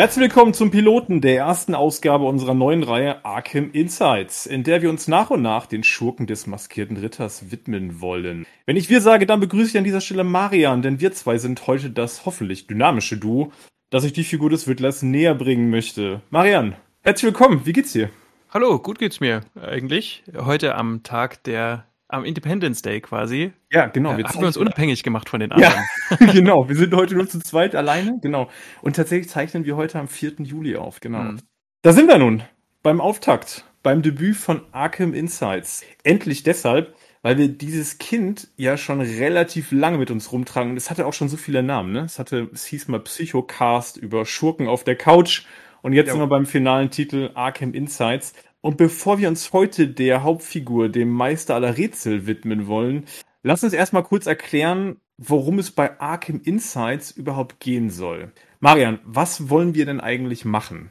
Herzlich 0.00 0.22
willkommen 0.22 0.54
zum 0.54 0.70
Piloten 0.70 1.20
der 1.20 1.36
ersten 1.36 1.74
Ausgabe 1.74 2.24
unserer 2.24 2.54
neuen 2.54 2.82
Reihe 2.82 3.22
Arkham 3.22 3.70
Insights, 3.72 4.46
in 4.46 4.62
der 4.62 4.80
wir 4.80 4.88
uns 4.88 5.08
nach 5.08 5.28
und 5.28 5.42
nach 5.42 5.66
den 5.66 5.84
Schurken 5.84 6.26
des 6.26 6.46
maskierten 6.46 6.96
Ritters 6.96 7.50
widmen 7.50 8.00
wollen. 8.00 8.46
Wenn 8.64 8.78
ich 8.78 8.88
wir 8.88 9.02
sage, 9.02 9.26
dann 9.26 9.40
begrüße 9.40 9.72
ich 9.72 9.76
an 9.76 9.84
dieser 9.84 10.00
Stelle 10.00 10.24
Marian, 10.24 10.80
denn 10.80 11.00
wir 11.00 11.12
zwei 11.12 11.36
sind 11.36 11.66
heute 11.66 11.90
das 11.90 12.24
hoffentlich 12.24 12.66
dynamische 12.66 13.18
Duo, 13.18 13.52
das 13.90 14.04
ich 14.04 14.14
die 14.14 14.24
Figur 14.24 14.48
des 14.48 14.66
Wittlers 14.66 15.02
näher 15.02 15.34
bringen 15.34 15.68
möchte. 15.68 16.22
Marian, 16.30 16.76
herzlich 17.02 17.34
willkommen, 17.34 17.66
wie 17.66 17.74
geht's 17.74 17.92
dir? 17.92 18.08
Hallo, 18.48 18.78
gut 18.78 18.98
geht's 18.98 19.20
mir 19.20 19.42
eigentlich. 19.54 20.24
Heute 20.34 20.76
am 20.76 21.02
Tag 21.02 21.44
der 21.44 21.84
am 22.12 22.24
Independence 22.24 22.82
Day 22.82 23.00
quasi. 23.00 23.52
Ja, 23.70 23.86
genau. 23.86 24.16
Wir 24.16 24.24
haben 24.24 24.40
wir 24.40 24.46
uns 24.46 24.56
unabhängig 24.56 25.02
gemacht 25.02 25.28
von 25.28 25.40
den 25.40 25.52
anderen. 25.52 25.74
Ja, 26.10 26.26
genau. 26.32 26.68
Wir 26.68 26.76
sind 26.76 26.94
heute 26.94 27.14
nur 27.14 27.28
zu 27.28 27.40
zweit 27.40 27.74
alleine. 27.74 28.18
Genau. 28.22 28.48
Und 28.82 28.96
tatsächlich 28.96 29.28
zeichnen 29.28 29.64
wir 29.64 29.76
heute 29.76 29.98
am 29.98 30.08
4. 30.08 30.34
Juli 30.38 30.76
auf. 30.76 31.00
Genau. 31.00 31.22
Mhm. 31.22 31.40
Da 31.82 31.92
sind 31.92 32.08
wir 32.08 32.18
nun 32.18 32.42
beim 32.82 33.00
Auftakt, 33.00 33.64
beim 33.82 34.02
Debüt 34.02 34.36
von 34.36 34.62
Arkham 34.72 35.14
Insights. 35.14 35.84
Endlich 36.02 36.42
deshalb, 36.42 36.94
weil 37.22 37.38
wir 37.38 37.48
dieses 37.48 37.98
Kind 37.98 38.48
ja 38.56 38.76
schon 38.76 39.00
relativ 39.00 39.72
lange 39.72 39.98
mit 39.98 40.10
uns 40.10 40.32
rumtragen. 40.32 40.76
Es 40.76 40.90
hatte 40.90 41.06
auch 41.06 41.12
schon 41.12 41.28
so 41.28 41.36
viele 41.36 41.62
Namen, 41.62 41.92
ne? 41.92 42.00
Es 42.00 42.18
hatte, 42.18 42.50
es 42.52 42.64
hieß 42.66 42.88
mal 42.88 43.00
Psychocast 43.00 43.96
über 43.96 44.24
Schurken 44.24 44.68
auf 44.68 44.84
der 44.84 44.96
Couch. 44.96 45.44
Und 45.82 45.92
jetzt 45.94 46.08
ja. 46.08 46.12
sind 46.12 46.22
wir 46.22 46.28
beim 46.28 46.46
finalen 46.46 46.90
Titel 46.90 47.30
Arkham 47.34 47.72
Insights. 47.72 48.34
Und 48.60 48.76
bevor 48.76 49.18
wir 49.18 49.28
uns 49.28 49.52
heute 49.52 49.88
der 49.88 50.22
Hauptfigur, 50.22 50.88
dem 50.88 51.10
Meister 51.10 51.54
aller 51.54 51.78
Rätsel, 51.78 52.26
widmen 52.26 52.66
wollen, 52.66 53.06
lass 53.42 53.64
uns 53.64 53.72
erstmal 53.72 54.02
kurz 54.02 54.26
erklären, 54.26 54.96
worum 55.16 55.58
es 55.58 55.70
bei 55.70 55.98
Arkham 55.98 56.40
Insights 56.42 57.10
überhaupt 57.10 57.60
gehen 57.60 57.90
soll. 57.90 58.32
Marian, 58.58 58.98
was 59.04 59.48
wollen 59.48 59.74
wir 59.74 59.86
denn 59.86 60.00
eigentlich 60.00 60.44
machen 60.44 60.90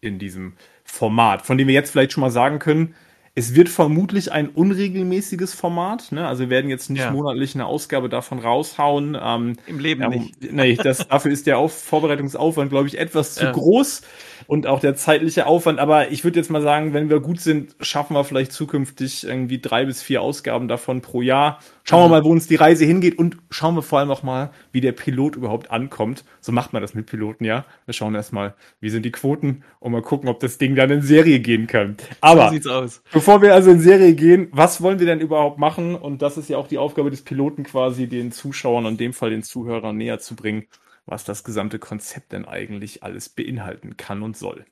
in 0.00 0.18
diesem 0.18 0.54
Format, 0.84 1.46
von 1.46 1.56
dem 1.56 1.68
wir 1.68 1.74
jetzt 1.74 1.90
vielleicht 1.90 2.12
schon 2.12 2.20
mal 2.20 2.30
sagen 2.30 2.58
können, 2.58 2.94
es 3.38 3.54
wird 3.54 3.68
vermutlich 3.68 4.32
ein 4.32 4.48
unregelmäßiges 4.48 5.52
Format. 5.52 6.10
Ne? 6.10 6.26
Also 6.26 6.44
wir 6.44 6.50
werden 6.50 6.70
jetzt 6.70 6.88
nicht 6.88 7.02
ja. 7.02 7.10
monatlich 7.10 7.54
eine 7.54 7.66
Ausgabe 7.66 8.08
davon 8.08 8.38
raushauen. 8.38 9.16
Ähm, 9.20 9.56
Im 9.66 9.78
Leben 9.78 10.00
ja, 10.00 10.08
nicht. 10.08 10.52
Nee, 10.52 10.74
das, 10.76 11.06
dafür 11.06 11.32
ist 11.32 11.46
der 11.46 11.58
Auf 11.58 11.78
Vorbereitungsaufwand, 11.78 12.70
glaube 12.70 12.88
ich, 12.88 12.98
etwas 12.98 13.34
zu 13.34 13.44
ja. 13.44 13.52
groß 13.52 14.00
und 14.46 14.66
auch 14.66 14.80
der 14.80 14.96
zeitliche 14.96 15.46
Aufwand. 15.46 15.78
Aber 15.78 16.10
ich 16.10 16.24
würde 16.24 16.38
jetzt 16.38 16.50
mal 16.50 16.62
sagen, 16.62 16.92
wenn 16.94 17.10
wir 17.10 17.20
gut 17.20 17.40
sind, 17.40 17.76
schaffen 17.80 18.14
wir 18.14 18.24
vielleicht 18.24 18.52
zukünftig 18.52 19.26
irgendwie 19.26 19.60
drei 19.60 19.84
bis 19.84 20.02
vier 20.02 20.22
Ausgaben 20.22 20.68
davon 20.68 21.00
pro 21.00 21.22
Jahr. 21.22 21.60
Schauen 21.84 22.02
wir 22.02 22.06
mhm. 22.06 22.10
mal, 22.10 22.24
wo 22.24 22.30
uns 22.30 22.48
die 22.48 22.56
Reise 22.56 22.84
hingeht 22.84 23.18
und 23.18 23.36
schauen 23.50 23.76
wir 23.76 23.82
vor 23.82 24.00
allem 24.00 24.10
auch 24.10 24.22
mal, 24.22 24.50
wie 24.72 24.80
der 24.80 24.92
Pilot 24.92 25.36
überhaupt 25.36 25.70
ankommt. 25.70 26.24
So 26.40 26.52
macht 26.52 26.72
man 26.72 26.82
das 26.82 26.94
mit 26.94 27.06
Piloten, 27.06 27.44
ja. 27.44 27.64
Wir 27.84 27.94
schauen 27.94 28.14
erstmal, 28.14 28.54
wie 28.80 28.90
sind 28.90 29.04
die 29.04 29.12
Quoten 29.12 29.62
und 29.78 29.92
mal 29.92 30.02
gucken, 30.02 30.28
ob 30.28 30.40
das 30.40 30.58
Ding 30.58 30.74
dann 30.74 30.90
in 30.90 31.02
Serie 31.02 31.40
gehen 31.40 31.66
kann. 31.66 31.96
Aber 32.20 32.52
so 32.58 32.82
bevor 33.12 33.42
wir 33.42 33.54
also 33.54 33.70
in 33.70 33.80
Serie 33.80 34.14
gehen, 34.14 34.48
was 34.50 34.82
wollen 34.82 34.98
wir 34.98 35.06
denn 35.06 35.20
überhaupt 35.20 35.58
machen? 35.58 35.94
Und 35.94 36.22
das 36.22 36.36
ist 36.36 36.48
ja 36.48 36.56
auch 36.56 36.68
die 36.68 36.78
Aufgabe 36.78 37.10
des 37.10 37.22
Piloten 37.22 37.62
quasi, 37.62 38.08
den 38.08 38.32
Zuschauern 38.32 38.86
und 38.86 38.92
in 38.92 38.98
dem 38.98 39.12
Fall 39.12 39.30
den 39.30 39.42
Zuhörern 39.42 39.96
näher 39.96 40.18
zu 40.18 40.34
bringen 40.34 40.66
was 41.06 41.24
das 41.24 41.44
gesamte 41.44 41.78
Konzept 41.78 42.32
denn 42.32 42.44
eigentlich 42.44 43.02
alles 43.02 43.28
beinhalten 43.28 43.96
kann 43.96 44.22
und 44.22 44.36
soll. 44.36 44.66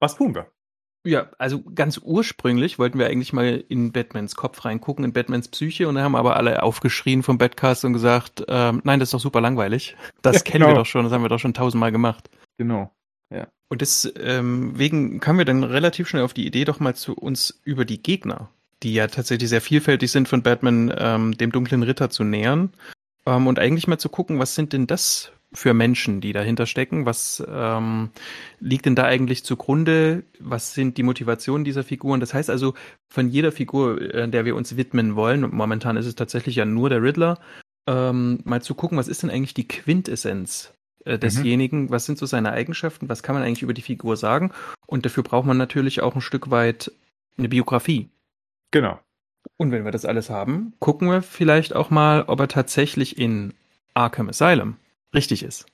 Was 0.00 0.16
tun 0.16 0.34
wir? 0.34 0.50
Ja, 1.06 1.30
also 1.38 1.62
ganz 1.62 2.00
ursprünglich 2.02 2.78
wollten 2.78 2.98
wir 2.98 3.06
eigentlich 3.06 3.32
mal 3.32 3.64
in 3.68 3.92
Batmans 3.92 4.34
Kopf 4.34 4.64
reingucken, 4.64 5.04
in 5.04 5.12
Batmans 5.12 5.48
Psyche, 5.48 5.88
und 5.88 5.94
da 5.94 6.02
haben 6.02 6.16
aber 6.16 6.36
alle 6.36 6.62
aufgeschrien 6.62 7.22
vom 7.22 7.38
Badcast 7.38 7.84
und 7.84 7.92
gesagt, 7.92 8.44
ähm, 8.48 8.82
nein, 8.84 8.98
das 8.98 9.08
ist 9.08 9.14
doch 9.14 9.20
super 9.20 9.40
langweilig. 9.40 9.96
Das 10.22 10.36
ja, 10.36 10.42
kennen 10.42 10.64
genau. 10.64 10.74
wir 10.74 10.80
doch 10.80 10.86
schon, 10.86 11.04
das 11.04 11.12
haben 11.12 11.22
wir 11.22 11.28
doch 11.28 11.38
schon 11.38 11.54
tausendmal 11.54 11.92
gemacht. 11.92 12.28
Genau. 12.58 12.92
Ja. 13.30 13.46
Und 13.68 13.80
deswegen 13.80 15.12
ähm, 15.12 15.20
kamen 15.20 15.38
wir 15.38 15.44
dann 15.44 15.62
relativ 15.62 16.08
schnell 16.08 16.24
auf 16.24 16.34
die 16.34 16.46
Idee, 16.46 16.64
doch 16.64 16.80
mal 16.80 16.96
zu 16.96 17.14
uns 17.14 17.60
über 17.64 17.84
die 17.84 18.02
Gegner, 18.02 18.50
die 18.82 18.94
ja 18.94 19.06
tatsächlich 19.06 19.48
sehr 19.48 19.60
vielfältig 19.60 20.10
sind, 20.10 20.28
von 20.28 20.42
Batman 20.42 20.92
ähm, 20.96 21.38
dem 21.38 21.52
dunklen 21.52 21.84
Ritter 21.84 22.10
zu 22.10 22.24
nähern. 22.24 22.72
Ähm, 23.24 23.46
und 23.46 23.58
eigentlich 23.58 23.86
mal 23.86 23.98
zu 23.98 24.08
gucken, 24.08 24.38
was 24.38 24.54
sind 24.54 24.72
denn 24.72 24.86
das 24.86 25.32
für 25.52 25.74
Menschen, 25.74 26.20
die 26.20 26.32
dahinter 26.32 26.66
stecken? 26.66 27.06
Was 27.06 27.42
ähm, 27.48 28.10
liegt 28.60 28.86
denn 28.86 28.94
da 28.94 29.04
eigentlich 29.04 29.44
zugrunde? 29.44 30.24
Was 30.38 30.74
sind 30.74 30.98
die 30.98 31.02
Motivationen 31.02 31.64
dieser 31.64 31.84
Figuren? 31.84 32.20
Das 32.20 32.34
heißt 32.34 32.50
also, 32.50 32.74
von 33.08 33.28
jeder 33.28 33.52
Figur, 33.52 34.00
äh, 34.00 34.28
der 34.28 34.44
wir 34.44 34.56
uns 34.56 34.76
widmen 34.76 35.16
wollen, 35.16 35.44
und 35.44 35.52
momentan 35.52 35.96
ist 35.96 36.06
es 36.06 36.14
tatsächlich 36.14 36.56
ja 36.56 36.64
nur 36.64 36.90
der 36.90 37.02
Riddler, 37.02 37.38
ähm, 37.86 38.40
mal 38.44 38.60
zu 38.60 38.74
gucken, 38.74 38.98
was 38.98 39.08
ist 39.08 39.22
denn 39.22 39.30
eigentlich 39.30 39.54
die 39.54 39.68
Quintessenz 39.68 40.74
äh, 41.04 41.14
mhm. 41.14 41.20
desjenigen? 41.20 41.82
Mhm. 41.84 41.90
Was 41.90 42.04
sind 42.04 42.18
so 42.18 42.26
seine 42.26 42.52
Eigenschaften? 42.52 43.08
Was 43.08 43.22
kann 43.22 43.34
man 43.34 43.42
eigentlich 43.42 43.62
über 43.62 43.74
die 43.74 43.82
Figur 43.82 44.16
sagen? 44.16 44.52
Und 44.86 45.06
dafür 45.06 45.22
braucht 45.22 45.46
man 45.46 45.56
natürlich 45.56 46.02
auch 46.02 46.14
ein 46.14 46.20
Stück 46.20 46.50
weit 46.50 46.92
eine 47.38 47.48
Biografie. 47.48 48.10
Genau. 48.70 48.98
Und 49.56 49.72
wenn 49.72 49.84
wir 49.84 49.92
das 49.92 50.04
alles 50.04 50.28
haben, 50.28 50.74
gucken 50.78 51.08
wir 51.08 51.22
vielleicht 51.22 51.74
auch 51.74 51.88
mal, 51.88 52.24
ob 52.26 52.40
er 52.40 52.48
tatsächlich 52.48 53.18
in 53.18 53.54
Arkham 53.94 54.28
Asylum 54.28 54.76
richtig 55.14 55.42
ist. 55.42 55.66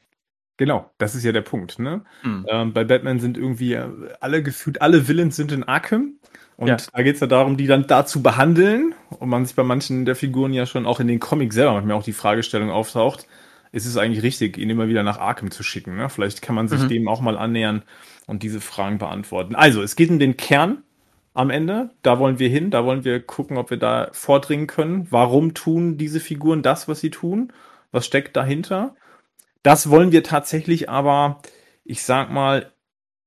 Genau, 0.57 0.91
das 0.99 1.15
ist 1.15 1.25
ja 1.25 1.33
der 1.33 1.43
Punkt. 1.43 1.79
Ne? 1.79 2.05
Mhm. 2.23 2.47
Ähm, 2.49 2.73
bei 2.73 2.85
Batman 2.85 3.19
sind 3.19 3.37
irgendwie 3.37 3.77
alle 4.21 4.43
gefühlt, 4.43 4.81
alle 4.83 5.09
Villains 5.09 5.37
sind 5.37 5.53
in 5.53 5.65
Arkham. 5.65 6.15
Und 6.57 6.69
ja. 6.69 6.77
da 6.93 7.03
geht 7.03 7.17
es 7.17 7.21
ja 7.21 7.27
darum, 7.27 7.57
die 7.57 7.67
dann 7.67 7.89
da 7.89 8.07
zu 8.07 8.23
behandeln. 8.23 8.95
Und 9.11 9.29
man 9.29 9.45
sich 9.45 9.57
bei 9.57 9.65
manchen 9.65 10.05
der 10.05 10.15
Figuren 10.15 10.53
ja 10.53 10.67
schon 10.67 10.87
auch 10.87 11.01
in 11.01 11.09
den 11.09 11.19
Comics 11.19 11.57
selber 11.57 11.73
manchmal 11.73 11.97
auch 11.97 12.05
die 12.05 12.13
Fragestellung 12.13 12.71
auftaucht, 12.71 13.27
ist 13.73 13.87
es 13.87 13.97
eigentlich 13.97 14.23
richtig, 14.23 14.57
ihn 14.57 14.71
immer 14.71 14.87
wieder 14.87 15.03
nach 15.03 15.19
Arkham 15.19 15.51
zu 15.51 15.65
schicken? 15.65 15.97
Ne? 15.97 16.09
Vielleicht 16.09 16.43
kann 16.43 16.55
man 16.55 16.69
sich 16.69 16.83
mhm. 16.83 16.89
dem 16.89 17.09
auch 17.09 17.21
mal 17.21 17.37
annähern 17.37 17.83
und 18.27 18.45
diese 18.45 18.61
Fragen 18.61 18.99
beantworten. 18.99 19.57
Also, 19.57 19.83
es 19.83 19.97
geht 19.97 20.11
um 20.11 20.21
den 20.21 20.37
Kern 20.37 20.85
am 21.33 21.51
Ende. 21.51 21.91
Da 22.03 22.21
wollen 22.21 22.39
wir 22.39 22.49
hin, 22.49 22.71
da 22.71 22.85
wollen 22.85 23.05
wir 23.05 23.19
gucken, 23.19 23.57
ob 23.57 23.71
wir 23.71 23.77
da 23.77 24.11
vordringen 24.13 24.69
können. 24.69 25.09
Warum 25.11 25.55
tun 25.55 25.99
diese 25.99 26.21
Figuren 26.21 26.63
das, 26.63 26.87
was 26.87 27.01
sie 27.01 27.11
tun? 27.11 27.53
Was 27.91 28.07
steckt 28.07 28.37
dahinter? 28.37 28.95
Das 29.65 29.89
wollen 29.91 30.13
wir 30.13 30.23
tatsächlich 30.23 30.91
aber, 30.91 31.41
ich 31.85 32.03
sag 32.03 32.31
mal, 32.31 32.71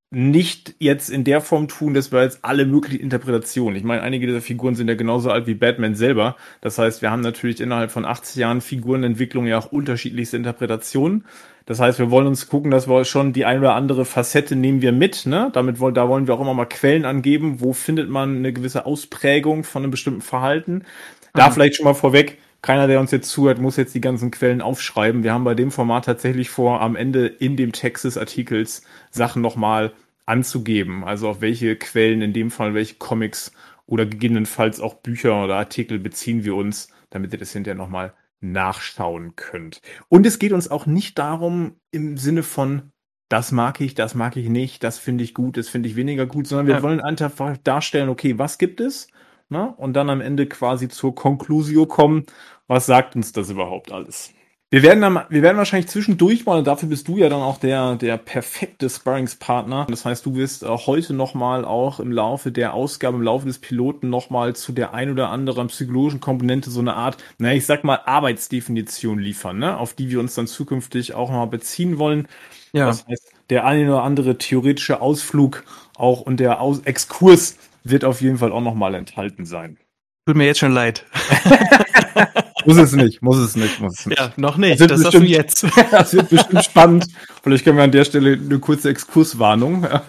nicht 0.10 0.76
jetzt 0.80 1.10
in 1.10 1.26
der 1.26 1.42
Form 1.42 1.68
tun, 1.68 1.94
dass 1.94 2.14
wir 2.14 2.22
jetzt 2.22 2.46
alle 2.46 2.66
möglichen 2.66 3.02
Interpretationen. 3.02 3.76
Ich 3.76 3.84
meine, 3.84 4.04
einige 4.04 4.28
dieser 4.28 4.40
Figuren 4.40 4.76
sind 4.76 4.88
ja 4.88 4.94
genauso 4.94 5.32
alt 5.32 5.48
wie 5.48 5.56
Batman 5.56 5.96
selber. 5.96 6.38
Das 6.62 6.78
heißt, 6.78 7.02
wir 7.02 7.12
haben 7.12 7.22
natürlich 7.22 7.60
innerhalb 7.60 7.92
von 7.92 8.06
80 8.06 8.38
Jahren 8.38 8.62
Figurenentwicklung 8.62 9.48
ja 9.48 9.58
auch 9.58 9.72
unterschiedlichste 9.72 10.38
Interpretationen. 10.38 11.26
Das 11.66 11.82
heißt, 11.82 12.00
wir 12.00 12.12
wollen 12.12 12.28
uns 12.28 12.48
gucken, 12.48 12.72
dass 12.72 12.88
wir 12.88 13.04
schon 13.04 13.34
die 13.34 13.44
ein 13.44 13.60
oder 13.60 13.74
andere 13.74 14.06
Facette 14.06 14.56
nehmen 14.56 14.82
wir 14.82 14.94
mit. 14.94 15.26
Ne? 15.26 15.50
Damit 15.52 15.82
wollen, 15.82 15.96
da 15.96 16.08
wollen 16.08 16.28
wir 16.28 16.36
auch 16.36 16.42
immer 16.42 16.54
mal 16.54 16.66
Quellen 16.66 17.04
angeben. 17.04 17.60
Wo 17.60 17.74
findet 17.74 18.10
man 18.10 18.38
eine 18.38 18.54
gewisse 18.54 18.86
Ausprägung 18.86 19.66
von 19.66 19.84
einem 19.84 19.92
bestimmten 19.92 20.22
Verhalten? 20.22 20.86
Da 21.34 21.50
mhm. 21.50 21.54
vielleicht 21.54 21.76
schon 21.76 21.86
mal 21.86 21.96
vorweg 21.96 22.38
keiner, 22.62 22.88
der 22.88 23.00
uns 23.00 23.12
jetzt 23.12 23.30
zuhört, 23.30 23.60
muss 23.60 23.78
jetzt 23.78 23.96
die 23.96 24.02
ganzen 24.02 24.32
Quellen 24.32 24.62
aufschreiben. 24.62 25.24
Wir 25.24 25.34
haben 25.34 25.44
bei 25.44 25.56
dem 25.56 25.72
Format 25.72 26.06
tatsächlich 26.06 26.50
vor, 26.50 26.82
am 26.82 26.96
Ende 26.96 27.28
in 27.28 27.56
dem 27.56 27.72
Text 27.72 28.06
des 28.06 28.18
Artikels 28.18 28.84
Sachen 29.12 29.42
nochmal 29.42 29.94
anzugeben. 30.26 31.04
Also 31.04 31.30
auf 31.30 31.42
welche 31.42 31.76
Quellen, 31.76 32.22
in 32.22 32.34
dem 32.34 32.52
Fall 32.52 32.74
welche 32.74 32.96
Comics 32.96 33.52
oder 33.86 34.06
gegebenenfalls 34.06 34.82
auch 34.82 34.96
Bücher 34.96 35.44
oder 35.44 35.56
Artikel 35.56 36.00
beziehen 36.00 36.44
wir 36.44 36.56
uns, 36.56 36.90
damit 37.10 37.32
ihr 37.32 37.40
das 37.40 37.54
hinterher 37.54 37.78
nochmal 37.78 38.14
nachschauen 38.40 39.36
könnt. 39.36 39.82
Und 40.10 40.26
es 40.26 40.40
geht 40.40 40.52
uns 40.52 40.70
auch 40.70 40.86
nicht 40.86 41.18
darum 41.18 41.78
im 41.92 42.18
Sinne 42.18 42.44
von, 42.44 42.92
das 43.30 43.52
mag 43.52 43.82
ich, 43.82 43.96
das 43.96 44.16
mag 44.16 44.38
ich 44.38 44.50
nicht, 44.50 44.84
das 44.84 45.00
finde 45.00 45.24
ich 45.24 45.34
gut, 45.34 45.58
das 45.58 45.70
finde 45.70 45.90
ich 45.90 45.96
weniger 45.96 46.26
gut, 46.26 46.48
sondern 46.48 46.68
wir 46.68 46.76
ja. 46.76 46.84
wollen 46.84 47.02
einfach 47.02 47.58
darstellen, 47.58 48.10
okay, 48.10 48.38
was 48.38 48.58
gibt 48.58 48.80
es? 48.80 49.08
Ne? 49.50 49.74
und 49.78 49.94
dann 49.94 50.10
am 50.10 50.22
Ende 50.22 50.48
quasi 50.48 50.90
zur 50.90 51.16
Conclusio 51.16 51.86
kommen, 51.86 52.26
was 52.68 52.86
sagt 52.86 53.16
uns 53.16 53.32
das 53.32 53.50
überhaupt 53.50 53.92
alles? 53.92 54.34
Wir 54.70 54.84
werden 54.84 55.00
dann, 55.00 55.22
wir 55.30 55.42
werden 55.42 55.56
wahrscheinlich 55.56 55.90
zwischendurch 55.90 56.46
mal, 56.46 56.58
und 56.58 56.68
dafür 56.68 56.90
bist 56.90 57.08
du 57.08 57.16
ja 57.16 57.30
dann 57.30 57.42
auch 57.42 57.58
der, 57.58 57.96
der 57.96 58.18
perfekte 58.18 58.90
Sparringspartner. 58.90 59.88
Das 59.90 60.04
heißt, 60.04 60.26
du 60.26 60.36
wirst 60.36 60.64
äh, 60.64 60.68
heute 60.68 61.14
nochmal 61.14 61.64
auch 61.64 62.02
im 62.02 62.12
Laufe 62.12 62.52
der 62.52 62.74
Ausgabe, 62.74 63.16
im 63.16 63.24
Laufe 63.24 63.46
des 63.46 63.60
Piloten 63.60 64.10
nochmal 64.10 64.58
zu 64.58 64.74
der 64.74 64.94
ein 64.94 65.10
oder 65.10 65.30
anderen 65.30 65.68
psychologischen 65.68 66.20
Komponente 66.20 66.70
so 66.70 66.82
eine 66.82 66.96
Art, 66.96 67.16
naja, 67.38 67.56
ich 67.56 67.66
sag 67.66 67.86
mal, 67.86 68.02
Arbeitsdefinition 68.06 69.20
liefern, 69.20 69.58
ne? 69.58 69.78
auf 69.78 69.94
die 69.94 70.10
wir 70.10 70.20
uns 70.20 70.36
dann 70.36 70.48
zukünftig 70.48 71.14
auch 71.14 71.30
nochmal 71.30 71.48
beziehen 71.48 71.98
wollen. 71.98 72.28
Ja. 72.74 72.88
Das 72.88 73.08
heißt, 73.08 73.32
der 73.50 73.66
eine 73.66 73.88
oder 73.88 74.04
andere 74.04 74.38
theoretische 74.38 75.00
Ausflug 75.00 75.64
auch 75.96 76.20
und 76.20 76.42
der 76.42 76.60
Aus 76.60 76.82
Exkurs 76.82 77.58
wird 77.90 78.06
auf 78.06 78.22
jeden 78.22 78.38
Fall 78.38 78.52
auch 78.52 78.62
nochmal 78.62 78.96
enthalten 78.96 79.46
sein. 79.46 79.78
Tut 80.26 80.36
mir 80.36 80.46
jetzt 80.46 80.60
schon 80.60 80.74
leid. 80.74 81.06
muss 82.66 82.78
es 82.78 82.92
nicht, 82.92 83.22
muss 83.22 83.38
es 83.38 83.56
nicht, 83.56 83.80
muss 83.80 84.00
es 84.00 84.06
nicht. 84.06 84.20
Ja, 84.20 84.34
noch 84.36 84.58
nicht, 84.58 84.82
das, 84.82 84.88
das 84.88 85.04
bestimmt, 85.04 85.26
du 85.26 85.30
jetzt. 85.30 85.66
das 85.92 86.14
wird 86.14 86.30
bestimmt 86.30 86.66
spannend. 86.66 87.08
Vielleicht 87.42 87.64
können 87.64 87.78
wir 87.78 87.86
an 87.86 87.92
der 87.92 88.04
Stelle 88.04 88.34
eine 88.34 88.60
kurze 88.60 88.90
Exkurswarnung. 88.90 89.88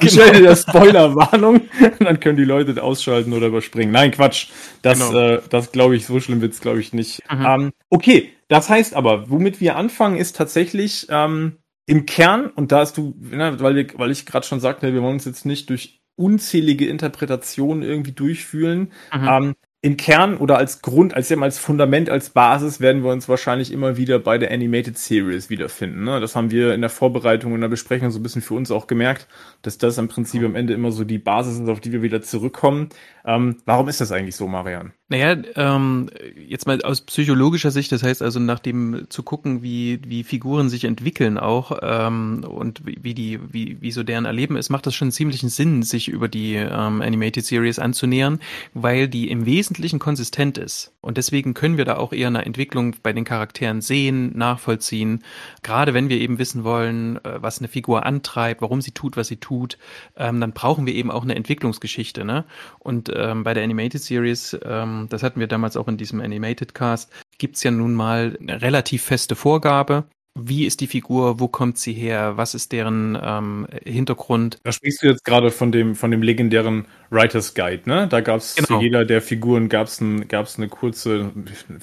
ich 0.00 0.16
genau. 0.16 0.32
der 0.32 0.56
Spoilerwarnung, 0.56 1.60
dann 1.98 2.20
können 2.20 2.38
die 2.38 2.44
Leute 2.44 2.82
ausschalten 2.82 3.34
oder 3.34 3.48
überspringen. 3.48 3.92
Nein, 3.92 4.12
Quatsch. 4.12 4.48
Das, 4.80 4.98
genau. 4.98 5.34
äh, 5.34 5.42
das 5.50 5.72
glaube 5.72 5.94
ich, 5.96 6.06
so 6.06 6.20
schlimm 6.20 6.40
wird's, 6.40 6.60
glaube 6.60 6.80
ich, 6.80 6.94
nicht. 6.94 7.20
Mhm. 7.30 7.46
Ähm, 7.46 7.72
okay, 7.90 8.32
das 8.48 8.70
heißt 8.70 8.94
aber, 8.94 9.28
womit 9.28 9.60
wir 9.60 9.76
anfangen, 9.76 10.16
ist 10.16 10.36
tatsächlich, 10.36 11.06
ähm, 11.10 11.58
im 11.88 12.04
Kern, 12.04 12.48
und 12.48 12.70
da 12.70 12.80
hast 12.80 12.98
du, 12.98 13.14
ne, 13.18 13.56
weil, 13.60 13.74
wir, 13.74 13.86
weil 13.96 14.10
ich 14.10 14.26
gerade 14.26 14.46
schon 14.46 14.60
sagte, 14.60 14.92
wir 14.92 15.00
wollen 15.00 15.14
uns 15.14 15.24
jetzt 15.24 15.46
nicht 15.46 15.70
durch 15.70 15.97
unzählige 16.18 16.86
Interpretationen 16.88 17.82
irgendwie 17.82 18.12
durchfühlen. 18.12 18.92
Mhm. 19.12 19.28
Ähm, 19.28 19.54
im 19.80 19.96
Kern 19.96 20.36
oder 20.38 20.58
als 20.58 20.82
Grund, 20.82 21.14
als, 21.14 21.30
als 21.30 21.58
Fundament, 21.60 22.10
als 22.10 22.30
Basis 22.30 22.80
werden 22.80 23.04
wir 23.04 23.12
uns 23.12 23.28
wahrscheinlich 23.28 23.72
immer 23.72 23.96
wieder 23.96 24.18
bei 24.18 24.36
der 24.36 24.50
Animated 24.50 24.98
Series 24.98 25.50
wiederfinden. 25.50 26.02
Ne? 26.02 26.18
Das 26.18 26.34
haben 26.34 26.50
wir 26.50 26.74
in 26.74 26.80
der 26.80 26.90
Vorbereitung 26.90 27.52
und 27.52 27.60
der 27.60 27.68
Besprechung 27.68 28.10
so 28.10 28.18
ein 28.18 28.22
bisschen 28.24 28.42
für 28.42 28.54
uns 28.54 28.72
auch 28.72 28.88
gemerkt, 28.88 29.28
dass 29.62 29.78
das 29.78 29.96
im 29.98 30.08
Prinzip 30.08 30.42
am 30.42 30.56
Ende 30.56 30.74
immer 30.74 30.90
so 30.90 31.04
die 31.04 31.18
Basis 31.18 31.60
ist, 31.60 31.68
auf 31.68 31.78
die 31.78 31.92
wir 31.92 32.02
wieder 32.02 32.22
zurückkommen. 32.22 32.88
Ähm, 33.24 33.58
warum 33.66 33.88
ist 33.88 34.00
das 34.00 34.10
eigentlich 34.10 34.34
so, 34.34 34.48
Marian? 34.48 34.92
Naja, 35.10 35.36
ähm, 35.54 36.10
jetzt 36.34 36.66
mal 36.66 36.82
aus 36.82 37.02
psychologischer 37.02 37.70
Sicht, 37.70 37.92
das 37.92 38.02
heißt 38.02 38.20
also 38.20 38.40
nach 38.40 38.58
dem 38.58 39.06
zu 39.08 39.22
gucken, 39.22 39.62
wie, 39.62 40.00
wie 40.06 40.24
Figuren 40.24 40.68
sich 40.68 40.84
entwickeln 40.84 41.38
auch 41.38 41.78
ähm, 41.82 42.44
und 42.46 42.82
wie 42.84 43.14
die, 43.14 43.38
wie, 43.52 43.80
wie 43.80 43.90
so 43.90 44.02
deren 44.02 44.24
Erleben 44.24 44.56
ist, 44.56 44.70
macht 44.70 44.86
das 44.86 44.94
schon 44.94 45.12
ziemlichen 45.12 45.48
Sinn, 45.48 45.82
sich 45.82 46.08
über 46.08 46.28
die 46.28 46.54
ähm, 46.56 47.00
Animated 47.00 47.44
Series 47.44 47.78
anzunähern, 47.78 48.40
weil 48.74 49.08
die 49.08 49.30
im 49.30 49.46
Wesentlichen 49.68 49.98
konsistent 49.98 50.56
ist. 50.56 50.94
Und 51.00 51.18
deswegen 51.18 51.54
können 51.54 51.76
wir 51.76 51.84
da 51.84 51.96
auch 51.96 52.12
eher 52.12 52.28
eine 52.28 52.44
Entwicklung 52.44 52.96
bei 53.02 53.12
den 53.12 53.24
Charakteren 53.24 53.80
sehen, 53.80 54.36
nachvollziehen. 54.36 55.24
Gerade 55.62 55.92
wenn 55.92 56.08
wir 56.08 56.18
eben 56.18 56.38
wissen 56.38 56.64
wollen, 56.64 57.22
äh, 57.24 57.42
was 57.42 57.58
eine 57.58 57.68
Figur 57.68 58.06
antreibt, 58.06 58.62
warum 58.62 58.80
sie 58.80 58.92
tut, 58.92 59.16
was 59.16 59.28
sie 59.28 59.36
tut, 59.36 59.76
ähm, 60.16 60.40
dann 60.40 60.52
brauchen 60.52 60.86
wir 60.86 60.94
eben 60.94 61.10
auch 61.10 61.22
eine 61.22 61.34
Entwicklungsgeschichte. 61.34 62.24
Ne? 62.24 62.44
Und 62.78 63.12
ähm, 63.14 63.44
bei 63.44 63.52
der 63.52 63.64
Animated 63.64 64.02
Series 64.02 64.56
ähm, 64.64 65.06
das 65.10 65.22
hatten 65.22 65.40
wir 65.40 65.46
damals 65.46 65.76
auch 65.76 65.88
in 65.88 65.96
diesem 65.96 66.20
Animated 66.20 66.74
Cast, 66.74 67.10
gibt's 67.38 67.62
ja 67.62 67.70
nun 67.70 67.94
mal 67.94 68.36
eine 68.40 68.62
relativ 68.62 69.02
feste 69.02 69.36
Vorgabe 69.36 70.04
wie 70.40 70.66
ist 70.66 70.80
die 70.80 70.86
Figur, 70.86 71.40
wo 71.40 71.48
kommt 71.48 71.78
sie 71.78 71.92
her, 71.92 72.36
was 72.36 72.54
ist 72.54 72.72
deren 72.72 73.18
ähm, 73.20 73.66
Hintergrund. 73.84 74.58
Da 74.62 74.72
sprichst 74.72 75.02
du 75.02 75.08
jetzt 75.08 75.24
gerade 75.24 75.50
von 75.50 75.72
dem, 75.72 75.94
von 75.94 76.10
dem 76.10 76.22
legendären 76.22 76.86
Writer's 77.10 77.54
Guide, 77.54 77.82
ne? 77.86 78.06
Da 78.08 78.20
gab 78.20 78.38
es 78.38 78.54
genau. 78.54 78.66
zu 78.66 78.80
jeder 78.80 79.04
der 79.04 79.22
Figuren 79.22 79.68
gab's 79.68 80.00
ein, 80.00 80.28
gab's 80.28 80.58
eine 80.58 80.68
kurze, 80.68 81.30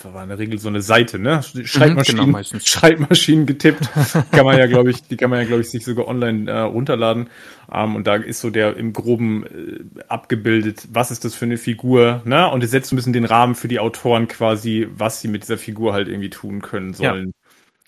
war 0.04 0.24
in 0.24 0.30
der 0.30 0.38
Regel 0.38 0.60
so 0.60 0.68
eine 0.68 0.82
Seite, 0.82 1.18
ne? 1.18 1.42
Schreibmaschinen, 1.44 2.28
mhm, 2.28 2.34
genau, 2.34 2.60
Schreibmaschinen 2.64 3.46
getippt. 3.46 3.90
kann 4.32 4.46
man 4.46 4.58
ja, 4.58 4.68
glaube 4.68 4.92
ich, 4.92 5.02
die 5.04 5.18
kann 5.18 5.30
man 5.30 5.40
ja, 5.40 5.46
glaube 5.46 5.62
ich, 5.62 5.70
sich 5.70 5.84
sogar 5.84 6.08
online 6.08 6.50
äh, 6.50 6.60
runterladen. 6.60 7.30
Ähm, 7.72 7.96
und 7.96 8.06
da 8.06 8.16
ist 8.16 8.42
so 8.42 8.52
der 8.52 8.78
im 8.78 8.94
Groben 8.94 9.46
äh, 9.46 10.04
abgebildet, 10.08 10.88
was 10.92 11.12
ist 11.12 11.26
das 11.26 11.34
für 11.34 11.46
eine 11.46 11.58
Figur, 11.58 12.22
ne? 12.26 12.50
Und 12.52 12.64
es 12.64 12.72
setzt 12.72 12.94
ein 12.94 12.96
bisschen 12.96 13.14
den 13.14 13.26
Rahmen 13.26 13.56
für 13.56 13.68
die 13.68 13.80
Autoren 13.80 14.28
quasi, 14.28 14.88
was 14.96 15.22
sie 15.22 15.28
mit 15.28 15.44
dieser 15.44 15.58
Figur 15.58 15.94
halt 15.94 16.08
irgendwie 16.08 16.30
tun 16.30 16.62
können 16.62 16.94
sollen. 16.94 17.28
Ja. 17.28 17.45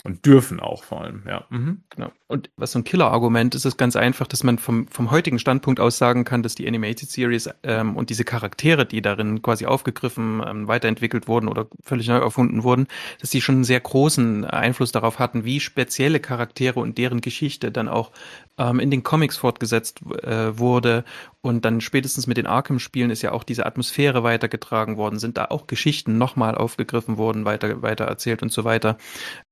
Und 0.07 0.25
dürfen 0.25 0.61
auch 0.61 0.85
vor 0.85 1.01
allem, 1.01 1.23
ja. 1.27 1.43
Mhm. 1.49 1.81
Genau. 1.89 2.13
Und 2.27 2.49
was 2.55 2.71
so 2.71 2.79
ein 2.79 2.85
Killer-Argument 2.85 3.55
ist, 3.55 3.65
ist 3.65 3.75
ganz 3.75 3.97
einfach, 3.97 4.25
dass 4.25 4.41
man 4.41 4.57
vom, 4.57 4.87
vom 4.87 5.11
heutigen 5.11 5.37
Standpunkt 5.37 5.81
aus 5.81 5.97
sagen 5.97 6.23
kann, 6.23 6.43
dass 6.43 6.55
die 6.55 6.65
Animated 6.65 7.09
Series 7.09 7.49
ähm, 7.63 7.97
und 7.97 8.09
diese 8.09 8.23
Charaktere, 8.23 8.85
die 8.85 9.01
darin 9.01 9.41
quasi 9.41 9.65
aufgegriffen, 9.65 10.41
ähm, 10.47 10.69
weiterentwickelt 10.69 11.27
wurden 11.27 11.49
oder 11.49 11.67
völlig 11.83 12.07
neu 12.07 12.19
erfunden 12.19 12.63
wurden, 12.63 12.87
dass 13.19 13.31
die 13.31 13.41
schon 13.41 13.55
einen 13.55 13.63
sehr 13.65 13.81
großen 13.81 14.45
Einfluss 14.45 14.93
darauf 14.93 15.19
hatten, 15.19 15.43
wie 15.43 15.59
spezielle 15.59 16.21
Charaktere 16.21 16.79
und 16.79 16.97
deren 16.97 17.19
Geschichte 17.19 17.69
dann 17.69 17.89
auch 17.89 18.13
ähm, 18.57 18.79
in 18.79 18.91
den 18.91 19.03
Comics 19.03 19.37
fortgesetzt 19.37 20.01
äh, 20.23 20.57
wurde. 20.57 21.03
Und 21.41 21.65
dann 21.65 21.81
spätestens 21.81 22.27
mit 22.27 22.37
den 22.37 22.47
Arkham-Spielen 22.47 23.09
ist 23.09 23.21
ja 23.21 23.31
auch 23.31 23.43
diese 23.43 23.65
Atmosphäre 23.65 24.23
weitergetragen 24.23 24.97
worden, 24.97 25.19
sind 25.19 25.37
da 25.37 25.45
auch 25.45 25.67
Geschichten 25.67 26.17
nochmal 26.17 26.55
aufgegriffen 26.55 27.17
worden, 27.17 27.45
weiter, 27.45 27.81
weiter 27.81 28.05
erzählt 28.05 28.41
und 28.41 28.51
so 28.51 28.63
weiter. 28.63 28.97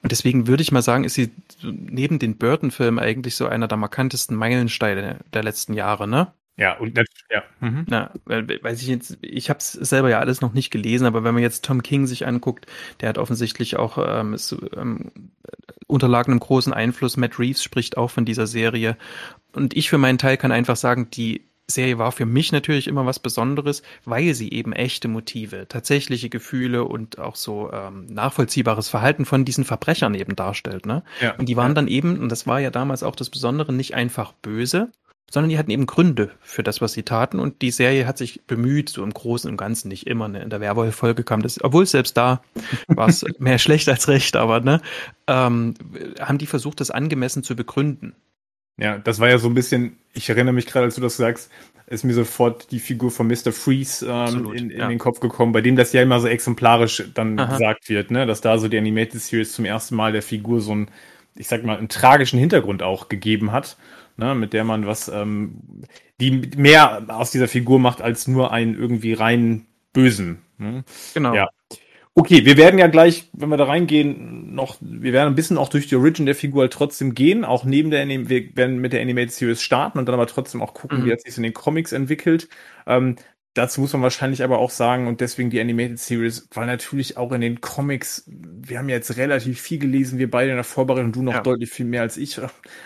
Und 0.01 0.11
deswegen 0.11 0.47
würde 0.47 0.63
ich 0.63 0.71
mal 0.71 0.81
sagen, 0.81 1.03
ist 1.03 1.13
sie 1.13 1.31
neben 1.63 2.19
den 2.19 2.37
Burton 2.37 2.71
Film 2.71 2.99
eigentlich 2.99 3.35
so 3.35 3.47
einer 3.47 3.67
der 3.67 3.77
markantesten 3.77 4.35
Meilensteine 4.35 5.19
der 5.33 5.43
letzten 5.43 5.73
Jahre, 5.73 6.07
ne? 6.07 6.33
Ja, 6.57 6.77
und 6.77 6.97
ja. 6.97 7.43
Mhm. 7.59 7.85
Na, 7.89 8.11
weiß 8.25 8.81
ich 8.81 8.87
jetzt, 8.87 9.17
ich 9.21 9.49
habe 9.49 9.59
es 9.59 9.73
selber 9.73 10.09
ja 10.09 10.19
alles 10.19 10.39
noch 10.39 10.53
nicht 10.53 10.71
gelesen, 10.71 11.05
aber 11.05 11.23
wenn 11.23 11.33
man 11.33 11.43
jetzt 11.43 11.65
Tom 11.65 11.83
King 11.83 12.07
sich 12.07 12.25
anguckt, 12.25 12.65
der 13.01 13.09
hat 13.09 13.17
offensichtlich 13.17 13.75
auch 13.75 13.97
ähm, 13.97 14.33
ist, 14.33 14.55
ähm, 14.75 15.11
unterlagen 15.87 16.31
einem 16.31 16.39
großen 16.39 16.73
Einfluss. 16.73 17.17
Matt 17.17 17.39
Reeves 17.39 17.61
spricht 17.61 17.97
auch 17.97 18.09
von 18.09 18.25
dieser 18.25 18.47
Serie. 18.47 18.97
Und 19.51 19.75
ich 19.75 19.89
für 19.89 19.97
meinen 19.97 20.17
Teil 20.17 20.37
kann 20.37 20.51
einfach 20.51 20.77
sagen, 20.77 21.09
die 21.11 21.45
Serie 21.67 21.97
war 21.97 22.11
für 22.11 22.25
mich 22.25 22.51
natürlich 22.51 22.87
immer 22.87 23.05
was 23.05 23.19
Besonderes, 23.19 23.81
weil 24.05 24.33
sie 24.33 24.51
eben 24.51 24.71
echte 24.71 25.07
Motive, 25.07 25.67
tatsächliche 25.67 26.29
Gefühle 26.29 26.85
und 26.85 27.17
auch 27.19 27.35
so 27.35 27.71
ähm, 27.71 28.05
nachvollziehbares 28.05 28.87
Verhalten 28.87 29.25
von 29.25 29.45
diesen 29.45 29.63
Verbrechern 29.63 30.13
eben 30.13 30.35
darstellt. 30.35 30.85
Ne? 30.85 31.03
Ja. 31.19 31.35
Und 31.35 31.49
die 31.49 31.57
waren 31.57 31.73
dann 31.73 31.87
eben, 31.87 32.19
und 32.19 32.29
das 32.29 32.45
war 32.45 32.59
ja 32.59 32.69
damals 32.69 33.01
auch 33.01 33.15
das 33.15 33.29
Besondere, 33.29 33.73
nicht 33.73 33.95
einfach 33.95 34.33
böse, 34.33 34.91
sondern 35.31 35.49
die 35.49 35.57
hatten 35.57 35.71
eben 35.71 35.85
Gründe 35.85 36.31
für 36.41 36.63
das, 36.63 36.81
was 36.81 36.93
sie 36.93 37.03
taten. 37.03 37.39
Und 37.39 37.61
die 37.61 37.71
Serie 37.71 38.07
hat 38.07 38.17
sich 38.17 38.45
bemüht, 38.45 38.89
so 38.89 39.03
im 39.03 39.13
Großen 39.13 39.49
und 39.49 39.57
Ganzen 39.57 39.89
nicht 39.89 40.07
immer. 40.07 40.27
Ne? 40.27 40.41
In 40.41 40.49
der 40.49 40.61
Werwolf-Folge 40.61 41.23
kam 41.23 41.41
das, 41.41 41.63
obwohl 41.63 41.85
selbst 41.85 42.15
da 42.15 42.41
war 42.87 43.09
es 43.09 43.25
mehr 43.39 43.57
schlecht 43.57 43.89
als 43.89 44.07
recht, 44.07 44.35
aber 44.35 44.61
ne, 44.61 44.81
ähm, 45.27 45.73
haben 46.19 46.37
die 46.37 46.45
versucht, 46.45 46.79
das 46.79 46.91
angemessen 46.91 47.43
zu 47.43 47.55
begründen. 47.55 48.15
Ja, 48.77 48.97
das 48.97 49.19
war 49.19 49.29
ja 49.29 49.37
so 49.37 49.47
ein 49.47 49.53
bisschen, 49.53 49.97
ich 50.13 50.29
erinnere 50.29 50.53
mich 50.53 50.65
gerade, 50.65 50.85
als 50.85 50.95
du 50.95 51.01
das 51.01 51.15
sagst, 51.15 51.49
ist 51.87 52.03
mir 52.03 52.13
sofort 52.13 52.71
die 52.71 52.79
Figur 52.79 53.11
von 53.11 53.27
Mr. 53.27 53.51
Freeze 53.51 54.05
ähm, 54.09 54.51
in, 54.53 54.69
in 54.69 54.79
ja. 54.79 54.87
den 54.87 54.99
Kopf 54.99 55.19
gekommen, 55.19 55.53
bei 55.53 55.61
dem 55.61 55.75
das 55.75 55.93
ja 55.93 56.01
immer 56.01 56.19
so 56.19 56.27
exemplarisch 56.27 57.03
dann 57.13 57.39
Aha. 57.39 57.53
gesagt 57.53 57.89
wird, 57.89 58.11
ne? 58.11 58.25
dass 58.25 58.41
da 58.41 58.57
so 58.57 58.67
die 58.67 58.77
Animated 58.77 59.21
Series 59.21 59.53
zum 59.53 59.65
ersten 59.65 59.95
Mal 59.95 60.11
der 60.11 60.23
Figur 60.23 60.61
so 60.61 60.71
einen, 60.71 60.87
ich 61.35 61.47
sag 61.47 61.63
mal, 61.63 61.77
einen 61.77 61.89
tragischen 61.89 62.39
Hintergrund 62.39 62.83
auch 62.83 63.07
gegeben 63.07 63.51
hat, 63.51 63.77
ne? 64.17 64.35
mit 64.35 64.53
der 64.53 64.63
man 64.63 64.85
was, 64.85 65.07
ähm, 65.07 65.61
die 66.19 66.31
mehr 66.57 67.05
aus 67.07 67.31
dieser 67.31 67.47
Figur 67.47 67.79
macht 67.79 68.01
als 68.01 68.27
nur 68.27 68.51
einen 68.51 68.75
irgendwie 68.75 69.13
rein 69.13 69.65
Bösen. 69.93 70.41
Ne? 70.57 70.83
Genau. 71.13 71.33
Ja. 71.33 71.49
Okay, 72.17 72.45
wir 72.45 72.55
werden 72.55 72.79
ja 72.79 72.87
gleich, 72.87 73.29
wenn 73.33 73.49
wir 73.49 73.57
da 73.57 73.65
reingehen, 73.65 74.55
noch, 74.55 74.77
wir 74.79 75.11
werden 75.11 75.27
ein 75.27 75.35
bisschen 75.35 75.57
auch 75.57 75.67
durch 75.67 75.87
die 75.87 75.97
Origin 75.97 76.25
der 76.25 76.33
Figur 76.33 76.61
halt 76.61 76.71
trotzdem 76.71 77.13
gehen, 77.13 77.43
auch 77.43 77.65
neben 77.65 77.91
der, 77.91 78.07
wir 78.07 78.55
werden 78.55 78.79
mit 78.79 78.93
der 78.93 79.01
Animated 79.01 79.33
Series 79.33 79.61
starten 79.61 79.99
und 79.99 80.05
dann 80.05 80.15
aber 80.15 80.25
trotzdem 80.25 80.61
auch 80.61 80.73
gucken, 80.73 81.01
mhm. 81.01 81.05
wie 81.05 81.11
hat 81.11 81.19
sich 81.19 81.35
in 81.35 81.43
den 81.43 81.53
Comics 81.53 81.91
entwickelt. 81.91 82.47
Ähm, 82.87 83.17
Dazu 83.55 83.79
muss 83.79 83.93
man 83.93 84.01
wahrscheinlich 84.01 84.43
aber 84.43 84.59
auch 84.59 84.69
sagen, 84.69 85.07
und 85.07 85.21
deswegen 85.21 85.49
die 85.49 85.61
Animated 85.61 85.97
Series, 85.97 86.49
weil 86.53 86.67
natürlich 86.67 87.15
auch 87.15 87.31
in 87.31 87.39
den 87.39 87.61
Comics, 87.61 88.25
wir 88.27 88.77
haben 88.77 88.89
ja 88.89 88.97
jetzt 88.97 89.15
relativ 89.15 89.61
viel 89.61 89.79
gelesen, 89.79 90.19
wir 90.19 90.29
beide 90.29 90.49
in 90.49 90.57
der 90.57 90.65
Vorbereitung, 90.65 91.13
du 91.13 91.21
noch 91.23 91.35
ja. 91.35 91.41
deutlich 91.41 91.69
viel 91.69 91.85
mehr 91.85 92.01
als 92.01 92.17
ich 92.17 92.37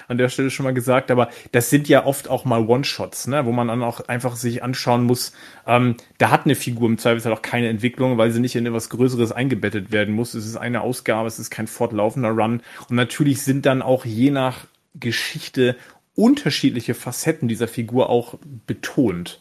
an 0.08 0.20
der 0.20 0.30
Stelle 0.30 0.52
schon 0.52 0.66
mal 0.66 0.74
gesagt, 0.76 1.10
aber 1.10 1.30
das 1.52 1.72
sind 1.72 1.90
ja 1.90 2.06
oft 2.06 2.30
auch 2.30 2.46
mal 2.46 2.68
One-Shots, 2.68 3.26
ne, 3.26 3.48
wo 3.48 3.52
man 3.52 3.68
dann 3.68 3.82
auch 3.82 4.02
einfach 4.02 4.36
sich 4.36 4.62
anschauen 4.62 5.06
muss, 5.06 5.34
ähm, 5.66 5.96
da 6.20 6.30
hat 6.30 6.46
eine 6.46 6.54
Figur 6.54 6.88
im 6.88 7.00
Zweifelsfall 7.00 7.34
auch 7.34 7.42
keine 7.42 7.68
Entwicklung, 7.68 8.20
weil 8.20 8.30
sie 8.30 8.40
nicht 8.40 8.56
in 8.56 8.68
etwas 8.68 8.90
Größeres 8.90 9.32
eingebettet 9.32 9.92
werden 9.92 10.14
muss. 10.14 10.36
Es 10.36 10.46
ist 10.46 10.56
eine 10.56 10.82
Ausgabe, 10.82 11.28
es 11.28 11.40
ist 11.40 11.50
kein 11.50 11.66
fortlaufender 11.66 12.30
Run. 12.30 12.62
Und 12.90 12.96
natürlich 12.96 13.42
sind 13.42 13.66
dann 13.66 13.82
auch 13.82 14.06
je 14.06 14.30
nach 14.30 14.68
Geschichte 14.94 15.76
unterschiedliche 16.14 16.94
Facetten 16.94 17.48
dieser 17.48 17.68
Figur 17.68 18.10
auch 18.10 18.38
betont. 18.68 19.40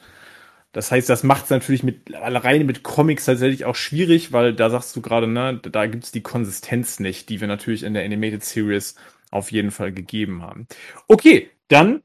Das 0.79 0.93
heißt, 0.93 1.09
das 1.09 1.25
macht 1.25 1.47
es 1.47 1.51
natürlich 1.51 1.83
mit 1.83 2.15
alleine 2.15 2.63
mit 2.63 2.85
Comics 2.85 3.25
tatsächlich 3.25 3.65
auch 3.65 3.75
schwierig, 3.75 4.31
weil 4.31 4.55
da 4.55 4.71
sagst 4.71 4.95
du 4.95 5.01
gerade, 5.01 5.27
ne, 5.27 5.59
da 5.61 5.87
gibt's 5.87 6.13
die 6.13 6.21
Konsistenz 6.21 7.01
nicht, 7.01 7.31
die 7.31 7.41
wir 7.41 7.49
natürlich 7.49 7.83
in 7.83 7.95
der 7.95 8.05
Animated 8.05 8.45
Series 8.45 8.95
auf 9.33 9.51
jeden 9.51 9.73
Fall 9.73 9.91
gegeben 9.91 10.41
haben. 10.43 10.69
Okay, 11.09 11.51
dann 11.67 12.05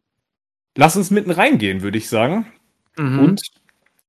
lass 0.76 0.98
uns 0.98 1.12
mitten 1.12 1.30
reingehen, 1.30 1.84
würde 1.84 2.00
ich 2.00 2.10
sagen. 2.10 2.48
Mhm. 2.98 3.20
Und 3.20 3.42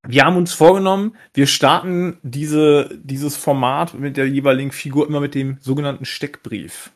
wir 0.06 0.25
haben 0.25 0.38
uns 0.38 0.54
vorgenommen, 0.54 1.14
wir 1.35 1.47
starten 1.47 2.16
diese, 2.23 2.88
dieses 3.04 3.37
Format 3.37 3.92
mit 3.92 4.16
der 4.16 4.30
jeweiligen 4.30 4.73
Figur 4.73 5.06
immer 5.06 5.21
mit 5.21 5.35
dem 5.35 5.59
sogenannten 5.61 6.06
Steckbrief. 6.06 6.90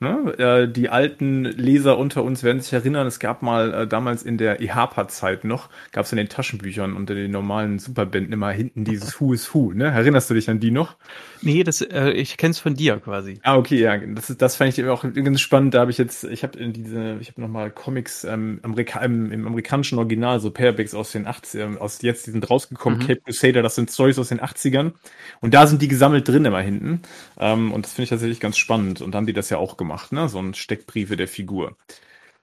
Ne? 0.00 0.32
Äh, 0.38 0.68
die 0.68 0.90
alten 0.90 1.44
Leser 1.44 1.98
unter 1.98 2.22
uns 2.22 2.44
werden 2.44 2.60
sich 2.60 2.72
erinnern, 2.72 3.08
es 3.08 3.18
gab 3.18 3.42
mal 3.42 3.74
äh, 3.74 3.86
damals 3.88 4.22
in 4.22 4.38
der 4.38 4.60
EHPA-Zeit 4.60 5.42
noch, 5.42 5.68
gab 5.90 6.04
es 6.04 6.12
in 6.12 6.18
den 6.18 6.28
Taschenbüchern 6.28 6.94
unter 6.94 7.16
den 7.16 7.32
normalen 7.32 7.80
Superbänden 7.80 8.32
immer 8.32 8.50
hinten 8.50 8.84
dieses 8.84 9.20
Who 9.20 9.32
is 9.32 9.52
Who. 9.52 9.72
Ne? 9.72 9.86
Erinnerst 9.86 10.30
du 10.30 10.34
dich 10.34 10.48
an 10.48 10.60
die 10.60 10.70
noch? 10.70 10.94
Nee, 11.42 11.64
das, 11.64 11.80
äh, 11.80 12.10
ich 12.10 12.36
kenn's 12.36 12.60
von 12.60 12.74
dir 12.74 12.98
quasi. 12.98 13.40
Ah, 13.42 13.56
okay, 13.56 13.80
ja, 13.80 13.96
das, 13.98 14.32
das 14.38 14.54
fand 14.54 14.78
ich 14.78 14.84
auch 14.86 15.02
ganz 15.02 15.40
spannend. 15.40 15.74
Da 15.74 15.80
habe 15.80 15.90
ich 15.90 15.98
jetzt, 15.98 16.22
ich 16.22 16.44
habe 16.44 16.56
in 16.60 16.72
diese, 16.72 17.16
ich 17.20 17.30
habe 17.30 17.40
nochmal 17.40 17.72
Comics 17.72 18.22
ähm, 18.22 18.60
Amerika 18.62 19.00
im, 19.00 19.32
im, 19.32 19.48
amerikanischen 19.48 19.98
Original, 19.98 20.38
so 20.38 20.52
Paperbacks 20.52 20.94
aus 20.94 21.10
den 21.10 21.26
80ern, 21.26 21.76
aus 21.76 22.02
jetzt, 22.02 22.28
die 22.28 22.30
sind 22.30 22.48
rausgekommen, 22.48 23.00
mhm. 23.00 23.06
Cape 23.06 23.20
Crusader, 23.22 23.62
das 23.62 23.74
sind 23.74 23.90
Stories 23.90 24.18
aus 24.20 24.28
den 24.28 24.40
80ern. 24.40 24.92
Und 25.40 25.54
da 25.54 25.66
sind 25.66 25.82
die 25.82 25.88
gesammelt 25.88 26.28
drin 26.28 26.44
immer 26.44 26.60
hinten. 26.60 27.02
Ähm, 27.38 27.72
und 27.72 27.84
das 27.84 27.94
finde 27.94 28.04
ich 28.04 28.10
tatsächlich 28.10 28.38
ganz 28.38 28.56
spannend. 28.56 29.00
Und 29.00 29.12
dann 29.12 29.20
haben 29.20 29.26
die 29.26 29.32
das 29.32 29.50
ja 29.50 29.58
auch 29.58 29.76
gemacht 29.76 29.87
gemacht, 29.88 30.12
ne? 30.12 30.28
So 30.28 30.38
ein 30.38 30.54
Steckbriefe 30.54 31.16
der 31.16 31.28
Figur. 31.28 31.76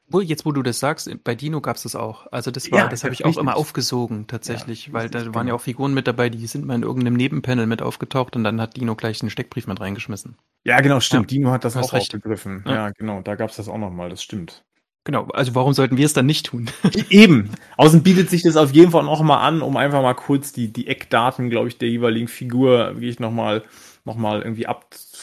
Wo, 0.08 0.20
jetzt, 0.20 0.46
wo 0.46 0.52
du 0.52 0.62
das 0.62 0.80
sagst, 0.80 1.10
bei 1.24 1.34
Dino 1.34 1.62
gab 1.62 1.78
es 1.78 1.84
das 1.84 1.96
auch. 1.96 2.28
Also 2.32 2.52
das 2.52 2.72
war, 2.72 2.80
ja, 2.80 2.88
das 2.88 3.04
habe 3.04 3.14
ich 3.14 3.26
auch 3.26 3.38
immer 3.38 3.56
aufgesogen 3.56 4.28
tatsächlich, 4.28 4.88
ja, 4.88 4.94
weil 4.94 5.10
da 5.10 5.20
waren 5.20 5.34
ja 5.34 5.42
genau. 5.42 5.56
auch 5.56 5.62
Figuren 5.62 5.96
mit 5.96 6.06
dabei, 6.06 6.30
die 6.30 6.46
sind 6.46 6.64
mal 6.66 6.76
in 6.76 6.84
irgendeinem 6.84 7.16
Nebenpanel 7.16 7.66
mit 7.66 7.82
aufgetaucht 7.82 8.36
und 8.36 8.44
dann 8.44 8.62
hat 8.62 8.78
Dino 8.78 8.96
gleich 8.96 9.22
einen 9.22 9.32
Steckbrief 9.32 9.66
mit 9.66 9.80
reingeschmissen. 9.80 10.38
Ja, 10.64 10.80
genau, 10.82 11.00
stimmt. 11.00 11.32
Ja, 11.32 11.38
Dino 11.38 11.52
hat 11.52 11.66
das 11.66 11.76
auch 11.76 11.92
recht. 11.94 12.14
aufgegriffen. 12.14 12.64
Ja. 12.68 12.92
genau, 12.92 13.22
da 13.22 13.34
gab 13.34 13.50
es 13.50 13.56
das 13.56 13.68
auch 13.68 13.80
nochmal, 13.80 14.10
das 14.10 14.22
stimmt. 14.22 14.64
Genau, 15.06 15.26
also 15.34 15.56
warum 15.56 15.74
sollten 15.74 15.98
wir 15.98 16.06
es 16.06 16.14
dann 16.14 16.26
nicht 16.28 16.48
tun? 16.48 16.70
Eben. 17.10 17.52
Außen 17.78 18.04
bietet 18.04 18.30
sich 18.30 18.44
das 18.44 18.58
auf 18.58 18.74
jeden 18.74 18.92
Fall 18.92 19.08
auch 19.08 19.22
mal 19.22 19.40
an, 19.40 19.62
um 19.62 19.76
einfach 19.78 20.02
mal 20.04 20.16
kurz 20.16 20.52
die, 20.52 20.72
die 20.72 20.88
Eckdaten, 20.88 21.50
glaube 21.50 21.68
ich, 21.68 21.78
der 21.80 21.90
jeweiligen 21.90 22.28
Figur 22.28 22.94
wie 22.98 23.10
ich 23.10 23.20
nochmal 23.20 23.64
noch 24.06 24.16
mal 24.16 24.42
irgendwie 24.42 24.68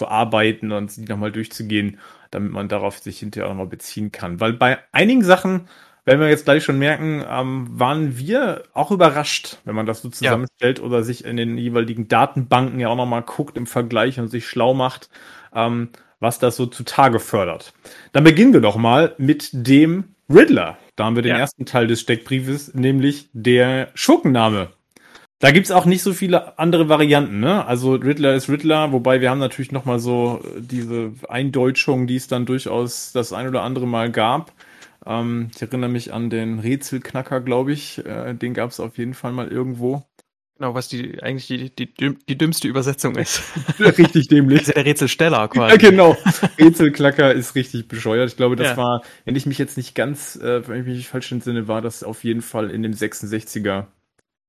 abzuarbeiten 0.03 0.73
und 0.73 0.91
sie 0.91 1.05
nochmal 1.05 1.33
durchzugehen, 1.33 1.99
damit 2.31 2.53
man 2.53 2.69
darauf 2.69 2.99
sich 2.99 3.19
hinterher 3.19 3.47
auch 3.47 3.53
nochmal 3.53 3.67
beziehen 3.67 4.13
kann. 4.13 4.41
Weil 4.41 4.53
bei 4.55 4.79
einigen 4.93 5.23
Sachen, 5.23 5.69
werden 6.05 6.21
wir 6.21 6.29
jetzt 6.29 6.47
gleich 6.47 6.65
schon 6.65 6.79
merken, 6.79 7.25
ähm, 7.29 7.69
waren 7.71 8.19
wir 8.19 8.65
auch 8.75 8.91
überrascht, 8.91 9.59
wenn 9.65 9.77
man 9.77 9.87
das 9.87 10.03
so 10.03 10.09
zusammenstellt 10.09 10.81
ja. 10.81 10.85
oder 10.85 11.05
sich 11.05 11.25
in 11.25 11.37
den 11.37 11.57
jeweiligen 11.57 12.09
Datenbanken 12.09 12.81
ja 12.81 12.89
auch 12.89 12.97
nochmal 12.97 13.23
guckt 13.23 13.57
im 13.57 13.67
Vergleich 13.67 14.19
und 14.19 14.29
sich 14.29 14.47
schlau 14.47 14.75
macht. 14.75 15.11
Ähm, 15.55 15.91
was 16.23 16.39
das 16.39 16.57
so 16.57 16.67
zutage 16.67 17.19
fördert. 17.19 17.75
Dann 18.13 18.23
beginnen 18.23 18.53
wir 18.53 18.61
doch 18.61 18.77
mal 18.77 19.13
mit 19.19 19.51
dem 19.53 20.15
Riddler. 20.31 20.79
Da 20.95 21.05
haben 21.05 21.17
wir 21.17 21.23
den 21.23 21.33
ja. 21.35 21.39
ersten 21.39 21.67
Teil 21.67 21.89
des 21.89 22.01
Steckbriefes, 22.01 22.75
nämlich 22.75 23.29
der 23.33 23.89
Schurkenname. 23.95 24.69
Da 25.43 25.51
gibt's 25.51 25.73
auch 25.73 25.87
nicht 25.87 26.05
so 26.05 26.13
viele 26.13 26.57
andere 26.57 26.89
Varianten, 26.89 27.41
ne? 27.41 27.67
Also 27.67 27.95
Riddler 27.95 28.35
ist 28.35 28.49
Riddler, 28.49 28.93
wobei 28.93 29.21
wir 29.21 29.29
haben 29.29 29.41
natürlich 29.41 29.73
noch 29.73 29.85
mal 29.85 29.99
so 29.99 30.41
äh, 30.45 30.61
diese 30.61 31.15
Eindeutschung, 31.29 32.07
die 32.07 32.15
es 32.15 32.29
dann 32.29 32.47
durchaus 32.47 33.11
das 33.11 33.33
ein 33.33 33.49
oder 33.49 33.63
andere 33.63 33.89
Mal 33.89 34.13
gab. 34.13 34.53
Ähm, 35.05 35.51
ich 35.53 35.61
erinnere 35.61 35.91
mich 35.91 36.13
an 36.13 36.31
den 36.31 36.61
Rätselknacker, 36.61 37.41
glaube 37.41 37.73
ich. 37.73 38.07
Äh, 38.07 38.35
den 38.35 38.55
gab's 38.55 38.79
auf 38.79 38.99
jeden 38.99 39.15
Fall 39.15 39.33
mal 39.33 39.49
irgendwo. 39.49 40.05
Genau, 40.59 40.77
was 40.77 40.87
die 40.87 41.21
eigentlich 41.21 41.49
die, 41.49 41.75
die, 41.75 42.17
die 42.29 42.39
dümmste 42.39 42.69
Übersetzung 42.69 43.17
ist. 43.17 43.43
richtig 43.81 44.29
dämlich. 44.29 44.61
Das 44.61 44.69
ist 44.69 44.77
ja 44.77 44.83
der 44.85 44.85
Rätselsteller 44.93 45.49
quasi. 45.49 45.73
Ja, 45.73 45.91
genau. 45.91 46.17
Rätselklacker 46.57 47.33
ist 47.33 47.57
richtig 47.57 47.89
bescheuert. 47.89 48.31
Ich 48.31 48.37
glaube, 48.37 48.55
das 48.55 48.69
ja. 48.69 48.77
war, 48.77 49.03
wenn 49.25 49.35
ich 49.35 49.47
mich 49.47 49.59
jetzt 49.59 49.77
nicht 49.77 49.97
ganz, 49.97 50.37
äh, 50.37 50.69
wenn 50.69 50.83
ich 50.83 50.87
mich 50.87 50.97
nicht 50.99 51.09
falsch 51.09 51.33
entsinne, 51.33 51.67
war 51.67 51.83
das 51.83 52.05
auf 52.05 52.23
jeden 52.23 52.43
Fall 52.43 52.71
in 52.71 52.85
dem 52.85 52.93
66er 52.93 53.87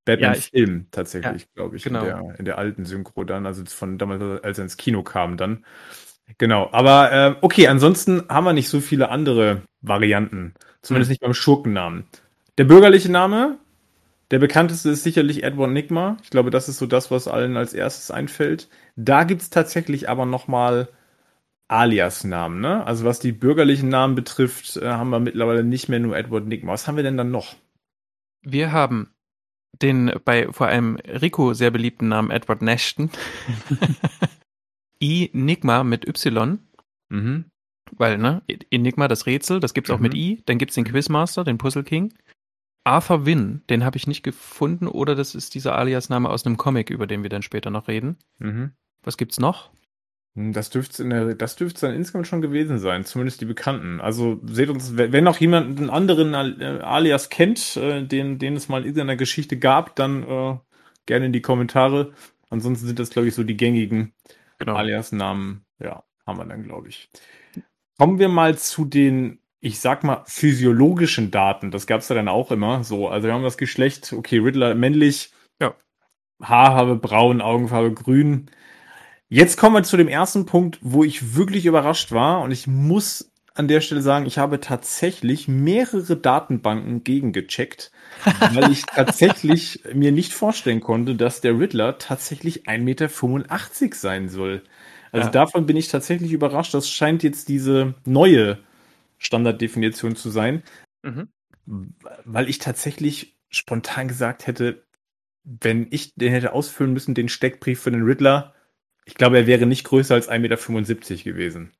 Batman-Film 0.04 0.78
ja, 0.78 0.86
tatsächlich, 0.90 1.42
ja, 1.42 1.48
glaube 1.54 1.76
ich. 1.76 1.84
Genau. 1.84 2.00
In 2.00 2.06
der, 2.06 2.38
in 2.38 2.44
der 2.44 2.58
alten 2.58 2.84
Synchro 2.84 3.24
dann, 3.24 3.46
also 3.46 3.64
von 3.64 3.98
damals, 3.98 4.42
als 4.42 4.58
er 4.58 4.64
ins 4.64 4.76
Kino 4.76 5.02
kam 5.02 5.36
dann. 5.36 5.64
Genau, 6.38 6.68
aber 6.72 7.12
äh, 7.12 7.34
okay, 7.42 7.68
ansonsten 7.68 8.24
haben 8.28 8.44
wir 8.44 8.52
nicht 8.52 8.68
so 8.68 8.80
viele 8.80 9.10
andere 9.10 9.62
Varianten. 9.82 10.54
Zumindest 10.82 11.08
hm. 11.08 11.12
nicht 11.12 11.20
beim 11.20 11.34
Schurkennamen. 11.34 12.04
Der 12.58 12.64
bürgerliche 12.64 13.10
Name 13.10 13.58
der 14.30 14.38
bekannteste 14.38 14.90
ist 14.90 15.04
sicherlich 15.04 15.44
Edward 15.44 15.70
Nigma. 15.70 16.16
Ich 16.22 16.30
glaube, 16.30 16.50
das 16.50 16.68
ist 16.68 16.78
so 16.78 16.86
das, 16.86 17.10
was 17.10 17.28
allen 17.28 17.56
als 17.56 17.74
erstes 17.74 18.10
einfällt. 18.10 18.68
Da 18.96 19.24
gibt 19.24 19.42
es 19.42 19.50
tatsächlich 19.50 20.08
aber 20.08 20.26
nochmal 20.26 20.88
Alias-Namen. 21.68 22.60
Ne? 22.60 22.84
Also 22.86 23.04
was 23.04 23.20
die 23.20 23.32
bürgerlichen 23.32 23.90
Namen 23.90 24.14
betrifft, 24.14 24.76
äh, 24.76 24.88
haben 24.88 25.10
wir 25.10 25.20
mittlerweile 25.20 25.62
nicht 25.62 25.88
mehr 25.88 26.00
nur 26.00 26.16
Edward 26.16 26.46
Nigma. 26.46 26.72
Was 26.72 26.88
haben 26.88 26.96
wir 26.96 27.04
denn 27.04 27.16
dann 27.16 27.30
noch? 27.30 27.54
Wir 28.42 28.72
haben 28.72 29.13
den 29.84 30.12
bei 30.24 30.50
vor 30.50 30.66
allem 30.66 30.96
Rico 30.96 31.54
sehr 31.54 31.70
beliebten 31.70 32.08
Namen 32.08 32.30
Edward 32.30 32.62
Nashton. 32.62 33.10
I 35.02 35.30
Nigma 35.32 35.84
mit 35.84 36.08
Y. 36.08 36.58
Mhm. 37.10 37.44
Weil, 37.92 38.18
ne, 38.18 38.42
Enigma, 38.70 39.08
das 39.08 39.26
Rätsel, 39.26 39.60
das 39.60 39.74
gibt's 39.74 39.90
mhm. 39.90 39.96
auch 39.96 40.00
mit 40.00 40.14
I. 40.14 40.42
Dann 40.46 40.58
gibt's 40.58 40.74
den 40.74 40.84
Quizmaster, 40.84 41.44
den 41.44 41.58
Puzzle 41.58 41.84
King. 41.84 42.14
Arthur 42.84 43.24
Wynn, 43.26 43.62
den 43.70 43.84
habe 43.84 43.96
ich 43.96 44.06
nicht 44.06 44.22
gefunden, 44.22 44.88
oder 44.88 45.14
das 45.14 45.34
ist 45.34 45.54
dieser 45.54 45.76
Alias-Name 45.76 46.28
aus 46.28 46.44
einem 46.44 46.56
Comic, 46.56 46.90
über 46.90 47.06
den 47.06 47.22
wir 47.22 47.30
dann 47.30 47.42
später 47.42 47.70
noch 47.70 47.88
reden. 47.88 48.16
Mhm. 48.38 48.72
Was 49.02 49.16
gibt's 49.16 49.38
noch? 49.38 49.70
Hm, 50.36 50.52
das 50.52 50.70
dürfte 50.70 51.02
in 51.02 51.10
der, 51.10 51.34
das 51.34 51.56
dürfte 51.56 51.86
dann 51.86 51.94
insgesamt 51.94 52.26
schon 52.26 52.42
gewesen 52.42 52.78
sein, 52.78 53.04
zumindest 53.04 53.40
die 53.40 53.46
Bekannten. 53.46 54.00
Also 54.00 54.40
seht 54.44 54.68
uns, 54.68 54.96
wenn 54.96 55.24
noch 55.24 55.38
jemand 55.38 55.78
einen 55.78 55.90
anderen 55.90 56.34
äh, 56.34 56.80
Alias 56.82 57.30
kennt, 57.30 57.76
äh, 57.76 58.04
den, 58.04 58.38
den 58.38 58.56
es 58.56 58.68
mal 58.68 58.84
in 58.84 58.98
einer 59.00 59.16
Geschichte 59.16 59.58
gab, 59.58 59.96
dann 59.96 60.22
äh, 60.22 60.56
gerne 61.06 61.26
in 61.26 61.32
die 61.32 61.42
Kommentare. 61.42 62.12
Ansonsten 62.50 62.86
sind 62.86 62.98
das, 62.98 63.10
glaube 63.10 63.28
ich, 63.28 63.34
so 63.34 63.44
die 63.44 63.56
gängigen 63.56 64.12
genau. 64.58 64.74
Alias-Namen. 64.74 65.64
Ja, 65.80 66.04
haben 66.26 66.38
wir 66.38 66.44
dann, 66.44 66.64
glaube 66.64 66.88
ich. 66.88 67.08
Kommen 67.98 68.18
wir 68.18 68.28
mal 68.28 68.58
zu 68.58 68.84
den 68.84 69.38
ich 69.64 69.80
sag 69.80 70.04
mal, 70.04 70.22
physiologischen 70.26 71.30
Daten, 71.30 71.70
das 71.70 71.86
gab's 71.86 72.10
ja 72.10 72.14
dann 72.14 72.28
auch 72.28 72.50
immer 72.50 72.84
so. 72.84 73.08
Also 73.08 73.26
wir 73.28 73.32
haben 73.32 73.42
das 73.42 73.56
Geschlecht, 73.56 74.12
okay, 74.12 74.36
Riddler 74.36 74.74
männlich, 74.74 75.32
ja. 75.58 75.74
Haarfarbe 76.42 76.96
braun, 76.96 77.40
Augenfarbe 77.40 77.94
grün. 77.94 78.50
Jetzt 79.34 79.56
kommen 79.56 79.74
wir 79.74 79.82
zu 79.82 79.96
dem 79.96 80.06
ersten 80.06 80.46
Punkt, 80.46 80.78
wo 80.80 81.02
ich 81.02 81.34
wirklich 81.34 81.66
überrascht 81.66 82.12
war 82.12 82.42
und 82.42 82.52
ich 82.52 82.68
muss 82.68 83.32
an 83.52 83.66
der 83.66 83.80
Stelle 83.80 84.00
sagen, 84.00 84.26
ich 84.26 84.38
habe 84.38 84.60
tatsächlich 84.60 85.48
mehrere 85.48 86.16
Datenbanken 86.16 87.02
gegengecheckt, 87.02 87.90
weil 88.52 88.70
ich 88.70 88.86
tatsächlich 88.86 89.82
mir 89.92 90.12
nicht 90.12 90.32
vorstellen 90.32 90.78
konnte, 90.78 91.16
dass 91.16 91.40
der 91.40 91.58
Riddler 91.58 91.98
tatsächlich 91.98 92.68
1,85 92.68 92.78
Meter 92.78 93.96
sein 93.96 94.28
soll. 94.28 94.62
Also 95.10 95.26
ja. 95.26 95.32
davon 95.32 95.66
bin 95.66 95.76
ich 95.76 95.88
tatsächlich 95.88 96.30
überrascht. 96.30 96.72
Das 96.72 96.88
scheint 96.88 97.24
jetzt 97.24 97.48
diese 97.48 97.94
neue 98.04 98.60
Standarddefinition 99.18 100.14
zu 100.14 100.30
sein. 100.30 100.62
Mhm. 101.02 101.28
Weil 102.24 102.48
ich 102.48 102.60
tatsächlich 102.60 103.36
spontan 103.50 104.06
gesagt 104.06 104.46
hätte, 104.46 104.84
wenn 105.42 105.88
ich 105.90 106.14
den 106.14 106.32
hätte 106.32 106.52
ausfüllen 106.52 106.92
müssen, 106.92 107.16
den 107.16 107.28
Steckbrief 107.28 107.80
für 107.80 107.90
den 107.90 108.02
Riddler, 108.02 108.53
ich 109.04 109.14
glaube, 109.14 109.38
er 109.38 109.46
wäre 109.46 109.66
nicht 109.66 109.84
größer 109.84 110.14
als 110.14 110.30
1,75 110.30 110.38
Meter 110.38 111.24
gewesen. 111.24 111.72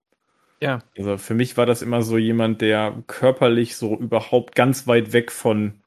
Ja. 0.60 0.82
Also 0.96 1.18
für 1.18 1.34
mich 1.34 1.56
war 1.56 1.66
das 1.66 1.82
immer 1.82 2.02
so 2.02 2.16
jemand, 2.16 2.60
der 2.60 3.02
körperlich 3.06 3.76
so 3.76 3.98
überhaupt 3.98 4.54
ganz 4.54 4.86
weit 4.86 5.12
weg 5.12 5.32
von 5.32 5.80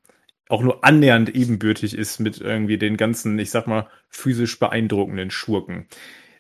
auch 0.50 0.62
nur 0.62 0.84
annähernd 0.86 1.36
ebenbürtig 1.36 1.98
ist 1.98 2.20
mit 2.20 2.40
irgendwie 2.40 2.78
den 2.78 2.96
ganzen, 2.96 3.38
ich 3.38 3.50
sag 3.50 3.68
mal, 3.68 3.88
physisch 4.10 4.60
beeindruckenden 4.60 5.30
Schurken. 5.30 5.88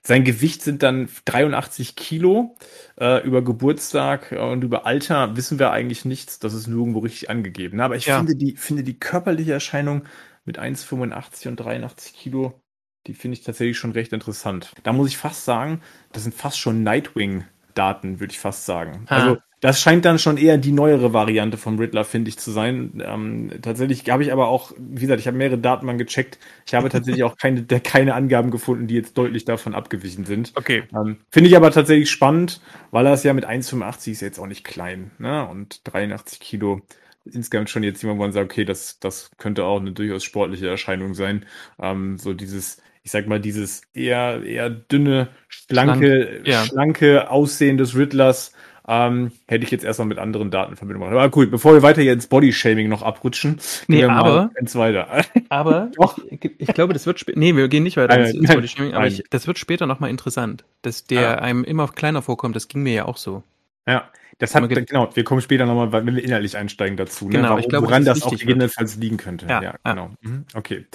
Sein 0.01 0.23
Gewicht 0.23 0.61
sind 0.61 0.83
dann 0.83 1.09
83 1.25 1.97
Kilo. 1.97 2.55
Äh, 2.97 3.25
über 3.25 3.43
Geburtstag 3.43 4.31
und 4.31 4.63
über 4.63 4.85
Alter 4.85 5.35
wissen 5.35 5.59
wir 5.59 5.71
eigentlich 5.71 6.05
nichts. 6.05 6.39
Das 6.39 6.53
ist 6.53 6.67
nirgendwo 6.67 6.99
richtig 6.99 7.29
angegeben. 7.29 7.81
Aber 7.81 7.97
ich 7.97 8.05
ja. 8.05 8.17
finde, 8.17 8.35
die, 8.35 8.55
finde 8.55 8.83
die 8.83 8.97
körperliche 8.97 9.51
Erscheinung 9.51 10.03
mit 10.45 10.59
1,85 10.59 11.49
und 11.49 11.57
83 11.57 12.13
Kilo, 12.13 12.61
die 13.07 13.13
finde 13.13 13.37
ich 13.37 13.43
tatsächlich 13.43 13.77
schon 13.77 13.91
recht 13.91 14.13
interessant. 14.13 14.73
Da 14.83 14.93
muss 14.93 15.07
ich 15.07 15.17
fast 15.17 15.45
sagen, 15.45 15.81
das 16.11 16.23
sind 16.23 16.35
fast 16.35 16.59
schon 16.59 16.83
Nightwing-Daten, 16.83 18.19
würde 18.19 18.31
ich 18.31 18.39
fast 18.39 18.65
sagen. 18.65 19.05
Ha. 19.09 19.15
Also 19.15 19.37
das 19.59 19.81
scheint 19.81 20.05
dann 20.05 20.19
schon 20.19 20.37
eher 20.37 20.59
die 20.59 20.71
neuere 20.71 21.13
Variante 21.13 21.57
vom 21.57 21.79
Riddler, 21.79 22.05
finde 22.05 22.29
ich, 22.29 22.37
zu 22.37 22.51
sein. 22.51 23.01
Ähm, 23.03 23.51
tatsächlich 23.61 24.07
habe 24.07 24.21
ich 24.21 24.31
aber 24.31 24.49
auch, 24.49 24.71
wie 24.77 25.01
gesagt, 25.01 25.19
ich 25.19 25.25
habe 25.25 25.37
mehrere 25.37 25.57
Datenbanken 25.57 26.05
gecheckt. 26.05 26.37
Ich 26.67 26.75
habe 26.75 26.89
tatsächlich 26.91 27.23
auch 27.23 27.37
keine, 27.37 27.63
keine 27.65 28.13
Angaben 28.13 28.51
gefunden, 28.51 28.85
die 28.85 28.93
jetzt 28.93 29.17
deutlich 29.17 29.45
davon 29.45 29.73
abgewichen 29.73 30.25
sind. 30.25 30.51
Okay. 30.55 30.83
Ähm, 30.93 31.17
finde 31.31 31.49
ich 31.49 31.55
aber 31.55 31.71
tatsächlich 31.71 32.11
spannend, 32.11 32.61
weil 32.91 33.07
er 33.07 33.13
es 33.13 33.23
ja 33.23 33.33
mit 33.33 33.47
1,85 33.47 34.11
ist 34.11 34.21
jetzt 34.21 34.39
auch 34.39 34.45
nicht 34.45 34.63
klein. 34.63 35.09
Ne? 35.17 35.47
Und 35.47 35.81
83 35.85 36.39
Kilo 36.39 36.81
insgesamt 37.25 37.69
schon 37.69 37.83
jetzt 37.83 38.01
jemand, 38.03 38.19
wo 38.19 38.23
man 38.23 38.31
sagt, 38.31 38.51
okay, 38.51 38.63
das, 38.63 38.99
das 38.99 39.31
könnte 39.37 39.65
auch 39.65 39.79
eine 39.79 39.91
durchaus 39.91 40.23
sportliche 40.23 40.69
Erscheinung 40.69 41.15
sein. 41.15 41.45
Ähm, 41.79 42.17
so 42.17 42.33
dieses, 42.33 42.77
ich 43.07 43.11
sag 43.11 43.25
mal, 43.25 43.39
dieses 43.39 43.83
eher, 43.93 44.43
eher 44.43 44.69
dünne, 44.69 45.29
schlanke, 45.47 46.27
Schlank, 46.27 46.47
ja. 46.47 46.65
schlanke 46.65 47.31
Aussehen 47.31 47.77
des 47.77 47.95
Riddlers 47.95 48.51
ähm, 48.85 49.31
hätte 49.47 49.63
ich 49.63 49.71
jetzt 49.71 49.85
erstmal 49.85 50.09
mit 50.09 50.17
anderen 50.17 50.51
Daten 50.51 50.75
verbinden 50.75 51.01
wollen. 51.01 51.13
Aber 51.13 51.37
cool, 51.37 51.47
bevor 51.47 51.73
wir 51.73 51.83
weiter 51.83 52.01
hier 52.01 52.11
ins 52.11 52.27
Bodyshaming 52.27 52.89
noch 52.89 53.03
abrutschen, 53.03 53.61
nee, 53.87 54.03
aber, 54.03 54.49
ins 54.59 54.75
weiter. 54.75 55.23
aber 55.47 55.89
ich, 56.29 56.51
ich, 56.57 56.67
glaube, 56.73 56.91
das 56.91 57.05
wird 57.05 57.17
später, 57.17 57.39
nee, 57.39 57.55
wir 57.55 57.69
gehen 57.69 57.83
nicht 57.83 57.95
weiter 57.95 58.19
ins, 58.19 58.33
ins 58.33 58.53
Bodyshaming, 58.53 58.93
aber 58.93 59.07
ich, 59.07 59.23
das 59.29 59.47
wird 59.47 59.57
später 59.57 59.85
nochmal 59.85 60.09
interessant, 60.09 60.65
dass 60.81 61.05
der 61.05 61.39
ah. 61.39 61.43
einem 61.45 61.63
immer 61.63 61.87
kleiner 61.87 62.21
vorkommt, 62.21 62.57
das 62.57 62.67
ging 62.67 62.83
mir 62.83 62.93
ja 62.93 63.05
auch 63.05 63.15
so. 63.15 63.41
Ja, 63.87 64.09
das 64.39 64.53
hat, 64.53 64.67
genau, 64.67 65.09
wir 65.13 65.23
kommen 65.23 65.39
später 65.39 65.65
nochmal, 65.65 65.93
wenn 65.93 66.13
wir 66.13 66.21
innerlich 66.21 66.57
einsteigen 66.57 66.97
dazu, 66.97 67.29
ne? 67.29 67.37
genau, 67.37 67.57
ich 67.57 67.69
glaube, 67.69 67.87
woran 67.87 68.03
das, 68.03 68.19
das 68.19 68.27
auch 68.27 68.37
gegebenenfalls 68.37 68.97
liegen 68.97 69.15
könnte. 69.15 69.45
Ja, 69.47 69.63
ja 69.63 69.75
genau. 69.85 70.11
Mhm. 70.19 70.43
Okay. 70.53 70.85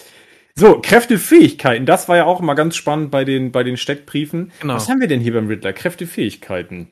So, 0.55 0.81
Kräftefähigkeiten, 0.81 1.87
das 1.87 2.09
war 2.09 2.17
ja 2.17 2.25
auch 2.27 2.41
immer 2.41 2.55
ganz 2.55 2.77
spannend 2.77 3.11
bei 3.11 3.25
den, 3.25 3.53
bei 3.53 3.63
den 3.63 3.77
Steckbriefen. 3.77 4.53
Genau. 4.61 4.75
Was 4.75 4.89
haben 4.89 5.01
wir 5.01 5.09
denn 5.09 5.21
hier 5.21 5.33
beim 5.33 5.47
Riddler? 5.47 5.73
Kräftefähigkeiten. 5.73 6.91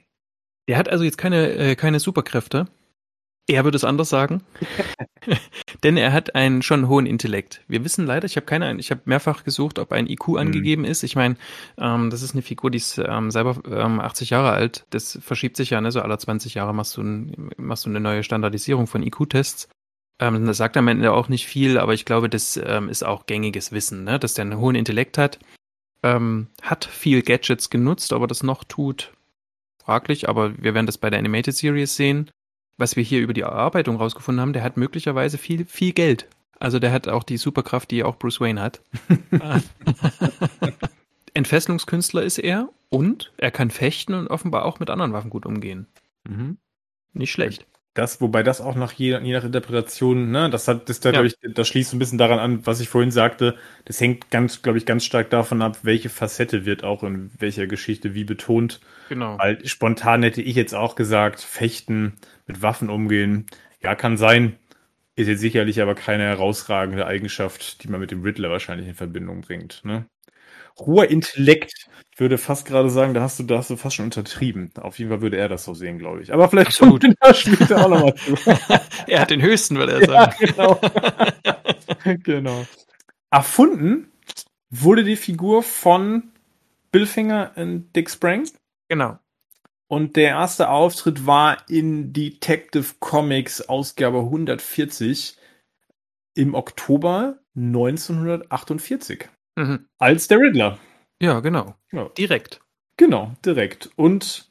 Der 0.68 0.78
hat 0.78 0.88
also 0.88 1.04
jetzt 1.04 1.18
keine, 1.18 1.52
äh, 1.52 1.74
keine 1.74 2.00
Superkräfte. 2.00 2.66
Er 3.48 3.64
würde 3.64 3.76
es 3.76 3.84
anders 3.84 4.08
sagen. 4.08 4.42
Denn 5.82 5.96
er 5.96 6.12
hat 6.12 6.34
einen 6.36 6.62
schon 6.62 6.88
hohen 6.88 7.06
Intellekt. 7.06 7.62
Wir 7.66 7.84
wissen 7.84 8.06
leider, 8.06 8.26
ich 8.26 8.36
habe 8.36 8.46
keine, 8.46 8.72
ich 8.78 8.90
habe 8.90 9.00
mehrfach 9.06 9.42
gesucht, 9.42 9.78
ob 9.78 9.92
ein 9.92 10.06
IQ 10.06 10.28
mhm. 10.28 10.36
angegeben 10.36 10.84
ist. 10.84 11.02
Ich 11.02 11.16
meine, 11.16 11.36
ähm, 11.76 12.10
das 12.10 12.22
ist 12.22 12.34
eine 12.34 12.42
Figur, 12.42 12.70
die 12.70 12.78
ist 12.78 12.98
ähm, 12.98 13.30
selber 13.30 13.56
ähm, 13.68 13.98
80 13.98 14.30
Jahre 14.30 14.52
alt. 14.52 14.86
Das 14.90 15.18
verschiebt 15.20 15.56
sich 15.56 15.70
ja, 15.70 15.80
ne? 15.80 15.90
So 15.90 16.00
alle 16.00 16.16
20 16.16 16.54
Jahre 16.54 16.72
machst 16.72 16.96
du, 16.96 17.02
ein, 17.02 17.50
machst 17.56 17.86
du 17.86 17.90
eine 17.90 18.00
neue 18.00 18.22
Standardisierung 18.22 18.86
von 18.86 19.02
IQ-Tests. 19.02 19.68
Ähm, 20.20 20.46
das 20.46 20.58
sagt 20.58 20.76
am 20.76 20.88
Ende 20.88 21.12
auch 21.12 21.28
nicht 21.28 21.46
viel, 21.46 21.78
aber 21.78 21.94
ich 21.94 22.04
glaube, 22.04 22.28
das 22.28 22.60
ähm, 22.62 22.88
ist 22.88 23.02
auch 23.02 23.26
gängiges 23.26 23.72
Wissen, 23.72 24.04
ne? 24.04 24.18
dass 24.18 24.34
der 24.34 24.44
einen 24.44 24.58
hohen 24.58 24.76
Intellekt 24.76 25.18
hat. 25.18 25.38
Ähm, 26.02 26.46
hat 26.62 26.84
viel 26.84 27.22
Gadgets 27.22 27.68
genutzt, 27.68 28.12
ob 28.12 28.22
er 28.22 28.26
das 28.28 28.42
noch 28.42 28.64
tut, 28.64 29.12
fraglich, 29.78 30.28
aber 30.28 30.56
wir 30.56 30.74
werden 30.74 30.86
das 30.86 30.96
bei 30.96 31.10
der 31.10 31.18
Animated 31.18 31.54
Series 31.54 31.96
sehen 31.96 32.30
was 32.80 32.96
wir 32.96 33.04
hier 33.04 33.20
über 33.20 33.34
die 33.34 33.42
Erarbeitung 33.42 33.96
rausgefunden 33.96 34.40
haben, 34.40 34.52
der 34.52 34.62
hat 34.62 34.76
möglicherweise 34.76 35.38
viel, 35.38 35.66
viel 35.66 35.92
Geld. 35.92 36.26
Also 36.58 36.78
der 36.78 36.92
hat 36.92 37.08
auch 37.08 37.22
die 37.22 37.36
Superkraft, 37.36 37.90
die 37.90 38.02
auch 38.02 38.16
Bruce 38.16 38.40
Wayne 38.40 38.60
hat. 38.60 38.80
Entfesselungskünstler 41.34 42.22
ist 42.22 42.38
er 42.38 42.70
und 42.88 43.32
er 43.36 43.50
kann 43.50 43.70
fechten 43.70 44.14
und 44.14 44.28
offenbar 44.28 44.64
auch 44.64 44.80
mit 44.80 44.90
anderen 44.90 45.12
Waffen 45.12 45.30
gut 45.30 45.46
umgehen. 45.46 45.86
Mhm. 46.26 46.58
Nicht 47.12 47.30
schlecht. 47.30 47.66
Das, 47.94 48.20
wobei 48.20 48.44
das 48.44 48.60
auch 48.60 48.76
nach 48.76 48.92
je, 48.92 49.18
je 49.20 49.32
nach 49.32 49.42
Interpretation, 49.42 50.30
ne, 50.30 50.48
das 50.48 50.68
hat, 50.68 50.88
das, 50.88 51.00
da, 51.00 51.10
ja. 51.10 51.24
ich, 51.24 51.34
das 51.42 51.66
schließt 51.66 51.92
ein 51.92 51.98
bisschen 51.98 52.18
daran 52.18 52.38
an, 52.38 52.64
was 52.64 52.78
ich 52.80 52.88
vorhin 52.88 53.10
sagte. 53.10 53.56
Das 53.84 54.00
hängt 54.00 54.30
ganz, 54.30 54.62
glaube 54.62 54.78
ich, 54.78 54.86
ganz 54.86 55.04
stark 55.04 55.28
davon 55.30 55.60
ab, 55.60 55.78
welche 55.82 56.08
Facette 56.08 56.64
wird 56.64 56.84
auch 56.84 57.02
in 57.02 57.32
welcher 57.38 57.66
Geschichte 57.66 58.14
wie 58.14 58.22
betont. 58.22 58.80
Genau. 59.08 59.36
Weil 59.38 59.66
spontan 59.66 60.22
hätte 60.22 60.40
ich 60.40 60.54
jetzt 60.54 60.74
auch 60.74 60.94
gesagt, 60.94 61.40
Fechten, 61.40 62.14
mit 62.46 62.62
Waffen 62.62 62.90
umgehen, 62.90 63.46
ja, 63.82 63.96
kann 63.96 64.16
sein. 64.16 64.56
Ist 65.16 65.26
jetzt 65.26 65.40
sicherlich 65.40 65.82
aber 65.82 65.96
keine 65.96 66.22
herausragende 66.22 67.06
Eigenschaft, 67.06 67.82
die 67.82 67.88
man 67.88 68.00
mit 68.00 68.12
dem 68.12 68.22
Riddler 68.22 68.50
wahrscheinlich 68.50 68.88
in 68.88 68.94
Verbindung 68.94 69.40
bringt. 69.40 69.84
Ne? 69.84 70.06
Hoher 70.78 71.10
Intellekt. 71.10 71.88
Ich 72.20 72.22
würde 72.22 72.36
fast 72.36 72.66
gerade 72.66 72.90
sagen, 72.90 73.14
da 73.14 73.22
hast 73.22 73.38
du, 73.38 73.44
da 73.44 73.56
hast 73.56 73.70
du 73.70 73.78
fast 73.78 73.96
schon 73.96 74.04
untertrieben. 74.04 74.70
Auf 74.78 74.98
jeden 74.98 75.10
Fall 75.10 75.22
würde 75.22 75.38
er 75.38 75.48
das 75.48 75.64
so 75.64 75.72
sehen, 75.72 75.98
glaube 75.98 76.20
ich. 76.20 76.34
Aber 76.34 76.50
vielleicht 76.50 76.78
kommt 76.78 77.02
da 77.18 77.32
später 77.32 77.82
auch 77.82 77.88
nochmal 77.88 78.14
zu. 78.14 78.34
er 79.06 79.20
hat 79.22 79.30
den 79.30 79.40
höchsten, 79.40 79.76
würde 79.76 79.92
er 79.92 80.06
sagen. 80.06 80.34
Ja, 80.38 80.46
genau. 80.46 80.80
genau. 82.22 82.66
Erfunden 83.30 84.12
wurde 84.68 85.02
die 85.02 85.16
Figur 85.16 85.62
von 85.62 86.24
Bill 86.92 87.06
Finger 87.06 87.52
und 87.56 87.90
Dick 87.96 88.10
Sprang. 88.10 88.46
Genau. 88.90 89.18
Und 89.88 90.16
der 90.16 90.28
erste 90.28 90.68
Auftritt 90.68 91.24
war 91.24 91.70
in 91.70 92.12
Detective 92.12 92.96
Comics 92.98 93.62
Ausgabe 93.62 94.18
140 94.18 95.38
im 96.34 96.54
Oktober 96.54 97.38
1948. 97.56 99.26
Mhm. 99.56 99.86
Als 99.96 100.28
der 100.28 100.36
Riddler. 100.36 100.78
Ja, 101.20 101.40
genau. 101.40 101.74
Ja. 101.92 102.08
Direkt. 102.16 102.60
Genau, 102.96 103.32
direkt. 103.44 103.90
Und 103.96 104.50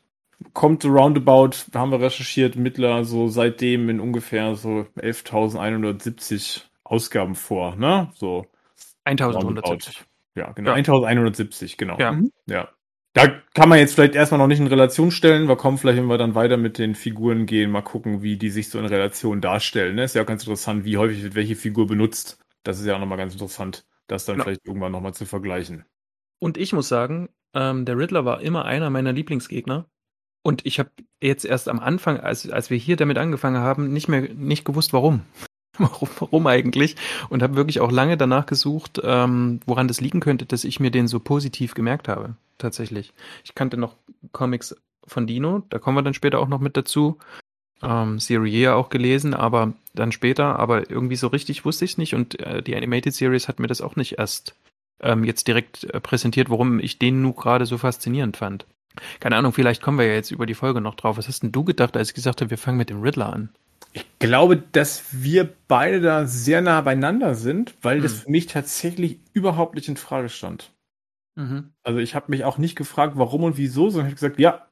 kommt 0.53 0.85
roundabout, 0.85 1.51
haben 1.73 1.91
wir 1.91 2.01
recherchiert, 2.01 2.55
mittler 2.55 3.03
so 3.03 3.27
seitdem 3.27 3.89
in 3.89 3.99
ungefähr 3.99 4.55
so 4.55 4.85
11.170 4.97 6.63
Ausgaben 6.83 7.35
vor, 7.35 7.75
ne? 7.75 8.09
So. 8.15 8.45
1170. 9.03 10.03
Ja, 10.35 10.51
genau. 10.51 10.71
Ja. 10.71 10.75
1170, 10.75 11.77
genau. 11.77 11.97
Ja. 11.97 12.13
Mhm. 12.13 12.31
ja. 12.47 12.69
Da 13.13 13.27
kann 13.53 13.69
man 13.69 13.79
jetzt 13.79 13.95
vielleicht 13.95 14.15
erstmal 14.15 14.37
noch 14.37 14.47
nicht 14.47 14.59
in 14.59 14.67
Relation 14.67 15.09
stellen. 15.11 15.47
Wir 15.47 15.55
kommen 15.55 15.77
vielleicht, 15.77 15.97
wenn 15.97 16.05
wir 16.05 16.19
dann 16.19 16.35
weiter 16.35 16.57
mit 16.57 16.77
den 16.77 16.93
Figuren 16.93 17.47
gehen, 17.47 17.71
mal 17.71 17.81
gucken, 17.81 18.21
wie 18.21 18.37
die 18.37 18.51
sich 18.51 18.69
so 18.69 18.77
in 18.77 18.85
Relation 18.85 19.41
darstellen. 19.41 19.95
Ne? 19.95 20.03
Ist 20.03 20.15
ja 20.15 20.21
auch 20.21 20.27
ganz 20.27 20.43
interessant, 20.43 20.85
wie 20.85 20.97
häufig 20.97 21.23
wird 21.23 21.35
welche 21.35 21.55
Figur 21.55 21.87
benutzt. 21.87 22.37
Das 22.63 22.79
ist 22.79 22.85
ja 22.85 22.95
auch 22.95 22.99
nochmal 22.99 23.17
ganz 23.17 23.33
interessant, 23.33 23.85
das 24.07 24.25
dann 24.25 24.35
genau. 24.35 24.43
vielleicht 24.45 24.65
irgendwann 24.65 24.91
nochmal 24.91 25.13
zu 25.13 25.25
vergleichen. 25.25 25.85
Und 26.39 26.57
ich 26.57 26.73
muss 26.73 26.87
sagen, 26.87 27.29
ähm, 27.53 27.85
der 27.85 27.97
Riddler 27.97 28.25
war 28.25 28.41
immer 28.41 28.65
einer 28.65 28.89
meiner 28.89 29.11
Lieblingsgegner. 29.11 29.85
Und 30.41 30.65
ich 30.65 30.79
habe 30.79 30.89
jetzt 31.21 31.45
erst 31.45 31.67
am 31.67 31.79
Anfang, 31.79 32.19
als, 32.19 32.49
als 32.49 32.69
wir 32.69 32.77
hier 32.77 32.95
damit 32.95 33.17
angefangen 33.17 33.61
haben, 33.61 33.91
nicht 33.91 34.07
mehr 34.07 34.21
nicht 34.33 34.65
gewusst, 34.65 34.93
warum. 34.93 35.21
warum, 35.77 36.09
warum 36.19 36.47
eigentlich? 36.47 36.95
Und 37.29 37.43
habe 37.43 37.55
wirklich 37.55 37.81
auch 37.81 37.91
lange 37.91 38.17
danach 38.17 38.45
gesucht, 38.45 39.01
ähm, 39.03 39.59
woran 39.65 39.87
das 39.87 40.01
liegen 40.01 40.19
könnte, 40.19 40.45
dass 40.45 40.63
ich 40.63 40.79
mir 40.79 40.91
den 40.91 41.07
so 41.07 41.19
positiv 41.19 41.73
gemerkt 41.73 42.07
habe. 42.07 42.35
Tatsächlich. 42.57 43.13
Ich 43.43 43.55
kannte 43.55 43.77
noch 43.77 43.95
Comics 44.31 44.75
von 45.05 45.27
Dino, 45.27 45.63
da 45.69 45.79
kommen 45.79 45.97
wir 45.97 46.03
dann 46.03 46.13
später 46.13 46.39
auch 46.39 46.47
noch 46.47 46.59
mit 46.59 46.77
dazu. 46.77 47.17
Ähm, 47.81 48.19
Serie 48.19 48.75
auch 48.75 48.89
gelesen, 48.89 49.33
aber 49.33 49.73
dann 49.93 50.11
später, 50.11 50.59
aber 50.59 50.89
irgendwie 50.89 51.15
so 51.15 51.27
richtig 51.27 51.63
wusste 51.63 51.85
ich 51.85 51.91
es 51.91 51.97
nicht 51.97 52.13
und 52.13 52.37
äh, 52.39 52.61
die 52.61 52.75
Animated 52.75 53.13
Series 53.13 53.47
hat 53.47 53.59
mir 53.59 53.67
das 53.67 53.79
auch 53.79 53.95
nicht 53.95 54.19
erst 54.19 54.53
ähm, 55.01 55.23
jetzt 55.23 55.47
direkt 55.47 55.85
äh, 55.85 55.99
präsentiert, 55.99 56.49
warum 56.49 56.79
ich 56.79 56.99
den 56.99 57.21
nun 57.21 57.35
gerade 57.35 57.65
so 57.65 57.77
faszinierend 57.77 58.37
fand. 58.37 58.65
Keine 59.19 59.35
Ahnung, 59.37 59.53
vielleicht 59.53 59.81
kommen 59.81 59.97
wir 59.97 60.05
ja 60.05 60.13
jetzt 60.13 60.31
über 60.31 60.45
die 60.45 60.55
Folge 60.55 60.81
noch 60.81 60.95
drauf. 60.95 61.17
Was 61.17 61.27
hast 61.27 61.43
denn 61.43 61.51
du 61.51 61.63
gedacht, 61.63 61.95
als 61.95 62.09
ich 62.09 62.15
gesagt 62.15 62.41
habe, 62.41 62.49
wir 62.49 62.57
fangen 62.57 62.77
mit 62.77 62.89
dem 62.89 63.01
Riddler 63.01 63.31
an? 63.31 63.49
Ich 63.93 64.05
glaube, 64.19 64.57
dass 64.57 65.03
wir 65.11 65.49
beide 65.67 66.01
da 66.01 66.25
sehr 66.25 66.61
nah 66.61 66.81
beieinander 66.81 67.35
sind, 67.35 67.73
weil 67.81 67.97
hm. 67.97 68.03
das 68.03 68.13
für 68.13 68.29
mich 68.31 68.47
tatsächlich 68.47 69.19
überhaupt 69.33 69.75
nicht 69.75 69.87
in 69.87 69.97
Frage 69.97 70.29
stand. 70.29 70.71
Mhm. 71.39 71.71
Also 71.83 71.99
ich 71.99 72.15
habe 72.15 72.25
mich 72.29 72.43
auch 72.43 72.57
nicht 72.57 72.75
gefragt, 72.75 73.13
warum 73.15 73.43
und 73.43 73.57
wieso, 73.57 73.89
sondern 73.89 74.07
ich 74.07 74.21
habe 74.21 74.35
gesagt, 74.35 74.39
ja, 74.39 74.67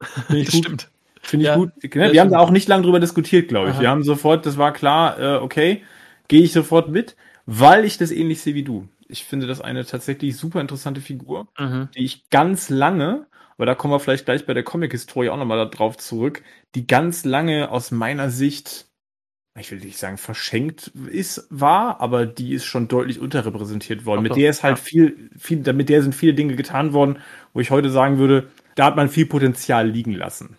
finde 0.26 0.38
ich 0.38 0.46
das 0.46 0.54
gut. 0.54 0.64
Stimmt. 0.64 0.90
Finde 1.22 1.44
ich 1.44 1.48
ja, 1.48 1.56
gut. 1.56 1.70
Ja, 1.82 2.12
wir 2.12 2.20
haben 2.20 2.30
da 2.30 2.38
auch 2.38 2.50
nicht 2.50 2.68
lange 2.68 2.82
drüber 2.82 3.00
diskutiert, 3.00 3.48
glaube 3.48 3.70
ich. 3.70 3.74
Aha. 3.74 3.80
Wir 3.80 3.90
haben 3.90 4.02
sofort, 4.02 4.46
das 4.46 4.58
war 4.58 4.72
klar, 4.72 5.18
äh, 5.18 5.36
okay, 5.36 5.82
gehe 6.28 6.42
ich 6.42 6.52
sofort 6.52 6.90
mit, 6.90 7.16
weil 7.46 7.84
ich 7.84 7.98
das 7.98 8.10
ähnlich 8.10 8.42
sehe 8.42 8.54
wie 8.54 8.62
du. 8.62 8.88
Ich 9.08 9.24
finde 9.24 9.46
das 9.46 9.60
eine 9.60 9.84
tatsächlich 9.84 10.36
super 10.36 10.60
interessante 10.60 11.00
Figur, 11.00 11.48
mhm. 11.58 11.88
die 11.94 12.04
ich 12.04 12.28
ganz 12.30 12.70
lange 12.70 13.26
aber 13.56 13.66
da 13.66 13.74
kommen 13.74 13.94
wir 13.94 14.00
vielleicht 14.00 14.24
gleich 14.24 14.46
bei 14.46 14.54
der 14.54 14.64
Comic-Historie 14.64 15.28
auch 15.28 15.36
nochmal 15.36 15.68
darauf 15.68 15.96
zurück, 15.96 16.42
die 16.74 16.86
ganz 16.86 17.24
lange 17.24 17.70
aus 17.70 17.90
meiner 17.90 18.30
Sicht, 18.30 18.86
ich 19.58 19.70
will 19.70 19.78
nicht 19.78 19.98
sagen 19.98 20.18
verschenkt 20.18 20.88
ist, 21.08 21.46
war, 21.50 22.00
aber 22.00 22.26
die 22.26 22.52
ist 22.52 22.64
schon 22.64 22.88
deutlich 22.88 23.20
unterrepräsentiert 23.20 24.04
worden. 24.04 24.18
Auch 24.18 24.22
mit 24.22 24.36
der 24.36 24.50
ist 24.50 24.64
halt 24.64 24.78
ja. 24.78 24.84
viel, 24.84 25.30
viel, 25.38 25.72
mit 25.72 25.88
der 25.88 26.02
sind 26.02 26.14
viele 26.14 26.34
Dinge 26.34 26.56
getan 26.56 26.92
worden, 26.92 27.18
wo 27.52 27.60
ich 27.60 27.70
heute 27.70 27.90
sagen 27.90 28.18
würde, 28.18 28.50
da 28.74 28.86
hat 28.86 28.96
man 28.96 29.08
viel 29.08 29.26
Potenzial 29.26 29.88
liegen 29.88 30.12
lassen. 30.12 30.56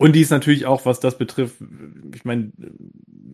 Und 0.00 0.14
die 0.14 0.22
ist 0.22 0.30
natürlich 0.30 0.64
auch, 0.64 0.86
was 0.86 0.98
das 0.98 1.18
betrifft, 1.18 1.56
ich 2.14 2.24
meine, 2.24 2.52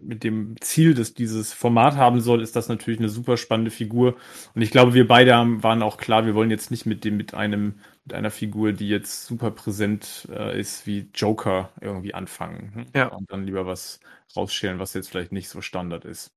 mit 0.02 0.24
dem 0.24 0.60
Ziel, 0.60 0.94
dass 0.94 1.14
dieses 1.14 1.52
Format 1.52 1.94
haben 1.94 2.20
soll, 2.20 2.42
ist 2.42 2.56
das 2.56 2.68
natürlich 2.68 2.98
eine 2.98 3.08
super 3.08 3.36
spannende 3.36 3.70
Figur. 3.70 4.16
Und 4.52 4.62
ich 4.62 4.72
glaube, 4.72 4.92
wir 4.92 5.06
beide 5.06 5.36
haben, 5.36 5.62
waren 5.62 5.80
auch 5.80 5.96
klar, 5.96 6.26
wir 6.26 6.34
wollen 6.34 6.50
jetzt 6.50 6.72
nicht 6.72 6.84
mit 6.84 7.04
dem, 7.04 7.16
mit 7.16 7.34
einem, 7.34 7.74
mit 8.04 8.14
einer 8.14 8.32
Figur, 8.32 8.72
die 8.72 8.88
jetzt 8.88 9.26
super 9.26 9.52
präsent 9.52 10.26
äh, 10.28 10.58
ist, 10.58 10.88
wie 10.88 11.08
Joker 11.14 11.70
irgendwie 11.80 12.14
anfangen. 12.14 12.72
Hm? 12.74 12.86
Ja. 12.96 13.06
Und 13.06 13.30
dann 13.30 13.44
lieber 13.44 13.64
was 13.64 14.00
rausschälen, 14.34 14.80
was 14.80 14.92
jetzt 14.92 15.08
vielleicht 15.08 15.30
nicht 15.30 15.48
so 15.48 15.60
Standard 15.60 16.04
ist. 16.04 16.32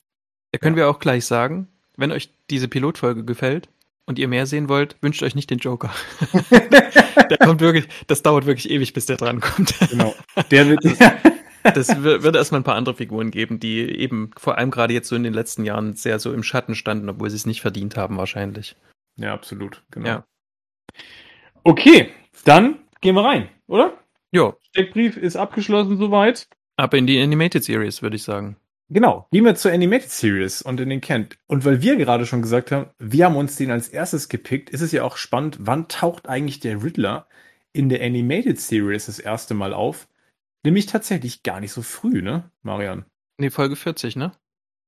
Da 0.51 0.59
können 0.59 0.77
ja. 0.77 0.83
wir 0.83 0.89
auch 0.91 0.99
gleich 0.99 1.25
sagen, 1.25 1.67
wenn 1.97 2.11
euch 2.11 2.29
diese 2.51 2.67
Pilotfolge 2.67 3.25
gefällt, 3.25 3.67
und 4.05 4.17
ihr 4.17 4.27
mehr 4.27 4.47
sehen 4.47 4.69
wollt, 4.69 4.95
wünscht 5.01 5.21
euch 5.21 5.35
nicht 5.35 5.51
den 5.51 5.59
Joker. 5.59 5.93
der 7.29 7.37
kommt 7.37 7.61
wirklich, 7.61 7.87
das 8.07 8.21
dauert 8.21 8.45
wirklich 8.45 8.69
ewig, 8.69 8.93
bis 8.93 9.05
der 9.05 9.17
drankommt. 9.17 9.73
Genau. 9.89 10.15
Der 10.51 10.67
wird, 10.67 10.83
das 11.63 12.03
wird 12.03 12.35
erstmal 12.35 12.61
ein 12.61 12.65
paar 12.65 12.75
andere 12.75 12.95
Figuren 12.95 13.31
geben, 13.31 13.59
die 13.59 13.79
eben 13.79 14.31
vor 14.37 14.57
allem 14.57 14.71
gerade 14.71 14.93
jetzt 14.93 15.09
so 15.09 15.15
in 15.15 15.23
den 15.23 15.33
letzten 15.33 15.65
Jahren 15.65 15.93
sehr 15.93 16.19
so 16.19 16.33
im 16.33 16.43
Schatten 16.43 16.75
standen, 16.75 17.09
obwohl 17.09 17.29
sie 17.29 17.35
es 17.35 17.45
nicht 17.45 17.61
verdient 17.61 17.97
haben 17.97 18.17
wahrscheinlich. 18.17 18.75
Ja, 19.17 19.33
absolut. 19.33 19.83
Genau. 19.91 20.07
Ja. 20.07 20.25
Okay, 21.63 22.09
dann 22.45 22.79
gehen 23.01 23.15
wir 23.15 23.25
rein, 23.25 23.49
oder? 23.67 23.97
Jo. 24.31 24.55
Steckbrief 24.61 25.17
ist 25.17 25.35
abgeschlossen 25.35 25.97
soweit. 25.97 26.47
Ab 26.77 26.93
in 26.93 27.07
die 27.07 27.21
Animated 27.21 27.63
Series, 27.63 28.01
würde 28.01 28.15
ich 28.15 28.23
sagen. 28.23 28.55
Genau, 28.91 29.27
gehen 29.31 29.45
wir 29.45 29.53
zur 29.53 29.71
Animated 29.71 30.09
Series 30.09 30.63
und 30.63 30.79
in 30.79 30.89
den 30.89 30.99
Kent. 30.99 31.37
Und 31.45 31.63
weil 31.63 31.83
wir 31.83 31.95
gerade 31.95 32.25
schon 32.25 32.41
gesagt 32.41 32.71
haben, 32.71 32.89
wir 32.97 33.25
haben 33.25 33.35
uns 33.35 33.55
den 33.55 33.69
als 33.69 33.87
erstes 33.87 34.29
gepickt, 34.29 34.71
ist 34.71 34.81
es 34.81 34.91
ja 34.91 35.03
auch 35.03 35.15
spannend, 35.15 35.57
wann 35.59 35.87
taucht 35.87 36.27
eigentlich 36.27 36.59
der 36.59 36.83
Riddler 36.83 37.27
in 37.71 37.89
der 37.89 38.03
Animated 38.03 38.59
Series 38.59 39.05
das 39.05 39.19
erste 39.19 39.53
Mal 39.53 39.73
auf? 39.73 40.07
Nämlich 40.63 40.87
tatsächlich 40.87 41.43
gar 41.43 41.59
nicht 41.59 41.71
so 41.71 41.83
früh, 41.83 42.23
ne, 42.23 42.49
Marian? 42.63 43.05
Nee, 43.37 43.51
Folge 43.51 43.75
40, 43.75 44.15
ne? 44.15 44.31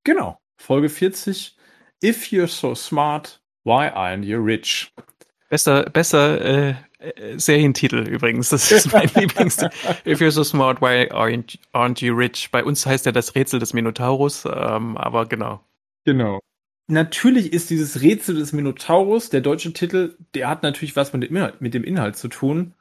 Genau, 0.04 0.40
Folge 0.58 0.90
40. 0.90 1.56
If 2.04 2.32
you're 2.32 2.48
so 2.48 2.74
smart, 2.74 3.40
why 3.64 3.88
aren't 3.88 4.24
you 4.24 4.44
rich? 4.44 4.92
Besser, 5.50 5.84
besser 5.84 6.42
äh, 6.42 6.76
äh, 7.02 7.38
Serientitel 7.38 8.08
übrigens. 8.08 8.50
Das 8.50 8.72
ist 8.72 8.92
mein 8.94 9.10
Lieblings. 9.16 9.58
If 10.06 10.22
you're 10.22 10.32
so 10.32 10.44
smart, 10.44 10.82
why 10.82 11.12
aren't, 11.12 11.58
aren't 11.74 12.04
you 12.06 12.14
rich? 12.16 12.50
Bei 12.52 12.64
uns 12.64 12.86
heißt 12.86 13.06
ja 13.06 13.12
das 13.12 13.36
Rätsel 13.36 13.60
des 13.60 13.74
Minotaurus, 13.74 14.46
ähm, 14.46 14.98
aber 14.98 15.26
genau. 15.26 15.64
Genau. 16.06 16.40
Natürlich 16.88 17.54
ist 17.54 17.70
dieses 17.70 18.02
Rätsel 18.02 18.36
des 18.36 18.54
Minotaurus, 18.54 19.30
der 19.30 19.42
deutsche 19.42 19.74
Titel, 19.74 20.18
der 20.34 20.50
hat 20.50 20.64
natürlich 20.64 20.96
was 20.96 21.14
mit 21.14 21.24
dem 21.24 21.36
Inhalt, 21.36 21.62
mit 21.62 21.74
dem 21.74 21.84
Inhalt 21.84 22.18
zu 22.18 22.28
tun. 22.28 22.74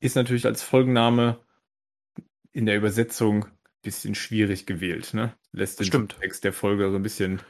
Ist 0.00 0.16
natürlich 0.16 0.46
als 0.46 0.62
Folgenname 0.62 1.38
in 2.52 2.66
der 2.66 2.76
Übersetzung 2.76 3.46
bisschen 3.82 4.14
schwierig 4.14 4.66
gewählt, 4.66 5.12
ne? 5.12 5.34
Lässt 5.52 5.80
den 5.80 5.86
Stimmt. 5.86 6.16
Text 6.20 6.44
der 6.44 6.52
Folge 6.52 6.90
so 6.90 6.96
ein 6.96 7.02
bisschen, 7.02 7.42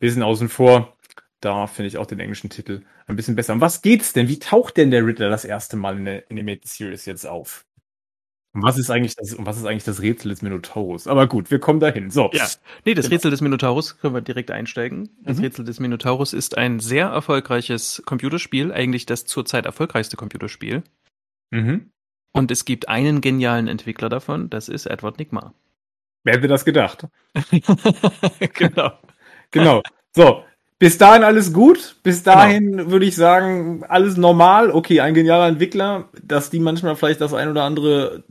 bisschen 0.00 0.22
außen 0.22 0.48
vor. 0.48 0.96
Da 1.40 1.66
finde 1.66 1.88
ich 1.88 1.98
auch 1.98 2.06
den 2.06 2.20
englischen 2.20 2.50
Titel 2.50 2.82
ein 3.06 3.16
bisschen 3.16 3.36
besser. 3.36 3.52
Um 3.52 3.60
was 3.60 3.82
geht's 3.82 4.12
denn? 4.12 4.28
Wie 4.28 4.38
taucht 4.38 4.76
denn 4.76 4.90
der 4.90 5.06
Riddler 5.06 5.30
das 5.30 5.44
erste 5.44 5.76
Mal 5.76 5.96
in 5.96 6.04
der 6.04 6.24
Animated 6.30 6.66
Series 6.66 7.06
jetzt 7.06 7.26
auf? 7.26 7.64
Und 8.54 8.62
was 8.62 8.78
ist 8.78 8.90
eigentlich 8.90 9.14
das, 9.14 9.34
und 9.34 9.46
was 9.46 9.58
ist 9.58 9.66
eigentlich 9.66 9.84
das 9.84 10.02
Rätsel 10.02 10.30
des 10.30 10.42
Minotaurus? 10.42 11.06
Aber 11.06 11.28
gut, 11.28 11.50
wir 11.50 11.60
kommen 11.60 11.80
dahin. 11.80 12.10
So. 12.10 12.30
Ja. 12.32 12.48
Nee, 12.84 12.94
das 12.94 13.04
genau. 13.04 13.14
Rätsel 13.14 13.30
des 13.30 13.40
Minotaurus 13.40 13.98
können 13.98 14.14
wir 14.14 14.20
direkt 14.20 14.50
einsteigen. 14.50 15.10
Das 15.22 15.36
mhm. 15.36 15.44
Rätsel 15.44 15.64
des 15.64 15.78
Minotaurus 15.78 16.32
ist 16.32 16.56
ein 16.58 16.80
sehr 16.80 17.06
erfolgreiches 17.06 18.02
Computerspiel, 18.04 18.72
eigentlich 18.72 19.06
das 19.06 19.26
zurzeit 19.26 19.66
erfolgreichste 19.66 20.16
Computerspiel. 20.16 20.82
Mhm. 21.50 21.90
Und 22.32 22.50
es 22.50 22.64
gibt 22.64 22.88
einen 22.88 23.20
genialen 23.20 23.68
Entwickler 23.68 24.08
davon, 24.08 24.50
das 24.50 24.68
ist 24.68 24.86
Edward 24.86 25.18
Nigma. 25.18 25.54
Wer 26.24 26.34
hätte 26.34 26.48
das 26.48 26.64
gedacht? 26.64 27.06
genau. 28.54 28.98
genau. 29.50 29.82
So, 30.16 30.42
bis 30.78 30.98
dahin 30.98 31.24
alles 31.24 31.52
gut. 31.52 31.96
Bis 32.02 32.22
genau. 32.22 32.36
dahin 32.36 32.76
genau. 32.76 32.90
würde 32.90 33.06
ich 33.06 33.16
sagen, 33.16 33.84
alles 33.88 34.16
normal. 34.16 34.70
Okay, 34.70 35.00
ein 35.00 35.14
genialer 35.14 35.48
Entwickler, 35.48 36.08
dass 36.22 36.50
die 36.50 36.60
manchmal 36.60 36.96
vielleicht 36.96 37.20
das 37.20 37.34
ein 37.34 37.48
oder 37.48 37.64
andere 37.64 38.24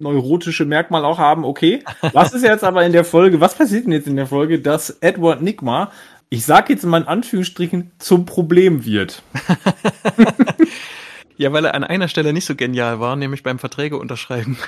neurotische 0.00 0.64
Merkmal 0.64 1.04
auch 1.04 1.18
haben, 1.18 1.44
okay. 1.44 1.84
Was 2.12 2.32
ist 2.32 2.42
jetzt 2.42 2.64
aber 2.64 2.84
in 2.84 2.92
der 2.92 3.04
Folge, 3.04 3.40
was 3.40 3.54
passiert 3.54 3.84
denn 3.84 3.92
jetzt 3.92 4.08
in 4.08 4.16
der 4.16 4.26
Folge, 4.26 4.58
dass 4.58 4.90
Edward 5.00 5.42
Nigma, 5.42 5.92
ich 6.30 6.44
sag 6.44 6.70
jetzt 6.70 6.84
mal 6.84 7.02
in 7.02 7.06
Anführungsstrichen, 7.06 7.92
zum 7.98 8.24
Problem 8.24 8.84
wird? 8.84 9.22
ja, 11.36 11.52
weil 11.52 11.66
er 11.66 11.74
an 11.74 11.84
einer 11.84 12.08
Stelle 12.08 12.32
nicht 12.32 12.46
so 12.46 12.54
genial 12.54 12.98
war, 12.98 13.14
nämlich 13.16 13.42
beim 13.42 13.58
Verträge 13.58 13.98
unterschreiben. 13.98 14.58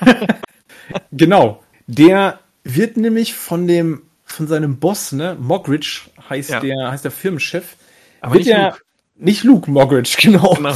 genau. 1.12 1.62
Der 1.86 2.40
wird 2.64 2.96
nämlich 2.96 3.34
von 3.34 3.66
dem 3.66 4.02
von 4.30 4.46
seinem 4.46 4.78
Boss, 4.78 5.12
ne, 5.12 5.36
Mogridge 5.40 6.02
heißt 6.28 6.50
ja. 6.50 6.60
der, 6.60 6.90
heißt 6.90 7.04
der 7.04 7.10
Firmenchef. 7.10 7.76
Aber 8.20 8.36
nicht 8.36 8.48
der, 8.48 8.70
Luke. 8.70 8.80
Nicht 9.16 9.44
Luke 9.44 9.70
Mogridge, 9.70 10.16
genau. 10.20 10.54
genau. 10.54 10.74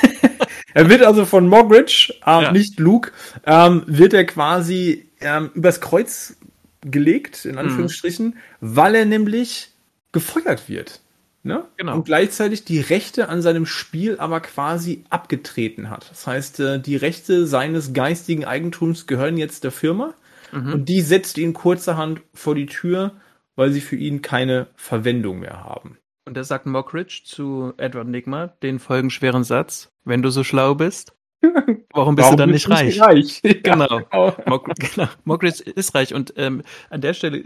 er 0.74 0.88
wird 0.88 1.02
also 1.02 1.24
von 1.24 1.46
Mogridge, 1.46 2.14
ähm, 2.26 2.42
ja. 2.42 2.52
nicht 2.52 2.78
Luke, 2.80 3.12
ähm, 3.46 3.84
wird 3.86 4.14
er 4.14 4.24
quasi 4.24 5.08
ähm, 5.20 5.50
übers 5.54 5.80
Kreuz 5.80 6.36
gelegt, 6.82 7.44
in 7.44 7.52
mhm. 7.52 7.58
Anführungsstrichen, 7.58 8.26
mhm. 8.26 8.34
weil 8.60 8.94
er 8.94 9.04
nämlich 9.04 9.70
gefeuert 10.10 10.68
wird. 10.68 11.00
Ne? 11.44 11.64
Genau. 11.76 11.96
Und 11.96 12.04
gleichzeitig 12.04 12.64
die 12.64 12.80
Rechte 12.80 13.28
an 13.28 13.42
seinem 13.42 13.66
Spiel 13.66 14.18
aber 14.18 14.40
quasi 14.40 15.04
abgetreten 15.10 15.90
hat. 15.90 16.08
Das 16.10 16.26
heißt, 16.26 16.60
äh, 16.60 16.80
die 16.80 16.94
Rechte 16.94 17.46
seines 17.48 17.92
geistigen 17.92 18.44
Eigentums 18.44 19.08
gehören 19.08 19.36
jetzt 19.36 19.64
der 19.64 19.72
Firma 19.72 20.14
mhm. 20.52 20.72
und 20.72 20.88
die 20.88 21.00
setzt 21.00 21.38
ihn 21.38 21.52
kurzerhand 21.52 22.22
vor 22.34 22.54
die 22.54 22.66
Tür, 22.66 23.12
weil 23.56 23.70
sie 23.70 23.80
für 23.80 23.96
ihn 23.96 24.22
keine 24.22 24.68
Verwendung 24.76 25.40
mehr 25.40 25.64
haben. 25.64 25.98
Und 26.24 26.36
da 26.36 26.44
sagt 26.44 26.66
Mockridge 26.66 27.22
zu 27.24 27.72
Edward 27.78 28.08
Nigma 28.08 28.46
den 28.62 28.78
folgenschweren 28.78 29.44
Satz, 29.44 29.92
wenn 30.04 30.22
du 30.22 30.30
so 30.30 30.44
schlau 30.44 30.74
bist, 30.74 31.16
Warum 31.92 32.14
bist 32.14 32.26
Warum 32.26 32.36
du 32.36 32.36
dann 32.36 32.50
nicht 32.50 32.68
reich? 32.70 33.00
reich? 33.00 33.42
genau. 33.42 34.02
Ja, 34.12 34.30
genau. 34.44 34.58
genau. 34.58 35.08
Mogridge 35.24 35.62
ist 35.62 35.94
reich. 35.94 36.14
Und 36.14 36.34
ähm, 36.36 36.62
an 36.90 37.00
der 37.00 37.14
Stelle 37.14 37.42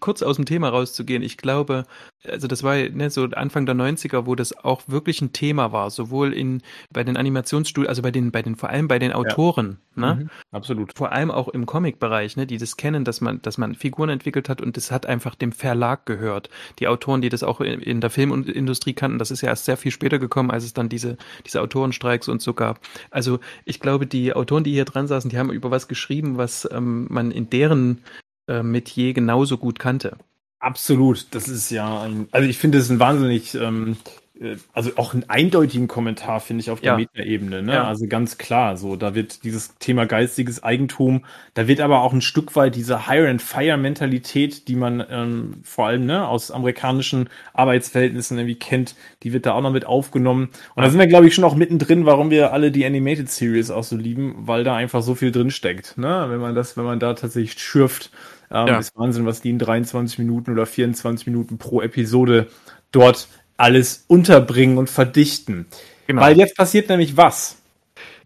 kurz 0.00 0.22
aus 0.22 0.36
dem 0.36 0.44
Thema 0.44 0.68
rauszugehen, 0.68 1.22
ich 1.22 1.36
glaube, 1.36 1.84
also 2.24 2.48
das 2.48 2.62
war 2.62 2.76
ne, 2.76 3.10
so 3.10 3.24
Anfang 3.24 3.66
der 3.66 3.74
90er, 3.74 4.26
wo 4.26 4.34
das 4.34 4.56
auch 4.64 4.82
wirklich 4.86 5.20
ein 5.22 5.32
Thema 5.32 5.72
war, 5.72 5.90
sowohl 5.90 6.32
in 6.32 6.62
bei 6.92 7.04
den 7.04 7.16
Animationsstudios, 7.16 7.88
also 7.88 8.02
bei 8.02 8.10
den, 8.10 8.30
bei 8.30 8.42
den, 8.42 8.56
vor 8.56 8.70
allem 8.70 8.88
bei 8.88 8.98
den 8.98 9.12
Autoren, 9.12 9.78
ja. 9.96 10.14
ne? 10.14 10.22
Mhm, 10.22 10.30
absolut. 10.50 10.92
Vor 10.96 11.12
allem 11.12 11.30
auch 11.30 11.48
im 11.48 11.66
Comic-Bereich, 11.66 12.36
ne, 12.36 12.46
die 12.46 12.58
das 12.58 12.76
kennen, 12.76 13.04
dass 13.04 13.20
man, 13.20 13.40
dass 13.42 13.58
man 13.58 13.74
Figuren 13.74 14.10
entwickelt 14.10 14.48
hat 14.48 14.60
und 14.60 14.76
das 14.76 14.90
hat 14.90 15.06
einfach 15.06 15.34
dem 15.34 15.52
Verlag 15.52 16.06
gehört. 16.06 16.50
Die 16.78 16.88
Autoren, 16.88 17.20
die 17.20 17.28
das 17.28 17.42
auch 17.42 17.60
in, 17.60 17.80
in 17.80 18.00
der 18.00 18.10
Filmindustrie 18.10 18.94
kannten, 18.94 19.18
das 19.18 19.30
ist 19.30 19.40
ja 19.40 19.48
erst 19.48 19.64
sehr 19.64 19.76
viel 19.76 19.92
später 19.92 20.18
gekommen, 20.18 20.50
als 20.50 20.64
es 20.64 20.74
dann 20.74 20.88
diese, 20.88 21.16
diese 21.46 21.60
Autorenstreiks 21.62 22.28
und 22.28 22.42
so 22.42 22.54
gab. 22.54 22.80
Also 23.10 23.19
ich 23.64 23.80
glaube, 23.80 24.06
die 24.06 24.34
Autoren, 24.34 24.64
die 24.64 24.72
hier 24.72 24.84
dran 24.84 25.06
saßen, 25.06 25.30
die 25.30 25.38
haben 25.38 25.50
über 25.50 25.70
was 25.70 25.88
geschrieben, 25.88 26.38
was 26.38 26.68
ähm, 26.70 27.06
man 27.10 27.30
in 27.30 27.50
deren 27.50 28.02
äh, 28.48 28.62
Metier 28.62 29.12
genauso 29.12 29.58
gut 29.58 29.78
kannte. 29.78 30.16
Absolut, 30.58 31.26
das 31.30 31.48
ist 31.48 31.70
ja 31.70 32.02
ein, 32.02 32.28
also 32.32 32.48
ich 32.48 32.58
finde 32.58 32.78
es 32.78 32.90
ein 32.90 33.00
wahnsinnig 33.00 33.54
ähm, 33.54 33.96
äh, 34.04 34.19
also 34.72 34.92
auch 34.96 35.12
einen 35.12 35.28
eindeutigen 35.28 35.86
Kommentar, 35.86 36.40
finde 36.40 36.62
ich, 36.62 36.70
auf 36.70 36.80
der 36.80 36.92
ja. 36.92 36.96
Metaebene. 36.96 37.62
Ne? 37.62 37.74
Ja. 37.74 37.84
Also 37.84 38.06
ganz 38.06 38.38
klar, 38.38 38.78
so 38.78 38.96
da 38.96 39.14
wird 39.14 39.44
dieses 39.44 39.76
Thema 39.76 40.06
geistiges 40.06 40.62
Eigentum, 40.62 41.26
da 41.52 41.68
wird 41.68 41.80
aber 41.80 42.00
auch 42.00 42.14
ein 42.14 42.22
Stück 42.22 42.56
weit 42.56 42.74
diese 42.74 43.06
Hire-and-Fire-Mentalität, 43.06 44.66
die 44.68 44.76
man 44.76 45.04
ähm, 45.10 45.60
vor 45.62 45.88
allem 45.88 46.06
ne, 46.06 46.26
aus 46.26 46.50
amerikanischen 46.50 47.28
Arbeitsverhältnissen 47.52 48.38
irgendwie 48.38 48.58
kennt, 48.58 48.94
die 49.22 49.34
wird 49.34 49.44
da 49.44 49.52
auch 49.52 49.60
noch 49.60 49.72
mit 49.72 49.84
aufgenommen. 49.84 50.48
Und 50.74 50.82
da 50.84 50.88
sind 50.88 50.98
wir, 50.98 51.06
glaube 51.06 51.26
ich, 51.26 51.34
schon 51.34 51.44
auch 51.44 51.54
mittendrin, 51.54 52.06
warum 52.06 52.30
wir 52.30 52.54
alle 52.54 52.70
die 52.70 52.86
Animated 52.86 53.30
Series 53.30 53.70
auch 53.70 53.84
so 53.84 53.96
lieben, 53.96 54.36
weil 54.38 54.64
da 54.64 54.74
einfach 54.74 55.02
so 55.02 55.14
viel 55.14 55.32
drin 55.32 55.50
steckt. 55.50 55.98
Ne? 55.98 56.26
Wenn 56.28 56.40
man 56.40 56.54
das, 56.54 56.78
wenn 56.78 56.84
man 56.84 56.98
da 56.98 57.12
tatsächlich 57.12 57.60
schürft, 57.60 58.10
ähm, 58.50 58.68
ja. 58.68 58.78
ist 58.78 58.96
Wahnsinn, 58.96 59.26
was 59.26 59.42
die 59.42 59.50
in 59.50 59.58
23 59.58 60.18
Minuten 60.18 60.50
oder 60.50 60.64
24 60.64 61.26
Minuten 61.26 61.58
pro 61.58 61.82
Episode 61.82 62.48
dort 62.92 63.28
alles 63.60 64.04
unterbringen 64.08 64.78
und 64.78 64.90
verdichten. 64.90 65.66
Genau. 66.06 66.22
Weil 66.22 66.38
jetzt 66.38 66.56
passiert 66.56 66.88
nämlich 66.88 67.16
was? 67.16 67.58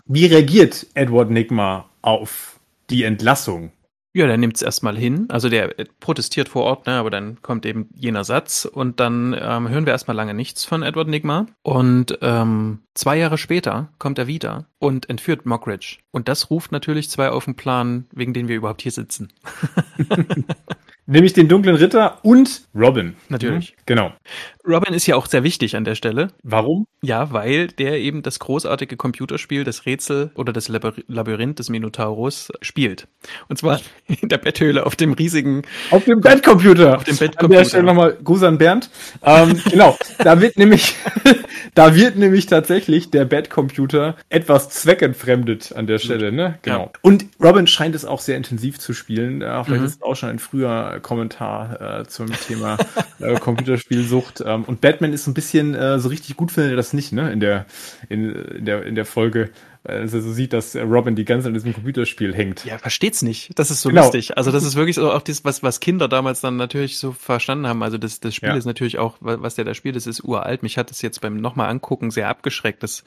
Wie 0.07 0.27
reagiert 0.27 0.87
Edward 0.95 1.31
Nigma 1.31 1.89
auf 2.03 2.59
die 2.91 3.03
Entlassung? 3.03 3.73
Ja, 4.17 4.29
der 4.29 4.37
nimmt 4.37 4.55
es 4.55 4.63
erstmal 4.63 4.97
hin. 4.97 5.27
Also 5.29 5.49
der 5.49 5.75
protestiert 5.99 6.49
vor 6.49 6.63
Ort, 6.63 6.87
ne, 6.87 6.93
aber 6.93 7.11
dann 7.11 7.43
kommt 7.43 7.67
eben 7.67 7.89
jener 7.97 8.23
Satz 8.23 8.65
und 8.65 9.01
dann 9.01 9.37
ähm, 9.37 9.69
hören 9.69 9.87
wir 9.87 9.93
erstmal 9.93 10.17
lange 10.17 10.35
nichts 10.35 10.65
von 10.65 10.85
Edward 10.85 11.09
Nigma. 11.09 11.47
Und 11.63 12.17
ähm, 12.23 12.79
zwei 12.95 13.19
Jahre 13.19 13.37
später 13.37 13.89
kommt 13.99 14.21
er 14.21 14.29
wieder 14.29 14.67
und 14.79 15.11
entführt 15.11 15.47
Mockridge. 15.47 15.99
Und 16.13 16.29
das 16.29 16.49
ruft 16.49 16.71
natürlich 16.71 17.11
zwei 17.11 17.31
auf 17.31 17.47
den 17.47 17.57
Plan, 17.57 18.07
wegen 18.13 18.35
denen 18.35 18.49
wir 18.49 18.57
überhaupt 18.57 18.83
hier 18.83 18.93
sitzen. 18.93 19.33
Nämlich 21.07 21.35
den 21.35 21.49
dunklen 21.49 21.77
Ritter 21.77 22.19
und 22.23 22.63
Robin. 22.75 23.15
Natürlich. 23.29 23.73
Mhm. 23.73 23.83
Genau. 23.87 24.13
Robin 24.67 24.95
ist 24.95 25.07
ja 25.07 25.17
auch 25.17 25.27
sehr 25.27 25.45
wichtig 25.45 25.77
an 25.77 25.85
der 25.85 25.95
Stelle. 25.95 26.29
Warum? 26.43 26.87
Ja, 27.03 27.33
weil 27.33 27.67
der 27.67 27.99
eben 27.99 28.23
das 28.23 28.39
großartige 28.39 28.97
Computerspiel, 28.97 29.65
das 29.65 29.85
Rätsel 29.85 30.31
oder 30.35 30.55
das 30.55 30.69
Labyrinth 30.69 31.59
des 31.59 31.69
Minotaurus 31.69 32.51
spielt. 32.63 33.07
Und 33.49 33.59
zwar 33.59 33.81
in 34.21 34.31
der 34.31 34.39
Betthöhle 34.39 34.87
auf 34.87 34.97
dem 34.97 35.13
riesigen. 35.13 35.63
Auf 35.91 36.05
dem 36.05 36.23
Bettcomputer. 36.23 36.97
Auf 36.97 37.05
dem 37.05 37.19
Bettcomputer. 37.19 37.45
An 37.45 37.51
der 37.51 37.69
Stelle 37.69 37.83
nochmal 37.83 38.17
Gruß 38.25 38.43
an 38.45 38.57
Bernd. 38.57 38.89
Ähm, 39.23 39.61
genau. 39.71 39.99
Da 40.19 40.41
wird 40.41 40.57
nämlich, 40.57 40.95
da 41.75 41.95
wird 41.95 42.17
nämlich 42.17 42.47
tatsächlich 42.47 43.11
der 43.11 43.27
Bettcomputer 43.27 44.17
etwas 44.31 44.71
zweckentfremdet 44.71 45.75
an 45.77 45.87
der 45.87 45.99
Stelle, 45.99 46.33
ne? 46.33 46.59
Genau. 46.63 46.85
Ja. 46.85 46.91
Und 47.03 47.27
Robin 47.43 47.67
scheint 47.67 47.95
es 47.95 48.07
auch 48.07 48.21
sehr 48.21 48.39
intensiv 48.39 48.79
zu 48.79 48.95
spielen. 48.95 49.43
Ja, 49.43 49.63
vielleicht 49.63 49.83
mhm. 49.83 49.87
ist 49.87 49.97
es 49.97 50.03
auch 50.03 50.17
schon 50.17 50.31
ein 50.31 50.39
früher 50.39 50.94
Kommentar 51.01 52.01
äh, 52.01 52.05
zum 52.07 52.33
Thema 52.33 52.77
äh, 53.21 53.39
Computerspielsucht. 53.39 54.43
Ähm, 54.45 54.65
und 54.65 54.81
Batman 54.81 55.13
ist 55.13 55.27
ein 55.27 55.35
bisschen 55.35 55.75
äh, 55.75 55.99
so 55.99 56.09
richtig 56.09 56.37
gut 56.37 56.51
findet 56.53 56.73
er 56.73 56.77
das 56.77 56.93
nicht, 56.93 57.13
ne? 57.13 57.33
In 57.33 57.41
der 57.41 57.67
in, 58.09 58.33
in 58.33 58.65
der 58.65 58.85
in 58.85 58.95
der 58.95 59.05
Folge 59.05 59.51
als 59.85 60.15
er 60.15 60.23
so 60.23 60.33
sieht, 60.33 60.55
dass 60.55 60.75
Robin 60.77 61.15
die 61.15 61.27
ganze 61.27 61.45
Zeit 61.45 61.49
in 61.51 61.55
diesem 61.55 61.75
Computerspiel 61.75 62.35
hängt. 62.35 62.65
Ja, 62.65 62.79
versteht's 62.79 63.21
nicht. 63.21 63.51
Das 63.59 63.71
ist 63.71 63.83
so 63.83 63.91
genau. 63.91 64.03
lustig. 64.03 64.37
Also 64.39 64.51
das 64.51 64.65
ist 64.65 64.77
wirklich 64.77 64.97
so 64.97 65.13
auch 65.13 65.21
das, 65.21 65.45
was, 65.45 65.63
was 65.63 65.81
Kinder 65.81 66.09
damals 66.09 66.41
dann 66.41 66.57
natürlich 66.57 66.97
so 66.97 67.13
verstanden 67.13 67.67
haben. 67.67 67.83
Also 67.83 67.99
das, 67.99 68.19
das 68.21 68.35
Spiel 68.35 68.49
ja. 68.49 68.57
ist 68.57 68.65
natürlich 68.65 68.99
auch, 68.99 69.17
was 69.21 69.57
der 69.57 69.67
da 69.67 69.75
spielt, 69.75 69.97
das 69.97 70.07
ist 70.07 70.25
uralt. 70.25 70.63
Mich 70.63 70.79
hat 70.79 70.89
das 70.89 71.03
jetzt 71.03 71.21
beim 71.21 71.37
nochmal 71.37 71.69
angucken 71.69 72.11
sehr 72.11 72.29
abgeschreckt, 72.29 72.83
das, 72.83 73.05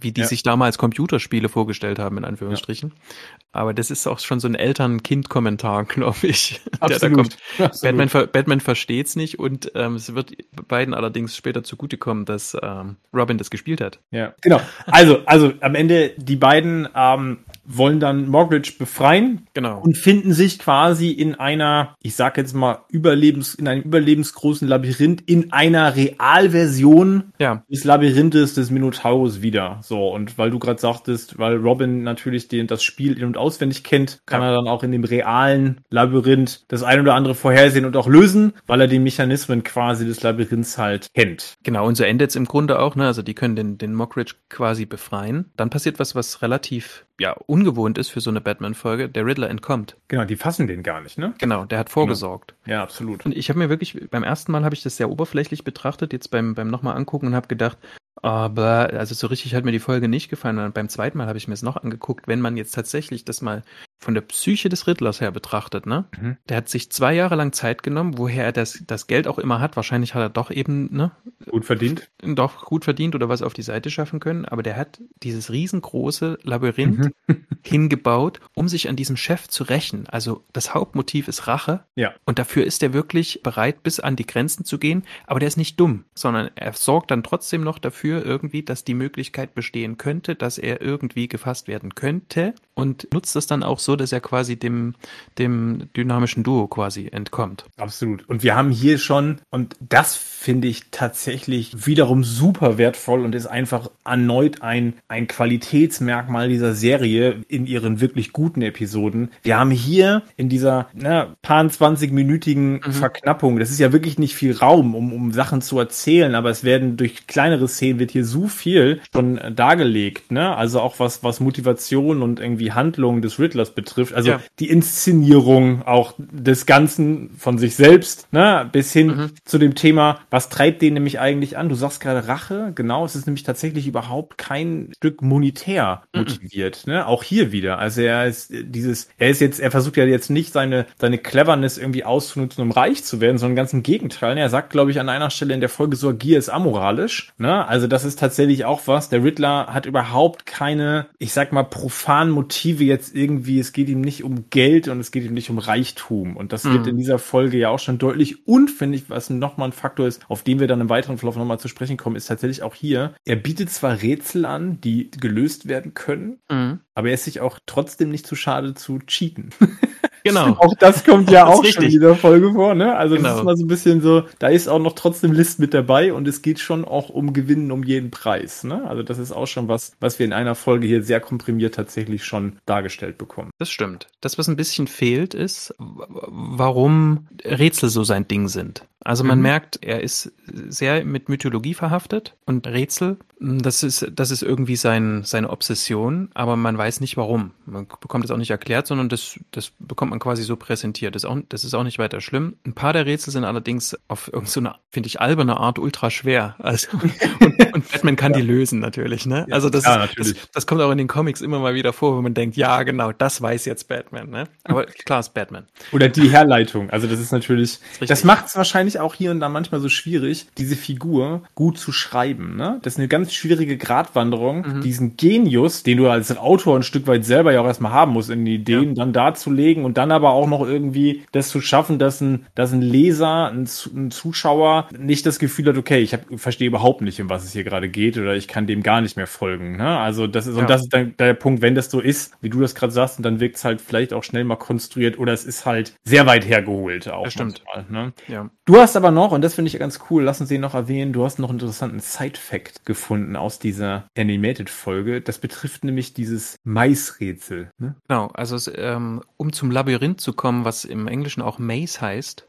wie 0.00 0.12
die 0.12 0.20
ja. 0.20 0.26
sich 0.26 0.42
damals 0.42 0.76
Computerspiele 0.76 1.48
vorgestellt 1.48 1.98
haben, 1.98 2.18
in 2.18 2.24
Anführungsstrichen. 2.24 2.90
Ja. 2.90 3.38
Aber 3.52 3.72
das 3.72 3.90
ist 3.90 4.06
auch 4.06 4.18
schon 4.18 4.38
so 4.38 4.48
ein 4.48 4.54
Eltern-Kind-Kommentar, 4.54 5.84
glaube 5.86 6.26
ich. 6.26 6.60
Absolut. 6.80 7.36
Absolut. 7.58 7.96
Batman, 7.96 8.28
Batman 8.32 8.60
versteht's 8.60 9.16
nicht 9.16 9.38
und 9.38 9.72
ähm, 9.74 9.94
es 9.94 10.14
wird 10.14 10.32
beiden 10.68 10.92
allerdings 10.92 11.36
später 11.36 11.64
zugutekommen, 11.64 12.26
dass 12.26 12.56
ähm, 12.60 12.96
Robin 13.14 13.38
das 13.38 13.50
gespielt 13.50 13.80
hat. 13.80 13.98
Ja, 14.10 14.34
genau. 14.42 14.60
Also, 14.86 15.20
also 15.24 15.52
am 15.60 15.74
Ende 15.74 16.01
die 16.10 16.36
beiden 16.36 16.88
ähm, 16.94 17.38
wollen 17.64 18.00
dann 18.00 18.28
Morgridge 18.28 18.72
befreien 18.78 19.46
genau. 19.54 19.80
und 19.80 19.96
finden 19.96 20.32
sich 20.32 20.58
quasi 20.58 21.10
in 21.10 21.34
einer, 21.34 21.94
ich 22.02 22.14
sag 22.14 22.36
jetzt 22.36 22.54
mal, 22.54 22.80
Überlebens, 22.88 23.54
in 23.54 23.68
einem 23.68 23.82
überlebensgroßen 23.82 24.66
Labyrinth, 24.66 25.22
in 25.22 25.52
einer 25.52 25.94
Realversion 25.96 27.32
ja. 27.38 27.64
des 27.70 27.84
Labyrinthes 27.84 28.54
des 28.54 28.70
Minotaurus 28.70 29.42
wieder. 29.42 29.78
So, 29.82 30.08
und 30.08 30.38
weil 30.38 30.50
du 30.50 30.58
gerade 30.58 30.80
sagtest, 30.80 31.38
weil 31.38 31.56
Robin 31.56 32.02
natürlich 32.02 32.48
den, 32.48 32.66
das 32.66 32.82
Spiel 32.82 33.18
in- 33.18 33.24
und 33.24 33.36
auswendig 33.36 33.84
kennt, 33.84 34.20
kann 34.26 34.42
ja. 34.42 34.48
er 34.48 34.56
dann 34.56 34.68
auch 34.68 34.82
in 34.82 34.92
dem 34.92 35.04
realen 35.04 35.80
Labyrinth 35.90 36.64
das 36.68 36.82
ein 36.82 37.00
oder 37.00 37.14
andere 37.14 37.34
vorhersehen 37.34 37.84
und 37.84 37.96
auch 37.96 38.08
lösen, 38.08 38.54
weil 38.66 38.80
er 38.80 38.88
die 38.88 38.98
Mechanismen 38.98 39.62
quasi 39.62 40.04
des 40.04 40.22
Labyrinths 40.22 40.78
halt 40.78 41.08
kennt. 41.14 41.54
Genau, 41.62 41.86
und 41.86 41.96
so 41.96 42.04
endet 42.04 42.30
es 42.30 42.36
im 42.36 42.44
Grunde 42.44 42.78
auch, 42.80 42.96
ne? 42.96 43.06
Also 43.06 43.22
die 43.22 43.34
können 43.34 43.56
den, 43.56 43.78
den 43.78 43.94
Mockridge 43.94 44.34
quasi 44.48 44.86
befreien. 44.86 45.50
Dann 45.56 45.70
passiert 45.70 45.98
was, 45.98 46.14
was 46.14 46.42
relativ 46.42 47.06
ja 47.22 47.36
ungewohnt 47.46 47.98
ist 47.98 48.08
für 48.08 48.20
so 48.20 48.30
eine 48.30 48.40
Batman-Folge, 48.40 49.08
der 49.08 49.24
Riddler 49.24 49.48
entkommt. 49.48 49.96
Genau, 50.08 50.24
die 50.24 50.36
fassen 50.36 50.66
den 50.66 50.82
gar 50.82 51.00
nicht, 51.00 51.18
ne? 51.18 51.34
Genau, 51.38 51.64
der 51.64 51.78
hat 51.78 51.88
vorgesorgt. 51.88 52.54
Ja, 52.66 52.72
ja 52.72 52.82
absolut. 52.82 53.24
Und 53.24 53.36
ich 53.36 53.48
habe 53.48 53.60
mir 53.60 53.68
wirklich, 53.68 54.10
beim 54.10 54.24
ersten 54.24 54.50
Mal 54.50 54.64
habe 54.64 54.74
ich 54.74 54.82
das 54.82 54.96
sehr 54.96 55.08
oberflächlich 55.08 55.62
betrachtet, 55.62 56.12
jetzt 56.12 56.32
beim, 56.32 56.54
beim 56.54 56.68
nochmal 56.68 56.96
angucken 56.96 57.28
und 57.28 57.34
habe 57.36 57.46
gedacht, 57.46 57.78
aber 58.16 58.90
also 58.92 59.14
so 59.14 59.28
richtig 59.28 59.54
hat 59.54 59.64
mir 59.64 59.72
die 59.72 59.78
Folge 59.78 60.08
nicht 60.08 60.28
gefallen. 60.28 60.58
Und 60.58 60.74
beim 60.74 60.88
zweiten 60.88 61.16
Mal 61.16 61.28
habe 61.28 61.38
ich 61.38 61.46
mir 61.46 61.54
es 61.54 61.62
noch 61.62 61.76
angeguckt, 61.76 62.26
wenn 62.26 62.40
man 62.40 62.56
jetzt 62.56 62.74
tatsächlich 62.74 63.24
das 63.24 63.40
mal 63.40 63.62
von 64.02 64.14
der 64.14 64.20
Psyche 64.22 64.68
des 64.68 64.88
Riddlers 64.88 65.20
her 65.20 65.30
betrachtet, 65.30 65.86
ne? 65.86 66.06
Mhm. 66.20 66.36
Der 66.48 66.56
hat 66.56 66.68
sich 66.68 66.90
zwei 66.90 67.14
Jahre 67.14 67.36
lang 67.36 67.52
Zeit 67.52 67.84
genommen, 67.84 68.18
woher 68.18 68.44
er 68.44 68.52
das, 68.52 68.82
das 68.86 69.06
Geld 69.06 69.28
auch 69.28 69.38
immer 69.38 69.60
hat. 69.60 69.76
Wahrscheinlich 69.76 70.14
hat 70.14 70.22
er 70.22 70.28
doch 70.28 70.50
eben, 70.50 70.88
ne? 70.92 71.12
Gut 71.48 71.64
verdient. 71.64 72.10
Doch 72.20 72.64
gut 72.64 72.84
verdient 72.84 73.14
oder 73.14 73.28
was 73.28 73.42
auf 73.42 73.54
die 73.54 73.62
Seite 73.62 73.90
schaffen 73.90 74.18
können. 74.18 74.44
Aber 74.44 74.64
der 74.64 74.76
hat 74.76 75.00
dieses 75.22 75.52
riesengroße 75.52 76.40
Labyrinth 76.42 77.12
mhm. 77.28 77.46
hingebaut, 77.64 78.40
um 78.54 78.68
sich 78.68 78.88
an 78.88 78.96
diesem 78.96 79.16
Chef 79.16 79.46
zu 79.46 79.62
rächen. 79.62 80.08
Also 80.08 80.44
das 80.52 80.74
Hauptmotiv 80.74 81.28
ist 81.28 81.46
Rache. 81.46 81.84
Ja. 81.94 82.12
Und 82.24 82.40
dafür 82.40 82.64
ist 82.64 82.82
er 82.82 82.92
wirklich 82.92 83.42
bereit, 83.44 83.84
bis 83.84 84.00
an 84.00 84.16
die 84.16 84.26
Grenzen 84.26 84.64
zu 84.64 84.78
gehen. 84.78 85.04
Aber 85.28 85.38
der 85.38 85.46
ist 85.46 85.56
nicht 85.56 85.78
dumm, 85.78 86.04
sondern 86.14 86.50
er 86.56 86.72
sorgt 86.72 87.12
dann 87.12 87.22
trotzdem 87.22 87.62
noch 87.62 87.78
dafür 87.78 88.24
irgendwie, 88.24 88.64
dass 88.64 88.82
die 88.82 88.94
Möglichkeit 88.94 89.54
bestehen 89.54 89.96
könnte, 89.96 90.34
dass 90.34 90.58
er 90.58 90.80
irgendwie 90.82 91.28
gefasst 91.28 91.68
werden 91.68 91.94
könnte 91.94 92.54
und 92.74 93.12
nutzt 93.12 93.36
das 93.36 93.46
dann 93.46 93.62
auch 93.62 93.78
so, 93.92 93.96
dass 93.96 94.10
er 94.12 94.20
quasi 94.20 94.56
dem, 94.56 94.94
dem 95.38 95.90
dynamischen 95.94 96.44
Duo 96.44 96.66
quasi 96.66 97.08
entkommt. 97.12 97.66
Absolut. 97.76 98.26
Und 98.26 98.42
wir 98.42 98.56
haben 98.56 98.70
hier 98.70 98.96
schon, 98.96 99.38
und 99.50 99.76
das 99.80 100.16
finde 100.16 100.66
ich 100.66 100.84
tatsächlich 100.90 101.86
wiederum 101.86 102.24
super 102.24 102.78
wertvoll 102.78 103.20
und 103.20 103.34
ist 103.34 103.46
einfach 103.46 103.90
erneut 104.04 104.62
ein, 104.62 104.94
ein 105.08 105.26
Qualitätsmerkmal 105.26 106.48
dieser 106.48 106.74
Serie 106.74 107.42
in 107.48 107.66
ihren 107.66 108.00
wirklich 108.00 108.32
guten 108.32 108.62
Episoden. 108.62 109.30
Wir 109.42 109.58
haben 109.58 109.70
hier 109.70 110.22
in 110.36 110.48
dieser 110.48 110.88
na, 110.94 111.36
paar 111.42 111.62
20-minütigen 111.62 112.80
mhm. 112.86 112.92
Verknappung, 112.92 113.58
das 113.58 113.70
ist 113.70 113.78
ja 113.78 113.92
wirklich 113.92 114.18
nicht 114.18 114.34
viel 114.34 114.56
Raum, 114.56 114.94
um, 114.94 115.12
um 115.12 115.32
Sachen 115.32 115.60
zu 115.60 115.78
erzählen, 115.78 116.34
aber 116.34 116.48
es 116.48 116.64
werden 116.64 116.96
durch 116.96 117.26
kleinere 117.26 117.68
Szenen 117.68 117.98
wird 117.98 118.10
hier 118.10 118.24
so 118.24 118.48
viel 118.48 119.02
schon 119.12 119.38
dargelegt, 119.54 120.32
ne? 120.32 120.56
Also 120.56 120.80
auch 120.80 120.98
was, 120.98 121.22
was 121.22 121.40
Motivation 121.40 122.22
und 122.22 122.40
irgendwie 122.40 122.72
Handlung 122.72 123.20
des 123.20 123.38
Riddlers 123.38 123.71
betrifft, 123.74 124.14
also 124.14 124.30
ja. 124.30 124.40
die 124.58 124.70
Inszenierung 124.70 125.82
auch 125.82 126.14
des 126.18 126.66
Ganzen 126.66 127.30
von 127.36 127.58
sich 127.58 127.74
selbst, 127.76 128.32
ne, 128.32 128.68
bis 128.70 128.92
hin 128.92 129.08
mhm. 129.08 129.30
zu 129.44 129.58
dem 129.58 129.74
Thema, 129.74 130.20
was 130.30 130.48
treibt 130.48 130.82
den 130.82 130.94
nämlich 130.94 131.20
eigentlich 131.20 131.58
an? 131.58 131.68
Du 131.68 131.74
sagst 131.74 132.00
gerade 132.00 132.28
Rache, 132.28 132.72
genau, 132.74 133.04
es 133.04 133.16
ist 133.16 133.26
nämlich 133.26 133.42
tatsächlich 133.42 133.86
überhaupt 133.86 134.38
kein 134.38 134.92
Stück 134.96 135.22
monetär 135.22 136.02
mhm. 136.12 136.20
motiviert, 136.20 136.86
mhm. 136.86 136.92
ne? 136.92 137.06
Auch 137.06 137.22
hier 137.22 137.52
wieder. 137.52 137.78
Also 137.78 138.02
er 138.02 138.26
ist 138.26 138.52
dieses, 138.52 139.08
er 139.18 139.30
ist 139.30 139.40
jetzt, 139.40 139.60
er 139.60 139.70
versucht 139.70 139.96
ja 139.96 140.04
jetzt 140.04 140.30
nicht 140.30 140.52
seine, 140.52 140.86
seine 140.98 141.18
Cleverness 141.18 141.78
irgendwie 141.78 142.04
auszunutzen, 142.04 142.62
um 142.62 142.70
reich 142.70 143.04
zu 143.04 143.20
werden, 143.20 143.38
sondern 143.38 143.56
ganz 143.56 143.72
im 143.72 143.82
Gegenteil. 143.82 144.38
Er 144.38 144.50
sagt, 144.50 144.70
glaube 144.70 144.90
ich, 144.90 145.00
an 145.00 145.08
einer 145.08 145.30
Stelle 145.30 145.54
in 145.54 145.60
der 145.60 145.68
Folge 145.68 145.96
so, 145.96 146.14
Gier 146.14 146.38
ist 146.38 146.48
amoralisch, 146.48 147.32
ne? 147.38 147.66
Also 147.66 147.86
das 147.86 148.04
ist 148.04 148.18
tatsächlich 148.18 148.64
auch 148.64 148.82
was. 148.86 149.08
Der 149.08 149.24
Riddler 149.24 149.66
hat 149.68 149.86
überhaupt 149.86 150.46
keine, 150.46 151.06
ich 151.18 151.32
sag 151.32 151.52
mal, 151.52 151.64
profan 151.64 152.30
Motiv 152.30 152.52
Motive 152.52 152.84
jetzt 152.84 153.14
irgendwie, 153.14 153.58
es 153.62 153.72
geht 153.72 153.88
ihm 153.88 154.00
nicht 154.00 154.24
um 154.24 154.50
Geld 154.50 154.88
und 154.88 155.00
es 155.00 155.10
geht 155.10 155.24
ihm 155.24 155.34
nicht 155.34 155.48
um 155.48 155.58
Reichtum. 155.58 156.36
Und 156.36 156.52
das 156.52 156.64
mhm. 156.64 156.74
wird 156.74 156.86
in 156.88 156.98
dieser 156.98 157.18
Folge 157.18 157.56
ja 157.56 157.70
auch 157.70 157.78
schon 157.78 157.98
deutlich. 157.98 158.46
Und 158.46 158.70
finde 158.70 158.98
ich, 158.98 159.08
was 159.08 159.30
nochmal 159.30 159.68
ein 159.68 159.72
Faktor 159.72 160.06
ist, 160.06 160.22
auf 160.28 160.42
den 160.42 160.60
wir 160.60 160.66
dann 160.66 160.80
im 160.80 160.90
weiteren 160.90 161.16
Verlauf 161.16 161.36
nochmal 161.36 161.60
zu 161.60 161.68
sprechen 161.68 161.96
kommen, 161.96 162.16
ist 162.16 162.26
tatsächlich 162.26 162.62
auch 162.62 162.74
hier, 162.74 163.14
er 163.24 163.36
bietet 163.36 163.70
zwar 163.70 164.02
Rätsel 164.02 164.44
an, 164.44 164.80
die 164.80 165.10
gelöst 165.10 165.68
werden 165.68 165.94
können, 165.94 166.40
mhm. 166.50 166.80
Aber 166.94 167.08
er 167.08 167.14
ist 167.14 167.24
sich 167.24 167.40
auch 167.40 167.58
trotzdem 167.66 168.10
nicht 168.10 168.26
zu 168.26 168.36
schade 168.36 168.74
zu 168.74 168.98
cheaten. 169.00 169.50
Genau. 170.24 170.50
auch 170.58 170.74
das 170.78 171.04
kommt 171.04 171.30
ja 171.30 171.46
das 171.46 171.58
auch 171.58 171.64
schon 171.64 171.84
in 171.84 171.90
dieser 171.90 172.14
Folge 172.14 172.52
vor, 172.52 172.74
ne? 172.74 172.96
Also 172.96 173.16
genau. 173.16 173.28
das 173.28 173.38
ist 173.38 173.44
mal 173.44 173.56
so 173.56 173.64
ein 173.64 173.68
bisschen 173.68 174.00
so, 174.00 174.24
da 174.38 174.48
ist 174.48 174.68
auch 174.68 174.78
noch 174.78 174.94
trotzdem 174.94 175.32
List 175.32 175.58
mit 175.58 175.74
dabei 175.74 176.12
und 176.12 176.28
es 176.28 176.42
geht 176.42 176.60
schon 176.60 176.84
auch 176.84 177.08
um 177.08 177.32
Gewinnen 177.32 177.72
um 177.72 177.82
jeden 177.82 178.10
Preis, 178.10 178.64
ne? 178.64 178.88
Also 178.88 179.02
das 179.02 179.18
ist 179.18 179.32
auch 179.32 179.46
schon 179.46 179.68
was, 179.68 179.92
was 180.00 180.18
wir 180.18 180.26
in 180.26 180.32
einer 180.32 180.54
Folge 180.54 180.86
hier 180.86 181.02
sehr 181.02 181.20
komprimiert 181.20 181.74
tatsächlich 181.74 182.24
schon 182.24 182.58
dargestellt 182.66 183.18
bekommen. 183.18 183.50
Das 183.58 183.70
stimmt. 183.70 184.06
Das, 184.20 184.38
was 184.38 184.48
ein 184.48 184.56
bisschen 184.56 184.86
fehlt, 184.86 185.34
ist, 185.34 185.74
warum 185.78 187.26
Rätsel 187.44 187.88
so 187.88 188.04
sein 188.04 188.28
Ding 188.28 188.48
sind. 188.48 188.86
Also 189.04 189.24
man 189.24 189.38
mhm. 189.38 189.42
merkt, 189.42 189.78
er 189.82 190.02
ist 190.02 190.32
sehr 190.46 191.04
mit 191.04 191.28
Mythologie 191.28 191.74
verhaftet 191.74 192.36
und 192.46 192.66
Rätsel, 192.68 193.16
das 193.40 193.82
ist, 193.82 194.06
das 194.14 194.30
ist 194.30 194.42
irgendwie 194.42 194.76
sein, 194.76 195.22
seine 195.24 195.50
Obsession, 195.50 196.30
aber 196.34 196.56
man 196.56 196.78
weiß 196.82 197.00
nicht 197.00 197.16
warum. 197.16 197.52
Man 197.66 197.86
bekommt 197.86 198.24
es 198.24 198.30
auch 198.30 198.36
nicht 198.36 198.50
erklärt, 198.50 198.86
sondern 198.86 199.08
das, 199.08 199.40
das 199.50 199.72
bekommt 199.78 200.10
man 200.10 200.20
quasi 200.20 200.42
so 200.42 200.56
präsentiert. 200.56 201.14
Das 201.14 201.24
ist, 201.24 201.28
auch, 201.28 201.38
das 201.48 201.64
ist 201.64 201.74
auch 201.74 201.82
nicht 201.82 201.98
weiter 201.98 202.20
schlimm. 202.20 202.56
Ein 202.64 202.74
paar 202.74 202.92
der 202.92 203.06
Rätsel 203.06 203.32
sind 203.32 203.44
allerdings 203.44 203.96
auf 204.08 204.28
irgendeine, 204.28 204.70
so 204.70 204.78
finde 204.90 205.06
ich, 205.08 205.20
alberne 205.20 205.56
Art 205.56 205.78
ultra 205.78 206.10
schwer. 206.10 206.54
Also, 206.58 206.88
und, 207.40 207.74
und 207.74 207.92
Batman 207.92 208.16
kann 208.16 208.32
ja. 208.32 208.40
die 208.40 208.46
lösen 208.46 208.78
natürlich, 208.78 209.26
ne? 209.26 209.46
Also 209.50 209.70
das, 209.70 209.84
ja, 209.84 210.08
das, 210.16 210.34
das 210.52 210.66
kommt 210.66 210.80
auch 210.80 210.90
in 210.90 210.98
den 210.98 211.08
Comics 211.08 211.40
immer 211.40 211.58
mal 211.58 211.74
wieder 211.74 211.92
vor, 211.92 212.16
wo 212.16 212.22
man 212.22 212.34
denkt, 212.34 212.56
ja, 212.56 212.82
genau, 212.82 213.12
das 213.12 213.42
weiß 213.42 213.64
jetzt 213.64 213.88
Batman, 213.88 214.30
ne? 214.30 214.44
Aber 214.64 214.84
klar 214.84 215.20
ist 215.20 215.34
Batman. 215.34 215.66
Oder 215.92 216.08
die 216.08 216.30
Herleitung. 216.30 216.90
Also 216.90 217.06
das 217.06 217.18
ist 217.18 217.32
natürlich, 217.32 217.78
das, 218.00 218.08
das 218.08 218.24
macht 218.24 218.46
es 218.46 218.56
wahrscheinlich 218.56 218.92
ich 218.92 219.00
auch 219.00 219.14
hier 219.14 219.30
und 219.30 219.40
da 219.40 219.48
manchmal 219.48 219.80
so 219.80 219.88
schwierig, 219.88 220.46
diese 220.58 220.76
Figur 220.76 221.42
gut 221.54 221.78
zu 221.78 221.92
schreiben. 221.92 222.56
Ne? 222.56 222.78
Das 222.82 222.94
ist 222.94 222.98
eine 222.98 223.08
ganz 223.08 223.32
schwierige 223.32 223.76
Gratwanderung, 223.76 224.66
mhm. 224.66 224.80
diesen 224.82 225.16
Genius, 225.16 225.82
den 225.82 225.98
du 225.98 226.08
als 226.08 226.36
Autor 226.36 226.71
ein 226.76 226.82
Stück 226.82 227.06
weit 227.06 227.24
selber 227.24 227.52
ja 227.52 227.60
auch 227.60 227.66
erstmal 227.66 227.92
haben 227.92 228.12
musst, 228.12 228.30
in 228.30 228.46
Ideen 228.46 228.90
ja. 228.90 228.94
dann 228.94 229.12
darzulegen 229.12 229.84
und 229.84 229.96
dann 229.98 230.12
aber 230.12 230.30
auch 230.30 230.46
noch 230.46 230.66
irgendwie 230.66 231.22
das 231.32 231.48
zu 231.48 231.60
schaffen, 231.60 231.98
dass 231.98 232.20
ein, 232.20 232.46
dass 232.54 232.72
ein 232.72 232.82
Leser, 232.82 233.50
ein, 233.50 233.68
ein 233.94 234.10
Zuschauer 234.10 234.88
nicht 234.96 235.26
das 235.26 235.38
Gefühl 235.38 235.66
hat, 235.66 235.76
okay, 235.76 236.00
ich 236.00 236.16
verstehe 236.36 236.68
überhaupt 236.68 237.00
nicht, 237.00 237.20
um 237.20 237.30
was 237.30 237.44
es 237.44 237.52
hier 237.52 237.64
gerade 237.64 237.88
geht 237.88 238.18
oder 238.18 238.34
ich 238.34 238.48
kann 238.48 238.66
dem 238.66 238.82
gar 238.82 239.00
nicht 239.00 239.16
mehr 239.16 239.26
folgen. 239.26 239.76
Ne? 239.76 239.98
Also 239.98 240.26
das 240.26 240.46
ist, 240.46 240.56
ja. 240.56 240.62
und 240.62 240.70
das 240.70 240.82
ist 240.82 240.92
dann 240.92 241.14
der 241.18 241.34
Punkt, 241.34 241.62
wenn 241.62 241.74
das 241.74 241.90
so 241.90 242.00
ist, 242.00 242.34
wie 242.40 242.50
du 242.50 242.60
das 242.60 242.74
gerade 242.74 242.92
sagst, 242.92 243.18
und 243.18 243.24
dann 243.24 243.40
wirkt 243.40 243.56
es 243.56 243.64
halt 243.64 243.80
vielleicht 243.80 244.12
auch 244.12 244.24
schnell 244.24 244.44
mal 244.44 244.56
konstruiert 244.56 245.18
oder 245.18 245.32
es 245.32 245.44
ist 245.44 245.66
halt 245.66 245.94
sehr 246.04 246.26
weit 246.26 246.46
hergeholt 246.46 247.08
auch. 247.08 247.24
Das 247.24 247.32
stimmt. 247.32 247.62
Manchmal, 247.74 248.04
ne? 248.04 248.12
ja. 248.28 248.50
Du 248.64 248.76
hast 248.78 248.96
aber 248.96 249.10
noch, 249.10 249.32
und 249.32 249.42
das 249.42 249.54
finde 249.54 249.68
ich 249.68 249.78
ganz 249.78 250.00
cool, 250.10 250.22
lass 250.22 250.40
uns 250.40 250.48
den 250.48 250.60
noch 250.60 250.74
erwähnen, 250.74 251.12
du 251.12 251.24
hast 251.24 251.38
noch 251.38 251.50
einen 251.50 251.58
interessanten 251.58 252.00
Side-Fact 252.00 252.86
gefunden 252.86 253.36
aus 253.36 253.58
dieser 253.58 254.08
Animated-Folge. 254.16 255.20
Das 255.20 255.38
betrifft 255.38 255.84
nämlich 255.84 256.14
dieses 256.14 256.56
Maisrätsel. 256.64 257.70
Ne? 257.78 257.96
Genau, 258.08 258.28
also 258.28 258.70
ähm, 258.74 259.22
um 259.36 259.52
zum 259.52 259.70
Labyrinth 259.70 260.20
zu 260.20 260.32
kommen, 260.32 260.64
was 260.64 260.84
im 260.84 261.08
Englischen 261.08 261.42
auch 261.42 261.58
Maze 261.58 262.00
heißt, 262.00 262.46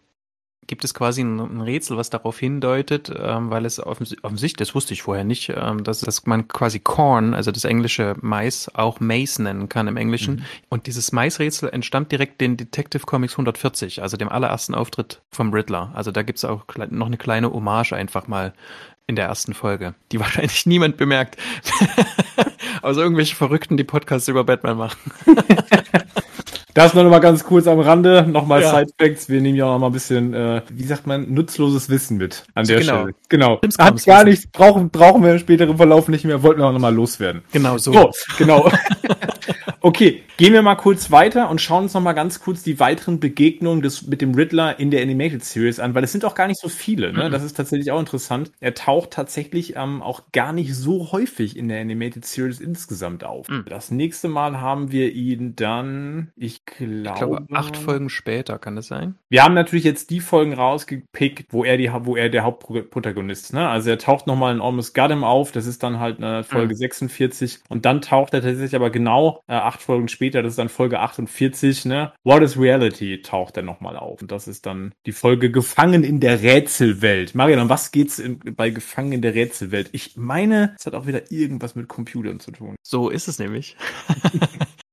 gibt 0.68 0.84
es 0.84 0.94
quasi 0.94 1.22
ein, 1.22 1.40
ein 1.40 1.62
Rätsel, 1.62 1.98
was 1.98 2.10
darauf 2.10 2.40
hindeutet, 2.40 3.12
ähm, 3.16 3.50
weil 3.50 3.66
es 3.66 3.80
offens 3.80 4.16
offensichtlich, 4.24 4.68
das 4.68 4.76
wusste 4.76 4.94
ich 4.94 5.02
vorher 5.02 5.24
nicht, 5.24 5.52
ähm, 5.56 5.84
dass, 5.84 6.00
dass 6.00 6.26
man 6.26 6.48
quasi 6.48 6.80
Corn, 6.80 7.34
also 7.34 7.52
das 7.52 7.66
englische 7.66 8.16
Mais, 8.22 8.72
auch 8.74 9.00
Mace 9.00 9.40
nennen 9.40 9.70
kann 9.70 9.88
im 9.88 9.98
Englischen. 9.98 10.36
Mhm. 10.36 10.46
Und 10.70 10.88
dieses 10.88 11.12
Mais-Rätsel 11.12 11.70
entstammt 11.70 12.12
direkt 12.12 12.42
den 12.42 12.58
Detective 12.58 13.06
Comics 13.06 13.34
140, 13.34 14.02
also 14.02 14.18
dem 14.18 14.30
allerersten 14.30 14.76
Auftritt 14.76 15.22
vom 15.32 15.54
Riddler. 15.54 15.92
Also 15.94 16.12
da 16.12 16.24
gibt 16.24 16.38
es 16.38 16.46
auch 16.46 16.66
noch 16.90 17.08
eine 17.08 17.18
kleine 17.18 17.52
Hommage 17.52 17.94
einfach 17.94 18.28
mal 18.28 18.54
in 19.08 19.16
der 19.16 19.26
ersten 19.26 19.54
Folge, 19.54 19.94
die 20.12 20.20
wahrscheinlich 20.20 20.66
niemand 20.66 20.98
bemerkt. 20.98 21.38
also 22.82 23.02
irgendwelche 23.02 23.36
Verrückten, 23.36 23.78
die 23.78 23.84
Podcasts 23.84 24.28
über 24.28 24.44
Batman 24.44 24.78
machen. 24.78 25.12
Das 26.74 26.96
nur 26.96 27.04
noch 27.04 27.12
mal 27.12 27.20
ganz 27.20 27.44
kurz 27.44 27.68
am 27.68 27.80
Rande. 27.80 28.26
Nochmal 28.28 28.64
ja. 28.64 28.72
Side-Facts. 28.72 29.30
Wir 29.30 29.42
nehmen 29.42 29.56
ja 29.56 29.66
auch 29.66 29.74
noch 29.74 29.80
mal 29.80 29.88
ein 29.88 29.94
bisschen, 29.94 30.34
äh, 30.34 30.64
wie 30.72 30.84
sagt 30.84 31.06
man, 31.06 31.32
nutzloses 31.32 31.88
Wissen 31.90 32.18
mit 32.18 32.46
an 32.56 32.66
der 32.66 32.80
genau. 32.80 32.94
Stelle. 32.94 33.16
Genau. 33.30 33.62
Hat 33.78 34.06
gar 34.06 34.24
nichts, 34.24 34.48
brauchen, 34.48 34.90
brauchen 34.90 35.24
wir 35.24 35.34
im 35.34 35.40
späteren 35.40 35.78
Verlauf 35.78 36.08
nicht 36.08 36.26
mehr, 36.26 36.42
wollten 36.42 36.62
wir 36.62 36.66
auch 36.66 36.74
noch 36.74 36.80
mal 36.80 36.94
loswerden. 36.94 37.44
Genau 37.52 37.78
so. 37.78 37.94
so 37.94 38.12
genau. 38.40 38.72
Okay, 39.84 40.24
gehen 40.38 40.54
wir 40.54 40.62
mal 40.62 40.76
kurz 40.76 41.12
weiter 41.12 41.50
und 41.50 41.62
schauen 41.62 41.84
uns 41.84 41.94
noch 41.94 42.02
mal 42.02 42.14
ganz 42.14 42.40
kurz 42.40 42.64
die 42.64 42.80
weiteren 42.80 43.20
Begegnungen 43.20 43.82
des, 43.82 44.08
mit 44.08 44.22
dem 44.22 44.34
Riddler 44.34 44.80
in 44.80 44.90
der 44.92 45.02
Animated 45.02 45.44
Series 45.44 45.80
an, 45.80 45.94
weil 45.94 46.04
es 46.04 46.12
sind 46.12 46.26
auch 46.26 46.36
gar 46.36 46.48
nicht 46.48 46.60
so 46.60 46.70
viele. 46.70 47.12
Ne? 47.12 47.28
Mhm. 47.28 47.32
Das 47.32 47.44
ist 47.44 47.56
tatsächlich 47.56 47.92
auch 47.92 48.00
interessant. 48.00 48.52
Er 48.62 48.74
taucht 48.74 49.12
tatsächlich 49.12 49.76
ähm, 49.76 50.02
auch 50.02 50.32
gar 50.32 50.54
nicht 50.54 50.74
so 50.74 51.12
häufig 51.12 51.58
in 51.58 51.68
der 51.68 51.82
Animated 51.82 52.26
Series 52.26 52.62
insgesamt 52.62 53.26
auf. 53.26 53.50
Mhm. 53.50 53.66
Das 53.68 53.92
nächste 53.92 54.30
Mal 54.30 54.62
haben 54.62 54.92
wir 54.92 55.12
ihn 55.12 55.56
dann, 55.56 56.32
ich 56.38 56.66
glaube, 56.66 57.04
ich 57.04 57.16
glaube, 57.16 57.46
acht 57.52 57.76
Folgen 57.76 58.10
später 58.10 58.58
kann 58.60 58.78
das 58.78 58.88
sein. 58.88 59.16
Wir 59.30 59.44
haben 59.44 59.54
natürlich 59.54 59.84
jetzt 59.84 60.10
die 60.10 60.22
Folgen 60.22 60.54
rausgepickt, 60.54 61.52
wo 61.52 61.66
er 61.66 61.78
die, 61.78 61.92
wo 61.92 62.16
er 62.16 62.30
der 62.30 62.44
Hauptprotagonist. 62.44 63.46
ist. 63.46 63.54
Ne? 63.54 63.68
Also 63.68 63.90
er 63.90 63.98
taucht 63.98 64.28
noch 64.28 64.38
mal 64.38 64.56
in 64.56 64.62
Almost 64.62 64.96
Got 64.96 65.12
Him 65.12 65.26
auf. 65.26 65.52
Das 65.52 65.66
ist 65.66 65.84
dann 65.84 66.00
halt 66.00 66.18
eine 66.18 66.44
Folge 66.46 66.74
mhm. 66.74 66.78
46 66.78 67.60
und 67.68 67.86
dann 67.86 68.02
taucht 68.02 68.34
er 68.34 68.42
tatsächlich 68.42 68.76
aber 68.76 68.90
genau 68.90 69.42
äh, 69.48 69.73
acht 69.74 69.82
Folgen 69.82 70.08
später, 70.08 70.44
das 70.44 70.54
ist 70.54 70.60
dann 70.60 70.70
Folge 70.70 71.00
48, 71.00 71.86
ne? 71.86 72.14
What 72.24 72.44
is 72.44 72.60
Reality 72.60 73.22
taucht 73.22 73.58
dann 73.58 73.66
nochmal 73.66 73.98
auf. 73.98 74.22
Und 74.22 74.32
das 74.32 74.48
ist 74.48 74.66
dann 74.66 74.94
die 75.06 75.12
Folge 75.12 75.52
Gefangen 75.52 76.04
in 76.04 76.20
der 76.20 76.42
Rätselwelt. 76.42 77.36
Marian, 77.36 77.70
was 77.70 77.92
geht's 77.92 78.20
in, 78.20 78.40
bei 78.40 78.70
Gefangen 78.70 79.14
in 79.14 79.22
der 79.22 79.34
Rätselwelt? 79.34 79.90
Ich 79.92 80.16
meine, 80.16 80.76
es 80.78 80.86
hat 80.86 80.94
auch 80.94 81.08
wieder 81.08 81.32
irgendwas 81.32 81.76
mit 81.76 81.88
Computern 81.88 82.40
zu 82.40 82.52
tun. 82.52 82.76
So 82.84 83.10
ist 83.10 83.28
es 83.28 83.40
nämlich. 83.40 83.76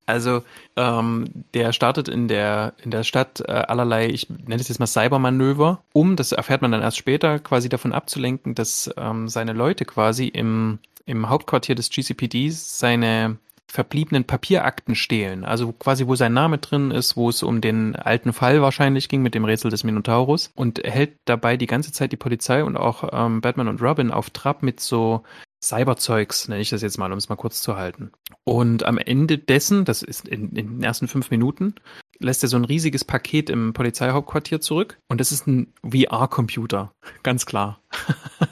Also 0.07 0.43
ähm, 0.75 1.45
der 1.55 1.73
startet 1.73 2.09
in 2.09 2.27
der 2.27 2.75
in 2.83 2.90
der 2.90 3.05
Stadt 3.05 3.45
äh, 3.47 3.53
allerlei, 3.53 4.09
ich 4.09 4.29
nenne 4.29 4.61
es 4.61 4.66
jetzt 4.66 4.81
mal 4.81 4.88
Cybermanöver, 4.88 5.85
um, 5.93 6.16
das 6.16 6.33
erfährt 6.33 6.62
man 6.62 6.73
dann 6.73 6.83
erst 6.83 6.97
später, 6.97 7.38
quasi 7.38 7.69
davon 7.69 7.93
abzulenken, 7.93 8.57
dass 8.57 8.90
ähm, 8.97 9.29
seine 9.29 9.53
Leute 9.53 9.85
quasi 9.85 10.27
im 10.27 10.81
im 11.07 11.29
Hauptquartier 11.29 11.75
des 11.75 11.90
GCPDs 11.90 12.79
seine 12.79 13.38
verbliebenen 13.71 14.25
Papierakten 14.25 14.95
stehlen. 14.95 15.45
Also 15.45 15.73
quasi, 15.73 16.07
wo 16.07 16.17
sein 16.17 16.33
Name 16.33 16.59
drin 16.59 16.91
ist, 16.91 17.17
wo 17.17 17.29
es 17.29 17.43
um 17.43 17.61
den 17.61 17.95
alten 17.95 18.33
Fall 18.33 18.61
wahrscheinlich 18.63 19.09
ging 19.09 19.23
mit 19.23 19.35
dem 19.35 19.45
Rätsel 19.45 19.71
des 19.71 19.85
Minotaurus 19.85 20.51
und 20.55 20.81
hält 20.85 21.17
dabei 21.25 21.57
die 21.57 21.69
ganze 21.69 21.93
Zeit 21.93 22.13
die 22.13 22.17
Polizei 22.17 22.65
und 22.65 22.77
auch 22.77 23.09
ähm, 23.13 23.41
Batman 23.41 23.69
und 23.69 23.81
Robin 23.81 24.11
auf 24.11 24.31
Trab 24.31 24.63
mit 24.63 24.81
so 24.81 25.23
Cyberzeugs, 25.63 26.49
nenne 26.49 26.63
ich 26.63 26.71
das 26.71 26.83
jetzt 26.83 26.99
mal, 26.99 27.13
um 27.13 27.19
es 27.19 27.29
mal 27.29 27.37
kurz 27.37 27.61
zu 27.61 27.77
halten. 27.77 28.11
Und 28.45 28.85
am 28.85 28.99
Ende 28.99 29.39
dessen, 29.39 29.85
das 29.85 30.03
ist 30.03 30.27
in, 30.27 30.51
in 30.51 30.71
den 30.71 30.83
ersten 30.83 31.07
fünf 31.07 31.31
Minuten, 31.31 31.75
lässt 32.19 32.43
er 32.43 32.49
so 32.49 32.57
ein 32.57 32.65
riesiges 32.65 33.05
Paket 33.05 33.51
im 33.51 33.73
Polizeihauptquartier 33.73 34.61
zurück 34.61 34.99
und 35.09 35.21
das 35.21 35.33
ist 35.33 35.47
ein 35.47 35.73
VR-Computer, 35.85 36.93
ganz 37.23 37.47
klar. 37.47 37.81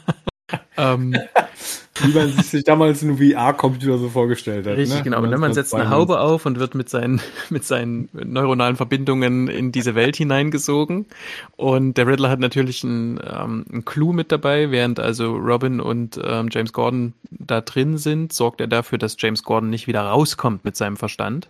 ähm, 0.78 1.14
Wie 2.00 2.12
man 2.12 2.30
sich 2.30 2.64
damals 2.64 3.02
einen 3.02 3.18
VR-Computer 3.18 3.98
so 3.98 4.08
vorgestellt 4.08 4.66
hat. 4.66 4.76
Richtig, 4.76 4.98
ne? 4.98 5.04
genau. 5.04 5.22
Und 5.22 5.30
dann 5.30 5.40
man 5.40 5.52
setzt 5.52 5.74
eine 5.74 5.90
Haube 5.90 6.20
auf 6.20 6.46
und 6.46 6.58
wird 6.58 6.74
mit 6.74 6.88
seinen, 6.88 7.20
mit 7.50 7.64
seinen 7.64 8.08
neuronalen 8.12 8.76
Verbindungen 8.76 9.48
in 9.48 9.72
diese 9.72 9.94
Welt 9.94 10.16
hineingesogen. 10.16 11.06
Und 11.56 11.94
der 11.94 12.06
Riddler 12.06 12.30
hat 12.30 12.38
natürlich 12.38 12.84
einen, 12.84 13.18
ähm, 13.18 13.64
einen 13.70 13.84
Clou 13.84 14.12
mit 14.12 14.30
dabei, 14.30 14.70
während 14.70 15.00
also 15.00 15.34
Robin 15.34 15.80
und 15.80 16.20
ähm, 16.22 16.48
James 16.50 16.72
Gordon 16.72 17.14
da 17.30 17.60
drin 17.60 17.98
sind, 17.98 18.32
sorgt 18.32 18.60
er 18.60 18.68
dafür, 18.68 18.98
dass 18.98 19.16
James 19.18 19.42
Gordon 19.42 19.70
nicht 19.70 19.86
wieder 19.86 20.02
rauskommt 20.02 20.64
mit 20.64 20.76
seinem 20.76 20.96
Verstand 20.96 21.48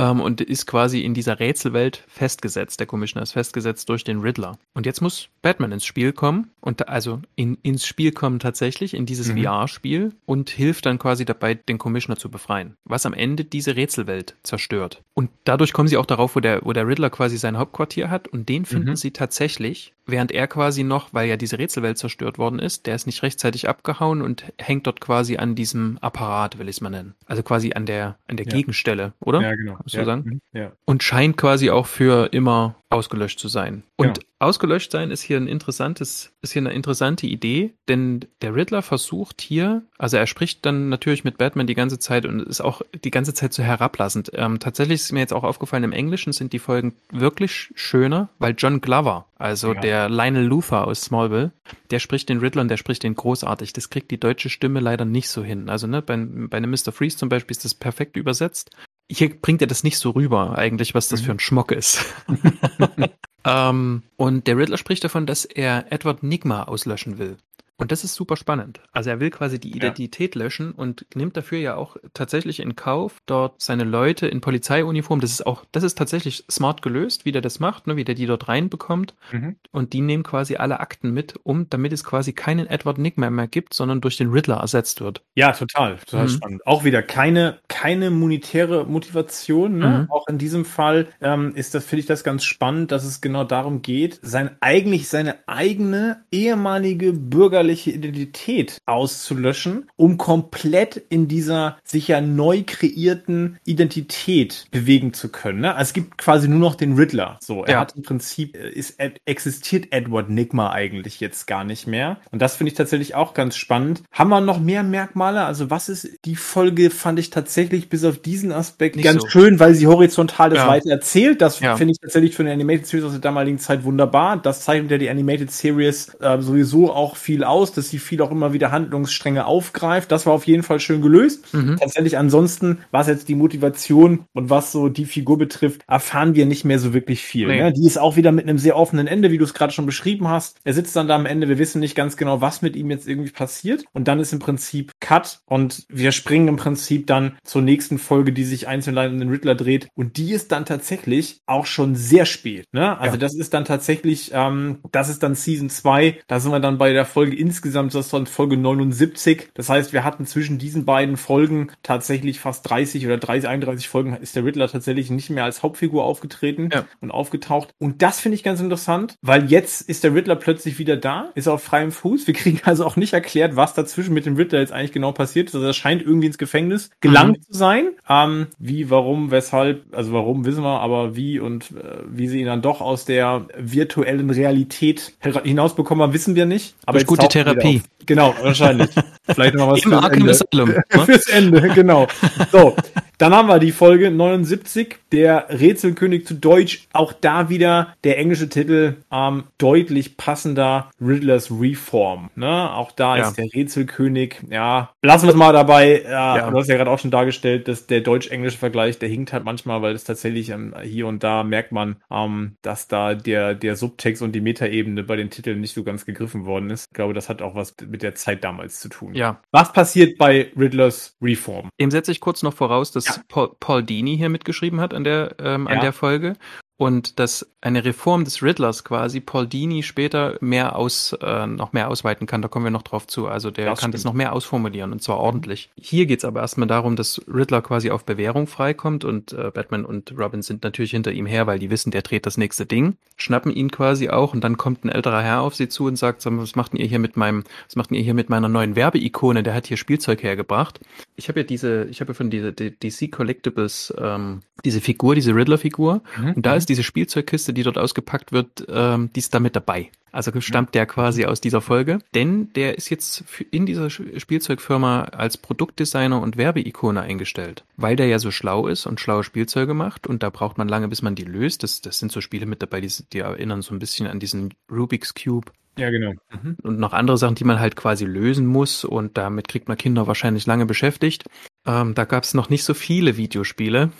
ähm, 0.00 0.20
und 0.20 0.40
ist 0.40 0.66
quasi 0.66 1.00
in 1.00 1.14
dieser 1.14 1.38
Rätselwelt 1.40 2.04
festgesetzt. 2.08 2.80
Der 2.80 2.86
Commissioner 2.86 3.22
ist 3.22 3.32
festgesetzt 3.32 3.88
durch 3.88 4.02
den 4.02 4.20
Riddler. 4.20 4.58
Und 4.72 4.86
jetzt 4.86 5.00
muss 5.00 5.28
Batman 5.42 5.72
ins 5.72 5.84
Spiel 5.84 6.12
kommen 6.12 6.50
und 6.60 6.88
also 6.88 7.20
in, 7.36 7.58
ins 7.62 7.86
Spiel 7.86 8.12
kommen 8.12 8.38
tatsächlich 8.38 8.94
in 8.94 9.06
dieses 9.06 9.28
mhm. 9.28 9.42
VR-Spiel 9.42 10.14
und 10.24 10.50
hilft 10.50 10.86
dann 10.86 10.98
quasi 10.98 11.24
dabei, 11.24 11.54
den 11.54 11.78
Commissioner 11.78 12.18
zu 12.18 12.30
befreien, 12.30 12.76
was 12.84 13.06
am 13.06 13.12
Ende 13.12 13.44
diese 13.44 13.76
Rätselwelt 13.76 14.36
zerstört. 14.42 15.02
Und 15.14 15.30
dadurch 15.44 15.72
kommen 15.72 15.88
sie 15.88 15.98
auch 15.98 16.06
darauf, 16.06 16.36
wo 16.36 16.40
der, 16.40 16.64
wo 16.64 16.72
der 16.72 16.86
Riddler 16.86 17.10
quasi 17.10 17.36
sein 17.36 17.58
Hauptquartier 17.58 18.10
hat 18.10 18.28
und 18.28 18.48
den 18.48 18.64
finden 18.64 18.90
mhm. 18.90 18.96
sie 18.96 19.10
tatsächlich, 19.10 19.92
während 20.06 20.32
er 20.32 20.46
quasi 20.46 20.82
noch, 20.82 21.12
weil 21.12 21.28
ja 21.28 21.36
diese 21.36 21.58
Rätselwelt 21.58 21.98
zerstört 21.98 22.38
worden 22.38 22.58
ist, 22.58 22.86
der 22.86 22.94
ist 22.94 23.06
nicht 23.06 23.22
rechtzeitig 23.22 23.68
abgehauen 23.68 24.22
und 24.22 24.44
hängt 24.58 24.86
dort 24.86 25.00
quasi 25.00 25.36
an 25.36 25.54
diesem 25.54 25.98
Apparat, 26.00 26.58
will 26.58 26.68
ich 26.68 26.76
es 26.76 26.80
mal 26.80 26.90
nennen. 26.90 27.14
Also 27.26 27.42
quasi 27.42 27.72
an 27.72 27.86
der, 27.86 28.16
an 28.28 28.36
der 28.36 28.46
ja. 28.46 28.52
Gegenstelle, 28.52 29.12
oder? 29.20 29.40
Ja, 29.40 29.54
genau 29.54 29.76
muss 29.82 29.92
ja. 29.92 30.04
sagen. 30.04 30.22
Mhm. 30.24 30.40
Ja. 30.52 30.72
Und 30.84 31.02
scheint 31.02 31.36
quasi 31.36 31.70
auch 31.70 31.86
für 31.86 32.32
immer 32.32 32.76
ausgelöscht 32.90 33.38
zu 33.38 33.48
sein. 33.48 33.84
Und 33.96 34.18
ja. 34.18 34.24
ausgelöscht 34.40 34.90
sein 34.90 35.12
ist 35.12 35.22
hier 35.22 35.36
ein 35.36 35.46
interessantes, 35.46 36.32
ist 36.42 36.52
hier 36.52 36.62
eine 36.62 36.72
interessante 36.72 37.26
Idee, 37.26 37.72
denn 37.88 38.26
der 38.42 38.54
Riddler 38.54 38.82
versucht 38.82 39.40
hier, 39.40 39.82
also 39.96 40.16
er 40.16 40.26
spricht 40.26 40.66
dann 40.66 40.88
natürlich 40.88 41.22
mit 41.22 41.38
Batman 41.38 41.68
die 41.68 41.74
ganze 41.74 42.00
Zeit 42.00 42.26
und 42.26 42.40
ist 42.42 42.60
auch 42.60 42.82
die 43.04 43.12
ganze 43.12 43.32
Zeit 43.32 43.52
so 43.52 43.62
herablassend. 43.62 44.32
Ähm, 44.34 44.58
tatsächlich 44.58 45.00
ist 45.00 45.12
mir 45.12 45.20
jetzt 45.20 45.32
auch 45.32 45.44
aufgefallen, 45.44 45.84
im 45.84 45.92
Englischen 45.92 46.32
sind 46.32 46.52
die 46.52 46.58
Folgen 46.58 46.94
wirklich 47.12 47.70
schöner, 47.76 48.28
weil 48.38 48.54
John 48.58 48.80
Glover, 48.80 49.26
also 49.40 49.74
ja. 49.74 49.80
der 49.80 50.08
Lionel 50.08 50.44
Luther 50.44 50.86
aus 50.86 51.02
Smallville, 51.02 51.52
der 51.90 51.98
spricht 51.98 52.28
den 52.28 52.38
Riddler 52.38 52.62
und 52.62 52.68
der 52.68 52.76
spricht 52.76 53.02
den 53.02 53.14
großartig. 53.14 53.72
Das 53.72 53.90
kriegt 53.90 54.10
die 54.10 54.20
deutsche 54.20 54.50
Stimme 54.50 54.80
leider 54.80 55.04
nicht 55.04 55.28
so 55.28 55.42
hin. 55.42 55.68
Also 55.68 55.86
ne, 55.86 56.02
bei, 56.02 56.16
bei 56.16 56.56
einem 56.56 56.70
Mr. 56.70 56.92
Freeze 56.92 57.16
zum 57.16 57.28
Beispiel 57.28 57.52
ist 57.52 57.64
das 57.64 57.74
perfekt 57.74 58.16
übersetzt 58.16 58.70
hier 59.10 59.40
bringt 59.40 59.60
er 59.60 59.66
das 59.66 59.82
nicht 59.82 59.98
so 59.98 60.10
rüber, 60.10 60.56
eigentlich, 60.56 60.94
was 60.94 61.08
das 61.08 61.20
mhm. 61.22 61.24
für 61.24 61.32
ein 61.32 61.40
Schmock 61.40 61.72
ist. 61.72 62.04
ähm, 63.44 64.02
und 64.16 64.46
der 64.46 64.56
Riddler 64.56 64.78
spricht 64.78 65.02
davon, 65.02 65.26
dass 65.26 65.44
er 65.44 65.90
Edward 65.90 66.22
Nigma 66.22 66.62
auslöschen 66.64 67.18
will. 67.18 67.36
Und 67.80 67.92
das 67.92 68.04
ist 68.04 68.14
super 68.14 68.36
spannend. 68.36 68.80
Also 68.92 69.10
er 69.10 69.20
will 69.20 69.30
quasi 69.30 69.58
die 69.58 69.74
Identität 69.74 70.34
ja. 70.34 70.42
löschen 70.42 70.72
und 70.72 71.06
nimmt 71.14 71.36
dafür 71.36 71.58
ja 71.58 71.76
auch 71.76 71.96
tatsächlich 72.14 72.60
in 72.60 72.76
Kauf, 72.76 73.22
dort 73.26 73.60
seine 73.60 73.84
Leute 73.84 74.26
in 74.26 74.40
Polizeiuniform, 74.40 75.20
das 75.20 75.30
ist 75.30 75.46
auch, 75.46 75.64
das 75.72 75.82
ist 75.82 75.96
tatsächlich 75.96 76.44
smart 76.50 76.82
gelöst, 76.82 77.24
wie 77.24 77.32
der 77.32 77.42
das 77.42 77.58
macht, 77.58 77.86
ne, 77.86 77.96
wie 77.96 78.04
der 78.04 78.14
die 78.14 78.26
dort 78.26 78.48
reinbekommt. 78.48 79.14
Mhm. 79.32 79.56
Und 79.72 79.92
die 79.94 80.02
nehmen 80.02 80.22
quasi 80.22 80.56
alle 80.56 80.80
Akten 80.80 81.12
mit, 81.12 81.34
um, 81.42 81.68
damit 81.70 81.92
es 81.92 82.04
quasi 82.04 82.32
keinen 82.32 82.66
Edward 82.66 82.98
Nigma 82.98 83.30
mehr 83.30 83.48
gibt, 83.48 83.74
sondern 83.74 84.00
durch 84.00 84.16
den 84.16 84.30
Riddler 84.30 84.56
ersetzt 84.56 85.00
wird. 85.00 85.22
Ja, 85.34 85.52
total, 85.52 85.96
total 85.96 86.24
mhm. 86.24 86.28
spannend. 86.28 86.66
Auch 86.66 86.84
wieder 86.84 87.02
keine, 87.02 87.60
keine 87.68 88.10
monetäre 88.10 88.84
Motivation. 88.84 89.78
Ne? 89.78 89.88
Mhm. 90.02 90.10
Auch 90.10 90.26
in 90.28 90.38
diesem 90.38 90.64
Fall 90.64 91.08
ähm, 91.22 91.54
ist 91.54 91.74
das, 91.74 91.86
finde 91.86 92.00
ich 92.00 92.06
das 92.06 92.24
ganz 92.24 92.44
spannend, 92.44 92.92
dass 92.92 93.04
es 93.04 93.20
genau 93.20 93.44
darum 93.44 93.82
geht, 93.82 94.20
sein 94.22 94.50
eigentlich 94.60 95.08
seine 95.08 95.36
eigene 95.46 96.24
ehemalige 96.30 97.12
bürgerliche 97.12 97.69
bürgerliche 97.70 97.90
Identität 97.92 98.78
auszulöschen, 98.86 99.88
um 99.96 100.18
komplett 100.18 100.96
in 101.08 101.28
dieser 101.28 101.78
sicher 101.84 102.20
neu 102.20 102.64
kreierten 102.66 103.58
Identität 103.64 104.66
bewegen 104.70 105.12
zu 105.12 105.28
können. 105.28 105.60
Ne? 105.60 105.74
Also 105.74 105.90
es 105.90 105.92
gibt 105.92 106.18
quasi 106.18 106.48
nur 106.48 106.58
noch 106.58 106.74
den 106.74 106.94
Riddler. 106.94 107.38
So, 107.40 107.64
er 107.64 107.72
ja. 107.72 107.80
hat 107.80 107.94
im 107.96 108.02
Prinzip 108.02 108.56
äh, 108.56 108.70
ist 108.70 108.98
existiert 109.24 109.88
Edward 109.92 110.30
Nigma 110.30 110.70
eigentlich 110.70 111.20
jetzt 111.20 111.46
gar 111.46 111.64
nicht 111.64 111.86
mehr. 111.86 112.18
Und 112.30 112.42
das 112.42 112.56
finde 112.56 112.72
ich 112.72 112.76
tatsächlich 112.76 113.14
auch 113.14 113.34
ganz 113.34 113.56
spannend. 113.56 114.02
Haben 114.10 114.30
wir 114.30 114.40
noch 114.40 114.58
mehr 114.58 114.82
Merkmale? 114.82 115.44
Also 115.44 115.70
was 115.70 115.88
ist 115.88 116.08
die 116.24 116.36
Folge? 116.36 116.90
Fand 116.90 117.18
ich 117.18 117.30
tatsächlich 117.30 117.88
bis 117.88 118.04
auf 118.04 118.18
diesen 118.18 118.52
Aspekt 118.52 118.96
nicht 118.96 119.04
ganz 119.04 119.22
so. 119.22 119.28
schön, 119.28 119.60
weil 119.60 119.74
sie 119.74 119.86
horizontal 119.86 120.50
das 120.50 120.60
ja. 120.60 120.68
weiter 120.68 120.90
erzählt. 120.90 121.40
Das 121.40 121.60
ja. 121.60 121.76
finde 121.76 121.92
ich 121.92 122.00
tatsächlich 122.00 122.34
für 122.34 122.42
eine 122.42 122.52
Animated 122.52 122.86
Series 122.86 123.06
aus 123.06 123.12
der 123.12 123.20
damaligen 123.20 123.58
Zeit 123.58 123.84
wunderbar. 123.84 124.38
Das 124.38 124.62
zeichnet 124.62 124.90
ja 124.90 124.98
die 124.98 125.08
Animated 125.08 125.52
Series 125.52 126.14
äh, 126.20 126.40
sowieso 126.40 126.92
auch 126.92 127.16
viel 127.16 127.44
aus 127.44 127.59
aus, 127.60 127.72
dass 127.72 127.90
sie 127.90 127.98
viel 127.98 128.22
auch 128.22 128.30
immer 128.30 128.52
wieder 128.52 128.72
Handlungsstränge 128.72 129.44
aufgreift. 129.44 130.10
Das 130.10 130.24
war 130.24 130.32
auf 130.32 130.46
jeden 130.46 130.62
Fall 130.62 130.80
schön 130.80 131.02
gelöst. 131.02 131.52
Mhm. 131.52 131.76
Tatsächlich 131.78 132.16
ansonsten, 132.16 132.78
was 132.90 133.06
jetzt 133.06 133.28
die 133.28 133.34
Motivation 133.34 134.24
und 134.32 134.48
was 134.48 134.72
so 134.72 134.88
die 134.88 135.04
Figur 135.04 135.36
betrifft, 135.36 135.82
erfahren 135.86 136.34
wir 136.34 136.46
nicht 136.46 136.64
mehr 136.64 136.78
so 136.78 136.94
wirklich 136.94 137.22
viel. 137.22 137.48
Nee. 137.48 137.62
Ne? 137.62 137.72
Die 137.72 137.86
ist 137.86 137.98
auch 137.98 138.16
wieder 138.16 138.32
mit 138.32 138.48
einem 138.48 138.58
sehr 138.58 138.76
offenen 138.76 139.06
Ende, 139.06 139.30
wie 139.30 139.38
du 139.38 139.44
es 139.44 139.54
gerade 139.54 139.72
schon 139.72 139.86
beschrieben 139.86 140.28
hast. 140.28 140.58
Er 140.64 140.72
sitzt 140.72 140.96
dann 140.96 141.08
da 141.08 141.16
am 141.16 141.26
Ende, 141.26 141.48
wir 141.48 141.58
wissen 141.58 141.80
nicht 141.80 141.94
ganz 141.94 142.16
genau, 142.16 142.40
was 142.40 142.62
mit 142.62 142.76
ihm 142.76 142.90
jetzt 142.90 143.06
irgendwie 143.06 143.30
passiert. 143.30 143.84
Und 143.92 144.08
dann 144.08 144.20
ist 144.20 144.32
im 144.32 144.38
Prinzip 144.38 144.92
Cut 145.00 145.40
und 145.46 145.84
wir 145.88 146.12
springen 146.12 146.48
im 146.48 146.56
Prinzip 146.56 147.06
dann 147.06 147.36
zur 147.44 147.62
nächsten 147.62 147.98
Folge, 147.98 148.32
die 148.32 148.44
sich 148.44 148.68
einzeln 148.68 148.96
um 148.96 149.18
den 149.18 149.28
Riddler 149.28 149.54
dreht. 149.54 149.88
Und 149.94 150.16
die 150.16 150.32
ist 150.32 150.52
dann 150.52 150.64
tatsächlich 150.64 151.40
auch 151.46 151.66
schon 151.66 151.94
sehr 151.94 152.24
spät. 152.24 152.66
Ne? 152.72 152.98
Also 152.98 153.14
ja. 153.14 153.20
das 153.20 153.36
ist 153.36 153.52
dann 153.54 153.64
tatsächlich, 153.64 154.30
ähm, 154.32 154.78
das 154.92 155.08
ist 155.08 155.22
dann 155.22 155.34
Season 155.34 155.68
2. 155.68 156.20
Da 156.26 156.40
sind 156.40 156.52
wir 156.52 156.60
dann 156.60 156.78
bei 156.78 156.92
der 156.92 157.04
Folge 157.04 157.36
in 157.36 157.39
insgesamt 157.40 157.94
das 157.94 158.10
dann 158.10 158.26
Folge 158.26 158.56
79. 158.56 159.50
Das 159.54 159.68
heißt, 159.68 159.92
wir 159.92 160.04
hatten 160.04 160.26
zwischen 160.26 160.58
diesen 160.58 160.84
beiden 160.84 161.16
Folgen 161.16 161.68
tatsächlich 161.82 162.40
fast 162.40 162.68
30 162.68 163.06
oder 163.06 163.18
30, 163.18 163.48
31 163.48 163.88
Folgen 163.88 164.16
ist 164.16 164.36
der 164.36 164.44
Riddler 164.44 164.68
tatsächlich 164.68 165.10
nicht 165.10 165.30
mehr 165.30 165.44
als 165.44 165.62
Hauptfigur 165.62 166.04
aufgetreten 166.04 166.70
ja. 166.72 166.84
und 167.00 167.10
aufgetaucht. 167.10 167.74
Und 167.78 168.02
das 168.02 168.20
finde 168.20 168.36
ich 168.36 168.42
ganz 168.42 168.60
interessant, 168.60 169.16
weil 169.22 169.50
jetzt 169.50 169.88
ist 169.88 170.04
der 170.04 170.14
Riddler 170.14 170.36
plötzlich 170.36 170.78
wieder 170.78 170.96
da, 170.96 171.30
ist 171.34 171.48
auf 171.48 171.62
freiem 171.62 171.92
Fuß. 171.92 172.26
Wir 172.26 172.34
kriegen 172.34 172.60
also 172.64 172.84
auch 172.84 172.96
nicht 172.96 173.12
erklärt, 173.12 173.56
was 173.56 173.74
dazwischen 173.74 174.14
mit 174.14 174.26
dem 174.26 174.36
Riddler 174.36 174.60
jetzt 174.60 174.72
eigentlich 174.72 174.92
genau 174.92 175.12
passiert 175.12 175.48
ist. 175.48 175.54
Also 175.54 175.66
er 175.66 175.72
scheint 175.72 176.02
irgendwie 176.02 176.26
ins 176.26 176.38
Gefängnis 176.38 176.90
gelangt 177.00 177.38
mhm. 177.38 177.42
zu 177.42 177.52
sein. 177.52 177.88
Ähm, 178.08 178.48
wie, 178.58 178.90
warum, 178.90 179.30
weshalb, 179.30 179.84
also 179.92 180.12
warum 180.12 180.44
wissen 180.44 180.62
wir, 180.62 180.80
aber 180.80 181.16
wie 181.16 181.38
und 181.38 181.70
äh, 181.72 181.98
wie 182.08 182.28
sie 182.28 182.40
ihn 182.40 182.46
dann 182.46 182.62
doch 182.62 182.80
aus 182.80 183.04
der 183.04 183.46
virtuellen 183.56 184.30
Realität 184.30 185.14
hinausbekommen, 185.20 186.12
wissen 186.12 186.34
wir 186.34 186.46
nicht. 186.46 186.74
Aber 186.86 186.98
Durch 186.98 187.06
Therapie. 187.30 187.82
Genau, 188.06 188.34
wahrscheinlich. 188.42 188.90
Vielleicht 189.34 189.54
noch 189.54 189.70
was 189.70 189.84
Im 189.84 189.90
fürs 189.90 190.10
Ende. 190.10 190.30
Asylum, 190.30 190.68
ne? 190.94 191.06
fürs 191.06 191.26
Ende, 191.28 191.68
genau. 191.74 192.08
So, 192.50 192.74
dann 193.18 193.34
haben 193.34 193.48
wir 193.48 193.58
die 193.58 193.70
Folge 193.70 194.10
79, 194.10 194.96
der 195.12 195.46
Rätselkönig 195.50 196.26
zu 196.26 196.34
Deutsch. 196.34 196.88
Auch 196.92 197.12
da 197.12 197.48
wieder 197.48 197.94
der 198.02 198.18
englische 198.18 198.48
Titel 198.48 198.96
ähm, 199.12 199.44
deutlich 199.58 200.16
passender 200.16 200.90
Riddlers 201.00 201.50
Reform. 201.50 202.30
Ne? 202.34 202.72
Auch 202.72 202.92
da 202.92 203.16
ja. 203.18 203.28
ist 203.28 203.36
der 203.36 203.46
Rätselkönig, 203.52 204.36
ja, 204.50 204.90
lassen 205.02 205.26
wir 205.26 205.30
es 205.30 205.36
mal 205.36 205.52
dabei. 205.52 206.02
Ja, 206.02 206.36
ja. 206.38 206.50
Du 206.50 206.58
hast 206.58 206.68
ja 206.68 206.76
gerade 206.76 206.90
auch 206.90 206.98
schon 206.98 207.10
dargestellt, 207.10 207.68
dass 207.68 207.86
der 207.86 208.00
deutsch-englische 208.00 208.58
Vergleich, 208.58 208.98
der 208.98 209.08
hinkt 209.08 209.32
halt 209.32 209.44
manchmal, 209.44 209.82
weil 209.82 209.94
es 209.94 210.04
tatsächlich 210.04 210.48
ähm, 210.48 210.74
hier 210.82 211.06
und 211.06 211.22
da 211.22 211.44
merkt 211.44 211.72
man, 211.72 211.96
ähm, 212.10 212.56
dass 212.62 212.88
da 212.88 213.14
der, 213.14 213.54
der 213.54 213.76
Subtext 213.76 214.22
und 214.22 214.32
die 214.32 214.40
Metaebene 214.40 215.02
bei 215.02 215.16
den 215.16 215.30
Titeln 215.30 215.60
nicht 215.60 215.74
so 215.74 215.84
ganz 215.84 216.06
gegriffen 216.06 216.46
worden 216.46 216.70
ist. 216.70 216.86
Ich 216.88 216.94
glaube, 216.94 217.12
das 217.12 217.28
hat 217.28 217.42
auch 217.42 217.54
was 217.54 217.74
mit 217.80 218.00
mit 218.00 218.02
der 218.02 218.14
Zeit 218.14 218.44
damals 218.44 218.80
zu 218.80 218.88
tun. 218.88 219.14
Ja. 219.14 219.19
Was 219.52 219.72
passiert 219.72 220.18
bei 220.18 220.50
Riddlers 220.56 221.16
Reform? 221.20 221.68
Dem 221.78 221.90
setze 221.90 222.12
ich 222.12 222.20
kurz 222.20 222.42
noch 222.42 222.54
voraus, 222.54 222.90
dass 222.90 223.06
ja. 223.06 223.22
Paul, 223.28 223.54
Paul 223.60 223.82
Dini 223.82 224.16
hier 224.16 224.28
mitgeschrieben 224.28 224.80
hat 224.80 224.94
an 224.94 225.04
der, 225.04 225.36
ähm, 225.38 225.66
ja. 225.68 225.74
an 225.74 225.80
der 225.80 225.92
Folge 225.92 226.36
und 226.80 227.18
dass 227.18 227.46
eine 227.60 227.84
Reform 227.84 228.24
des 228.24 228.42
Riddlers 228.42 228.84
quasi 228.84 229.20
Paul 229.20 229.46
Dini 229.46 229.82
später 229.82 230.38
mehr 230.40 230.76
aus, 230.76 231.14
äh, 231.20 231.46
noch 231.46 231.74
mehr 231.74 231.90
ausweiten 231.90 232.26
kann. 232.26 232.40
Da 232.40 232.48
kommen 232.48 232.64
wir 232.64 232.70
noch 232.70 232.80
drauf 232.80 233.06
zu. 233.06 233.26
Also 233.26 233.50
der 233.50 233.66
das 233.66 233.80
kann 233.80 233.90
stimmt. 233.90 233.94
das 233.96 234.04
noch 234.04 234.14
mehr 234.14 234.32
ausformulieren 234.32 234.90
und 234.90 235.02
zwar 235.02 235.18
ordentlich. 235.18 235.68
Hier 235.78 236.06
geht's 236.06 236.24
aber 236.24 236.40
erstmal 236.40 236.68
darum, 236.68 236.96
dass 236.96 237.20
Riddler 237.28 237.60
quasi 237.60 237.90
auf 237.90 238.06
Bewährung 238.06 238.46
freikommt 238.46 239.04
und 239.04 239.34
äh, 239.34 239.50
Batman 239.52 239.84
und 239.84 240.18
Robin 240.18 240.40
sind 240.40 240.64
natürlich 240.64 240.92
hinter 240.92 241.12
ihm 241.12 241.26
her, 241.26 241.46
weil 241.46 241.58
die 241.58 241.68
wissen, 241.68 241.90
der 241.90 242.00
dreht 242.00 242.24
das 242.24 242.38
nächste 242.38 242.64
Ding, 242.64 242.96
schnappen 243.18 243.52
ihn 243.52 243.70
quasi 243.70 244.08
auch 244.08 244.32
und 244.32 244.42
dann 244.42 244.56
kommt 244.56 244.82
ein 244.82 244.88
älterer 244.88 245.20
Herr 245.20 245.42
auf 245.42 245.54
sie 245.54 245.68
zu 245.68 245.84
und 245.84 245.96
sagt, 245.96 246.24
was 246.24 246.56
macht 246.56 246.72
ihr 246.72 246.86
hier 246.86 246.98
mit 246.98 247.14
meinem, 247.14 247.44
was 247.66 247.76
macht 247.76 247.92
ihr 247.92 248.00
hier 248.00 248.14
mit 248.14 248.30
meiner 248.30 248.48
neuen 248.48 248.74
Werbeikone? 248.74 249.42
Der 249.42 249.52
hat 249.52 249.66
hier 249.66 249.76
Spielzeug 249.76 250.22
hergebracht. 250.22 250.80
Ich 251.16 251.28
habe 251.28 251.40
ja 251.40 251.44
diese, 251.44 251.84
ich 251.90 252.00
habe 252.00 252.12
ja 252.12 252.14
von 252.14 252.30
dieser 252.30 252.52
DC 252.52 253.12
Collectibles 253.12 253.92
ähm, 253.98 254.40
diese 254.64 254.80
Figur, 254.80 255.14
diese 255.14 255.34
Riddler-Figur 255.34 256.02
mhm. 256.18 256.32
und 256.36 256.46
da 256.46 256.54
ist 256.54 256.69
diese 256.70 256.82
Spielzeugkiste, 256.84 257.52
die 257.52 257.64
dort 257.64 257.76
ausgepackt 257.76 258.32
wird, 258.32 258.64
ähm, 258.68 259.10
die 259.14 259.20
ist 259.20 259.34
damit 259.34 259.56
dabei. 259.56 259.90
Also 260.12 260.32
stammt 260.40 260.74
der 260.74 260.86
quasi 260.86 261.24
aus 261.24 261.40
dieser 261.40 261.60
Folge, 261.60 262.00
denn 262.14 262.52
der 262.54 262.76
ist 262.76 262.90
jetzt 262.90 263.24
in 263.50 263.66
dieser 263.66 263.90
Spielzeugfirma 263.90 265.02
als 265.02 265.36
Produktdesigner 265.36 266.20
und 266.20 266.36
Werbeikone 266.36 267.00
eingestellt, 267.00 267.64
weil 267.76 267.96
der 267.96 268.06
ja 268.06 268.18
so 268.18 268.30
schlau 268.30 268.66
ist 268.66 268.86
und 268.86 269.00
schlaue 269.00 269.22
Spielzeuge 269.22 269.74
macht 269.74 270.06
und 270.06 270.22
da 270.22 270.30
braucht 270.30 270.58
man 270.58 270.68
lange, 270.68 270.88
bis 270.88 271.02
man 271.02 271.14
die 271.14 271.24
löst. 271.24 271.62
Das, 271.62 271.80
das 271.80 271.98
sind 271.98 272.10
so 272.10 272.20
Spiele 272.20 272.46
mit 272.46 272.62
dabei, 272.62 272.80
die, 272.80 272.92
die 273.12 273.20
erinnern 273.20 273.62
so 273.62 273.74
ein 273.74 273.78
bisschen 273.78 274.06
an 274.08 274.18
diesen 274.18 274.54
Rubik's 274.70 275.14
Cube. 275.14 275.52
Ja, 275.78 275.90
genau. 275.90 276.12
Mhm. 276.30 276.56
Und 276.62 276.78
noch 276.78 276.92
andere 276.92 277.16
Sachen, 277.16 277.36
die 277.36 277.44
man 277.44 277.60
halt 277.60 277.76
quasi 277.76 278.04
lösen 278.04 278.46
muss 278.46 278.84
und 278.84 279.16
damit 279.16 279.48
kriegt 279.48 279.68
man 279.68 279.78
Kinder 279.78 280.06
wahrscheinlich 280.06 280.44
lange 280.46 280.66
beschäftigt. 280.66 281.24
Ähm, 281.64 281.94
da 281.94 282.04
gab 282.04 282.24
es 282.24 282.34
noch 282.34 282.50
nicht 282.50 282.64
so 282.64 282.74
viele 282.74 283.16
Videospiele 283.16 283.90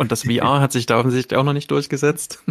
und 0.00 0.10
das 0.10 0.22
VR 0.22 0.60
hat 0.60 0.72
sich 0.72 0.86
da 0.86 0.98
offensichtlich 0.98 1.38
auch 1.38 1.44
noch 1.44 1.52
nicht 1.52 1.70
durchgesetzt. 1.70 2.42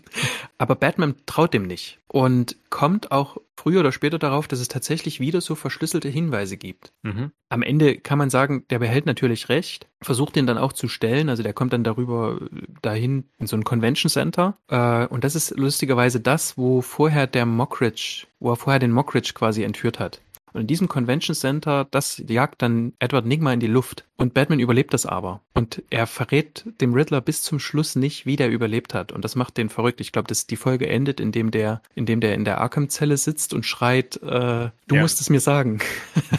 Aber 0.58 0.74
Batman 0.74 1.14
traut 1.26 1.52
dem 1.52 1.64
nicht 1.64 2.00
und 2.08 2.56
kommt 2.70 3.12
auch 3.12 3.36
früher 3.56 3.80
oder 3.80 3.92
später 3.92 4.18
darauf, 4.18 4.48
dass 4.48 4.58
es 4.58 4.68
tatsächlich 4.68 5.20
wieder 5.20 5.42
so 5.42 5.54
verschlüsselte 5.54 6.08
Hinweise 6.08 6.56
gibt. 6.56 6.92
Mhm. 7.02 7.30
Am 7.50 7.62
Ende 7.62 7.98
kann 7.98 8.16
man 8.16 8.30
sagen, 8.30 8.64
der 8.70 8.78
behält 8.78 9.04
natürlich 9.04 9.50
recht, 9.50 9.86
versucht 10.00 10.34
den 10.34 10.46
dann 10.46 10.56
auch 10.56 10.72
zu 10.72 10.88
stellen, 10.88 11.28
also 11.28 11.42
der 11.42 11.52
kommt 11.52 11.74
dann 11.74 11.84
darüber 11.84 12.40
dahin 12.80 13.24
in 13.38 13.46
so 13.46 13.56
ein 13.56 13.64
Convention 13.64 14.08
Center 14.08 14.56
äh, 14.68 15.06
und 15.06 15.24
das 15.24 15.34
ist 15.34 15.58
lustigerweise 15.58 16.20
das, 16.20 16.56
wo 16.56 16.80
vorher 16.80 17.26
der 17.26 17.44
Mockridge, 17.44 18.26
wo 18.40 18.50
er 18.50 18.56
vorher 18.56 18.78
den 18.80 18.92
Mockridge 18.92 19.32
quasi 19.34 19.62
entführt 19.62 20.00
hat. 20.00 20.22
Und 20.54 20.62
in 20.62 20.66
diesem 20.68 20.88
Convention 20.88 21.34
Center, 21.34 21.86
das 21.90 22.22
jagt 22.28 22.62
dann 22.62 22.92
Edward 23.00 23.26
Nigma 23.26 23.52
in 23.52 23.60
die 23.60 23.66
Luft. 23.66 24.04
Und 24.16 24.32
Batman 24.32 24.60
überlebt 24.60 24.94
das 24.94 25.06
aber. 25.06 25.40
Und 25.54 25.82
er 25.90 26.06
verrät 26.06 26.64
dem 26.80 26.94
Riddler 26.94 27.20
bis 27.20 27.42
zum 27.42 27.58
Schluss 27.58 27.96
nicht, 27.96 28.26
wie 28.26 28.36
der 28.36 28.48
überlebt 28.48 28.94
hat. 28.94 29.10
Und 29.10 29.24
das 29.24 29.34
macht 29.34 29.56
den 29.56 29.68
verrückt. 29.68 30.00
Ich 30.00 30.12
glaube, 30.12 30.28
dass 30.28 30.46
die 30.46 30.54
Folge 30.54 30.88
endet, 30.88 31.18
indem 31.18 31.50
der, 31.50 31.82
indem 31.96 32.20
der 32.20 32.34
in 32.34 32.44
der 32.44 32.60
Arkham-Zelle 32.60 33.16
sitzt 33.16 33.52
und 33.52 33.66
schreit, 33.66 34.16
äh, 34.22 34.70
du 34.86 34.94
ja. 34.94 35.00
musst 35.02 35.20
es 35.20 35.30
mir 35.30 35.40
sagen. 35.40 35.80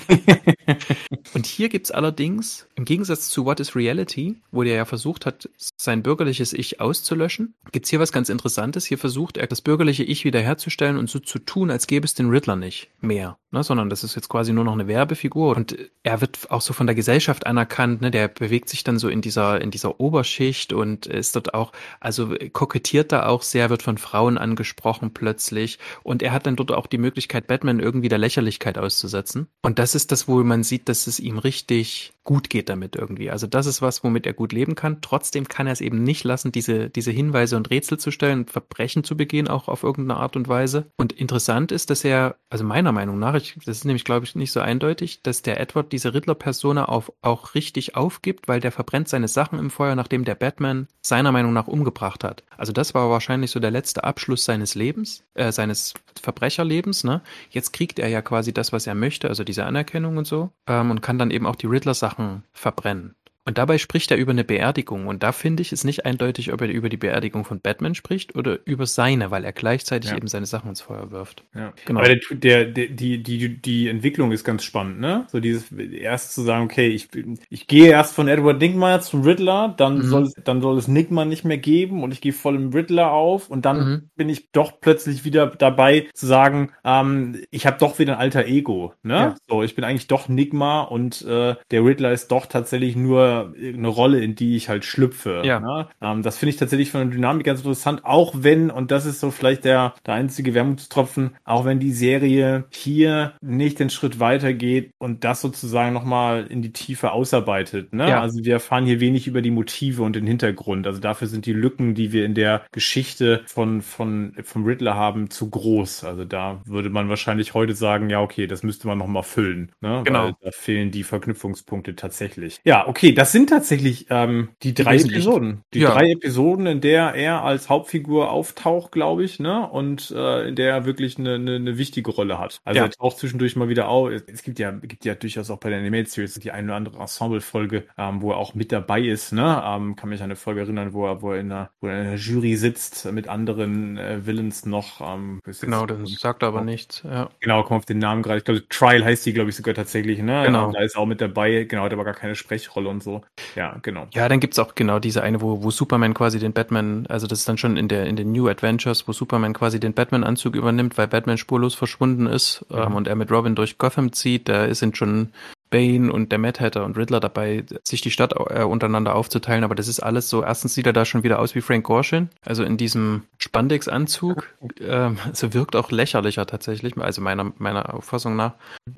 und 1.33 1.45
hier 1.45 1.67
gibt's 1.67 1.91
allerdings, 1.91 2.65
im 2.75 2.85
Gegensatz 2.85 3.27
zu 3.27 3.43
What 3.43 3.59
is 3.59 3.75
Reality, 3.75 4.37
wo 4.51 4.63
der 4.63 4.75
ja 4.75 4.85
versucht 4.85 5.25
hat, 5.25 5.49
sein 5.75 6.01
bürgerliches 6.01 6.53
Ich 6.53 6.79
auszulöschen, 6.79 7.55
gibt's 7.73 7.89
hier 7.89 7.99
was 7.99 8.13
ganz 8.13 8.29
Interessantes. 8.29 8.85
Hier 8.85 8.97
versucht 8.97 9.35
er, 9.35 9.47
das 9.47 9.61
bürgerliche 9.61 10.03
Ich 10.05 10.23
wiederherzustellen 10.23 10.95
und 10.95 11.09
so 11.09 11.19
zu 11.19 11.39
tun, 11.39 11.69
als 11.71 11.87
gäbe 11.87 12.05
es 12.05 12.13
den 12.13 12.29
Riddler 12.29 12.55
nicht 12.55 12.87
mehr. 13.01 13.37
Ne? 13.51 13.63
Sondern 13.63 13.89
das 13.89 14.04
ist 14.05 14.15
jetzt 14.15 14.29
quasi 14.29 14.53
nur 14.53 14.63
noch 14.63 14.73
eine 14.73 14.87
Werbefigur. 14.87 15.55
Und 15.55 15.77
er 16.03 16.21
wird 16.21 16.49
auch 16.49 16.61
so 16.61 16.73
von 16.73 16.87
der 16.87 16.95
Gesellschaft 16.95 17.45
anerkannt. 17.45 18.01
Ne? 18.01 18.11
Der 18.11 18.27
bewegt 18.27 18.69
sich 18.69 18.83
dann 18.83 18.99
so 18.99 19.09
in 19.09 19.21
dieser, 19.21 19.61
in 19.61 19.71
dieser 19.71 19.99
Oberschicht 19.99 20.73
und 20.73 21.05
ist 21.05 21.35
dort 21.35 21.53
auch, 21.53 21.71
also 21.99 22.33
kokettiert 22.53 23.11
da 23.11 23.25
auch 23.25 23.41
sehr, 23.41 23.69
wird 23.69 23.83
von 23.83 23.97
Frauen 23.97 24.37
angesprochen 24.37 25.13
plötzlich. 25.13 25.79
Und 26.03 26.23
er 26.23 26.31
hat 26.31 26.45
dann 26.45 26.55
dort 26.55 26.71
auch 26.71 26.87
die 26.87 26.97
Möglichkeit, 26.97 27.47
Batman 27.47 27.79
irgendwie 27.79 28.09
der 28.09 28.17
Lächerlichkeit 28.17 28.77
auszusetzen. 28.77 29.47
Und 29.61 29.79
das 29.79 29.95
ist 29.95 30.11
das, 30.11 30.27
wo 30.27 30.43
man 30.43 30.63
sieht, 30.63 30.87
dass 30.89 31.07
es 31.07 31.19
ihm 31.19 31.37
richtig 31.37 32.14
gut 32.25 32.49
geht 32.49 32.69
damit 32.69 32.95
irgendwie. 32.95 33.29
Also 33.29 33.47
das 33.47 33.67
ist 33.67 33.81
was, 33.81 34.03
womit 34.03 34.25
er 34.25 34.33
gut 34.33 34.51
leben 34.51 34.75
kann. 34.75 34.99
Trotzdem 35.01 35.47
kann 35.47 35.67
er 35.67 35.73
es 35.73 35.79
eben 35.79 36.03
nicht 36.03 36.23
lassen, 36.23 36.51
diese, 36.51 36.89
diese 36.89 37.11
Hinweise 37.11 37.55
und 37.55 37.69
Rätsel 37.69 37.99
zu 37.99 38.11
stellen, 38.11 38.47
Verbrechen 38.47 39.03
zu 39.03 39.15
begehen, 39.15 39.47
auch 39.47 39.67
auf 39.67 39.83
irgendeine 39.83 40.19
Art 40.19 40.35
und 40.35 40.49
Weise. 40.49 40.87
Und 40.97 41.13
interessant 41.13 41.71
ist, 41.71 41.91
dass 41.91 42.03
er, 42.03 42.35
also 42.49 42.65
meiner 42.65 42.91
Meinung 42.91 43.19
nach, 43.19 43.35
ich, 43.35 43.55
das 43.63 43.77
ist 43.77 43.85
nämlich, 43.85 44.03
glaube 44.03 44.25
ich, 44.25 44.35
nicht 44.35 44.51
so 44.51 44.59
eindeutig, 44.59 45.21
dass 45.21 45.43
der 45.43 45.59
Edward 45.59 45.91
diese 45.91 46.13
Riddler-Persona 46.13 46.85
auf, 46.85 47.11
auch 47.21 47.53
richtig 47.53 47.95
aufgibt, 47.95 48.47
weil 48.47 48.59
der 48.59 48.71
verbrennt 48.71 49.07
seine 49.07 49.27
Sachen 49.27 49.59
im 49.59 49.69
Feuer, 49.69 49.95
nachdem 49.95 50.25
der 50.25 50.35
Batman 50.35 50.87
seiner 51.01 51.31
Meinung 51.31 51.53
nach 51.53 51.67
umgebracht 51.67 52.23
hat. 52.23 52.43
Also 52.57 52.73
das 52.73 52.95
war 52.95 53.09
wahrscheinlich 53.11 53.51
so 53.51 53.59
der 53.59 53.71
letzte 53.71 54.03
Abschluss 54.03 54.45
seines 54.45 54.73
Lebens, 54.73 55.23
äh, 55.35 55.51
seines 55.51 55.93
Verbrecherlebens. 56.19 57.03
Ne? 57.03 57.21
Jetzt 57.51 57.71
kriegt 57.71 57.99
er 57.99 58.07
ja 58.07 58.23
quasi 58.23 58.51
das, 58.51 58.73
was 58.73 58.87
er 58.87 58.95
möchte, 58.95 59.27
also 59.29 59.43
diese 59.43 59.65
Anerkennung 59.65 60.17
und 60.17 60.25
so, 60.25 60.49
ähm, 60.65 60.89
und 60.89 61.01
kann 61.03 61.19
dann 61.19 61.29
eben 61.29 61.45
auch 61.45 61.55
die 61.55 61.67
Riddler-Sachen 61.67 62.14
verbrennen. 62.53 63.15
Und 63.45 63.59
dabei 63.59 63.77
spricht 63.77 64.09
er 64.09 64.17
über 64.17 64.31
eine 64.31 64.43
Beerdigung. 64.43 65.05
Und 65.05 65.21
da 65.21 65.31
finde 65.31 65.61
ich 65.61 65.71
es 65.71 65.83
nicht 65.83 66.03
eindeutig, 66.03 66.51
ob 66.51 66.61
er 66.61 66.67
über 66.67 66.89
die 66.89 66.97
Beerdigung 66.97 67.45
von 67.45 67.59
Batman 67.61 67.93
spricht 67.93 68.35
oder 68.35 68.57
über 68.65 68.87
seine, 68.87 69.29
weil 69.29 69.43
er 69.43 69.53
gleichzeitig 69.53 70.09
ja. 70.09 70.17
eben 70.17 70.27
seine 70.27 70.47
Sachen 70.47 70.69
ins 70.69 70.81
Feuer 70.81 71.11
wirft. 71.11 71.43
Ja. 71.53 71.71
Genau. 71.85 71.99
Aber 71.99 72.09
der, 72.09 72.19
der, 72.31 72.65
der, 72.65 72.87
die, 72.87 73.21
die, 73.21 73.61
die 73.61 73.87
Entwicklung 73.87 74.31
ist 74.31 74.43
ganz 74.43 74.63
spannend, 74.63 74.99
ne? 74.99 75.27
So 75.31 75.39
dieses 75.39 75.71
erst 75.71 76.33
zu 76.33 76.41
sagen, 76.41 76.65
okay, 76.65 76.87
ich, 76.87 77.09
ich 77.49 77.67
gehe 77.67 77.89
erst 77.89 78.15
von 78.15 78.27
Edward 78.27 78.59
Nigma 78.59 78.99
zum 78.99 79.21
Riddler, 79.21 79.75
dann 79.77 79.99
mhm. 79.99 80.03
soll 80.03 80.31
dann 80.43 80.61
soll 80.61 80.77
es 80.79 80.87
Nigma 80.87 81.23
nicht 81.23 81.45
mehr 81.45 81.59
geben 81.59 82.01
und 82.01 82.11
ich 82.11 82.21
gehe 82.21 82.33
voll 82.33 82.55
im 82.55 82.69
Riddler 82.73 83.11
auf 83.11 83.51
und 83.51 83.65
dann 83.65 83.77
mhm. 83.77 84.09
bin 84.15 84.27
ich 84.27 84.51
doch 84.51 84.79
plötzlich 84.81 85.23
wieder 85.23 85.47
dabei 85.47 86.07
zu 86.15 86.25
sagen, 86.25 86.71
ähm, 86.83 87.43
ich 87.51 87.67
habe 87.67 87.77
doch 87.77 87.99
wieder 87.99 88.13
ein 88.13 88.19
alter 88.19 88.45
Ego, 88.45 88.93
ne? 89.03 89.13
Ja. 89.13 89.35
So, 89.47 89.61
ich 89.61 89.75
bin 89.75 89.83
eigentlich 89.83 90.07
doch 90.07 90.29
Nigma 90.29 90.81
und 90.81 91.21
äh, 91.21 91.55
der 91.69 91.85
Riddler 91.85 92.11
ist 92.11 92.31
doch 92.31 92.47
tatsächlich 92.47 92.95
nur 92.95 93.34
eine 93.43 93.87
Rolle, 93.87 94.21
in 94.21 94.35
die 94.35 94.55
ich 94.55 94.69
halt 94.69 94.85
schlüpfe. 94.85 95.41
Ja. 95.45 95.59
Ne? 95.59 95.87
Ähm, 96.01 96.21
das 96.21 96.37
finde 96.37 96.51
ich 96.51 96.57
tatsächlich 96.57 96.91
von 96.91 97.01
der 97.01 97.09
Dynamik 97.09 97.45
ganz 97.45 97.59
interessant, 97.59 98.05
auch 98.05 98.33
wenn, 98.37 98.69
und 98.71 98.91
das 98.91 99.05
ist 99.05 99.19
so 99.19 99.31
vielleicht 99.31 99.65
der, 99.65 99.93
der 100.05 100.13
einzige 100.13 100.53
Wermutstropfen, 100.53 101.35
auch 101.43 101.65
wenn 101.65 101.79
die 101.79 101.91
Serie 101.91 102.65
hier 102.69 103.33
nicht 103.41 103.79
den 103.79 103.89
Schritt 103.89 104.19
weitergeht 104.19 104.91
und 104.97 105.23
das 105.23 105.41
sozusagen 105.41 105.93
nochmal 105.93 106.47
in 106.47 106.61
die 106.61 106.73
Tiefe 106.73 107.11
ausarbeitet. 107.11 107.93
Ne? 107.93 108.09
Ja. 108.09 108.21
Also 108.21 108.43
wir 108.43 108.53
erfahren 108.53 108.85
hier 108.85 108.99
wenig 108.99 109.27
über 109.27 109.41
die 109.41 109.51
Motive 109.51 110.03
und 110.03 110.15
den 110.15 110.27
Hintergrund. 110.27 110.87
Also 110.87 110.99
dafür 110.99 111.27
sind 111.27 111.45
die 111.45 111.53
Lücken, 111.53 111.95
die 111.95 112.11
wir 112.11 112.25
in 112.25 112.33
der 112.33 112.63
Geschichte 112.71 113.43
von, 113.45 113.81
von, 113.81 114.33
vom 114.43 114.65
Riddler 114.65 114.95
haben, 114.95 115.29
zu 115.29 115.49
groß. 115.49 116.03
Also 116.03 116.25
da 116.25 116.61
würde 116.65 116.89
man 116.89 117.09
wahrscheinlich 117.09 117.53
heute 117.53 117.73
sagen, 117.73 118.09
ja, 118.09 118.21
okay, 118.21 118.47
das 118.47 118.63
müsste 118.63 118.87
man 118.87 118.97
nochmal 118.97 119.23
füllen. 119.23 119.71
Ne? 119.81 120.01
Genau. 120.05 120.25
Weil 120.25 120.35
da 120.41 120.51
fehlen 120.51 120.91
die 120.91 121.03
Verknüpfungspunkte 121.03 121.95
tatsächlich. 121.95 122.59
Ja, 122.63 122.87
okay, 122.87 123.13
das 123.13 123.24
das 123.25 123.31
sind 123.31 123.49
tatsächlich 123.49 124.05
ähm, 124.11 124.49
die 124.61 124.75
drei 124.75 124.97
die 124.97 125.09
Episoden. 125.09 125.63
Die 125.73 125.79
ja. 125.79 125.91
drei 125.91 126.11
Episoden, 126.11 126.67
in 126.67 126.79
der 126.79 127.15
er 127.15 127.43
als 127.43 127.69
Hauptfigur 127.69 128.29
auftaucht, 128.29 128.91
glaube 128.91 129.23
ich, 129.23 129.39
ne? 129.39 129.67
Und 129.67 130.11
äh, 130.11 130.47
in 130.47 130.55
der 130.55 130.69
er 130.69 130.85
wirklich 130.85 131.17
eine, 131.17 131.35
eine, 131.35 131.55
eine 131.55 131.77
wichtige 131.79 132.11
Rolle 132.11 132.37
hat. 132.37 132.59
Also 132.63 132.77
ja. 132.77 132.85
er 132.85 132.91
taucht 132.91 133.17
zwischendurch 133.17 133.55
mal 133.55 133.67
wieder 133.67 133.87
auf. 133.87 134.11
Es 134.27 134.43
gibt 134.43 134.59
ja, 134.59 134.69
gibt 134.69 135.05
ja 135.05 135.15
durchaus 135.15 135.49
auch 135.49 135.57
bei 135.57 135.71
der 135.71 135.79
Animated 135.79 136.09
Series 136.09 136.35
die 136.35 136.51
eine 136.51 136.67
oder 136.67 136.75
andere 136.75 136.99
Ensemble-Folge, 136.99 137.85
ähm, 137.97 138.21
wo 138.21 138.29
er 138.29 138.37
auch 138.37 138.53
mit 138.53 138.71
dabei 138.71 139.01
ist, 139.01 139.31
ne? 139.33 139.63
Ähm, 139.65 139.95
kann 139.95 140.09
mich 140.09 140.19
an 140.19 140.25
eine 140.25 140.35
Folge 140.35 140.61
erinnern, 140.61 140.93
wo 140.93 141.07
er, 141.07 141.23
wo 141.23 141.31
er 141.31 141.39
in 141.39 141.51
einer, 141.51 141.71
wo 141.81 141.87
er 141.87 142.01
in 142.01 142.07
einer 142.07 142.17
Jury 142.17 142.55
sitzt 142.57 143.11
mit 143.11 143.27
anderen 143.27 143.97
äh, 143.97 144.23
Villains 144.23 144.67
noch. 144.67 145.01
Ähm, 145.01 145.41
genau, 145.61 145.87
das 145.87 146.11
sagt 146.11 146.43
aber 146.43 146.61
nichts. 146.61 147.01
Ja. 147.03 147.29
Genau, 147.39 147.63
komm 147.63 147.77
auf 147.77 147.85
den 147.85 147.97
Namen 147.97 148.21
gerade. 148.21 148.37
Ich 148.37 148.45
glaube, 148.45 148.67
Trial 148.69 149.03
heißt 149.03 149.25
die, 149.25 149.33
glaube 149.33 149.49
ich, 149.49 149.55
sogar 149.55 149.73
tatsächlich, 149.73 150.19
ne? 150.19 150.43
Genau. 150.45 150.71
da 150.71 150.81
ist 150.81 150.95
auch 150.95 151.07
mit 151.07 151.21
dabei, 151.21 151.63
genau, 151.63 151.83
hat 151.83 151.93
aber 151.93 152.03
gar 152.03 152.13
keine 152.13 152.35
Sprechrolle 152.35 152.87
und 152.87 153.01
so. 153.01 153.14
Ja, 153.55 153.77
genau. 153.81 154.07
Ja, 154.13 154.27
dann 154.29 154.39
gibt's 154.39 154.59
auch 154.59 154.75
genau 154.75 154.99
diese 154.99 155.23
eine, 155.23 155.41
wo, 155.41 155.63
wo 155.63 155.71
Superman 155.71 156.13
quasi 156.13 156.39
den 156.39 156.53
Batman, 156.53 157.05
also 157.07 157.27
das 157.27 157.39
ist 157.39 157.49
dann 157.49 157.57
schon 157.57 157.77
in 157.77 157.87
der 157.87 158.05
in 158.05 158.15
den 158.15 158.31
New 158.31 158.47
Adventures, 158.47 159.07
wo 159.07 159.13
Superman 159.13 159.53
quasi 159.53 159.79
den 159.79 159.93
Batman-Anzug 159.93 160.55
übernimmt, 160.55 160.97
weil 160.97 161.07
Batman 161.07 161.37
spurlos 161.37 161.75
verschwunden 161.75 162.27
ist 162.27 162.65
mhm. 162.69 162.77
ähm, 162.77 162.95
und 162.95 163.07
er 163.07 163.15
mit 163.15 163.31
Robin 163.31 163.55
durch 163.55 163.77
Gotham 163.77 164.13
zieht. 164.13 164.49
Da 164.49 164.73
sind 164.73 164.97
schon 164.97 165.29
Bane 165.75 166.09
und 166.09 166.31
der 166.31 166.39
Mad 166.39 166.57
Hatter 166.63 166.85
und 166.85 166.95
Riddler 166.95 167.19
dabei, 167.19 167.65
sich 167.83 167.99
die 167.99 168.09
Stadt 168.09 168.33
äh, 168.49 168.63
untereinander 168.63 169.13
aufzuteilen, 169.13 169.65
aber 169.65 169.75
das 169.75 169.89
ist 169.89 169.99
alles 169.99 170.29
so, 170.29 170.41
erstens 170.41 170.73
sieht 170.73 170.87
er 170.87 170.93
da 170.93 171.03
schon 171.03 171.23
wieder 171.23 171.39
aus 171.39 171.53
wie 171.53 171.59
Frank 171.59 171.85
Gorshin, 171.85 172.29
also 172.45 172.63
in 172.63 172.77
diesem 172.77 173.23
Spandex-Anzug, 173.39 174.47
äh, 174.79 175.09
so 175.33 175.53
wirkt 175.53 175.75
auch 175.75 175.91
lächerlicher 175.91 176.45
tatsächlich, 176.45 176.97
also 176.97 177.21
meiner, 177.21 177.51
meiner 177.57 177.93
Auffassung 177.93 178.37
nach. 178.37 178.53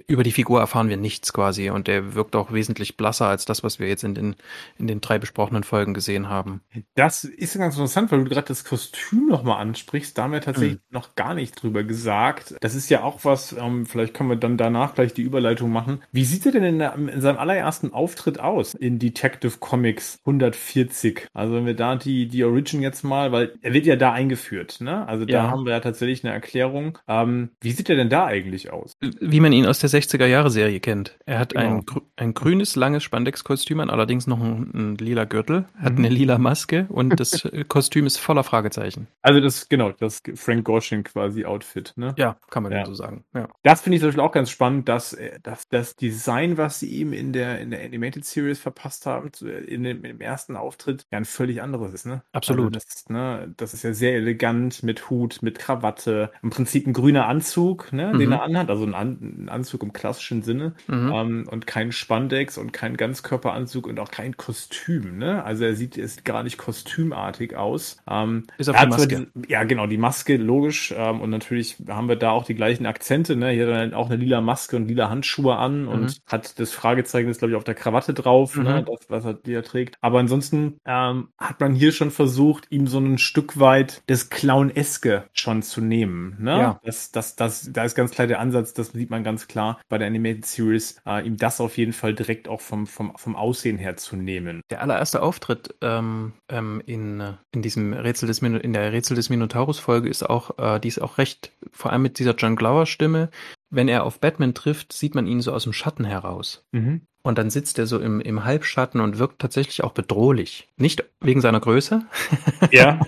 Über 0.06 0.22
die 0.22 0.32
Figur 0.32 0.60
erfahren 0.60 0.88
wir 0.88 0.98
nichts 0.98 1.34
quasi 1.34 1.72
und 1.72 1.88
der 1.88 2.14
wirkt 2.14 2.36
auch 2.36 2.54
wesentlich 2.54 2.96
blasser 2.96 3.26
als 3.26 3.46
das, 3.46 3.64
was 3.64 3.80
wir 3.80 3.88
jetzt 3.88 4.04
in 4.04 4.14
den, 4.14 4.36
in 4.78 4.86
den 4.86 5.02
drei 5.02 5.18
besprochenen 5.18 5.64
Folgen 5.64 5.96
gesehen 5.96 6.30
haben. 6.30 6.62
Das 6.94 7.24
ist 7.24 7.58
ganz 7.58 7.74
interessant, 7.74 8.12
weil 8.12 8.24
du 8.24 8.30
gerade 8.30 8.50
das 8.50 8.64
Kostüm 8.64 9.28
nochmal 9.30 9.60
ansprichst, 9.62 10.16
da 10.16 10.26
haben 10.26 10.34
wir 10.34 10.42
tatsächlich 10.42 10.76
mhm. 10.76 10.82
noch 10.92 11.16
gar 11.16 11.34
nicht 11.34 11.60
drüber 11.60 11.84
gesagt. 11.84 12.54
Das 12.62 12.76
ist 12.76 12.92
ja 12.92 13.02
auch 13.02 13.26
was, 13.26 13.54
ähm, 13.54 13.88
vielleicht 13.88 14.14
können 14.14 14.30
wir 14.30 14.36
dann 14.36 14.58
danach 14.58 14.94
gleich 14.94 15.16
die 15.16 15.24
Überleitung 15.24 15.72
machen. 15.72 16.04
Wie 16.12 16.24
sieht 16.24 16.46
er 16.46 16.52
denn 16.52 16.67
in, 16.68 16.80
der, 16.80 16.96
in 16.96 17.22
seinem 17.22 17.38
allerersten 17.38 17.94
Auftritt 17.94 18.40
aus 18.40 18.74
in 18.74 19.00
Detective 19.00 19.58
Comics 19.60 20.20
140? 20.26 21.28
Also 21.34 21.56
wenn 21.56 21.66
wir 21.66 21.76
da 21.76 21.96
die, 21.96 22.28
die 22.28 22.44
Origin 22.44 22.82
jetzt 22.82 23.04
mal, 23.04 23.32
weil 23.32 23.54
er 23.62 23.74
wird 23.74 23.86
ja 23.86 23.96
da 23.96 24.12
eingeführt, 24.12 24.82
ne? 24.82 25.08
Also 25.08 25.26
da 25.26 25.34
ja. 25.34 25.50
haben 25.50 25.66
wir 25.66 25.74
ja 25.74 25.80
tatsächlich 25.80 26.24
eine 26.24 26.34
Erklärung. 26.34 26.98
Ähm, 27.08 27.50
wie 27.62 27.72
sieht 27.72 27.90
er 27.90 27.96
denn 27.96 28.10
da 28.10 28.26
eigentlich 28.26 28.72
aus? 28.72 28.98
Wie 29.20 29.40
man 29.40 29.54
ihn 29.54 29.66
aus 29.66 29.80
der 29.80 29.90
60er-Jahre-Serie 29.90 30.80
kennt. 30.80 31.18
Er 31.26 31.40
hat 31.40 31.54
genau. 31.54 31.78
ein, 31.78 31.86
ein 32.16 32.34
grünes, 32.34 32.76
langes 32.76 33.04
Spandex-Kostüm 33.04 33.80
an, 33.80 33.90
allerdings 33.90 34.28
noch 34.28 34.40
ein, 34.40 34.72
ein 34.74 34.96
lila 34.96 35.26
Gürtel, 35.26 35.66
hat 35.78 35.94
mhm. 35.94 36.06
eine 36.06 36.10
lila 36.10 36.38
Maske 36.38 36.86
und 36.90 37.20
das 37.20 37.48
Kostüm 37.68 38.06
ist 38.06 38.18
voller 38.18 38.44
Fragezeichen. 38.44 39.08
Also 39.22 39.42
das, 39.42 39.70
genau, 39.70 39.92
das 39.92 40.22
Frank 40.36 40.66
Gorshin 40.66 41.04
quasi 41.04 41.46
Outfit, 41.46 41.94
ne? 41.96 42.14
Ja, 42.18 42.38
kann 42.50 42.64
man 42.64 42.72
ja. 42.72 42.86
so 42.86 42.94
sagen. 42.94 43.24
Ja. 43.34 43.48
Das 43.64 43.82
finde 43.82 43.96
ich 43.96 44.02
zum 44.02 44.10
Beispiel 44.10 44.24
auch 44.24 44.32
ganz 44.32 44.50
spannend, 44.50 44.88
dass, 44.90 45.14
äh, 45.14 45.40
dass 45.42 45.68
das 45.70 45.96
Design, 45.96 46.47
was 46.56 46.80
sie 46.80 46.88
ihm 46.88 47.12
in 47.12 47.34
der, 47.34 47.60
in 47.60 47.72
der 47.72 47.84
Animated 47.84 48.24
Series 48.24 48.60
verpasst 48.60 49.06
haben, 49.06 49.32
in 49.42 49.84
dem, 49.84 49.98
in 49.98 50.04
dem 50.04 50.22
ersten 50.22 50.56
Auftritt, 50.56 51.06
ja 51.12 51.18
ein 51.18 51.26
völlig 51.26 51.62
anderes 51.62 51.94
ist, 51.94 52.06
ne? 52.06 52.22
Absolut. 52.32 52.76
Also 52.76 52.86
das, 52.88 53.10
ne, 53.10 53.54
das 53.58 53.74
ist 53.74 53.84
ja 53.84 53.94
sehr 53.94 54.14
elegant 54.14 54.84
mit 54.84 55.10
Hut, 55.10 55.40
mit 55.42 55.60
Krawatte, 55.60 56.32
im 56.42 56.52
Prinzip 56.52 56.86
ein 56.88 56.94
grüner 56.94 57.28
Anzug, 57.28 57.92
ne, 57.92 58.14
mhm. 58.14 58.20
den 58.20 58.32
er 58.32 58.44
anhat, 58.44 58.70
also 58.70 58.86
ein, 58.86 58.94
An 58.94 59.18
ein, 59.22 59.50
Anzug 59.50 59.84
im 59.84 59.94
klassischen 59.94 60.44
Sinne 60.44 60.74
mhm. 60.88 61.12
ähm, 61.14 61.48
und 61.50 61.68
kein 61.68 61.92
Spandex 61.92 62.58
und 62.58 62.72
kein 62.72 62.96
Ganzkörperanzug 62.96 63.88
und 63.88 64.00
auch 64.00 64.12
kein 64.12 64.38
Kostüm, 64.38 65.18
ne? 65.18 65.44
Also 65.44 65.66
er 65.66 65.76
sieht, 65.76 65.98
er 65.98 66.08
sieht 66.08 66.24
gar 66.26 66.44
nicht 66.44 66.58
kostümartig 66.58 67.56
aus. 67.56 67.98
Ähm, 68.10 68.46
Bis 68.58 68.70
auf 68.70 68.80
die 68.80 68.88
Maske. 68.88 69.28
Die, 69.34 69.52
ja, 69.52 69.64
genau, 69.64 69.88
die 69.88 69.98
Maske, 69.98 70.38
logisch. 70.38 70.94
Ähm, 70.96 71.22
und 71.22 71.30
natürlich 71.30 71.78
haben 71.88 72.08
wir 72.08 72.16
da 72.16 72.32
auch 72.32 72.46
die 72.46 72.56
gleichen 72.56 72.86
Akzente, 72.86 73.36
ne? 73.36 73.50
Hier 73.50 73.68
hat 73.68 73.92
er 73.92 73.98
auch 73.98 74.10
eine 74.10 74.18
lila 74.18 74.42
Maske 74.42 74.76
und 74.76 74.88
lila 74.88 75.10
Handschuhe 75.10 75.56
an 75.56 75.84
mhm. 75.84 75.88
und 75.88 76.22
hat 76.28 76.37
das 76.38 76.72
Fragezeichen, 76.72 77.28
das 77.28 77.38
glaube 77.38 77.52
ich, 77.52 77.58
auf 77.58 77.64
der 77.64 77.76
Krawatte 77.76 78.14
drauf, 78.14 78.56
ne? 78.56 78.64
mhm. 78.64 78.70
ne? 78.70 78.86
Das, 78.86 79.10
was 79.10 79.26
er, 79.26 79.34
die 79.34 79.54
er 79.54 79.64
trägt. 79.64 79.96
Aber 80.02 80.20
ansonsten 80.20 80.80
ähm, 80.86 81.30
hat 81.38 81.60
man 81.60 81.76
hier 81.76 81.92
schon 81.92 82.12
versucht, 82.12 82.66
ihm 82.70 82.88
so 82.88 83.00
ein 83.00 83.18
Stück 83.18 83.60
weit 83.60 84.04
das 84.08 84.30
Clown-eske 84.30 85.26
schon 85.34 85.62
zu 85.62 85.82
nehmen, 85.82 86.36
ne? 86.40 86.52
Ja. 86.52 86.80
Das, 86.84 87.12
das, 87.12 87.36
das, 87.36 87.70
da 87.72 87.84
ist 87.84 87.96
ganz 87.96 88.12
klar 88.12 88.28
der 88.28 88.40
Ansatz, 88.40 88.74
das 88.74 88.90
sieht 88.90 89.10
man 89.10 89.24
ganz 89.24 89.48
klar 89.48 89.80
bei 89.90 89.98
der 89.98 90.08
Animated 90.08 90.46
Series, 90.46 91.02
äh, 91.06 91.26
ihm 91.26 91.38
das 91.38 91.62
auf 91.62 91.78
jeden 91.78 91.94
Fall 91.94 92.14
direkt 92.14 92.48
auch 92.48 92.62
vom, 92.62 92.88
vom, 92.88 93.14
vom 93.16 93.36
Aussehen 93.36 93.78
her 93.78 93.98
zu 93.98 94.16
nehmen. 94.16 94.62
Der 94.70 94.82
allererste 94.82 95.22
Auftritt 95.22 95.76
ähm, 95.82 96.34
ähm, 96.50 96.82
in, 96.86 97.24
in 97.52 97.62
diesem 97.62 97.94
Rätsel 97.94 98.28
des 98.28 98.42
Min 98.42 98.56
in 98.56 98.74
der 98.74 98.92
Rätsel 98.92 99.16
des 99.16 99.30
Minotaurus 99.30 99.80
Folge 99.80 100.10
ist 100.10 100.28
auch, 100.28 100.58
äh, 100.58 100.80
die 100.80 100.88
ist 100.88 101.02
auch 101.02 101.18
recht, 101.18 101.52
vor 101.72 101.92
allem 101.92 102.02
mit 102.02 102.20
dieser 102.20 102.36
John 102.36 102.56
Glower 102.56 102.86
Stimme. 102.86 103.30
Wenn 103.70 103.88
er 103.88 104.04
auf 104.04 104.20
Batman 104.20 104.54
trifft, 104.54 104.94
sieht 104.94 105.16
man 105.16 105.28
ihn 105.28 105.42
so 105.42 105.52
aus 105.52 105.64
dem 105.64 105.74
Schatten 105.74 106.06
heraus. 106.06 106.66
Mhm. 106.72 107.02
Und 107.28 107.38
dann 107.38 107.50
sitzt 107.50 107.78
er 107.78 107.88
so 107.88 108.00
im, 108.00 108.22
im 108.22 108.46
Halbschatten 108.46 109.02
und 109.02 109.20
wirkt 109.20 109.40
tatsächlich 109.40 109.84
auch 109.84 109.92
bedrohlich. 109.92 110.70
Nicht 110.78 111.04
wegen 111.20 111.42
seiner 111.42 111.60
Größe. 111.60 112.06
Ja. 112.72 113.00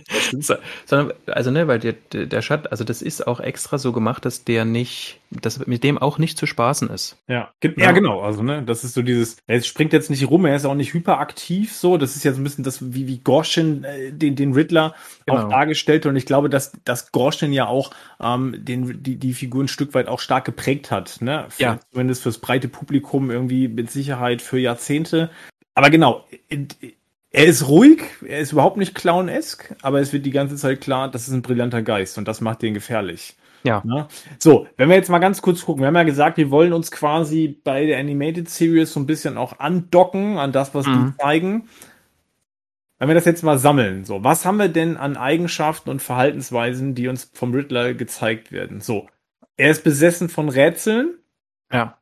sondern, 0.85 1.13
also, 1.25 1.51
ne, 1.51 1.67
weil 1.67 1.79
der, 1.79 1.93
der 1.93 2.41
Schatten, 2.41 2.67
also 2.67 2.83
das 2.83 3.01
ist 3.01 3.27
auch 3.27 3.39
extra 3.39 3.77
so 3.77 3.91
gemacht, 3.91 4.25
dass 4.25 4.43
der 4.43 4.65
nicht, 4.65 5.18
dass 5.31 5.65
mit 5.67 5.83
dem 5.83 5.97
auch 5.97 6.17
nicht 6.17 6.37
zu 6.37 6.47
spaßen 6.47 6.89
ist. 6.89 7.17
Ja, 7.27 7.51
ja, 7.77 7.91
genau. 7.91 8.21
Also, 8.21 8.41
ne, 8.41 8.63
das 8.63 8.83
ist 8.83 8.93
so 8.93 9.01
dieses, 9.01 9.37
er 9.45 9.61
springt 9.61 9.93
jetzt 9.93 10.09
nicht 10.09 10.27
rum, 10.29 10.45
er 10.45 10.55
ist 10.55 10.65
auch 10.65 10.75
nicht 10.75 10.93
hyperaktiv, 10.93 11.73
so. 11.73 11.97
Das 11.97 12.15
ist 12.15 12.23
jetzt 12.23 12.37
ein 12.37 12.43
bisschen 12.43 12.63
das, 12.63 12.93
wie, 12.93 13.07
wie 13.07 13.19
Gorshin, 13.19 13.83
äh, 13.83 14.11
den, 14.11 14.35
den 14.35 14.53
Riddler 14.53 14.95
genau. 15.25 15.45
auch 15.45 15.49
dargestellt. 15.49 16.05
Und 16.07 16.15
ich 16.15 16.25
glaube, 16.25 16.49
dass, 16.49 16.71
dass 16.83 17.11
Gorshin 17.11 17.53
ja 17.53 17.67
auch, 17.67 17.91
ähm, 18.19 18.55
den, 18.57 19.03
die, 19.03 19.17
die 19.17 19.33
Figur 19.33 19.63
ein 19.63 19.67
Stück 19.67 19.93
weit 19.93 20.07
auch 20.07 20.19
stark 20.19 20.45
geprägt 20.45 20.89
hat, 20.89 21.21
ne? 21.21 21.45
Für, 21.49 21.61
ja. 21.61 21.79
Zumindest 21.91 22.23
fürs 22.23 22.39
breite 22.39 22.67
Publikum 22.67 23.29
irgendwie 23.29 23.67
mit 23.67 23.91
Sicherheit 23.91 24.41
für 24.41 24.57
Jahrzehnte. 24.57 25.29
Aber 25.75 25.91
genau, 25.91 26.25
er 27.31 27.45
ist 27.45 27.67
ruhig, 27.67 28.01
er 28.25 28.39
ist 28.39 28.51
überhaupt 28.51 28.77
nicht 28.77 28.95
clownesk, 28.95 29.75
aber 29.81 29.99
es 29.99 30.11
wird 30.11 30.25
die 30.25 30.31
ganze 30.31 30.55
Zeit 30.55 30.81
klar, 30.81 31.09
das 31.09 31.27
ist 31.27 31.33
ein 31.33 31.43
brillanter 31.43 31.83
Geist 31.83 32.17
und 32.17 32.27
das 32.27 32.41
macht 32.41 32.63
den 32.63 32.73
gefährlich. 32.73 33.35
Ja. 33.63 33.83
ja. 33.85 34.07
So, 34.37 34.67
wenn 34.77 34.89
wir 34.89 34.95
jetzt 34.95 35.09
mal 35.09 35.19
ganz 35.19 35.41
kurz 35.41 35.65
gucken, 35.65 35.81
wir 35.81 35.87
haben 35.87 35.95
ja 35.95 36.03
gesagt, 36.03 36.37
wir 36.37 36.51
wollen 36.51 36.73
uns 36.73 36.91
quasi 36.91 37.59
bei 37.63 37.85
der 37.85 37.99
Animated 37.99 38.49
Series 38.49 38.93
so 38.93 38.99
ein 38.99 39.05
bisschen 39.05 39.37
auch 39.37 39.59
andocken 39.59 40.37
an 40.37 40.51
das, 40.51 40.73
was 40.73 40.85
mhm. 40.85 41.13
die 41.17 41.17
zeigen. 41.21 41.69
Wenn 42.97 43.07
wir 43.07 43.15
das 43.15 43.25
jetzt 43.25 43.43
mal 43.43 43.57
sammeln, 43.57 44.03
so, 44.03 44.23
was 44.23 44.45
haben 44.45 44.57
wir 44.57 44.67
denn 44.67 44.97
an 44.97 45.15
Eigenschaften 45.15 45.89
und 45.89 46.01
Verhaltensweisen, 46.01 46.95
die 46.95 47.07
uns 47.07 47.31
vom 47.33 47.53
Riddler 47.53 47.93
gezeigt 47.93 48.51
werden? 48.51 48.81
So, 48.81 49.07
er 49.55 49.71
ist 49.71 49.83
besessen 49.83 50.29
von 50.29 50.49
Rätseln. 50.49 51.15
Ja. 51.71 51.97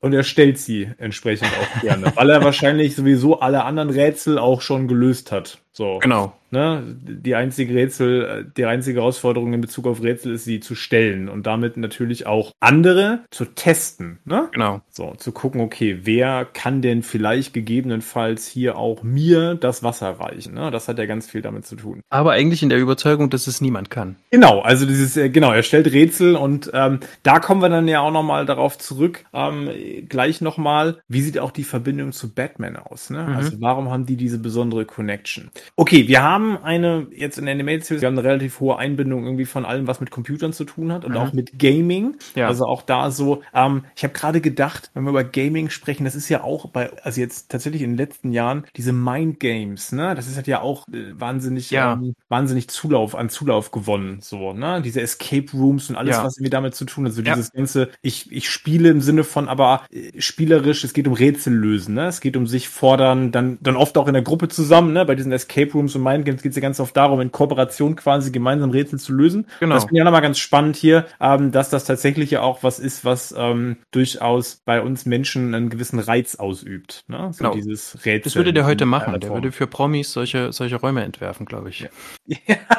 Und 0.00 0.12
er 0.12 0.24
stellt 0.24 0.58
sie 0.58 0.90
entsprechend 0.98 1.48
auch 1.48 1.80
gerne, 1.80 2.12
weil 2.14 2.30
er 2.30 2.44
wahrscheinlich 2.44 2.94
sowieso 2.94 3.40
alle 3.40 3.64
anderen 3.64 3.90
Rätsel 3.90 4.38
auch 4.38 4.60
schon 4.60 4.88
gelöst 4.88 5.32
hat. 5.32 5.58
So. 5.76 5.98
Genau. 5.98 6.32
Ne? 6.50 6.96
Die 7.04 7.34
einzige 7.34 7.74
Rätsel, 7.74 8.50
die 8.56 8.64
einzige 8.64 9.00
Herausforderung 9.00 9.52
in 9.52 9.60
Bezug 9.60 9.86
auf 9.86 10.02
Rätsel 10.02 10.32
ist, 10.32 10.44
sie 10.44 10.60
zu 10.60 10.74
stellen 10.74 11.28
und 11.28 11.46
damit 11.46 11.76
natürlich 11.76 12.26
auch 12.26 12.52
andere 12.60 13.20
zu 13.30 13.44
testen. 13.44 14.18
Ne? 14.24 14.48
Genau. 14.52 14.80
So, 14.88 15.12
zu 15.18 15.32
gucken, 15.32 15.60
okay, 15.60 15.98
wer 16.04 16.46
kann 16.46 16.80
denn 16.80 17.02
vielleicht 17.02 17.52
gegebenenfalls 17.52 18.46
hier 18.46 18.78
auch 18.78 19.02
mir 19.02 19.54
das 19.54 19.82
Wasser 19.82 20.18
reichen? 20.18 20.54
Ne? 20.54 20.70
Das 20.70 20.88
hat 20.88 20.98
ja 20.98 21.04
ganz 21.04 21.28
viel 21.28 21.42
damit 21.42 21.66
zu 21.66 21.76
tun. 21.76 22.00
Aber 22.08 22.32
eigentlich 22.32 22.62
in 22.62 22.70
der 22.70 22.78
Überzeugung, 22.78 23.28
dass 23.28 23.46
es 23.46 23.60
niemand 23.60 23.90
kann. 23.90 24.16
Genau, 24.30 24.60
also 24.60 24.86
dieses, 24.86 25.16
äh, 25.16 25.28
genau, 25.28 25.52
er 25.52 25.62
stellt 25.62 25.92
Rätsel 25.92 26.36
und 26.36 26.70
ähm, 26.72 27.00
da 27.22 27.38
kommen 27.38 27.60
wir 27.60 27.68
dann 27.68 27.88
ja 27.88 28.00
auch 28.00 28.12
nochmal 28.12 28.46
darauf 28.46 28.78
zurück, 28.78 29.24
ähm, 29.34 29.68
gleich 30.08 30.40
nochmal, 30.40 31.00
wie 31.08 31.20
sieht 31.20 31.38
auch 31.38 31.50
die 31.50 31.64
Verbindung 31.64 32.12
zu 32.12 32.32
Batman 32.32 32.76
aus? 32.76 33.10
Ne? 33.10 33.24
Mhm. 33.24 33.36
Also 33.36 33.60
warum 33.60 33.90
haben 33.90 34.06
die 34.06 34.16
diese 34.16 34.38
besondere 34.38 34.86
Connection? 34.86 35.50
Okay, 35.74 36.06
wir 36.08 36.22
haben 36.22 36.58
eine, 36.62 37.08
jetzt 37.10 37.38
in 37.38 37.46
der 37.46 37.54
Animated 37.54 37.84
Series, 37.84 38.02
wir 38.02 38.06
haben 38.06 38.18
eine 38.18 38.26
relativ 38.26 38.60
hohe 38.60 38.76
Einbindung 38.78 39.24
irgendwie 39.24 39.44
von 39.44 39.64
allem, 39.64 39.86
was 39.86 40.00
mit 40.00 40.10
Computern 40.10 40.52
zu 40.52 40.64
tun 40.64 40.92
hat 40.92 41.04
und 41.04 41.12
mhm. 41.12 41.16
auch 41.18 41.32
mit 41.32 41.58
Gaming. 41.58 42.16
Ja. 42.34 42.48
Also 42.48 42.66
auch 42.66 42.82
da 42.82 43.10
so, 43.10 43.42
ähm, 43.54 43.84
ich 43.96 44.04
habe 44.04 44.14
gerade 44.14 44.40
gedacht, 44.40 44.90
wenn 44.94 45.04
wir 45.04 45.10
über 45.10 45.24
Gaming 45.24 45.70
sprechen, 45.70 46.04
das 46.04 46.14
ist 46.14 46.28
ja 46.28 46.44
auch 46.44 46.70
bei, 46.70 46.90
also 47.02 47.20
jetzt 47.20 47.50
tatsächlich 47.50 47.82
in 47.82 47.90
den 47.90 47.96
letzten 47.96 48.32
Jahren, 48.32 48.64
diese 48.76 48.92
Mind 48.92 49.40
Games, 49.40 49.92
ne? 49.92 50.14
Das 50.14 50.26
ist 50.26 50.36
halt 50.36 50.46
ja 50.46 50.60
auch 50.60 50.86
äh, 50.88 51.18
wahnsinnig, 51.18 51.70
ja. 51.70 51.94
ähm, 51.94 52.14
wahnsinnig 52.28 52.68
Zulauf, 52.68 53.14
an 53.14 53.28
Zulauf 53.28 53.70
gewonnen, 53.70 54.18
so, 54.20 54.52
ne? 54.52 54.80
Diese 54.82 55.00
Escape 55.00 55.50
Rooms 55.52 55.90
und 55.90 55.96
alles, 55.96 56.16
ja. 56.16 56.24
was 56.24 56.36
irgendwie 56.36 56.50
damit 56.50 56.74
zu 56.74 56.84
tun 56.84 57.04
hat. 57.04 57.10
Also 57.10 57.22
ja. 57.22 57.34
dieses 57.34 57.52
ganze, 57.52 57.90
ich, 58.02 58.30
ich 58.30 58.50
spiele 58.50 58.88
im 58.90 59.00
Sinne 59.00 59.24
von 59.24 59.48
aber 59.48 59.82
äh, 59.90 60.20
spielerisch, 60.20 60.84
es 60.84 60.92
geht 60.92 61.08
um 61.08 61.14
Rätsel 61.14 61.54
lösen, 61.54 61.94
ne? 61.94 62.06
Es 62.06 62.20
geht 62.20 62.36
um 62.36 62.46
sich 62.46 62.68
fordern, 62.68 63.32
dann, 63.32 63.58
dann 63.60 63.76
oft 63.76 63.96
auch 63.98 64.06
in 64.06 64.14
der 64.14 64.22
Gruppe 64.22 64.48
zusammen, 64.48 64.92
ne? 64.92 65.04
Bei 65.04 65.14
diesen 65.14 65.32
Escape 65.32 65.55
Escape 65.56 65.72
Rooms 65.72 65.94
und 65.96 66.02
Mindgames 66.02 66.42
geht 66.42 66.50
es 66.50 66.56
ja 66.56 66.62
ganz 66.62 66.80
oft 66.80 66.96
darum, 66.96 67.20
in 67.20 67.32
Kooperation 67.32 67.96
quasi 67.96 68.30
gemeinsam 68.30 68.70
Rätsel 68.70 68.98
zu 68.98 69.12
lösen. 69.12 69.46
Genau. 69.60 69.74
Das 69.74 69.84
finde 69.84 69.96
ich 69.96 70.00
auch 70.02 70.06
nochmal 70.06 70.22
ganz 70.22 70.38
spannend 70.38 70.76
hier, 70.76 71.06
ähm, 71.20 71.50
dass 71.50 71.70
das 71.70 71.84
tatsächlich 71.84 72.30
ja 72.30 72.42
auch 72.42 72.62
was 72.62 72.78
ist, 72.78 73.04
was 73.04 73.34
ähm, 73.36 73.78
durchaus 73.90 74.56
bei 74.64 74.82
uns 74.82 75.06
Menschen 75.06 75.54
einen 75.54 75.70
gewissen 75.70 75.98
Reiz 75.98 76.34
ausübt. 76.34 77.04
Ne? 77.08 77.30
So 77.32 77.44
genau. 77.44 77.54
dieses 77.54 78.04
Rätsel. 78.04 78.20
Das 78.22 78.36
würde 78.36 78.52
der 78.52 78.66
heute 78.66 78.84
machen. 78.86 79.18
Der 79.18 79.30
würde 79.30 79.50
für 79.52 79.66
Promis 79.66 80.12
solche, 80.12 80.52
solche 80.52 80.76
Räume 80.76 81.02
entwerfen, 81.04 81.46
glaube 81.46 81.70
ich. 81.70 81.88
Ja. 82.26 82.36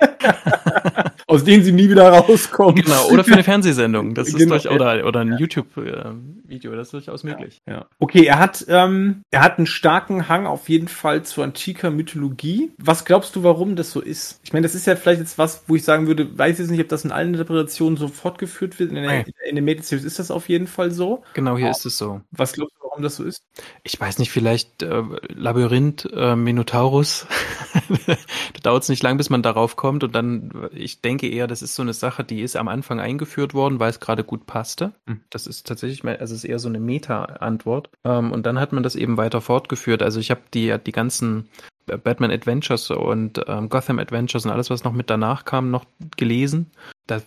Aus 1.30 1.44
denen 1.44 1.62
sie 1.62 1.72
nie 1.72 1.88
wieder 1.88 2.08
rauskommen. 2.08 2.74
Genau, 2.74 3.08
oder 3.08 3.24
für 3.24 3.32
eine 3.32 3.44
Fernsehsendung. 3.50 4.14
Das 4.14 4.28
ist 4.28 4.36
genau. 4.36 4.56
durch, 4.56 4.68
oder, 4.68 5.06
oder 5.06 5.20
ein 5.20 5.38
YouTube-Video, 5.38 6.74
das 6.74 6.88
ist 6.88 6.92
durchaus 6.92 7.24
möglich. 7.24 7.62
Ja. 7.68 7.86
Okay, 7.98 8.24
er 8.24 8.38
hat, 8.38 8.64
ähm, 8.68 9.22
er 9.30 9.42
hat 9.42 9.58
einen 9.58 9.66
starken 9.66 10.28
Hang 10.28 10.46
auf 10.46 10.68
jeden 10.68 10.88
Fall 10.88 11.22
zu 11.22 11.42
antiker 11.42 11.90
Mythologie. 11.90 12.72
Was 12.78 13.04
glaubst 13.04 13.36
du, 13.36 13.42
warum 13.42 13.76
das 13.76 13.92
so 13.92 14.00
ist? 14.00 14.40
Ich 14.42 14.52
meine, 14.52 14.64
das 14.64 14.74
ist 14.74 14.86
ja 14.86 14.96
vielleicht 14.96 15.20
jetzt 15.20 15.38
was, 15.38 15.64
wo 15.66 15.76
ich 15.76 15.84
sagen 15.84 16.06
würde, 16.06 16.36
weiß 16.36 16.58
jetzt 16.58 16.70
nicht, 16.70 16.80
ob 16.80 16.88
das 16.88 17.04
in 17.04 17.12
allen 17.12 17.34
Interpretationen 17.34 17.96
so 17.96 18.08
fortgeführt 18.08 18.78
wird. 18.78 18.90
In, 18.90 18.96
der, 18.96 19.24
in 19.48 19.54
der 19.54 19.62
Meta-Series 19.62 20.04
ist 20.04 20.18
das 20.18 20.30
auf 20.30 20.48
jeden 20.48 20.66
Fall 20.66 20.90
so. 20.90 21.22
Genau, 21.34 21.56
hier 21.56 21.70
ist 21.70 21.86
es 21.86 21.96
so. 21.96 22.20
Was 22.32 22.52
glaubst 22.52 22.74
du, 22.76 22.88
warum 22.88 23.02
das 23.02 23.16
so 23.16 23.24
ist? 23.24 23.42
Ich 23.82 24.00
weiß 24.00 24.18
nicht, 24.18 24.30
vielleicht 24.30 24.82
äh, 24.82 25.02
Labyrinth, 25.28 26.08
äh, 26.12 26.36
Minotaurus. 26.36 27.26
da 28.06 28.16
dauert 28.62 28.82
es 28.82 28.88
nicht 28.88 29.02
lang, 29.02 29.16
bis 29.16 29.30
man 29.30 29.42
darauf 29.42 29.76
kommt. 29.76 30.04
Und 30.04 30.14
dann, 30.14 30.68
ich 30.72 31.00
denke 31.00 31.19
eher, 31.28 31.46
das 31.46 31.62
ist 31.62 31.74
so 31.74 31.82
eine 31.82 31.92
Sache, 31.92 32.24
die 32.24 32.42
ist 32.42 32.56
am 32.56 32.68
Anfang 32.68 33.00
eingeführt 33.00 33.54
worden, 33.54 33.78
weil 33.78 33.90
es 33.90 34.00
gerade 34.00 34.24
gut 34.24 34.46
passte. 34.46 34.92
Hm. 35.06 35.20
Das 35.30 35.46
ist 35.46 35.66
tatsächlich, 35.66 36.04
also 36.04 36.34
es 36.34 36.44
ist 36.44 36.44
eher 36.44 36.58
so 36.58 36.68
eine 36.68 36.80
Meta-Antwort. 36.80 37.90
Ähm, 38.04 38.32
und 38.32 38.46
dann 38.46 38.58
hat 38.58 38.72
man 38.72 38.82
das 38.82 38.96
eben 38.96 39.16
weiter 39.16 39.40
fortgeführt. 39.40 40.02
Also 40.02 40.20
ich 40.20 40.30
habe 40.30 40.40
die, 40.54 40.74
die 40.84 40.92
ganzen 40.92 41.48
Batman 41.86 42.30
Adventures 42.30 42.90
und 42.90 43.40
ähm, 43.46 43.68
Gotham 43.68 43.98
Adventures 43.98 44.44
und 44.44 44.52
alles, 44.52 44.70
was 44.70 44.84
noch 44.84 44.92
mit 44.92 45.10
danach 45.10 45.44
kam, 45.44 45.70
noch 45.70 45.84
gelesen. 46.16 46.70
Da 47.06 47.20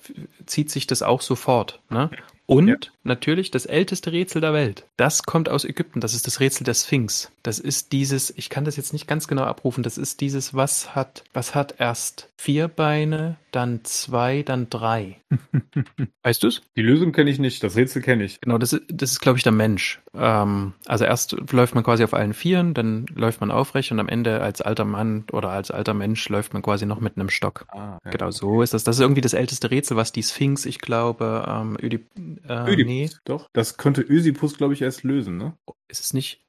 zieht 0.46 0.70
sich 0.70 0.88
das 0.88 1.02
auch 1.02 1.22
sofort. 1.22 1.82
Ne? 1.90 2.10
Und 2.46 2.68
ja. 2.68 2.78
natürlich 3.04 3.52
das 3.52 3.66
älteste 3.66 4.12
Rätsel 4.12 4.42
der 4.42 4.54
Welt. 4.54 4.86
Das 4.98 5.24
kommt 5.24 5.50
aus 5.50 5.66
Ägypten. 5.66 6.02
Das 6.02 6.14
ist 6.14 6.28
das 6.28 6.40
Rätsel 6.40 6.66
der 6.66 6.74
Sphinx. 6.74 7.32
Das 7.42 7.60
ist 7.60 7.92
dieses, 7.92 8.32
ich 8.38 8.50
kann 8.50 8.66
das 8.66 8.76
jetzt 8.76 8.94
nicht 8.94 9.08
ganz 9.08 9.28
genau 9.28 9.44
abrufen, 9.44 9.84
das 9.84 9.98
ist 9.98 10.22
dieses, 10.22 10.54
was 10.54 10.96
hat, 10.96 11.24
was 11.34 11.56
hat 11.56 11.76
erst 11.80 12.30
vier 12.38 12.68
Beine, 12.68 13.38
dann 13.56 13.82
zwei, 13.84 14.44
dann 14.44 14.70
drei. 14.70 15.22
weißt 16.24 16.44
du's? 16.44 16.62
Die 16.76 16.82
Lösung 16.82 17.12
kenne 17.12 17.30
ich 17.30 17.40
nicht, 17.40 17.64
das 17.64 17.76
Rätsel 17.76 18.02
kenne 18.02 18.24
ich. 18.24 18.42
Genau, 18.42 18.58
das 18.58 18.74
ist, 18.74 18.84
das 18.90 19.12
ist 19.14 19.20
glaube 19.20 19.38
ich, 19.38 19.44
der 19.44 19.52
Mensch. 19.52 20.02
Ähm, 20.16 20.74
also 20.86 21.06
erst 21.06 21.36
läuft 21.52 21.76
man 21.76 21.84
quasi 21.84 22.04
auf 22.04 22.14
allen 22.14 22.34
Vieren, 22.34 22.74
dann 22.74 23.06
läuft 23.14 23.42
man 23.42 23.52
aufrecht 23.52 23.92
und 23.92 24.00
am 24.00 24.10
Ende 24.10 24.42
als 24.42 24.62
alter 24.62 24.86
Mann 24.86 25.26
oder 25.32 25.50
als 25.50 25.72
alter 25.72 25.94
Mensch 25.94 26.28
läuft 26.30 26.54
man 26.54 26.62
quasi 26.62 26.86
noch 26.86 27.00
mit 27.00 27.18
einem 27.18 27.30
Stock. 27.30 27.66
Ah, 27.70 28.00
ja. 28.04 28.12
Genau, 28.12 28.32
so 28.32 28.62
ist 28.62 28.74
das. 28.74 28.84
Das 28.84 28.98
ist 28.98 29.02
irgendwie 29.02 29.22
das 29.22 29.34
älteste 29.34 29.72
Rätsel, 29.72 29.98
was 29.98 30.12
die 30.12 30.24
Sphinx, 30.24 30.66
ich 30.66 30.80
glaube, 30.80 31.46
ähm, 31.48 31.78
Ödip 31.82 32.08
äh, 32.48 32.72
Ödipus, 32.72 32.86
nee. 32.86 33.10
doch. 33.26 33.50
Das 33.54 33.78
könnte 33.78 34.02
Ösipus, 34.02 34.58
glaube 34.58 34.74
ich, 34.74 34.82
erst 34.82 35.04
lösen, 35.04 35.38
ne? 35.38 35.54
Ist 35.94 36.00
es 36.00 36.14
nicht? 36.16 36.40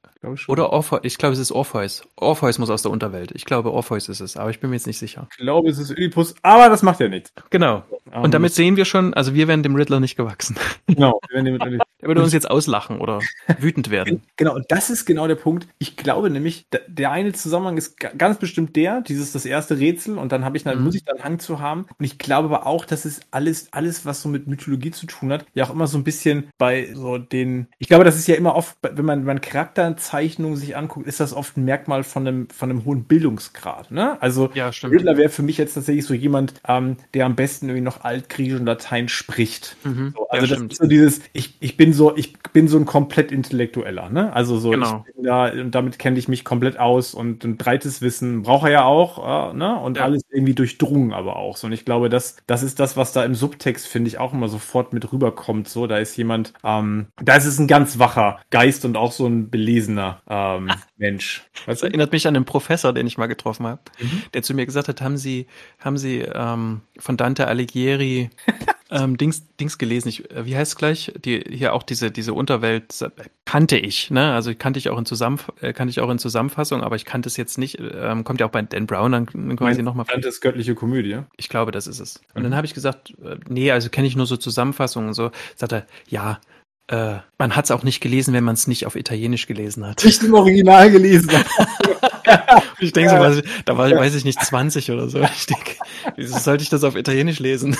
Oder 0.47 0.71
Orpheus, 0.71 1.01
ich 1.03 1.19
glaube, 1.19 1.33
es 1.33 1.39
ist 1.39 1.51
Orpheus. 1.51 2.01
Orpheus 2.15 2.57
muss 2.57 2.71
aus 2.71 2.81
der 2.81 2.91
Unterwelt. 2.91 3.31
Ich 3.35 3.45
glaube, 3.45 3.71
Orpheus 3.71 4.09
ist 4.09 4.21
es, 4.21 4.37
aber 4.37 4.49
ich 4.49 4.59
bin 4.59 4.71
mir 4.71 4.75
jetzt 4.75 4.87
nicht 4.87 4.97
sicher. 4.97 5.27
Ich 5.31 5.37
glaube, 5.37 5.69
es 5.69 5.77
ist 5.77 5.91
Ödipus, 5.91 6.33
aber 6.41 6.69
das 6.69 6.81
macht 6.81 6.99
ja 6.99 7.07
nichts. 7.07 7.31
Genau. 7.51 7.83
Und 8.11 8.33
damit 8.33 8.53
sehen 8.53 8.75
wir 8.75 8.85
schon, 8.85 9.13
also 9.13 9.33
wir 9.33 9.47
werden 9.47 9.61
dem 9.61 9.75
Riddler 9.75 9.99
nicht 9.99 10.15
gewachsen. 10.15 10.55
Genau. 10.87 11.19
Wir 11.27 11.35
werden 11.35 11.45
dem 11.45 11.53
Riddler 11.55 11.71
nicht. 11.71 11.83
Er 11.99 12.07
würde 12.07 12.21
uns 12.21 12.31
jetzt 12.31 12.49
auslachen 12.49 12.99
oder 12.99 13.19
wütend 13.59 13.89
werden. 13.89 14.21
Genau, 14.37 14.53
und 14.53 14.65
das 14.69 14.91
ist 14.91 15.05
genau 15.05 15.27
der 15.27 15.35
Punkt. 15.35 15.67
Ich 15.79 15.97
glaube 15.97 16.29
nämlich, 16.29 16.67
der 16.87 17.11
eine 17.11 17.33
Zusammenhang 17.33 17.77
ist 17.77 17.97
ganz 17.97 18.37
bestimmt 18.37 18.75
der, 18.75 19.01
dieses 19.01 19.31
das 19.31 19.45
erste 19.45 19.79
Rätsel 19.79 20.19
und 20.19 20.31
dann 20.31 20.45
habe 20.45 20.55
ich 20.55 20.63
dann, 20.63 20.77
mhm. 20.77 20.83
muss 20.83 20.95
ich 20.95 21.03
dann 21.03 21.23
Hang 21.23 21.39
zu 21.39 21.59
haben. 21.59 21.87
Und 21.97 22.05
ich 22.05 22.19
glaube 22.19 22.49
aber 22.53 22.67
auch, 22.67 22.85
dass 22.85 23.05
es 23.05 23.21
alles, 23.31 23.73
alles, 23.73 24.05
was 24.05 24.21
so 24.21 24.29
mit 24.29 24.45
Mythologie 24.45 24.91
zu 24.91 25.07
tun 25.07 25.33
hat, 25.33 25.45
ja 25.55 25.65
auch 25.65 25.71
immer 25.71 25.87
so 25.87 25.97
ein 25.97 26.03
bisschen 26.03 26.49
bei 26.59 26.93
so 26.93 27.17
den, 27.17 27.67
ich 27.79 27.87
glaube, 27.87 28.03
das 28.03 28.15
ist 28.15 28.27
ja 28.27 28.35
immer 28.35 28.55
oft, 28.55 28.77
wenn 28.83 29.05
man, 29.05 29.25
wenn 29.25 29.34
man 29.35 29.41
Charakterzeichnungen 29.41 30.57
sich 30.57 30.75
anguckt, 30.75 31.07
ist 31.07 31.19
das 31.19 31.33
oft 31.33 31.57
ein 31.57 31.65
Merkmal 31.65 32.03
von 32.03 32.27
einem, 32.27 32.49
von 32.49 32.69
einem 32.69 32.85
hohen 32.85 33.03
Bildungsgrad. 33.03 33.91
Ne? 33.91 34.21
Also 34.21 34.49
ja, 34.53 34.69
Riddler 34.83 35.17
wäre 35.17 35.29
für 35.29 35.43
mich 35.43 35.57
jetzt 35.57 35.73
tatsächlich 35.73 36.05
so 36.05 36.13
jemand, 36.13 36.53
ähm, 36.67 36.97
der 37.13 37.25
am 37.25 37.35
besten 37.35 37.67
irgendwie 37.67 37.81
noch 37.81 38.03
Altgriechisch 38.03 38.59
und 38.59 38.65
Latein 38.65 39.09
spricht. 39.09 39.75
Mhm. 39.83 40.13
So, 40.15 40.29
also 40.29 40.45
ja, 40.45 40.49
das 40.49 40.57
stimmt. 40.57 40.71
ist 40.71 40.77
so 40.79 40.87
dieses, 40.87 41.21
ich, 41.33 41.57
ich 41.59 41.77
bin 41.77 41.93
so, 41.93 42.15
ich 42.15 42.33
bin 42.53 42.67
so 42.67 42.77
ein 42.77 42.85
komplett 42.85 43.31
Intellektueller, 43.31 44.09
ne? 44.09 44.31
Also 44.33 44.57
so, 44.57 44.69
genau. 44.69 45.05
da, 45.21 45.51
und 45.51 45.71
damit 45.71 45.99
kenne 45.99 46.17
ich 46.17 46.27
mich 46.27 46.45
komplett 46.45 46.79
aus 46.79 47.13
und 47.13 47.43
ein 47.43 47.57
breites 47.57 48.01
Wissen 48.01 48.43
braucht 48.43 48.65
er 48.65 48.71
ja 48.71 48.83
auch, 48.85 49.51
äh, 49.51 49.57
ne? 49.57 49.77
Und 49.77 49.97
ja. 49.97 50.03
alles 50.03 50.23
irgendwie 50.29 50.53
durchdrungen 50.53 51.13
aber 51.13 51.35
auch. 51.35 51.57
So, 51.57 51.67
und 51.67 51.73
ich 51.73 51.85
glaube, 51.85 52.09
das, 52.09 52.37
das 52.47 52.63
ist 52.63 52.79
das, 52.79 52.95
was 52.97 53.11
da 53.11 53.23
im 53.25 53.35
Subtext, 53.35 53.87
finde 53.87 54.07
ich, 54.07 54.17
auch 54.17 54.33
immer 54.33 54.47
sofort 54.47 54.93
mit 54.93 55.11
rüberkommt. 55.11 55.67
So, 55.67 55.87
da 55.87 55.97
ist 55.97 56.15
jemand, 56.15 56.53
ähm, 56.63 57.07
da 57.21 57.35
ist 57.35 57.45
es 57.45 57.59
ein 57.59 57.67
ganz 57.67 57.99
wacher 57.99 58.39
Geist 58.49 58.85
und 58.85 58.97
auch 58.97 59.11
so 59.15 59.27
ein 59.27 59.49
belesener 59.49 60.21
ähm, 60.29 60.71
Mensch. 60.97 61.43
Das 61.65 61.83
erinnert 61.83 62.11
mich 62.11 62.27
an 62.27 62.35
einen 62.35 62.45
Professor, 62.45 62.93
den 62.93 63.07
ich 63.07 63.17
mal 63.17 63.27
getroffen 63.27 63.65
habe, 63.65 63.81
mhm. 63.99 64.23
der 64.33 64.43
zu 64.43 64.53
mir 64.53 64.65
gesagt 64.65 64.87
hat, 64.87 65.01
haben 65.01 65.17
Sie, 65.17 65.47
haben 65.79 65.97
Sie 65.97 66.19
ähm, 66.19 66.81
von 66.97 67.17
Dante 67.17 67.47
Alighieri 67.47 68.29
ähm, 68.91 69.17
Dings, 69.17 69.43
Dings 69.57 69.77
gelesen. 69.77 70.09
Ich, 70.09 70.29
äh, 70.31 70.45
wie 70.45 70.55
heißt 70.55 70.73
es 70.73 70.75
gleich? 70.77 71.11
Die, 71.23 71.43
hier 71.49 71.73
auch 71.73 71.83
diese, 71.83 72.11
diese 72.11 72.33
Unterwelt 72.33 73.01
äh, 73.01 73.09
kannte 73.45 73.77
ich, 73.77 74.11
ne? 74.11 74.33
Also 74.33 74.53
kannte 74.55 74.77
ich 74.77 74.89
auch 74.89 74.97
in 74.97 75.05
Zusammenf 75.05 75.51
äh, 75.61 75.73
kannte 75.73 75.89
ich 75.89 75.99
auch 75.99 76.09
in 76.09 76.19
Zusammenfassung, 76.19 76.83
aber 76.83 76.95
ich 76.95 77.05
kannte 77.05 77.27
es 77.27 77.37
jetzt 77.37 77.57
nicht. 77.57 77.79
Ähm, 77.79 78.23
kommt 78.23 78.39
ja 78.39 78.45
auch 78.45 78.51
bei 78.51 78.61
Dan 78.61 78.85
Brown 78.85 79.11
dann 79.11 79.55
quasi 79.55 79.81
nochmal. 79.81 80.05
Kannte 80.05 80.27
es 80.27 80.39
göttliche 80.41 80.75
Komödie? 80.75 81.19
Ich 81.37 81.49
glaube, 81.49 81.71
das 81.71 81.87
ist 81.87 81.99
es. 81.99 82.21
Und 82.33 82.41
mhm. 82.41 82.43
dann 82.45 82.55
habe 82.55 82.67
ich 82.67 82.73
gesagt, 82.73 83.13
äh, 83.23 83.37
nee, 83.49 83.71
also 83.71 83.89
kenne 83.89 84.07
ich 84.07 84.15
nur 84.15 84.27
so 84.27 84.37
Zusammenfassungen 84.37 85.09
und 85.09 85.13
so. 85.13 85.31
Sagt 85.55 85.73
er, 85.73 85.85
ja, 86.07 86.39
äh, 86.87 87.15
man 87.37 87.55
hat 87.55 87.65
es 87.65 87.71
auch 87.71 87.83
nicht 87.83 87.99
gelesen, 88.01 88.33
wenn 88.33 88.43
man 88.43 88.53
es 88.53 88.67
nicht 88.67 88.85
auf 88.85 88.95
Italienisch 88.95 89.47
gelesen 89.47 89.85
hat. 89.85 90.03
Nicht 90.03 90.21
im 90.23 90.33
Original 90.33 90.91
gelesen. 90.91 91.31
ich 92.79 92.93
denke 92.93 93.11
so, 93.11 93.17
was, 93.17 93.41
da 93.65 93.77
war, 93.77 93.89
weiß 93.89 94.15
ich 94.15 94.25
nicht, 94.25 94.39
20 94.39 94.91
oder 94.91 95.09
so. 95.09 95.21
Ich 95.21 95.45
denke, 95.47 95.75
wieso 96.15 96.37
sollte 96.37 96.63
ich 96.63 96.69
das 96.69 96.83
auf 96.83 96.95
Italienisch 96.95 97.39
lesen? 97.39 97.75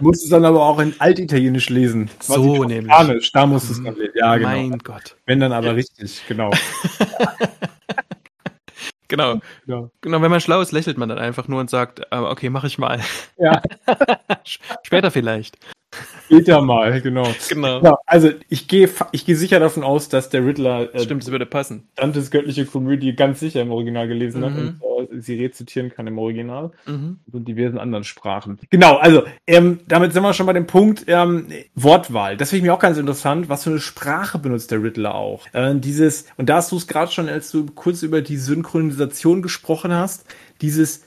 musst 0.00 0.24
es 0.24 0.30
dann 0.30 0.44
aber 0.44 0.62
auch 0.62 0.78
in 0.78 0.94
Altitalienisch 0.98 1.68
lesen. 1.68 2.10
So 2.20 2.64
nämlich. 2.64 2.92
Spanisch, 2.92 3.32
da 3.32 3.46
musst 3.46 3.68
du 3.68 3.72
es 3.74 3.82
dann 3.82 3.94
lesen. 3.94 4.12
Ja, 4.14 4.36
genau. 4.36 4.48
Mein 4.48 4.78
Gott. 4.78 5.16
Wenn 5.26 5.40
dann 5.40 5.52
aber 5.52 5.68
ja. 5.68 5.72
richtig, 5.72 6.22
genau. 6.28 6.50
Genau. 9.08 9.40
genau. 9.64 9.90
Genau, 10.00 10.20
wenn 10.20 10.32
man 10.32 10.40
schlau 10.40 10.60
ist, 10.60 10.72
lächelt 10.72 10.98
man 10.98 11.08
dann 11.08 11.18
einfach 11.18 11.46
nur 11.46 11.60
und 11.60 11.70
sagt, 11.70 12.00
äh, 12.10 12.16
okay, 12.16 12.50
mach 12.50 12.64
ich 12.64 12.76
mal. 12.76 13.00
Ja. 13.38 13.62
Später 14.82 15.12
vielleicht. 15.12 15.58
Später 16.26 16.60
mal, 16.60 17.00
genau. 17.00 17.26
genau. 17.48 17.80
genau. 17.80 17.98
Also 18.06 18.30
ich 18.48 18.68
gehe 18.68 18.88
ich 19.12 19.24
gehe 19.24 19.36
sicher 19.36 19.60
davon 19.60 19.82
aus, 19.82 20.08
dass 20.08 20.28
der 20.28 20.44
Riddler 20.44 20.94
äh, 20.94 21.00
Stimmt, 21.00 21.22
es 21.22 21.30
würde 21.30 21.46
passen. 21.46 21.88
Dantes 21.94 22.30
göttliche 22.30 22.66
Komödie 22.66 23.14
ganz 23.14 23.40
sicher 23.40 23.62
im 23.62 23.70
Original 23.70 24.08
gelesen 24.08 24.40
mhm. 24.40 24.44
hat 24.44 24.56
und 24.56 25.12
äh, 25.12 25.20
sie 25.20 25.42
rezitieren 25.42 25.90
kann 25.90 26.06
im 26.06 26.18
Original 26.18 26.72
mhm. 26.86 27.18
und 27.32 27.46
diversen 27.46 27.78
anderen 27.78 28.04
Sprachen. 28.04 28.58
Genau, 28.70 28.96
also 28.96 29.22
ähm, 29.46 29.80
damit 29.86 30.12
sind 30.12 30.22
wir 30.22 30.34
schon 30.34 30.46
bei 30.46 30.52
dem 30.52 30.66
Punkt 30.66 31.04
ähm, 31.06 31.46
Wortwahl. 31.74 32.36
Das 32.36 32.50
finde 32.50 32.58
ich 32.58 32.64
mir 32.64 32.74
auch 32.74 32.80
ganz 32.80 32.98
interessant. 32.98 33.48
Was 33.48 33.64
für 33.64 33.70
eine 33.70 33.80
Sprache 33.80 34.38
benutzt 34.38 34.70
der 34.70 34.82
Riddler 34.82 35.14
auch? 35.14 35.46
Äh, 35.52 35.76
dieses 35.76 36.26
und 36.36 36.48
da 36.48 36.56
hast 36.56 36.72
du 36.72 36.76
es 36.76 36.86
gerade 36.86 37.10
schon, 37.12 37.28
als 37.28 37.50
du 37.50 37.66
kurz 37.66 38.02
über 38.02 38.20
die 38.20 38.36
Synchronisation 38.36 39.42
gesprochen 39.42 39.92
hast, 39.92 40.26
dieses 40.60 41.05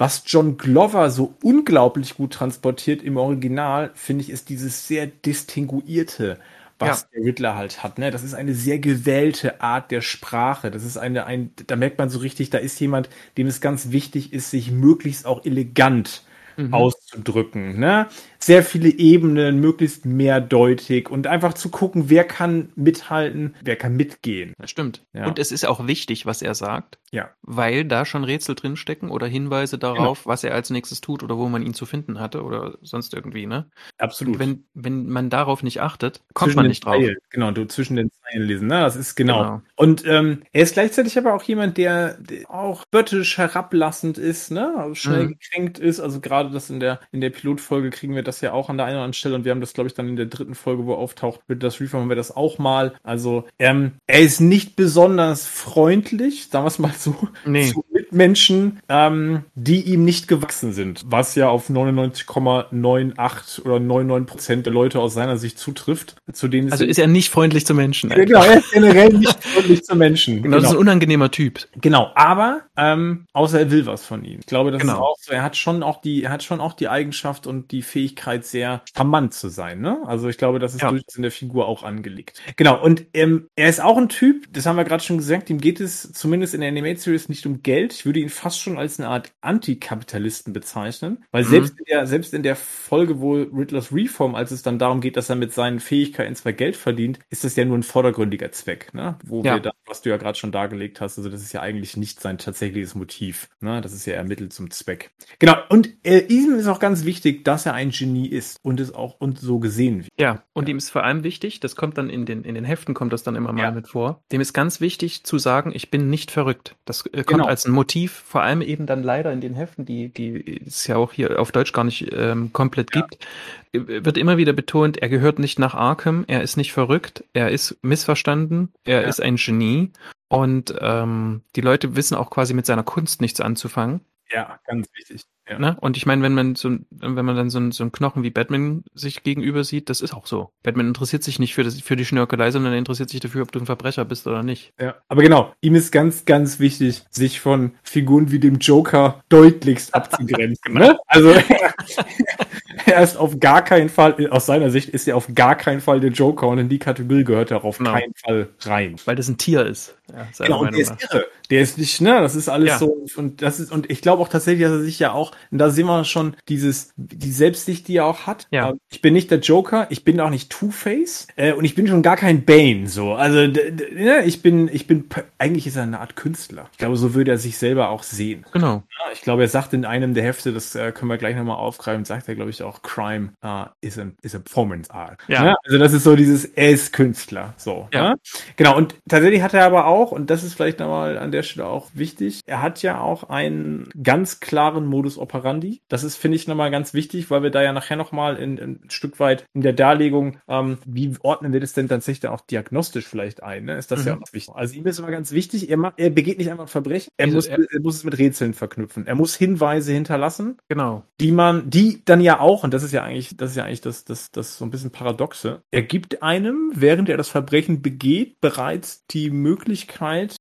was 0.00 0.22
John 0.24 0.56
Glover 0.56 1.10
so 1.10 1.34
unglaublich 1.42 2.16
gut 2.16 2.32
transportiert 2.32 3.02
im 3.02 3.18
Original, 3.18 3.90
finde 3.94 4.24
ich, 4.24 4.30
ist 4.30 4.48
dieses 4.48 4.88
sehr 4.88 5.06
distinguierte, 5.06 6.38
was 6.78 7.02
ja. 7.02 7.08
der 7.14 7.24
Riddler 7.26 7.54
halt 7.54 7.82
hat. 7.82 7.98
Ne? 7.98 8.10
Das 8.10 8.22
ist 8.22 8.32
eine 8.32 8.54
sehr 8.54 8.78
gewählte 8.78 9.60
Art 9.60 9.90
der 9.90 10.00
Sprache. 10.00 10.70
Das 10.70 10.84
ist 10.84 10.96
eine, 10.96 11.26
ein, 11.26 11.50
da 11.66 11.76
merkt 11.76 11.98
man 11.98 12.08
so 12.08 12.18
richtig, 12.20 12.48
da 12.48 12.56
ist 12.56 12.80
jemand, 12.80 13.10
dem 13.36 13.46
es 13.46 13.60
ganz 13.60 13.90
wichtig 13.90 14.32
ist, 14.32 14.50
sich 14.50 14.70
möglichst 14.70 15.26
auch 15.26 15.44
elegant 15.44 16.22
mhm. 16.56 16.72
Auszudrücken. 17.10 17.78
Ne? 17.78 18.06
Sehr 18.38 18.62
viele 18.62 18.88
Ebenen, 18.88 19.60
möglichst 19.60 20.04
mehrdeutig 20.04 21.10
und 21.10 21.26
einfach 21.26 21.54
zu 21.54 21.68
gucken, 21.68 22.08
wer 22.08 22.24
kann 22.24 22.70
mithalten, 22.74 23.54
wer 23.62 23.76
kann 23.76 23.96
mitgehen. 23.96 24.54
Das 24.58 24.70
stimmt. 24.70 25.04
Ja. 25.12 25.26
Und 25.26 25.38
es 25.38 25.52
ist 25.52 25.66
auch 25.66 25.86
wichtig, 25.86 26.26
was 26.26 26.42
er 26.42 26.54
sagt. 26.54 26.98
Ja. 27.12 27.30
Weil 27.42 27.84
da 27.84 28.04
schon 28.04 28.24
Rätsel 28.24 28.54
drinstecken 28.54 29.10
oder 29.10 29.26
Hinweise 29.26 29.78
darauf, 29.78 30.22
genau. 30.22 30.32
was 30.32 30.44
er 30.44 30.54
als 30.54 30.70
nächstes 30.70 31.00
tut 31.00 31.22
oder 31.22 31.36
wo 31.36 31.48
man 31.48 31.62
ihn 31.62 31.74
zu 31.74 31.84
finden 31.84 32.20
hatte 32.20 32.42
oder 32.42 32.78
sonst 32.82 33.12
irgendwie, 33.14 33.46
ne? 33.46 33.68
Absolut. 33.98 34.34
Und 34.34 34.40
wenn, 34.40 34.64
wenn 34.74 35.06
man 35.08 35.28
darauf 35.28 35.62
nicht 35.62 35.80
achtet, 35.80 36.22
kommt 36.34 36.50
zwischen 36.52 36.56
man 36.56 36.68
nicht 36.68 36.84
drauf. 36.84 36.94
Zeilen. 36.94 37.16
Genau, 37.30 37.50
du 37.50 37.66
zwischen 37.66 37.96
den 37.96 38.10
Zeilen 38.12 38.46
lesen, 38.46 38.68
ne? 38.68 38.80
Das 38.80 38.96
ist 38.96 39.16
genau. 39.16 39.42
genau. 39.42 39.62
Und 39.74 40.06
ähm, 40.06 40.42
er 40.52 40.62
ist 40.62 40.74
gleichzeitig 40.74 41.18
aber 41.18 41.34
auch 41.34 41.42
jemand, 41.42 41.76
der, 41.76 42.14
der 42.14 42.48
auch 42.48 42.82
spöttisch 42.82 43.38
herablassend 43.38 44.16
ist, 44.16 44.50
ne? 44.52 44.72
Also 44.76 44.94
schnell 44.94 45.24
mhm. 45.24 45.38
gekränkt 45.38 45.78
ist. 45.78 46.00
Also 46.00 46.20
gerade 46.20 46.50
das 46.50 46.70
in 46.70 46.78
der 46.78 46.99
in 47.12 47.20
der 47.20 47.30
Pilotfolge 47.30 47.90
kriegen 47.90 48.14
wir 48.14 48.22
das 48.22 48.40
ja 48.40 48.52
auch 48.52 48.68
an 48.68 48.76
der 48.76 48.86
einen 48.86 48.96
oder 48.96 49.04
anderen 49.04 49.14
Stelle 49.14 49.34
und 49.34 49.44
wir 49.44 49.52
haben 49.52 49.60
das, 49.60 49.72
glaube 49.72 49.88
ich, 49.88 49.94
dann 49.94 50.08
in 50.08 50.16
der 50.16 50.26
dritten 50.26 50.54
Folge, 50.54 50.86
wo 50.86 50.94
auftaucht, 50.94 51.40
mit 51.48 51.62
das 51.62 51.80
Reform 51.80 52.02
haben 52.02 52.08
wir 52.08 52.16
das 52.16 52.34
auch 52.34 52.58
mal. 52.58 52.94
Also 53.02 53.44
ähm, 53.58 53.92
er 54.06 54.20
ist 54.20 54.40
nicht 54.40 54.76
besonders 54.76 55.46
freundlich, 55.46 56.48
sagen 56.48 56.64
wir 56.64 56.68
es 56.68 56.78
mal 56.78 56.92
so, 56.96 57.16
nee. 57.44 57.70
zu 57.70 57.84
Mitmenschen, 57.92 58.80
ähm, 58.88 59.44
die 59.54 59.82
ihm 59.82 60.04
nicht 60.04 60.28
gewachsen 60.28 60.72
sind, 60.72 61.04
was 61.06 61.34
ja 61.34 61.48
auf 61.48 61.70
99,98 61.70 63.62
oder 63.64 63.80
99 63.80 64.26
Prozent 64.30 64.66
der 64.66 64.72
Leute 64.72 65.00
aus 65.00 65.14
seiner 65.14 65.36
Sicht 65.36 65.58
zutrifft. 65.58 66.16
Zu 66.32 66.48
denen 66.48 66.72
also 66.72 66.84
ist 66.84 66.98
er 66.98 67.06
nicht 67.06 67.30
freundlich 67.30 67.66
zu 67.66 67.74
Menschen. 67.74 68.10
Genau, 68.10 68.42
er 68.42 68.58
ist 68.58 68.72
generell 68.72 69.10
nicht 69.10 69.42
freundlich 69.54 69.84
zu 69.84 69.96
Menschen. 69.96 70.36
Genau, 70.36 70.44
genau, 70.44 70.56
das 70.56 70.64
ist 70.64 70.70
ein 70.70 70.78
genau. 70.78 70.80
unangenehmer 70.80 71.30
Typ. 71.30 71.68
Genau, 71.80 72.10
aber 72.14 72.62
ähm, 72.76 73.26
außer 73.32 73.60
er 73.60 73.70
will 73.70 73.86
was 73.86 74.04
von 74.04 74.24
ihm. 74.24 74.40
Ich 74.40 74.46
glaube, 74.46 74.70
das 74.70 74.80
genau. 74.80 74.94
ist 74.94 75.00
auch 75.00 75.16
so. 75.20 75.32
Er 75.32 75.42
hat 75.42 75.56
schon 75.56 75.82
auch 75.82 76.00
die, 76.00 76.24
er 76.24 76.30
hat 76.30 76.42
schon 76.42 76.60
auch 76.60 76.74
die 76.74 76.88
Eigenschaft 76.90 77.46
und 77.46 77.70
die 77.70 77.82
Fähigkeit, 77.82 78.44
sehr 78.44 78.82
charmant 78.94 79.34
zu 79.34 79.48
sein. 79.48 79.80
Ne? 79.80 79.98
Also 80.06 80.28
ich 80.28 80.38
glaube, 80.38 80.58
das 80.58 80.74
ist 80.74 80.82
ja. 80.82 80.90
durchaus 80.90 81.16
in 81.16 81.22
der 81.22 81.30
Figur 81.30 81.66
auch 81.66 81.82
angelegt. 81.82 82.40
Genau, 82.56 82.82
und 82.82 83.06
ähm, 83.14 83.48
er 83.56 83.68
ist 83.68 83.80
auch 83.80 83.96
ein 83.96 84.08
Typ, 84.08 84.52
das 84.52 84.66
haben 84.66 84.76
wir 84.76 84.84
gerade 84.84 85.02
schon 85.02 85.18
gesagt, 85.18 85.50
ihm 85.50 85.60
geht 85.60 85.80
es 85.80 86.12
zumindest 86.12 86.54
in 86.54 86.60
der 86.60 86.70
Animated 86.70 87.00
Series 87.00 87.28
nicht 87.28 87.46
um 87.46 87.62
Geld. 87.62 87.92
Ich 87.92 88.06
würde 88.06 88.20
ihn 88.20 88.28
fast 88.28 88.60
schon 88.60 88.78
als 88.78 88.98
eine 88.98 89.08
Art 89.08 89.32
Antikapitalisten 89.40 90.52
bezeichnen, 90.52 91.24
weil 91.30 91.44
mhm. 91.44 91.48
selbst, 91.48 91.78
in 91.78 91.84
der, 91.86 92.06
selbst 92.06 92.34
in 92.34 92.42
der 92.42 92.56
Folge, 92.56 93.20
wo 93.20 93.34
Riddlers 93.34 93.92
Reform, 93.92 94.34
als 94.34 94.50
es 94.50 94.62
dann 94.62 94.78
darum 94.78 95.00
geht, 95.00 95.16
dass 95.16 95.30
er 95.30 95.36
mit 95.36 95.52
seinen 95.52 95.80
Fähigkeiten 95.80 96.34
zwar 96.34 96.52
Geld 96.52 96.76
verdient, 96.76 97.18
ist 97.30 97.44
das 97.44 97.56
ja 97.56 97.64
nur 97.64 97.78
ein 97.78 97.82
vordergründiger 97.82 98.52
Zweck, 98.52 98.92
ne? 98.94 99.18
Wo 99.24 99.42
ja. 99.42 99.54
wir 99.54 99.60
da, 99.60 99.72
was 99.86 100.02
du 100.02 100.10
ja 100.10 100.16
gerade 100.16 100.38
schon 100.38 100.52
dargelegt 100.52 101.00
hast, 101.00 101.18
also 101.18 101.30
das 101.30 101.42
ist 101.42 101.52
ja 101.52 101.60
eigentlich 101.60 101.96
nicht 101.96 102.20
sein 102.20 102.38
tatsächliches 102.38 102.94
Motiv, 102.94 103.48
ne? 103.60 103.80
Das 103.80 103.92
ist 103.92 104.06
ja 104.06 104.14
ermittelt 104.14 104.52
zum 104.52 104.70
Zweck. 104.70 105.10
Genau, 105.38 105.56
und 105.68 105.90
äh, 106.04 106.20
ihm 106.28 106.54
ist 106.54 106.66
auch 106.80 106.82
ganz 106.82 107.04
wichtig, 107.04 107.44
dass 107.44 107.66
er 107.66 107.74
ein 107.74 107.90
Genie 107.90 108.26
ist 108.26 108.58
und 108.62 108.80
es 108.80 108.94
auch 108.94 109.16
und 109.20 109.38
so 109.38 109.58
gesehen 109.58 109.98
wird. 109.98 110.08
Ja, 110.18 110.42
und 110.52 110.66
ja. 110.66 110.72
ihm 110.72 110.78
ist 110.78 110.90
vor 110.90 111.04
allem 111.04 111.22
wichtig, 111.22 111.60
das 111.60 111.76
kommt 111.76 111.98
dann 111.98 112.08
in 112.08 112.24
den, 112.24 112.44
in 112.44 112.54
den 112.54 112.64
Heften, 112.64 112.94
kommt 112.94 113.12
das 113.12 113.22
dann 113.22 113.36
immer 113.36 113.52
mal 113.52 113.62
ja. 113.62 113.70
mit 113.70 113.88
vor, 113.88 114.22
dem 114.32 114.40
ist 114.40 114.52
ganz 114.52 114.80
wichtig 114.80 115.24
zu 115.24 115.38
sagen, 115.38 115.72
ich 115.74 115.90
bin 115.90 116.08
nicht 116.10 116.30
verrückt. 116.30 116.76
Das 116.84 117.04
äh, 117.06 117.22
kommt 117.24 117.26
genau. 117.26 117.46
als 117.46 117.66
ein 117.66 117.72
Motiv, 117.72 118.12
vor 118.26 118.42
allem 118.42 118.62
eben 118.62 118.86
dann 118.86 119.02
leider 119.02 119.32
in 119.32 119.40
den 119.40 119.54
Heften, 119.54 119.84
die, 119.84 120.08
die 120.08 120.62
es 120.66 120.86
ja 120.86 120.96
auch 120.96 121.12
hier 121.12 121.38
auf 121.38 121.52
Deutsch 121.52 121.72
gar 121.72 121.84
nicht 121.84 122.12
ähm, 122.12 122.52
komplett 122.52 122.94
ja. 122.94 123.02
gibt, 123.02 123.24
äh, 123.72 124.04
wird 124.04 124.16
immer 124.16 124.38
wieder 124.38 124.52
betont, 124.52 124.98
er 124.98 125.08
gehört 125.08 125.38
nicht 125.38 125.58
nach 125.58 125.74
Arkham, 125.74 126.24
er 126.26 126.42
ist 126.42 126.56
nicht 126.56 126.72
verrückt, 126.72 127.24
er 127.34 127.50
ist 127.50 127.78
missverstanden, 127.82 128.72
er 128.84 129.04
ist 129.04 129.20
ein 129.20 129.36
Genie 129.36 129.90
und 130.28 130.74
ähm, 130.80 131.42
die 131.56 131.60
Leute 131.60 131.96
wissen 131.96 132.16
auch 132.16 132.30
quasi 132.30 132.54
mit 132.54 132.64
seiner 132.64 132.84
Kunst 132.84 133.20
nichts 133.20 133.40
anzufangen. 133.40 134.00
Ja, 134.32 134.60
ganz 134.64 134.88
wichtig. 134.94 135.24
Ja. 135.50 135.58
Ne? 135.58 135.76
Und 135.80 135.96
ich 135.96 136.06
meine, 136.06 136.22
wenn 136.22 136.32
man 136.32 136.54
so, 136.54 136.70
wenn 136.90 137.24
man 137.24 137.34
dann 137.34 137.50
so, 137.50 137.58
ein, 137.58 137.72
so 137.72 137.82
einen 137.82 137.90
Knochen 137.90 138.22
wie 138.22 138.30
Batman 138.30 138.84
sich 138.94 139.24
gegenüber 139.24 139.64
sieht, 139.64 139.90
das 139.90 140.00
ist 140.00 140.14
auch 140.14 140.26
so. 140.26 140.50
Batman 140.62 140.86
interessiert 140.86 141.24
sich 141.24 141.40
nicht 141.40 141.54
für, 141.54 141.64
das, 141.64 141.80
für 141.80 141.96
die 141.96 142.04
Schnörkelei, 142.04 142.52
sondern 142.52 142.72
er 142.72 142.78
interessiert 142.78 143.10
sich 143.10 143.18
dafür, 143.18 143.42
ob 143.42 143.50
du 143.50 143.58
ein 143.58 143.66
Verbrecher 143.66 144.04
bist 144.04 144.28
oder 144.28 144.44
nicht. 144.44 144.72
Ja, 144.80 144.94
aber 145.08 145.22
genau, 145.22 145.52
ihm 145.60 145.74
ist 145.74 145.90
ganz, 145.90 146.24
ganz 146.24 146.60
wichtig, 146.60 147.02
sich 147.10 147.40
von 147.40 147.72
Figuren 147.82 148.30
wie 148.30 148.38
dem 148.38 148.58
Joker 148.58 149.24
deutlichst 149.28 149.92
abzugrenzen. 149.92 150.72
genau. 150.72 150.86
ne? 150.86 150.98
Also 151.08 151.30
er 152.86 153.02
ist 153.02 153.16
auf 153.16 153.40
gar 153.40 153.64
keinen 153.64 153.88
Fall, 153.88 154.28
aus 154.30 154.46
seiner 154.46 154.70
Sicht 154.70 154.88
ist 154.88 155.08
er 155.08 155.16
auf 155.16 155.34
gar 155.34 155.56
keinen 155.56 155.80
Fall 155.80 155.98
der 155.98 156.10
Joker 156.10 156.46
und 156.46 156.58
in 156.58 156.68
die 156.68 156.78
Kategorie 156.78 157.24
gehört 157.24 157.50
er 157.50 157.64
auf 157.64 157.78
genau. 157.78 157.92
keinen 157.92 158.14
Fall 158.14 158.48
rein. 158.60 158.96
Weil 159.04 159.16
das 159.16 159.28
ein 159.28 159.36
Tier 159.36 159.66
ist. 159.66 159.96
Ja, 160.12 160.44
genau, 160.44 160.60
und 160.60 160.72
der 160.72 160.80
ist 160.80 160.92
irre. 161.02 161.26
Der 161.50 161.62
ist 161.62 161.78
nicht, 161.78 162.00
ne, 162.00 162.20
das 162.20 162.36
ist 162.36 162.48
alles 162.48 162.68
ja. 162.68 162.78
so, 162.78 163.04
und 163.16 163.42
das 163.42 163.58
ist, 163.58 163.72
und 163.72 163.90
ich 163.90 164.02
glaube 164.02 164.22
auch 164.22 164.28
tatsächlich, 164.28 164.62
dass 164.62 164.72
er 164.72 164.82
sich 164.82 165.00
ja 165.00 165.12
auch, 165.12 165.32
und 165.50 165.58
da 165.58 165.70
sehen 165.70 165.86
wir 165.86 166.04
schon 166.04 166.36
dieses, 166.48 166.92
die 166.96 167.32
Selbstsicht, 167.32 167.88
die 167.88 167.96
er 167.96 168.06
auch 168.06 168.28
hat. 168.28 168.46
Ja. 168.52 168.74
Ich 168.88 169.02
bin 169.02 169.14
nicht 169.14 169.32
der 169.32 169.40
Joker, 169.40 169.88
ich 169.90 170.04
bin 170.04 170.20
auch 170.20 170.30
nicht 170.30 170.50
Two-Face, 170.50 171.26
äh, 171.34 171.52
und 171.52 171.64
ich 171.64 171.74
bin 171.74 171.88
schon 171.88 172.02
gar 172.02 172.16
kein 172.16 172.44
Bane, 172.44 172.86
so. 172.86 173.14
Also, 173.14 173.48
ne, 173.48 174.22
ich 174.24 174.42
bin, 174.42 174.68
ich 174.72 174.86
bin, 174.86 175.06
eigentlich 175.38 175.66
ist 175.66 175.76
er 175.76 175.82
eine 175.82 175.98
Art 175.98 176.14
Künstler. 176.14 176.68
Ich 176.72 176.78
glaube, 176.78 176.96
so 176.96 177.14
würde 177.14 177.32
er 177.32 177.38
sich 177.38 177.58
selber 177.58 177.90
auch 177.90 178.04
sehen. 178.04 178.46
Genau. 178.52 178.84
Ja, 178.98 179.12
ich 179.12 179.22
glaube, 179.22 179.42
er 179.42 179.48
sagt 179.48 179.72
in 179.72 179.84
einem 179.84 180.14
der 180.14 180.22
Hefte, 180.22 180.52
das 180.52 180.74
äh, 180.76 180.92
können 180.92 181.10
wir 181.10 181.18
gleich 181.18 181.34
nochmal 181.36 181.56
aufgreifen, 181.56 182.04
sagt 182.04 182.28
er, 182.28 182.36
glaube 182.36 182.50
ich, 182.50 182.62
auch, 182.62 182.82
Crime 182.82 183.30
uh, 183.44 183.64
is, 183.80 183.98
a, 183.98 184.06
is 184.22 184.34
a 184.34 184.38
performance 184.38 184.90
art. 184.92 185.18
Ja. 185.26 185.42
Ne? 185.42 185.56
Also, 185.64 185.78
das 185.78 185.92
ist 185.92 186.04
so 186.04 186.14
dieses, 186.14 186.44
er 186.44 186.70
ist 186.70 186.92
Künstler, 186.92 187.54
so. 187.56 187.88
Ja. 187.92 188.10
Ne? 188.10 188.16
Genau, 188.56 188.76
und 188.76 188.94
tatsächlich 189.08 189.42
hat 189.42 189.54
er 189.54 189.64
aber 189.64 189.86
auch, 189.86 189.99
und 190.08 190.30
das 190.30 190.42
ist 190.42 190.54
vielleicht 190.54 190.80
nochmal 190.80 191.18
an 191.18 191.32
der 191.32 191.42
Stelle 191.42 191.66
auch 191.66 191.90
wichtig. 191.94 192.40
Er 192.46 192.62
hat 192.62 192.82
ja 192.82 193.00
auch 193.00 193.24
einen 193.24 193.88
ganz 194.02 194.40
klaren 194.40 194.86
Modus 194.86 195.18
operandi. 195.18 195.80
Das 195.88 196.04
ist, 196.04 196.16
finde 196.16 196.36
ich, 196.36 196.48
nochmal 196.48 196.70
ganz 196.70 196.94
wichtig, 196.94 197.30
weil 197.30 197.42
wir 197.42 197.50
da 197.50 197.62
ja 197.62 197.72
nachher 197.72 197.96
nochmal 197.96 198.36
in, 198.36 198.56
in, 198.58 198.80
ein 198.82 198.90
Stück 198.90 199.20
weit 199.20 199.44
in 199.54 199.62
der 199.62 199.72
Darlegung, 199.72 200.38
ähm, 200.48 200.78
wie 200.86 201.14
ordnen 201.22 201.52
wir 201.52 201.60
das 201.60 201.72
denn 201.72 201.88
tatsächlich 201.88 202.30
auch 202.30 202.40
diagnostisch 202.40 203.06
vielleicht 203.06 203.42
ein, 203.42 203.64
ne? 203.64 203.76
Ist 203.76 203.90
das 203.90 204.00
mhm. 204.00 204.06
ja 204.06 204.14
auch 204.16 204.32
wichtig. 204.32 204.54
Also 204.54 204.74
ihm 204.74 204.86
ist 204.86 204.98
immer 204.98 205.10
ganz 205.10 205.32
wichtig, 205.32 205.70
er, 205.70 205.76
macht, 205.76 205.94
er 205.98 206.10
begeht 206.10 206.38
nicht 206.38 206.50
einfach 206.50 206.64
ein 206.64 206.68
Verbrechen, 206.68 207.10
er, 207.16 207.28
muss, 207.28 207.46
er, 207.46 207.58
er 207.58 207.80
muss 207.80 207.96
es 207.96 208.04
mit 208.04 208.18
Rätseln 208.18 208.54
verknüpfen. 208.54 209.06
Er 209.06 209.14
muss 209.14 209.34
Hinweise 209.34 209.92
hinterlassen. 209.92 210.58
Genau. 210.68 211.04
Die 211.20 211.32
man, 211.32 211.68
die 211.70 212.02
dann 212.04 212.20
ja 212.20 212.40
auch, 212.40 212.64
und 212.64 212.74
das 212.74 212.82
ist 212.82 212.92
ja 212.92 213.02
eigentlich, 213.02 213.36
das 213.36 213.50
ist 213.50 213.56
ja 213.56 213.64
eigentlich 213.64 213.80
das, 213.80 214.04
das, 214.04 214.30
das 214.30 214.56
so 214.56 214.64
ein 214.64 214.70
bisschen 214.70 214.90
paradoxe, 214.90 215.62
er 215.70 215.82
gibt 215.82 216.22
einem, 216.22 216.72
während 216.74 217.08
er 217.08 217.16
das 217.16 217.28
Verbrechen 217.28 217.82
begeht, 217.82 218.40
bereits 218.40 219.06
die 219.10 219.30
Möglichkeit, 219.30 219.89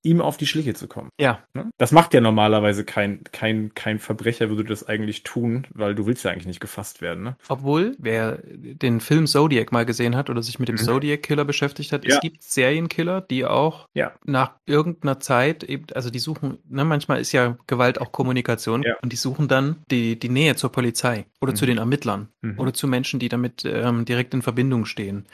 ihm 0.04 0.22
auf 0.22 0.38
die 0.38 0.48
Schliche 0.48 0.74
zu 0.74 0.88
kommen. 0.88 1.10
Ja. 1.20 1.44
Ne? 1.54 1.70
Das 1.78 1.92
macht 1.92 2.14
ja 2.14 2.22
normalerweise 2.22 2.86
kein, 2.86 3.24
kein, 3.32 3.74
kein 3.74 4.00
Verbrecher, 4.00 4.50
würde 4.50 4.64
das 4.64 4.88
eigentlich 4.88 5.24
tun, 5.24 5.68
weil 5.74 5.96
du 5.96 6.06
willst 6.06 6.24
ja 6.24 6.32
eigentlich 6.32 6.48
nicht 6.48 6.60
gefasst 6.60 7.02
werden. 7.02 7.24
Ne? 7.24 7.36
Obwohl, 7.48 7.96
wer 7.98 8.40
den 8.44 9.02
Film 9.02 9.28
Zodiac 9.28 9.72
mal 9.72 9.86
gesehen 9.86 10.16
hat 10.16 10.30
oder 10.30 10.42
sich 10.42 10.60
mit 10.60 10.70
dem 10.70 10.76
mhm. 10.76 10.84
Zodiac-Killer 10.84 11.46
beschäftigt 11.46 11.92
hat, 11.92 12.06
ja. 12.06 12.16
es 12.16 12.22
gibt 12.22 12.44
Serienkiller, 12.44 13.22
die 13.22 13.46
auch 13.46 13.88
ja. 13.94 14.12
nach 14.26 14.54
irgendeiner 14.66 15.20
Zeit 15.20 15.64
eben, 15.64 15.86
also 15.94 16.10
die 16.10 16.20
suchen, 16.20 16.58
ne, 16.68 16.86
manchmal 16.86 17.20
ist 17.20 17.32
ja 17.32 17.58
Gewalt 17.68 18.02
auch 18.02 18.12
Kommunikation 18.12 18.84
ja. 18.84 18.96
und 19.02 19.12
die 19.12 19.18
suchen 19.18 19.48
dann 19.48 19.78
die, 19.92 20.18
die 20.20 20.30
Nähe 20.30 20.56
zur 20.56 20.72
Polizei 20.72 21.26
oder 21.42 21.54
mhm. 21.54 21.56
zu 21.56 21.66
den 21.66 21.78
Ermittlern 21.78 22.30
mhm. 22.42 22.60
oder 22.60 22.74
zu 22.74 22.88
Menschen, 22.88 23.20
die 23.20 23.30
damit 23.30 23.64
ähm, 23.66 24.06
direkt 24.06 24.34
in 24.34 24.42
Verbindung 24.42 24.86
stehen. 24.86 25.26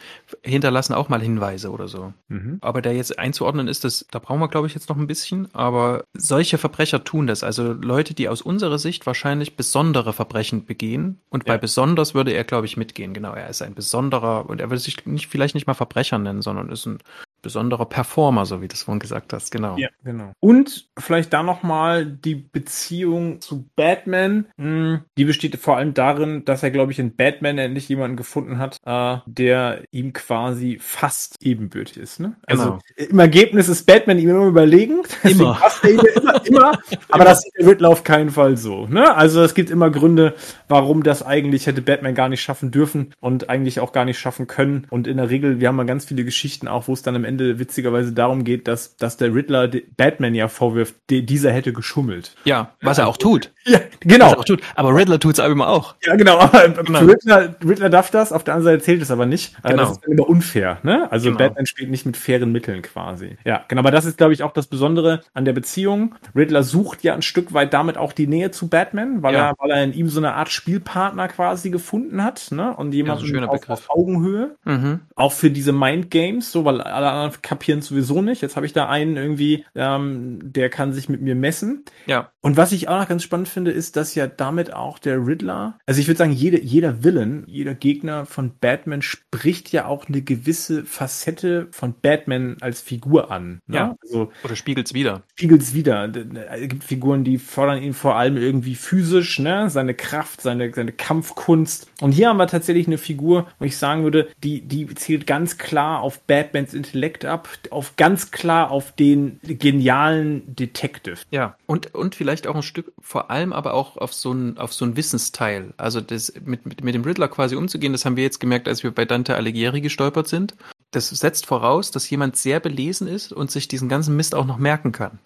Hinterlassen 0.43 0.93
auch 0.93 1.09
mal 1.09 1.21
Hinweise 1.21 1.71
oder 1.71 1.87
so. 1.87 2.13
Mhm. 2.27 2.59
Aber 2.61 2.81
da 2.81 2.91
jetzt 2.91 3.17
einzuordnen 3.17 3.67
ist, 3.67 3.83
das, 4.05 4.11
da 4.11 4.19
brauchen 4.19 4.39
wir, 4.39 4.47
glaube 4.47 4.67
ich, 4.67 4.73
jetzt 4.73 4.89
noch 4.89 4.97
ein 4.97 5.07
bisschen, 5.07 5.53
aber 5.53 6.03
solche 6.13 6.57
Verbrecher 6.57 7.03
tun 7.03 7.27
das. 7.27 7.43
Also 7.43 7.73
Leute, 7.73 8.13
die 8.13 8.29
aus 8.29 8.41
unserer 8.41 8.79
Sicht 8.79 9.05
wahrscheinlich 9.05 9.55
besondere 9.55 10.13
Verbrechen 10.13 10.65
begehen. 10.65 11.19
Und 11.29 11.45
bei 11.45 11.53
ja. 11.53 11.57
besonders 11.57 12.13
würde 12.13 12.31
er, 12.31 12.43
glaube 12.43 12.65
ich, 12.65 12.77
mitgehen. 12.77 13.13
Genau, 13.13 13.33
er 13.33 13.49
ist 13.49 13.61
ein 13.61 13.75
besonderer, 13.75 14.49
und 14.49 14.61
er 14.61 14.69
würde 14.69 14.79
sich 14.79 15.05
nicht, 15.05 15.27
vielleicht 15.27 15.55
nicht 15.55 15.67
mal 15.67 15.73
Verbrecher 15.73 16.17
nennen, 16.17 16.41
sondern 16.41 16.69
ist 16.69 16.85
ein 16.85 16.99
besonderer 17.45 17.85
Performer, 17.85 18.47
so 18.47 18.61
wie 18.61 18.67
du 18.67 18.73
es 18.73 18.81
vorhin 18.81 18.99
gesagt 18.99 19.31
hast, 19.31 19.51
genau. 19.51 19.77
Ja, 19.77 19.89
genau. 20.03 20.33
Und 20.39 20.89
vielleicht 20.97 21.31
da 21.31 21.43
nochmal 21.43 22.03
die 22.03 22.33
Beziehung 22.33 23.39
zu 23.39 23.69
Batman. 23.75 24.47
Hm, 24.57 25.01
die 25.15 25.25
besteht 25.25 25.55
vor 25.57 25.77
allem 25.77 25.93
darin, 25.93 26.43
dass 26.43 26.63
er, 26.63 26.71
glaube 26.71 26.91
ich, 26.91 26.97
in 26.97 27.15
Batman 27.15 27.59
endlich 27.59 27.87
jemanden 27.87 28.17
gefunden 28.17 28.57
hat, 28.57 28.77
äh, 28.83 29.17
der 29.27 29.83
ihm 29.91 30.11
quasi 30.13 30.79
fast 30.81 31.35
ebenbürtig 31.39 31.97
ist. 31.97 32.19
Ne? 32.19 32.35
Also 32.47 32.79
genau. 32.95 33.09
im 33.11 33.19
Ergebnis 33.19 33.69
ist 33.69 33.85
Batman 33.85 34.17
ihm 34.17 34.29
immer 34.29 34.47
überlegen. 34.47 35.03
Immer. 35.23 35.59
immer, 35.83 36.45
immer. 36.45 36.79
Aber 37.09 37.25
das 37.25 37.43
Riddler 37.57 37.89
auf 37.89 38.03
keinen 38.03 38.31
Fall 38.31 38.57
so. 38.57 38.87
Ne? 38.87 39.15
Also 39.15 39.43
es 39.43 39.53
gibt 39.53 39.69
immer 39.69 39.89
Gründe, 39.89 40.33
warum 40.67 41.03
das 41.03 41.21
eigentlich 41.23 41.67
hätte 41.67 41.81
Batman 41.81 42.15
gar 42.15 42.29
nicht 42.29 42.41
schaffen 42.41 42.71
dürfen 42.71 43.13
und 43.19 43.49
eigentlich 43.49 43.79
auch 43.79 43.91
gar 43.91 44.05
nicht 44.05 44.17
schaffen 44.17 44.47
können. 44.47 44.87
Und 44.89 45.07
in 45.07 45.17
der 45.17 45.29
Regel, 45.29 45.59
wir 45.59 45.67
haben 45.67 45.75
mal 45.75 45.85
ganz 45.85 46.05
viele 46.05 46.23
Geschichten 46.23 46.67
auch, 46.67 46.87
wo 46.87 46.93
es 46.93 47.01
dann 47.01 47.15
am 47.15 47.25
Ende 47.25 47.34
Ende 47.35 47.59
witzigerweise 47.59 48.13
darum 48.13 48.45
geht, 48.45 48.67
dass, 48.67 48.95
dass 48.95 49.17
der 49.17 49.33
Riddler 49.33 49.69
Batman 49.97 50.33
ja 50.35 50.47
vorwirft, 50.47 50.95
dieser 51.09 51.51
hätte 51.51 51.73
geschummelt. 51.73 52.33
Ja, 52.45 52.71
was 52.81 52.97
er 52.97 53.07
auch 53.07 53.17
tut. 53.17 53.51
Ja, 53.67 53.79
genau. 53.99 54.25
Was 54.25 54.33
er 54.33 54.39
auch 54.39 54.45
tut. 54.45 54.61
Aber 54.75 54.93
Riddler 54.93 55.19
tut 55.19 55.33
es 55.33 55.39
aber 55.39 55.51
immer 55.51 55.67
auch. 55.67 55.95
Ja, 56.05 56.15
genau. 56.15 56.37
Aber 56.37 56.69
genau. 56.69 56.99
Riddler, 56.99 57.55
Riddler 57.67 57.89
darf 57.89 58.11
das, 58.11 58.31
auf 58.31 58.43
der 58.43 58.53
anderen 58.53 58.75
Seite 58.75 58.83
zählt 58.83 59.01
es 59.01 59.09
aber 59.09 59.25
nicht. 59.25 59.55
Genau. 59.63 59.77
Das 59.77 59.91
ist 59.93 60.05
immer 60.05 60.29
unfair. 60.29 60.77
Ne? 60.83 61.11
Also 61.11 61.29
genau. 61.29 61.39
Batman 61.39 61.65
spielt 61.65 61.89
nicht 61.89 62.05
mit 62.05 62.15
fairen 62.15 62.51
Mitteln 62.51 62.83
quasi. 62.83 63.37
Ja, 63.43 63.65
genau. 63.67 63.79
Aber 63.79 63.89
das 63.89 64.05
ist, 64.05 64.19
glaube 64.19 64.33
ich, 64.33 64.43
auch 64.43 64.51
das 64.51 64.67
Besondere 64.67 65.21
an 65.33 65.45
der 65.45 65.53
Beziehung. 65.53 66.13
Riddler 66.35 66.61
sucht 66.61 67.03
ja 67.03 67.15
ein 67.15 67.23
Stück 67.23 67.53
weit 67.53 67.73
damit 67.73 67.97
auch 67.97 68.13
die 68.13 68.27
Nähe 68.27 68.51
zu 68.51 68.67
Batman, 68.67 69.23
weil, 69.23 69.33
ja. 69.33 69.49
er, 69.49 69.55
weil 69.57 69.71
er 69.71 69.83
in 69.83 69.93
ihm 69.93 70.09
so 70.09 70.19
eine 70.19 70.35
Art 70.35 70.49
Spielpartner 70.49 71.27
quasi 71.27 71.71
gefunden 71.71 72.23
hat. 72.23 72.51
Ne? 72.51 72.71
Und 72.75 72.93
jemand 72.93 73.23
ja, 73.23 73.41
so 73.41 73.47
auf, 73.47 73.67
auf, 73.67 73.89
Augenhöhe. 73.89 74.57
Mhm. 74.65 74.99
Auch 75.15 75.31
für 75.31 75.49
diese 75.49 75.71
Mind 75.71 76.11
Games, 76.11 76.51
so, 76.51 76.65
weil 76.65 76.81
alle 76.81 77.09
anderen 77.09 77.24
kapieren 77.41 77.81
sowieso 77.81 78.21
nicht. 78.21 78.41
Jetzt 78.41 78.55
habe 78.55 78.65
ich 78.65 78.73
da 78.73 78.89
einen 78.89 79.17
irgendwie, 79.17 79.65
ähm, 79.75 80.39
der 80.41 80.69
kann 80.69 80.93
sich 80.93 81.09
mit 81.09 81.21
mir 81.21 81.35
messen. 81.35 81.85
Ja. 82.05 82.31
Und 82.41 82.57
was 82.57 82.71
ich 82.71 82.87
auch 82.87 82.99
noch 82.99 83.07
ganz 83.07 83.23
spannend 83.23 83.47
finde, 83.47 83.71
ist, 83.71 83.95
dass 83.95 84.15
ja 84.15 84.27
damit 84.27 84.73
auch 84.73 84.99
der 84.99 85.25
Riddler, 85.25 85.79
also 85.85 85.99
ich 85.99 86.07
würde 86.07 86.17
sagen, 86.17 86.31
jede, 86.31 86.61
jeder 86.61 87.03
Villain, 87.03 87.43
jeder 87.47 87.73
Gegner 87.73 88.25
von 88.25 88.51
Batman 88.59 89.01
spricht 89.01 89.71
ja 89.71 89.85
auch 89.85 90.07
eine 90.07 90.21
gewisse 90.21 90.85
Facette 90.85 91.67
von 91.71 91.95
Batman 92.01 92.57
als 92.61 92.81
Figur 92.81 93.31
an. 93.31 93.59
Ne? 93.67 93.77
Ja. 93.77 93.95
Also, 94.01 94.31
Oder 94.43 94.55
spiegelt's 94.55 94.93
wieder. 94.93 95.23
Spiegelt's 95.35 95.73
wieder. 95.73 96.11
Es 96.51 96.67
gibt 96.67 96.83
Figuren, 96.83 97.23
die 97.23 97.37
fordern 97.37 97.81
ihn 97.81 97.93
vor 97.93 98.15
allem 98.15 98.37
irgendwie 98.37 98.75
physisch, 98.75 99.39
ne? 99.39 99.69
Seine 99.69 99.93
Kraft, 99.93 100.41
seine, 100.41 100.73
seine 100.73 100.91
Kampfkunst. 100.91 101.89
Und 102.01 102.11
hier 102.11 102.29
haben 102.29 102.37
wir 102.37 102.47
tatsächlich 102.47 102.87
eine 102.87 102.97
Figur, 102.97 103.47
wo 103.59 103.65
ich 103.65 103.77
sagen 103.77 104.03
würde, 104.03 104.27
die, 104.43 104.61
die 104.61 104.87
zielt 104.95 105.27
ganz 105.27 105.57
klar 105.57 106.01
auf 106.01 106.19
Batmans 106.21 106.73
Intellekt 106.73 107.14
ab, 107.23 107.47
auf 107.69 107.95
ganz 107.95 108.31
klar 108.31 108.71
auf 108.71 108.91
den 108.91 109.39
genialen 109.43 110.55
Detective. 110.55 111.17
Ja, 111.31 111.55
und, 111.67 111.93
und 111.95 112.15
vielleicht 112.15 112.47
auch 112.47 112.55
ein 112.55 112.63
Stück, 112.63 112.91
vor 112.99 113.31
allem 113.31 113.53
aber 113.53 113.73
auch 113.73 113.95
auf 113.95 114.13
so 114.13 114.33
ein, 114.33 114.57
auf 114.57 114.73
so 114.73 114.83
ein 114.83 114.97
Wissensteil. 114.97 115.73
Also 115.77 116.01
das, 116.01 116.33
mit, 116.43 116.65
mit, 116.65 116.83
mit 116.83 116.95
dem 116.95 117.03
Riddler 117.03 117.29
quasi 117.29 117.55
umzugehen, 117.55 117.93
das 117.93 118.03
haben 118.03 118.17
wir 118.17 118.23
jetzt 118.23 118.39
gemerkt, 118.39 118.67
als 118.67 118.83
wir 118.83 118.91
bei 118.91 119.05
Dante 119.05 119.35
Alighieri 119.35 119.79
gestolpert 119.79 120.27
sind. 120.27 120.55
Das 120.91 121.09
setzt 121.09 121.45
voraus, 121.45 121.91
dass 121.91 122.09
jemand 122.09 122.35
sehr 122.35 122.59
belesen 122.59 123.07
ist 123.07 123.31
und 123.31 123.51
sich 123.51 123.67
diesen 123.67 123.87
ganzen 123.87 124.15
Mist 124.15 124.33
auch 124.33 124.45
noch 124.45 124.57
merken 124.57 124.91
kann. 124.91 125.19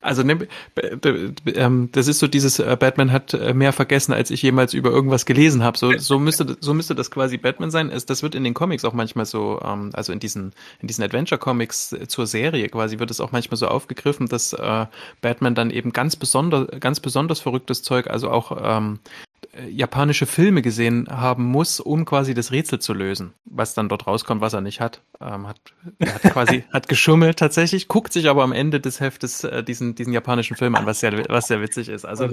Also 0.00 0.22
ne, 0.22 0.48
ähm, 1.54 1.90
das 1.92 2.08
ist 2.08 2.18
so 2.18 2.26
dieses 2.26 2.58
äh, 2.58 2.76
Batman 2.78 3.12
hat 3.12 3.34
äh, 3.34 3.52
mehr 3.52 3.72
vergessen, 3.72 4.12
als 4.12 4.30
ich 4.30 4.42
jemals 4.42 4.74
über 4.74 4.90
irgendwas 4.90 5.26
gelesen 5.26 5.62
habe. 5.62 5.76
So, 5.76 5.96
so 5.98 6.18
müsste 6.18 6.56
so 6.60 6.74
müsste 6.74 6.94
das 6.94 7.10
quasi 7.10 7.36
Batman 7.36 7.70
sein. 7.70 7.92
Das 8.06 8.22
wird 8.22 8.34
in 8.34 8.44
den 8.44 8.54
Comics 8.54 8.84
auch 8.84 8.92
manchmal 8.92 9.26
so, 9.26 9.60
ähm, 9.64 9.90
also 9.92 10.12
in 10.12 10.20
diesen 10.20 10.52
in 10.80 10.88
diesen 10.88 11.04
Adventure 11.04 11.38
Comics 11.38 11.94
zur 12.08 12.26
Serie 12.26 12.68
quasi 12.68 12.98
wird 12.98 13.10
es 13.10 13.20
auch 13.20 13.32
manchmal 13.32 13.56
so 13.56 13.68
aufgegriffen, 13.68 14.28
dass 14.28 14.52
äh, 14.52 14.86
Batman 15.20 15.54
dann 15.54 15.70
eben 15.70 15.92
ganz 15.92 16.16
besonders 16.16 16.68
ganz 16.80 17.00
besonders 17.00 17.40
verrücktes 17.40 17.82
Zeug, 17.82 18.08
also 18.08 18.30
auch 18.30 18.56
ähm, 18.62 19.00
äh, 19.04 19.27
japanische 19.68 20.26
Filme 20.26 20.62
gesehen 20.62 21.08
haben 21.10 21.44
muss, 21.44 21.80
um 21.80 22.04
quasi 22.04 22.34
das 22.34 22.52
Rätsel 22.52 22.78
zu 22.78 22.92
lösen, 22.92 23.32
was 23.44 23.74
dann 23.74 23.88
dort 23.88 24.06
rauskommt, 24.06 24.40
was 24.40 24.52
er 24.52 24.60
nicht 24.60 24.80
hat. 24.80 25.00
Ähm, 25.20 25.48
hat 25.48 25.60
er 25.98 26.14
hat 26.14 26.22
quasi 26.22 26.64
hat 26.72 26.88
geschummelt 26.88 27.38
tatsächlich, 27.38 27.88
guckt 27.88 28.12
sich 28.12 28.28
aber 28.28 28.42
am 28.42 28.52
Ende 28.52 28.80
des 28.80 29.00
Heftes 29.00 29.44
äh, 29.44 29.64
diesen 29.64 29.94
diesen 29.94 30.12
japanischen 30.12 30.56
Film 30.56 30.74
an, 30.74 30.86
was 30.86 31.00
sehr 31.00 31.12
was 31.28 31.48
sehr 31.48 31.60
witzig 31.60 31.88
ist. 31.88 32.04
Also 32.04 32.28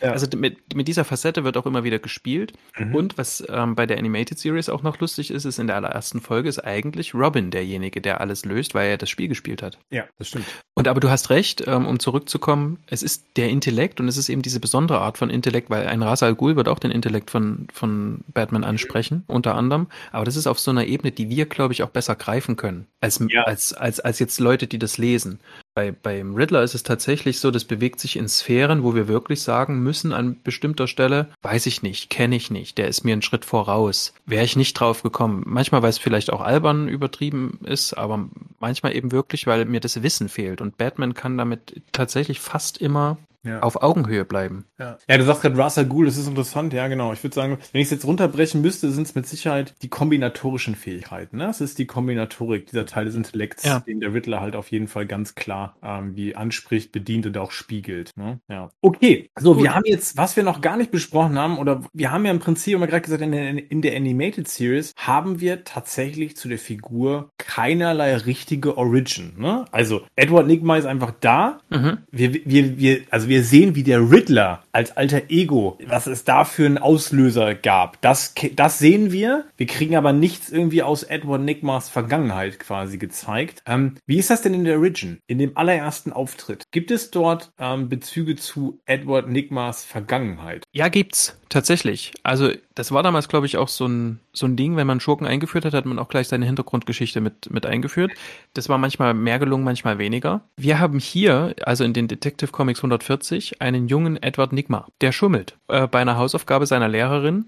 ja. 0.00 0.12
also 0.12 0.26
mit, 0.36 0.74
mit 0.74 0.88
dieser 0.88 1.04
Facette 1.04 1.44
wird 1.44 1.56
auch 1.56 1.66
immer 1.66 1.84
wieder 1.84 1.98
gespielt 1.98 2.52
mhm. 2.78 2.94
und 2.94 3.18
was 3.18 3.42
ähm, 3.48 3.74
bei 3.74 3.86
der 3.86 3.98
Animated 3.98 4.38
Series 4.38 4.68
auch 4.68 4.82
noch 4.82 5.00
lustig 5.00 5.30
ist, 5.30 5.44
ist 5.44 5.58
in 5.58 5.66
der 5.66 5.76
allerersten 5.76 6.20
Folge 6.20 6.48
ist 6.48 6.58
eigentlich 6.58 7.14
Robin 7.14 7.50
derjenige, 7.50 8.00
der 8.00 8.20
alles 8.20 8.44
löst, 8.44 8.74
weil 8.74 8.90
er 8.90 8.98
das 8.98 9.10
Spiel 9.10 9.28
gespielt 9.28 9.62
hat. 9.62 9.78
Ja, 9.90 10.04
das 10.18 10.28
stimmt. 10.28 10.46
Und 10.74 10.86
aber 10.86 11.00
du 11.00 11.10
hast 11.10 11.30
recht, 11.30 11.64
ähm, 11.66 11.86
um 11.86 11.98
zurückzukommen, 11.98 12.78
es 12.86 13.02
ist 13.02 13.24
der 13.36 13.48
Intellekt 13.48 14.00
und 14.00 14.08
es 14.08 14.16
ist 14.16 14.28
eben 14.28 14.42
diese 14.42 14.60
besondere 14.60 15.00
Art 15.00 15.18
von 15.18 15.30
Intellekt, 15.30 15.70
weil 15.70 15.86
ein 15.86 16.02
Ras 16.02 16.22
Al 16.22 16.34
Ghul 16.42 16.56
wird 16.56 16.66
auch 16.66 16.80
den 16.80 16.90
Intellekt 16.90 17.30
von, 17.30 17.68
von 17.72 18.24
Batman 18.34 18.64
ansprechen, 18.64 19.22
unter 19.28 19.54
anderem. 19.54 19.86
Aber 20.10 20.24
das 20.24 20.34
ist 20.34 20.48
auf 20.48 20.58
so 20.58 20.72
einer 20.72 20.86
Ebene, 20.86 21.12
die 21.12 21.28
wir, 21.28 21.46
glaube 21.46 21.72
ich, 21.72 21.84
auch 21.84 21.90
besser 21.90 22.16
greifen 22.16 22.56
können, 22.56 22.86
als, 23.00 23.24
ja. 23.28 23.44
als, 23.44 23.72
als, 23.72 24.00
als 24.00 24.18
jetzt 24.18 24.40
Leute, 24.40 24.66
die 24.66 24.80
das 24.80 24.98
lesen. 24.98 25.38
Bei, 25.74 25.92
beim 25.92 26.34
Riddler 26.34 26.64
ist 26.64 26.74
es 26.74 26.82
tatsächlich 26.82 27.38
so, 27.38 27.52
das 27.52 27.64
bewegt 27.64 28.00
sich 28.00 28.16
in 28.16 28.28
Sphären, 28.28 28.82
wo 28.82 28.96
wir 28.96 29.06
wirklich 29.06 29.40
sagen 29.40 29.84
müssen, 29.84 30.12
an 30.12 30.36
bestimmter 30.42 30.88
Stelle, 30.88 31.28
weiß 31.42 31.66
ich 31.66 31.82
nicht, 31.82 32.10
kenne 32.10 32.34
ich 32.34 32.50
nicht, 32.50 32.76
der 32.76 32.88
ist 32.88 33.04
mir 33.04 33.12
einen 33.12 33.22
Schritt 33.22 33.44
voraus. 33.44 34.12
Wäre 34.26 34.44
ich 34.44 34.56
nicht 34.56 34.74
drauf 34.74 35.04
gekommen. 35.04 35.44
Manchmal, 35.46 35.82
weil 35.82 35.90
es 35.90 35.98
vielleicht 35.98 36.32
auch 36.32 36.40
albern 36.40 36.88
übertrieben 36.88 37.60
ist, 37.62 37.94
aber 37.94 38.28
manchmal 38.58 38.96
eben 38.96 39.12
wirklich, 39.12 39.46
weil 39.46 39.64
mir 39.64 39.80
das 39.80 40.02
Wissen 40.02 40.28
fehlt. 40.28 40.60
Und 40.60 40.76
Batman 40.76 41.14
kann 41.14 41.38
damit 41.38 41.82
tatsächlich 41.92 42.40
fast 42.40 42.78
immer 42.78 43.16
ja. 43.44 43.60
auf 43.60 43.82
Augenhöhe 43.82 44.24
bleiben. 44.24 44.66
Ja, 44.78 44.98
ja 45.08 45.18
du 45.18 45.24
sagst 45.24 45.42
gerade 45.42 45.60
Russell 45.60 45.86
Ghoul, 45.86 46.06
das 46.06 46.16
ist 46.16 46.28
interessant, 46.28 46.72
ja 46.72 46.88
genau. 46.88 47.12
Ich 47.12 47.22
würde 47.22 47.34
sagen, 47.34 47.58
wenn 47.72 47.80
ich 47.80 47.86
es 47.86 47.90
jetzt 47.90 48.04
runterbrechen 48.04 48.60
müsste, 48.60 48.90
sind 48.90 49.06
es 49.06 49.14
mit 49.14 49.26
Sicherheit 49.26 49.74
die 49.82 49.88
kombinatorischen 49.88 50.74
Fähigkeiten. 50.74 51.38
Ne? 51.38 51.48
Es 51.48 51.60
ist 51.60 51.78
die 51.78 51.86
Kombinatorik, 51.86 52.66
dieser 52.66 52.86
Teil 52.86 53.06
des 53.06 53.14
Intellekts, 53.14 53.64
ja. 53.64 53.80
den 53.80 54.00
der 54.00 54.14
Riddler 54.14 54.40
halt 54.40 54.56
auf 54.56 54.70
jeden 54.70 54.88
Fall 54.88 55.06
ganz 55.06 55.34
klar 55.34 55.76
ähm, 55.82 56.16
wie 56.16 56.36
anspricht, 56.36 56.92
bedient 56.92 57.26
und 57.26 57.36
auch 57.38 57.50
spiegelt. 57.50 58.12
Ne? 58.16 58.40
Ja. 58.48 58.70
Okay, 58.80 59.30
so, 59.38 59.54
Gut. 59.54 59.64
wir 59.64 59.74
haben 59.74 59.84
jetzt, 59.86 60.16
was 60.16 60.36
wir 60.36 60.42
noch 60.42 60.60
gar 60.60 60.76
nicht 60.76 60.90
besprochen 60.90 61.38
haben, 61.38 61.58
oder 61.58 61.82
wir 61.92 62.10
haben 62.10 62.24
ja 62.24 62.30
im 62.30 62.40
Prinzip 62.40 62.74
immer 62.74 62.86
gerade 62.86 63.02
gesagt, 63.02 63.22
in 63.22 63.32
der, 63.32 63.70
in 63.70 63.82
der 63.82 63.96
Animated 63.96 64.48
Series 64.48 64.92
haben 64.96 65.40
wir 65.40 65.64
tatsächlich 65.64 66.36
zu 66.36 66.48
der 66.48 66.58
Figur 66.58 67.30
keinerlei 67.38 68.16
richtige 68.16 68.76
Origin. 68.76 69.34
Ne? 69.38 69.64
Also 69.72 70.02
Edward 70.16 70.46
Nigma 70.46 70.76
ist 70.76 70.86
einfach 70.86 71.12
da. 71.20 71.60
Mhm. 71.70 71.98
Wir, 72.10 72.34
wir, 72.44 72.78
wir, 72.78 73.02
also 73.10 73.28
wir 73.28 73.31
wir 73.32 73.44
sehen, 73.44 73.74
wie 73.74 73.82
der 73.82 74.10
Riddler 74.10 74.62
als 74.72 74.94
alter 74.94 75.30
Ego, 75.30 75.78
was 75.86 76.06
es 76.06 76.24
da 76.24 76.44
für 76.44 76.66
einen 76.66 76.76
Auslöser 76.76 77.54
gab. 77.54 77.98
Das, 78.02 78.34
das 78.54 78.78
sehen 78.78 79.10
wir. 79.10 79.46
Wir 79.56 79.66
kriegen 79.66 79.96
aber 79.96 80.12
nichts 80.12 80.50
irgendwie 80.50 80.82
aus 80.82 81.02
Edward 81.02 81.40
Nigmas 81.40 81.88
Vergangenheit 81.88 82.58
quasi 82.58 82.98
gezeigt. 82.98 83.62
Ähm, 83.64 83.94
wie 84.04 84.18
ist 84.18 84.28
das 84.28 84.42
denn 84.42 84.52
in 84.52 84.64
der 84.64 84.76
Origin? 84.76 85.18
In 85.28 85.38
dem 85.38 85.56
allerersten 85.56 86.12
Auftritt? 86.12 86.64
Gibt 86.72 86.90
es 86.90 87.10
dort 87.10 87.52
ähm, 87.58 87.88
Bezüge 87.88 88.36
zu 88.36 88.82
Edward 88.84 89.30
Nigmas 89.30 89.82
Vergangenheit? 89.82 90.64
Ja, 90.74 90.88
gibt's. 90.88 91.38
Tatsächlich. 91.48 92.12
Also 92.22 92.50
das 92.74 92.92
war 92.92 93.02
damals, 93.02 93.28
glaube 93.28 93.44
ich, 93.44 93.58
auch 93.58 93.68
so 93.68 93.86
ein, 93.86 94.20
so 94.32 94.46
ein 94.46 94.56
Ding, 94.56 94.76
wenn 94.76 94.86
man 94.86 95.00
Schurken 95.00 95.26
eingeführt 95.26 95.64
hat, 95.64 95.74
hat 95.74 95.84
man 95.84 95.98
auch 95.98 96.08
gleich 96.08 96.28
seine 96.28 96.46
Hintergrundgeschichte 96.46 97.20
mit, 97.20 97.50
mit 97.50 97.66
eingeführt. 97.66 98.12
Das 98.54 98.68
war 98.68 98.78
manchmal 98.78 99.12
mehr 99.12 99.38
gelungen, 99.38 99.64
manchmal 99.64 99.98
weniger. 99.98 100.42
Wir 100.56 100.78
haben 100.78 100.98
hier, 100.98 101.54
also 101.64 101.84
in 101.84 101.92
den 101.92 102.08
Detective 102.08 102.50
Comics 102.50 102.80
140, 102.80 103.60
einen 103.60 103.88
jungen 103.88 104.22
Edward 104.22 104.52
Nigma, 104.52 104.86
der 105.02 105.12
schummelt 105.12 105.58
äh, 105.68 105.86
bei 105.86 106.00
einer 106.00 106.16
Hausaufgabe 106.16 106.66
seiner 106.66 106.88
Lehrerin, 106.88 107.46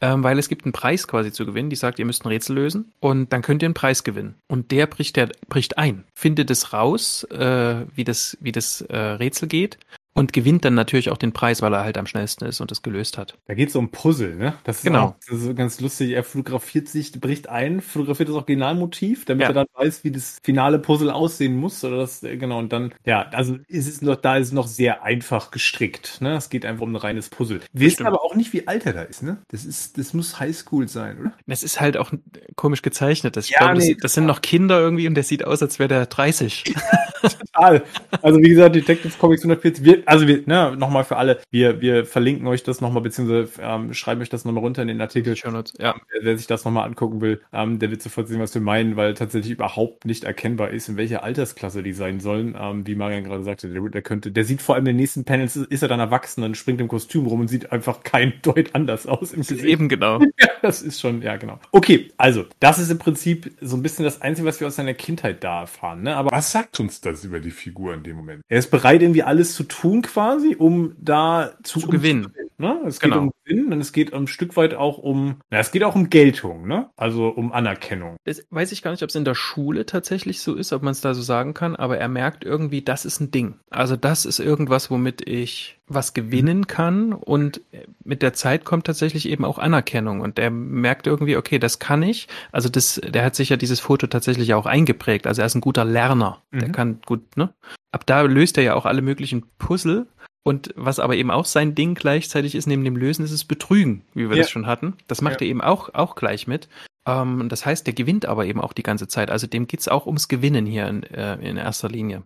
ähm, 0.00 0.22
weil 0.22 0.38
es 0.38 0.48
gibt 0.48 0.64
einen 0.64 0.72
Preis 0.72 1.08
quasi 1.08 1.32
zu 1.32 1.44
gewinnen, 1.44 1.70
die 1.70 1.76
sagt, 1.76 1.98
ihr 1.98 2.06
müsst 2.06 2.24
ein 2.24 2.28
Rätsel 2.28 2.54
lösen 2.54 2.92
und 3.00 3.32
dann 3.32 3.42
könnt 3.42 3.62
ihr 3.62 3.66
einen 3.66 3.74
Preis 3.74 4.04
gewinnen. 4.04 4.36
Und 4.46 4.70
der 4.70 4.86
bricht, 4.86 5.16
der 5.16 5.30
bricht 5.48 5.78
ein, 5.78 6.04
findet 6.14 6.50
es 6.50 6.72
raus, 6.72 7.24
äh, 7.24 7.86
wie 7.94 8.04
das, 8.04 8.38
wie 8.40 8.52
das 8.52 8.82
äh, 8.82 8.96
Rätsel 8.96 9.48
geht 9.48 9.78
und 10.12 10.32
gewinnt 10.32 10.64
dann 10.64 10.74
natürlich 10.74 11.10
auch 11.10 11.16
den 11.16 11.32
Preis, 11.32 11.62
weil 11.62 11.72
er 11.72 11.84
halt 11.84 11.96
am 11.96 12.06
schnellsten 12.06 12.44
ist 12.44 12.60
und 12.60 12.72
es 12.72 12.82
gelöst 12.82 13.16
hat. 13.16 13.38
Da 13.46 13.54
geht 13.54 13.68
es 13.68 13.76
um 13.76 13.90
Puzzle, 13.90 14.34
ne? 14.34 14.54
Das 14.64 14.78
ist 14.78 14.84
genau. 14.84 15.04
Auch, 15.04 15.14
das 15.28 15.42
ist 15.42 15.56
ganz 15.56 15.80
lustig. 15.80 16.10
Er 16.10 16.24
fotografiert 16.24 16.88
sich, 16.88 17.12
bricht 17.20 17.48
ein, 17.48 17.80
fotografiert 17.80 18.28
das 18.28 18.36
Originalmotiv, 18.36 19.24
damit 19.24 19.42
ja. 19.42 19.48
er 19.48 19.54
dann 19.54 19.66
weiß, 19.74 20.02
wie 20.02 20.10
das 20.10 20.38
finale 20.42 20.78
Puzzle 20.80 21.10
aussehen 21.10 21.56
muss. 21.56 21.84
Oder 21.84 21.98
das, 21.98 22.22
äh, 22.24 22.36
genau, 22.36 22.58
und 22.58 22.72
dann, 22.72 22.92
ja, 23.04 23.28
also 23.30 23.56
ist 23.68 23.86
es 23.86 24.02
noch, 24.02 24.16
da 24.16 24.36
ist 24.36 24.48
es 24.48 24.52
noch 24.52 24.66
sehr 24.66 25.04
einfach 25.04 25.52
gestrickt. 25.52 26.20
Ne? 26.20 26.34
Es 26.34 26.50
geht 26.50 26.66
einfach 26.66 26.82
um 26.82 26.92
ein 26.92 26.96
reines 26.96 27.28
Puzzle. 27.28 27.60
Wir 27.72 27.86
wissen 27.86 28.06
aber 28.06 28.24
auch 28.24 28.34
nicht, 28.34 28.52
wie 28.52 28.66
alt 28.66 28.86
er 28.86 28.92
da 28.92 29.02
ist, 29.02 29.22
ne? 29.22 29.38
Das 29.48 29.64
ist, 29.64 29.96
das 29.96 30.12
muss 30.12 30.40
Highschool 30.40 30.88
sein, 30.88 31.20
oder? 31.20 31.32
Das 31.46 31.62
ist 31.62 31.80
halt 31.80 31.96
auch 31.96 32.12
komisch 32.56 32.82
gezeichnet. 32.82 33.36
Das, 33.36 33.48
ja, 33.48 33.58
glaub, 33.58 33.78
nee, 33.78 33.94
das, 33.94 34.02
das 34.02 34.14
sind 34.14 34.26
noch 34.26 34.42
Kinder 34.42 34.80
irgendwie 34.80 35.06
und 35.06 35.14
der 35.14 35.24
sieht 35.24 35.44
aus, 35.44 35.62
als 35.62 35.78
wäre 35.78 35.88
der 35.88 36.06
30. 36.06 36.74
Total. 37.22 37.84
Also 38.22 38.38
wie 38.40 38.48
gesagt, 38.48 38.74
Detective 38.74 39.12
Comics 39.18 39.42
140, 39.42 39.84
wir, 39.84 39.99
also 40.06 40.26
wir, 40.26 40.42
ne, 40.46 40.76
nochmal 40.76 41.04
für 41.04 41.16
alle, 41.16 41.40
wir, 41.50 41.80
wir 41.80 42.04
verlinken 42.04 42.46
euch 42.46 42.62
das 42.62 42.80
nochmal, 42.80 43.02
beziehungsweise 43.02 43.50
ähm, 43.60 43.94
schreiben 43.94 44.20
euch 44.20 44.28
das 44.28 44.44
nochmal 44.44 44.62
runter 44.62 44.82
in 44.82 44.88
den 44.88 45.00
Artikel. 45.00 45.36
Shownotes, 45.36 45.74
ja. 45.78 45.94
Wer, 46.12 46.24
wer 46.24 46.36
sich 46.36 46.46
das 46.46 46.64
nochmal 46.64 46.86
angucken 46.86 47.20
will, 47.20 47.40
ähm, 47.52 47.78
der 47.78 47.90
wird 47.90 48.02
sofort 48.02 48.28
sehen, 48.28 48.40
was 48.40 48.54
wir 48.54 48.62
meinen, 48.62 48.96
weil 48.96 49.14
tatsächlich 49.14 49.52
überhaupt 49.52 50.04
nicht 50.04 50.24
erkennbar 50.24 50.70
ist, 50.70 50.88
in 50.88 50.96
welcher 50.96 51.22
Altersklasse 51.22 51.82
die 51.82 51.92
sein 51.92 52.20
sollen. 52.20 52.56
Ähm, 52.58 52.86
wie 52.86 52.94
Marian 52.94 53.24
gerade 53.24 53.42
sagte, 53.42 53.68
der, 53.68 53.82
der 53.82 54.02
könnte, 54.02 54.30
der 54.30 54.44
sieht 54.44 54.62
vor 54.62 54.74
allem 54.74 54.86
in 54.86 54.92
den 54.92 54.96
nächsten 54.96 55.24
Panels, 55.24 55.56
ist 55.56 55.82
er 55.82 55.88
dann 55.88 56.00
erwachsen 56.00 56.42
und 56.44 56.56
springt 56.56 56.80
im 56.80 56.88
Kostüm 56.88 57.26
rum 57.26 57.40
und 57.40 57.48
sieht 57.48 57.72
einfach 57.72 58.02
kein 58.02 58.34
Deut 58.42 58.74
anders 58.74 59.06
aus 59.06 59.32
im 59.32 59.40
Gesicht. 59.40 59.64
Eben 59.64 59.88
genau. 59.88 60.20
ja, 60.40 60.48
das 60.62 60.82
ist 60.82 61.00
schon, 61.00 61.22
ja 61.22 61.36
genau. 61.36 61.58
Okay, 61.72 62.10
also, 62.16 62.44
das 62.60 62.78
ist 62.78 62.90
im 62.90 62.98
Prinzip 62.98 63.52
so 63.60 63.76
ein 63.76 63.82
bisschen 63.82 64.04
das 64.04 64.22
Einzige, 64.22 64.46
was 64.46 64.60
wir 64.60 64.66
aus 64.66 64.76
seiner 64.76 64.94
Kindheit 64.94 65.44
da 65.44 65.60
erfahren. 65.60 66.02
Ne? 66.02 66.16
Aber 66.16 66.30
was 66.30 66.52
sagt 66.52 66.80
uns 66.80 67.00
das 67.00 67.24
über 67.24 67.40
die 67.40 67.50
Figur 67.50 67.94
in 67.94 68.02
dem 68.02 68.16
Moment? 68.16 68.42
Er 68.48 68.58
ist 68.58 68.70
bereit, 68.70 69.02
irgendwie 69.02 69.22
alles 69.22 69.54
zu 69.54 69.64
tun 69.64 69.89
quasi, 70.02 70.56
um 70.56 70.94
da 70.98 71.52
zu, 71.62 71.80
zu 71.80 71.88
gewinnen. 71.88 72.32
ne? 72.58 72.80
Es 72.86 73.00
geht 73.00 73.10
genau. 73.10 73.24
um 73.24 73.32
Gewinnen 73.44 73.72
und 73.72 73.80
es 73.80 73.92
geht 73.92 74.14
ein 74.14 74.26
Stück 74.28 74.56
weit 74.56 74.74
auch 74.74 74.98
um, 74.98 75.40
na, 75.50 75.58
es 75.58 75.72
geht 75.72 75.82
auch 75.82 75.94
um 75.94 76.08
Geltung, 76.08 76.66
ne? 76.66 76.88
Also 76.96 77.28
um 77.28 77.52
Anerkennung. 77.52 78.16
Das 78.24 78.46
weiß 78.50 78.72
ich 78.72 78.82
gar 78.82 78.92
nicht, 78.92 79.02
ob 79.02 79.08
es 79.08 79.16
in 79.16 79.24
der 79.24 79.34
Schule 79.34 79.86
tatsächlich 79.86 80.40
so 80.40 80.54
ist, 80.54 80.72
ob 80.72 80.82
man 80.82 80.92
es 80.92 81.00
da 81.00 81.14
so 81.14 81.22
sagen 81.22 81.52
kann, 81.54 81.74
aber 81.74 81.98
er 81.98 82.08
merkt 82.08 82.44
irgendwie, 82.44 82.82
das 82.82 83.04
ist 83.04 83.20
ein 83.20 83.30
Ding. 83.30 83.58
Also 83.70 83.96
das 83.96 84.24
ist 84.24 84.38
irgendwas, 84.38 84.90
womit 84.90 85.28
ich 85.28 85.79
was 85.90 86.14
gewinnen 86.14 86.68
kann 86.68 87.12
und 87.12 87.60
mit 88.04 88.22
der 88.22 88.32
Zeit 88.32 88.64
kommt 88.64 88.86
tatsächlich 88.86 89.28
eben 89.28 89.44
auch 89.44 89.58
Anerkennung 89.58 90.20
und 90.20 90.38
er 90.38 90.50
merkt 90.50 91.06
irgendwie, 91.06 91.36
okay, 91.36 91.58
das 91.58 91.80
kann 91.80 92.02
ich. 92.02 92.28
Also 92.52 92.68
das, 92.68 93.00
der 93.04 93.24
hat 93.24 93.34
sich 93.34 93.48
ja 93.48 93.56
dieses 93.56 93.80
Foto 93.80 94.06
tatsächlich 94.06 94.54
auch 94.54 94.66
eingeprägt. 94.66 95.26
Also 95.26 95.42
er 95.42 95.46
ist 95.46 95.56
ein 95.56 95.60
guter 95.60 95.84
Lerner. 95.84 96.42
Mhm. 96.52 96.58
Der 96.60 96.68
kann 96.70 97.00
gut, 97.04 97.36
ne? 97.36 97.52
Ab 97.92 98.06
da 98.06 98.22
löst 98.22 98.56
er 98.56 98.62
ja 98.62 98.74
auch 98.74 98.86
alle 98.86 99.02
möglichen 99.02 99.44
Puzzle 99.58 100.06
und 100.42 100.72
was 100.76 101.00
aber 101.00 101.16
eben 101.16 101.30
auch 101.30 101.44
sein 101.44 101.74
Ding 101.74 101.94
gleichzeitig 101.94 102.54
ist, 102.54 102.66
neben 102.66 102.84
dem 102.84 102.96
Lösen, 102.96 103.24
ist 103.24 103.32
es 103.32 103.44
Betrügen, 103.44 104.02
wie 104.14 104.30
wir 104.30 104.36
ja. 104.36 104.42
das 104.42 104.50
schon 104.50 104.66
hatten. 104.66 104.94
Das 105.08 105.20
macht 105.20 105.40
ja. 105.40 105.46
er 105.46 105.50
eben 105.50 105.60
auch, 105.60 105.92
auch 105.92 106.14
gleich 106.14 106.46
mit. 106.46 106.68
Ähm, 107.06 107.48
das 107.48 107.66
heißt, 107.66 107.86
der 107.86 107.94
gewinnt 107.94 108.26
aber 108.26 108.46
eben 108.46 108.60
auch 108.60 108.72
die 108.72 108.82
ganze 108.82 109.08
Zeit. 109.08 109.30
Also 109.30 109.46
dem 109.46 109.66
geht's 109.66 109.88
auch 109.88 110.06
ums 110.06 110.28
Gewinnen 110.28 110.66
hier 110.66 110.86
in, 110.86 111.02
äh, 111.02 111.34
in 111.36 111.56
erster 111.56 111.88
Linie. 111.88 112.22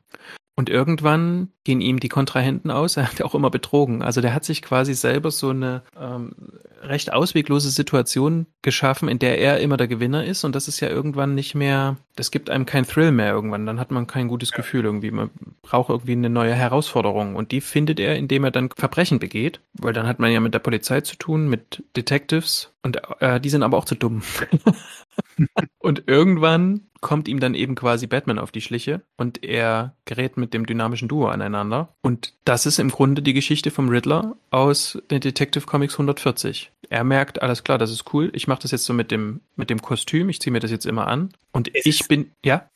Und 0.57 0.71
irgendwann 0.71 1.49
gehen 1.65 1.81
ihm 1.81 1.99
die 1.99 2.09
Kontrahenten 2.09 2.71
aus. 2.71 2.97
Er 2.97 3.11
hat 3.11 3.21
auch 3.23 3.35
immer 3.35 3.51
betrogen. 3.51 4.03
Also 4.03 4.21
der 4.21 4.35
hat 4.35 4.45
sich 4.45 4.63
quasi 4.63 4.95
selber 4.95 5.33
so 5.33 5.49
eine 5.49 5.83
ähm, 6.01 6.33
recht 6.81 7.13
ausweglose 7.13 7.71
Situation 7.71 8.47
geschaffen, 8.63 9.09
in 9.09 9.19
der 9.19 9.39
er 9.39 9.59
immer 9.59 9.77
der 9.77 9.89
Gewinner 9.89 10.25
ist. 10.25 10.45
Und 10.45 10.55
das 10.55 10.69
ist 10.69 10.79
ja 10.79 10.89
irgendwann 10.89 11.35
nicht 11.35 11.57
mehr, 11.57 11.97
das 12.15 12.31
gibt 12.31 12.51
einem 12.51 12.67
kein 12.67 12.87
Thrill 12.87 13.11
mehr 13.11 13.33
irgendwann. 13.33 13.67
Dann 13.67 13.81
hat 13.81 13.91
man 13.91 14.07
kein 14.07 14.29
gutes 14.29 14.51
ja. 14.51 14.57
Gefühl 14.59 14.85
irgendwie. 14.85 15.11
Man 15.11 15.31
braucht 15.63 15.91
irgendwie 15.91 16.13
eine 16.13 16.31
neue 16.31 16.55
Herausforderung. 16.55 17.35
Und 17.35 17.51
die 17.51 17.61
findet 17.61 17.99
er, 17.99 18.17
indem 18.17 18.45
er 18.45 18.53
dann 18.53 18.71
Verbrechen 18.77 19.19
begeht. 19.19 19.61
Weil 19.73 19.93
dann 19.93 20.07
hat 20.07 20.21
man 20.21 20.31
ja 20.31 20.39
mit 20.39 20.55
der 20.55 20.61
Polizei 20.61 21.01
zu 21.01 21.17
tun, 21.17 21.49
mit 21.49 21.83
Detectives. 21.97 22.73
Und 22.83 23.01
äh, 23.19 23.41
die 23.41 23.51
sind 23.51 23.65
aber 23.65 23.77
auch 23.77 23.87
zu 23.87 23.97
dumm. 23.97 24.23
und 25.79 26.05
irgendwann 26.07 26.83
kommt 27.05 27.29
ihm 27.29 27.39
dann 27.39 27.55
eben 27.55 27.75
quasi 27.75 28.07
Batman 28.07 28.39
auf 28.39 28.51
die 28.51 28.63
Schliche 28.63 29.03
und 29.19 29.45
er 29.45 29.95
gerät 30.07 30.39
mit 30.39 30.55
dem 30.55 30.65
dynamischen 30.65 31.07
Duo 31.07 31.27
aneinander. 31.27 31.91
Und 32.01 32.33
das 32.47 32.65
ist 32.65 32.79
im 32.79 32.89
Grunde 32.89 33.21
die 33.21 33.35
Geschichte 33.35 33.71
vom 33.71 33.91
Riddler 33.91 34.37
aus 34.51 34.99
den 35.11 35.21
Detective 35.21 35.67
Comics 35.67 35.95
140. 35.95 36.73
Er 36.89 37.05
merkt, 37.05 37.43
alles 37.43 37.65
klar, 37.65 37.79
das 37.79 37.91
ist 37.91 38.13
cool, 38.13 38.31
ich 38.35 38.47
mache 38.47 38.63
das 38.63 38.71
jetzt 38.71 38.85
so 38.85 38.93
mit 38.93 39.11
dem, 39.11 39.41
mit 39.57 39.71
dem 39.71 39.83
Kostüm, 39.83 40.29
ich 40.29 40.41
ziehe 40.41 40.53
mir 40.53 40.61
das 40.61 40.71
jetzt 40.71 40.87
immer 40.87 41.07
an 41.07 41.31
Und 41.53 41.75
es 41.75 41.87
ich 41.87 42.09
bin, 42.09 42.31
ja? 42.45 42.69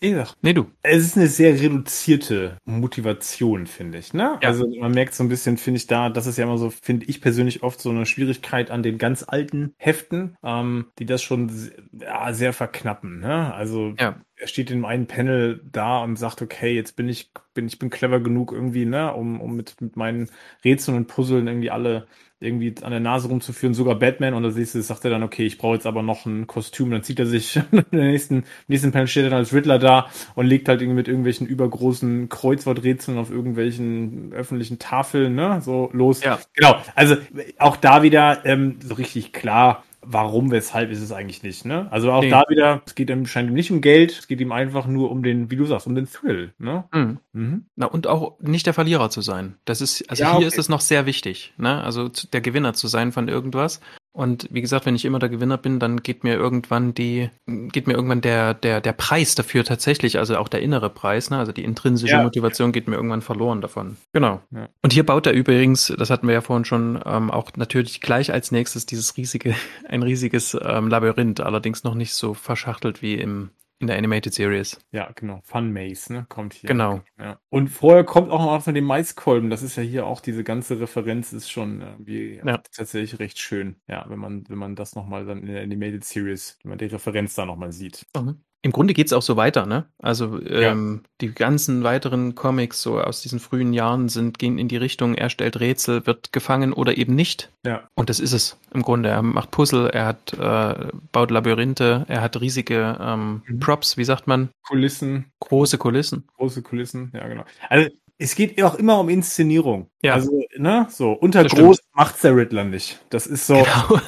Nee, 0.43 0.55
du. 0.55 0.67
Es 0.83 1.05
ist 1.05 1.17
eine 1.17 1.27
sehr 1.27 1.59
reduzierte 1.61 2.57
Motivation, 2.65 3.67
finde 3.67 3.99
ich. 3.99 4.15
Ne? 4.15 4.39
Ja. 4.43 4.49
Also 4.49 4.67
man 4.79 4.93
merkt 4.93 5.15
so 5.15 5.25
ein 5.25 5.29
bisschen, 5.29 5.57
finde 5.57 5.79
ich 5.79 5.87
da, 5.87 6.11
das 6.11 6.27
ist 6.27 6.39
ja 6.39 6.45
immer 6.45 6.59
so, 6.59 6.71
finde 6.71 7.07
ich 7.07 7.21
persönlich 7.21 7.63
oft 7.63 7.81
so 7.81 7.91
eine 7.91 8.07
Schwierigkeit 8.07 8.71
an 8.71 8.83
den 8.83 8.99
ganz 8.99 9.25
alten 9.27 9.75
Heften, 9.77 10.37
ähm, 10.43 10.87
die 10.99 11.07
das 11.07 11.23
schon 11.23 11.51
ja, 11.99 12.33
sehr 12.33 12.53
verknappen. 12.53 13.21
Ne? 13.21 13.55
Also 13.55 13.95
ja 13.99 14.18
er 14.37 14.47
steht 14.47 14.71
in 14.71 14.85
einem 14.85 15.07
Panel 15.07 15.61
da 15.71 16.03
und 16.03 16.17
sagt, 16.17 16.43
okay, 16.43 16.75
jetzt 16.75 16.97
bin 16.97 17.09
ich, 17.09 17.33
bin 17.55 17.67
ich 17.67 17.79
bin 17.79 17.91
clever 17.91 18.21
genug 18.21 18.53
irgendwie, 18.53 18.85
ne, 18.85 19.13
um, 19.13 19.41
um 19.41 19.57
mit, 19.57 19.81
mit 19.81 19.97
meinen 19.97 20.31
Rätseln 20.65 20.97
und 20.97 21.09
Puzzeln 21.09 21.49
irgendwie 21.49 21.71
alle 21.71 22.07
irgendwie 22.41 22.73
an 22.83 22.93
der 22.93 23.01
Nase 23.01 23.29
rumzuführen, 23.29 23.75
sogar 23.75 23.97
Batman. 23.97 24.35
Und 24.35 24.45
da 24.45 24.51
siehst 24.51 24.75
du, 24.75 24.83
sagt 24.83 25.05
er 25.05 25.11
dann, 25.11 25.25
okay, 25.25 25.45
ich 25.45 25.59
brauche 25.59 25.75
jetzt 25.75 25.87
aber 25.87 26.03
noch 26.03 26.25
ein 26.25 26.47
Kostüm. 26.47 26.91
Dann 26.91 27.03
zieht 27.03 27.19
er 27.19 27.27
sich 27.27 27.57
in 27.73 27.85
der 27.91 28.05
nächsten, 28.05 28.45
nächsten 28.69 28.93
Panel 28.93 29.09
steht 29.09 29.25
er 29.25 29.31
dann 29.31 29.41
als 29.41 29.53
Riddler 29.53 29.81
da 29.81 30.09
und 30.37 30.47
legt 30.47 30.69
halt 30.69 30.81
irgendwie 30.81 30.99
mit 30.99 31.09
irgendwelchen 31.09 31.49
übergroßen 31.49 32.29
Kreuzworträtseln 32.29 33.19
auf 33.19 33.31
irgendwelchen 33.31 34.33
öffentlichen 34.33 34.79
Tafeln, 34.79 35.35
ne, 35.35 35.61
so 35.63 35.91
los. 35.93 36.23
Ja. 36.23 36.39
Genau. 36.55 36.77
Also 36.95 37.17
auch 37.59 37.77
da 37.77 38.03
wieder 38.05 38.45
ähm, 38.47 38.79
so 38.83 38.95
richtig 38.95 39.33
klar 39.33 39.83
warum, 40.11 40.51
weshalb 40.51 40.91
ist 40.91 41.03
es 41.03 41.13
eigentlich 41.13 41.43
nicht, 41.43 41.65
ne? 41.65 41.87
Also 41.91 42.11
auch 42.13 42.23
nee. 42.23 42.31
da 42.31 42.45
wieder, 42.49 42.83
es 42.87 42.95
geht 42.95 43.11
ihm 43.11 43.27
scheint 43.27 43.49
ihm 43.49 43.55
nicht 43.55 43.71
um 43.71 43.81
Geld, 43.81 44.13
es 44.13 44.27
geht 44.27 44.41
ihm 44.41 44.53
einfach 44.53 44.87
nur 44.87 45.11
um 45.11 45.23
den, 45.23 45.51
wie 45.51 45.57
du 45.57 45.67
sagst, 45.67 45.87
um 45.87 45.95
den 45.95 46.11
Thrill, 46.11 46.55
ne? 46.59 46.85
Mhm. 46.93 47.19
Mhm. 47.33 47.67
Na, 47.77 47.87
und 47.87 48.07
auch 48.07 48.41
nicht 48.41 48.67
der 48.67 48.75
Verlierer 48.75 49.11
zu 49.11 49.21
sein. 49.21 49.57
Das 49.65 49.81
ist, 49.81 50.09
also 50.09 50.23
ja, 50.23 50.31
hier 50.31 50.39
okay. 50.39 50.47
ist 50.47 50.59
es 50.59 50.69
noch 50.69 50.81
sehr 50.81 51.07
wichtig, 51.07 51.53
ne? 51.59 51.83
Also 51.83 52.09
der 52.09 52.41
Gewinner 52.41 52.73
zu 52.73 52.89
sein 52.89 53.13
von 53.13 53.29
irgendwas. 53.29 53.81
Und 54.13 54.49
wie 54.51 54.61
gesagt, 54.61 54.87
wenn 54.87 54.97
ich 54.97 55.05
immer 55.05 55.19
der 55.19 55.29
Gewinner 55.29 55.59
bin, 55.59 55.79
dann 55.79 56.03
geht 56.03 56.25
mir 56.25 56.35
irgendwann 56.35 56.93
die, 56.95 57.31
geht 57.47 57.87
mir 57.87 57.95
irgendwann 57.95 58.21
der, 58.21 58.55
der, 58.55 58.81
der 58.81 58.93
Preis 58.93 59.35
dafür 59.35 59.65
tatsächlich, 59.65 60.19
also 60.19 60.37
auch 60.39 60.49
der 60.49 60.61
innere 60.61 60.91
Preis, 60.91 61.31
ne? 61.31 61.39
also 61.39 61.53
die 61.53 61.63
intrinsische 61.63 62.15
ja. 62.15 62.23
Motivation 62.23 62.73
geht 62.73 62.89
mir 62.89 62.97
irgendwann 62.97 63.23
verloren 63.23 63.61
davon. 63.61 63.97
Genau. 64.13 64.41
Ja. 64.51 64.69
Und 64.83 64.93
hier 64.93 65.07
baut 65.07 65.27
er 65.27 65.35
übrigens, 65.35 65.93
das 65.97 66.11
hatten 66.11 66.27
wir 66.27 66.35
ja 66.35 66.41
vorhin 66.41 66.65
schon, 66.65 67.01
ähm, 67.05 67.31
auch 67.31 67.51
natürlich 67.57 68.01
gleich 68.01 68.33
als 68.33 68.51
nächstes 68.51 68.87
dieses 68.87 69.17
riesige, 69.17 69.55
ein 69.89 70.03
riesiges 70.03 70.57
ähm, 70.61 70.89
Labyrinth, 70.89 71.41
allerdings 71.41 71.85
noch 71.85 71.95
nicht 71.95 72.15
so 72.15 72.35
verschachtelt 72.35 73.03
wie 73.03 73.15
im 73.15 73.51
in 73.81 73.87
der 73.87 73.97
Animated 73.97 74.35
Series. 74.35 74.79
Ja, 74.91 75.11
genau. 75.15 75.41
Fun 75.45 75.73
Maze, 75.73 76.13
ne? 76.13 76.27
Kommt 76.29 76.55
hier. 76.55 76.69
Genau. 76.69 77.03
Ja. 77.19 77.41
Und 77.49 77.69
vorher 77.69 78.05
kommt 78.05 78.31
auch 78.31 78.45
noch 78.45 78.63
von 78.63 78.75
dem 78.75 78.85
Maiskolben. 78.85 79.51
Das 79.51 79.63
ist 79.63 79.77
ja 79.77 79.83
hier 79.83 80.07
auch 80.07 80.21
diese 80.21 80.43
ganze 80.43 80.81
Referenz 80.81 81.33
ist 81.33 81.51
schon 81.51 81.81
irgendwie 81.81 82.41
ja. 82.45 82.59
tatsächlich 82.59 83.19
recht 83.21 83.39
schön. 83.39 83.77
Ja, 83.87 84.05
wenn 84.09 84.19
man, 84.19 84.49
wenn 84.49 84.59
man 84.59 84.75
das 84.75 84.95
nochmal 84.95 85.27
dann 85.27 85.43
in 85.43 85.47
der 85.47 85.63
Animated 85.63 86.05
Series, 86.05 86.59
wenn 86.63 86.71
man 86.71 86.79
die 86.79 86.87
Referenz 86.87 87.35
da 87.35 87.47
nochmal 87.47 87.73
sieht. 87.73 88.07
Mhm. 88.17 88.43
Im 88.63 88.73
Grunde 88.73 88.93
geht's 88.93 89.13
auch 89.13 89.23
so 89.23 89.37
weiter, 89.37 89.67
ne? 89.67 89.87
Also 89.99 90.41
ähm, 90.45 91.03
ja. 91.03 91.11
die 91.21 91.33
ganzen 91.33 91.85
weiteren 91.85 92.35
Comics 92.35 92.83
so 92.83 93.01
aus 93.01 93.23
diesen 93.23 93.39
frühen 93.39 93.73
Jahren 93.73 94.09
sind 94.09 94.39
gehen 94.39 94.59
in 94.59 94.67
die 94.67 94.77
Richtung, 94.77 95.15
er 95.15 95.31
stellt 95.31 95.61
Rätsel, 95.61 96.07
wird 96.07 96.33
gefangen 96.33 96.73
oder 96.73 96.99
eben 96.99 97.15
nicht. 97.15 97.53
Ja. 97.65 97.89
Und 97.95 98.11
das 98.11 98.19
ist 98.19 98.33
es 98.33 98.59
im 98.75 98.83
Grunde. 98.83 99.11
Er 99.11 99.23
macht 99.23 99.53
Puzzle, 99.53 99.91
er 99.91 100.07
hat 100.07 100.33
äh, 100.33 100.89
baut 101.13 101.31
Labyrinthe, 101.31 102.05
er 102.09 102.21
hat 102.21 102.41
riesige 102.41 102.99
ähm, 103.01 103.43
mhm. 103.47 103.61
Props, 103.61 103.97
wie 103.97 104.05
sagt 104.05 104.27
man? 104.27 104.49
Kulissen. 104.67 105.27
Große 105.39 105.79
Kulissen. 105.79 106.27
Große 106.37 106.63
Kulissen, 106.63 107.13
ja 107.15 107.29
genau. 107.29 107.45
Also 107.69 107.91
es 108.19 108.35
geht 108.35 108.61
auch 108.63 108.75
immer 108.75 108.99
um 108.99 109.09
Inszenierung. 109.09 109.89
Ja. 110.03 110.15
Also, 110.15 110.43
ne, 110.57 110.89
so, 110.91 111.13
unter 111.13 111.45
das 111.45 111.53
groß 111.53 111.77
stimmt. 111.77 111.95
macht's 111.95 112.23
der 112.23 112.35
Riddler 112.35 112.65
nicht. 112.65 112.99
Das 113.11 113.29
ist 113.29 113.47
so, 113.47 113.55
genau. 113.55 114.01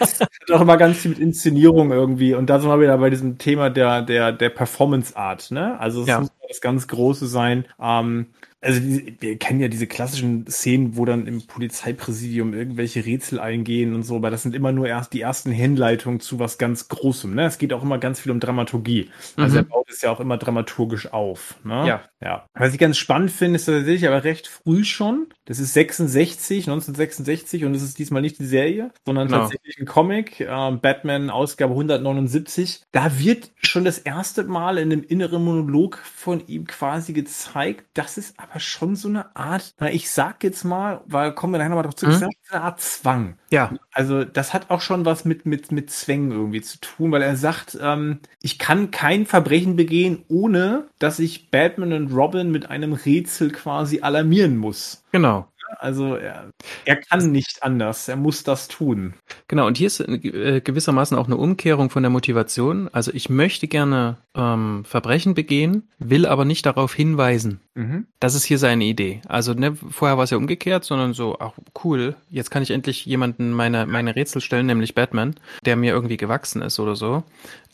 auch 0.52 0.60
immer 0.60 0.76
ganz 0.76 0.98
viel 0.98 1.10
mit 1.10 1.20
Inszenierung 1.20 1.92
irgendwie. 1.92 2.34
Und 2.34 2.48
da 2.48 2.58
sind 2.58 2.68
wir 2.68 2.80
wieder 2.80 2.98
bei 2.98 3.10
diesem 3.10 3.38
Thema 3.38 3.70
der, 3.70 4.02
der, 4.02 4.32
der 4.32 4.50
Performance 4.50 5.16
Art, 5.16 5.50
ne? 5.50 5.78
Also, 5.80 6.02
es 6.02 6.08
ja. 6.08 6.20
muss 6.20 6.30
das 6.48 6.60
ganz 6.60 6.88
Große 6.88 7.26
sein. 7.26 7.64
Ähm, 7.80 8.26
also 8.62 8.80
wir 8.82 9.38
kennen 9.38 9.60
ja 9.60 9.68
diese 9.68 9.86
klassischen 9.86 10.46
Szenen, 10.46 10.96
wo 10.96 11.06
dann 11.06 11.26
im 11.26 11.46
Polizeipräsidium 11.46 12.52
irgendwelche 12.52 13.04
Rätsel 13.06 13.40
eingehen 13.40 13.94
und 13.94 14.02
so, 14.02 14.16
aber 14.16 14.30
das 14.30 14.42
sind 14.42 14.54
immer 14.54 14.70
nur 14.70 14.86
erst 14.86 15.14
die 15.14 15.22
ersten 15.22 15.50
Hinleitungen 15.50 16.20
zu 16.20 16.38
was 16.38 16.58
ganz 16.58 16.88
Großem. 16.88 17.34
Ne? 17.34 17.46
Es 17.46 17.56
geht 17.56 17.72
auch 17.72 17.82
immer 17.82 17.98
ganz 17.98 18.20
viel 18.20 18.32
um 18.32 18.40
Dramaturgie. 18.40 19.10
Also 19.36 19.52
mhm. 19.52 19.56
er 19.56 19.62
baut 19.64 19.90
es 19.90 20.02
ja 20.02 20.10
auch 20.10 20.20
immer 20.20 20.36
dramaturgisch 20.36 21.12
auf. 21.12 21.56
Ne? 21.64 21.86
Ja. 21.86 22.02
ja. 22.20 22.46
Was 22.52 22.74
ich 22.74 22.78
ganz 22.78 22.98
spannend 22.98 23.30
finde, 23.30 23.56
ist 23.56 23.64
tatsächlich 23.64 24.06
aber 24.06 24.24
recht 24.24 24.46
früh 24.46 24.84
schon. 24.84 25.28
Das 25.46 25.58
ist 25.58 25.72
66, 25.72 26.68
1966 26.68 27.64
und 27.64 27.74
es 27.74 27.82
ist 27.82 27.98
diesmal 27.98 28.22
nicht 28.22 28.38
die 28.38 28.46
Serie, 28.46 28.92
sondern 29.06 29.28
no. 29.28 29.30
Genau. 29.30 29.42
tatsächlich 29.42 29.78
ein 29.78 29.86
Comic, 29.86 30.40
äh, 30.40 30.70
Batman 30.72 31.30
Ausgabe 31.30 31.72
179. 31.72 32.82
Da 32.92 33.18
wird 33.18 33.52
schon 33.62 33.84
das 33.84 33.98
erste 33.98 34.44
Mal 34.44 34.78
in 34.78 34.92
einem 34.92 35.02
inneren 35.02 35.42
Monolog 35.42 35.98
von 35.98 36.46
ihm 36.46 36.66
quasi 36.66 37.12
gezeigt, 37.12 37.86
dass 37.94 38.16
es 38.16 38.34
aber 38.36 38.49
schon 38.58 38.96
so 38.96 39.08
eine 39.08 39.36
Art, 39.36 39.74
na, 39.78 39.90
ich 39.90 40.10
sag 40.10 40.42
jetzt 40.42 40.64
mal, 40.64 41.02
weil 41.06 41.32
kommen 41.32 41.52
wir 41.52 41.58
nachher 41.58 41.70
nochmal 41.70 41.84
drauf 41.84 41.96
zu, 41.96 42.06
mhm. 42.06 42.30
eine 42.50 42.62
Art 42.62 42.80
Zwang. 42.80 43.36
Ja. 43.50 43.72
Also 43.92 44.24
das 44.24 44.52
hat 44.52 44.70
auch 44.70 44.80
schon 44.80 45.04
was 45.04 45.24
mit, 45.24 45.46
mit, 45.46 45.70
mit 45.72 45.90
Zwängen 45.90 46.32
irgendwie 46.32 46.62
zu 46.62 46.78
tun, 46.80 47.12
weil 47.12 47.22
er 47.22 47.36
sagt, 47.36 47.78
ähm, 47.80 48.20
ich 48.42 48.58
kann 48.58 48.90
kein 48.90 49.26
Verbrechen 49.26 49.76
begehen, 49.76 50.24
ohne 50.28 50.88
dass 50.98 51.18
ich 51.18 51.50
Batman 51.50 51.92
und 51.92 52.12
Robin 52.12 52.50
mit 52.50 52.70
einem 52.70 52.92
Rätsel 52.92 53.50
quasi 53.50 54.00
alarmieren 54.00 54.56
muss. 54.56 55.04
Genau. 55.12 55.46
Also 55.78 56.16
er, 56.16 56.50
er 56.84 56.96
kann 56.96 57.30
nicht 57.32 57.62
anders, 57.62 58.08
er 58.08 58.16
muss 58.16 58.42
das 58.42 58.68
tun. 58.68 59.14
Genau, 59.48 59.66
und 59.66 59.78
hier 59.78 59.86
ist 59.86 60.00
äh, 60.00 60.60
gewissermaßen 60.60 61.16
auch 61.16 61.26
eine 61.26 61.36
Umkehrung 61.36 61.90
von 61.90 62.02
der 62.02 62.10
Motivation. 62.10 62.88
Also 62.92 63.12
ich 63.14 63.30
möchte 63.30 63.68
gerne 63.68 64.18
ähm, 64.34 64.84
Verbrechen 64.84 65.34
begehen, 65.34 65.88
will 65.98 66.26
aber 66.26 66.44
nicht 66.44 66.66
darauf 66.66 66.94
hinweisen. 66.94 67.60
Mhm. 67.74 68.06
Das 68.18 68.34
ist 68.34 68.44
hier 68.44 68.58
seine 68.58 68.84
Idee. 68.84 69.22
Also 69.28 69.54
ne, 69.54 69.74
vorher 69.74 70.16
war 70.16 70.24
es 70.24 70.30
ja 70.30 70.36
umgekehrt, 70.36 70.84
sondern 70.84 71.12
so, 71.12 71.36
ach 71.38 71.52
cool, 71.84 72.16
jetzt 72.30 72.50
kann 72.50 72.62
ich 72.62 72.70
endlich 72.70 73.06
jemanden 73.06 73.52
meine, 73.52 73.86
meine 73.86 74.16
Rätsel 74.16 74.40
stellen, 74.40 74.66
nämlich 74.66 74.94
Batman, 74.94 75.34
der 75.64 75.76
mir 75.76 75.92
irgendwie 75.92 76.16
gewachsen 76.16 76.62
ist 76.62 76.78
oder 76.80 76.96
so. 76.96 77.24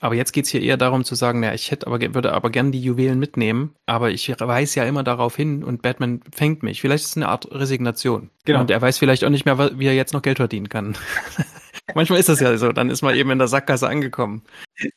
Aber 0.00 0.14
jetzt 0.14 0.32
geht's 0.32 0.50
hier 0.50 0.60
eher 0.60 0.76
darum 0.76 1.04
zu 1.04 1.14
sagen, 1.14 1.40
na, 1.40 1.54
ich 1.54 1.70
hätte 1.70 1.86
aber, 1.86 2.00
würde 2.14 2.32
aber 2.32 2.50
gern 2.50 2.70
die 2.70 2.80
Juwelen 2.80 3.18
mitnehmen, 3.18 3.74
aber 3.86 4.10
ich 4.10 4.28
weise 4.38 4.80
ja 4.80 4.86
immer 4.86 5.02
darauf 5.02 5.36
hin 5.36 5.64
und 5.64 5.82
Batman 5.82 6.20
fängt 6.34 6.62
mich. 6.62 6.80
Vielleicht 6.80 7.04
ist 7.04 7.10
es 7.10 7.16
eine 7.16 7.28
Art 7.28 7.50
Resignation. 7.50 8.30
Genau. 8.44 8.60
Und 8.60 8.70
er 8.70 8.80
weiß 8.82 8.98
vielleicht 8.98 9.24
auch 9.24 9.30
nicht 9.30 9.46
mehr, 9.46 9.58
wie 9.78 9.86
er 9.86 9.94
jetzt 9.94 10.12
noch 10.12 10.22
Geld 10.22 10.36
verdienen 10.36 10.68
kann. 10.68 10.96
Manchmal 11.94 12.18
ist 12.18 12.28
das 12.28 12.40
ja 12.40 12.56
so, 12.58 12.72
dann 12.72 12.90
ist 12.90 13.02
man 13.02 13.14
eben 13.14 13.30
in 13.30 13.38
der 13.38 13.48
Sackgasse 13.48 13.88
angekommen. 13.88 14.42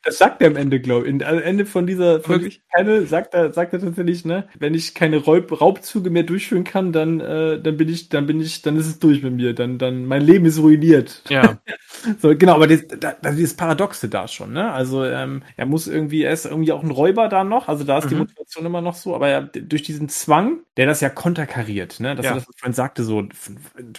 Das 0.03 0.17
sagt 0.17 0.41
er 0.41 0.47
am 0.47 0.55
Ende, 0.55 0.80
glaube 0.80 1.07
ich. 1.07 1.25
Am 1.25 1.39
Ende 1.39 1.65
von 1.65 1.88
dieser 1.88 2.19
von 2.21 2.49
Panel 2.71 3.07
sagt 3.07 3.34
er, 3.34 3.53
sagt 3.53 3.73
er 3.73 3.80
tatsächlich, 3.80 4.25
ne, 4.25 4.47
wenn 4.57 4.73
ich 4.73 4.93
keine 4.93 5.17
Raub, 5.17 5.61
Raubzüge 5.61 6.09
mehr 6.09 6.23
durchführen 6.23 6.63
kann, 6.63 6.91
dann, 6.91 7.19
äh, 7.19 7.61
dann 7.61 7.77
bin 7.77 7.88
ich, 7.88 8.09
dann 8.09 8.27
bin 8.27 8.41
ich, 8.41 8.61
dann 8.61 8.75
ist 8.75 8.88
es 8.88 8.99
durch 8.99 9.23
mit 9.23 9.34
mir. 9.34 9.53
Dann, 9.53 9.77
dann, 9.77 10.05
mein 10.05 10.21
Leben 10.21 10.45
ist 10.45 10.59
ruiniert. 10.59 11.23
Ja. 11.30 11.59
so, 12.21 12.36
genau, 12.36 12.55
aber 12.55 12.67
das, 12.67 12.86
das, 13.21 13.38
ist 13.38 13.57
Paradoxe 13.57 14.09
da 14.09 14.27
schon, 14.27 14.53
ne? 14.53 14.71
Also, 14.71 15.05
ähm, 15.05 15.43
er 15.55 15.65
muss 15.65 15.88
irgendwie, 15.88 16.23
er 16.23 16.34
ist 16.34 16.45
irgendwie 16.45 16.71
auch 16.71 16.84
ein 16.84 16.91
Räuber 16.91 17.30
da 17.30 17.43
noch, 17.43 17.67
also 17.67 17.84
da 17.84 17.99
ist 17.99 18.05
mhm. 18.05 18.09
die 18.09 18.15
Motivation 18.15 18.65
immer 18.65 18.82
noch 18.82 18.95
so, 18.95 19.15
aber 19.15 19.30
ja, 19.30 19.41
durch 19.41 19.84
diesen 19.84 20.09
Zwang, 20.09 20.59
der 20.77 20.86
das 20.86 21.01
ja 21.01 21.09
konterkariert, 21.09 21.99
ne? 21.99 22.15
Dass 22.15 22.25
ja. 22.25 22.32
er 22.32 22.36
das 22.36 22.45
vorhin 22.57 22.73
sagte, 22.73 23.03
so, 23.03 23.23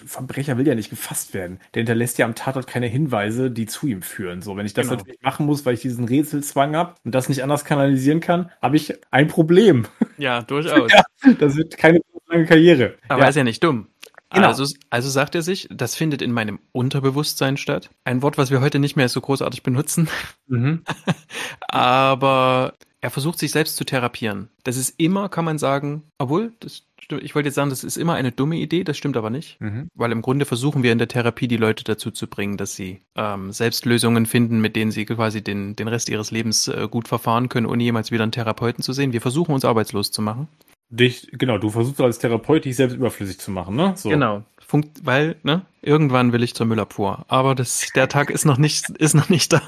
Verbrecher 0.07 0.59
will 0.59 0.66
ja 0.66 0.74
nicht 0.74 0.91
gefasst 0.91 1.35
werden. 1.35 1.61
Der 1.74 1.81
hinterlässt 1.81 2.18
ja 2.18 2.26
am 2.26 2.35
Tatort 2.35 2.66
keine 2.66 2.87
Hinweise, 2.87 3.51
die 3.51 3.66
zu 3.66 3.87
ihm 3.87 4.03
führen. 4.03 4.43
So, 4.43 4.57
wenn 4.57 4.66
ich 4.66 4.74
das 4.74 4.89
genau. 4.89 4.99
natürlich 4.99 5.20
machen 5.22 5.47
muss, 5.47 5.66
weil 5.66 5.70
ich 5.73 5.81
diesen 5.81 6.05
Rätselzwang 6.07 6.77
habe 6.77 6.95
und 7.05 7.14
das 7.14 7.29
nicht 7.29 7.43
anders 7.43 7.64
kanalisieren 7.64 8.21
kann, 8.21 8.51
habe 8.62 8.77
ich 8.77 8.95
ein 9.11 9.29
Problem. 9.29 9.87
Ja, 10.18 10.43
durchaus. 10.43 10.93
ja, 11.25 11.33
das 11.39 11.57
wird 11.57 11.79
keine 11.79 12.01
lange 12.29 12.45
Karriere. 12.45 12.97
Aber 13.09 13.21
ja. 13.21 13.25
er 13.25 13.31
ist 13.31 13.37
ja 13.37 13.45
nicht 13.45 13.64
dumm. 13.64 13.89
Genau. 14.33 14.49
Also, 14.49 14.66
also 14.91 15.09
sagt 15.09 15.35
er 15.35 15.41
sich, 15.41 15.66
das 15.71 15.97
findet 15.97 16.21
in 16.21 16.31
meinem 16.31 16.61
Unterbewusstsein 16.73 17.57
statt. 17.57 17.89
Ein 18.05 18.21
Wort, 18.21 18.37
was 18.37 18.51
wir 18.51 18.61
heute 18.61 18.79
nicht 18.79 18.97
mehr 18.97 19.09
so 19.09 19.23
großartig 19.23 19.62
benutzen. 19.62 20.09
Mhm. 20.47 20.85
Aber 21.68 22.75
er 23.01 23.11
versucht 23.11 23.39
sich 23.39 23.51
selbst 23.51 23.77
zu 23.77 23.85
therapieren. 23.85 24.51
Das 24.63 24.77
ist 24.77 24.95
immer, 24.99 25.29
kann 25.29 25.45
man 25.45 25.59
sagen, 25.59 26.03
obwohl, 26.19 26.53
das 26.61 26.85
ich 27.19 27.35
wollte 27.35 27.49
jetzt 27.49 27.57
sagen, 27.57 27.71
das 27.71 27.83
ist 27.83 27.97
immer 27.97 28.15
eine 28.15 28.33
dumme 28.33 28.57
Idee, 28.57 28.85
das 28.85 28.97
stimmt 28.97 29.17
aber 29.17 29.31
nicht. 29.31 29.61
Mhm. 29.61 29.89
Weil 29.95 30.13
im 30.13 30.23
Grunde 30.23 30.45
versuchen 30.45 30.83
wir 30.83 30.93
in 30.93 30.99
der 30.99 31.09
Therapie 31.09 31.49
die 31.49 31.57
Leute 31.57 31.85
dazu 31.85 32.11
zu 32.11 32.27
bringen, 32.27 32.57
dass 32.57 32.77
sie 32.77 33.01
ähm, 33.17 33.53
selbst 33.53 33.85
Lösungen 33.85 34.27
finden, 34.27 34.61
mit 34.61 34.77
denen 34.77 34.91
sie 34.91 35.05
quasi 35.07 35.43
den, 35.43 35.77
den 35.77 35.89
Rest 35.89 36.09
ihres 36.09 36.31
Lebens 36.31 36.69
äh, 36.69 36.89
gut 36.91 37.09
verfahren 37.09 37.49
können, 37.49 37.67
ohne 37.67 37.83
jemals 37.83 38.11
wieder 38.11 38.23
einen 38.23 38.33
Therapeuten 38.33 38.83
zu 38.83 38.93
sehen. 38.93 39.13
Wir 39.13 39.21
versuchen 39.21 39.55
uns 39.55 39.65
arbeitslos 39.65 40.11
zu 40.11 40.23
machen. 40.23 40.49
Dich, 40.89 41.29
genau, 41.33 41.59
du 41.59 41.71
versuchst 41.71 42.01
als 42.01 42.19
Therapeut 42.19 42.65
dich 42.65 42.77
selbst 42.77 42.95
überflüssig 42.97 43.39
zu 43.39 43.51
machen, 43.51 43.77
ne? 43.77 43.93
So. 43.97 44.09
Genau. 44.09 44.43
Funkt, 44.59 45.05
weil, 45.05 45.37
ne, 45.43 45.63
irgendwann 45.83 46.33
will 46.33 46.43
ich 46.43 46.55
zur 46.55 46.67
Müllabfuhr. 46.67 47.25
Aber 47.29 47.55
das, 47.55 47.89
der 47.95 48.09
Tag 48.09 48.31
ist 48.31 48.45
noch 48.45 48.59
nicht, 48.59 48.91
ist 48.91 49.15
noch 49.15 49.29
nicht 49.29 49.53
da. 49.53 49.63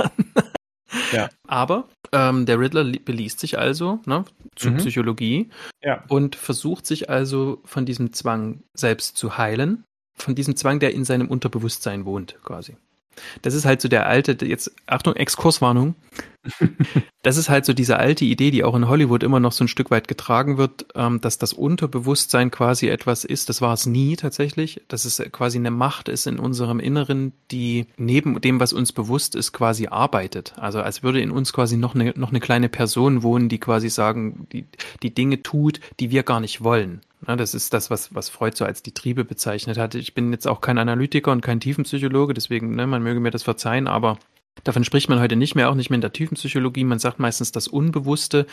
Ja. 1.13 1.29
Aber 1.47 1.89
ähm, 2.13 2.47
der 2.47 2.59
Riddler 2.59 2.85
beliest 2.85 3.41
sich 3.41 3.59
also 3.59 4.01
ne, 4.07 4.25
zu 4.57 4.71
mhm. 4.71 4.77
Psychologie 4.79 5.51
ja. 5.83 6.05
und 6.09 6.37
versucht 6.37 6.87
sich 6.87 7.11
also 7.11 7.61
von 7.65 7.87
diesem 7.87 8.13
Zwang 8.13 8.63
selbst 8.75 9.17
zu 9.17 9.39
heilen. 9.39 9.85
Von 10.15 10.35
diesem 10.35 10.57
Zwang, 10.57 10.79
der 10.79 10.93
in 10.93 11.05
seinem 11.05 11.29
Unterbewusstsein 11.29 12.05
wohnt, 12.05 12.37
quasi. 12.45 12.77
Das 13.43 13.55
ist 13.55 13.65
halt 13.65 13.81
so 13.81 13.89
der 13.89 14.07
alte, 14.07 14.45
jetzt, 14.45 14.73
Achtung, 14.87 15.15
Exkurswarnung. 15.15 15.95
das 17.23 17.37
ist 17.37 17.49
halt 17.49 17.65
so 17.65 17.73
diese 17.73 17.99
alte 17.99 18.25
Idee, 18.25 18.51
die 18.51 18.65
auch 18.65 18.75
in 18.75 18.89
Hollywood 18.89 19.23
immer 19.23 19.39
noch 19.39 19.53
so 19.53 19.65
ein 19.65 19.69
Stück 19.69 19.91
weit 19.91 20.09
getragen 20.09 20.59
wird, 20.59 20.87
ähm, 20.95 21.21
dass 21.21 21.39
das 21.39 21.53
Unterbewusstsein 21.53 22.51
quasi 22.51 22.89
etwas 22.89 23.25
ist, 23.25 23.49
das 23.49 23.61
war 23.61 23.73
es 23.73 23.87
nie 23.87 24.17
tatsächlich, 24.17 24.83
dass 24.89 25.05
es 25.05 25.23
quasi 25.31 25.59
eine 25.59 25.71
Macht 25.71 26.09
ist 26.09 26.27
in 26.27 26.39
unserem 26.39 26.81
Inneren, 26.81 27.33
die 27.51 27.87
neben 27.97 28.41
dem, 28.41 28.59
was 28.59 28.73
uns 28.73 28.93
bewusst 28.93 29.35
ist, 29.35 29.53
quasi 29.53 29.87
arbeitet. 29.87 30.55
Also 30.57 30.81
als 30.81 31.03
würde 31.03 31.21
in 31.21 31.31
uns 31.31 31.53
quasi 31.53 31.77
noch 31.77 31.95
eine, 31.95 32.13
noch 32.17 32.31
eine 32.31 32.41
kleine 32.41 32.69
Person 32.69 33.23
wohnen, 33.23 33.49
die 33.49 33.59
quasi 33.59 33.89
sagen, 33.89 34.47
die, 34.53 34.67
die 35.03 35.15
Dinge 35.15 35.43
tut, 35.43 35.81
die 36.01 36.11
wir 36.11 36.25
gar 36.25 36.41
nicht 36.41 36.65
wollen. 36.65 37.03
Das 37.27 37.55
ist 37.55 37.73
das, 37.73 37.91
was, 37.91 38.15
was 38.15 38.29
Freud 38.29 38.57
so 38.57 38.65
als 38.65 38.83
die 38.83 38.93
Triebe 38.93 39.25
bezeichnet 39.25 39.79
hat. 39.79 39.95
Ich 39.95 40.15
bin 40.15 40.33
jetzt 40.33 40.49
auch 40.49 40.61
kein 40.61 40.79
Analytiker 40.79 41.31
und 41.33 41.41
kein 41.41 41.61
Tiefenpsychologe, 41.61 42.35
deswegen, 42.35 42.75
ne, 42.75 42.87
man 42.87 43.03
möge 43.03 43.21
mir 43.21 43.31
das 43.31 43.45
verzeihen, 43.45 43.87
aber 43.87 44.19
Davon 44.65 44.85
spricht 44.85 45.09
man 45.09 45.19
heute 45.19 45.35
nicht 45.35 45.55
mehr, 45.55 45.71
auch 45.71 45.75
nicht 45.75 45.91
mehr 45.91 45.97
in 45.97 46.03
der 46.03 46.13
Tiefenpsychologie. 46.13 46.85
Man 46.85 46.99
sagt 46.99 47.19
meistens 47.19 47.53
das 47.53 47.69
Unbewusste. 47.69 48.47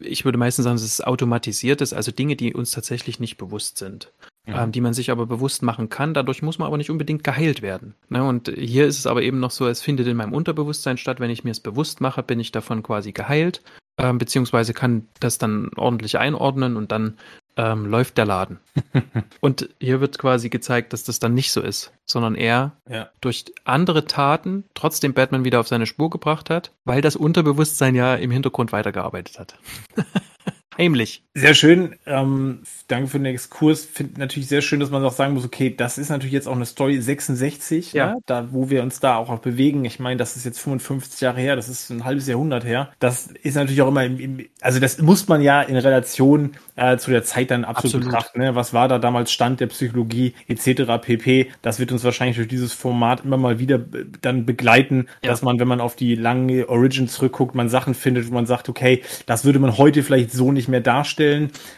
Ich 0.00 0.24
würde 0.24 0.38
meistens 0.38 0.64
sagen, 0.64 0.76
es 0.76 0.82
ist, 0.82 1.00
also 1.02 2.10
Dinge, 2.10 2.36
die 2.36 2.54
uns 2.54 2.70
tatsächlich 2.70 3.20
nicht 3.20 3.36
bewusst 3.36 3.78
sind, 3.78 4.12
ja. 4.46 4.64
ähm, 4.64 4.72
die 4.72 4.80
man 4.80 4.94
sich 4.94 5.10
aber 5.10 5.26
bewusst 5.26 5.62
machen 5.62 5.88
kann. 5.88 6.14
Dadurch 6.14 6.42
muss 6.42 6.58
man 6.58 6.66
aber 6.66 6.78
nicht 6.78 6.90
unbedingt 6.90 7.22
geheilt 7.22 7.62
werden. 7.62 7.94
Ne? 8.08 8.24
Und 8.24 8.48
hier 8.56 8.86
ist 8.86 8.98
es 8.98 9.06
aber 9.06 9.22
eben 9.22 9.38
noch 9.40 9.50
so, 9.50 9.68
es 9.68 9.82
findet 9.82 10.08
in 10.08 10.16
meinem 10.16 10.32
Unterbewusstsein 10.32 10.96
statt. 10.96 11.20
Wenn 11.20 11.30
ich 11.30 11.44
mir 11.44 11.50
es 11.50 11.60
bewusst 11.60 12.00
mache, 12.00 12.22
bin 12.22 12.40
ich 12.40 12.50
davon 12.50 12.82
quasi 12.82 13.12
geheilt, 13.12 13.62
äh, 13.98 14.12
beziehungsweise 14.12 14.72
kann 14.72 15.06
das 15.20 15.38
dann 15.38 15.70
ordentlich 15.76 16.18
einordnen 16.18 16.76
und 16.76 16.90
dann 16.90 17.18
ähm, 17.56 17.86
läuft 17.86 18.18
der 18.18 18.26
Laden. 18.26 18.60
und 19.40 19.68
hier 19.80 20.00
wird 20.00 20.18
quasi 20.18 20.48
gezeigt, 20.48 20.92
dass 20.92 21.04
das 21.04 21.18
dann 21.18 21.34
nicht 21.34 21.52
so 21.52 21.60
ist, 21.60 21.92
sondern 22.04 22.34
er 22.34 22.72
ja. 22.88 23.10
durch 23.20 23.44
andere 23.64 24.06
Taten 24.06 24.64
trotzdem 24.74 25.14
Batman 25.14 25.44
wieder 25.44 25.60
auf 25.60 25.68
seine 25.68 25.86
Spur 25.86 26.10
gebracht 26.10 26.50
hat, 26.50 26.72
weil 26.84 27.00
das 27.00 27.16
Unterbewusstsein 27.16 27.94
ja 27.94 28.14
im 28.14 28.30
Hintergrund 28.30 28.72
weitergearbeitet 28.72 29.38
hat. 29.38 29.58
Heimlich. 30.78 31.23
Sehr 31.36 31.54
schön. 31.54 31.96
Ähm, 32.06 32.60
danke 32.86 33.08
für 33.08 33.18
den 33.18 33.26
Exkurs. 33.26 33.84
Finde 33.84 34.20
natürlich 34.20 34.48
sehr 34.48 34.62
schön, 34.62 34.78
dass 34.78 34.90
man 34.90 35.04
auch 35.04 35.12
sagen 35.12 35.34
muss, 35.34 35.44
okay, 35.44 35.74
das 35.76 35.98
ist 35.98 36.08
natürlich 36.08 36.32
jetzt 36.32 36.46
auch 36.46 36.54
eine 36.54 36.64
Story 36.64 37.00
66, 37.00 37.92
ja. 37.92 38.14
Ne? 38.14 38.20
da 38.26 38.52
wo 38.52 38.70
wir 38.70 38.84
uns 38.84 39.00
da 39.00 39.16
auch, 39.16 39.30
auch 39.30 39.40
bewegen. 39.40 39.84
Ich 39.84 39.98
meine, 39.98 40.16
das 40.16 40.36
ist 40.36 40.44
jetzt 40.44 40.60
55 40.60 41.20
Jahre 41.20 41.40
her, 41.40 41.56
das 41.56 41.68
ist 41.68 41.90
ein 41.90 42.04
halbes 42.04 42.28
Jahrhundert 42.28 42.64
her. 42.64 42.92
Das 43.00 43.26
ist 43.42 43.56
natürlich 43.56 43.82
auch 43.82 43.88
immer, 43.88 44.04
im, 44.04 44.20
im, 44.20 44.46
also 44.60 44.78
das 44.78 44.98
muss 44.98 45.26
man 45.26 45.42
ja 45.42 45.60
in 45.60 45.76
Relation 45.76 46.52
äh, 46.76 46.98
zu 46.98 47.10
der 47.10 47.24
Zeit 47.24 47.50
dann 47.50 47.64
absolut, 47.64 47.96
absolut. 47.96 48.06
betrachten. 48.06 48.38
Ne? 48.38 48.54
Was 48.54 48.72
war 48.72 48.86
da 48.86 49.00
damals 49.00 49.32
Stand 49.32 49.58
der 49.58 49.66
Psychologie 49.66 50.34
etc. 50.46 51.02
pp. 51.02 51.50
Das 51.62 51.80
wird 51.80 51.90
uns 51.90 52.04
wahrscheinlich 52.04 52.36
durch 52.36 52.48
dieses 52.48 52.72
Format 52.72 53.24
immer 53.24 53.38
mal 53.38 53.58
wieder 53.58 53.76
äh, 53.76 54.04
dann 54.20 54.46
begleiten, 54.46 55.08
ja. 55.20 55.30
dass 55.30 55.42
man, 55.42 55.58
wenn 55.58 55.66
man 55.66 55.80
auf 55.80 55.96
die 55.96 56.14
lange 56.14 56.68
Origin 56.68 57.08
zurückguckt, 57.08 57.56
man 57.56 57.68
Sachen 57.68 57.94
findet, 57.94 58.30
wo 58.30 58.34
man 58.34 58.46
sagt, 58.46 58.68
okay, 58.68 59.02
das 59.26 59.44
würde 59.44 59.58
man 59.58 59.76
heute 59.78 60.04
vielleicht 60.04 60.30
so 60.30 60.52
nicht 60.52 60.68
mehr 60.68 60.80
darstellen, 60.80 61.23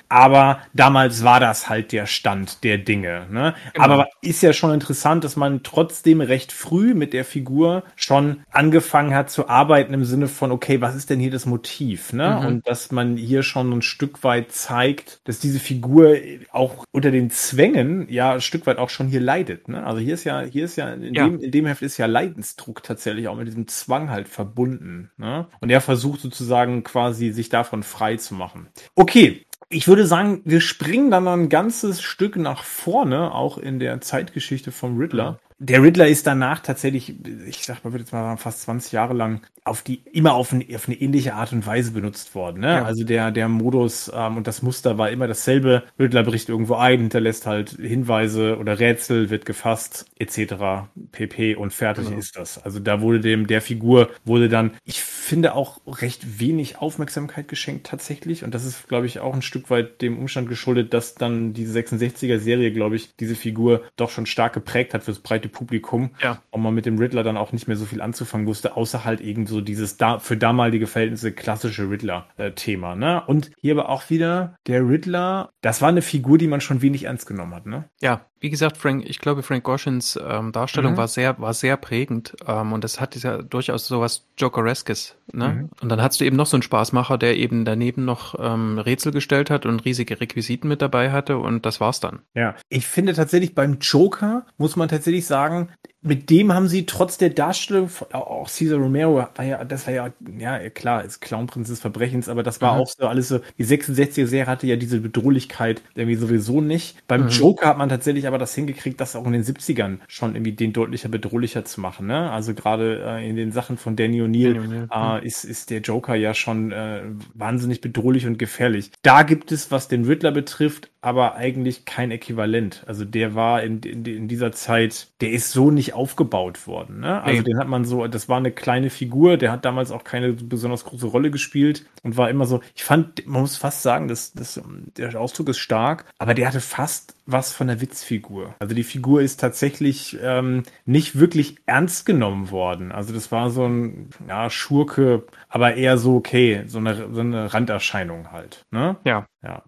aber 0.09 0.61
damals 0.73 1.25
war 1.25 1.41
das 1.41 1.69
halt 1.69 1.93
der 1.93 2.07
Stand 2.07 2.65
der 2.65 2.79
Dinge. 2.79 3.27
Ne? 3.31 3.55
Genau. 3.73 3.85
Aber 3.85 4.09
ist 4.23 4.43
ja 4.43 4.53
schon 4.53 4.73
interessant, 4.73 5.25
dass 5.25 5.37
man 5.37 5.63
trotzdem 5.63 6.21
recht 6.21 6.53
früh 6.53 6.95
mit 6.95 7.13
der 7.13 7.25
Figur 7.25 7.83
schon 7.97 8.45
angefangen 8.51 9.15
hat 9.15 9.31
zu 9.31 9.49
arbeiten 9.49 9.95
im 9.95 10.05
Sinne 10.05 10.29
von, 10.29 10.53
okay, 10.53 10.81
was 10.81 10.95
ist 10.95 11.11
denn 11.11 11.21
hier 11.21 11.31
das 11.31 11.47
Motiv? 11.47 12.13
Ne? 12.13 12.39
Mhm. 12.41 12.47
Und 12.47 12.69
dass 12.69 12.93
man 12.93 13.17
hier 13.17 13.43
schon 13.43 13.73
ein 13.73 13.83
Stück 13.83 14.23
weit 14.23 14.53
zeigt, 14.53 14.87
zeigt, 14.97 15.21
dass 15.25 15.39
diese 15.39 15.59
Figur 15.59 16.17
auch 16.51 16.85
unter 16.93 17.11
den 17.11 17.31
Zwängen 17.31 18.07
ja 18.11 18.33
ein 18.35 18.41
Stück 18.41 18.67
weit 18.67 18.79
auch 18.79 18.91
schon 18.91 19.09
hier 19.09 19.21
leidet. 19.21 19.69
Ne? 19.69 19.85
Also 19.85 20.01
hier 20.01 20.15
ist 20.15 20.25
ja, 20.25 20.43
hier 20.43 20.65
ist 20.65 20.77
ja 20.77 20.93
in, 20.93 21.15
ja. 21.15 21.27
Dem, 21.27 21.41
in 21.41 21.51
dem 21.51 21.67
Heft 21.67 21.83
ist 21.83 21.99
ja 21.99 22.07
Leidensdruck 22.07 22.83
tatsächlich 22.83 23.29
auch 23.29 23.37
mit 23.37 23.47
diesem 23.47 23.69
Zwang 23.69 24.11
halt 24.11 24.29
verbunden. 24.29 25.11
Ne? 25.17 25.47
Und 25.61 25.71
er 25.71 25.81
versucht 25.81 26.21
sozusagen 26.21 26.85
quasi 26.85 27.31
sich 27.31 27.49
davon 27.49 27.83
frei 27.83 28.17
zu 28.17 28.35
machen. 28.35 28.69
Okay, 28.95 29.36
ich 29.69 29.89
würde 29.89 30.07
sagen, 30.07 30.43
wir 30.45 30.61
springen 30.61 31.11
dann 31.11 31.27
ein 31.27 31.49
ganzes 31.49 32.01
Stück 32.03 32.37
nach 32.37 32.63
vorne, 32.63 33.35
auch 33.35 33.59
in 33.59 33.79
der 33.79 34.01
Zeitgeschichte 34.01 34.71
vom 34.71 34.99
Riddler. 34.99 35.39
Der 35.59 35.83
Riddler 35.83 36.07
ist 36.07 36.27
danach 36.27 36.61
tatsächlich, 36.61 37.15
ich 37.47 37.65
sag 37.65 37.83
mal, 37.83 37.93
wird 37.93 38.03
jetzt 38.03 38.13
mal 38.13 38.23
sagen, 38.23 38.39
fast 38.39 38.63
20 38.63 38.93
Jahre 38.93 39.15
lang 39.15 39.41
auf 39.65 39.83
die, 39.83 40.01
immer 40.13 40.35
auf, 40.35 40.53
ein, 40.53 40.65
auf 40.75 40.87
eine 40.87 40.97
ähnliche 40.97 41.35
Art 41.35 41.53
und 41.53 41.67
Weise 41.67 41.91
benutzt 41.91 42.35
worden. 42.35 42.61
Ne? 42.61 42.69
Ja. 42.69 42.85
Also 42.85 43.05
der, 43.05 43.33
der 43.33 43.49
Modus 43.49 44.11
ähm, 44.15 44.37
und 44.37 44.47
das 44.47 44.63
Muster 44.63 44.97
war 44.97 45.11
immer 45.11 45.27
dasselbe. 45.27 45.83
Riddler 45.99 46.23
bricht 46.23 46.49
irgendwo 46.49 46.75
ein, 46.75 47.01
hinterlässt 47.01 47.47
halt 47.47 47.71
Hinweise 47.71 48.59
oder 48.59 48.79
Rätsel, 48.79 49.31
wird 49.31 49.45
gefasst, 49.45 50.07
etc. 50.19 50.89
pp. 51.11 51.57
und 51.57 51.73
fertig 51.73 52.05
genau. 52.07 52.19
ist 52.19 52.37
das. 52.37 52.63
Also 52.63 52.79
da 52.79 53.01
wurde 53.01 53.21
dem, 53.21 53.47
der 53.47 53.61
Figur 53.61 54.11
wurde 54.25 54.49
dann, 54.49 54.73
ich 54.85 55.03
finde 55.03 55.55
auch 55.55 55.81
recht 55.87 56.39
wenig 56.39 56.79
Aufmerksamkeit 56.79 57.49
geschenkt 57.49 57.87
tatsächlich. 57.87 58.45
Und 58.45 58.55
das 58.55 58.65
ist, 58.65 58.87
glaube 58.89 59.07
ich, 59.07 59.19
auch 59.19 59.35
ein 59.35 59.43
Stück 59.43 59.69
weit 59.71 60.01
dem 60.01 60.19
Umstand 60.19 60.49
geschuldet, 60.49 60.95
dass 60.95 61.17
dann 61.17 61.55
diese 61.55 61.77
66er 61.77 62.39
Serie, 62.39 62.73
glaube 62.73 62.95
ich, 62.95 63.17
diese 63.17 63.35
Figur 63.35 63.83
doch 63.97 64.11
schon 64.11 64.27
stark 64.27 64.53
geprägt 64.53 64.95
hat 64.95 65.03
fürs 65.03 65.19
breite 65.19 65.46
Publikum. 65.49 66.11
Ja. 66.23 66.43
Und 66.51 66.63
man 66.63 66.75
mit 66.75 66.87
dem 66.87 66.99
Riddler 66.99 67.23
dann 67.23 67.37
auch 67.37 67.53
nicht 67.53 67.69
mehr 67.69 67.77
so 67.77 67.85
viel 67.85 68.01
anzufangen 68.01 68.47
wusste, 68.47 68.77
außer 68.77 69.05
halt 69.05 69.21
eben 69.21 69.47
so 69.47 69.61
dieses 69.61 69.97
da 69.97 70.19
für 70.19 70.37
damalige 70.37 70.87
Verhältnisse 70.87 71.33
klassische 71.33 71.91
Riddler-Thema. 71.91 72.95
Ne? 72.97 73.23
Und 73.27 73.51
hier 73.61 73.75
aber 73.79 73.89
auch 73.89 74.11
wieder 74.11 74.57
der 74.67 74.89
Riddler, 74.89 75.51
das 75.61 75.83
war 75.83 75.89
eine 75.89 76.03
Figur, 76.03 76.39
die 76.39 76.49
man 76.49 76.61
schon 76.61 76.83
wenig 76.83 77.05
ernst 77.05 77.27
genommen 77.27 77.55
hat. 77.55 77.67
Ne? 77.67 77.85
Ja, 78.01 78.27
wie 78.41 78.51
gesagt, 78.51 78.77
Frank, 78.77 79.05
ich 79.09 79.19
glaube, 79.19 79.43
Frank 79.43 79.65
Goshins 79.65 80.19
ähm, 80.23 80.53
Darstellung 80.53 80.93
mhm. 80.93 80.97
war 80.97 81.09
sehr, 81.09 81.39
war 81.41 81.55
sehr 81.55 81.77
prägend 81.77 82.37
ähm, 82.47 82.73
und 82.73 82.85
das 82.85 83.01
hat 83.01 83.17
ja 83.17 83.43
durchaus 83.43 83.87
sowas 83.87 84.27
Jokereskes. 84.37 85.17
Ne? 85.33 85.49
Mhm. 85.49 85.69
Und 85.81 85.89
dann 85.89 86.03
hast 86.03 86.21
du 86.21 86.25
eben 86.25 86.37
noch 86.37 86.47
so 86.47 86.57
einen 86.57 86.63
Spaßmacher, 86.63 87.19
der 87.19 87.37
eben 87.37 87.65
daneben 87.65 88.05
noch 88.05 88.35
ähm, 88.39 88.79
Rätsel 88.79 89.13
gestellt 89.13 89.51
hat 89.51 89.65
und 89.65 89.85
riesige 89.85 90.21
Requisiten 90.21 90.69
mit 90.69 90.83
dabei 90.83 91.13
hatte 91.13 91.39
und 91.39 91.65
das 91.65 91.81
war's 91.81 92.01
dann. 92.01 92.21
Ja, 92.35 92.55
ich 92.69 92.87
finde 92.87 93.15
tatsächlich 93.15 93.55
beim 93.55 93.79
Joker 93.81 94.47
muss 94.59 94.77
man 94.77 94.89
tatsächlich 94.89 95.27
sagen, 95.27 95.71
mit 96.03 96.31
dem 96.31 96.53
haben 96.53 96.69
sie 96.69 96.87
trotz 96.87 97.19
der 97.19 97.31
Darstellung, 97.31 97.91
auch 98.13 98.49
Cesar 98.49 98.79
Romero 98.79 99.27
war 99.35 99.45
ja, 99.45 99.65
das 99.65 99.87
war 99.87 99.95
ja, 99.95 100.11
ja 100.39 100.71
klar, 100.71 101.05
ist 101.05 101.21
Clownprinz 101.21 101.69
des 101.69 101.81
Verbrechens, 101.81 102.29
aber 102.29 102.43
das 102.43 102.61
war 102.61 102.75
mhm. 102.75 102.81
auch 102.81 102.89
so 102.89 103.07
alles 103.07 103.29
so, 103.29 103.41
die 103.59 103.65
66er 103.65 104.27
Serie 104.27 104.47
hatte 104.47 104.67
ja 104.67 104.77
diese 104.77 105.01
Bedrohlichkeit 105.01 105.83
irgendwie 105.95 106.17
sowieso 106.17 106.61
nicht. 106.61 106.97
Beim 107.09 107.25
mhm. 107.25 107.29
Joker 107.31 107.69
hat 107.69 107.79
man 107.79 107.89
tatsächlich 107.89 108.27
aber 108.27 108.39
das 108.39 108.55
hingekriegt, 108.55 109.01
das 109.01 109.17
auch 109.17 109.27
in 109.27 109.33
den 109.33 109.45
70ern 109.45 109.99
schon 110.07 110.35
irgendwie 110.35 110.53
den 110.53 110.73
deutlicher 110.73 111.09
bedrohlicher 111.09 111.65
zu 111.65 111.81
machen, 111.81 112.07
ne? 112.07 112.31
Also 112.31 112.55
gerade 112.55 113.03
äh, 113.05 113.29
in 113.29 113.37
den 113.37 113.53
Sachen 113.53 113.77
von 113.77 113.97
Danny 113.97 114.23
O'Neill 114.23 114.89
äh, 114.93 115.27
ist, 115.27 115.45
ist 115.45 115.71
der 115.71 115.81
Joker 115.81 116.15
ja 116.15 116.35
schon 116.35 116.73
äh, 116.73 117.03
wahnsinnig 117.35 117.81
bedrohlich 117.81 118.27
und 118.27 118.39
gefährlich. 118.39 118.91
Da 119.03 119.23
gibt 119.23 119.51
es, 119.51 119.71
was 119.71 119.89
den 119.89 120.05
Riddler 120.05 120.31
betrifft, 120.31 120.91
aber 121.01 121.37
eigentlich 121.37 121.85
kein 121.85 122.11
Äquivalent. 122.11 122.83
Also 122.87 123.05
der 123.05 123.35
war 123.35 123.63
in, 123.63 123.81
in, 123.81 124.05
in 124.05 124.29
dieser 124.29 124.51
Zeit, 124.53 125.09
der 125.21 125.31
ist 125.31 125.53
so 125.53 125.71
nicht 125.71 125.86
aufgebaut 125.95 126.67
worden. 126.67 127.01
Ne? 127.01 127.23
Also 127.23 127.43
nee. 127.43 127.45
den 127.45 127.59
hat 127.59 127.69
man 127.69 127.85
so, 127.85 128.07
das 128.07 128.29
war 128.29 128.37
eine 128.37 128.53
kleine 128.53 128.91
Figur, 128.91 129.37
der 129.37 129.53
hat 129.53 129.65
damals 129.65 129.91
auch 129.91 130.05
keine 130.05 130.33
besonders 130.33 130.85
große 130.85 131.07
Rolle 131.07 131.31
gespielt 131.31 131.87
und 132.03 132.17
war 132.17 132.31
immer 132.31 132.47
so, 132.47 132.61
ich 132.75 132.85
fand, 132.85 133.27
man 133.27 133.43
muss 133.43 133.57
fast 133.57 133.83
sagen, 133.83 134.09
dass, 134.09 134.33
dass 134.33 134.61
der 134.97 135.21
Ausdruck 135.21 135.49
ist 135.49 135.59
stark, 135.59 136.05
aber 136.19 136.35
der 136.35 136.49
hatte 136.49 136.61
fast 136.61 137.15
was 137.27 137.53
von 137.53 137.67
der 137.67 137.81
Witzfigur. 137.81 138.55
Also 138.61 138.75
die 138.75 138.85
Figur 138.85 139.21
ist 139.21 139.41
tatsächlich 139.41 140.17
ähm, 140.23 140.63
nicht 140.85 141.19
wirklich 141.19 141.57
ernst 141.67 142.07
genommen 142.07 142.51
worden. 142.51 142.93
Also 142.93 143.13
das 143.13 143.33
war 143.33 143.51
so 143.51 143.67
ein 143.67 144.11
ja, 144.29 144.49
Schurke, 144.49 145.25
aber 145.49 145.75
eher 145.75 145.99
so 145.99 146.17
okay, 146.17 146.65
so 146.67 146.79
eine, 146.79 147.13
so 147.13 147.21
eine 147.21 147.53
Randerscheinung 147.53 148.31
halt. 148.31 148.65
Ne? 148.71 148.97
Ja. 149.05 149.27
Ja. 149.43 149.63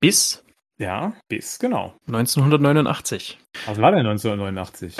Bis 0.00 0.44
ja, 0.78 1.14
bis, 1.28 1.58
genau. 1.58 1.94
1989. 2.06 3.38
Was 3.64 3.80
war 3.80 3.92
denn 3.92 4.06
1989? 4.06 4.94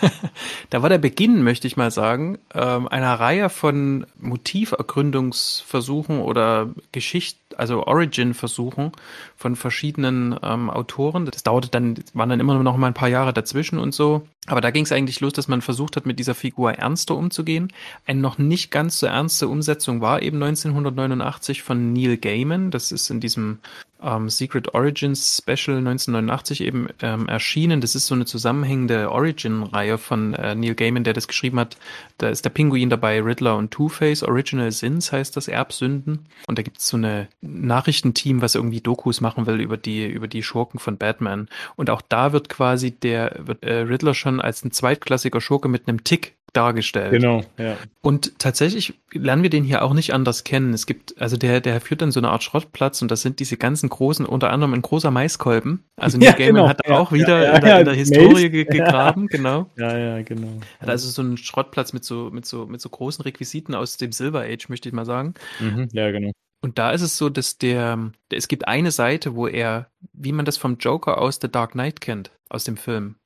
da 0.70 0.82
war 0.82 0.90
der 0.90 0.98
Beginn, 0.98 1.42
möchte 1.42 1.66
ich 1.66 1.78
mal 1.78 1.90
sagen, 1.90 2.38
ähm, 2.54 2.86
einer 2.88 3.14
Reihe 3.14 3.48
von 3.48 4.06
Motivergründungsversuchen 4.18 6.20
oder 6.20 6.68
Geschicht, 6.92 7.38
also 7.56 7.86
Origin-Versuchen 7.86 8.92
von 9.36 9.56
verschiedenen 9.56 10.38
ähm, 10.42 10.68
Autoren. 10.68 11.24
Das 11.24 11.42
dauerte 11.42 11.70
dann, 11.70 11.94
waren 12.12 12.28
dann 12.28 12.40
immer 12.40 12.62
noch 12.62 12.76
mal 12.76 12.88
ein 12.88 12.94
paar 12.94 13.08
Jahre 13.08 13.32
dazwischen 13.32 13.78
und 13.78 13.94
so. 13.94 14.28
Aber 14.46 14.60
da 14.60 14.70
ging 14.70 14.84
es 14.84 14.92
eigentlich 14.92 15.20
los, 15.20 15.32
dass 15.32 15.48
man 15.48 15.62
versucht 15.62 15.96
hat, 15.96 16.04
mit 16.04 16.18
dieser 16.18 16.34
Figur 16.34 16.74
ernster 16.74 17.16
umzugehen. 17.16 17.72
Eine 18.04 18.20
noch 18.20 18.36
nicht 18.36 18.70
ganz 18.70 18.98
so 18.98 19.06
ernste 19.06 19.48
Umsetzung 19.48 20.02
war 20.02 20.20
eben 20.20 20.42
1989 20.42 21.62
von 21.62 21.94
Neil 21.94 22.18
Gaiman. 22.18 22.70
Das 22.70 22.92
ist 22.92 23.08
in 23.08 23.20
diesem 23.20 23.60
ähm, 24.06 24.30
Secret 24.30 24.74
Origins 24.74 25.42
Special 25.42 25.78
1989 25.78 26.62
eben 26.62 26.88
ähm, 27.02 27.28
erschienen. 27.28 27.80
Das 27.80 27.94
ist 27.94 28.06
so 28.06 28.14
eine 28.14 28.24
zusammenhängende 28.24 29.10
Origin-Reihe 29.10 29.98
von 29.98 30.34
äh, 30.34 30.54
Neil 30.54 30.74
Gaiman, 30.74 31.04
der 31.04 31.12
das 31.12 31.28
geschrieben 31.28 31.58
hat. 31.58 31.76
Da 32.18 32.28
ist 32.28 32.44
der 32.44 32.50
Pinguin 32.50 32.88
dabei, 32.88 33.20
Riddler 33.20 33.56
und 33.56 33.70
Two-Face. 33.72 34.22
Original 34.22 34.70
Sins 34.70 35.12
heißt 35.12 35.36
das, 35.36 35.48
Erbsünden. 35.48 36.26
Und 36.46 36.58
da 36.58 36.62
gibt 36.62 36.78
es 36.78 36.88
so 36.88 36.96
eine 36.96 37.28
Nachrichtenteam, 37.40 38.40
was 38.40 38.54
irgendwie 38.54 38.80
Dokus 38.80 39.20
machen 39.20 39.46
will 39.46 39.60
über 39.60 39.76
die, 39.76 40.06
über 40.06 40.28
die 40.28 40.42
Schurken 40.42 40.78
von 40.78 40.96
Batman. 40.96 41.48
Und 41.74 41.90
auch 41.90 42.02
da 42.02 42.32
wird 42.32 42.48
quasi 42.48 42.92
der 42.92 43.36
wird, 43.38 43.64
äh, 43.64 43.80
Riddler 43.80 44.14
schon 44.14 44.40
als 44.40 44.64
ein 44.64 44.70
zweitklassiger 44.70 45.40
Schurke 45.40 45.68
mit 45.68 45.88
einem 45.88 46.04
Tick 46.04 46.35
dargestellt. 46.56 47.10
Genau, 47.10 47.42
ja. 47.58 47.76
Und 48.00 48.38
tatsächlich 48.38 48.94
lernen 49.12 49.42
wir 49.42 49.50
den 49.50 49.64
hier 49.64 49.82
auch 49.82 49.92
nicht 49.92 50.14
anders 50.14 50.44
kennen. 50.44 50.72
Es 50.72 50.86
gibt, 50.86 51.20
also 51.20 51.36
der, 51.36 51.60
der 51.60 51.80
führt 51.80 52.02
dann 52.02 52.12
so 52.12 52.20
eine 52.20 52.30
Art 52.30 52.42
Schrottplatz 52.42 53.02
und 53.02 53.10
das 53.10 53.22
sind 53.22 53.40
diese 53.40 53.56
ganzen 53.56 53.88
großen, 53.88 54.24
unter 54.24 54.50
anderem 54.50 54.74
ein 54.74 54.82
großer 54.82 55.10
Maiskolben. 55.10 55.84
Also 55.96 56.18
Neil 56.18 56.30
ja, 56.30 56.32
Gaiman 56.32 56.54
genau, 56.54 56.68
hat 56.68 56.86
ja, 56.86 56.98
auch 56.98 57.12
wieder 57.12 57.42
ja, 57.44 57.56
in, 57.56 57.64
der, 57.64 57.78
in, 57.80 57.84
der, 57.84 57.94
Historie 57.94 58.50
ge 58.50 58.64
gegraben, 58.70 59.26
genau. 59.26 59.70
Ja, 59.76 59.96
ja, 59.96 60.22
genau. 60.22 60.60
Hat 60.80 60.88
also 60.88 61.08
so 61.08 61.22
einen 61.22 61.36
Schrottplatz 61.36 61.92
mit 61.92 62.04
so, 62.04 62.30
mit 62.32 62.46
so, 62.46 62.66
mit 62.66 62.80
so 62.80 62.88
großen 62.88 63.22
Requisiten 63.22 63.74
aus 63.74 63.96
dem 63.96 64.12
Silver 64.12 64.42
Age, 64.42 64.68
möchte 64.68 64.88
ich 64.88 64.94
mal 64.94 65.06
sagen. 65.06 65.34
Mhm, 65.60 65.88
ja, 65.92 66.10
genau. 66.10 66.32
Und 66.62 66.78
da 66.78 66.90
ist 66.90 67.02
es 67.02 67.18
so, 67.18 67.28
dass 67.28 67.58
der, 67.58 68.12
es 68.32 68.48
gibt 68.48 68.66
eine 68.66 68.90
Seite, 68.90 69.34
wo 69.34 69.46
er, 69.46 69.88
wie 70.12 70.32
man 70.32 70.44
das 70.44 70.56
vom 70.56 70.78
Joker 70.78 71.18
aus 71.18 71.38
The 71.40 71.50
Dark 71.50 71.72
Knight 71.72 72.00
kennt, 72.00 72.30
aus 72.48 72.64
dem 72.64 72.76
Film 72.76 73.16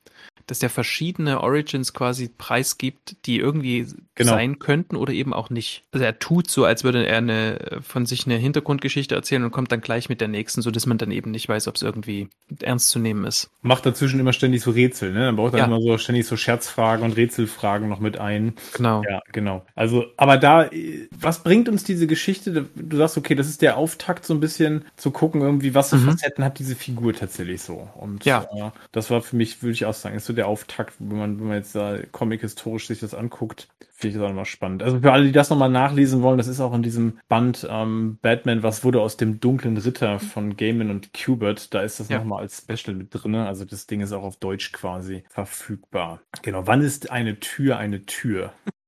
dass 0.47 0.59
der 0.59 0.71
verschiedene 0.71 1.41
Origins 1.41 1.93
quasi 1.93 2.29
preisgibt, 2.37 3.17
die 3.27 3.39
irgendwie 3.39 3.87
genau. 4.15 4.33
sein 4.33 4.59
könnten 4.59 4.97
oder 4.97 5.13
eben 5.13 5.33
auch 5.33 5.51
nicht. 5.51 5.83
Also 5.93 6.05
er 6.05 6.19
tut 6.19 6.51
so, 6.51 6.65
als 6.65 6.85
würde 6.85 7.07
er 7.07 7.19
eine, 7.19 7.81
von 7.83 8.07
sich 8.07 8.27
eine 8.27 8.37
Hintergrundgeschichte 8.37 9.15
erzählen 9.15 9.45
und 9.45 9.51
kommt 9.51 9.73
dann 9.73 9.81
gleich 9.81 10.09
mit 10.09 10.21
der 10.21 10.29
nächsten, 10.29 10.63
so 10.63 10.71
dass 10.71 10.87
man 10.87 10.99
dann 10.99 11.11
eben 11.11 11.31
nicht 11.31 11.49
weiß, 11.49 11.69
ob 11.69 11.77
es 11.77 11.83
irgendwie 11.83 12.29
ernst 12.61 12.91
zu 12.91 12.99
nehmen 12.99 13.25
ist. 13.25 13.51
Macht 13.63 13.87
dazwischen 13.87 14.21
immer 14.21 14.33
ständig 14.33 14.63
so 14.63 14.71
Rätsel, 14.71 15.13
ne? 15.13 15.27
Dann 15.27 15.37
braucht 15.37 15.55
er 15.55 15.61
ja. 15.61 15.65
immer 15.67 15.81
so 15.81 15.99
ständig 15.99 16.27
so 16.27 16.37
Scherzfragen 16.37 17.05
und 17.05 17.17
Rätselfragen 17.17 17.89
noch 17.89 18.01
mit 18.01 18.19
ein. 18.19 18.55
Genau. 18.75 19.03
Ja, 19.09 19.21
genau. 19.33 19.65
Also, 19.75 20.07
aber 20.17 20.37
da, 20.37 20.71
was 21.19 21.43
bringt 21.43 21.69
uns 21.69 21.85
diese 21.85 22.07
Geschichte? 22.07 22.67
Du 22.75 22.97
sagst, 22.97 23.17
okay, 23.17 23.35
das 23.35 23.49
ist 23.49 23.63
der 23.63 23.77
Auftakt, 23.77 24.25
so 24.25 24.35
ein 24.35 24.41
bisschen 24.41 24.85
zu 24.97 25.11
gucken, 25.11 25.41
irgendwie, 25.41 25.75
was 25.75 25.91
für 25.91 25.97
mhm. 25.97 26.11
Facetten 26.11 26.45
hat 26.45 26.59
diese 26.59 26.75
Figur 26.75 27.15
tatsächlich 27.15 27.63
so. 27.63 27.89
Und 27.95 28.25
ja. 28.25 28.47
Äh, 28.55 28.71
das 28.93 29.11
war 29.11 29.23
für 29.23 29.37
mich, 29.37 29.63
würde 29.63 29.73
ich 29.73 29.85
auch 29.85 29.95
sagen, 29.95 30.17
ist 30.17 30.27
so 30.31 30.37
der 30.37 30.47
Auftakt, 30.47 30.95
wenn 31.01 31.19
man, 31.19 31.41
wenn 31.41 31.49
man 31.49 31.57
jetzt 31.57 31.75
da 31.75 31.99
Comic-historisch 32.13 32.87
sich 32.87 33.01
das 33.01 33.15
anguckt, 33.15 33.67
finde 34.01 34.09
ich 34.09 34.15
das 34.15 34.25
auch 34.25 34.29
nochmal 34.29 34.45
spannend. 34.47 34.83
Also 34.83 35.01
für 35.01 35.13
alle, 35.13 35.25
die 35.25 35.33
das 35.33 35.51
nochmal 35.51 35.71
nachlesen 35.71 36.23
wollen, 36.23 36.39
das 36.39 36.49
ist 36.49 36.61
auch 36.61 36.75
in 36.75 36.83
diesem 36.83 37.19
Band 37.29 37.67
ähm, 37.71 38.19
Batman, 38.23 38.63
was 38.63 38.83
wurde 38.83 39.01
aus 39.01 39.17
dem 39.17 39.41
dunklen 39.41 39.77
Ritter 39.77 40.19
von 40.19 40.57
Gaiman 40.57 40.91
und 40.91 41.11
Kubert, 41.13 41.75
da 41.75 41.83
ist 41.83 42.01
das 42.01 42.09
ja. 42.09 42.19
nochmal 42.19 42.43
als 42.43 42.59
Special 42.59 42.97
mit 42.97 43.09
drin. 43.13 43.35
Also 43.35 43.65
das 43.65 43.87
Ding 43.87 44.01
ist 44.01 44.13
auch 44.13 44.23
auf 44.23 44.37
Deutsch 44.37 44.73
quasi 44.73 45.25
verfügbar. 45.29 46.21
Genau, 46.43 46.67
wann 46.67 46.81
ist 46.81 47.11
eine 47.11 47.41
Tür 47.41 47.77
eine 47.77 48.07
Tür? 48.07 48.53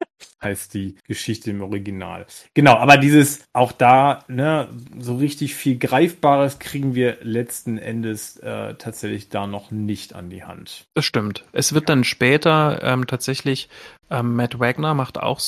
heißt 0.42 0.74
die 0.74 0.96
Geschichte 1.06 1.50
im 1.50 1.62
Original. 1.62 2.26
Genau, 2.54 2.74
aber 2.74 2.96
dieses, 2.96 3.44
auch 3.52 3.72
da, 3.72 4.24
ne, 4.28 4.68
so 4.98 5.16
richtig 5.16 5.54
viel 5.54 5.78
Greifbares 5.78 6.58
kriegen 6.58 6.94
wir 6.94 7.18
letzten 7.22 7.78
Endes 7.78 8.36
äh, 8.38 8.74
tatsächlich 8.74 9.28
da 9.28 9.46
noch 9.46 9.70
nicht 9.70 10.14
an 10.14 10.30
die 10.30 10.44
Hand. 10.44 10.86
Das 10.94 11.04
stimmt. 11.04 11.44
Es 11.52 11.72
wird 11.72 11.88
dann 11.88 12.04
später 12.04 12.80
ähm, 12.82 13.06
tatsächlich, 13.06 13.68
ähm, 14.10 14.36
Matt 14.36 14.58
Wagner 14.58 14.94
macht 15.02 15.18
auch, 15.18 15.40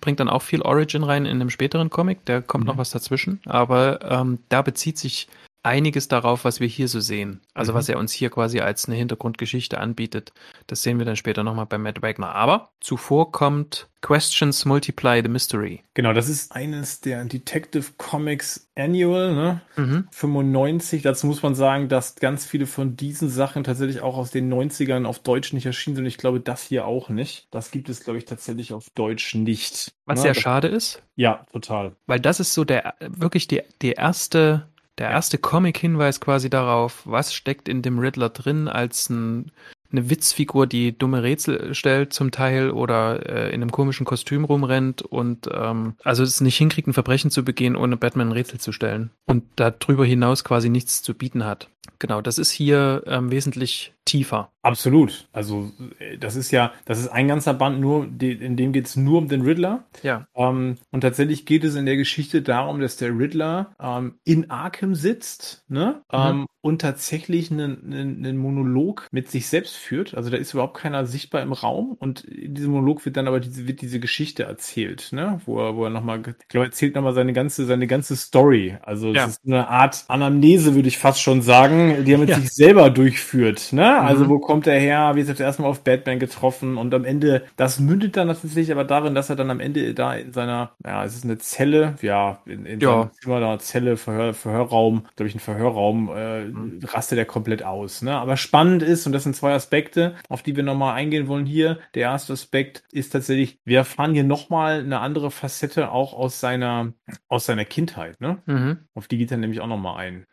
bringt 0.00 0.18
dann 0.18 0.30
auch 0.30 0.40
viel 0.40 0.62
Origin 0.62 1.04
rein 1.04 1.26
in 1.26 1.32
einem 1.32 1.50
späteren 1.50 1.90
Comic, 1.90 2.24
der 2.24 2.40
kommt 2.40 2.64
mhm. 2.64 2.68
noch 2.68 2.78
was 2.78 2.88
dazwischen, 2.90 3.38
aber 3.44 4.00
ähm, 4.02 4.38
da 4.48 4.62
bezieht 4.62 4.96
sich 4.96 5.28
einiges 5.68 6.08
darauf, 6.08 6.44
was 6.44 6.60
wir 6.60 6.66
hier 6.66 6.88
so 6.88 7.00
sehen. 7.00 7.40
Also 7.54 7.72
mhm. 7.72 7.76
was 7.76 7.88
er 7.88 7.98
uns 7.98 8.12
hier 8.12 8.30
quasi 8.30 8.60
als 8.60 8.86
eine 8.86 8.96
Hintergrundgeschichte 8.96 9.78
anbietet. 9.78 10.32
Das 10.66 10.82
sehen 10.82 10.98
wir 10.98 11.06
dann 11.06 11.16
später 11.16 11.44
nochmal 11.44 11.66
bei 11.66 11.78
Matt 11.78 12.02
Wagner. 12.02 12.34
Aber 12.34 12.70
zuvor 12.80 13.30
kommt 13.30 13.88
Questions 14.00 14.64
Multiply 14.64 15.20
the 15.22 15.28
Mystery. 15.28 15.82
Genau, 15.94 16.12
das 16.12 16.28
ist 16.28 16.52
eines 16.52 17.00
der 17.00 17.24
Detective 17.24 17.92
Comics 17.98 18.68
Annual, 18.76 19.34
ne? 19.34 19.60
Mhm. 19.76 20.08
95. 20.10 21.02
Dazu 21.02 21.26
muss 21.26 21.42
man 21.42 21.54
sagen, 21.54 21.88
dass 21.88 22.14
ganz 22.14 22.46
viele 22.46 22.66
von 22.66 22.96
diesen 22.96 23.28
Sachen 23.28 23.64
tatsächlich 23.64 24.00
auch 24.00 24.16
aus 24.16 24.30
den 24.30 24.52
90ern 24.52 25.04
auf 25.04 25.18
Deutsch 25.18 25.52
nicht 25.52 25.66
erschienen 25.66 25.96
sind. 25.96 26.06
Ich 26.06 26.18
glaube, 26.18 26.40
das 26.40 26.62
hier 26.62 26.86
auch 26.86 27.08
nicht. 27.08 27.48
Das 27.50 27.70
gibt 27.72 27.88
es, 27.88 28.04
glaube 28.04 28.18
ich, 28.18 28.24
tatsächlich 28.24 28.72
auf 28.72 28.88
Deutsch 28.90 29.34
nicht. 29.34 29.92
Was 30.06 30.20
ne? 30.20 30.22
sehr 30.22 30.34
schade 30.34 30.68
ist. 30.68 31.02
Ja, 31.16 31.44
total. 31.52 31.96
Weil 32.06 32.20
das 32.20 32.38
ist 32.38 32.54
so 32.54 32.64
der, 32.64 32.94
wirklich 33.00 33.48
die, 33.48 33.62
die 33.82 33.92
erste 33.92 34.68
der 34.98 35.10
erste 35.10 35.38
Comic-Hinweis 35.38 36.20
quasi 36.20 36.50
darauf, 36.50 37.02
was 37.04 37.32
steckt 37.34 37.68
in 37.68 37.82
dem 37.82 37.98
Riddler 37.98 38.28
drin 38.28 38.68
als 38.68 39.08
ein, 39.08 39.52
eine 39.90 40.10
Witzfigur, 40.10 40.66
die 40.66 40.96
dumme 40.96 41.22
Rätsel 41.22 41.74
stellt 41.74 42.12
zum 42.12 42.30
Teil 42.30 42.70
oder 42.70 43.26
äh, 43.26 43.48
in 43.48 43.62
einem 43.62 43.70
komischen 43.70 44.04
Kostüm 44.04 44.44
rumrennt 44.44 45.02
und 45.02 45.48
ähm, 45.52 45.94
also 46.04 46.22
es 46.22 46.40
nicht 46.40 46.58
hinkriegt, 46.58 46.88
ein 46.88 46.92
Verbrechen 46.92 47.30
zu 47.30 47.44
begehen, 47.44 47.76
ohne 47.76 47.96
Batman 47.96 48.28
ein 48.28 48.32
Rätsel 48.32 48.60
zu 48.60 48.72
stellen 48.72 49.10
und 49.26 49.44
darüber 49.56 50.04
hinaus 50.04 50.44
quasi 50.44 50.68
nichts 50.68 51.02
zu 51.02 51.14
bieten 51.14 51.44
hat. 51.44 51.70
Genau, 51.98 52.20
das 52.20 52.38
ist 52.38 52.50
hier 52.50 53.02
ähm, 53.06 53.30
wesentlich 53.30 53.94
tiefer. 54.08 54.50
Absolut. 54.62 55.28
Also 55.32 55.70
äh, 55.98 56.18
das 56.18 56.36
ist 56.36 56.50
ja, 56.50 56.72
das 56.84 56.98
ist 56.98 57.08
ein 57.08 57.28
ganzer 57.28 57.54
Band 57.54 57.80
nur, 57.80 58.04
in 58.20 58.56
dem 58.56 58.72
geht 58.72 58.86
es 58.86 58.96
nur 58.96 59.18
um 59.18 59.28
den 59.28 59.42
Riddler. 59.42 59.84
Ja. 60.02 60.26
Ähm, 60.34 60.78
und 60.90 61.00
tatsächlich 61.00 61.46
geht 61.46 61.64
es 61.64 61.74
in 61.74 61.86
der 61.86 61.96
Geschichte 61.96 62.42
darum, 62.42 62.80
dass 62.80 62.96
der 62.96 63.16
Riddler 63.16 63.74
ähm, 63.80 64.14
in 64.24 64.50
Arkham 64.50 64.94
sitzt, 64.94 65.64
ne? 65.68 66.02
Mhm. 66.12 66.18
Ähm, 66.18 66.46
und 66.60 66.80
tatsächlich 66.80 67.50
einen, 67.50 67.92
einen, 67.92 68.26
einen 68.26 68.36
Monolog 68.36 69.06
mit 69.12 69.30
sich 69.30 69.46
selbst 69.46 69.76
führt. 69.76 70.14
Also 70.14 70.28
da 70.28 70.36
ist 70.36 70.52
überhaupt 70.52 70.76
keiner 70.76 71.06
sichtbar 71.06 71.40
im 71.40 71.52
Raum 71.52 71.96
und 71.98 72.24
in 72.24 72.54
diesem 72.54 72.72
Monolog 72.72 73.04
wird 73.06 73.16
dann 73.16 73.28
aber 73.28 73.38
diese, 73.40 73.68
wird 73.68 73.80
diese 73.80 74.00
Geschichte 74.00 74.42
erzählt, 74.42 75.08
ne? 75.12 75.40
Wo 75.46 75.60
er, 75.60 75.76
wo 75.76 75.84
er 75.84 75.90
nochmal, 75.90 76.20
ich 76.26 76.48
glaube, 76.48 76.66
erzählt 76.66 76.94
nochmal 76.94 77.14
seine 77.14 77.32
ganze, 77.32 77.64
seine 77.64 77.86
ganze 77.86 78.16
Story. 78.16 78.76
Also 78.82 79.14
ja. 79.14 79.24
es 79.24 79.30
ist 79.30 79.46
eine 79.46 79.68
Art 79.68 80.04
Anamnese, 80.08 80.74
würde 80.74 80.88
ich 80.88 80.98
fast 80.98 81.22
schon 81.22 81.42
sagen, 81.42 82.04
die 82.04 82.12
er 82.12 82.18
mit 82.18 82.28
ja. 82.28 82.38
sich 82.38 82.50
selber 82.50 82.90
durchführt, 82.90 83.72
ne? 83.72 83.97
Also 84.02 84.24
mhm. 84.24 84.28
wo 84.28 84.38
kommt 84.38 84.66
er 84.66 84.78
her? 84.78 85.12
Wie 85.14 85.20
ist 85.20 85.28
er 85.28 85.34
das 85.34 85.40
erste 85.40 85.62
Mal 85.62 85.68
auf 85.68 85.84
Batman 85.84 86.18
getroffen? 86.18 86.76
Und 86.76 86.94
am 86.94 87.04
Ende, 87.04 87.44
das 87.56 87.80
mündet 87.80 88.16
dann 88.16 88.28
natürlich 88.28 88.72
aber 88.72 88.84
darin, 88.84 89.14
dass 89.14 89.30
er 89.30 89.36
dann 89.36 89.50
am 89.50 89.60
Ende 89.60 89.94
da 89.94 90.14
in 90.14 90.32
seiner, 90.32 90.72
ja, 90.84 91.04
es 91.04 91.14
ist 91.14 91.24
eine 91.24 91.38
Zelle, 91.38 91.96
ja, 92.02 92.40
in, 92.46 92.66
in 92.66 92.80
ja. 92.80 92.90
seinem 92.90 93.12
Zimmer, 93.12 93.40
da 93.40 93.58
Zelle, 93.58 93.96
Verhör, 93.96 94.34
Verhörraum, 94.34 95.06
glaube 95.16 95.28
ich, 95.28 95.34
ein 95.34 95.40
Verhörraum, 95.40 96.10
äh, 96.14 96.44
mhm. 96.44 96.80
rastet 96.84 97.18
er 97.18 97.24
komplett 97.24 97.62
aus, 97.62 98.02
ne? 98.02 98.16
Aber 98.16 98.36
spannend 98.36 98.82
ist, 98.82 99.06
und 99.06 99.12
das 99.12 99.24
sind 99.24 99.36
zwei 99.36 99.52
Aspekte, 99.52 100.14
auf 100.28 100.42
die 100.42 100.56
wir 100.56 100.62
nochmal 100.62 100.94
eingehen 100.94 101.28
wollen 101.28 101.46
hier. 101.46 101.78
Der 101.94 102.02
erste 102.02 102.32
Aspekt 102.32 102.82
ist 102.92 103.10
tatsächlich, 103.10 103.58
wir 103.64 103.78
erfahren 103.78 104.14
hier 104.14 104.24
nochmal 104.24 104.80
eine 104.80 105.00
andere 105.00 105.30
Facette 105.30 105.90
auch 105.90 106.12
aus 106.12 106.40
seiner, 106.40 106.92
aus 107.28 107.46
seiner 107.46 107.64
Kindheit, 107.64 108.20
ne? 108.20 108.38
Mhm. 108.46 108.78
Auf 108.94 109.08
die 109.08 109.18
geht 109.18 109.30
er 109.30 109.38
nämlich 109.38 109.60
auch 109.60 109.66
nochmal 109.66 109.98
ein. 109.98 110.26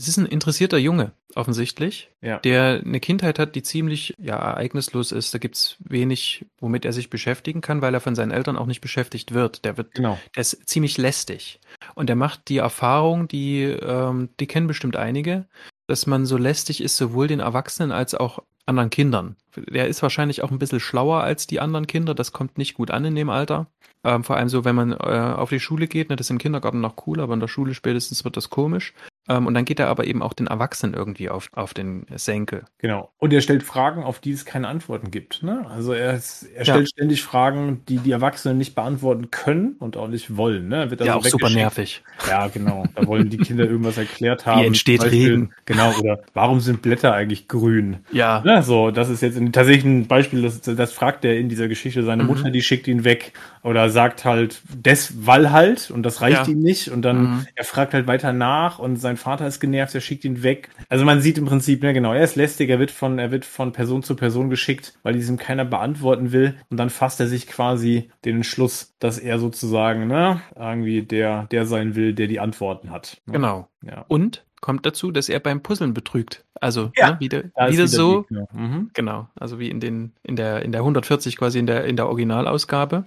Es 0.00 0.08
ist 0.08 0.16
ein 0.16 0.24
interessierter 0.24 0.78
Junge, 0.78 1.12
offensichtlich, 1.34 2.10
ja. 2.22 2.38
der 2.38 2.80
eine 2.82 3.00
Kindheit 3.00 3.38
hat, 3.38 3.54
die 3.54 3.62
ziemlich 3.62 4.14
ja, 4.18 4.34
ereignislos 4.34 5.12
ist. 5.12 5.34
Da 5.34 5.38
gibt's 5.38 5.76
wenig, 5.78 6.46
womit 6.58 6.86
er 6.86 6.94
sich 6.94 7.10
beschäftigen 7.10 7.60
kann, 7.60 7.82
weil 7.82 7.92
er 7.92 8.00
von 8.00 8.14
seinen 8.14 8.30
Eltern 8.30 8.56
auch 8.56 8.64
nicht 8.64 8.80
beschäftigt 8.80 9.34
wird. 9.34 9.66
Der 9.66 9.76
wird, 9.76 9.92
genau. 9.94 10.18
der 10.34 10.40
ist 10.40 10.66
ziemlich 10.66 10.96
lästig. 10.96 11.60
Und 11.94 12.08
er 12.08 12.16
macht 12.16 12.48
die 12.48 12.56
Erfahrung, 12.56 13.28
die, 13.28 13.64
ähm, 13.64 14.30
die 14.40 14.46
kennen 14.46 14.68
bestimmt 14.68 14.96
einige, 14.96 15.44
dass 15.86 16.06
man 16.06 16.24
so 16.24 16.38
lästig 16.38 16.82
ist, 16.82 16.96
sowohl 16.96 17.26
den 17.28 17.40
Erwachsenen 17.40 17.92
als 17.92 18.14
auch 18.14 18.42
anderen 18.64 18.88
Kindern. 18.88 19.36
Der 19.54 19.86
ist 19.86 20.00
wahrscheinlich 20.00 20.42
auch 20.42 20.50
ein 20.50 20.58
bisschen 20.58 20.80
schlauer 20.80 21.20
als 21.20 21.46
die 21.46 21.60
anderen 21.60 21.86
Kinder. 21.86 22.14
Das 22.14 22.32
kommt 22.32 22.56
nicht 22.56 22.72
gut 22.72 22.90
an 22.90 23.04
in 23.04 23.16
dem 23.16 23.28
Alter. 23.28 23.66
Ähm, 24.02 24.24
vor 24.24 24.36
allem 24.36 24.48
so, 24.48 24.64
wenn 24.64 24.76
man 24.76 24.92
äh, 24.92 24.94
auf 24.94 25.50
die 25.50 25.60
Schule 25.60 25.86
geht, 25.86 26.08
ne, 26.08 26.16
das 26.16 26.28
ist 26.28 26.30
im 26.30 26.38
Kindergarten 26.38 26.80
noch 26.80 27.06
cool, 27.06 27.20
aber 27.20 27.34
in 27.34 27.40
der 27.40 27.48
Schule 27.48 27.74
spätestens 27.74 28.24
wird 28.24 28.38
das 28.38 28.48
komisch. 28.48 28.94
Ähm, 29.30 29.46
und 29.46 29.54
dann 29.54 29.64
geht 29.64 29.78
er 29.78 29.86
aber 29.86 30.06
eben 30.06 30.22
auch 30.22 30.32
den 30.32 30.48
Erwachsenen 30.48 30.92
irgendwie 30.92 31.28
auf, 31.28 31.50
auf 31.52 31.72
den 31.72 32.04
Senkel. 32.16 32.64
Genau. 32.78 33.12
Und 33.18 33.32
er 33.32 33.40
stellt 33.40 33.62
Fragen, 33.62 34.02
auf 34.02 34.18
die 34.18 34.32
es 34.32 34.44
keine 34.44 34.66
Antworten 34.66 35.12
gibt. 35.12 35.44
Ne? 35.44 35.64
Also 35.70 35.92
er, 35.92 36.14
er 36.14 36.20
stellt 36.64 36.66
ja. 36.66 36.86
ständig 36.86 37.22
Fragen, 37.22 37.82
die 37.88 37.98
die 37.98 38.10
Erwachsenen 38.10 38.58
nicht 38.58 38.74
beantworten 38.74 39.30
können 39.30 39.76
und 39.78 39.96
auch 39.96 40.08
nicht 40.08 40.36
wollen. 40.36 40.66
Ne? 40.66 40.90
Wird 40.90 41.00
also 41.02 41.12
ja, 41.12 41.16
auch 41.16 41.24
super 41.24 41.48
nervig. 41.48 42.02
Ja, 42.28 42.48
genau. 42.48 42.86
Da 42.96 43.06
wollen 43.06 43.30
die 43.30 43.36
Kinder 43.36 43.66
irgendwas 43.66 43.98
erklärt 43.98 44.46
haben. 44.46 44.62
Wie 44.62 44.66
entsteht 44.66 45.00
Beispiel, 45.00 45.30
Regen? 45.30 45.54
Genau. 45.64 45.96
Oder 46.00 46.18
warum 46.34 46.58
sind 46.58 46.82
Blätter 46.82 47.14
eigentlich 47.14 47.46
grün? 47.46 47.98
Ja. 48.10 48.42
Ne? 48.44 48.64
So, 48.64 48.90
das 48.90 49.08
ist 49.10 49.22
jetzt 49.22 49.38
tatsächlich 49.52 49.84
ein 49.84 50.08
Beispiel, 50.08 50.42
das, 50.42 50.60
das 50.60 50.92
fragt 50.92 51.24
er 51.24 51.38
in 51.38 51.48
dieser 51.48 51.68
Geschichte. 51.68 52.02
Seine 52.02 52.24
mhm. 52.24 52.30
Mutter, 52.30 52.50
die 52.50 52.62
schickt 52.62 52.88
ihn 52.88 53.04
weg 53.04 53.32
oder 53.62 53.90
sagt 53.90 54.24
halt, 54.24 54.60
des, 54.74 55.24
weil 55.24 55.52
halt 55.52 55.92
und 55.92 56.02
das 56.02 56.20
reicht 56.20 56.48
ja. 56.48 56.52
ihm 56.52 56.58
nicht. 56.58 56.90
Und 56.90 57.02
dann, 57.02 57.22
mhm. 57.22 57.46
er 57.54 57.64
fragt 57.64 57.94
halt 57.94 58.08
weiter 58.08 58.32
nach 58.32 58.80
und 58.80 58.96
sein 58.96 59.18
Vater 59.20 59.46
ist 59.46 59.60
genervt, 59.60 59.94
er 59.94 60.00
schickt 60.00 60.24
ihn 60.24 60.42
weg. 60.42 60.70
Also 60.88 61.04
man 61.04 61.20
sieht 61.20 61.38
im 61.38 61.44
Prinzip, 61.44 61.82
ne, 61.82 61.92
genau, 61.92 62.12
er 62.12 62.24
ist 62.24 62.36
lästig, 62.36 62.70
er 62.70 62.78
wird 62.78 62.90
von, 62.90 63.18
er 63.18 63.30
wird 63.30 63.44
von 63.44 63.72
Person 63.72 64.02
zu 64.02 64.16
Person 64.16 64.50
geschickt, 64.50 64.94
weil 65.02 65.14
diesem 65.14 65.36
keiner 65.36 65.64
beantworten 65.64 66.32
will. 66.32 66.56
Und 66.70 66.76
dann 66.76 66.90
fasst 66.90 67.20
er 67.20 67.26
sich 67.26 67.46
quasi 67.46 68.10
den 68.24 68.36
Entschluss, 68.36 68.94
dass 68.98 69.18
er 69.18 69.38
sozusagen, 69.38 70.06
ne, 70.06 70.40
irgendwie 70.56 71.02
der, 71.02 71.46
der 71.50 71.66
sein 71.66 71.94
will, 71.94 72.14
der 72.14 72.26
die 72.26 72.40
Antworten 72.40 72.90
hat. 72.90 73.20
Ne? 73.26 73.34
Genau. 73.34 73.68
Ja. 73.82 74.04
Und 74.08 74.44
kommt 74.60 74.84
dazu, 74.86 75.10
dass 75.10 75.28
er 75.28 75.40
beim 75.40 75.62
Puzzeln 75.62 75.94
betrügt. 75.94 76.44
Also 76.60 76.92
ja, 76.96 77.12
ne, 77.12 77.20
wieder, 77.20 77.44
wieder, 77.44 77.68
wieder, 77.72 77.88
so, 77.88 78.26
mhm. 78.28 78.90
genau, 78.92 79.28
also 79.34 79.58
wie 79.58 79.70
in 79.70 79.80
den 79.80 80.12
in 80.22 80.36
der 80.36 80.62
in 80.62 80.72
der 80.72 80.82
140 80.82 81.36
quasi 81.36 81.58
in 81.58 81.66
der 81.66 81.84
in 81.86 81.96
der 81.96 82.06
Originalausgabe. 82.06 83.06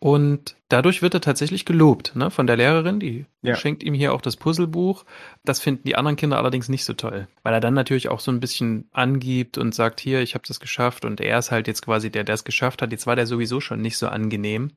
Und 0.00 0.54
dadurch 0.68 1.02
wird 1.02 1.14
er 1.14 1.20
tatsächlich 1.20 1.64
gelobt 1.64 2.14
ne, 2.14 2.30
von 2.30 2.46
der 2.46 2.56
Lehrerin, 2.56 3.00
die 3.00 3.26
ja. 3.42 3.56
schenkt 3.56 3.82
ihm 3.82 3.94
hier 3.94 4.12
auch 4.12 4.20
das 4.20 4.36
Puzzlebuch. 4.36 5.04
Das 5.44 5.58
finden 5.58 5.82
die 5.84 5.96
anderen 5.96 6.16
Kinder 6.16 6.38
allerdings 6.38 6.68
nicht 6.68 6.84
so 6.84 6.92
toll, 6.92 7.26
weil 7.42 7.52
er 7.52 7.60
dann 7.60 7.74
natürlich 7.74 8.08
auch 8.08 8.20
so 8.20 8.30
ein 8.30 8.38
bisschen 8.38 8.88
angibt 8.92 9.58
und 9.58 9.74
sagt, 9.74 9.98
hier, 9.98 10.20
ich 10.20 10.34
habe 10.34 10.44
das 10.46 10.60
geschafft 10.60 11.04
und 11.04 11.20
er 11.20 11.40
ist 11.40 11.50
halt 11.50 11.66
jetzt 11.66 11.84
quasi 11.84 12.10
der, 12.10 12.22
der 12.22 12.36
es 12.36 12.44
geschafft 12.44 12.80
hat. 12.80 12.92
Jetzt 12.92 13.08
war 13.08 13.16
der 13.16 13.26
sowieso 13.26 13.60
schon 13.60 13.82
nicht 13.82 13.98
so 13.98 14.06
angenehm 14.06 14.70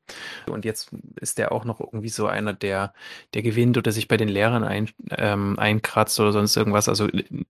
und 0.50 0.64
jetzt 0.64 0.90
ist 1.20 1.38
der 1.38 1.52
auch 1.52 1.64
noch 1.64 1.78
irgendwie 1.78 2.08
so 2.08 2.26
einer, 2.26 2.52
der, 2.52 2.92
der 3.34 3.42
gewinnt 3.42 3.78
oder 3.78 3.92
sich 3.92 4.08
bei 4.08 4.16
den 4.16 4.28
Lehrern 4.28 4.64
ein, 4.64 4.90
ähm, 5.10 5.56
einkratzt 5.56 6.18
oder 6.18 6.32
sonst 6.32 6.56
irgendwas, 6.56 6.88
also 6.88 7.06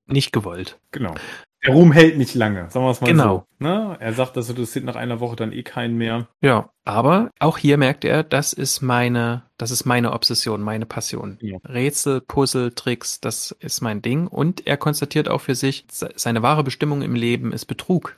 nicht 0.06 0.32
gewollt. 0.32 0.78
Genau. 0.90 1.14
Der 1.64 1.74
Ruhm 1.74 1.92
hält 1.92 2.18
nicht 2.18 2.34
lange, 2.34 2.68
sagen 2.70 2.84
wir 2.84 2.90
es 2.90 3.00
mal 3.00 3.06
genau. 3.06 3.46
so. 3.60 3.64
Ne? 3.64 3.96
Er 4.00 4.12
sagt, 4.14 4.36
das 4.36 4.50
interessiert 4.50 4.84
nach 4.84 4.96
einer 4.96 5.20
Woche 5.20 5.36
dann 5.36 5.52
eh 5.52 5.62
keinen 5.62 5.96
mehr. 5.96 6.26
Ja, 6.40 6.70
aber 6.84 7.30
auch 7.38 7.56
hier 7.56 7.78
merkt 7.78 8.04
er, 8.04 8.24
das 8.24 8.52
ist 8.52 8.80
meine, 8.80 9.44
das 9.58 9.70
ist 9.70 9.84
meine 9.84 10.12
Obsession, 10.12 10.60
meine 10.60 10.86
Passion. 10.86 11.38
Ja. 11.40 11.58
Rätsel, 11.64 12.20
Puzzle, 12.20 12.72
Tricks, 12.72 13.20
das 13.20 13.52
ist 13.60 13.80
mein 13.80 14.02
Ding. 14.02 14.26
Und 14.26 14.66
er 14.66 14.76
konstatiert 14.76 15.28
auch 15.28 15.40
für 15.40 15.54
sich, 15.54 15.86
seine 15.88 16.42
wahre 16.42 16.64
Bestimmung 16.64 17.02
im 17.02 17.14
Leben 17.14 17.52
ist 17.52 17.66
Betrug. 17.66 18.16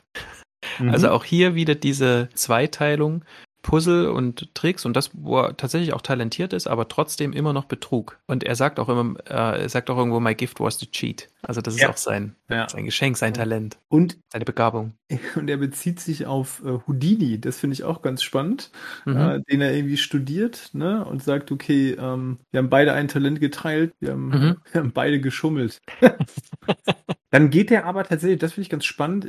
Mhm. 0.79 0.91
Also 0.91 1.11
auch 1.11 1.25
hier 1.25 1.55
wieder 1.55 1.75
diese 1.75 2.31
Zweiteilung. 2.33 3.25
Puzzle 3.65 4.09
und 4.11 4.55
Tricks 4.55 4.85
und 4.85 4.95
das, 4.95 5.11
wo 5.15 5.41
er 5.41 5.57
tatsächlich 5.57 5.95
auch 5.95 6.03
talentiert 6.03 6.53
ist, 6.53 6.67
aber 6.67 6.87
trotzdem 6.87 7.33
immer 7.33 7.53
noch 7.55 7.65
Betrug. 7.65 8.21
Und 8.27 8.45
er 8.45 8.55
sagt 8.55 8.79
auch 8.79 8.91
immer, 8.91 9.19
äh, 9.27 9.63
er 9.63 9.69
sagt 9.69 9.91
auch 9.91 9.97
irgendwo, 9.97 10.21
my 10.21 10.35
gift 10.35 10.61
was 10.61 10.79
to 10.79 10.87
cheat. 10.87 11.31
Also 11.43 11.63
das 11.63 11.75
ist 11.75 11.81
ja. 11.81 11.89
auch 11.91 11.97
sein, 11.97 12.37
ja. 12.51 12.69
sein 12.69 12.85
Geschenk, 12.85 13.17
sein 13.17 13.33
Talent. 13.33 13.79
Und 13.89 14.19
seine 14.29 14.45
Begabung. 14.45 14.93
Und 15.35 15.49
er 15.49 15.57
bezieht 15.57 15.99
sich 15.99 16.27
auf 16.27 16.63
äh, 16.65 16.79
Houdini, 16.87 17.41
das 17.41 17.59
finde 17.59 17.75
ich 17.75 17.85
auch 17.85 18.03
ganz 18.03 18.23
spannend, 18.23 18.71
mhm. 19.07 19.17
äh, 19.17 19.41
den 19.51 19.63
er 19.63 19.75
irgendwie 19.75 19.97
studiert, 19.97 20.71
ne? 20.75 21.05
Und 21.05 21.23
sagt, 21.23 21.51
okay, 21.51 21.93
ähm, 21.93 22.39
wir 22.51 22.59
haben 22.59 22.71
beide 22.71 22.93
ein 22.93 23.09
Talent 23.09 23.41
geteilt, 23.41 23.95
wir 23.99 24.13
haben, 24.13 24.29
mhm. 24.29 24.57
wir 24.73 24.81
haben 24.83 24.93
beide 24.93 25.21
geschummelt. 25.21 25.81
Dann 27.35 27.51
geht 27.51 27.73
er 27.73 27.85
aber 27.85 28.05
tatsächlich, 28.05 28.39
das 28.39 28.53
finde 28.53 28.63
ich 28.63 28.71
ganz 28.71 28.85
spannend, 28.85 29.27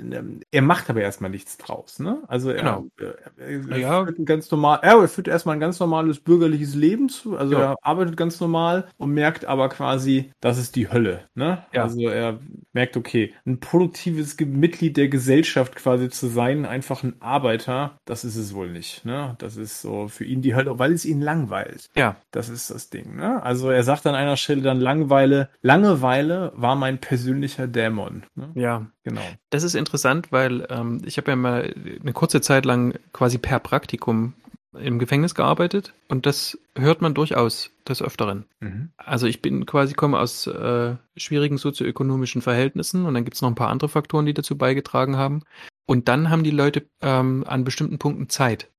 er 0.51 0.61
macht 0.61 0.91
aber 0.91 1.01
erstmal 1.01 1.31
nichts 1.31 1.57
draus, 1.57 1.97
ne? 1.97 2.19
Also 2.27 2.51
er, 2.51 2.57
genau. 2.57 2.85
er, 2.99 3.71
er, 3.71 3.77
ja. 3.79 4.05
führt 4.05 4.19
ein 4.19 4.25
ganz 4.25 4.51
normal, 4.51 4.77
er 4.83 5.07
führt 5.07 5.27
erstmal 5.27 5.55
ein 5.55 5.59
ganz 5.59 5.79
normales 5.79 6.19
bürgerliches 6.19 6.75
Leben 6.75 7.09
zu, 7.09 7.35
also 7.35 7.53
ja. 7.53 7.71
er 7.71 7.75
arbeitet 7.81 8.15
ganz 8.15 8.39
normal 8.39 8.89
und 8.97 9.09
merkt 9.09 9.45
aber 9.45 9.69
quasi, 9.69 10.31
das 10.39 10.59
ist 10.59 10.75
die 10.75 10.91
Hölle, 10.91 11.21
ne? 11.33 11.65
Ja. 11.73 11.81
Also 11.81 12.07
er 12.07 12.37
merkt, 12.73 12.95
okay, 12.95 13.33
ein 13.43 13.59
produktives 13.59 14.37
Mitglied 14.39 14.97
der 14.97 15.07
Gesellschaft 15.07 15.75
quasi 15.75 16.09
zu 16.09 16.27
sein, 16.27 16.67
einfach 16.67 17.01
ein 17.01 17.19
Arbeiter, 17.21 17.97
das 18.05 18.23
ist 18.23 18.35
es 18.35 18.53
wohl 18.53 18.69
nicht, 18.69 19.03
ne? 19.03 19.33
Das 19.39 19.57
ist 19.57 19.81
so 19.81 20.09
für 20.09 20.25
ihn 20.25 20.43
die 20.43 20.53
Hölle, 20.53 20.77
weil 20.77 20.91
es 20.91 21.05
ihn 21.05 21.21
langweilt. 21.21 21.89
Ja. 21.95 22.17
Das 22.29 22.49
ist 22.49 22.69
das 22.69 22.91
Ding, 22.91 23.15
ne? 23.15 23.41
Also 23.41 23.71
er 23.71 23.81
sagt 23.81 24.05
an 24.05 24.13
einer 24.13 24.37
Stelle 24.37 24.61
dann 24.61 24.79
Langweile, 24.79 25.49
Langeweile 25.63 26.51
war 26.55 26.75
mein 26.75 26.99
persönlicher 26.99 27.65
Dämon. 27.65 27.94
Dämon. 27.95 28.23
Ne? 28.35 28.51
Ja, 28.55 28.85
genau. 29.03 29.21
Das 29.49 29.63
ist 29.63 29.75
interessant, 29.75 30.31
weil 30.31 30.67
ähm, 30.69 31.01
ich 31.05 31.17
habe 31.17 31.31
ja 31.31 31.35
mal 31.35 31.73
eine 32.01 32.13
kurze 32.13 32.41
Zeit 32.41 32.65
lang 32.65 32.97
quasi 33.13 33.37
per 33.37 33.59
Praktikum 33.59 34.33
im 34.77 34.99
Gefängnis 34.99 35.35
gearbeitet 35.35 35.93
und 36.09 36.25
das 36.25 36.57
hört 36.77 37.01
man 37.01 37.13
durchaus 37.13 37.71
des 37.87 38.01
Öfteren. 38.01 38.45
Mhm. 38.59 38.89
Also 38.97 39.25
ich 39.25 39.41
bin 39.41 39.65
quasi 39.65 39.93
komme 39.93 40.19
aus 40.19 40.47
äh, 40.47 40.95
schwierigen 41.15 41.57
sozioökonomischen 41.57 42.41
Verhältnissen 42.41 43.05
und 43.05 43.13
dann 43.13 43.23
gibt 43.23 43.35
es 43.35 43.41
noch 43.41 43.49
ein 43.49 43.55
paar 43.55 43.69
andere 43.69 43.87
Faktoren, 43.87 44.25
die 44.25 44.33
dazu 44.33 44.57
beigetragen 44.57 45.15
haben. 45.15 45.43
Und 45.87 46.07
dann 46.07 46.29
haben 46.29 46.43
die 46.43 46.51
Leute 46.51 46.87
ähm, 47.01 47.45
an 47.47 47.63
bestimmten 47.63 47.99
Punkten 47.99 48.27
Zeit. 48.27 48.71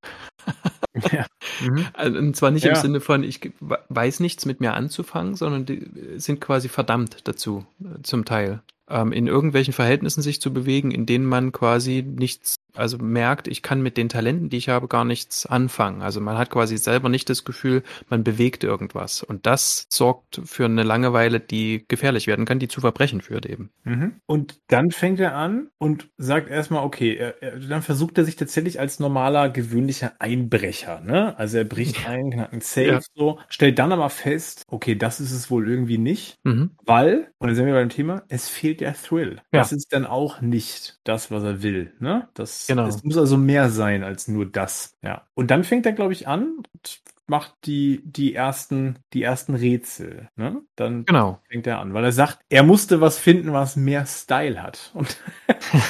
ja. 1.12 1.24
Mhm. 1.62 1.86
Also, 1.92 2.18
und 2.18 2.36
zwar 2.36 2.50
nicht 2.50 2.64
ja. 2.64 2.70
im 2.70 2.76
Sinne 2.76 3.00
von, 3.00 3.22
ich 3.22 3.52
weiß 3.60 4.20
nichts 4.20 4.44
mit 4.44 4.60
mir 4.60 4.74
anzufangen, 4.74 5.36
sondern 5.36 5.66
die 5.66 5.88
sind 6.16 6.40
quasi 6.40 6.68
verdammt 6.68 7.26
dazu, 7.28 7.64
äh, 7.80 8.02
zum 8.02 8.24
Teil 8.24 8.60
ähm, 8.88 9.12
in 9.12 9.26
irgendwelchen 9.26 9.72
Verhältnissen 9.72 10.22
sich 10.22 10.40
zu 10.40 10.52
bewegen, 10.52 10.90
in 10.90 11.06
denen 11.06 11.26
man 11.26 11.52
quasi 11.52 12.02
nichts 12.02 12.56
also 12.76 12.98
merkt, 12.98 13.48
ich 13.48 13.62
kann 13.62 13.82
mit 13.82 13.96
den 13.96 14.08
Talenten, 14.08 14.48
die 14.50 14.56
ich 14.58 14.68
habe, 14.68 14.88
gar 14.88 15.04
nichts 15.04 15.46
anfangen. 15.46 16.02
Also 16.02 16.20
man 16.20 16.38
hat 16.38 16.50
quasi 16.50 16.76
selber 16.76 17.08
nicht 17.08 17.28
das 17.28 17.44
Gefühl, 17.44 17.82
man 18.08 18.24
bewegt 18.24 18.64
irgendwas. 18.64 19.22
Und 19.22 19.46
das 19.46 19.86
sorgt 19.88 20.40
für 20.44 20.64
eine 20.64 20.82
Langeweile, 20.82 21.40
die 21.40 21.84
gefährlich 21.88 22.26
werden 22.26 22.44
kann, 22.44 22.58
die 22.58 22.68
zu 22.68 22.80
Verbrechen 22.80 23.20
führt 23.20 23.46
eben. 23.46 23.70
Mhm. 23.84 24.16
Und 24.26 24.60
dann 24.68 24.90
fängt 24.90 25.20
er 25.20 25.34
an 25.34 25.68
und 25.78 26.08
sagt 26.16 26.50
erstmal, 26.50 26.84
okay, 26.84 27.16
er, 27.16 27.42
er, 27.42 27.58
dann 27.58 27.82
versucht 27.82 28.18
er 28.18 28.24
sich 28.24 28.36
tatsächlich 28.36 28.78
als 28.80 29.00
normaler, 29.00 29.48
gewöhnlicher 29.48 30.12
Einbrecher. 30.18 31.00
Ne? 31.00 31.38
Also 31.38 31.58
er 31.58 31.64
bricht 31.64 32.08
ein, 32.08 32.30
knackt 32.30 32.52
ein 32.52 32.60
Safe, 32.60 32.86
ja. 32.86 33.00
so, 33.14 33.38
stellt 33.48 33.78
dann 33.78 33.92
aber 33.92 34.10
fest, 34.10 34.64
okay, 34.68 34.94
das 34.94 35.20
ist 35.20 35.32
es 35.32 35.50
wohl 35.50 35.68
irgendwie 35.68 35.98
nicht, 35.98 36.38
mhm. 36.44 36.70
weil, 36.84 37.28
und 37.38 37.48
dann 37.48 37.56
sind 37.56 37.66
wir 37.66 37.74
beim 37.74 37.88
Thema, 37.88 38.22
es 38.28 38.48
fehlt 38.48 38.75
der 38.80 38.94
Thrill. 38.94 39.36
Ja. 39.52 39.60
Das 39.60 39.72
ist 39.72 39.92
dann 39.92 40.06
auch 40.06 40.40
nicht 40.40 40.98
das, 41.04 41.30
was 41.30 41.42
er 41.42 41.62
will. 41.62 41.92
Ne? 41.98 42.28
Das 42.34 42.66
Genau. 42.66 42.86
Es 42.86 43.02
muss 43.04 43.16
also 43.16 43.36
mehr 43.36 43.70
sein 43.70 44.02
als 44.04 44.28
nur 44.28 44.46
das. 44.46 44.96
Ja. 45.02 45.26
Und 45.34 45.50
dann 45.50 45.64
fängt 45.64 45.86
er, 45.86 45.92
glaube 45.92 46.12
ich, 46.12 46.28
an 46.28 46.58
und 46.72 47.00
macht 47.26 47.54
die, 47.64 48.02
die 48.04 48.34
ersten, 48.34 48.98
die 49.12 49.22
ersten 49.22 49.54
Rätsel, 49.54 50.28
ne? 50.36 50.62
Dann 50.76 51.04
genau. 51.04 51.40
fängt 51.48 51.66
er 51.66 51.80
an, 51.80 51.94
weil 51.94 52.04
er 52.04 52.12
sagt, 52.12 52.38
er 52.48 52.62
musste 52.62 53.00
was 53.00 53.18
finden, 53.18 53.52
was 53.52 53.76
mehr 53.76 54.06
Style 54.06 54.62
hat. 54.62 54.92
Und, 54.94 55.20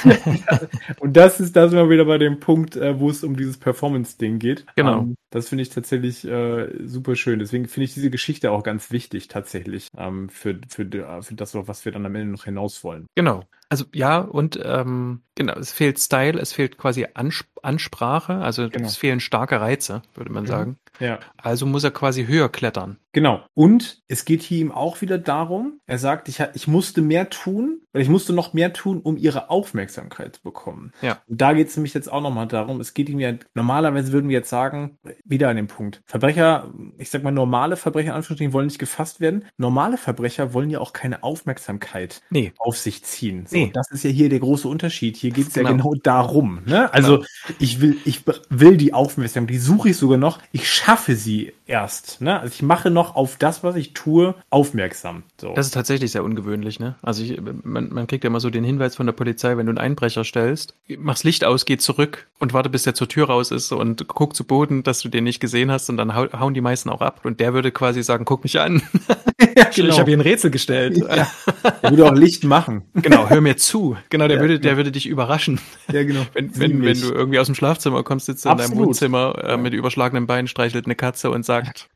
und 1.01 1.17
das 1.17 1.41
ist, 1.41 1.57
das 1.57 1.73
immer 1.73 1.91
wieder 1.91 2.05
bei 2.05 2.19
dem 2.19 2.41
Punkt, 2.41 2.77
äh, 2.77 2.99
wo 2.99 3.11
es 3.11 3.23
um 3.23 3.37
dieses 3.37 3.59
Performance-Ding 3.59 4.39
geht. 4.39 4.67
Genau. 4.77 5.01
Um, 5.01 5.05
ähm, 5.09 5.17
das 5.31 5.49
finde 5.49 5.63
ich 5.63 5.71
tatsächlich 5.71 6.27
äh, 6.27 6.69
super 6.87 7.17
schön. 7.17 7.39
Deswegen 7.39 7.69
finde 7.69 7.85
ich 7.85 7.95
diese 7.95 8.11
Geschichte 8.11 8.51
auch 8.51 8.63
ganz 8.63 8.91
wichtig, 8.91 9.29
tatsächlich, 9.29 9.89
ähm, 9.99 10.29
für, 10.29 10.59
für, 10.69 10.87
für 11.23 11.35
das, 11.35 11.55
was 11.55 11.85
wir 11.85 11.93
dann 11.93 12.07
am 12.07 12.15
Ende 12.15 12.33
noch 12.33 12.45
hinaus 12.45 12.83
wollen. 12.85 13.07
Genau. 13.15 13.45
Also 13.68 13.84
ja, 13.93 14.18
und 14.18 14.60
ähm, 14.62 15.22
genau, 15.34 15.55
es 15.55 15.72
fehlt 15.72 15.98
Style, 15.98 16.38
es 16.38 16.52
fehlt 16.52 16.78
quasi 16.78 17.06
Ansp 17.14 17.47
Ansprache, 17.62 18.34
also 18.34 18.68
genau. 18.68 18.86
es 18.86 18.97
fehlen 18.97 19.18
starke 19.18 19.60
Reize, 19.60 20.02
würde 20.14 20.32
man 20.32 20.44
mhm. 20.44 20.48
sagen. 20.48 20.78
Ja. 21.01 21.18
Also 21.36 21.66
muss 21.66 21.82
er 21.82 21.90
quasi 21.90 22.26
höher 22.26 22.48
klettern. 22.48 22.98
Genau. 23.16 23.40
Und 23.55 24.02
es 24.09 24.26
geht 24.26 24.43
hier 24.43 24.59
ihm 24.59 24.70
auch 24.70 25.01
wieder 25.01 25.16
darum, 25.16 25.80
er 25.86 25.97
sagt, 25.97 26.28
ich, 26.28 26.43
ich 26.52 26.68
musste 26.68 27.01
mehr 27.01 27.30
tun, 27.30 27.80
weil 27.94 28.02
ich 28.02 28.10
musste 28.10 28.34
noch 28.34 28.52
mehr 28.52 28.74
tun, 28.74 29.01
um 29.01 29.16
ihre 29.16 29.48
Aufmerksamkeit 29.48 30.36
zu 30.36 30.43
bekommen. 30.43 30.93
Ja. 31.01 31.22
Und 31.26 31.40
da 31.40 31.55
geht 31.55 31.68
es 31.68 31.76
nämlich 31.78 31.94
jetzt 31.94 32.12
auch 32.12 32.20
nochmal 32.20 32.47
darum, 32.47 32.78
es 32.78 32.93
geht 32.93 33.09
ihm 33.09 33.18
ja, 33.18 33.32
normalerweise 33.55 34.12
würden 34.12 34.28
wir 34.28 34.36
jetzt 34.36 34.51
sagen, 34.51 34.98
wieder 35.24 35.48
an 35.48 35.56
dem 35.56 35.66
Punkt, 35.66 36.02
Verbrecher, 36.05 36.70
ich 36.98 37.09
sag 37.09 37.22
mal 37.22 37.30
normale 37.30 37.76
Verbrecher, 37.76 38.14
Anführungsstrichen, 38.14 38.52
wollen 38.52 38.66
nicht 38.66 38.78
gefasst 38.78 39.18
werden. 39.18 39.47
Normale 39.56 39.97
Verbrecher 39.97 40.52
wollen 40.52 40.68
ja 40.68 40.80
auch 40.80 40.93
keine 40.93 41.22
Aufmerksamkeit 41.22 42.20
nee. 42.28 42.52
auf 42.59 42.76
sich 42.76 43.02
ziehen. 43.02 43.47
So, 43.47 43.56
nee. 43.56 43.70
Das 43.72 43.90
ist 43.90 44.05
ja 44.05 44.10
hier 44.10 44.28
der 44.28 44.40
große 44.40 44.68
Unterschied. 44.68 45.16
Hier 45.16 45.30
geht 45.30 45.48
es 45.48 45.55
genau. 45.55 45.70
ja 45.70 45.76
genau 45.76 45.94
darum. 46.02 46.60
Ne? 46.66 46.93
Also 46.93 47.20
genau. 47.20 47.28
ich 47.60 47.80
will, 47.80 47.97
ich 48.05 48.24
will 48.51 48.76
die 48.76 48.93
Aufmerksamkeit, 48.93 49.55
die 49.55 49.59
suche 49.59 49.88
ich 49.88 49.97
sogar 49.97 50.18
noch, 50.18 50.38
ich 50.52 50.70
schaffe 50.70 51.16
sie 51.16 51.55
erst. 51.64 52.20
Ne? 52.20 52.38
Also 52.38 52.52
ich 52.52 52.62
mache 52.62 52.90
noch 52.90 53.06
auf 53.15 53.37
das, 53.37 53.62
was 53.62 53.77
ich 53.77 53.93
tue, 53.93 54.35
aufmerksam. 54.51 55.23
So. 55.41 55.55
Das 55.55 55.66
ist 55.66 55.73
tatsächlich 55.73 56.12
sehr 56.12 56.24
ungewöhnlich. 56.24 56.81
Ne? 56.81 56.97
Also 57.03 57.23
ich, 57.23 57.41
man, 57.62 57.93
man 57.93 58.07
kriegt 58.07 58.24
ja 58.24 58.28
immer 58.28 58.41
so 58.41 58.51
den 58.51 58.65
Hinweis 58.65 58.97
von 58.97 59.07
der 59.07 59.12
Polizei, 59.12 59.57
wenn 59.57 59.66
du 59.66 59.70
einen 59.70 59.78
Einbrecher 59.78 60.24
stellst, 60.24 60.74
machst 60.99 61.24
Licht 61.24 61.45
aus, 61.45 61.65
geh 61.65 61.77
zurück 61.77 62.27
und 62.39 62.53
warte, 62.53 62.69
bis 62.69 62.83
der 62.83 62.95
zur 62.95 63.09
Tür 63.09 63.27
raus 63.27 63.51
ist 63.51 63.73
und 63.73 64.09
guck 64.09 64.35
zu 64.35 64.45
Boden, 64.45 64.83
dass 64.83 65.01
du 65.01 65.09
den 65.09 65.24
nicht 65.24 65.41
gesehen 65.41 65.70
hast 65.70 65.89
und 65.89 65.97
dann 65.97 66.15
hauen 66.15 66.55
die 66.55 66.61
meisten 66.61 66.91
auch 66.91 67.01
ab. 67.01 67.20
Und 67.24 67.41
der 67.41 67.55
würde 67.55 67.70
quasi 67.70 68.03
sagen, 68.03 68.24
guck 68.24 68.43
mich 68.43 68.61
an. 68.61 68.83
ja, 69.57 69.69
genau. 69.74 69.89
Ich 69.89 69.99
habe 69.99 70.11
hier 70.11 70.19
ein 70.19 70.23
Rätsel 70.23 70.51
gestellt. 70.51 70.97
Ja. 70.97 71.27
Der 71.83 71.91
würde 71.91 72.07
auch 72.07 72.15
Licht 72.15 72.45
machen. 72.45 72.83
Genau, 72.95 73.28
hör 73.28 73.41
mir 73.41 73.57
zu. 73.57 73.97
Genau, 74.09 74.27
der 74.28 74.37
ja, 74.37 74.43
würde, 74.43 74.55
der 74.55 74.70
genau. 74.70 74.77
würde 74.78 74.93
dich 74.93 75.07
überraschen. 75.07 75.61
Ja, 75.93 76.05
genau. 76.05 76.23
Wenn, 76.35 76.59
wenn, 76.59 76.85
wenn 76.85 77.01
du 77.01 77.12
irgendwie 77.12 77.39
aus 77.39 77.47
dem 77.47 77.55
Schlafzimmer 77.55 78.03
kommst, 78.03 78.27
sitzt 78.27 78.45
du 78.45 78.51
in 78.51 78.59
deinem 78.59 78.77
Wohnzimmer 78.77 79.37
äh, 79.43 79.57
mit 79.57 79.73
überschlagenen 79.74 80.27
Beinen, 80.27 80.49
streichelt 80.49 80.87
eine 80.87 80.95
Katze 80.95 81.31
und 81.31 81.45
sagt, 81.45 81.89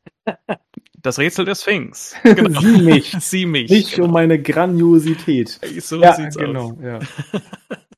das 1.03 1.19
Rätsel 1.19 1.45
der 1.45 1.55
Sphinx. 1.55 2.15
Genau. 2.23 2.61
Sieh 2.61 2.83
mich. 2.83 3.17
Sieh 3.21 3.47
mich. 3.47 3.71
Nicht 3.71 3.95
genau. 3.95 4.07
um 4.07 4.13
meine 4.13 4.41
Grandiosität. 4.41 5.59
So 5.81 6.01
ja, 6.01 6.15
sieht's 6.15 6.37
genau, 6.37 6.73
aus. 6.73 6.75
Ja. 6.83 6.99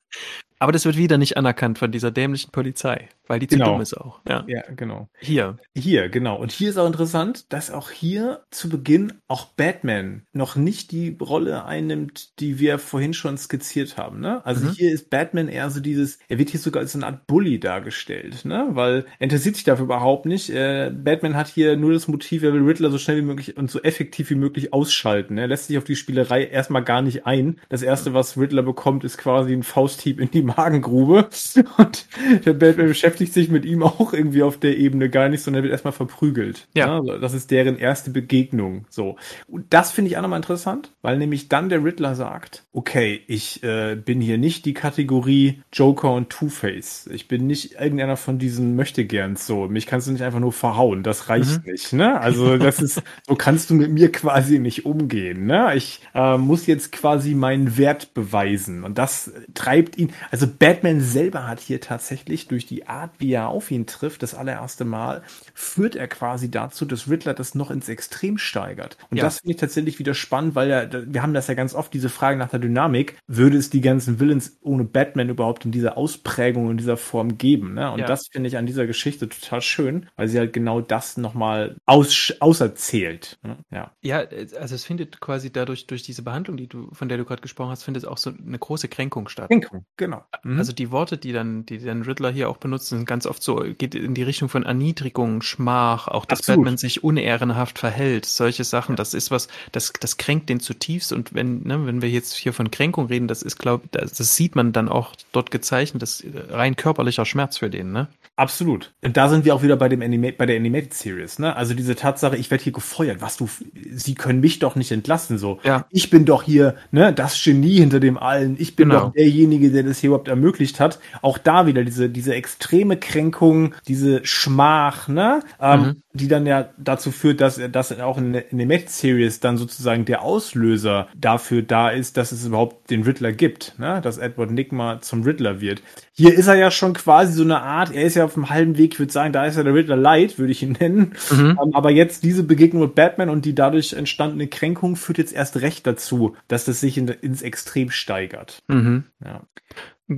Aber 0.62 0.70
das 0.70 0.84
wird 0.84 0.96
wieder 0.96 1.18
nicht 1.18 1.36
anerkannt 1.36 1.76
von 1.80 1.90
dieser 1.90 2.12
dämlichen 2.12 2.52
Polizei, 2.52 3.08
weil 3.26 3.40
die 3.40 3.48
Genau. 3.48 3.64
zu 3.64 3.70
dumm 3.72 3.80
ist 3.80 3.94
auch. 3.94 4.20
Ja. 4.28 4.44
Ja, 4.46 4.62
genau. 4.76 5.08
Hier. 5.18 5.56
Hier, 5.76 6.08
genau. 6.08 6.36
Und 6.36 6.52
hier 6.52 6.70
ist 6.70 6.78
auch 6.78 6.86
interessant, 6.86 7.52
dass 7.52 7.72
auch 7.72 7.90
hier 7.90 8.42
zu 8.52 8.68
Beginn 8.68 9.12
auch 9.26 9.46
Batman 9.46 10.22
noch 10.32 10.54
nicht 10.54 10.92
die 10.92 11.16
Rolle 11.20 11.64
einnimmt, 11.64 12.38
die 12.38 12.60
wir 12.60 12.78
vorhin 12.78 13.12
schon 13.12 13.38
skizziert 13.38 13.96
haben. 13.96 14.20
Ne? 14.20 14.46
Also 14.46 14.66
Mhm. 14.66 14.70
hier 14.74 14.92
ist 14.92 15.10
Batman 15.10 15.48
eher 15.48 15.68
so 15.68 15.80
dieses, 15.80 16.20
er 16.28 16.38
wird 16.38 16.50
hier 16.50 16.60
sogar 16.60 16.82
als 16.82 16.92
so 16.92 16.98
eine 16.98 17.06
Art 17.06 17.26
Bully 17.26 17.58
dargestellt, 17.58 18.44
ne? 18.44 18.68
weil 18.70 19.04
er 19.18 19.24
interessiert 19.24 19.56
sich 19.56 19.64
dafür 19.64 19.86
überhaupt 19.86 20.26
nicht. 20.26 20.48
Äh, 20.50 20.92
Batman 20.94 21.34
hat 21.34 21.48
hier 21.48 21.76
nur 21.76 21.92
das 21.92 22.06
Motiv, 22.06 22.44
er 22.44 22.52
will 22.52 22.62
Riddler 22.62 22.92
so 22.92 22.98
schnell 22.98 23.16
wie 23.16 23.22
möglich 23.22 23.56
und 23.56 23.68
so 23.68 23.82
effektiv 23.82 24.30
wie 24.30 24.36
möglich 24.36 24.72
ausschalten. 24.72 25.38
Er 25.38 25.48
lässt 25.48 25.66
sich 25.66 25.76
auf 25.76 25.82
die 25.82 25.96
Spielerei 25.96 26.44
erstmal 26.44 26.84
gar 26.84 27.02
nicht 27.02 27.26
ein. 27.26 27.58
Das 27.68 27.82
erste, 27.82 28.14
was 28.14 28.38
Riddler 28.38 28.62
bekommt, 28.62 29.02
ist 29.02 29.18
quasi 29.18 29.52
ein 29.52 29.64
Fausthieb 29.64 30.20
in 30.20 30.30
die 30.30 30.51
Magengrube. 30.56 31.28
Und 31.78 32.06
der 32.44 32.52
Batman 32.52 32.88
beschäftigt 32.88 33.32
sich 33.32 33.48
mit 33.48 33.64
ihm 33.64 33.82
auch 33.82 34.12
irgendwie 34.12 34.42
auf 34.42 34.58
der 34.58 34.76
Ebene 34.76 35.10
gar 35.10 35.28
nicht, 35.28 35.42
sondern 35.42 35.60
er 35.60 35.64
wird 35.64 35.72
erstmal 35.72 35.92
verprügelt. 35.92 36.66
Ja. 36.74 36.98
Also 36.98 37.18
das 37.18 37.34
ist 37.34 37.50
deren 37.50 37.78
erste 37.78 38.10
Begegnung. 38.10 38.86
So. 38.88 39.16
Und 39.48 39.66
das 39.70 39.92
finde 39.92 40.10
ich 40.10 40.16
auch 40.16 40.22
nochmal 40.22 40.38
interessant, 40.38 40.92
weil 41.02 41.18
nämlich 41.18 41.48
dann 41.48 41.68
der 41.68 41.84
Riddler 41.84 42.14
sagt, 42.14 42.64
okay, 42.72 43.20
ich 43.26 43.62
äh, 43.62 43.96
bin 43.96 44.20
hier 44.20 44.38
nicht 44.38 44.64
die 44.64 44.74
Kategorie 44.74 45.62
Joker 45.72 46.12
und 46.12 46.30
Two-Face. 46.30 47.08
Ich 47.12 47.28
bin 47.28 47.46
nicht 47.46 47.74
irgendeiner 47.74 48.16
von 48.16 48.38
diesen 48.38 48.76
Möchtegerns 48.76 49.46
so. 49.46 49.68
Mich 49.68 49.86
kannst 49.86 50.06
du 50.06 50.12
nicht 50.12 50.22
einfach 50.22 50.40
nur 50.40 50.52
verhauen. 50.52 51.02
Das 51.02 51.28
reicht 51.28 51.66
nicht, 51.66 51.92
ne? 51.92 52.20
Also 52.20 52.56
das 52.56 52.80
ist, 52.80 53.02
so 53.26 53.34
kannst 53.34 53.70
du 53.70 53.74
mit 53.74 53.90
mir 53.90 54.10
quasi 54.12 54.58
nicht 54.58 54.86
umgehen, 54.86 55.46
ne? 55.46 55.74
Ich 55.74 56.00
äh, 56.14 56.36
muss 56.38 56.66
jetzt 56.66 56.92
quasi 56.92 57.34
meinen 57.34 57.76
Wert 57.76 58.14
beweisen. 58.14 58.84
Und 58.84 58.98
das 58.98 59.32
treibt 59.54 59.98
ihn, 59.98 60.12
also 60.30 60.41
Batman 60.46 61.00
selber 61.00 61.46
hat 61.46 61.60
hier 61.60 61.80
tatsächlich 61.80 62.48
durch 62.48 62.66
die 62.66 62.86
Art, 62.86 63.10
wie 63.18 63.32
er 63.32 63.48
auf 63.48 63.70
ihn 63.70 63.86
trifft, 63.86 64.22
das 64.22 64.34
allererste 64.34 64.84
Mal, 64.84 65.22
führt 65.54 65.96
er 65.96 66.08
quasi 66.08 66.50
dazu, 66.50 66.84
dass 66.84 67.08
Riddler 67.08 67.34
das 67.34 67.54
noch 67.54 67.70
ins 67.70 67.88
Extrem 67.88 68.38
steigert. 68.38 68.96
Und 69.10 69.16
Ja. 69.18 69.24
das 69.24 69.38
finde 69.40 69.54
ich 69.54 69.60
tatsächlich 69.60 69.98
wieder 69.98 70.14
spannend, 70.14 70.54
weil 70.54 70.68
ja, 70.70 70.88
wir 71.06 71.22
haben 71.22 71.34
das 71.34 71.46
ja 71.48 71.54
ganz 71.54 71.74
oft, 71.74 71.92
diese 71.94 72.08
Frage 72.08 72.38
nach 72.38 72.48
der 72.50 72.58
Dynamik, 72.60 73.16
würde 73.26 73.56
es 73.56 73.70
die 73.70 73.80
ganzen 73.80 74.20
Villains 74.20 74.58
ohne 74.62 74.84
Batman 74.84 75.28
überhaupt 75.28 75.64
in 75.64 75.72
dieser 75.72 75.96
Ausprägung, 75.96 76.70
in 76.70 76.76
dieser 76.76 76.96
Form 76.96 77.38
geben, 77.38 77.74
ne? 77.74 77.90
Und 77.90 78.00
Ja. 78.00 78.06
das 78.06 78.28
finde 78.30 78.48
ich 78.48 78.56
an 78.56 78.66
dieser 78.66 78.86
Geschichte 78.86 79.28
total 79.28 79.60
schön, 79.62 80.06
weil 80.16 80.28
sie 80.28 80.38
halt 80.38 80.52
genau 80.52 80.80
das 80.80 81.16
nochmal 81.16 81.76
aus, 81.86 82.32
auserzählt. 82.40 83.38
ne? 83.42 83.56
Ja. 83.70 83.92
Ja, 84.02 84.18
also 84.58 84.74
es 84.74 84.84
findet 84.84 85.20
quasi 85.20 85.52
dadurch, 85.52 85.86
durch 85.86 86.02
diese 86.02 86.22
Behandlung, 86.22 86.56
die 86.56 86.68
du, 86.68 86.88
von 86.92 87.08
der 87.08 87.18
du 87.18 87.24
gerade 87.24 87.42
gesprochen 87.42 87.70
hast, 87.70 87.82
findet 87.82 88.06
auch 88.06 88.18
so 88.18 88.30
eine 88.30 88.58
große 88.58 88.88
Kränkung 88.88 89.28
statt. 89.28 89.48
Kränkung, 89.48 89.84
genau. 89.96 90.24
Mhm. 90.42 90.58
Also 90.58 90.72
die 90.72 90.90
Worte, 90.90 91.18
die 91.18 91.32
dann, 91.32 91.66
die 91.66 91.78
dann 91.78 92.02
Riddler 92.02 92.30
hier 92.30 92.48
auch 92.48 92.56
benutzt, 92.56 92.88
sind 92.88 93.06
ganz 93.06 93.26
oft 93.26 93.42
so, 93.42 93.64
geht 93.78 93.94
in 93.94 94.14
die 94.14 94.22
Richtung 94.22 94.48
von 94.48 94.64
Erniedrigung, 94.64 95.42
Schmach, 95.42 96.08
auch 96.08 96.24
dass 96.24 96.40
Absolut. 96.40 96.60
Batman 96.64 96.78
sich 96.78 97.04
unehrenhaft 97.04 97.78
verhält, 97.78 98.24
solche 98.26 98.64
Sachen, 98.64 98.96
das 98.96 99.14
ist 99.14 99.30
was, 99.30 99.48
das, 99.72 99.92
das 100.00 100.16
kränkt 100.16 100.48
den 100.48 100.60
zutiefst 100.60 101.12
und 101.12 101.34
wenn, 101.34 101.62
ne, 101.62 101.86
wenn 101.86 102.02
wir 102.02 102.10
jetzt 102.10 102.34
hier 102.34 102.52
von 102.52 102.70
Kränkung 102.70 103.06
reden, 103.06 103.28
das 103.28 103.42
ist, 103.42 103.58
glaube 103.58 103.84
das, 103.92 104.12
das 104.14 104.36
sieht 104.36 104.56
man 104.56 104.72
dann 104.72 104.88
auch 104.88 105.14
dort 105.32 105.50
gezeichnet, 105.50 106.02
das 106.02 106.20
ist 106.20 106.34
rein 106.50 106.76
körperlicher 106.76 107.24
Schmerz 107.24 107.58
für 107.58 107.70
den, 107.70 107.92
ne? 107.92 108.08
Absolut. 108.42 108.92
Und 109.04 109.16
da 109.16 109.28
sind 109.28 109.44
wir 109.44 109.54
auch 109.54 109.62
wieder 109.62 109.76
bei 109.76 109.88
dem 109.88 110.02
Anima 110.02 110.30
bei 110.36 110.46
der 110.46 110.56
Animated 110.56 110.92
Series, 110.92 111.38
ne? 111.38 111.54
Also 111.54 111.74
diese 111.74 111.94
Tatsache, 111.94 112.36
ich 112.36 112.50
werde 112.50 112.64
hier 112.64 112.72
gefeuert, 112.72 113.20
was 113.20 113.36
du, 113.36 113.48
sie 113.94 114.16
können 114.16 114.40
mich 114.40 114.58
doch 114.58 114.74
nicht 114.74 114.90
entlassen, 114.90 115.38
so. 115.38 115.60
Ja. 115.62 115.86
Ich 115.90 116.10
bin 116.10 116.24
doch 116.24 116.42
hier, 116.42 116.74
ne, 116.90 117.12
das 117.12 117.40
Genie 117.40 117.76
hinter 117.78 118.00
dem 118.00 118.18
allen. 118.18 118.56
Ich 118.58 118.74
bin 118.74 118.88
Genau. 118.88 119.06
doch 119.06 119.12
derjenige, 119.12 119.70
der 119.70 119.84
das 119.84 120.00
hier 120.00 120.08
überhaupt 120.08 120.26
ermöglicht 120.26 120.80
hat. 120.80 120.98
Auch 121.22 121.38
da 121.38 121.66
wieder 121.66 121.84
diese, 121.84 122.08
diese 122.10 122.34
extreme 122.34 122.96
Kränkung, 122.96 123.76
diese 123.86 124.24
Schmach, 124.26 125.06
ne? 125.06 125.40
Ähm, 125.60 125.80
Mhm. 125.80 125.96
Die 126.14 126.28
dann 126.28 126.46
ja 126.46 126.70
dazu 126.78 127.10
führt, 127.10 127.40
dass 127.40 127.60
das 127.70 127.98
auch 128.00 128.18
in, 128.18 128.32
der- 128.32 128.50
in 128.52 128.58
der 128.58 128.66
Animated 128.66 128.90
Series 128.90 129.40
dann 129.40 129.56
sozusagen 129.56 130.04
der 130.04 130.22
Auslöser 130.22 131.08
dafür 131.16 131.62
da 131.62 131.88
ist, 131.90 132.16
dass 132.16 132.32
es 132.32 132.46
überhaupt 132.46 132.90
den 132.90 133.02
Riddler 133.02 133.32
gibt, 133.32 133.78
ne? 133.78 134.00
Dass 134.02 134.18
Edward 134.18 134.50
Nigma 134.50 135.00
zum 135.00 135.22
Riddler 135.22 135.60
wird. 135.60 135.82
Hier 136.14 136.34
ist 136.34 136.46
er 136.46 136.56
ja 136.56 136.70
schon 136.70 136.92
quasi 136.92 137.32
so 137.32 137.42
eine 137.42 137.62
Art, 137.62 137.92
er 137.94 138.02
ist 138.04 138.16
ja 138.16 138.24
auf 138.24 138.34
dem 138.34 138.50
halben 138.50 138.76
Weg, 138.76 138.94
ich 138.94 138.98
würde 138.98 139.12
sagen, 139.12 139.32
da 139.32 139.46
ist 139.46 139.56
er 139.56 139.64
der 139.64 139.74
Riddler 139.74 139.96
Light, 139.96 140.38
würde 140.38 140.52
ich 140.52 140.62
ihn 140.62 140.76
nennen. 140.78 141.14
Mhm. 141.30 141.58
Ähm, 141.62 141.74
aber 141.74 141.90
jetzt 141.90 142.22
diese 142.24 142.42
Begegnung 142.44 142.82
mit 142.82 142.94
Batman 142.94 143.30
und 143.30 143.44
die 143.44 143.54
dadurch 143.54 143.94
entstandene 143.94 144.48
Kränkung 144.48 144.96
führt 144.96 145.18
jetzt 145.18 145.32
erst 145.32 145.60
recht 145.62 145.86
dazu, 145.86 146.36
dass 146.48 146.64
das 146.66 146.80
sich 146.80 146.98
in, 146.98 147.08
ins 147.08 147.42
Extrem 147.42 147.90
steigert. 147.90 148.62
Mhm. 148.68 149.04
Ja. 149.24 149.42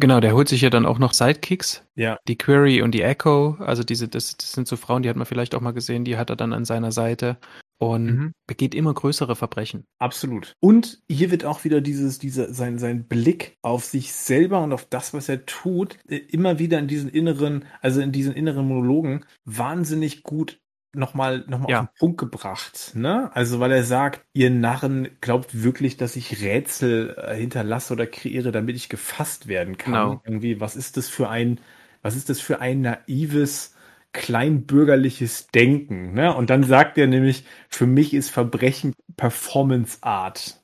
Genau, 0.01 0.21
der 0.21 0.35
holt 0.35 0.49
sich 0.49 0.61
ja 0.61 0.71
dann 0.71 0.87
auch 0.87 0.99
noch 0.99 1.12
Sidekicks. 1.12 1.85
Ja. 1.95 2.16
Die 2.29 2.37
Query 2.37 2.83
und 2.83 2.93
die 2.93 3.03
Echo, 3.03 3.57
also 3.61 3.83
diese, 3.83 4.09
das, 4.09 4.37
das 4.37 4.53
sind 4.53 4.66
so 4.69 4.77
Frauen, 4.77 5.03
die 5.03 5.09
hat 5.09 5.16
man 5.16 5.27
vielleicht 5.27 5.55
auch 5.55 5.61
mal 5.61 5.73
gesehen, 5.73 6.05
die 6.05 6.16
hat 6.16 6.31
er 6.31 6.37
dann 6.37 6.53
an 6.53 6.65
seiner 6.65 6.93
Seite 6.93 7.39
und 7.79 8.05
Mhm. 8.07 8.33
begeht 8.47 8.75
immer 8.75 8.95
größere 8.95 9.37
Verbrechen. 9.37 9.85
Absolut. 9.99 10.53
Und 10.61 11.03
hier 11.09 11.31
wird 11.31 11.45
auch 11.45 11.65
wieder 11.65 11.81
dieses, 11.81 12.19
dieser, 12.19 12.55
sein, 12.55 12.79
sein 12.79 13.07
Blick 13.07 13.57
auf 13.62 13.85
sich 13.85 14.12
selber 14.12 14.62
und 14.62 14.73
auf 14.73 14.87
das, 14.87 15.12
was 15.12 15.29
er 15.29 15.45
tut, 15.45 15.99
äh, 16.09 16.16
immer 16.16 16.59
wieder 16.59 16.79
in 16.79 16.89
diesen 16.89 17.11
inneren, 17.11 17.65
also 17.81 18.01
in 18.01 18.12
diesen 18.12 18.33
inneren 18.33 18.66
Monologen 18.66 19.25
wahnsinnig 19.45 20.23
gut 20.23 20.61
nochmal 20.97 21.45
noch 21.49 21.59
mal 21.61 21.69
Ja. 21.69 21.81
auf 21.81 21.87
den 21.87 21.99
Punkt 21.99 22.19
gebracht. 22.19 22.93
Ne? 22.95 23.31
Also 23.35 23.61
weil 23.61 23.73
er 23.73 23.85
sagt, 23.85 24.25
ihr 24.33 24.51
Narren 24.51 25.09
glaubt 25.21 25.62
wirklich, 25.62 25.97
dass 25.97 26.16
ich 26.16 26.41
Rätsel 26.43 27.16
äh, 27.19 27.35
hinterlasse 27.37 27.93
oder 27.93 28.07
kreiere, 28.07 28.53
damit 28.53 28.77
ich 28.77 28.89
gefasst 28.89 29.47
werden 29.49 29.79
kann. 29.79 29.93
Genau. 29.95 30.23
Irgendwie, 30.25 30.61
was 30.61 30.77
ist 30.77 30.97
das 30.97 31.09
für 31.09 31.29
ein, 31.29 31.61
was 32.03 32.16
ist 32.16 32.29
das 32.29 32.41
für 32.41 32.61
ein 32.61 32.81
naives, 32.83 33.75
kleinbürgerliches 34.12 35.49
Denken? 35.49 36.12
Ne? 36.15 36.35
Und 36.35 36.51
dann 36.51 36.65
sagt 36.65 36.99
er 36.99 37.07
nämlich, 37.07 37.45
für 37.69 37.87
mich 37.87 38.15
ist 38.15 38.31
Verbrechen 38.31 38.95
Performance 39.16 39.99
Art. 40.03 40.61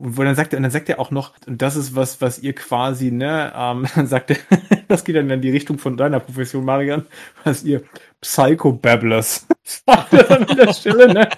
Und 0.00 0.16
wo 0.16 0.22
dann 0.22 0.34
sagt 0.34 0.54
er, 0.54 0.56
und 0.56 0.62
dann 0.62 0.72
sagt 0.72 0.88
er 0.88 0.98
auch 0.98 1.10
noch, 1.10 1.34
und 1.46 1.60
das 1.60 1.76
ist 1.76 1.94
was, 1.94 2.22
was 2.22 2.38
ihr 2.38 2.54
quasi, 2.54 3.10
ne, 3.10 3.52
ähm, 3.54 3.86
dann 3.94 4.06
sagt 4.06 4.30
er, 4.30 4.36
das 4.88 5.04
geht 5.04 5.14
dann 5.16 5.28
in 5.28 5.42
die 5.42 5.50
Richtung 5.50 5.76
von 5.78 5.96
deiner 5.98 6.20
Profession, 6.20 6.64
Marian, 6.64 7.06
was 7.44 7.62
ihr 7.62 7.82
Psycho-Babblers 8.22 9.46
sagt 9.62 10.12
er 10.14 10.22
dann 10.24 10.44
an 10.44 10.56
der 10.56 10.72
Stelle, 10.72 11.12
ne? 11.12 11.28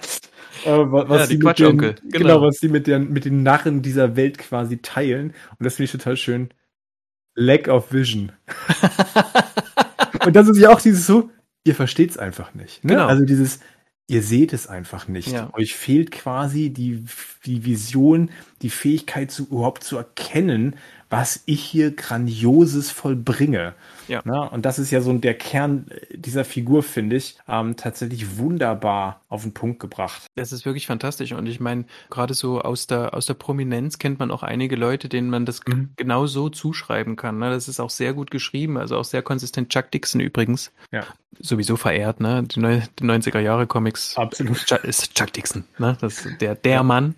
Äh, 0.65 0.69
wa- 0.71 1.03
was 1.09 1.21
Ja, 1.21 1.27
die 1.27 1.37
mit 1.43 1.59
den, 1.59 1.77
genau. 1.77 1.93
genau. 2.09 2.41
was 2.41 2.55
sie 2.59 2.69
mit 2.69 2.87
den, 2.87 3.11
mit 3.11 3.25
den 3.25 3.43
Narren 3.43 3.81
dieser 3.81 4.15
Welt 4.15 4.37
quasi 4.37 4.77
teilen. 4.77 5.33
Und 5.59 5.65
das 5.65 5.75
finde 5.75 5.85
ich 5.85 5.91
total 5.91 6.15
schön. 6.15 6.49
Lack 7.35 7.67
of 7.67 7.91
Vision. 7.91 8.31
Und 10.25 10.35
das 10.35 10.47
ist 10.47 10.57
ja 10.57 10.69
auch 10.69 10.79
dieses 10.79 11.05
so, 11.05 11.29
ihr 11.65 11.75
versteht's 11.75 12.17
einfach 12.17 12.53
nicht. 12.53 12.83
Ne? 12.85 12.93
Genau. 12.93 13.07
Also 13.07 13.25
dieses, 13.25 13.59
ihr 14.07 14.21
seht 14.21 14.53
es 14.53 14.67
einfach 14.67 15.07
nicht. 15.07 15.29
Ja. 15.29 15.49
Euch 15.53 15.75
fehlt 15.75 16.11
quasi 16.11 16.69
die, 16.69 17.03
die 17.45 17.65
Vision, 17.65 18.31
die 18.61 18.69
Fähigkeit 18.69 19.31
zu 19.31 19.45
überhaupt 19.45 19.83
zu 19.83 19.97
erkennen, 19.97 20.75
was 21.09 21.41
ich 21.45 21.63
hier 21.63 21.91
Grandioses 21.91 22.91
vollbringe. 22.91 23.75
Ja. 24.07 24.21
Na, 24.25 24.41
und 24.43 24.65
das 24.65 24.79
ist 24.79 24.91
ja 24.91 25.01
so 25.01 25.13
der 25.13 25.33
Kern 25.35 25.87
dieser 26.13 26.45
Figur, 26.45 26.83
finde 26.83 27.15
ich, 27.15 27.35
ähm, 27.47 27.75
tatsächlich 27.77 28.37
wunderbar 28.37 29.21
auf 29.29 29.43
den 29.43 29.53
Punkt 29.53 29.79
gebracht. 29.79 30.23
Das 30.35 30.51
ist 30.51 30.65
wirklich 30.65 30.87
fantastisch. 30.87 31.31
Und 31.31 31.47
ich 31.47 31.59
meine, 31.59 31.85
gerade 32.09 32.33
so 32.33 32.61
aus 32.61 32.87
der, 32.87 33.13
aus 33.13 33.25
der 33.25 33.33
Prominenz 33.35 33.97
kennt 33.99 34.19
man 34.19 34.31
auch 34.31 34.43
einige 34.43 34.75
Leute, 34.75 35.09
denen 35.09 35.29
man 35.29 35.45
das 35.45 35.61
Mhm. 35.65 35.89
genau 35.95 36.25
so 36.27 36.49
zuschreiben 36.49 37.15
kann. 37.15 37.39
Ne? 37.39 37.49
Das 37.49 37.67
ist 37.67 37.79
auch 37.79 37.89
sehr 37.89 38.13
gut 38.13 38.31
geschrieben, 38.31 38.77
also 38.77 38.97
auch 38.97 39.05
sehr 39.05 39.21
konsistent. 39.21 39.69
Chuck 39.69 39.91
Dixon 39.91 40.21
übrigens. 40.21 40.71
Ja. 40.91 41.03
Sowieso 41.39 41.77
verehrt, 41.77 42.19
ne? 42.19 42.43
Die, 42.43 42.59
neu- 42.59 42.81
die 42.99 43.03
90er 43.05 43.39
Jahre 43.39 43.65
Comics. 43.65 44.15
Absolut. 44.17 44.65
Chuck, 44.67 44.83
ist 44.83 45.15
Chuck 45.15 45.33
Dixon, 45.33 45.63
ne? 45.79 45.97
Das 45.99 46.27
der, 46.39 46.53
der 46.53 46.83
Mann. 46.83 47.15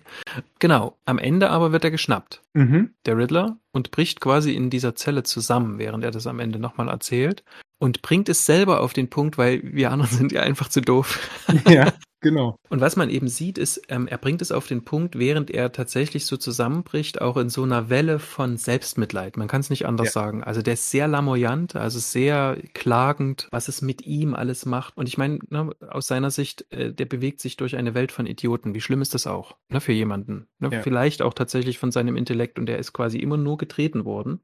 Genau. 0.58 0.96
Am 1.04 1.18
Ende 1.18 1.50
aber 1.50 1.70
wird 1.72 1.84
er 1.84 1.90
geschnappt. 1.90 2.40
Mhm. 2.54 2.92
der 3.04 3.18
Riddler 3.18 3.58
und 3.72 3.90
bricht 3.90 4.22
quasi 4.22 4.54
in 4.54 4.70
dieser 4.70 4.94
Zelle 4.94 5.22
zusammen, 5.24 5.78
während 5.78 6.02
er 6.04 6.10
das 6.10 6.26
am 6.26 6.40
Ende 6.40 6.58
nochmal 6.76 6.92
erzählt 6.92 7.44
und 7.78 8.02
bringt 8.02 8.28
es 8.28 8.46
selber 8.46 8.80
auf 8.80 8.92
den 8.92 9.10
Punkt, 9.10 9.38
weil 9.38 9.60
wir 9.62 9.90
anderen 9.90 10.10
sind 10.10 10.32
ja 10.32 10.42
einfach 10.42 10.68
zu 10.68 10.80
doof. 10.80 11.20
Ja, 11.68 11.92
genau. 12.20 12.56
Und 12.70 12.80
was 12.80 12.96
man 12.96 13.10
eben 13.10 13.28
sieht, 13.28 13.58
ist, 13.58 13.82
ähm, 13.88 14.08
er 14.08 14.18
bringt 14.18 14.42
es 14.42 14.50
auf 14.50 14.66
den 14.66 14.84
Punkt, 14.84 15.18
während 15.18 15.50
er 15.50 15.72
tatsächlich 15.72 16.26
so 16.26 16.36
zusammenbricht, 16.36 17.20
auch 17.20 17.36
in 17.36 17.50
so 17.50 17.62
einer 17.62 17.88
Welle 17.90 18.18
von 18.18 18.56
Selbstmitleid. 18.56 19.36
Man 19.36 19.48
kann 19.48 19.60
es 19.60 19.70
nicht 19.70 19.86
anders 19.86 20.06
Ja. 20.08 20.12
sagen. 20.12 20.42
Also 20.42 20.62
der 20.62 20.74
ist 20.74 20.90
sehr 20.90 21.06
lamoyant, 21.08 21.76
also 21.76 21.98
sehr 21.98 22.58
klagend, 22.74 23.48
was 23.50 23.68
es 23.68 23.82
mit 23.82 24.02
ihm 24.06 24.34
alles 24.34 24.64
macht. 24.66 24.96
Und 24.96 25.08
ich 25.08 25.18
meine, 25.18 25.38
ne, 25.50 25.70
aus 25.88 26.06
seiner 26.06 26.30
Sicht, 26.30 26.70
äh, 26.72 26.92
der 26.92 27.04
bewegt 27.06 27.40
sich 27.40 27.56
durch 27.56 27.76
eine 27.76 27.94
Welt 27.94 28.10
von 28.12 28.26
Idioten. 28.26 28.74
Wie 28.74 28.80
schlimm 28.80 29.02
ist 29.02 29.14
das 29.14 29.26
auch 29.26 29.56
ne, 29.68 29.80
für 29.80 29.92
jemanden? 29.92 30.46
Ne? 30.58 30.70
Ja. 30.72 30.82
Vielleicht 30.82 31.22
auch 31.22 31.34
tatsächlich 31.34 31.78
von 31.78 31.92
seinem 31.92 32.16
Intellekt 32.16 32.58
und 32.58 32.66
der 32.66 32.78
ist 32.78 32.92
quasi 32.92 33.18
immer 33.18 33.36
nur 33.36 33.56
getreten 33.58 34.04
worden. 34.04 34.40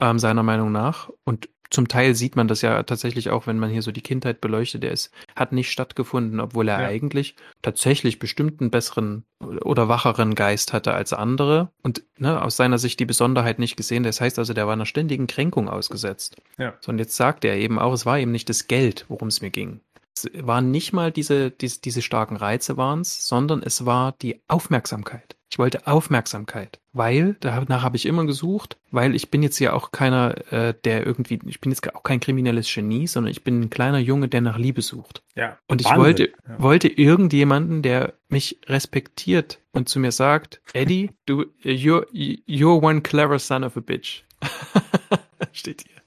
Ähm, 0.00 0.20
seiner 0.20 0.44
Meinung 0.44 0.70
nach. 0.70 1.10
Und 1.24 1.48
zum 1.70 1.88
Teil 1.88 2.14
sieht 2.14 2.34
man 2.34 2.48
das 2.48 2.62
ja 2.62 2.82
tatsächlich 2.82 3.30
auch, 3.30 3.46
wenn 3.46 3.58
man 3.58 3.70
hier 3.70 3.82
so 3.82 3.92
die 3.92 4.00
Kindheit 4.00 4.40
beleuchtet. 4.40 4.82
Der 4.82 4.92
ist, 4.92 5.10
hat 5.36 5.52
nicht 5.52 5.70
stattgefunden, 5.70 6.40
obwohl 6.40 6.68
er 6.68 6.80
ja. 6.80 6.88
eigentlich 6.88 7.36
tatsächlich 7.62 8.18
bestimmt 8.18 8.60
einen 8.60 8.70
besseren 8.70 9.24
oder 9.40 9.88
wacheren 9.88 10.34
Geist 10.34 10.72
hatte 10.72 10.94
als 10.94 11.12
andere 11.12 11.70
und 11.82 12.02
ne, 12.16 12.42
aus 12.42 12.56
seiner 12.56 12.78
Sicht 12.78 12.98
die 13.00 13.04
Besonderheit 13.04 13.58
nicht 13.58 13.76
gesehen. 13.76 14.02
Das 14.02 14.20
heißt 14.20 14.38
also, 14.38 14.54
der 14.54 14.66
war 14.66 14.72
einer 14.72 14.86
ständigen 14.86 15.26
Kränkung 15.26 15.68
ausgesetzt. 15.68 16.36
Ja. 16.58 16.74
So, 16.80 16.90
und 16.90 16.98
jetzt 16.98 17.16
sagt 17.16 17.44
er 17.44 17.56
eben 17.56 17.78
auch, 17.78 17.92
es 17.92 18.06
war 18.06 18.18
eben 18.18 18.32
nicht 18.32 18.48
das 18.48 18.66
Geld, 18.66 19.04
worum 19.08 19.28
es 19.28 19.40
mir 19.40 19.50
ging. 19.50 19.80
Waren 20.34 20.70
nicht 20.70 20.92
mal 20.92 21.12
diese, 21.12 21.50
diese, 21.50 21.80
diese 21.80 22.02
starken 22.02 22.36
Reize 22.36 22.76
waren 22.76 23.00
es, 23.00 23.26
sondern 23.28 23.62
es 23.62 23.86
war 23.86 24.14
die 24.20 24.40
Aufmerksamkeit. 24.48 25.36
Ich 25.50 25.58
wollte 25.58 25.86
Aufmerksamkeit, 25.86 26.78
weil, 26.92 27.36
danach 27.40 27.82
habe 27.82 27.96
ich 27.96 28.04
immer 28.04 28.26
gesucht, 28.26 28.76
weil 28.90 29.14
ich 29.14 29.30
bin 29.30 29.42
jetzt 29.42 29.58
ja 29.58 29.72
auch 29.72 29.92
keiner, 29.92 30.52
äh, 30.52 30.74
der 30.84 31.06
irgendwie, 31.06 31.38
ich 31.46 31.60
bin 31.60 31.72
jetzt 31.72 31.94
auch 31.94 32.02
kein 32.02 32.20
kriminelles 32.20 32.72
Genie, 32.72 33.06
sondern 33.06 33.30
ich 33.30 33.44
bin 33.44 33.60
ein 33.60 33.70
kleiner 33.70 33.98
Junge, 33.98 34.28
der 34.28 34.42
nach 34.42 34.58
Liebe 34.58 34.82
sucht. 34.82 35.22
Ja. 35.34 35.58
Und 35.66 35.80
ich 35.80 35.86
Wahnsinn. 35.86 36.04
wollte, 36.04 36.22
ja. 36.24 36.62
wollte 36.62 36.88
irgendjemanden, 36.88 37.80
der 37.80 38.12
mich 38.28 38.60
respektiert 38.66 39.60
und 39.72 39.88
zu 39.88 40.00
mir 40.00 40.12
sagt, 40.12 40.60
Eddie, 40.74 41.12
du, 41.24 41.46
you're, 41.64 42.06
you're 42.12 42.82
one 42.82 43.00
clever 43.00 43.38
son 43.38 43.64
of 43.64 43.74
a 43.76 43.80
bitch. 43.80 44.24
Steht 45.52 45.82
hier. 45.86 45.97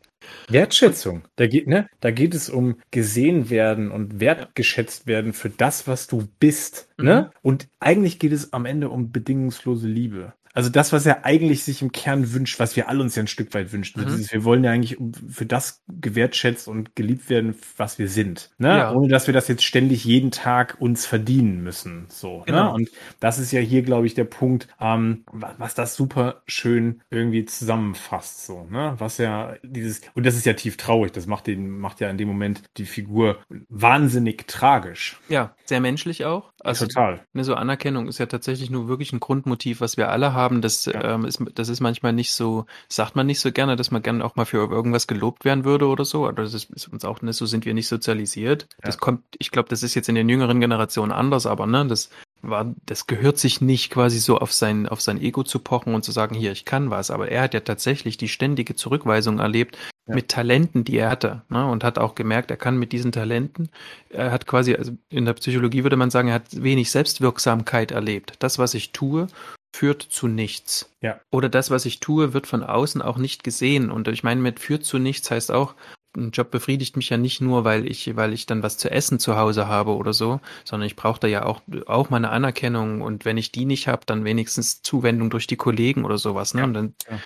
Wertschätzung. 0.49 1.23
Da 1.35 1.47
geht, 1.47 1.67
ne, 1.67 1.87
da 1.99 2.11
geht 2.11 2.33
es 2.33 2.49
um 2.49 2.77
gesehen 2.91 3.49
werden 3.49 3.91
und 3.91 4.19
wertgeschätzt 4.19 5.07
werden 5.07 5.33
für 5.33 5.49
das, 5.49 5.87
was 5.87 6.07
du 6.07 6.27
bist. 6.39 6.89
Ne? 6.97 7.31
Mhm. 7.31 7.37
Und 7.41 7.67
eigentlich 7.79 8.19
geht 8.19 8.31
es 8.31 8.53
am 8.53 8.65
Ende 8.65 8.89
um 8.89 9.11
bedingungslose 9.11 9.87
Liebe. 9.87 10.33
Also 10.53 10.69
das, 10.69 10.93
was 10.93 11.05
er 11.05 11.25
eigentlich 11.25 11.63
sich 11.63 11.81
im 11.81 11.91
Kern 11.91 12.33
wünscht, 12.33 12.59
was 12.59 12.75
wir 12.75 12.89
alle 12.89 13.01
uns 13.01 13.15
ja 13.15 13.23
ein 13.23 13.27
Stück 13.27 13.53
weit 13.53 13.71
wünschen. 13.71 14.01
Mhm. 14.01 14.05
Dieses, 14.05 14.31
wir 14.31 14.43
wollen 14.43 14.63
ja 14.63 14.71
eigentlich 14.71 14.97
für 15.29 15.45
das 15.45 15.83
gewertschätzt 15.87 16.67
und 16.67 16.95
geliebt 16.95 17.29
werden, 17.29 17.55
was 17.77 17.99
wir 17.99 18.07
sind. 18.07 18.51
Ne? 18.57 18.69
Ja. 18.69 18.91
Ohne 18.93 19.07
dass 19.07 19.27
wir 19.27 19.33
das 19.33 19.47
jetzt 19.47 19.63
ständig 19.63 20.05
jeden 20.05 20.31
Tag 20.31 20.77
uns 20.79 21.05
verdienen 21.05 21.63
müssen. 21.63 22.05
So. 22.09 22.39
Ne? 22.39 22.43
Genau. 22.47 22.63
Ne? 22.63 22.73
Und 22.73 22.89
das 23.19 23.39
ist 23.39 23.51
ja 23.51 23.59
hier, 23.59 23.81
glaube 23.81 24.07
ich, 24.07 24.13
der 24.13 24.25
Punkt, 24.25 24.67
ähm, 24.79 25.23
was 25.31 25.75
das 25.75 25.95
super 25.95 26.41
schön 26.47 27.01
irgendwie 27.09 27.45
zusammenfasst. 27.45 28.45
So, 28.45 28.65
ne? 28.69 28.95
Was 28.97 29.17
ja 29.17 29.55
dieses, 29.63 30.01
und 30.13 30.25
das 30.25 30.35
ist 30.35 30.45
ja 30.45 30.53
tief 30.53 30.77
traurig, 30.77 31.11
das 31.11 31.27
macht 31.27 31.47
den, 31.47 31.79
macht 31.79 31.99
ja 31.99 32.09
in 32.09 32.17
dem 32.17 32.27
Moment 32.27 32.63
die 32.77 32.85
Figur 32.85 33.39
wahnsinnig 33.69 34.47
tragisch. 34.47 35.19
Ja, 35.29 35.55
sehr 35.65 35.79
menschlich 35.79 36.25
auch. 36.25 36.51
Also, 36.63 36.85
Total. 36.85 37.25
Ne, 37.33 37.43
so 37.43 37.55
Anerkennung 37.55 38.07
ist 38.07 38.19
ja 38.19 38.25
tatsächlich 38.25 38.69
nur 38.69 38.87
wirklich 38.87 39.13
ein 39.13 39.19
Grundmotiv, 39.19 39.81
was 39.81 39.97
wir 39.97 40.09
alle 40.09 40.33
haben. 40.33 40.61
Das, 40.61 40.85
ja. 40.85 41.15
ähm, 41.15 41.25
ist, 41.25 41.41
das 41.55 41.69
ist 41.69 41.79
manchmal 41.79 42.13
nicht 42.13 42.33
so, 42.33 42.65
sagt 42.87 43.15
man 43.15 43.25
nicht 43.25 43.39
so 43.39 43.51
gerne, 43.51 43.75
dass 43.75 43.91
man 43.91 44.01
gerne 44.01 44.23
auch 44.23 44.35
mal 44.35 44.45
für 44.45 44.57
irgendwas 44.57 45.07
gelobt 45.07 45.45
werden 45.45 45.65
würde 45.65 45.87
oder 45.87 46.05
so. 46.05 46.27
Oder 46.27 46.43
das 46.43 46.53
ist 46.53 46.87
uns 46.87 47.05
auch 47.05 47.21
nicht, 47.21 47.35
so 47.35 47.45
sind 47.45 47.65
wir 47.65 47.73
nicht 47.73 47.87
sozialisiert. 47.87 48.67
Ja. 48.69 48.77
Das 48.83 48.97
kommt, 48.97 49.23
ich 49.39 49.51
glaube, 49.51 49.69
das 49.69 49.83
ist 49.83 49.95
jetzt 49.95 50.09
in 50.09 50.15
den 50.15 50.29
jüngeren 50.29 50.59
Generationen 50.59 51.11
anders, 51.11 51.45
aber 51.45 51.65
ne, 51.65 51.85
das 51.87 52.09
war, 52.41 52.73
das 52.85 53.07
gehört 53.07 53.37
sich 53.37 53.61
nicht 53.61 53.91
quasi 53.91 54.19
so 54.19 54.37
auf 54.37 54.51
sein, 54.51 54.87
auf 54.87 55.01
sein 55.01 55.21
Ego 55.21 55.43
zu 55.43 55.59
pochen 55.59 55.93
und 55.93 56.03
zu 56.03 56.11
sagen, 56.11 56.35
hier, 56.35 56.51
ich 56.51 56.65
kann 56.65 56.89
was. 56.89 57.11
Aber 57.11 57.29
er 57.29 57.43
hat 57.43 57.53
ja 57.53 57.59
tatsächlich 57.59 58.17
die 58.17 58.27
ständige 58.27 58.75
Zurückweisung 58.75 59.39
erlebt, 59.39 59.77
ja. 60.07 60.15
mit 60.15 60.29
Talenten, 60.29 60.83
die 60.83 60.97
er 60.97 61.09
hatte. 61.09 61.41
Ne? 61.49 61.65
Und 61.65 61.83
hat 61.83 61.97
auch 61.97 62.15
gemerkt, 62.15 62.51
er 62.51 62.57
kann 62.57 62.77
mit 62.77 62.91
diesen 62.91 63.11
Talenten, 63.11 63.69
er 64.09 64.31
hat 64.31 64.47
quasi, 64.47 64.75
also 64.75 64.93
in 65.09 65.25
der 65.25 65.33
Psychologie 65.33 65.83
würde 65.83 65.97
man 65.97 66.11
sagen, 66.11 66.29
er 66.29 66.35
hat 66.35 66.63
wenig 66.63 66.91
Selbstwirksamkeit 66.91 67.91
erlebt. 67.91 68.35
Das, 68.39 68.59
was 68.59 68.73
ich 68.73 68.91
tue, 68.91 69.27
führt 69.75 70.01
zu 70.01 70.27
nichts. 70.27 70.91
Ja. 71.01 71.19
Oder 71.31 71.49
das, 71.49 71.71
was 71.71 71.85
ich 71.85 71.99
tue, 71.99 72.33
wird 72.33 72.47
von 72.47 72.63
außen 72.63 73.01
auch 73.01 73.17
nicht 73.17 73.43
gesehen. 73.43 73.89
Und 73.89 74.07
ich 74.07 74.23
meine, 74.23 74.41
mit 74.41 74.59
führt 74.59 74.83
zu 74.83 74.97
nichts 74.97 75.31
heißt 75.31 75.51
auch, 75.51 75.75
ein 76.15 76.31
Job 76.31 76.51
befriedigt 76.51 76.97
mich 76.97 77.09
ja 77.09 77.17
nicht 77.17 77.41
nur, 77.41 77.63
weil 77.63 77.89
ich, 77.89 78.15
weil 78.15 78.33
ich 78.33 78.45
dann 78.45 78.63
was 78.63 78.77
zu 78.77 78.91
essen 78.91 79.19
zu 79.19 79.37
Hause 79.37 79.67
habe 79.67 79.95
oder 79.95 80.13
so, 80.13 80.41
sondern 80.65 80.87
ich 80.87 80.95
brauche 80.95 81.19
da 81.19 81.27
ja 81.27 81.45
auch, 81.45 81.61
auch 81.85 82.09
meine 82.09 82.29
Anerkennung 82.29 83.01
und 83.01 83.23
wenn 83.23 83.37
ich 83.37 83.51
die 83.51 83.65
nicht 83.65 83.87
habe, 83.87 84.01
dann 84.05 84.25
wenigstens 84.25 84.81
Zuwendung 84.81 85.29
durch 85.29 85.47
die 85.47 85.55
Kollegen 85.55 86.03
oder 86.03 86.17
sowas. 86.17 86.53
Ne? 86.53 86.61
Ja, 86.61 86.65
und, 86.67 86.73
dann, 86.73 86.93
ja. 87.09 87.19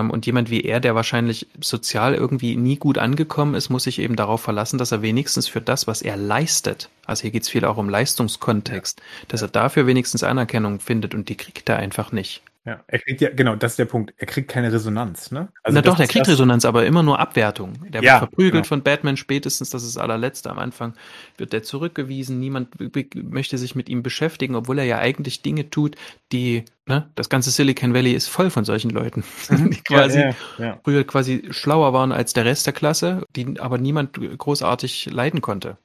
ähm, 0.00 0.10
und 0.10 0.26
jemand 0.26 0.50
wie 0.50 0.62
er, 0.62 0.80
der 0.80 0.94
wahrscheinlich 0.94 1.46
sozial 1.60 2.14
irgendwie 2.14 2.56
nie 2.56 2.76
gut 2.76 2.98
angekommen 2.98 3.54
ist, 3.54 3.70
muss 3.70 3.84
sich 3.84 4.00
eben 4.00 4.16
darauf 4.16 4.40
verlassen, 4.40 4.78
dass 4.78 4.92
er 4.92 5.02
wenigstens 5.02 5.46
für 5.46 5.60
das, 5.60 5.86
was 5.86 6.02
er 6.02 6.16
leistet, 6.16 6.90
also 7.06 7.22
hier 7.22 7.30
geht's 7.30 7.48
viel 7.48 7.64
auch 7.64 7.76
um 7.76 7.88
Leistungskontext, 7.88 8.98
ja. 8.98 9.04
dass 9.28 9.42
er 9.42 9.48
dafür 9.48 9.86
wenigstens 9.86 10.24
Anerkennung 10.24 10.80
findet 10.80 11.14
und 11.14 11.28
die 11.28 11.36
kriegt 11.36 11.68
er 11.68 11.76
einfach 11.76 12.10
nicht. 12.10 12.42
Ja, 12.66 12.82
er 12.86 12.98
kriegt 12.98 13.20
ja, 13.20 13.28
genau, 13.28 13.56
das 13.56 13.72
ist 13.72 13.78
der 13.78 13.84
Punkt. 13.84 14.14
Er 14.16 14.26
kriegt 14.26 14.48
keine 14.48 14.72
Resonanz, 14.72 15.30
ne? 15.30 15.48
Also 15.62 15.74
Na 15.74 15.82
doch, 15.82 15.98
der 15.98 16.06
kriegt 16.06 16.26
Resonanz, 16.26 16.64
aber 16.64 16.86
immer 16.86 17.02
nur 17.02 17.18
Abwertung. 17.18 17.74
Der 17.90 18.02
ja, 18.02 18.12
wird 18.12 18.18
verprügelt 18.20 18.52
genau. 18.52 18.64
von 18.64 18.82
Batman 18.82 19.18
spätestens, 19.18 19.68
das 19.68 19.82
ist 19.82 19.96
das 19.96 20.02
allerletzte 20.02 20.50
am 20.50 20.58
Anfang, 20.58 20.94
wird 21.36 21.52
der 21.52 21.62
zurückgewiesen, 21.62 22.40
niemand 22.40 22.70
möchte 23.16 23.58
sich 23.58 23.74
mit 23.74 23.90
ihm 23.90 24.02
beschäftigen, 24.02 24.54
obwohl 24.54 24.78
er 24.78 24.86
ja 24.86 24.98
eigentlich 24.98 25.42
Dinge 25.42 25.68
tut, 25.68 25.96
die, 26.32 26.64
ne, 26.86 27.10
das 27.16 27.28
ganze 27.28 27.50
Silicon 27.50 27.92
Valley 27.92 28.12
ist 28.12 28.28
voll 28.28 28.48
von 28.48 28.64
solchen 28.64 28.90
Leuten, 28.90 29.24
mhm. 29.50 29.70
die 29.70 29.82
quasi 29.82 30.20
ja, 30.20 30.34
ja, 30.56 30.80
früher 30.82 31.04
quasi 31.04 31.48
schlauer 31.50 31.92
waren 31.92 32.12
als 32.12 32.32
der 32.32 32.46
Rest 32.46 32.64
der 32.64 32.72
Klasse, 32.72 33.26
die 33.36 33.60
aber 33.60 33.76
niemand 33.76 34.18
großartig 34.38 35.10
leiden 35.12 35.42
konnte. 35.42 35.76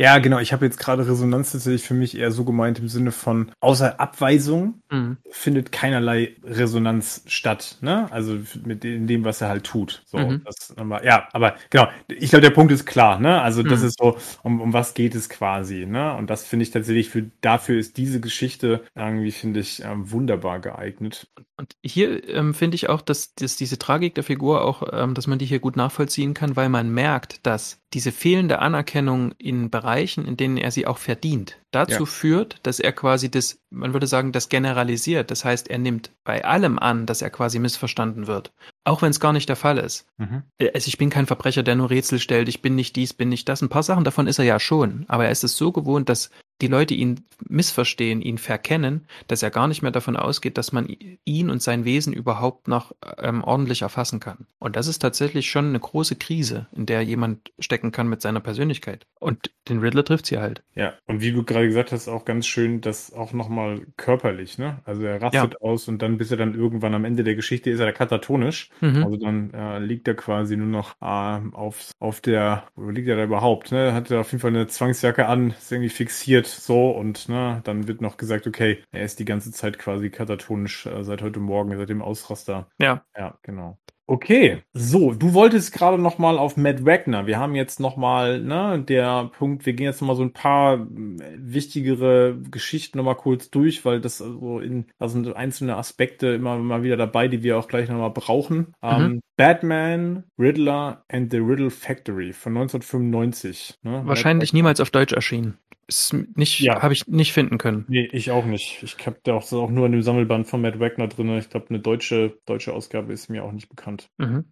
Ja, 0.00 0.18
genau. 0.18 0.38
Ich 0.38 0.52
habe 0.52 0.64
jetzt 0.64 0.78
gerade 0.78 1.08
Resonanz 1.08 1.50
tatsächlich 1.50 1.82
für 1.82 1.94
mich 1.94 2.16
eher 2.16 2.30
so 2.30 2.44
gemeint 2.44 2.78
im 2.78 2.88
Sinne 2.88 3.10
von 3.10 3.50
außer 3.58 3.98
Abweisung 3.98 4.80
mhm. 4.90 5.16
findet 5.28 5.72
keinerlei 5.72 6.36
Resonanz 6.44 7.24
statt. 7.26 7.78
Ne? 7.80 8.10
Also 8.12 8.38
mit 8.64 8.84
in 8.84 9.08
dem, 9.08 9.24
was 9.24 9.40
er 9.40 9.48
halt 9.48 9.64
tut. 9.64 10.02
So, 10.06 10.18
mhm. 10.18 10.42
das, 10.44 10.72
ja, 11.04 11.28
aber 11.32 11.56
genau. 11.70 11.88
Ich 12.08 12.30
glaube, 12.30 12.42
der 12.42 12.50
Punkt 12.50 12.70
ist 12.70 12.86
klar. 12.86 13.18
Ne? 13.18 13.40
Also 13.42 13.64
das 13.64 13.80
mhm. 13.80 13.86
ist 13.88 13.98
so, 13.98 14.16
um, 14.44 14.60
um 14.60 14.72
was 14.72 14.94
geht 14.94 15.16
es 15.16 15.28
quasi. 15.28 15.84
Ne? 15.84 16.14
Und 16.14 16.30
das 16.30 16.44
finde 16.44 16.62
ich 16.62 16.70
tatsächlich 16.70 17.08
für 17.08 17.28
dafür 17.40 17.80
ist 17.80 17.96
diese 17.96 18.20
Geschichte 18.20 18.84
irgendwie 18.94 19.32
finde 19.32 19.58
ich 19.58 19.82
ähm, 19.82 20.12
wunderbar 20.12 20.60
geeignet. 20.60 21.26
Und 21.56 21.74
hier 21.82 22.28
ähm, 22.28 22.54
finde 22.54 22.76
ich 22.76 22.88
auch, 22.88 23.02
dass, 23.02 23.34
dass 23.34 23.56
diese 23.56 23.78
Tragik 23.78 24.14
der 24.14 24.22
Figur 24.22 24.64
auch, 24.64 24.84
ähm, 24.92 25.14
dass 25.14 25.26
man 25.26 25.40
die 25.40 25.46
hier 25.46 25.58
gut 25.58 25.74
nachvollziehen 25.74 26.32
kann, 26.32 26.54
weil 26.54 26.68
man 26.68 26.88
merkt, 26.88 27.44
dass 27.46 27.80
diese 27.94 28.12
fehlende 28.12 28.60
Anerkennung 28.60 29.32
in 29.38 29.68
Bereichen, 29.68 29.87
in 29.96 30.36
denen 30.36 30.56
er 30.56 30.70
sie 30.70 30.86
auch 30.86 30.98
verdient, 30.98 31.58
dazu 31.70 32.00
ja. 32.00 32.06
führt, 32.06 32.60
dass 32.62 32.80
er 32.80 32.92
quasi 32.92 33.30
das, 33.30 33.60
man 33.70 33.92
würde 33.92 34.06
sagen, 34.06 34.32
das 34.32 34.48
generalisiert. 34.48 35.30
Das 35.30 35.44
heißt, 35.44 35.68
er 35.68 35.78
nimmt 35.78 36.10
bei 36.24 36.44
allem 36.44 36.78
an, 36.78 37.06
dass 37.06 37.22
er 37.22 37.30
quasi 37.30 37.58
missverstanden 37.58 38.26
wird. 38.26 38.52
Auch 38.84 39.02
wenn 39.02 39.10
es 39.10 39.20
gar 39.20 39.32
nicht 39.32 39.48
der 39.48 39.56
Fall 39.56 39.78
ist. 39.78 40.06
Mhm. 40.18 40.42
Äh, 40.58 40.70
also 40.72 40.88
ich 40.88 40.98
bin 40.98 41.10
kein 41.10 41.26
Verbrecher, 41.26 41.62
der 41.62 41.76
nur 41.76 41.90
Rätsel 41.90 42.18
stellt, 42.18 42.48
ich 42.48 42.62
bin 42.62 42.74
nicht 42.74 42.96
dies, 42.96 43.14
bin 43.14 43.28
nicht 43.28 43.48
das. 43.48 43.62
Ein 43.62 43.68
paar 43.68 43.82
Sachen 43.82 44.04
davon 44.04 44.26
ist 44.26 44.38
er 44.38 44.44
ja 44.44 44.60
schon. 44.60 45.04
Aber 45.08 45.24
er 45.26 45.30
ist 45.30 45.44
es 45.44 45.56
so 45.56 45.72
gewohnt, 45.72 46.08
dass 46.08 46.30
die 46.60 46.66
Leute 46.66 46.94
ihn 46.94 47.24
missverstehen, 47.48 48.20
ihn 48.20 48.38
verkennen, 48.38 49.06
dass 49.28 49.42
er 49.42 49.50
gar 49.50 49.68
nicht 49.68 49.82
mehr 49.82 49.92
davon 49.92 50.16
ausgeht, 50.16 50.58
dass 50.58 50.72
man 50.72 50.88
ihn 51.24 51.50
und 51.50 51.62
sein 51.62 51.84
Wesen 51.84 52.12
überhaupt 52.12 52.66
noch 52.66 52.92
ähm, 53.18 53.44
ordentlich 53.44 53.82
erfassen 53.82 54.18
kann. 54.18 54.46
Und 54.58 54.74
das 54.74 54.88
ist 54.88 54.98
tatsächlich 54.98 55.48
schon 55.48 55.68
eine 55.68 55.78
große 55.78 56.16
Krise, 56.16 56.66
in 56.74 56.86
der 56.86 57.02
jemand 57.02 57.52
stecken 57.60 57.92
kann 57.92 58.08
mit 58.08 58.22
seiner 58.22 58.40
Persönlichkeit. 58.40 59.06
Und 59.20 59.52
den 59.68 59.78
Riddler 59.78 60.04
trifft 60.04 60.26
sie 60.26 60.38
halt. 60.38 60.62
Ja, 60.74 60.94
und 61.06 61.20
wie 61.20 61.32
du 61.32 61.44
gerade 61.44 61.68
gesagt 61.68 61.92
hast, 61.92 62.08
auch 62.08 62.24
ganz 62.24 62.46
schön, 62.46 62.80
das 62.80 63.12
auch 63.12 63.32
nochmal 63.32 63.82
körperlich, 63.96 64.58
ne? 64.58 64.80
Also 64.84 65.02
er 65.04 65.22
rastet 65.22 65.54
ja. 65.54 65.60
aus 65.60 65.86
und 65.88 66.02
dann, 66.02 66.18
bis 66.18 66.30
er 66.30 66.36
dann 66.36 66.54
irgendwann 66.54 66.94
am 66.94 67.04
Ende 67.04 67.22
der 67.22 67.34
Geschichte 67.34 67.70
ist, 67.70 67.78
er 67.78 67.92
katatonisch. 67.92 68.70
Mhm. 68.80 69.04
Also 69.04 69.16
dann 69.16 69.52
äh, 69.54 69.78
liegt 69.78 70.08
er 70.08 70.14
quasi 70.14 70.56
nur 70.56 70.66
noch 70.66 70.96
äh, 71.00 71.56
auf, 71.56 71.90
auf 72.00 72.20
der, 72.20 72.64
wo 72.74 72.90
liegt 72.90 73.08
er 73.08 73.16
da 73.16 73.24
überhaupt? 73.24 73.70
Ne? 73.70 73.92
Hat 73.92 74.10
er 74.10 74.20
auf 74.20 74.32
jeden 74.32 74.40
Fall 74.40 74.50
eine 74.50 74.66
Zwangsjacke 74.66 75.26
an, 75.26 75.50
ist 75.50 75.70
irgendwie 75.70 75.90
fixiert 75.90 76.47
so 76.50 76.90
und 76.90 77.28
ne, 77.28 77.60
dann 77.64 77.88
wird 77.88 78.00
noch 78.00 78.16
gesagt, 78.16 78.46
okay, 78.46 78.82
er 78.90 79.04
ist 79.04 79.18
die 79.18 79.24
ganze 79.24 79.52
Zeit 79.52 79.78
quasi 79.78 80.10
katatonisch 80.10 80.86
äh, 80.86 81.02
seit 81.04 81.22
heute 81.22 81.40
Morgen, 81.40 81.76
seit 81.76 81.88
dem 81.88 82.02
Ausraster. 82.02 82.68
Ja. 82.78 83.04
Ja, 83.16 83.38
genau. 83.42 83.78
Okay, 84.10 84.62
so, 84.72 85.12
du 85.12 85.34
wolltest 85.34 85.74
gerade 85.74 86.00
noch 86.00 86.16
mal 86.16 86.38
auf 86.38 86.56
Matt 86.56 86.86
Wagner. 86.86 87.26
Wir 87.26 87.38
haben 87.38 87.54
jetzt 87.54 87.78
noch 87.78 87.98
mal, 87.98 88.40
ne, 88.40 88.82
der 88.82 89.30
Punkt, 89.36 89.66
wir 89.66 89.74
gehen 89.74 89.84
jetzt 89.84 90.00
noch 90.00 90.08
mal 90.08 90.16
so 90.16 90.22
ein 90.22 90.32
paar 90.32 90.76
äh, 90.76 90.88
wichtigere 91.36 92.38
Geschichten 92.50 92.96
noch 92.96 93.04
mal 93.04 93.16
kurz 93.16 93.50
durch, 93.50 93.84
weil 93.84 94.00
das 94.00 94.16
so 94.16 94.60
in, 94.60 94.86
da 94.98 95.08
sind 95.08 95.36
einzelne 95.36 95.76
Aspekte 95.76 96.28
immer 96.28 96.56
mal 96.56 96.82
wieder 96.82 96.96
dabei, 96.96 97.28
die 97.28 97.42
wir 97.42 97.58
auch 97.58 97.68
gleich 97.68 97.90
noch 97.90 97.98
mal 97.98 98.08
brauchen. 98.08 98.72
Mhm. 98.80 98.88
Um, 98.88 99.20
Batman, 99.36 100.24
Riddler 100.38 101.04
and 101.08 101.30
the 101.30 101.38
Riddle 101.38 101.70
Factory 101.70 102.32
von 102.32 102.56
1995. 102.56 103.74
Ne? 103.82 104.00
Wahrscheinlich 104.06 104.54
niemals 104.54 104.80
auf 104.80 104.90
Deutsch 104.90 105.12
erschienen. 105.12 105.58
Ist 105.88 106.12
nicht, 106.12 106.60
ja. 106.60 106.82
habe 106.82 106.92
ich 106.92 107.06
nicht 107.06 107.32
finden 107.32 107.56
können. 107.56 107.86
Nee, 107.88 108.08
ich 108.12 108.30
auch 108.30 108.44
nicht. 108.44 108.82
Ich 108.82 109.06
habe 109.06 109.16
da 109.22 109.32
auch, 109.32 109.52
auch 109.52 109.70
nur 109.70 109.86
in 109.86 109.92
dem 109.92 110.02
Sammelband 110.02 110.46
von 110.46 110.60
Matt 110.60 110.78
Wagner 110.78 111.08
drin. 111.08 111.36
Ich 111.38 111.48
glaube, 111.48 111.66
eine 111.70 111.80
deutsche, 111.80 112.38
deutsche 112.44 112.74
Ausgabe 112.74 113.12
ist 113.12 113.30
mir 113.30 113.42
auch 113.42 113.52
nicht 113.52 113.70
bekannt. 113.70 114.10
Mhm. 114.18 114.44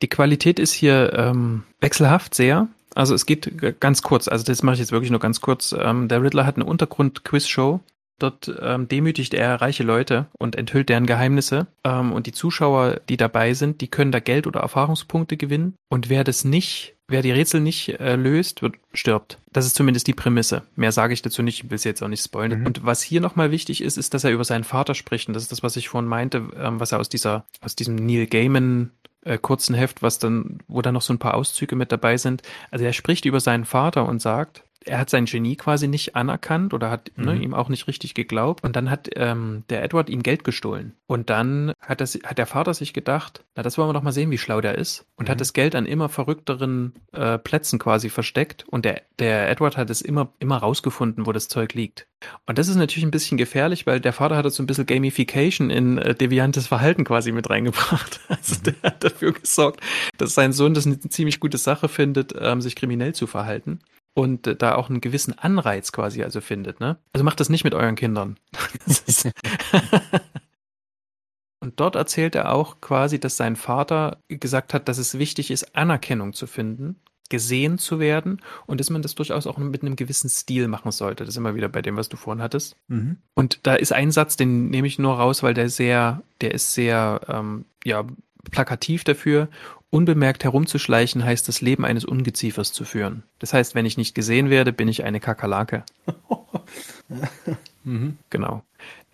Die 0.00 0.08
Qualität 0.08 0.58
ist 0.58 0.72
hier 0.72 1.12
ähm, 1.14 1.64
wechselhaft 1.80 2.34
sehr. 2.34 2.68
Also 2.94 3.14
es 3.14 3.26
geht 3.26 3.80
ganz 3.80 4.02
kurz, 4.02 4.28
also 4.28 4.44
das 4.44 4.62
mache 4.62 4.74
ich 4.74 4.80
jetzt 4.80 4.92
wirklich 4.92 5.10
nur 5.10 5.20
ganz 5.20 5.42
kurz. 5.42 5.74
Ähm, 5.78 6.08
der 6.08 6.22
Riddler 6.22 6.46
hat 6.46 6.56
eine 6.56 6.64
Untergrund-Quiz-Show 6.64 7.80
Dort 8.22 8.54
ähm, 8.62 8.86
demütigt 8.86 9.34
er 9.34 9.60
reiche 9.60 9.82
Leute 9.82 10.26
und 10.38 10.54
enthüllt 10.54 10.88
deren 10.88 11.06
Geheimnisse. 11.06 11.66
Ähm, 11.82 12.12
und 12.12 12.28
die 12.28 12.32
Zuschauer, 12.32 13.00
die 13.08 13.16
dabei 13.16 13.52
sind, 13.54 13.80
die 13.80 13.88
können 13.88 14.12
da 14.12 14.20
Geld 14.20 14.46
oder 14.46 14.60
Erfahrungspunkte 14.60 15.36
gewinnen. 15.36 15.74
Und 15.88 16.08
wer 16.08 16.22
das 16.22 16.44
nicht, 16.44 16.94
wer 17.12 17.22
die 17.22 17.30
Rätsel 17.30 17.60
nicht 17.60 18.00
äh, 18.00 18.16
löst, 18.16 18.62
wird 18.62 18.74
stirbt. 18.92 19.38
Das 19.52 19.66
ist 19.66 19.76
zumindest 19.76 20.08
die 20.08 20.14
Prämisse. 20.14 20.62
Mehr 20.74 20.90
sage 20.90 21.14
ich 21.14 21.22
dazu 21.22 21.42
nicht, 21.42 21.62
ich 21.62 21.70
will 21.70 21.76
es 21.76 21.84
jetzt 21.84 22.02
auch 22.02 22.08
nicht 22.08 22.24
spoilern. 22.24 22.60
Mhm. 22.60 22.66
Und 22.66 22.84
was 22.84 23.02
hier 23.02 23.20
nochmal 23.20 23.52
wichtig 23.52 23.82
ist, 23.82 23.96
ist, 23.96 24.14
dass 24.14 24.24
er 24.24 24.32
über 24.32 24.44
seinen 24.44 24.64
Vater 24.64 24.94
spricht. 24.94 25.28
Und 25.28 25.34
das 25.34 25.44
ist 25.44 25.52
das, 25.52 25.62
was 25.62 25.76
ich 25.76 25.88
vorhin 25.88 26.08
meinte, 26.08 26.38
ähm, 26.56 26.80
was 26.80 26.90
er 26.90 26.98
aus 26.98 27.08
dieser, 27.08 27.44
aus 27.60 27.76
diesem 27.76 27.94
Neil 27.94 28.26
Gaiman 28.26 28.90
äh, 29.24 29.38
kurzen 29.38 29.74
Heft, 29.74 30.02
was 30.02 30.18
dann, 30.18 30.58
wo 30.66 30.82
dann 30.82 30.94
noch 30.94 31.02
so 31.02 31.12
ein 31.12 31.18
paar 31.18 31.34
Auszüge 31.34 31.76
mit 31.76 31.92
dabei 31.92 32.16
sind. 32.16 32.42
Also 32.70 32.84
er 32.84 32.92
spricht 32.92 33.24
über 33.24 33.40
seinen 33.40 33.64
Vater 33.64 34.06
und 34.08 34.20
sagt, 34.20 34.64
er 34.84 34.98
hat 34.98 35.10
sein 35.10 35.26
Genie 35.26 35.56
quasi 35.56 35.88
nicht 35.88 36.16
anerkannt 36.16 36.74
oder 36.74 36.90
hat 36.90 37.12
ne, 37.16 37.32
mhm. 37.32 37.38
ne, 37.38 37.44
ihm 37.44 37.54
auch 37.54 37.68
nicht 37.68 37.86
richtig 37.86 38.14
geglaubt. 38.14 38.64
Und 38.64 38.76
dann 38.76 38.90
hat 38.90 39.08
ähm, 39.16 39.64
der 39.70 39.82
Edward 39.82 40.08
ihm 40.10 40.22
Geld 40.22 40.44
gestohlen. 40.44 40.94
Und 41.06 41.30
dann 41.30 41.72
hat, 41.80 42.00
das, 42.00 42.18
hat 42.24 42.38
der 42.38 42.46
Vater 42.46 42.74
sich 42.74 42.92
gedacht, 42.92 43.44
na, 43.54 43.62
das 43.62 43.78
wollen 43.78 43.88
wir 43.88 43.92
doch 43.92 44.02
mal 44.02 44.12
sehen, 44.12 44.30
wie 44.30 44.38
schlau 44.38 44.60
der 44.60 44.78
ist. 44.78 45.06
Und 45.16 45.28
mhm. 45.28 45.32
hat 45.32 45.40
das 45.40 45.52
Geld 45.52 45.74
an 45.74 45.86
immer 45.86 46.08
verrückteren 46.08 46.94
äh, 47.12 47.38
Plätzen 47.38 47.78
quasi 47.78 48.08
versteckt. 48.08 48.64
Und 48.68 48.84
der, 48.84 49.02
der 49.18 49.48
Edward 49.50 49.76
hat 49.76 49.90
es 49.90 50.00
immer, 50.00 50.32
immer 50.38 50.56
rausgefunden, 50.56 51.26
wo 51.26 51.32
das 51.32 51.48
Zeug 51.48 51.74
liegt. 51.74 52.06
Und 52.46 52.58
das 52.58 52.68
ist 52.68 52.76
natürlich 52.76 53.04
ein 53.04 53.10
bisschen 53.10 53.38
gefährlich, 53.38 53.86
weil 53.86 54.00
der 54.00 54.12
Vater 54.12 54.36
hat 54.36 54.50
so 54.52 54.62
ein 54.62 54.66
bisschen 54.66 54.86
Gamification 54.86 55.70
in 55.70 55.98
äh, 55.98 56.14
deviantes 56.14 56.66
Verhalten 56.66 57.04
quasi 57.04 57.32
mit 57.32 57.48
reingebracht. 57.50 58.20
Also 58.32 58.56
mhm. 58.56 58.62
der 58.64 58.74
hat 58.82 59.04
dafür 59.04 59.32
gesorgt, 59.32 59.80
dass 60.16 60.34
sein 60.34 60.52
Sohn 60.52 60.74
das 60.74 60.86
eine 60.86 60.98
ziemlich 60.98 61.38
gute 61.38 61.58
Sache 61.58 61.88
findet, 61.88 62.34
ähm, 62.38 62.60
sich 62.60 62.74
kriminell 62.74 63.14
zu 63.14 63.26
verhalten 63.26 63.80
und 64.14 64.46
äh, 64.46 64.56
da 64.56 64.74
auch 64.74 64.90
einen 64.90 65.00
gewissen 65.00 65.38
Anreiz 65.38 65.92
quasi 65.92 66.22
also 66.22 66.40
findet. 66.40 66.80
Ne? 66.80 66.98
Also 67.12 67.24
macht 67.24 67.40
das 67.40 67.48
nicht 67.48 67.64
mit 67.64 67.74
euren 67.74 67.94
Kindern. 67.94 68.38
und 71.60 71.80
dort 71.80 71.96
erzählt 71.96 72.34
er 72.34 72.52
auch 72.52 72.80
quasi, 72.80 73.18
dass 73.18 73.36
sein 73.36 73.56
Vater 73.56 74.18
gesagt 74.28 74.74
hat, 74.74 74.88
dass 74.88 74.98
es 74.98 75.18
wichtig 75.18 75.50
ist, 75.50 75.74
Anerkennung 75.76 76.32
zu 76.32 76.46
finden, 76.46 76.96
gesehen 77.32 77.78
zu 77.78 77.98
werden 77.98 78.42
und 78.66 78.78
dass 78.78 78.90
man 78.90 79.00
das 79.00 79.14
durchaus 79.14 79.46
auch 79.46 79.56
mit 79.56 79.82
einem 79.82 79.96
gewissen 79.96 80.28
Stil 80.28 80.68
machen 80.68 80.92
sollte. 80.92 81.24
Das 81.24 81.32
ist 81.32 81.38
immer 81.38 81.54
wieder 81.54 81.70
bei 81.70 81.80
dem, 81.80 81.96
was 81.96 82.10
du 82.10 82.18
vorhin 82.18 82.42
hattest. 82.42 82.76
Mhm. 82.88 83.16
Und 83.34 83.60
da 83.66 83.74
ist 83.74 83.92
ein 83.92 84.10
Satz, 84.10 84.36
den 84.36 84.68
nehme 84.68 84.86
ich 84.86 84.98
nur 84.98 85.14
raus, 85.14 85.42
weil 85.42 85.54
der 85.54 85.70
sehr, 85.70 86.22
der 86.42 86.52
ist 86.52 86.74
sehr, 86.74 87.22
ähm, 87.28 87.64
ja, 87.84 88.04
plakativ 88.50 89.04
dafür 89.04 89.48
Unbemerkt 89.94 90.42
herumzuschleichen 90.42 91.22
heißt 91.22 91.46
das 91.48 91.60
Leben 91.60 91.84
eines 91.84 92.06
Ungeziefers 92.06 92.72
zu 92.72 92.86
führen. 92.86 93.24
Das 93.40 93.52
heißt, 93.52 93.74
wenn 93.74 93.84
ich 93.84 93.98
nicht 93.98 94.14
gesehen 94.14 94.48
werde, 94.48 94.72
bin 94.72 94.88
ich 94.88 95.04
eine 95.04 95.20
Kakerlake. 95.20 95.84
mhm. 97.84 98.16
Genau. 98.30 98.62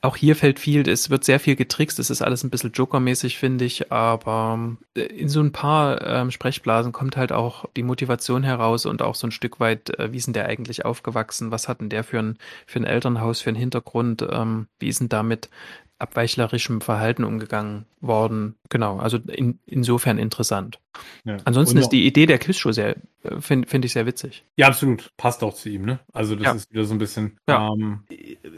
Auch 0.03 0.15
hier 0.15 0.37
fällt 0.37 0.61
viel, 0.61 0.89
es 0.89 1.11
wird 1.11 1.25
sehr 1.25 1.41
viel 1.41 1.57
getrickst, 1.57 1.99
es 1.99 2.11
ist 2.11 2.23
alles 2.23 2.45
ein 2.45 2.51
bisschen 2.51 2.71
Joker-mäßig, 2.71 3.39
finde 3.39 3.65
ich, 3.65 3.91
aber 3.91 4.77
äh, 4.95 5.01
in 5.01 5.29
so 5.29 5.41
ein 5.41 5.51
paar 5.51 6.01
ähm, 6.07 6.31
Sprechblasen 6.31 6.93
kommt 6.93 7.17
halt 7.17 7.33
auch 7.33 7.65
die 7.77 7.83
Motivation 7.83 8.45
heraus 8.45 8.87
und 8.87 9.03
auch 9.03 9.17
so 9.17 9.27
ein 9.27 9.33
Stück 9.33 9.59
weit, 9.59 9.99
äh, 9.99 10.13
wie 10.13 10.19
ist 10.19 10.29
denn 10.29 10.35
der 10.35 10.47
eigentlich 10.47 10.85
aufgewachsen, 10.85 11.51
was 11.51 11.67
hat 11.67 11.81
denn 11.81 11.89
der 11.89 12.05
für 12.05 12.21
ein, 12.21 12.39
für 12.67 12.79
ein 12.79 12.85
Elternhaus, 12.85 13.41
für 13.41 13.51
einen 13.51 13.59
Hintergrund, 13.59 14.25
ähm, 14.31 14.69
wie 14.79 14.87
ist 14.87 15.01
denn 15.01 15.09
damit 15.09 15.51
abweichlerischem 15.99 16.81
Verhalten 16.81 17.25
umgegangen 17.25 17.87
worden. 18.01 18.55
Genau, 18.69 18.99
also 18.99 19.19
in, 19.19 19.59
insofern 19.67 20.19
interessant. 20.19 20.79
Ja. 21.25 21.39
Ansonsten 21.45 21.79
ist 21.79 21.89
die 21.91 22.07
Idee 22.07 22.27
der 22.27 22.39
Quizshow 22.39 22.73
sehr, 22.73 22.97
finde 23.41 23.69
find 23.69 23.85
ich 23.85 23.93
sehr 23.93 24.07
witzig. 24.07 24.45
Ja, 24.57 24.69
absolut. 24.69 25.13
Passt 25.17 25.43
auch 25.43 25.55
zu 25.55 25.69
ihm, 25.69 25.85
ne? 25.85 26.01
Also 26.13 26.37
das 26.37 26.45
ja. 26.45 26.53
ist 26.53 26.73
wieder 26.73 26.85
so 26.85 26.95
ein 26.95 26.99
bisschen. 26.99 27.37
Ja. 27.49 27.69
Ähm, 27.69 28.05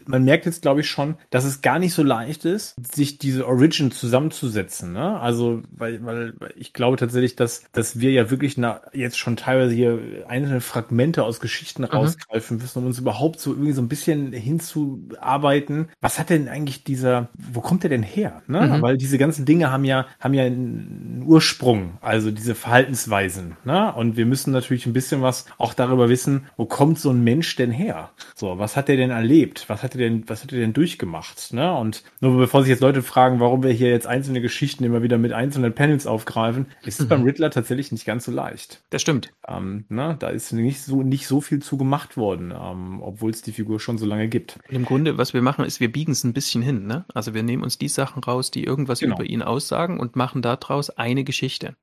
man 0.06 0.24
merkt 0.24 0.46
jetzt, 0.46 0.62
glaube 0.62 0.80
ich, 0.80 0.90
schon, 0.90 1.16
dass 1.30 1.44
es 1.44 1.62
gar 1.62 1.78
nicht 1.78 1.94
so 1.94 2.02
leicht 2.02 2.44
ist, 2.44 2.74
sich 2.94 3.18
diese 3.18 3.46
Origin 3.46 3.90
zusammenzusetzen. 3.90 4.92
Ne? 4.92 5.18
Also, 5.18 5.62
weil, 5.70 6.04
weil 6.04 6.34
ich 6.56 6.72
glaube 6.72 6.96
tatsächlich, 6.96 7.36
dass, 7.36 7.64
dass 7.72 8.00
wir 8.00 8.10
ja 8.10 8.30
wirklich 8.30 8.56
na, 8.56 8.80
jetzt 8.92 9.18
schon 9.18 9.36
teilweise 9.36 9.74
hier 9.74 10.24
einzelne 10.28 10.60
Fragmente 10.60 11.24
aus 11.24 11.40
Geschichten 11.40 11.82
mhm. 11.82 11.88
rausgreifen 11.88 12.58
müssen, 12.58 12.78
um 12.80 12.86
uns 12.86 12.98
überhaupt 12.98 13.40
so 13.40 13.52
irgendwie 13.52 13.72
so 13.72 13.82
ein 13.82 13.88
bisschen 13.88 14.32
hinzuarbeiten. 14.32 15.88
Was 16.00 16.18
hat 16.18 16.30
denn 16.30 16.48
eigentlich 16.48 16.84
dieser, 16.84 17.28
wo 17.34 17.60
kommt 17.60 17.82
der 17.82 17.90
denn 17.90 18.02
her? 18.02 18.42
Ne? 18.46 18.60
Mhm. 18.60 18.82
Weil 18.82 18.96
diese 18.96 19.18
ganzen 19.18 19.44
Dinge 19.44 19.70
haben 19.70 19.84
ja, 19.84 20.06
haben 20.18 20.34
ja 20.34 20.44
einen 20.44 21.24
Ursprung, 21.26 21.98
also 22.00 22.30
diese 22.30 22.54
Verhaltensweisen. 22.54 23.56
Ne? 23.64 23.92
Und 23.94 24.16
wir 24.16 24.26
müssen 24.26 24.49
natürlich 24.50 24.86
ein 24.86 24.92
bisschen 24.92 25.22
was 25.22 25.46
auch 25.58 25.74
darüber 25.74 26.08
wissen, 26.08 26.46
wo 26.56 26.66
kommt 26.66 26.98
so 26.98 27.10
ein 27.10 27.22
Mensch 27.22 27.56
denn 27.56 27.70
her? 27.70 28.10
So, 28.34 28.58
was 28.58 28.76
hat 28.76 28.88
er 28.88 28.96
denn 28.96 29.10
erlebt? 29.10 29.64
Was 29.68 29.82
hat 29.82 29.94
er 29.94 29.98
denn, 29.98 30.28
was 30.28 30.42
hat 30.42 30.52
er 30.52 30.58
denn 30.58 30.72
durchgemacht? 30.72 31.52
Ne? 31.52 31.72
Und 31.74 32.04
nur 32.20 32.36
bevor 32.36 32.62
sich 32.62 32.70
jetzt 32.70 32.80
Leute 32.80 33.02
fragen, 33.02 33.40
warum 33.40 33.62
wir 33.62 33.72
hier 33.72 33.90
jetzt 33.90 34.06
einzelne 34.06 34.40
Geschichten 34.40 34.84
immer 34.84 35.02
wieder 35.02 35.18
mit 35.18 35.32
einzelnen 35.32 35.74
Panels 35.74 36.06
aufgreifen, 36.06 36.66
ist 36.84 37.00
es 37.00 37.06
mhm. 37.06 37.08
beim 37.08 37.22
Riddler 37.24 37.50
tatsächlich 37.50 37.92
nicht 37.92 38.04
ganz 38.04 38.24
so 38.24 38.32
leicht. 38.32 38.82
Das 38.90 39.02
stimmt. 39.02 39.32
Ähm, 39.46 39.84
ne? 39.88 40.16
Da 40.18 40.28
ist 40.28 40.52
nicht 40.52 40.82
so, 40.82 41.02
nicht 41.02 41.26
so 41.26 41.40
viel 41.40 41.60
zu 41.60 41.76
gemacht 41.76 42.16
worden, 42.16 42.52
ähm, 42.52 43.02
obwohl 43.02 43.30
es 43.30 43.42
die 43.42 43.52
Figur 43.52 43.80
schon 43.80 43.98
so 43.98 44.06
lange 44.06 44.28
gibt. 44.28 44.58
Im 44.68 44.84
Grunde, 44.84 45.18
was 45.18 45.34
wir 45.34 45.42
machen, 45.42 45.64
ist, 45.64 45.80
wir 45.80 45.90
biegen 45.90 46.12
es 46.12 46.24
ein 46.24 46.32
bisschen 46.32 46.62
hin. 46.62 46.86
Ne? 46.86 47.04
Also 47.14 47.34
wir 47.34 47.42
nehmen 47.42 47.62
uns 47.62 47.78
die 47.78 47.88
Sachen 47.88 48.22
raus, 48.22 48.50
die 48.50 48.64
irgendwas 48.64 49.00
genau. 49.00 49.16
über 49.16 49.24
ihn 49.24 49.42
aussagen 49.42 50.00
und 50.00 50.16
machen 50.16 50.42
daraus 50.42 50.90
eine 50.90 51.24
Geschichte. 51.24 51.74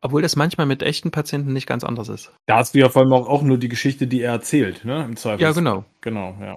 Obwohl 0.00 0.22
das 0.22 0.36
manchmal 0.36 0.66
mit 0.66 0.82
echten 0.82 1.10
Patienten 1.10 1.52
nicht 1.52 1.66
ganz 1.66 1.84
anders 1.84 2.08
ist. 2.08 2.15
Da 2.46 2.56
hast 2.56 2.74
du 2.74 2.78
ja 2.78 2.88
vor 2.88 3.02
allem 3.02 3.12
auch, 3.12 3.28
auch 3.28 3.42
nur 3.42 3.58
die 3.58 3.68
Geschichte, 3.68 4.06
die 4.06 4.22
er 4.22 4.32
erzählt, 4.32 4.84
ne? 4.84 5.04
Im 5.04 5.16
Zweifel. 5.16 5.42
Ja, 5.42 5.52
genau. 5.52 5.84
Genau, 6.06 6.36
ja. 6.40 6.56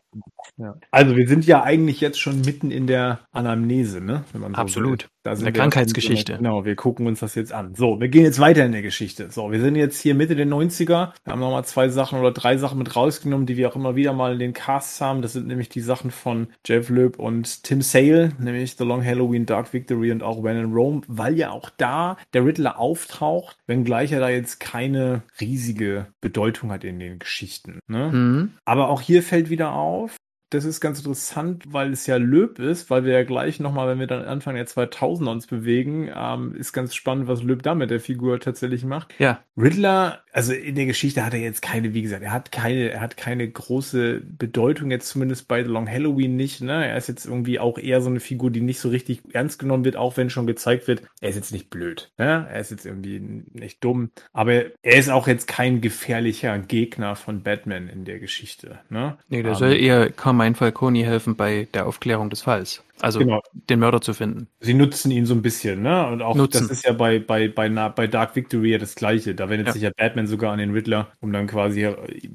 ja. 0.57 0.75
Also 0.91 1.17
wir 1.17 1.27
sind 1.27 1.43
ja 1.43 1.63
eigentlich 1.63 2.01
jetzt 2.01 2.19
schon 2.19 2.41
mitten 2.41 2.69
in 2.69 2.85
der 2.85 3.21
Anamnese, 3.31 3.99
ne? 3.99 4.23
So 4.31 4.45
Absolut. 4.45 5.09
Da 5.23 5.35
sind 5.35 5.45
der 5.45 5.53
Krankheitsgeschichte. 5.53 6.37
Genau, 6.37 6.65
wir 6.65 6.75
gucken 6.75 7.07
uns 7.07 7.19
das 7.19 7.33
jetzt 7.33 7.51
an. 7.51 7.73
So, 7.73 7.99
wir 7.99 8.09
gehen 8.09 8.23
jetzt 8.23 8.39
weiter 8.39 8.63
in 8.63 8.71
der 8.71 8.83
Geschichte. 8.83 9.31
So, 9.31 9.51
wir 9.51 9.59
sind 9.59 9.75
jetzt 9.75 9.99
hier 9.99 10.13
Mitte 10.13 10.35
der 10.35 10.45
90er. 10.45 11.13
Wir 11.23 11.33
haben 11.33 11.39
nochmal 11.39 11.65
zwei 11.65 11.89
Sachen 11.89 12.19
oder 12.19 12.31
drei 12.31 12.57
Sachen 12.57 12.77
mit 12.77 12.95
rausgenommen, 12.95 13.47
die 13.47 13.57
wir 13.57 13.69
auch 13.69 13.75
immer 13.75 13.95
wieder 13.95 14.13
mal 14.13 14.33
in 14.33 14.39
den 14.39 14.53
Casts 14.53 15.01
haben. 15.01 15.21
Das 15.23 15.33
sind 15.33 15.47
nämlich 15.47 15.67
die 15.69 15.81
Sachen 15.81 16.11
von 16.11 16.47
Jeff 16.65 16.89
Loeb 16.89 17.17
und 17.17 17.63
Tim 17.63 17.81
Sale, 17.81 18.31
nämlich 18.39 18.75
The 18.77 18.83
Long 18.83 19.03
Halloween, 19.03 19.45
Dark 19.45 19.73
Victory 19.73 20.11
und 20.11 20.21
auch 20.21 20.43
When 20.43 20.57
in 20.57 20.73
Rome, 20.73 21.01
weil 21.07 21.35
ja 21.37 21.49
auch 21.49 21.69
da 21.75 22.17
der 22.33 22.45
Riddler 22.45 22.79
auftaucht, 22.79 23.57
wenngleich 23.65 24.11
er 24.11 24.19
da 24.19 24.29
jetzt 24.29 24.59
keine 24.59 25.23
riesige 25.41 26.05
Bedeutung 26.21 26.71
hat 26.71 26.83
in 26.83 26.99
den 26.99 27.19
Geschichten. 27.19 27.79
Ne? 27.87 28.11
Mhm. 28.11 28.51
Aber 28.63 28.89
auch 28.89 29.01
hier 29.01 29.23
fällt 29.23 29.38
wieder 29.47 29.71
auf, 29.71 30.17
das 30.51 30.65
ist 30.65 30.81
ganz 30.81 30.99
interessant, 30.99 31.63
weil 31.67 31.93
es 31.93 32.07
ja 32.07 32.17
Löb 32.17 32.57
ist, 32.57 32.89
weil 32.89 33.05
wir 33.05 33.13
ja 33.13 33.23
gleich 33.23 33.59
nochmal, 33.59 33.87
wenn 33.87 33.99
wir 33.99 34.07
dann 34.07 34.25
Anfang 34.25 34.55
der 34.55 34.65
2000er 34.65 35.29
uns 35.29 35.45
bewegen, 35.45 36.09
ähm, 36.15 36.55
ist 36.55 36.73
ganz 36.73 36.95
spannend, 36.95 37.27
was 37.27 37.43
Löb 37.43 37.61
da 37.61 37.75
mit 37.75 37.91
der 37.91 37.99
Figur 37.99 38.39
tatsächlich 38.39 38.83
macht. 38.83 39.13
Ja. 39.19 39.43
Riddler, 39.55 40.23
also 40.33 40.53
in 40.53 40.73
der 40.73 40.87
Geschichte 40.87 41.23
hat 41.23 41.33
er 41.33 41.39
jetzt 41.39 41.61
keine, 41.61 41.93
wie 41.93 42.01
gesagt, 42.01 42.23
er 42.23 42.31
hat 42.31 42.51
keine, 42.51 42.89
er 42.89 43.01
hat 43.01 43.15
keine 43.15 43.47
große 43.47 44.21
Bedeutung 44.21 44.89
jetzt 44.89 45.09
zumindest 45.09 45.47
bei 45.47 45.63
The 45.63 45.69
Long 45.69 45.87
Halloween 45.87 46.35
nicht, 46.35 46.61
ne? 46.61 46.87
Er 46.87 46.97
ist 46.97 47.09
jetzt 47.09 47.25
irgendwie 47.25 47.59
auch 47.59 47.77
eher 47.77 48.01
so 48.01 48.09
eine 48.09 48.19
Figur, 48.19 48.49
die 48.49 48.61
nicht 48.61 48.79
so 48.79 48.89
richtig 48.89 49.21
ernst 49.33 49.59
genommen 49.59 49.85
wird, 49.85 49.97
auch 49.97 50.17
wenn 50.17 50.31
schon 50.31 50.47
gezeigt 50.47 50.87
wird, 50.87 51.03
er 51.21 51.29
ist 51.29 51.35
jetzt 51.35 51.51
nicht 51.51 51.69
blöd, 51.69 52.11
ne? 52.17 52.47
Er 52.49 52.59
ist 52.59 52.71
jetzt 52.71 52.85
irgendwie 52.85 53.19
nicht 53.53 53.83
dumm, 53.83 54.09
aber 54.33 54.53
er 54.81 54.97
ist 54.97 55.09
auch 55.09 55.27
jetzt 55.27 55.47
kein 55.47 55.81
gefährlicher 55.81 56.57
Gegner 56.57 57.15
von 57.15 57.43
Batman 57.43 57.87
in 57.87 58.05
der 58.05 58.19
Geschichte, 58.19 58.79
ne? 58.89 59.17
Nee, 59.27 59.43
der 59.43 59.51
um, 59.51 59.57
soll 59.57 59.73
eher 59.73 60.09
kaum 60.09 60.38
Carmine 60.39 60.55
Falcone 60.55 61.03
helfen 61.03 61.35
bei 61.35 61.67
der 61.73 61.85
Aufklärung 61.85 62.29
des 62.29 62.43
Falls. 62.43 62.81
Also 63.01 63.19
genau. 63.19 63.41
den 63.53 63.79
Mörder 63.79 64.01
zu 64.01 64.13
finden. 64.13 64.47
Sie 64.59 64.73
nutzen 64.73 65.11
ihn 65.11 65.25
so 65.25 65.33
ein 65.33 65.41
bisschen, 65.41 65.81
ne? 65.81 66.07
Und 66.07 66.21
auch 66.21 66.35
nutzen. 66.35 66.67
das 66.67 66.71
ist 66.71 66.85
ja 66.85 66.93
bei, 66.93 67.19
bei, 67.19 67.47
bei, 67.47 67.69
bei 67.69 68.07
Dark 68.07 68.35
Victory 68.35 68.71
ja 68.71 68.77
das 68.77 68.95
Gleiche. 68.95 69.35
Da 69.35 69.49
wendet 69.49 69.67
ja. 69.67 69.73
sich 69.73 69.81
ja 69.83 69.91
Batman 69.95 70.27
sogar 70.27 70.51
an 70.51 70.59
den 70.59 70.71
Riddler, 70.71 71.11
um 71.19 71.31
dann 71.31 71.47
quasi 71.47 71.89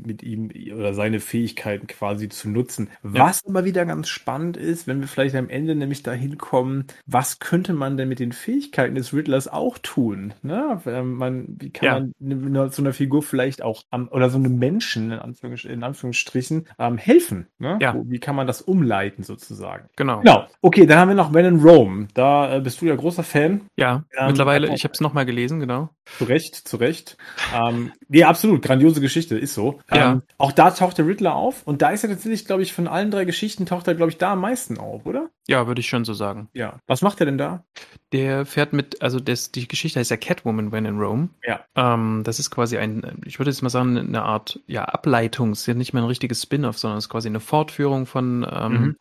mit 0.05 0.23
ihm 0.23 0.51
oder 0.75 0.95
seine 0.95 1.21
Fähigkeiten 1.21 1.87
quasi 1.87 2.29
zu 2.29 2.49
nutzen. 2.49 2.89
Ja. 3.03 3.11
Was 3.13 3.45
aber 3.47 3.65
wieder 3.65 3.85
ganz 3.85 4.09
spannend 4.09 4.57
ist, 4.57 4.87
wenn 4.87 5.01
wir 5.01 5.09
vielleicht 5.09 5.35
am 5.35 5.49
Ende 5.49 5.75
nämlich 5.75 6.03
dahin 6.03 6.39
kommen, 6.39 6.87
was 7.07 7.39
könnte 7.39 7.73
man 7.73 7.97
denn 7.97 8.09
mit 8.09 8.19
den 8.19 8.33
Fähigkeiten 8.33 8.95
des 8.95 9.13
Riddlers 9.13 9.49
auch 9.49 9.79
tun? 9.79 10.35
Ne? 10.43 10.81
Ähm, 10.87 11.15
man, 11.15 11.57
wie 11.61 11.71
kann 11.71 12.13
ja. 12.19 12.37
man 12.37 12.71
so 12.71 12.83
einer 12.83 12.93
Figur 12.93 13.23
vielleicht 13.23 13.63
auch 13.63 13.83
am, 13.91 14.09
oder 14.09 14.31
so 14.31 14.39
einem 14.39 14.59
Menschen 14.59 15.13
in, 15.13 15.19
Anführungs 15.19 15.65
in 15.65 15.83
Anführungsstrichen 15.83 16.69
ähm, 16.79 16.97
helfen? 16.97 17.49
Ne? 17.59 17.79
Ja. 17.81 17.95
Wie 18.05 18.19
kann 18.19 18.37
man 18.37 18.47
das 18.47 18.63
umleiten 18.63 19.23
sozusagen? 19.23 19.89
Genau. 19.97 20.21
Genau. 20.21 20.47
Okay, 20.61 20.87
dann 20.87 20.99
haben 20.99 21.09
wir 21.09 21.15
noch 21.15 21.31
Men 21.31 21.45
in 21.45 21.61
Rome. 21.61 22.09
Da 22.15 22.57
äh, 22.57 22.61
bist 22.61 22.81
du 22.81 22.87
ja 22.87 22.95
großer 22.95 23.23
Fan. 23.23 23.63
Ja, 23.77 24.05
ähm, 24.17 24.29
mittlerweile, 24.29 24.75
ich 24.75 24.85
habe 24.85 24.93
es 24.93 25.01
nochmal 25.01 25.27
gelesen, 25.27 25.61
genau. 25.61 25.91
Zu 26.19 26.25
Recht, 26.25 26.55
zu 26.55 26.77
Recht. 26.77 27.17
ähm, 27.55 27.93
nee, 28.09 28.25
absolut, 28.25 28.63
grandiose 28.63 29.01
Geschichte, 29.01 29.39
ist 29.39 29.55
so. 29.55 29.81
Ja. 29.93 30.13
Ähm, 30.13 30.23
auch 30.39 30.53
da 30.53 30.71
taucht 30.71 30.99
der 30.99 31.07
Riddler 31.07 31.35
auf 31.35 31.63
und 31.65 31.83
da 31.83 31.91
ist 31.91 32.05
er 32.05 32.11
tatsächlich, 32.11 32.45
glaube 32.45 32.63
ich, 32.63 32.73
von 32.73 32.89
allen 32.89 33.11
drei 33.11 33.25
Geschichten 33.25 33.67
taucht 33.67 33.89
er, 33.89 33.95
glaube 33.95 34.11
ich, 34.11 34.19
da 34.19 34.33
am 34.33 34.41
meisten 34.41 34.79
auf, 34.79 35.07
oder? 35.07 35.31
Ja, 35.47 35.67
würde 35.67 35.81
ich 35.81 35.89
schon 35.89 36.05
so 36.05 36.15
sagen. 36.15 36.49
Ja. 36.55 36.79
Was 36.87 37.03
macht 37.03 37.21
er 37.21 37.27
denn 37.27 37.39
da? 37.39 37.65
Der 38.13 38.47
fährt 38.47 38.73
mit, 38.73 39.03
also 39.03 39.21
das, 39.21 39.51
die 39.51 39.69
Geschichte 39.69 40.01
heißt 40.01 40.11
ja 40.11 40.17
Catwoman 40.17 40.73
When 40.73 40.87
in 40.87 40.99
Rome. 40.99 41.29
Ja. 41.47 41.61
Ähm, 41.75 42.23
das 42.25 42.39
ist 42.39 42.51
quasi 42.51 42.79
ein, 42.79 43.23
ich 43.27 43.39
würde 43.39 43.51
jetzt 43.51 43.63
mal 43.63 43.71
sagen, 43.71 43.99
eine 43.99 44.23
Art 44.23 44.61
ja, 44.67 44.85
Ableitung. 44.85 45.51
Es 45.51 45.61
ist 45.61 45.67
ja 45.67 45.75
nicht 45.75 45.93
mehr 45.93 46.03
ein 46.03 46.09
richtiges 46.09 46.43
Spin-off, 46.43 46.79
sondern 46.79 46.99
es 46.99 47.05
ist 47.05 47.11
quasi 47.11 47.29
eine 47.29 47.41
Fortführung 47.41 48.07
von, 48.07 48.47
ähm, 48.51 48.73
mhm. 48.73 48.97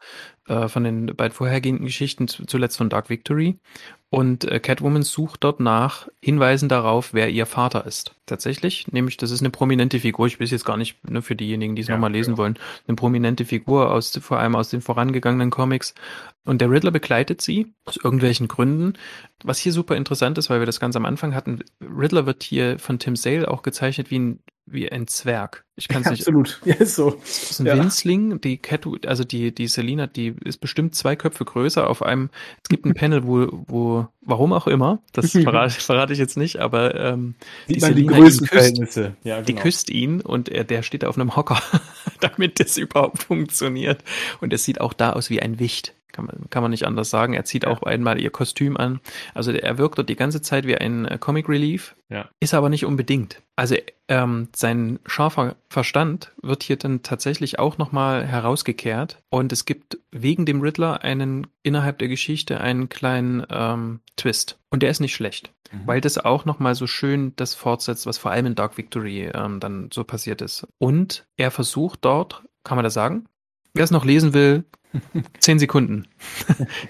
Äh, 0.48 0.68
von 0.68 0.84
den 0.84 1.06
beiden 1.16 1.34
vorhergehenden 1.34 1.86
Geschichten, 1.86 2.28
zuletzt 2.28 2.78
von 2.78 2.90
Dark 2.90 3.10
Victory. 3.10 3.60
Und 4.10 4.46
äh, 4.46 4.60
Catwoman 4.60 5.02
sucht 5.02 5.44
dort 5.44 5.60
nach 5.60 6.08
Hinweisen 6.22 6.70
darauf, 6.70 7.14
wer 7.14 7.30
ihr 7.30 7.46
Vater 7.48 7.88
ist. 7.88 8.14
Tatsächlich, 8.28 8.92
nämlich 8.92 9.18
das 9.18 9.32
ist 9.32 9.40
eine 9.40 9.50
prominente 9.50 10.00
Figur. 10.00 10.28
Ich 10.28 10.40
weiß 10.40 10.52
jetzt 10.52 10.66
gar 10.66 10.78
nicht 10.78 11.04
ne, 11.10 11.22
für 11.22 11.36
diejenigen, 11.36 11.76
die 11.76 11.82
es 11.82 11.88
ja, 11.88 11.96
nochmal 11.96 12.12
lesen 12.12 12.34
ja. 12.34 12.38
wollen, 12.38 12.60
eine 12.88 12.96
prominente 12.96 13.44
Figur 13.46 13.92
aus 13.92 14.12
vor 14.22 14.38
allem 14.38 14.56
aus 14.56 14.70
den 14.70 14.82
vorangegangenen 14.82 15.50
Comics. 15.50 15.96
Und 16.46 16.62
der 16.62 16.70
Riddler 16.70 16.92
begleitet 16.92 17.42
sie 17.42 17.74
aus 17.86 17.98
irgendwelchen 17.98 18.48
Gründen. 18.48 18.94
Was 19.44 19.58
hier 19.58 19.72
super 19.72 19.96
interessant 19.96 20.38
ist, 20.38 20.50
weil 20.50 20.60
wir 20.60 20.68
das 20.68 20.80
ganz 20.80 20.96
am 20.96 21.06
Anfang 21.06 21.34
hatten, 21.34 21.64
Riddler 21.82 22.26
wird 22.26 22.44
hier 22.44 22.78
von 22.78 23.00
Tim 23.00 23.16
Sale 23.16 23.50
auch 23.50 23.64
gezeichnet 23.64 24.12
wie 24.12 24.20
ein 24.20 24.40
wie 24.66 24.92
ein 24.92 25.08
Zwerg. 25.08 25.66
Ich 25.76 25.88
kann 25.88 26.04
es 26.04 26.10
nicht. 26.10 26.22
Absolut. 26.22 26.62
Ja, 26.66 26.76
ist 26.76 26.96
so. 26.96 27.12
Das 27.12 27.52
ist 27.52 27.60
ein 27.60 27.66
ja. 27.66 27.78
Winzling. 27.78 28.40
Die 28.42 28.58
Cat, 28.58 28.88
also 29.06 29.24
die, 29.24 29.54
die 29.54 29.68
Selina, 29.68 30.08
die 30.08 30.36
ist 30.44 30.60
bestimmt 30.60 30.96
zwei 30.96 31.16
Köpfe 31.16 31.46
größer 31.46 31.90
auf 31.90 32.02
einem, 32.02 32.30
es 32.62 32.70
gibt 32.70 32.86
ein 32.86 32.94
Panel, 32.94 33.26
wo, 33.26 33.48
wo, 33.68 34.08
warum 34.22 34.54
auch 34.54 34.68
immer, 34.68 35.02
das 35.12 35.32
verrate, 35.32 35.74
verrate 35.74 36.14
ich 36.14 36.20
jetzt 36.20 36.38
nicht, 36.38 36.58
aber, 36.60 36.96
ähm, 36.96 37.36
die, 37.68 37.80
Selina 37.80 38.14
die 38.14 38.20
Größenverhältnisse. 38.20 39.16
Ja, 39.24 39.36
genau. 39.36 39.46
Die 39.46 39.56
küsst 39.56 39.90
ihn 39.90 40.22
und 40.22 40.50
er, 40.50 40.64
der 40.64 40.84
steht 40.84 41.04
auf 41.06 41.18
einem 41.18 41.36
Hocker, 41.36 41.62
damit 42.20 42.60
das 42.60 42.78
überhaupt 42.78 43.24
funktioniert. 43.24 44.04
Und 44.42 44.54
es 44.54 44.64
sieht 44.64 44.80
auch 44.80 44.94
da 44.94 45.14
aus 45.14 45.30
wie 45.30 45.42
ein 45.42 45.60
Wicht. 45.60 45.94
Kann 46.14 46.26
man, 46.26 46.50
kann 46.52 46.62
man 46.62 46.72
nicht 46.72 46.86
anders 46.86 47.10
sagen. 47.10 47.34
Er 47.34 47.44
zieht 47.44 47.64
ja. 47.64 47.70
auch 47.70 47.82
einmal 47.84 48.22
ihr 48.22 48.30
Kostüm 48.30 48.78
an. 48.78 49.02
Also 49.34 49.52
er 49.52 49.78
wirkt 49.78 49.98
dort 49.98 50.08
die 50.08 50.16
ganze 50.16 50.42
Zeit 50.42 50.66
wie 50.66 50.78
ein 50.78 51.06
äh, 51.06 51.18
Comic 51.18 51.50
Relief. 51.50 51.96
Ja. 52.08 52.30
Ist 52.40 52.54
aber 52.54 52.70
nicht 52.70 52.86
unbedingt. 52.86 53.42
Also 53.56 53.76
ähm, 54.08 54.48
sein 54.56 55.00
scharfer 55.08 55.56
Verstand 55.70 56.32
wird 56.42 56.62
hier 56.64 56.78
dann 56.78 57.02
tatsächlich 57.02 57.58
auch 57.58 57.80
nochmal 57.80 58.26
herausgekehrt. 58.26 59.18
Und 59.30 59.52
es 59.52 59.66
gibt 59.66 59.98
wegen 60.12 60.46
dem 60.46 60.62
Riddler 60.62 61.04
einen 61.04 61.48
innerhalb 61.64 61.98
der 61.98 62.08
Geschichte 62.08 62.62
einen 62.62 62.90
kleinen 62.90 63.46
ähm, 63.50 64.00
Twist. 64.16 64.60
Und 64.70 64.84
der 64.84 64.92
ist 64.92 65.00
nicht 65.00 65.16
schlecht. 65.16 65.52
Mhm. 65.72 65.88
Weil 65.88 66.02
das 66.02 66.20
auch 66.20 66.46
nochmal 66.46 66.76
so 66.76 66.86
schön 66.86 67.34
das 67.38 67.56
fortsetzt, 67.56 68.06
was 68.06 68.20
vor 68.20 68.32
allem 68.32 68.46
in 68.46 68.56
Dark 68.56 68.78
Victory 68.78 69.32
ähm, 69.34 69.60
dann 69.60 69.90
so 69.92 70.04
passiert 70.04 70.42
ist. 70.42 70.68
Und 70.78 71.26
er 71.38 71.50
versucht 71.50 72.06
dort, 72.06 72.44
kann 72.64 72.76
man 72.76 72.84
das 72.84 72.94
sagen? 72.94 73.26
Wer 73.74 73.84
es 73.84 73.92
noch 73.92 74.06
lesen 74.06 74.36
will, 74.36 74.64
Zehn 75.40 75.60
Sekunden. 75.60 76.08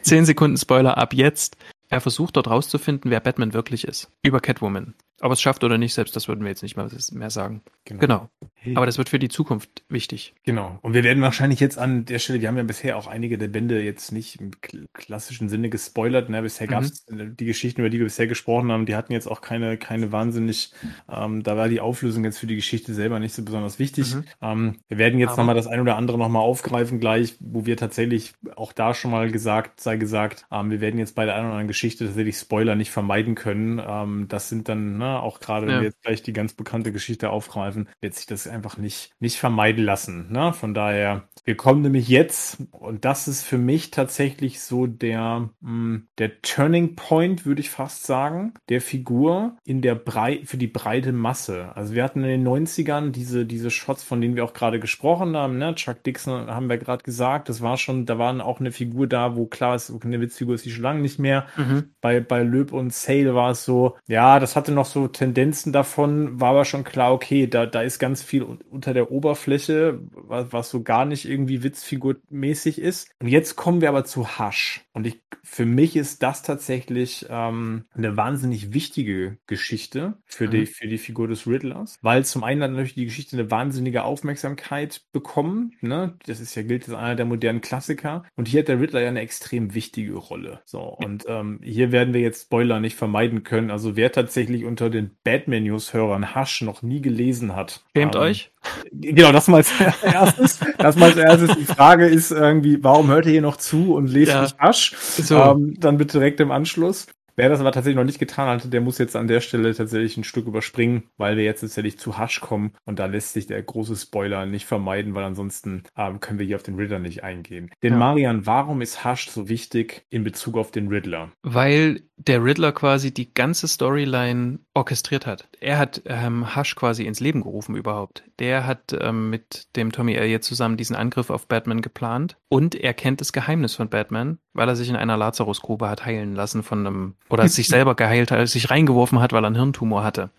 Zehn 0.02 0.26
Sekunden 0.26 0.58
Spoiler 0.58 0.98
ab 0.98 1.14
jetzt. 1.14 1.58
Er 1.90 2.02
versucht 2.02 2.36
dort 2.38 2.48
rauszufinden, 2.48 3.12
wer 3.12 3.20
Batman 3.20 3.54
wirklich 3.54 3.86
ist. 3.88 4.12
Über 4.24 4.40
Catwoman. 4.40 4.96
Ob 5.24 5.32
es 5.32 5.42
schafft 5.42 5.64
oder 5.64 5.78
nicht, 5.78 5.94
selbst 5.94 6.18
das 6.18 6.28
würden 6.28 6.42
wir 6.42 6.50
jetzt 6.50 6.64
nicht 6.64 6.76
mehr 6.76 7.30
sagen. 7.30 7.62
Genau. 7.86 8.00
genau. 8.00 8.30
Aber 8.76 8.86
das 8.86 8.98
wird 8.98 9.08
für 9.08 9.20
die 9.20 9.30
Zukunft 9.30 9.84
wichtig. 9.88 10.34
Genau. 10.44 10.80
Und 10.82 10.94
wir 10.94 11.06
werden 11.06 11.24
wahrscheinlich 11.24 11.62
jetzt 11.62 11.78
an 11.78 12.04
der 12.04 12.20
Stelle, 12.20 12.42
wir 12.42 12.50
haben 12.50 12.58
ja 12.58 12.64
bisher 12.64 12.98
auch 12.98 13.08
einige 13.08 13.38
der 13.38 13.48
Bände 13.48 13.82
jetzt 13.82 14.12
nicht 14.12 14.42
im 14.42 14.52
klassischen 14.92 15.48
Sinne 15.48 15.70
gespoilert. 15.70 16.30
Ne? 16.30 16.42
Bisher 16.42 16.68
mhm. 16.68 16.72
gab 16.72 16.84
es 16.84 17.06
die 17.08 17.46
Geschichten, 17.46 17.80
über 17.80 17.90
die 17.90 18.00
wir 18.00 18.06
bisher 18.06 18.28
gesprochen 18.28 18.70
haben, 18.70 18.86
die 18.86 18.96
hatten 18.96 19.14
jetzt 19.14 19.28
auch 19.28 19.40
keine, 19.40 19.78
keine 19.78 20.12
wahnsinnig, 20.12 20.74
ähm, 21.10 21.42
da 21.42 21.56
war 21.56 21.70
die 21.70 21.80
Auflösung 21.80 22.26
jetzt 22.26 22.40
für 22.40 22.48
die 22.48 22.56
Geschichte 22.56 22.94
selber 22.94 23.20
nicht 23.20 23.34
so 23.34 23.46
besonders 23.46 23.80
wichtig. 23.80 24.16
Mhm. 24.16 24.24
Ähm, 24.42 24.76
wir 24.90 24.98
werden 24.98 25.20
jetzt 25.20 25.38
nochmal 25.38 25.56
das 25.56 25.68
ein 25.68 25.80
oder 25.80 25.96
andere 25.96 26.18
nochmal 26.18 26.42
aufgreifen 26.42 27.00
gleich, 27.00 27.36
wo 27.40 27.66
wir 27.66 27.78
tatsächlich 27.78 28.34
auch 28.58 28.74
da 28.74 28.94
schon 28.94 29.12
mal 29.12 29.32
gesagt, 29.32 29.80
sei 29.80 29.96
gesagt, 29.96 30.46
ähm, 30.52 30.70
wir 30.70 30.82
werden 30.82 31.00
jetzt 31.00 31.16
bei 31.16 31.24
der 31.24 31.36
einen 31.36 31.46
oder 31.46 31.54
anderen 31.54 31.70
Geschichte 31.70 32.06
tatsächlich 32.06 32.36
Spoiler 32.36 32.76
nicht 32.76 32.92
vermeiden 32.92 33.36
können. 33.36 33.82
Ähm, 33.86 34.28
das 34.28 34.50
sind 34.50 34.68
dann, 34.68 34.98
ne, 34.98 35.13
auch 35.22 35.40
gerade, 35.40 35.68
wenn 35.68 35.76
ja. 35.76 35.82
wir 35.82 35.88
jetzt 35.88 36.02
gleich 36.02 36.24
die 36.24 36.34
ganz 36.34 36.54
bekannte 36.54 36.92
Geschichte 36.92 37.30
aufgreifen, 37.30 37.90
wird 38.02 38.16
sich 38.16 38.26
das 38.26 38.48
einfach 38.48 38.78
nicht, 38.78 39.12
nicht 39.20 39.38
vermeiden 39.38 39.84
lassen. 39.84 40.32
Ne? 40.32 40.54
Von 40.54 40.74
daher, 40.74 41.28
wir 41.46 41.58
kommen 41.58 41.82
nämlich 41.82 42.08
jetzt, 42.08 42.58
und 42.72 43.06
das 43.06 43.28
ist 43.28 43.44
für 43.44 43.58
mich 43.58 43.92
tatsächlich 43.92 44.62
so 44.62 44.88
der, 44.88 45.50
mh, 45.62 45.70
hm, 45.70 46.08
der 46.18 46.42
Turning 46.42 46.96
Point, 46.96 47.46
würde 47.46 47.62
ich 47.62 47.70
fast 47.70 48.06
sagen, 48.06 48.54
der 48.70 48.82
Figur 48.82 49.58
in 49.64 49.82
der 49.82 49.96
Brei 49.96 50.42
für 50.46 50.58
die 50.58 50.68
breite 50.68 51.12
Masse. 51.12 51.72
Also 51.76 51.94
wir 51.94 52.04
hatten 52.04 52.24
in 52.24 52.44
den 52.44 52.48
90ern 52.48 53.12
diese, 53.12 53.46
diese 53.46 53.72
Shots, 53.72 54.04
von 54.04 54.22
denen 54.22 54.36
wir 54.36 54.46
auch 54.46 54.54
gerade 54.54 54.80
gesprochen 54.80 55.36
haben, 55.36 55.58
ne? 55.58 55.76
Chuck 55.76 56.04
Dixon 56.04 56.50
haben 56.50 56.70
wir 56.70 56.78
gerade 56.78 57.04
gesagt, 57.04 57.50
das 57.50 57.62
war 57.62 57.78
schon, 57.78 58.06
da 58.06 58.18
waren 58.18 58.42
auch 58.42 58.60
eine 58.60 58.72
Figur 58.72 59.08
da, 59.08 59.36
wo 59.36 59.46
klar 59.46 59.76
ist, 59.76 59.92
eine 60.04 60.22
Witzfigur 60.22 60.56
ist 60.56 60.66
die 60.66 60.72
schon 60.72 60.84
lange 60.84 61.02
nicht 61.02 61.20
mehr. 61.20 61.48
Mhm. 61.58 61.92
Bei, 62.02 62.20
bei 62.20 62.44
Löb 62.44 62.72
und 62.72 62.94
Sale 62.94 63.36
war 63.36 63.52
es 63.52 63.66
so, 63.66 63.98
ja, 64.08 64.40
das 64.40 64.56
hatte 64.56 64.72
noch 64.72 64.86
so 64.86 65.03
Tendenzen 65.12 65.74
davon, 65.74 66.40
war 66.40 66.52
aber 66.52 66.66
schon 66.66 66.84
klar, 66.84 67.14
okay, 67.14 67.48
da, 67.48 67.66
da 67.66 67.82
ist 67.82 68.00
ganz 68.00 68.24
viel 68.24 68.44
unter 68.44 68.94
der 68.94 69.12
Oberfläche, 69.12 70.00
was, 70.12 70.52
was 70.52 70.70
so 70.70 70.84
gar 70.84 71.06
nicht 71.06 71.26
irgendwie 71.28 71.64
witzfigurmäßig 71.64 72.80
ist. 72.80 73.10
Und 73.22 73.28
jetzt 73.28 73.56
kommen 73.56 73.82
wir 73.82 73.90
aber 73.90 74.06
zu 74.06 74.40
Hush. 74.40 74.86
Und 74.94 75.08
ich, 75.08 75.22
für 75.44 75.66
mich 75.66 75.96
ist 75.96 76.22
das 76.22 76.44
tatsächlich 76.44 77.26
ähm, 77.30 77.86
eine 77.94 78.16
wahnsinnig 78.16 78.74
wichtige 78.74 79.38
Geschichte 79.48 80.18
für, 80.26 80.48
mhm. 80.48 80.52
die, 80.52 80.66
für 80.68 80.88
die 80.88 80.98
Figur 80.98 81.28
des 81.28 81.48
Riddlers, 81.48 81.98
weil 82.02 82.26
zum 82.26 82.44
einen 82.44 82.62
hat 82.62 82.72
natürlich 82.72 82.94
die 82.94 83.06
Geschichte 83.06 83.36
eine 83.36 83.50
wahnsinnige 83.50 84.04
Aufmerksamkeit 84.04 85.02
bekommen. 85.12 85.74
Ne? 85.82 86.18
Das 86.26 86.40
ist 86.40 86.56
ja 86.56 86.64
gilt 86.64 86.88
als 86.90 86.98
einer 86.98 87.16
der 87.16 87.26
modernen 87.26 87.62
Klassiker. 87.62 88.24
Und 88.36 88.48
hier 88.48 88.62
hat 88.62 88.68
der 88.68 88.80
Riddler 88.80 89.02
ja 89.02 89.08
eine 89.08 89.22
extrem 89.22 89.74
wichtige 89.74 90.16
Rolle. 90.16 90.62
So, 90.66 90.82
und 90.82 91.26
ähm, 91.28 91.60
hier 91.64 91.92
werden 91.92 92.14
wir 92.14 92.22
jetzt 92.22 92.44
Spoiler 92.44 92.80
nicht 92.80 92.96
vermeiden 92.96 93.44
können. 93.44 93.72
Also 93.72 93.96
wer 93.96 94.12
tatsächlich 94.12 94.66
unter 94.66 94.83
den 94.90 95.12
Batman 95.24 95.64
News-Hörern 95.64 96.36
Hush 96.36 96.62
noch 96.62 96.82
nie 96.82 97.02
gelesen 97.02 97.56
hat. 97.56 97.84
Schämt 97.96 98.16
ähm, 98.16 98.22
euch? 98.22 98.52
Genau, 98.92 99.32
das 99.32 99.48
mal 99.48 99.58
als 99.58 99.72
erstes. 100.04 100.60
das 100.78 100.96
mal 100.96 101.06
als 101.06 101.18
erstes. 101.18 101.58
Die 101.58 101.66
Frage 101.66 102.06
ist 102.08 102.32
irgendwie, 102.32 102.84
warum 102.84 103.08
hört 103.08 103.26
ihr 103.26 103.34
hier 103.34 103.42
noch 103.42 103.58
zu 103.58 103.96
und 103.96 104.08
lest 104.08 104.32
ja. 104.32 104.42
nicht 104.44 104.62
Hush? 104.62 104.96
So. 104.98 105.38
Ähm, 105.38 105.76
dann 105.80 105.98
bitte 105.98 106.20
direkt 106.20 106.40
im 106.40 106.52
Anschluss. 106.52 107.08
Wer 107.36 107.50
das 107.50 107.60
aber 107.60 107.72
tatsächlich 107.72 107.98
noch 107.98 108.04
nicht 108.04 108.20
getan 108.20 108.48
hatte, 108.48 108.68
der 108.68 108.82
muss 108.82 109.00
jetzt 109.00 109.16
an 109.16 109.28
der 109.28 109.42
Stelle 109.42 109.74
tatsächlich 109.74 110.18
ein 110.18 110.24
Stück 110.24 110.46
überspringen, 110.46 111.04
weil 111.18 111.36
wir 111.36 111.44
jetzt 111.44 111.62
tatsächlich 111.62 111.98
zu 111.98 112.20
Hush 112.20 112.42
kommen 112.42 112.74
und 112.86 113.00
da 113.00 113.08
lässt 113.08 113.34
sich 113.34 113.48
der 113.48 113.62
große 113.62 113.96
Spoiler 113.96 114.46
nicht 114.46 114.66
vermeiden, 114.66 115.16
weil 115.16 115.24
ansonsten 115.24 115.84
ähm, 115.98 116.20
können 116.20 116.38
wir 116.38 116.46
hier 116.46 116.58
auf 116.58 116.64
den 116.64 116.76
Riddler 116.76 117.00
nicht 117.00 117.24
eingehen. 117.24 117.72
Denn 117.82 117.94
ja. 117.94 118.00
Marian, 118.00 118.46
warum 118.46 118.82
ist 118.82 119.04
Hush 119.04 119.30
so 119.30 119.50
wichtig 119.50 120.06
in 120.12 120.24
Bezug 120.24 120.58
auf 120.58 120.70
den 120.70 120.90
Riddler? 120.90 121.32
Weil 121.42 122.04
der 122.28 122.44
Riddler 122.44 122.72
quasi 122.72 123.14
die 123.14 123.34
ganze 123.34 123.68
Storyline 123.68 124.60
orchestriert 124.74 125.26
hat. 125.26 125.48
Er 125.60 125.78
hat 125.78 126.02
ähm, 126.06 126.56
Hush 126.56 126.76
quasi 126.76 127.06
ins 127.06 127.20
Leben 127.20 127.42
gerufen 127.42 127.76
überhaupt. 127.76 128.24
Der 128.40 128.66
hat 128.66 128.96
ähm, 129.00 129.30
mit 129.30 129.76
dem 129.76 129.92
Tommy 129.92 130.14
Elliott 130.14 130.44
zusammen 130.44 130.78
diesen 130.78 130.96
Angriff 130.96 131.30
auf 131.30 131.48
Batman 131.48 131.82
geplant 131.82 132.38
und 132.50 132.76
er 132.76 132.94
kennt 132.94 133.22
das 133.22 133.34
Geheimnis 133.34 133.76
von 133.76 133.90
Batman, 133.90 134.40
weil 134.54 134.68
er 134.68 134.76
sich 134.76 134.90
in 134.90 134.96
einer 134.96 135.18
Lazarusgrube 135.18 135.90
hat 135.90 136.06
heilen 136.06 136.36
lassen 136.36 136.64
von 136.64 136.86
einem 136.86 137.16
oder 137.30 137.48
sich 137.48 137.68
selber 137.70 137.96
geheilt 137.96 138.32
hat, 138.32 138.48
sich 138.48 138.70
reingeworfen 138.70 139.20
hat, 139.20 139.34
weil 139.34 139.44
er 139.44 139.48
einen 139.48 139.56
Hirntumor 139.56 140.04
hatte. 140.04 140.30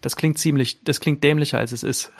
Das 0.00 0.16
klingt 0.16 0.38
ziemlich, 0.38 0.82
das 0.84 1.00
klingt 1.00 1.22
dämlicher 1.22 1.58
als 1.58 1.72
es 1.72 1.82
ist, 1.82 2.12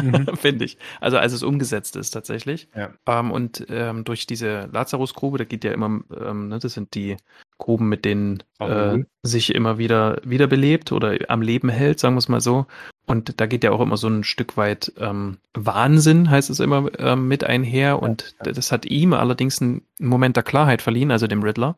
mhm. 0.00 0.28
finde 0.36 0.64
ich. 0.64 0.78
Also 1.00 1.18
als 1.18 1.32
es 1.32 1.42
umgesetzt 1.42 1.96
ist 1.96 2.10
tatsächlich. 2.10 2.68
Ja. 2.74 2.90
Ähm, 3.06 3.30
und 3.30 3.66
ähm, 3.68 4.04
durch 4.04 4.26
diese 4.26 4.68
Lazarusgrube, 4.72 5.38
da 5.38 5.44
geht 5.44 5.64
ja 5.64 5.72
immer, 5.72 6.00
ähm, 6.18 6.48
ne, 6.48 6.58
das 6.58 6.74
sind 6.74 6.94
die 6.94 7.16
Gruben, 7.60 7.88
mit 7.88 8.04
denen 8.04 8.42
äh, 8.58 8.98
sich 9.22 9.54
immer 9.54 9.78
wieder 9.78 10.20
wiederbelebt 10.24 10.90
oder 10.90 11.16
am 11.28 11.42
Leben 11.42 11.68
hält, 11.68 12.00
sagen 12.00 12.16
wir 12.16 12.18
es 12.18 12.28
mal 12.28 12.40
so. 12.40 12.66
Und 13.10 13.40
da 13.40 13.46
geht 13.46 13.64
ja 13.64 13.72
auch 13.72 13.80
immer 13.80 13.96
so 13.96 14.08
ein 14.08 14.22
Stück 14.22 14.56
weit 14.56 14.92
ähm, 14.98 15.38
Wahnsinn, 15.52 16.30
heißt 16.30 16.48
es 16.48 16.60
immer, 16.60 16.88
ähm, 16.98 17.26
mit 17.26 17.42
einher. 17.42 18.00
Und 18.00 18.36
ja, 18.38 18.46
ja. 18.46 18.52
das 18.52 18.70
hat 18.70 18.86
ihm 18.86 19.14
allerdings 19.14 19.60
einen 19.60 19.82
Moment 19.98 20.36
der 20.36 20.44
Klarheit 20.44 20.80
verliehen, 20.80 21.10
also 21.10 21.26
dem 21.26 21.42
Riddler. 21.42 21.76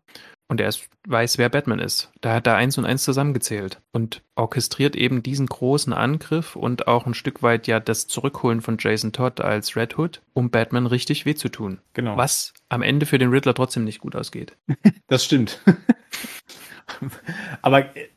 Und 0.49 0.61
er 0.61 0.69
ist, 0.69 0.91
weiß, 1.09 1.39
wer 1.39 1.49
Batman 1.49 1.79
ist. 1.79 2.13
Da 2.21 2.35
hat 2.35 2.47
er 2.47 2.57
eins 2.57 2.77
und 2.77 2.85
eins 2.85 3.05
zusammengezählt 3.05 3.81
und 3.93 4.21
orchestriert 4.37 4.95
eben 4.95 5.23
diesen 5.23 5.47
großen 5.47 5.95
Angriff 5.95 6.55
und 6.55 6.87
auch 6.87 7.07
ein 7.07 7.15
Stück 7.15 7.43
weit 7.43 7.67
ja 7.67 7.81
das 7.81 8.07
Zurückholen 8.09 8.61
von 8.61 8.77
Jason 8.79 9.13
Todd 9.13 9.41
als 9.41 9.75
Red 9.75 9.97
Hood, 9.97 10.21
um 10.35 10.51
Batman 10.51 10.87
richtig 10.87 11.25
weh 11.25 11.35
zu 11.35 11.49
tun. 11.49 11.79
Genau. 11.95 12.19
Was 12.19 12.53
am 12.69 12.83
Ende 12.83 13.07
für 13.07 13.17
den 13.17 13.31
Riddler 13.31 13.55
trotzdem 13.55 13.85
nicht 13.85 14.01
gut 14.01 14.15
ausgeht. 14.15 14.57
Das 15.09 15.25
stimmt. 15.25 15.61
Aber 17.63 17.97
äh, 17.97 18.09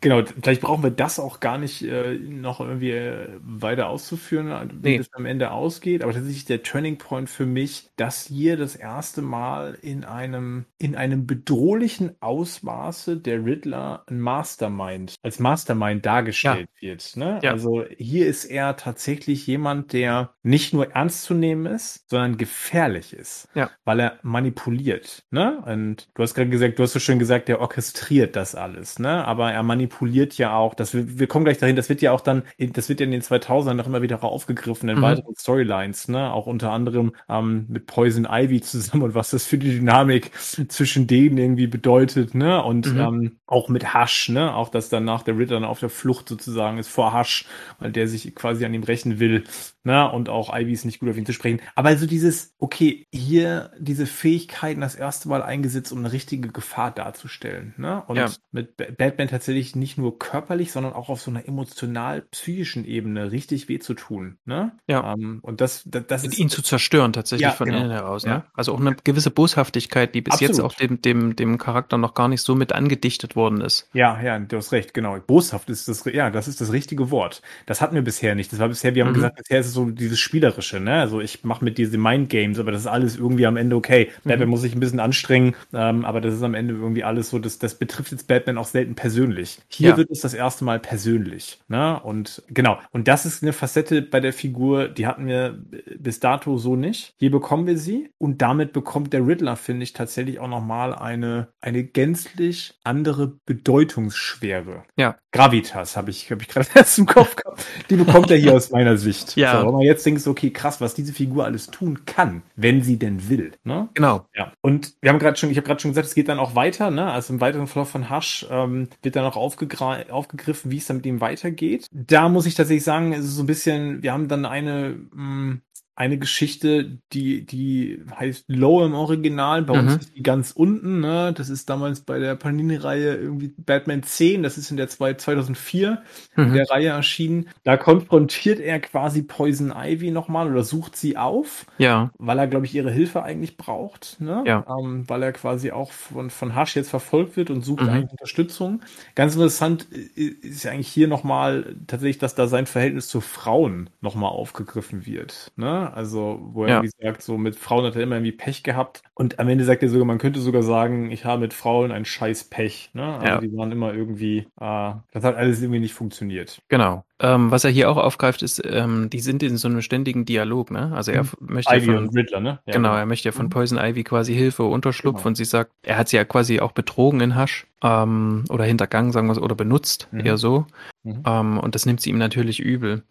genau, 0.00 0.22
vielleicht 0.42 0.62
brauchen 0.62 0.82
wir 0.82 0.90
das 0.90 1.18
auch 1.18 1.40
gar 1.40 1.58
nicht 1.58 1.82
äh, 1.82 2.14
noch 2.14 2.60
irgendwie 2.60 2.90
äh, 2.90 3.28
weiter 3.40 3.88
auszuführen, 3.88 4.70
wie 4.82 4.90
nee. 4.90 4.98
das 4.98 5.12
am 5.12 5.26
Ende 5.26 5.50
ausgeht. 5.50 6.02
Aber 6.02 6.12
tatsächlich 6.12 6.46
der 6.46 6.62
Turning 6.62 6.98
Point 6.98 7.28
für 7.28 7.46
mich, 7.46 7.90
dass 7.96 8.26
hier 8.26 8.56
das 8.56 8.74
erste 8.74 9.22
Mal 9.22 9.78
in 9.82 10.04
einem, 10.04 10.64
in 10.78 10.96
einem 10.96 11.26
bedrohlichen 11.26 12.16
Ausmaße 12.20 13.18
der 13.18 13.44
Riddler 13.44 14.04
ein 14.08 14.20
Mastermind, 14.20 15.14
als 15.22 15.38
Mastermind 15.38 16.04
dargestellt 16.04 16.68
ja. 16.80 16.88
wird. 16.88 17.16
Ne? 17.16 17.40
Ja. 17.42 17.52
Also 17.52 17.84
hier 17.98 18.26
ist 18.26 18.46
er 18.46 18.76
tatsächlich 18.76 19.46
jemand, 19.46 19.92
der 19.92 20.34
nicht 20.42 20.72
nur 20.72 20.92
ernst 20.92 21.24
zu 21.24 21.34
nehmen 21.34 21.66
ist, 21.66 22.08
sondern 22.08 22.36
gefährlich 22.36 23.12
ist. 23.12 23.48
Ja. 23.54 23.70
Weil 23.84 24.00
er 24.00 24.18
manipuliert. 24.22 25.24
Ne? 25.30 25.62
Und 25.66 26.08
du 26.14 26.22
hast 26.22 26.34
gerade 26.34 26.50
gesagt, 26.50 26.78
du 26.78 26.82
hast 26.82 26.92
so 26.92 26.98
schön 26.98 27.18
gesagt, 27.18 27.48
der 27.48 27.60
orchestriert 27.60 28.36
das 28.36 28.54
alles. 28.54 28.85
Ne? 28.98 29.24
Aber 29.24 29.52
er 29.52 29.62
manipuliert 29.62 30.38
ja 30.38 30.56
auch, 30.56 30.74
das, 30.74 30.94
wir, 30.94 31.18
wir 31.18 31.26
kommen 31.26 31.44
gleich 31.44 31.58
dahin, 31.58 31.76
das 31.76 31.88
wird 31.88 32.02
ja 32.02 32.12
auch 32.12 32.20
dann, 32.20 32.42
das 32.58 32.88
wird 32.88 33.00
ja 33.00 33.04
in 33.04 33.12
den 33.12 33.22
2000ern 33.22 33.74
noch 33.74 33.86
immer 33.86 34.02
wieder 34.02 34.22
aufgegriffen 34.22 34.88
in 34.88 34.98
mhm. 34.98 35.02
weiteren 35.02 35.34
Storylines, 35.36 36.08
ne? 36.08 36.32
Auch 36.32 36.46
unter 36.46 36.72
anderem 36.72 37.12
ähm, 37.28 37.66
mit 37.68 37.86
Poison 37.86 38.26
Ivy 38.28 38.60
zusammen 38.60 39.02
und 39.02 39.14
was 39.14 39.30
das 39.30 39.44
für 39.44 39.58
die 39.58 39.70
Dynamik 39.70 40.30
zwischen 40.68 41.06
denen 41.06 41.38
irgendwie 41.38 41.66
bedeutet, 41.66 42.34
ne? 42.34 42.62
Und 42.62 42.92
mhm. 42.92 43.00
ähm, 43.00 43.38
auch 43.46 43.68
mit 43.68 43.94
Hush, 43.94 44.28
ne? 44.30 44.54
Auch 44.54 44.68
dass 44.68 44.88
danach 44.88 45.22
der 45.22 45.38
Ritter 45.38 45.54
dann 45.54 45.64
auf 45.64 45.80
der 45.80 45.90
Flucht 45.90 46.28
sozusagen 46.28 46.78
ist 46.78 46.88
vor 46.88 47.18
Hush, 47.18 47.46
weil 47.78 47.92
der 47.92 48.08
sich 48.08 48.34
quasi 48.34 48.64
an 48.64 48.74
ihm 48.74 48.82
rächen 48.82 49.18
will, 49.20 49.44
ne? 49.84 50.10
Und 50.10 50.28
auch 50.28 50.54
Ivy 50.54 50.72
ist 50.72 50.84
nicht 50.84 51.00
gut 51.00 51.10
auf 51.10 51.16
ihn 51.16 51.26
zu 51.26 51.32
sprechen. 51.32 51.60
Aber 51.74 51.88
also 51.88 52.06
dieses, 52.06 52.54
okay, 52.58 53.06
hier 53.12 53.70
diese 53.78 54.06
Fähigkeiten 54.06 54.80
das 54.80 54.94
erste 54.94 55.28
Mal 55.28 55.42
eingesetzt, 55.42 55.92
um 55.92 55.98
eine 55.98 56.12
richtige 56.12 56.48
Gefahr 56.48 56.90
darzustellen, 56.90 57.74
ne? 57.76 58.02
Und 58.06 58.16
ja. 58.16 58.30
mit 58.50 58.75
Batman 58.76 59.28
tatsächlich 59.28 59.74
nicht 59.74 59.96
nur 59.96 60.18
körperlich, 60.18 60.70
sondern 60.70 60.92
auch 60.92 61.08
auf 61.08 61.20
so 61.20 61.30
einer 61.30 61.46
emotional-psychischen 61.46 62.84
Ebene 62.84 63.32
richtig 63.32 63.68
weh 63.68 63.78
zu 63.78 63.94
tun, 63.94 64.36
ne? 64.44 64.72
Ja. 64.86 65.14
Ähm, 65.14 65.38
und 65.42 65.60
das, 65.60 65.82
das, 65.86 66.06
das 66.06 66.24
ist 66.24 66.38
ihn 66.38 66.50
zu 66.50 66.62
zerstören 66.62 67.12
tatsächlich 67.12 67.48
ja, 67.48 67.52
von 67.52 67.66
genau. 67.66 67.80
innen 67.80 67.90
heraus, 67.90 68.26
ne? 68.26 68.30
Ja. 68.30 68.46
Also 68.54 68.74
auch 68.74 68.80
eine 68.80 68.94
gewisse 69.02 69.30
Boshaftigkeit, 69.30 70.14
die 70.14 70.20
bis 70.20 70.34
Absolut. 70.34 70.50
jetzt 70.50 70.60
auch 70.60 70.74
dem, 70.74 71.00
dem, 71.00 71.36
dem 71.36 71.56
Charakter 71.56 71.96
noch 71.96 72.12
gar 72.12 72.28
nicht 72.28 72.42
so 72.42 72.54
mit 72.54 72.72
angedichtet 72.72 73.34
worden 73.34 73.62
ist. 73.62 73.88
Ja, 73.94 74.20
ja, 74.20 74.38
du 74.38 74.56
hast 74.58 74.72
recht, 74.72 74.92
genau. 74.92 75.18
Boshaft 75.26 75.70
ist 75.70 75.88
das, 75.88 76.04
ja, 76.04 76.30
das 76.30 76.46
ist 76.46 76.60
das 76.60 76.72
richtige 76.72 77.10
Wort. 77.10 77.40
Das 77.64 77.80
hatten 77.80 77.94
wir 77.94 78.02
bisher 78.02 78.34
nicht. 78.34 78.52
Das 78.52 78.58
war 78.58 78.68
bisher, 78.68 78.94
wir 78.94 79.04
haben 79.04 79.12
mhm. 79.12 79.14
gesagt, 79.14 79.36
bisher 79.36 79.60
ist 79.60 79.68
es 79.68 79.72
so 79.72 79.88
dieses 79.90 80.18
Spielerische, 80.18 80.80
ne? 80.80 81.00
Also 81.00 81.20
ich 81.20 81.44
mache 81.44 81.64
mit 81.64 81.78
diese 81.78 81.96
Mind 81.96 82.28
Games, 82.28 82.58
aber 82.58 82.72
das 82.72 82.82
ist 82.82 82.86
alles 82.86 83.16
irgendwie 83.16 83.46
am 83.46 83.56
Ende 83.56 83.74
okay. 83.74 84.10
Mhm. 84.24 84.28
Batman 84.28 84.48
muss 84.50 84.60
sich 84.60 84.74
ein 84.74 84.80
bisschen 84.80 85.00
anstrengen, 85.00 85.54
ähm, 85.72 86.04
aber 86.04 86.20
das 86.20 86.34
ist 86.34 86.42
am 86.42 86.54
Ende 86.54 86.74
irgendwie 86.74 87.04
alles 87.04 87.30
so, 87.30 87.38
das, 87.38 87.58
das 87.58 87.76
betrifft 87.76 88.12
jetzt 88.12 88.28
Batman 88.28 88.58
auch 88.58 88.65
selten 88.66 88.94
persönlich. 88.94 89.58
Hier 89.68 89.90
ja. 89.90 89.96
wird 89.96 90.10
es 90.10 90.20
das 90.20 90.34
erste 90.34 90.64
Mal 90.64 90.78
persönlich, 90.78 91.58
ne? 91.68 92.00
Und 92.00 92.42
genau. 92.48 92.78
Und 92.92 93.08
das 93.08 93.26
ist 93.26 93.42
eine 93.42 93.52
Facette 93.52 94.02
bei 94.02 94.20
der 94.20 94.32
Figur, 94.32 94.88
die 94.88 95.06
hatten 95.06 95.26
wir 95.26 95.58
bis 95.98 96.20
dato 96.20 96.58
so 96.58 96.76
nicht. 96.76 97.14
Hier 97.18 97.30
bekommen 97.30 97.66
wir 97.66 97.78
sie 97.78 98.10
und 98.18 98.42
damit 98.42 98.72
bekommt 98.72 99.12
der 99.12 99.26
Riddler, 99.26 99.56
finde 99.56 99.84
ich, 99.84 99.92
tatsächlich 99.92 100.38
auch 100.38 100.48
nochmal 100.48 100.94
eine, 100.94 101.48
eine 101.60 101.84
gänzlich 101.84 102.78
andere 102.84 103.38
Bedeutungsschwere. 103.46 104.84
Ja. 104.96 105.16
Gravitas 105.32 105.96
habe 105.96 106.10
ich, 106.10 106.30
hab 106.30 106.40
ich 106.40 106.48
gerade 106.48 106.68
erst 106.74 106.98
im 106.98 107.06
Kopf 107.06 107.36
gehabt. 107.36 107.64
Die 107.90 107.96
bekommt 107.96 108.30
er 108.30 108.36
hier 108.36 108.54
aus 108.54 108.70
meiner 108.70 108.96
Sicht. 108.96 109.36
Ja. 109.36 109.60
So, 109.60 109.66
wenn 109.66 109.74
man 109.74 109.82
jetzt 109.82 110.04
denkt, 110.06 110.26
okay, 110.26 110.50
krass, 110.50 110.80
was 110.80 110.94
diese 110.94 111.12
Figur 111.12 111.44
alles 111.44 111.66
tun 111.68 112.04
kann, 112.06 112.42
wenn 112.56 112.82
sie 112.82 112.98
denn 112.98 113.28
will. 113.28 113.52
Ne? 113.64 113.88
Genau. 113.94 114.26
Ja. 114.34 114.52
Und 114.62 114.94
wir 115.00 115.10
haben 115.10 115.18
gerade 115.18 115.36
schon, 115.36 115.50
ich 115.50 115.56
habe 115.56 115.66
gerade 115.66 115.80
schon 115.80 115.90
gesagt, 115.90 116.06
es 116.06 116.14
geht 116.14 116.28
dann 116.28 116.38
auch 116.38 116.54
weiter, 116.54 116.90
ne? 116.90 117.10
Also 117.10 117.32
im 117.32 117.40
weiteren 117.40 117.66
Verlauf 117.66 117.90
von 117.90 118.10
Hush 118.10 118.46
ähm, 118.64 118.88
wird 119.02 119.16
dann 119.16 119.24
auch 119.24 119.36
aufgegriffen, 119.36 120.70
wie 120.70 120.78
es 120.78 120.86
dann 120.86 120.98
mit 120.98 121.06
ihm 121.06 121.20
weitergeht. 121.20 121.86
Da 121.92 122.28
muss 122.28 122.46
ich 122.46 122.54
tatsächlich 122.54 122.84
sagen, 122.84 123.12
es 123.12 123.24
ist 123.24 123.36
so 123.36 123.42
ein 123.42 123.46
bisschen, 123.46 124.02
wir 124.02 124.12
haben 124.12 124.28
dann 124.28 124.44
eine 124.44 124.96
mh, 125.12 125.14
hm, 125.14 125.62
eine 125.96 126.18
Geschichte, 126.18 126.98
die, 127.14 127.46
die 127.46 128.04
heißt 128.14 128.44
Low 128.48 128.84
im 128.84 128.92
Original. 128.92 129.62
Bei 129.62 129.80
mhm. 129.80 129.88
uns 129.88 130.02
ist 130.02 130.14
die 130.14 130.22
ganz 130.22 130.50
unten, 130.50 131.00
ne? 131.00 131.32
Das 131.34 131.48
ist 131.48 131.70
damals 131.70 132.02
bei 132.02 132.18
der 132.18 132.34
Panini-Reihe 132.34 133.16
irgendwie 133.16 133.54
Batman 133.56 134.02
10. 134.02 134.42
Das 134.42 134.58
ist 134.58 134.70
in 134.70 134.76
der 134.76 134.88
2004 134.88 136.02
mhm. 136.36 136.44
in 136.44 136.52
der 136.52 136.70
Reihe 136.70 136.88
erschienen. 136.88 137.48
Da 137.64 137.78
konfrontiert 137.78 138.60
er 138.60 138.78
quasi 138.80 139.22
Poison 139.22 139.72
Ivy 139.74 140.10
nochmal 140.10 140.52
oder 140.52 140.64
sucht 140.64 140.96
sie 140.96 141.16
auf. 141.16 141.64
Ja. 141.78 142.10
Weil 142.18 142.38
er, 142.40 142.46
glaube 142.46 142.66
ich, 142.66 142.74
ihre 142.74 142.90
Hilfe 142.90 143.22
eigentlich 143.22 143.56
braucht, 143.56 144.20
ne? 144.20 144.44
Ja. 144.46 144.66
Ähm, 144.68 145.04
weil 145.08 145.22
er 145.22 145.32
quasi 145.32 145.70
auch 145.70 145.92
von, 145.92 146.28
von 146.28 146.54
Hush 146.54 146.76
jetzt 146.76 146.90
verfolgt 146.90 147.38
wird 147.38 147.48
und 147.48 147.62
sucht 147.62 147.84
mhm. 147.84 147.88
eigentlich 147.88 148.10
Unterstützung. 148.10 148.82
Ganz 149.14 149.34
interessant 149.34 149.84
ist 149.84 150.62
ja 150.62 150.72
eigentlich 150.72 150.88
hier 150.88 151.08
nochmal 151.08 151.74
tatsächlich, 151.86 152.18
dass 152.18 152.34
da 152.34 152.48
sein 152.48 152.66
Verhältnis 152.66 153.08
zu 153.08 153.22
Frauen 153.22 153.88
nochmal 154.02 154.30
aufgegriffen 154.30 155.06
wird, 155.06 155.52
ne? 155.56 155.85
Also, 155.94 156.40
wo 156.52 156.64
er 156.64 156.68
ja. 156.68 156.74
irgendwie 156.76 156.92
sagt, 157.00 157.22
so 157.22 157.38
mit 157.38 157.56
Frauen 157.56 157.84
hat 157.84 157.96
er 157.96 158.02
immer 158.02 158.16
irgendwie 158.16 158.32
Pech 158.32 158.62
gehabt. 158.62 159.02
Und 159.18 159.38
am 159.38 159.48
Ende 159.48 159.64
sagt 159.64 159.82
er 159.82 159.88
sogar, 159.88 160.04
man 160.04 160.18
könnte 160.18 160.40
sogar 160.40 160.62
sagen, 160.62 161.10
ich 161.10 161.24
habe 161.24 161.40
mit 161.40 161.54
Frauen 161.54 161.90
ein 161.90 162.04
scheiß 162.04 162.44
Pech. 162.44 162.90
Ne? 162.92 163.14
Also 163.14 163.26
ja. 163.26 163.40
die 163.40 163.56
waren 163.56 163.72
immer 163.72 163.94
irgendwie, 163.94 164.46
äh, 164.60 164.92
das 165.10 165.24
hat 165.24 165.36
alles 165.36 165.62
irgendwie 165.62 165.80
nicht 165.80 165.94
funktioniert. 165.94 166.60
Genau. 166.68 167.02
Ähm, 167.18 167.50
was 167.50 167.64
er 167.64 167.70
hier 167.70 167.90
auch 167.90 167.96
aufgreift, 167.96 168.42
ist, 168.42 168.62
ähm, 168.66 169.08
die 169.08 169.20
sind 169.20 169.42
in 169.42 169.56
so 169.56 169.68
einem 169.68 169.80
ständigen 169.80 170.26
Dialog, 170.26 170.70
ne? 170.70 170.92
Also 170.94 171.12
er 171.12 171.22
mhm. 171.22 171.30
möchte 171.40 171.74
Ivy 171.74 171.86
von, 171.86 171.96
und 171.96 172.14
Riddler, 172.14 172.40
ne? 172.40 172.48
Ja, 172.66 172.74
genau, 172.74 172.90
genau, 172.90 172.98
er 172.98 173.06
möchte 173.06 173.26
ja 173.26 173.32
von 173.32 173.46
mhm. 173.46 173.50
Poison 173.50 173.78
Ivy 173.78 174.04
quasi 174.04 174.34
Hilfe, 174.34 174.64
Unterschlupf 174.64 175.18
genau. 175.18 175.28
und 175.28 175.36
sie 175.36 175.46
sagt, 175.46 175.72
er 175.82 175.96
hat 175.96 176.10
sie 176.10 176.16
ja 176.16 176.24
quasi 176.24 176.60
auch 176.60 176.72
betrogen 176.72 177.20
in 177.20 177.34
Hasch 177.34 177.66
ähm, 177.82 178.44
oder 178.50 178.64
hintergangen, 178.64 179.12
sagen 179.12 179.28
wir 179.28 179.32
es, 179.32 179.38
oder 179.38 179.54
benutzt, 179.54 180.08
mhm. 180.10 180.26
eher 180.26 180.36
so. 180.36 180.66
Mhm. 181.04 181.22
Ähm, 181.24 181.58
und 181.58 181.74
das 181.74 181.86
nimmt 181.86 182.02
sie 182.02 182.10
ihm 182.10 182.18
natürlich 182.18 182.60
übel. 182.60 183.02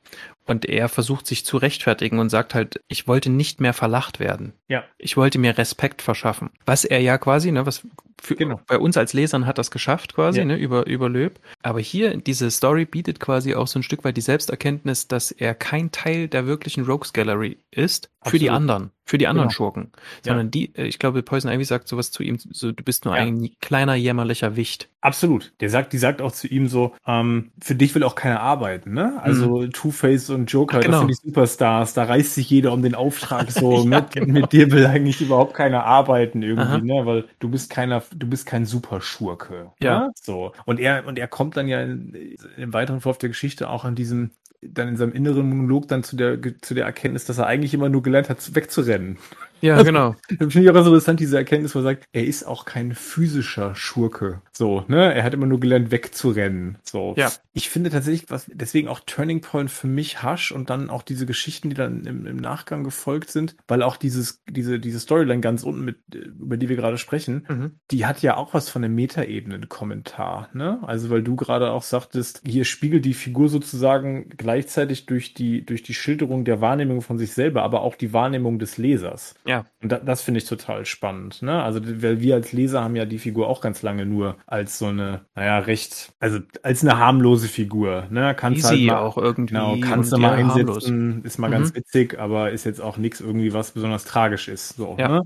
Und 0.46 0.66
er 0.66 0.88
versucht 0.88 1.26
sich 1.26 1.44
zu 1.44 1.58
rechtfertigen 1.58 2.20
und 2.20 2.30
sagt 2.30 2.54
halt, 2.54 2.84
ich 2.88 3.08
wollte 3.08 3.32
nicht 3.32 3.60
mehr 3.60 3.74
verlacht 3.74 4.20
werden. 4.20 4.54
Ja. 4.68 4.84
Ich 5.00 5.18
wollte 5.18 5.40
mir 5.40 5.58
Respekt 5.58 5.95
verschaffen. 6.02 6.50
Was 6.66 6.86
er 6.86 7.00
ja 7.00 7.18
quasi, 7.18 7.52
ne, 7.52 7.66
was 7.66 7.82
für, 8.22 8.36
genau. 8.36 8.60
bei 8.68 8.80
uns 8.80 8.98
als 8.98 9.14
Lesern 9.14 9.46
hat 9.46 9.58
das 9.58 9.72
geschafft 9.72 10.16
quasi, 10.16 10.40
ja. 10.40 10.46
ne, 10.46 10.58
über, 10.58 10.88
über 10.88 11.10
Löb. 11.10 11.40
Aber 11.62 11.80
hier, 11.80 12.18
diese 12.18 12.50
Story 12.52 12.86
bietet 12.86 13.20
quasi 13.20 13.56
auch 13.56 13.68
so 13.68 13.80
ein 13.80 13.84
Stück 13.84 14.04
weit 14.04 14.18
die 14.18 14.22
Selbsterkenntnis, 14.22 15.08
dass 15.08 15.32
er 15.32 15.54
kein 15.54 15.92
Teil 15.92 16.28
der 16.28 16.46
wirklichen 16.46 16.86
Rogues 16.86 17.14
Gallery 17.14 17.58
ist 17.72 18.06
für 18.22 18.28
Absolut. 18.28 18.42
die 18.42 18.50
anderen 18.50 18.92
für 19.08 19.20
die 19.20 19.28
anderen 19.28 19.50
genau. 19.50 19.56
Schurken, 19.56 19.92
sondern 20.24 20.48
ja. 20.48 20.52
die, 20.52 20.76
äh, 20.76 20.86
ich 20.86 20.98
glaube, 20.98 21.22
Poison 21.22 21.52
Ivy 21.52 21.64
sagt 21.64 21.88
sowas 21.88 22.10
zu 22.10 22.24
ihm, 22.24 22.40
so 22.40 22.72
du 22.72 22.84
bist 22.84 23.06
nur 23.06 23.16
ja. 23.16 23.22
ein 23.22 23.52
kleiner 23.62 23.94
jämmerlicher 23.94 24.56
Wicht. 24.56 24.90
Absolut. 25.02 25.54
Der 25.60 25.70
sagt, 25.70 25.94
die 25.94 26.00
sagt 26.00 26.24
auch 26.24 26.32
zu 26.32 26.48
ihm 26.48 26.68
so, 26.68 26.96
ähm, 27.06 27.52
für 27.62 27.76
dich 27.76 27.94
will 27.94 28.02
auch 28.02 28.16
keiner 28.16 28.40
arbeiten, 28.40 28.94
ne? 28.94 29.22
Also 29.22 29.62
mhm. 29.62 29.72
Two-Face 29.72 30.32
und 30.32 30.52
Joker, 30.52 30.80
Ach, 30.80 30.82
genau. 30.82 30.94
das 30.94 31.00
sind 31.02 31.10
die 31.10 31.28
Superstars, 31.28 31.94
da 31.94 32.06
reißt 32.06 32.34
sich 32.34 32.50
jeder 32.50 32.74
um 32.74 32.82
den 32.82 32.96
Auftrag 32.96 33.52
so, 33.52 33.84
mit, 33.86 34.12
genau. 34.12 34.40
mit 34.40 34.52
dir 34.52 34.72
will 34.72 34.88
eigentlich 34.88 35.22
überhaupt 35.22 35.54
keiner 35.54 35.86
arbeiten 35.86 36.42
irgendwie, 36.42 36.64
Aha. 36.64 36.78
ne? 36.80 37.06
Weil 37.06 37.26
du 37.38 37.50
bist 37.50 37.70
keiner, 37.70 38.02
du 38.14 38.28
bist 38.28 38.46
kein 38.46 38.66
Superschurke. 38.66 39.72
Ja. 39.82 40.00
Ne? 40.00 40.12
So. 40.16 40.54
Und 40.66 40.80
er, 40.80 41.06
und 41.06 41.18
er 41.18 41.28
kommt 41.28 41.58
dann 41.58 41.68
ja 41.68 41.82
in, 41.82 42.36
im 42.58 42.74
weiteren 42.74 43.02
Verlauf 43.02 43.18
der 43.18 43.30
Geschichte 43.30 43.70
auch 43.70 43.86
an 43.86 43.96
diesem 43.96 44.32
dann 44.62 44.88
in 44.88 44.98
seinem 44.98 45.14
inneren 45.14 45.48
Monolog 45.50 45.88
dann 45.88 46.04
zu 46.04 46.16
der, 46.16 46.40
zu 46.62 46.74
der 46.74 46.86
Erkenntnis, 46.86 47.26
dass 47.26 47.38
er 47.38 47.48
eigentlich 47.48 47.74
immer 47.74 47.90
nur 47.90 48.02
gelernt 48.02 48.30
hat, 48.30 48.56
wegzurennen. 48.56 49.18
Ja, 49.62 49.74
also, 49.78 49.86
genau. 49.86 50.16
Finde 50.28 50.62
ich 50.62 50.70
auch 50.70 50.74
so 50.74 50.90
interessant, 50.90 51.20
diese 51.20 51.38
Erkenntnis, 51.38 51.76
wo 51.76 51.80
er 51.80 51.84
sagt, 51.84 52.08
er 52.14 52.26
ist 52.26 52.46
auch 52.46 52.66
kein 52.66 52.94
physischer 52.94 53.76
Schurke. 53.76 54.42
So, 54.58 54.86
ne? 54.88 55.14
Er 55.14 55.24
hat 55.24 55.34
immer 55.34 55.48
nur 55.48 55.60
gelernt, 55.60 55.92
wegzurennen. 55.92 56.78
So. 56.82 57.14
Ja. 57.18 57.30
Ich 57.52 57.70
finde 57.70 57.90
tatsächlich, 57.90 58.30
was, 58.30 58.50
deswegen 58.54 58.88
auch 58.88 59.02
Turning 59.06 59.42
Point 59.42 59.70
für 59.70 59.88
mich 59.88 60.24
Hasch 60.24 60.54
und 60.54 60.70
dann 60.70 60.90
auch 60.90 61.02
diese 61.02 61.26
Geschichten, 61.26 61.70
die 61.70 61.76
dann 61.76 62.06
im, 62.06 62.26
im 62.26 62.38
Nachgang 62.38 62.86
gefolgt 62.86 63.32
sind, 63.32 63.58
weil 63.68 63.84
auch 63.84 63.98
dieses, 63.98 64.44
diese, 64.50 64.80
diese 64.80 65.02
Storyline 65.02 65.42
ganz 65.42 65.64
unten 65.64 65.84
mit, 65.84 65.98
über 66.14 66.56
die 66.56 66.70
wir 66.70 66.78
gerade 66.78 66.98
sprechen, 66.98 67.46
mhm. 67.50 67.72
die 67.92 68.06
hat 68.06 68.22
ja 68.22 68.38
auch 68.38 68.54
was 68.54 68.70
von 68.70 68.82
einem 68.82 68.96
Metaebenen-Kommentar, 68.96 70.48
ne? 70.54 70.80
Also, 70.84 71.10
weil 71.10 71.22
du 71.22 71.36
gerade 71.36 71.72
auch 71.72 71.84
sagtest, 71.84 72.42
hier 72.46 72.64
spiegelt 72.64 73.04
die 73.04 73.14
Figur 73.14 73.50
sozusagen 73.50 74.30
gleichzeitig 74.38 75.06
durch 75.06 75.34
die, 75.34 75.66
durch 75.66 75.84
die 75.84 75.94
Schilderung 75.94 76.46
der 76.46 76.62
Wahrnehmung 76.62 77.02
von 77.02 77.18
sich 77.18 77.34
selber, 77.34 77.64
aber 77.64 77.82
auch 77.82 77.96
die 77.96 78.14
Wahrnehmung 78.14 78.58
des 78.60 78.78
Lesers. 78.78 79.36
Ja. 79.46 79.66
Und 79.82 79.92
da, 79.92 80.00
das 80.00 80.22
finde 80.22 80.38
ich 80.38 80.46
total 80.46 80.86
spannend. 80.86 81.42
Ne? 81.42 81.62
Also, 81.62 81.82
weil 82.02 82.22
wir 82.22 82.36
als 82.36 82.54
Leser 82.54 82.82
haben 82.82 82.96
ja 82.96 83.04
die 83.04 83.20
Figur 83.20 83.50
auch 83.50 83.60
ganz 83.60 83.82
lange 83.82 84.06
nur 84.06 84.38
als 84.48 84.78
so 84.78 84.88
eine, 84.88 85.26
naja, 85.36 85.60
recht, 85.60 86.14
also 86.20 86.40
als 86.64 86.84
eine 86.84 86.98
harmlose 86.98 87.48
Figur. 87.48 88.08
Ne? 88.10 88.36
Kannst 88.36 88.60
Easy 88.60 88.86
halt 88.86 88.88
mal, 88.88 88.98
auch 89.00 89.18
irgendwie. 89.18 89.54
Genau, 89.54 89.78
kannst 89.80 90.12
du 90.12 90.18
mal 90.18 90.34
einsetzen, 90.34 91.12
harmlos. 91.12 91.26
ist 91.26 91.38
mal 91.38 91.48
mhm. 91.48 91.54
ganz 91.54 91.76
witzig, 91.76 92.20
aber 92.20 92.52
ist 92.52 92.66
jetzt 92.66 92.82
auch 92.82 92.98
nichts 92.98 93.22
irgendwie, 93.22 93.54
was 93.54 93.72
besonders 93.72 94.06
tragisch 94.06 94.48
ist. 94.48 94.76
So, 94.76 94.96
ja. 95.00 95.08
ne? 95.08 95.22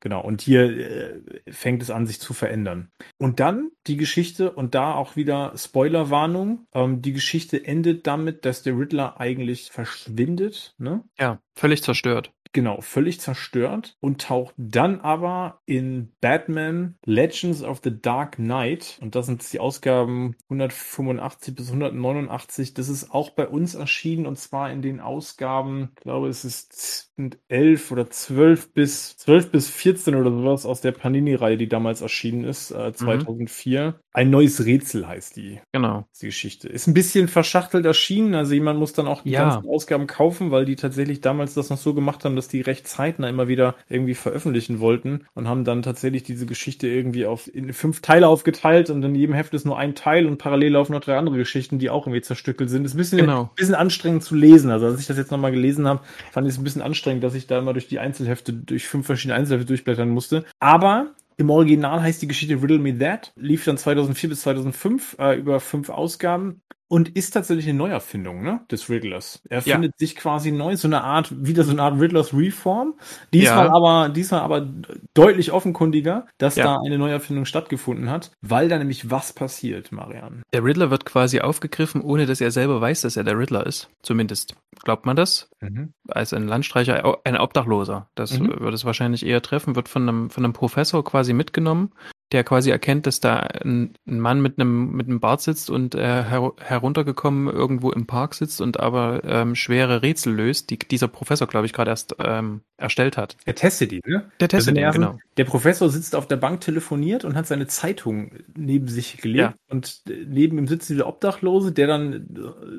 Genau, 0.00 0.20
und 0.20 0.40
hier 0.42 0.62
äh, 0.62 1.20
fängt 1.50 1.82
es 1.82 1.90
an, 1.90 2.06
sich 2.06 2.20
zu 2.20 2.32
verändern. 2.32 2.90
Und 3.18 3.40
dann 3.40 3.70
die 3.88 3.96
Geschichte, 3.96 4.52
und 4.52 4.74
da 4.74 4.94
auch 4.94 5.16
wieder 5.16 5.52
Spoilerwarnung, 5.56 6.66
ähm, 6.72 7.02
die 7.02 7.12
Geschichte 7.12 7.64
endet 7.64 8.06
damit, 8.06 8.44
dass 8.44 8.62
der 8.62 8.78
Riddler 8.78 9.18
eigentlich 9.18 9.70
verschwindet. 9.72 10.74
Ne? 10.78 11.02
Ja, 11.18 11.40
völlig 11.54 11.82
zerstört. 11.82 12.32
Genau, 12.52 12.80
völlig 12.80 13.20
zerstört 13.20 13.96
und 14.00 14.22
taucht 14.22 14.54
dann 14.56 15.00
aber 15.00 15.60
in 15.66 16.12
Batman 16.20 16.96
Legends 17.04 17.62
of 17.62 17.80
the 17.82 18.00
Dark 18.00 18.36
Knight, 18.36 18.98
und 19.00 19.14
das 19.14 19.26
sind 19.26 19.52
die 19.52 19.60
Ausgaben 19.60 20.36
185 20.48 21.54
bis 21.54 21.68
189, 21.68 22.74
das 22.74 22.88
ist 22.88 23.10
auch 23.10 23.30
bei 23.30 23.48
uns 23.48 23.74
erschienen 23.74 24.26
und 24.26 24.38
zwar 24.38 24.70
in 24.70 24.82
den 24.82 25.00
Ausgaben, 25.00 25.90
ich 25.96 26.02
glaube, 26.02 26.28
es 26.28 26.44
ist 26.44 27.07
11 27.48 27.90
oder 27.92 28.10
12 28.10 28.72
bis 28.72 29.16
12 29.16 29.50
bis 29.50 29.68
14 29.70 30.14
oder 30.14 30.30
sowas 30.30 30.66
aus 30.66 30.80
der 30.80 30.92
Panini-Reihe, 30.92 31.56
die 31.56 31.68
damals 31.68 32.00
erschienen 32.00 32.44
ist, 32.44 32.70
äh, 32.70 32.92
2004. 32.92 33.86
Mhm. 33.86 33.94
Ein 34.12 34.30
neues 34.30 34.64
Rätsel 34.64 35.06
heißt 35.06 35.36
die. 35.36 35.60
Genau. 35.72 36.06
Die 36.20 36.26
Geschichte. 36.26 36.68
Ist 36.68 36.86
ein 36.86 36.94
bisschen 36.94 37.28
verschachtelt 37.28 37.86
erschienen, 37.86 38.34
also 38.34 38.54
jemand 38.54 38.78
muss 38.78 38.92
dann 38.92 39.06
auch 39.06 39.22
die 39.22 39.30
ja. 39.30 39.48
ganzen 39.48 39.68
Ausgaben 39.68 40.06
kaufen, 40.06 40.50
weil 40.50 40.64
die 40.64 40.76
tatsächlich 40.76 41.20
damals 41.20 41.54
das 41.54 41.70
noch 41.70 41.78
so 41.78 41.94
gemacht 41.94 42.24
haben, 42.24 42.34
dass 42.34 42.48
die 42.48 42.60
recht 42.60 42.88
zeitnah 42.88 43.28
immer 43.28 43.48
wieder 43.48 43.76
irgendwie 43.88 44.14
veröffentlichen 44.14 44.80
wollten 44.80 45.26
und 45.34 45.48
haben 45.48 45.64
dann 45.64 45.82
tatsächlich 45.82 46.22
diese 46.22 46.46
Geschichte 46.46 46.88
irgendwie 46.88 47.26
auf 47.26 47.52
in 47.52 47.72
fünf 47.72 48.00
Teile 48.00 48.28
aufgeteilt 48.28 48.90
und 48.90 49.02
in 49.02 49.14
jedem 49.14 49.34
Heft 49.34 49.54
ist 49.54 49.66
nur 49.66 49.78
ein 49.78 49.94
Teil 49.94 50.26
und 50.26 50.38
parallel 50.38 50.72
laufen 50.72 50.92
noch 50.92 51.00
drei 51.00 51.16
andere 51.16 51.36
Geschichten, 51.36 51.78
die 51.78 51.90
auch 51.90 52.06
irgendwie 52.06 52.22
zerstückelt 52.22 52.70
sind. 52.70 52.84
Ist 52.84 52.94
ein 52.94 52.98
bisschen, 52.98 53.18
genau. 53.18 53.50
bisschen 53.56 53.74
anstrengend 53.74 54.24
zu 54.24 54.34
lesen. 54.34 54.70
Also 54.70 54.86
als 54.86 55.00
ich 55.00 55.06
das 55.06 55.16
jetzt 55.16 55.30
nochmal 55.30 55.52
gelesen 55.52 55.86
habe, 55.86 56.00
fand 56.32 56.46
ich 56.46 56.54
es 56.54 56.58
ein 56.58 56.64
bisschen 56.64 56.82
anstrengend, 56.82 57.07
dass 57.20 57.34
ich 57.34 57.46
da 57.46 57.58
immer 57.58 57.72
durch 57.72 57.88
die 57.88 57.98
Einzelhefte, 57.98 58.52
durch 58.52 58.86
fünf 58.86 59.06
verschiedene 59.06 59.34
Einzelhefte 59.34 59.66
durchblättern 59.66 60.08
musste. 60.08 60.44
Aber 60.60 61.14
im 61.36 61.50
Original 61.50 62.02
heißt 62.02 62.20
die 62.20 62.28
Geschichte 62.28 62.60
Riddle 62.60 62.78
Me 62.78 62.98
That, 62.98 63.32
lief 63.36 63.64
dann 63.64 63.78
2004 63.78 64.30
bis 64.30 64.40
2005 64.42 65.16
äh, 65.18 65.38
über 65.38 65.60
fünf 65.60 65.88
Ausgaben 65.88 66.62
und 66.88 67.10
ist 67.10 67.32
tatsächlich 67.32 67.68
eine 67.68 67.76
Neuerfindung 67.76 68.42
ne, 68.42 68.60
des 68.70 68.88
Riddlers. 68.88 69.42
Er 69.48 69.60
ja. 69.60 69.74
findet 69.74 69.98
sich 69.98 70.16
quasi 70.16 70.50
neu, 70.50 70.76
so 70.76 70.88
eine 70.88 71.04
Art, 71.04 71.32
wieder 71.44 71.62
so 71.62 71.70
eine 71.70 71.82
Art 71.82 72.00
Riddlers 72.00 72.32
Reform. 72.32 72.94
Diesmal 73.32 73.66
ja. 73.66 73.72
aber, 73.74 74.08
diesmal 74.08 74.40
aber 74.40 74.66
deutlich 75.14 75.52
offenkundiger, 75.52 76.26
dass 76.38 76.56
ja. 76.56 76.64
da 76.64 76.78
eine 76.84 76.98
Neuerfindung 76.98 77.44
stattgefunden 77.44 78.10
hat, 78.10 78.32
weil 78.40 78.68
da 78.68 78.78
nämlich 78.78 79.10
was 79.10 79.34
passiert, 79.34 79.92
Marian. 79.92 80.42
Der 80.52 80.64
Riddler 80.64 80.90
wird 80.90 81.04
quasi 81.04 81.40
aufgegriffen, 81.40 82.00
ohne 82.00 82.24
dass 82.24 82.40
er 82.40 82.50
selber 82.50 82.80
weiß, 82.80 83.02
dass 83.02 83.16
er 83.16 83.24
der 83.24 83.38
Riddler 83.38 83.66
ist. 83.66 83.90
Zumindest 84.02 84.56
glaubt 84.82 85.04
man 85.04 85.16
das. 85.16 85.50
Mhm. 85.60 85.92
Als 86.08 86.32
ein 86.32 86.48
Landstreicher, 86.48 87.18
ein 87.24 87.36
Obdachloser. 87.36 88.08
Das 88.14 88.38
mhm. 88.38 88.60
wird 88.60 88.74
es 88.74 88.86
wahrscheinlich 88.86 89.26
eher 89.26 89.42
treffen, 89.42 89.76
wird 89.76 89.88
von 89.88 90.08
einem, 90.08 90.30
von 90.30 90.44
einem 90.44 90.54
Professor 90.54 91.04
quasi 91.04 91.34
mitgenommen 91.34 91.92
der 92.32 92.44
quasi 92.44 92.70
erkennt, 92.70 93.06
dass 93.06 93.20
da 93.20 93.36
ein, 93.36 93.94
ein 94.06 94.20
Mann 94.20 94.40
mit 94.40 94.58
einem 94.58 94.92
mit 94.92 95.06
einem 95.06 95.20
Bart 95.20 95.40
sitzt 95.40 95.70
und 95.70 95.94
äh, 95.94 96.24
her 96.24 96.52
heruntergekommen 96.58 97.52
irgendwo 97.52 97.90
im 97.90 98.06
Park 98.06 98.34
sitzt 98.34 98.60
und 98.60 98.78
aber 98.80 99.22
ähm, 99.24 99.54
schwere 99.54 100.02
Rätsel 100.02 100.34
löst, 100.34 100.70
die 100.70 100.78
dieser 100.78 101.08
Professor, 101.08 101.46
glaube 101.46 101.66
ich, 101.66 101.72
gerade 101.72 101.90
erst 101.90 102.16
ähm, 102.18 102.60
erstellt 102.76 103.16
hat. 103.16 103.36
Der 103.46 103.54
testet 103.54 103.92
ihn, 103.92 104.02
ne? 104.06 104.30
Der 104.40 104.48
testet 104.48 104.76
ihn, 104.76 104.90
genau. 104.90 105.18
Der 105.36 105.44
Professor 105.44 105.88
sitzt 105.88 106.14
auf 106.14 106.28
der 106.28 106.36
Bank, 106.36 106.60
telefoniert 106.60 107.24
und 107.24 107.34
hat 107.34 107.46
seine 107.46 107.66
Zeitung 107.66 108.32
neben 108.56 108.88
sich 108.88 109.16
gelegt 109.16 109.38
ja. 109.38 109.54
und 109.70 110.02
neben 110.06 110.58
ihm 110.58 110.66
sitzt 110.66 110.90
dieser 110.90 111.06
Obdachlose, 111.06 111.72
der 111.72 111.86
dann, 111.86 112.26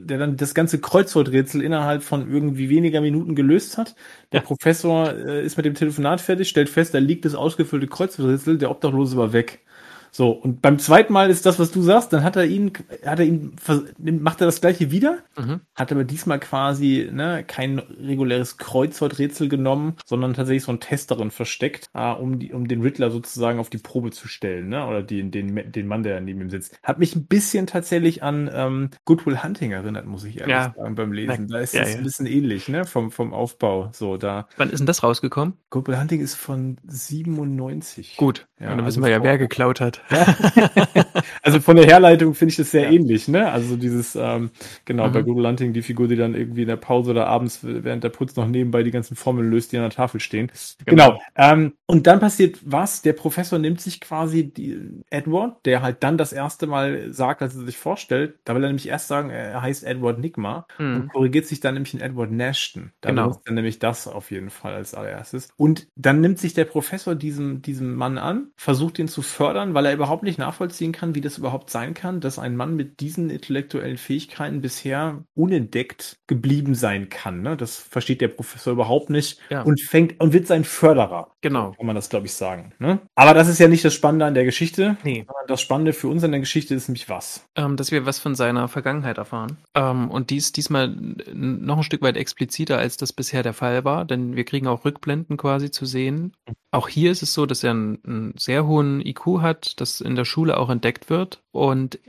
der 0.03 0.17
dann 0.17 0.37
das 0.37 0.53
ganze 0.53 0.79
Kreuzworträtsel 0.79 1.61
innerhalb 1.61 2.03
von 2.03 2.31
irgendwie 2.31 2.69
weniger 2.69 3.01
Minuten 3.01 3.35
gelöst 3.35 3.77
hat. 3.77 3.95
Der. 4.31 4.41
Professor 4.41 5.13
äh, 5.15 5.43
ist 5.43 5.57
mit 5.57 5.65
dem 5.65 5.73
Telefonat 5.73 6.21
fertig, 6.21 6.49
stellt 6.49 6.69
fest, 6.69 6.93
da 6.93 6.99
liegt 6.99 7.25
das 7.25 7.33
ausgefüllte 7.35 7.87
Kreuzworträtsel, 7.87 8.57
der 8.57 8.69
Obdachlose 8.69 9.17
war 9.17 9.33
weg. 9.33 9.61
So, 10.11 10.31
und 10.31 10.61
beim 10.61 10.79
zweiten 10.79 11.13
Mal 11.13 11.29
ist 11.29 11.45
das, 11.45 11.59
was 11.59 11.71
du 11.71 11.81
sagst, 11.81 12.13
dann 12.13 12.23
hat 12.23 12.35
er 12.35 12.45
ihn, 12.45 12.73
hat 13.05 13.19
er 13.19 13.25
ihn, 13.25 13.55
macht 13.97 14.41
er 14.41 14.45
das 14.45 14.61
gleiche 14.61 14.91
wieder, 14.91 15.19
mhm. 15.37 15.61
hat 15.75 15.91
aber 15.91 16.03
diesmal 16.03 16.39
quasi 16.39 17.09
ne, 17.11 17.43
kein 17.45 17.79
reguläres 17.79 18.57
Kreuzworträtsel 18.57 19.49
genommen, 19.49 19.95
sondern 20.05 20.33
tatsächlich 20.33 20.63
so 20.63 20.71
einen 20.71 20.79
Test 20.79 21.11
darin 21.11 21.31
versteckt, 21.31 21.89
äh, 21.93 22.11
um, 22.11 22.39
die, 22.39 22.53
um 22.53 22.67
den 22.67 22.81
Riddler 22.81 23.11
sozusagen 23.11 23.59
auf 23.59 23.69
die 23.69 23.77
Probe 23.77 24.11
zu 24.11 24.27
stellen, 24.27 24.69
ne? 24.69 24.85
Oder 24.85 25.03
die, 25.03 25.29
den, 25.29 25.71
den 25.71 25.87
Mann, 25.87 26.03
der 26.03 26.19
neben 26.21 26.41
ihm 26.41 26.49
sitzt. 26.49 26.79
Hat 26.83 26.99
mich 26.99 27.15
ein 27.15 27.25
bisschen 27.25 27.67
tatsächlich 27.67 28.23
an 28.23 28.49
ähm, 28.53 28.89
Goodwill 29.05 29.43
Hunting 29.43 29.71
erinnert, 29.71 30.05
muss 30.05 30.23
ich 30.23 30.39
ehrlich 30.39 30.55
ja. 30.55 30.73
sagen, 30.75 30.95
beim 30.95 31.11
Lesen. 31.11 31.47
Da 31.47 31.59
ist 31.59 31.73
es 31.73 31.79
ja, 31.79 31.87
ja. 31.87 31.97
ein 31.97 32.03
bisschen 32.03 32.25
ähnlich, 32.25 32.67
ne? 32.67 32.85
Vom, 32.85 33.11
vom 33.11 33.33
Aufbau. 33.33 33.89
So, 33.93 34.17
da. 34.17 34.47
Wann 34.57 34.69
ist 34.69 34.79
denn 34.79 34.87
das 34.87 35.03
rausgekommen? 35.03 35.53
Goodwill 35.69 35.99
Hunting 35.99 36.21
ist 36.21 36.35
von 36.35 36.77
97. 36.85 38.17
Gut, 38.17 38.47
ja, 38.59 38.67
dann 38.67 38.85
wissen 38.85 38.99
also 38.99 39.01
wir 39.03 39.09
ja, 39.09 39.23
wer 39.23 39.37
geklaut 39.37 39.81
hat. 39.81 39.98
also 41.41 41.59
von 41.59 41.75
der 41.75 41.85
Herleitung 41.85 42.33
finde 42.33 42.51
ich 42.51 42.57
das 42.57 42.71
sehr 42.71 42.83
ja. 42.83 42.91
ähnlich, 42.91 43.27
ne? 43.27 43.51
Also 43.51 43.75
dieses, 43.75 44.15
ähm, 44.15 44.51
genau, 44.85 45.07
mhm. 45.07 45.13
bei 45.13 45.21
Google 45.21 45.47
Hunting 45.47 45.73
die 45.73 45.81
Figur, 45.81 46.07
die 46.07 46.15
dann 46.15 46.35
irgendwie 46.35 46.61
in 46.63 46.67
der 46.67 46.75
Pause 46.75 47.11
oder 47.11 47.27
abends 47.27 47.59
während 47.61 48.03
der 48.03 48.09
Putz 48.09 48.35
noch 48.35 48.47
nebenbei 48.47 48.83
die 48.83 48.91
ganzen 48.91 49.15
Formeln 49.15 49.49
löst, 49.49 49.71
die 49.71 49.77
an 49.77 49.83
der 49.83 49.91
Tafel 49.91 50.19
stehen. 50.19 50.51
Genau. 50.85 51.11
genau. 51.11 51.21
Ähm, 51.35 51.73
und 51.85 52.07
dann 52.07 52.19
passiert 52.19 52.59
was? 52.63 53.01
Der 53.01 53.13
Professor 53.13 53.59
nimmt 53.59 53.81
sich 53.81 54.01
quasi 54.01 54.51
die, 54.51 54.79
Edward, 55.09 55.65
der 55.65 55.81
halt 55.81 56.03
dann 56.03 56.17
das 56.17 56.33
erste 56.33 56.67
Mal 56.67 57.13
sagt, 57.13 57.41
als 57.41 57.55
er 57.55 57.65
sich 57.65 57.77
vorstellt, 57.77 58.35
da 58.45 58.55
will 58.55 58.63
er 58.63 58.69
nämlich 58.69 58.87
erst 58.87 59.07
sagen, 59.07 59.29
er 59.29 59.61
heißt 59.61 59.83
Edward 59.83 60.19
Nigma 60.19 60.67
mhm. 60.77 60.95
und 60.95 61.07
korrigiert 61.09 61.45
sich 61.45 61.59
dann 61.59 61.75
nämlich 61.75 61.93
in 61.93 62.01
Edward 62.01 62.31
Nashton. 62.31 62.91
Da 63.01 63.09
genau. 63.09 63.23
benutzt 63.23 63.41
er 63.45 63.53
nämlich 63.53 63.79
das 63.79 64.07
auf 64.07 64.31
jeden 64.31 64.49
Fall 64.49 64.73
als 64.73 64.93
allererstes. 64.93 65.49
Und 65.57 65.87
dann 65.95 66.21
nimmt 66.21 66.39
sich 66.39 66.53
der 66.53 66.65
Professor 66.65 67.15
diesem, 67.15 67.61
diesem 67.61 67.95
Mann 67.95 68.17
an, 68.17 68.51
versucht 68.55 68.99
ihn 68.99 69.07
zu 69.07 69.21
fördern, 69.21 69.73
weil 69.73 69.85
er 69.85 69.88
überhaupt 69.93 70.23
nicht 70.23 70.39
nachvollziehen 70.39 70.91
kann, 70.91 71.15
wie 71.15 71.21
das 71.21 71.37
überhaupt 71.37 71.69
sein 71.69 71.93
kann, 71.93 72.21
dass 72.21 72.39
ein 72.39 72.55
Mann 72.55 72.75
mit 72.75 72.99
diesen 72.99 73.29
intellektuellen 73.29 73.97
Fähigkeiten 73.97 74.61
bisher 74.61 75.23
unentdeckt 75.35 76.17
geblieben 76.27 76.75
sein 76.75 77.09
kann. 77.09 77.41
Ne? 77.41 77.57
Das 77.57 77.77
versteht 77.77 78.21
der 78.21 78.27
Professor 78.27 78.73
überhaupt 78.73 79.09
nicht 79.09 79.39
ja. 79.49 79.61
und 79.63 79.81
fängt 79.81 80.19
und 80.19 80.33
wird 80.33 80.47
sein 80.47 80.63
Förderer. 80.63 81.31
Genau. 81.41 81.71
Kann 81.71 81.85
man 81.85 81.95
das, 81.95 82.09
glaube 82.09 82.25
ich, 82.25 82.33
sagen. 82.33 82.73
Ne? 82.79 82.99
Aber 83.15 83.33
das 83.33 83.47
ist 83.47 83.59
ja 83.59 83.67
nicht 83.67 83.85
das 83.85 83.93
Spannende 83.93 84.25
an 84.25 84.33
der 84.33 84.45
Geschichte. 84.45 84.97
Nee. 85.03 85.25
Das 85.47 85.61
Spannende 85.61 85.93
für 85.93 86.07
uns 86.07 86.23
an 86.23 86.31
der 86.31 86.39
Geschichte 86.39 86.75
ist 86.75 86.87
nämlich 86.87 87.09
was? 87.09 87.47
Ähm, 87.55 87.77
dass 87.77 87.91
wir 87.91 88.05
was 88.05 88.19
von 88.19 88.35
seiner 88.35 88.67
Vergangenheit 88.67 89.17
erfahren. 89.17 89.57
Ähm, 89.73 90.11
und 90.11 90.29
dies 90.29 90.51
diesmal 90.51 90.89
noch 91.33 91.77
ein 91.77 91.83
Stück 91.83 92.01
weit 92.01 92.17
expliziter, 92.17 92.77
als 92.77 92.97
das 92.97 93.13
bisher 93.13 93.43
der 93.43 93.53
Fall 93.53 93.83
war, 93.85 94.05
denn 94.05 94.35
wir 94.35 94.43
kriegen 94.43 94.67
auch 94.67 94.85
Rückblenden 94.85 95.37
quasi 95.37 95.71
zu 95.71 95.85
sehen. 95.85 96.33
Auch 96.71 96.87
hier 96.87 97.11
ist 97.11 97.23
es 97.23 97.33
so, 97.33 97.45
dass 97.45 97.63
er 97.63 97.71
einen, 97.71 97.99
einen 98.05 98.33
sehr 98.37 98.67
hohen 98.67 99.05
IQ 99.05 99.41
hat, 99.41 99.78
das 99.81 100.01
in 100.01 100.15
der 100.15 100.25
Schule 100.25 100.57
auch 100.57 100.69
entdeckt 100.69 101.09
wird. 101.09 101.41
Und 101.51 101.99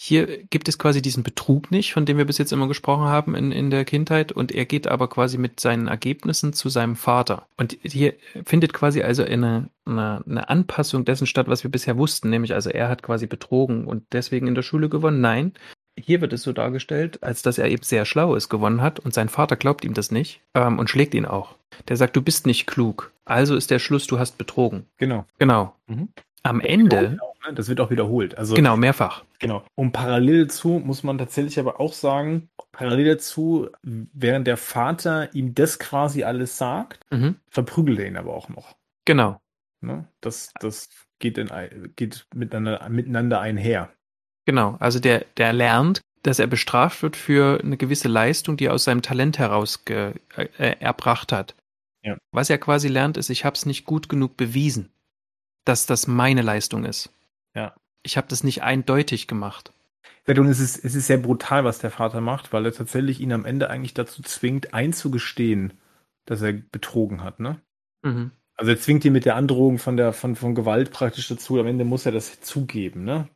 hier 0.00 0.44
gibt 0.44 0.68
es 0.68 0.78
quasi 0.78 1.02
diesen 1.02 1.24
Betrug 1.24 1.72
nicht, 1.72 1.92
von 1.92 2.06
dem 2.06 2.18
wir 2.18 2.24
bis 2.24 2.38
jetzt 2.38 2.52
immer 2.52 2.68
gesprochen 2.68 3.06
haben 3.06 3.34
in, 3.34 3.50
in 3.50 3.70
der 3.70 3.84
Kindheit. 3.84 4.30
Und 4.30 4.52
er 4.52 4.64
geht 4.64 4.86
aber 4.86 5.08
quasi 5.08 5.38
mit 5.38 5.58
seinen 5.58 5.88
Ergebnissen 5.88 6.52
zu 6.52 6.68
seinem 6.68 6.94
Vater. 6.94 7.48
Und 7.56 7.76
hier 7.82 8.14
findet 8.44 8.72
quasi 8.72 9.02
also 9.02 9.24
eine, 9.24 9.70
eine, 9.84 10.22
eine 10.24 10.48
Anpassung 10.48 11.04
dessen 11.04 11.26
statt, 11.26 11.48
was 11.48 11.64
wir 11.64 11.70
bisher 11.70 11.98
wussten. 11.98 12.30
Nämlich 12.30 12.54
also 12.54 12.70
er 12.70 12.88
hat 12.88 13.02
quasi 13.02 13.26
betrogen 13.26 13.86
und 13.86 14.04
deswegen 14.12 14.46
in 14.46 14.54
der 14.54 14.62
Schule 14.62 14.88
gewonnen. 14.88 15.20
Nein, 15.20 15.52
hier 15.98 16.20
wird 16.20 16.32
es 16.32 16.42
so 16.42 16.52
dargestellt, 16.52 17.22
als 17.22 17.42
dass 17.42 17.58
er 17.58 17.68
eben 17.68 17.82
sehr 17.82 18.04
schlau 18.04 18.34
ist, 18.34 18.48
gewonnen 18.48 18.82
hat 18.82 19.00
und 19.00 19.14
sein 19.14 19.28
Vater 19.28 19.56
glaubt 19.56 19.84
ihm 19.84 19.94
das 19.94 20.10
nicht 20.10 20.40
ähm, 20.54 20.78
und 20.78 20.88
schlägt 20.88 21.14
ihn 21.14 21.26
auch. 21.26 21.56
Der 21.88 21.96
sagt, 21.96 22.16
du 22.16 22.22
bist 22.22 22.46
nicht 22.46 22.66
klug. 22.66 23.12
Also 23.24 23.56
ist 23.56 23.70
der 23.70 23.78
Schluss, 23.78 24.06
du 24.06 24.18
hast 24.18 24.38
betrogen. 24.38 24.86
Genau. 24.96 25.24
Genau. 25.38 25.74
Mhm. 25.86 26.08
Am 26.48 26.60
Ende. 26.60 27.10
Ne? 27.10 27.54
Das 27.54 27.68
wird 27.68 27.80
auch 27.80 27.90
wiederholt. 27.90 28.36
Also, 28.36 28.54
genau, 28.54 28.76
mehrfach. 28.76 29.24
Genau. 29.38 29.64
Und 29.74 29.92
parallel 29.92 30.46
dazu 30.46 30.80
muss 30.84 31.02
man 31.02 31.18
tatsächlich 31.18 31.58
aber 31.58 31.80
auch 31.80 31.92
sagen, 31.92 32.48
parallel 32.72 33.06
dazu, 33.06 33.68
während 33.82 34.46
der 34.46 34.56
Vater 34.56 35.34
ihm 35.34 35.54
das 35.54 35.78
quasi 35.78 36.24
alles 36.24 36.58
sagt, 36.58 37.00
mhm. 37.10 37.36
verprügelt 37.48 37.98
er 37.98 38.06
ihn 38.06 38.16
aber 38.16 38.34
auch 38.34 38.48
noch. 38.48 38.76
Genau. 39.04 39.40
Ne? 39.80 40.08
Das, 40.20 40.52
das 40.60 40.88
geht, 41.18 41.38
in, 41.38 41.50
geht 41.96 42.26
miteinander, 42.34 42.88
miteinander 42.88 43.40
einher. 43.40 43.90
Genau. 44.46 44.76
Also 44.80 44.98
der, 44.98 45.26
der 45.36 45.52
lernt, 45.52 46.00
dass 46.22 46.38
er 46.38 46.46
bestraft 46.46 47.02
wird 47.02 47.16
für 47.16 47.60
eine 47.62 47.76
gewisse 47.76 48.08
Leistung, 48.08 48.56
die 48.56 48.66
er 48.66 48.74
aus 48.74 48.84
seinem 48.84 49.02
Talent 49.02 49.38
heraus 49.38 49.84
ge, 49.84 50.14
äh, 50.36 50.76
erbracht 50.80 51.32
hat. 51.32 51.54
Ja. 52.02 52.16
Was 52.32 52.50
er 52.50 52.58
quasi 52.58 52.88
lernt, 52.88 53.16
ist, 53.16 53.30
ich 53.30 53.44
habe 53.44 53.54
es 53.54 53.66
nicht 53.66 53.84
gut 53.84 54.08
genug 54.08 54.36
bewiesen 54.36 54.90
dass 55.68 55.86
das 55.86 56.06
meine 56.06 56.42
Leistung 56.42 56.84
ist. 56.84 57.10
Ja. 57.54 57.74
Ich 58.02 58.16
habe 58.16 58.28
das 58.28 58.42
nicht 58.42 58.62
eindeutig 58.62 59.26
gemacht. 59.26 59.72
Und 60.26 60.46
es 60.46 60.60
ist, 60.60 60.84
es 60.84 60.94
ist 60.94 61.06
sehr 61.06 61.16
brutal, 61.18 61.64
was 61.64 61.78
der 61.78 61.90
Vater 61.90 62.20
macht, 62.20 62.52
weil 62.52 62.66
er 62.66 62.72
tatsächlich 62.72 63.20
ihn 63.20 63.32
am 63.32 63.46
Ende 63.46 63.70
eigentlich 63.70 63.94
dazu 63.94 64.20
zwingt, 64.22 64.74
einzugestehen, 64.74 65.72
dass 66.26 66.42
er 66.42 66.52
betrogen 66.52 67.24
hat, 67.24 67.40
ne? 67.40 67.60
Mhm. 68.02 68.32
Also 68.54 68.72
er 68.72 68.78
zwingt 68.78 69.04
ihn 69.04 69.12
mit 69.12 69.24
der 69.24 69.36
Androhung 69.36 69.78
von 69.78 69.96
der 69.96 70.12
von, 70.12 70.36
von 70.36 70.54
Gewalt 70.54 70.90
praktisch 70.90 71.28
dazu. 71.28 71.58
Am 71.58 71.66
Ende 71.66 71.84
muss 71.84 72.04
er 72.04 72.12
das 72.12 72.40
zugeben, 72.40 73.04
ne? 73.04 73.28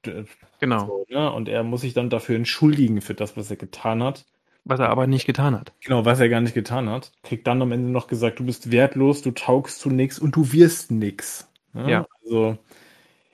Genau. 0.61 0.87
So, 0.87 1.07
ne? 1.09 1.33
Und 1.33 1.49
er 1.49 1.63
muss 1.63 1.81
sich 1.83 1.95
dann 1.95 2.11
dafür 2.11 2.37
entschuldigen 2.37 3.01
für 3.01 3.15
das, 3.15 3.37
was 3.37 3.51
er 3.51 3.57
getan 3.57 4.03
hat. 4.03 4.27
Was 4.65 4.81
er 4.81 4.91
aber 4.91 5.07
nicht 5.07 5.27
getan 5.27 5.59
hat. 5.59 5.73
Genau, 5.81 6.05
was 6.05 6.21
er 6.21 6.29
gar 6.29 6.41
nicht 6.41 6.55
getan 6.55 6.91
hat. 6.91 7.13
Kriegt 7.23 7.47
dann 7.47 7.63
am 7.63 7.73
Ende 7.73 7.91
noch 7.91 8.07
gesagt, 8.07 8.39
du 8.39 8.45
bist 8.45 8.71
wertlos, 8.71 9.23
du 9.23 9.31
taugst 9.31 9.81
zu 9.81 9.91
nichts 9.91 10.19
und 10.19 10.37
du 10.37 10.53
wirst 10.53 10.91
nix. 10.91 11.49
Ja. 11.75 11.89
ja. 11.89 12.07
Also, 12.25 12.59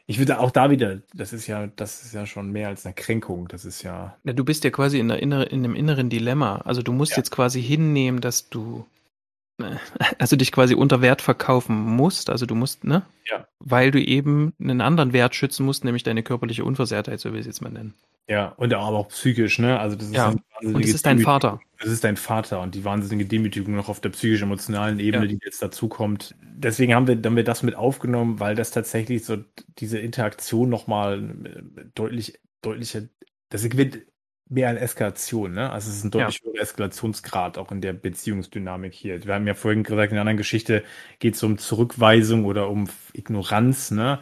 ich 0.06 0.18
würde 0.18 0.40
auch 0.40 0.50
da 0.50 0.70
wieder, 0.70 1.00
das 1.12 1.34
ist 1.34 1.46
ja, 1.46 1.66
das 1.76 2.02
ist 2.02 2.14
ja 2.14 2.24
schon 2.24 2.50
mehr 2.50 2.68
als 2.68 2.86
eine 2.86 2.94
Kränkung. 2.94 3.46
Das 3.48 3.66
ist 3.66 3.82
ja. 3.82 4.16
ja 4.24 4.32
du 4.32 4.44
bist 4.44 4.64
ja 4.64 4.70
quasi 4.70 4.98
in, 4.98 5.08
der 5.08 5.22
innere, 5.22 5.44
in 5.44 5.64
einem 5.64 5.74
inneren 5.74 6.08
Dilemma. 6.08 6.62
Also 6.64 6.80
du 6.80 6.92
musst 6.92 7.12
ja. 7.12 7.18
jetzt 7.18 7.30
quasi 7.30 7.62
hinnehmen, 7.62 8.20
dass 8.20 8.48
du 8.48 8.86
also 10.18 10.36
dich 10.36 10.52
quasi 10.52 10.74
unter 10.74 11.00
Wert 11.02 11.22
verkaufen 11.22 11.76
musst, 11.76 12.30
also 12.30 12.46
du 12.46 12.54
musst, 12.54 12.84
ne? 12.84 13.02
Ja. 13.30 13.46
Weil 13.58 13.90
du 13.90 14.00
eben 14.00 14.54
einen 14.60 14.80
anderen 14.80 15.12
Wert 15.12 15.34
schützen 15.34 15.66
musst, 15.66 15.84
nämlich 15.84 16.02
deine 16.02 16.22
körperliche 16.22 16.64
Unversehrtheit, 16.64 17.20
so 17.20 17.32
will 17.32 17.40
ich 17.40 17.46
es 17.46 17.46
jetzt 17.46 17.62
mal 17.62 17.70
nennen. 17.70 17.94
Ja, 18.28 18.48
und 18.58 18.74
aber 18.74 18.98
auch 18.98 19.08
psychisch, 19.08 19.58
ne? 19.58 19.80
Also 19.80 19.96
das 19.96 20.08
ist 20.08 20.14
ja. 20.14 20.28
und 20.28 20.84
das 20.84 20.90
ist 20.90 21.06
dein 21.06 21.20
Vater. 21.20 21.60
Das 21.80 21.88
ist 21.88 22.04
dein 22.04 22.16
Vater 22.16 22.60
und 22.60 22.74
die 22.74 22.84
wahnsinnige 22.84 23.28
Demütigung 23.28 23.74
noch 23.74 23.88
auf 23.88 24.00
der 24.00 24.10
psychisch-emotionalen 24.10 25.00
Ebene, 25.00 25.24
ja. 25.24 25.28
die 25.28 25.38
jetzt 25.42 25.62
dazu 25.62 25.88
kommt. 25.88 26.34
Deswegen 26.42 26.94
haben 26.94 27.06
wir, 27.06 27.16
haben 27.16 27.36
wir 27.36 27.44
das 27.44 27.62
mit 27.62 27.74
aufgenommen, 27.74 28.38
weil 28.38 28.54
das 28.54 28.70
tatsächlich 28.70 29.24
so 29.24 29.38
diese 29.78 29.98
Interaktion 29.98 30.68
nochmal 30.68 31.34
deutlich, 31.94 32.38
deutlicher, 32.60 33.02
das 33.48 33.64
wird 33.76 33.98
mehr 34.48 34.68
eine 34.68 34.80
Eskalation, 34.80 35.52
ne? 35.52 35.70
Also 35.70 35.90
es 35.90 35.98
ist 35.98 36.04
ein 36.04 36.10
deutlich 36.10 36.40
ja. 36.42 36.50
höherer 36.50 36.62
Eskalationsgrad 36.62 37.58
auch 37.58 37.70
in 37.72 37.80
der 37.80 37.92
Beziehungsdynamik 37.92 38.94
hier. 38.94 39.24
Wir 39.24 39.34
haben 39.34 39.46
ja 39.46 39.54
vorhin 39.54 39.82
gesagt, 39.82 40.12
in 40.12 40.16
einer 40.16 40.22
anderen 40.22 40.36
Geschichte 40.38 40.84
geht 41.18 41.34
es 41.34 41.42
um 41.42 41.58
Zurückweisung 41.58 42.44
oder 42.44 42.68
um 42.68 42.88
Ignoranz, 43.12 43.90
ne? 43.90 44.20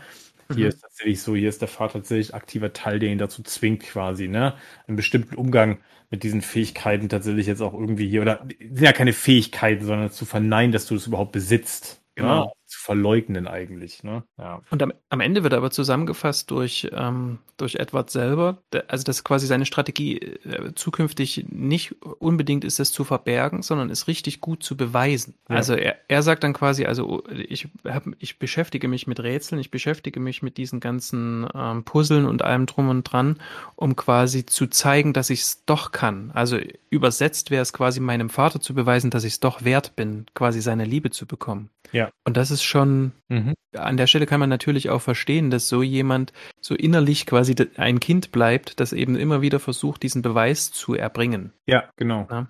Hier 0.49 0.67
mhm. 0.67 0.69
ist 0.71 0.81
tatsächlich 0.81 1.23
so, 1.23 1.35
hier 1.35 1.49
ist 1.49 1.61
der 1.61 1.69
Vater 1.69 1.95
tatsächlich 1.95 2.35
aktiver 2.35 2.73
Teil, 2.73 3.01
der 3.01 3.11
ihn 3.11 3.19
dazu 3.19 3.43
zwingt, 3.43 3.83
quasi, 3.83 4.29
ne? 4.29 4.55
Einen 4.87 4.97
bestimmten 4.97 5.35
Umgang 5.35 5.79
mit 6.11 6.23
diesen 6.23 6.41
Fähigkeiten 6.41 7.09
tatsächlich 7.09 7.47
jetzt 7.47 7.61
auch 7.61 7.75
irgendwie 7.75 8.09
hier, 8.09 8.23
oder 8.23 8.47
sind 8.59 8.81
ja 8.81 8.93
keine 8.93 9.13
Fähigkeiten, 9.13 9.85
sondern 9.85 10.11
zu 10.11 10.25
verneinen, 10.25 10.73
dass 10.73 10.87
du 10.87 10.95
das 10.95 11.07
überhaupt 11.07 11.33
besitzt. 11.33 12.03
Genau. 12.15 12.45
Ja, 12.45 12.53
zu 12.67 12.81
verleugnen 12.81 13.47
eigentlich. 13.47 14.03
Ne? 14.03 14.25
Ja. 14.39 14.61
Und 14.71 14.83
am, 14.83 14.93
am 15.09 15.21
Ende 15.21 15.43
wird 15.45 15.55
aber 15.55 15.71
zusammengefasst 15.71 16.51
durch, 16.51 16.89
ähm, 16.93 17.39
durch 17.57 17.77
Edward 17.77 18.11
selber, 18.11 18.63
also 18.89 19.05
dass 19.05 19.23
quasi 19.23 19.47
seine 19.47 19.67
Strategie 19.67 20.19
äh, 20.19 20.75
zukünftig 20.75 21.47
nicht 21.49 21.95
unbedingt 22.03 22.65
ist, 22.65 22.81
es 22.81 22.91
zu 22.91 23.05
verbergen, 23.05 23.63
sondern 23.63 23.91
es 23.91 24.09
richtig 24.09 24.41
gut 24.41 24.65
zu 24.65 24.77
beweisen. 24.77 25.35
Ja. 25.49 25.57
Also 25.57 25.75
er, 25.75 25.97
er 26.09 26.23
sagt 26.23 26.43
dann 26.43 26.53
quasi, 26.53 26.87
also 26.87 27.23
ich, 27.31 27.69
hab, 27.85 28.05
ich 28.19 28.39
beschäftige 28.39 28.89
mich 28.89 29.07
mit 29.07 29.21
Rätseln, 29.21 29.61
ich 29.61 29.71
beschäftige 29.71 30.19
mich 30.19 30.43
mit 30.43 30.57
diesen 30.57 30.81
ganzen 30.81 31.47
ähm, 31.55 31.85
Puzzeln 31.85 32.27
und 32.27 32.43
allem 32.43 32.67
drum 32.67 32.89
und 32.89 33.05
dran, 33.05 33.39
um 33.77 33.95
quasi 33.95 34.45
zu 34.45 34.67
zeigen, 34.67 35.13
dass 35.13 35.31
ich 35.31 35.43
es 35.43 35.65
doch 35.67 35.93
kann. 35.93 36.33
Also 36.35 36.59
übersetzt 36.91 37.51
wäre 37.51 37.63
es 37.63 37.73
quasi 37.73 38.01
meinem 38.01 38.29
Vater 38.29 38.61
zu 38.61 38.75
beweisen, 38.75 39.11
dass 39.11 39.25
ich 39.25 39.35
es 39.35 39.41
doch 39.41 39.65
wert 39.65 39.95
bin, 39.95 40.27
quasi 40.35 40.61
seine 40.61 40.85
Liebe 40.85 41.11
zu 41.11 41.27
bekommen. 41.27 41.71
Ja. 41.93 42.11
Und 42.25 42.37
das 42.37 42.51
ist 42.51 42.56
schon, 42.63 43.13
mhm. 43.29 43.55
an 43.77 43.97
der 43.97 44.07
Stelle 44.07 44.27
kann 44.27 44.41
man 44.41 44.49
natürlich 44.49 44.91
auch 44.91 45.01
verstehen, 45.01 45.51
dass 45.51 45.69
so 45.69 45.83
jemand 45.83 46.33
so 46.61 46.75
innerlich 46.75 47.27
quasi 47.27 47.55
ein 47.77 48.01
Kind 48.01 48.33
bleibt, 48.33 48.81
das 48.81 48.93
eben 48.93 49.17
immer 49.17 49.43
wieder 49.43 49.61
versucht, 49.61 50.03
diesen 50.03 50.23
Beweis 50.23 50.71
zu 50.73 50.95
erbringen. 50.95 51.53
Ja, 51.67 51.85
genau. 51.97 52.27
Ja? 52.31 52.49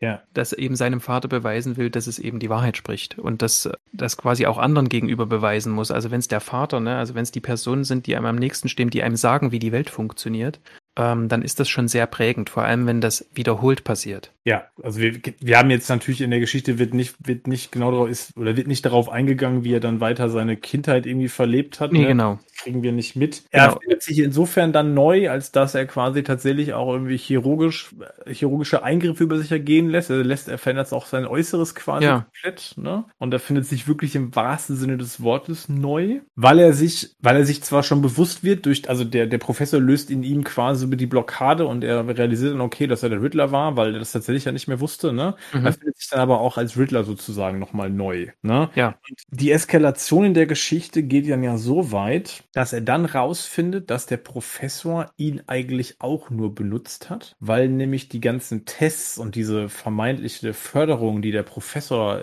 Ja. 0.00 0.22
Dass 0.34 0.52
eben 0.52 0.76
seinem 0.76 1.00
Vater 1.00 1.28
beweisen 1.28 1.76
will, 1.76 1.88
dass 1.88 2.06
es 2.06 2.18
eben 2.18 2.38
die 2.38 2.50
Wahrheit 2.50 2.76
spricht 2.76 3.18
und 3.18 3.40
dass 3.40 3.70
das 3.92 4.16
quasi 4.16 4.44
auch 4.46 4.58
anderen 4.58 4.88
gegenüber 4.88 5.26
beweisen 5.26 5.72
muss. 5.72 5.90
Also 5.90 6.10
wenn 6.10 6.18
es 6.18 6.28
der 6.28 6.40
Vater, 6.40 6.80
ne, 6.80 6.96
also 6.96 7.14
wenn 7.14 7.22
es 7.22 7.32
die 7.32 7.40
Personen 7.40 7.84
sind, 7.84 8.06
die 8.06 8.16
einem 8.16 8.26
am 8.26 8.36
nächsten 8.36 8.68
stehen, 8.68 8.90
die 8.90 9.02
einem 9.02 9.16
sagen, 9.16 9.52
wie 9.52 9.58
die 9.58 9.72
Welt 9.72 9.88
funktioniert, 9.88 10.60
ähm, 10.96 11.28
dann 11.28 11.42
ist 11.42 11.58
das 11.60 11.68
schon 11.68 11.88
sehr 11.88 12.06
prägend, 12.06 12.50
vor 12.50 12.62
allem 12.62 12.86
wenn 12.86 13.00
das 13.00 13.26
wiederholt 13.34 13.84
passiert. 13.84 14.30
Ja, 14.44 14.64
also 14.82 15.00
wir, 15.00 15.20
wir 15.40 15.58
haben 15.58 15.70
jetzt 15.70 15.88
natürlich 15.88 16.20
in 16.20 16.30
der 16.30 16.40
Geschichte 16.40 16.78
wird 16.78 16.94
nicht, 16.94 17.16
wird 17.18 17.46
nicht 17.46 17.72
genau 17.72 17.90
darauf 17.90 18.08
ist, 18.08 18.36
oder 18.36 18.56
wird 18.56 18.68
nicht 18.68 18.84
darauf 18.84 19.08
eingegangen, 19.08 19.64
wie 19.64 19.74
er 19.74 19.80
dann 19.80 20.00
weiter 20.00 20.28
seine 20.28 20.56
Kindheit 20.56 21.06
irgendwie 21.06 21.28
verlebt 21.28 21.80
hat. 21.80 21.92
Nee, 21.92 22.02
ne? 22.02 22.06
genau. 22.08 22.38
Kriegen 22.56 22.82
wir 22.82 22.92
nicht 22.92 23.16
mit. 23.16 23.42
Genau. 23.50 23.64
Er 23.64 23.80
findet 23.80 24.02
sich 24.02 24.18
insofern 24.18 24.72
dann 24.72 24.94
neu, 24.94 25.30
als 25.30 25.52
dass 25.52 25.74
er 25.74 25.86
quasi 25.86 26.22
tatsächlich 26.22 26.74
auch 26.74 26.92
irgendwie 26.92 27.16
chirurgisch, 27.16 27.94
chirurgische 28.26 28.82
Eingriffe 28.82 29.24
über 29.24 29.38
sich 29.38 29.50
ergehen 29.50 29.88
lässt. 29.88 30.10
Er 30.10 30.22
lässt, 30.24 30.48
er 30.48 30.58
verändert 30.58 30.92
auch 30.92 31.06
sein 31.06 31.26
Äußeres 31.26 31.74
quasi 31.74 32.04
ja. 32.04 32.26
komplett, 32.32 32.74
ne? 32.76 33.04
Und 33.18 33.32
er 33.32 33.40
findet 33.40 33.66
sich 33.66 33.88
wirklich 33.88 34.14
im 34.14 34.34
wahrsten 34.34 34.76
Sinne 34.76 34.98
des 34.98 35.22
Wortes 35.22 35.68
neu, 35.68 36.20
weil 36.34 36.58
er 36.58 36.72
sich, 36.72 37.14
weil 37.20 37.36
er 37.36 37.46
sich 37.46 37.62
zwar 37.62 37.82
schon 37.82 38.02
bewusst 38.02 38.44
wird 38.44 38.66
durch, 38.66 38.88
also 38.88 39.04
der, 39.04 39.26
der 39.26 39.38
Professor 39.38 39.80
löst 39.80 40.10
in 40.10 40.22
ihm 40.22 40.44
quasi 40.44 40.84
über 40.84 40.96
die 40.96 41.06
Blockade 41.06 41.66
und 41.66 41.82
er 41.82 42.06
realisiert 42.06 42.52
dann, 42.52 42.60
okay, 42.60 42.86
dass 42.86 43.02
er 43.02 43.08
der 43.08 43.22
Riddler 43.22 43.50
war, 43.52 43.76
weil 43.76 43.94
er 43.94 43.98
das 43.98 44.12
tatsächlich 44.12 44.34
tatsächlich 44.34 44.44
ja 44.44 44.52
nicht 44.52 44.68
mehr 44.68 44.80
wusste, 44.80 45.12
ne? 45.12 45.34
Mhm. 45.52 45.66
Er 45.66 45.72
findet 45.72 45.96
sich 45.96 46.08
dann 46.08 46.20
aber 46.20 46.40
auch 46.40 46.56
als 46.56 46.76
Riddler 46.76 47.04
sozusagen 47.04 47.58
nochmal 47.58 47.90
neu, 47.90 48.28
ne? 48.42 48.70
Ja. 48.74 48.98
Und 49.08 49.22
die 49.30 49.50
Eskalation 49.50 50.24
in 50.24 50.34
der 50.34 50.46
Geschichte 50.46 51.02
geht 51.02 51.28
dann 51.30 51.42
ja 51.42 51.56
so 51.56 51.92
weit, 51.92 52.44
dass 52.54 52.72
er 52.72 52.80
dann 52.80 53.04
rausfindet, 53.04 53.90
dass 53.90 54.06
der 54.06 54.16
Professor 54.16 55.10
ihn 55.16 55.42
eigentlich 55.46 56.00
auch 56.00 56.30
nur 56.30 56.54
benutzt 56.54 57.10
hat, 57.10 57.36
weil 57.40 57.68
nämlich 57.68 58.08
die 58.08 58.20
ganzen 58.20 58.64
Tests 58.64 59.18
und 59.18 59.34
diese 59.34 59.68
vermeintliche 59.68 60.52
Förderung, 60.52 61.22
die 61.22 61.32
der 61.32 61.42
Professor 61.42 62.22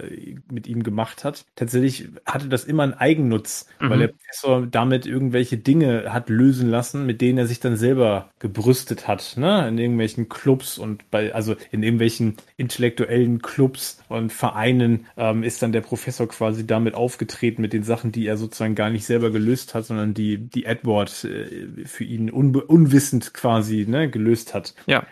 mit 0.51 0.67
ihm 0.67 0.83
gemacht 0.83 1.23
hat, 1.23 1.45
tatsächlich 1.55 2.09
hatte 2.25 2.49
das 2.49 2.65
immer 2.65 2.83
einen 2.83 2.93
Eigennutz, 2.93 3.67
mhm. 3.79 3.89
weil 3.89 3.99
der 3.99 4.07
Professor 4.09 4.67
damit 4.67 5.05
irgendwelche 5.05 5.57
Dinge 5.57 6.13
hat 6.13 6.29
lösen 6.29 6.69
lassen, 6.69 7.05
mit 7.05 7.21
denen 7.21 7.37
er 7.37 7.47
sich 7.47 7.59
dann 7.59 7.77
selber 7.77 8.29
gebrüstet 8.39 9.07
hat, 9.07 9.35
ne? 9.37 9.67
In 9.67 9.77
irgendwelchen 9.77 10.29
Clubs 10.29 10.77
und 10.77 11.09
bei, 11.11 11.33
also 11.33 11.55
in 11.71 11.83
irgendwelchen 11.83 12.01
irgendwelchen 12.01 12.37
intellektuellen 12.57 13.41
Clubs 13.41 14.01
und 14.09 14.31
Vereinen 14.31 15.05
ähm, 15.17 15.43
ist 15.43 15.61
dann 15.61 15.71
der 15.71 15.81
Professor 15.81 16.27
quasi 16.27 16.65
damit 16.65 16.95
aufgetreten 16.95 17.61
mit 17.61 17.73
den 17.73 17.83
Sachen, 17.83 18.11
die 18.11 18.25
er 18.27 18.37
sozusagen 18.37 18.75
gar 18.75 18.89
nicht 18.89 19.05
selber 19.05 19.31
gelöst 19.31 19.73
hat, 19.73 19.85
sondern 19.85 20.13
die, 20.13 20.20
die 20.37 20.65
Edward 20.65 21.23
äh, 21.23 21.85
für 21.85 22.03
ihn 22.03 22.29
unbe 22.29 22.65
unwissend 22.65 23.33
quasi 23.33 23.85
ne, 23.87 24.09
gelöst 24.09 24.53
hat. 24.53 24.73
Ja. 24.85 25.05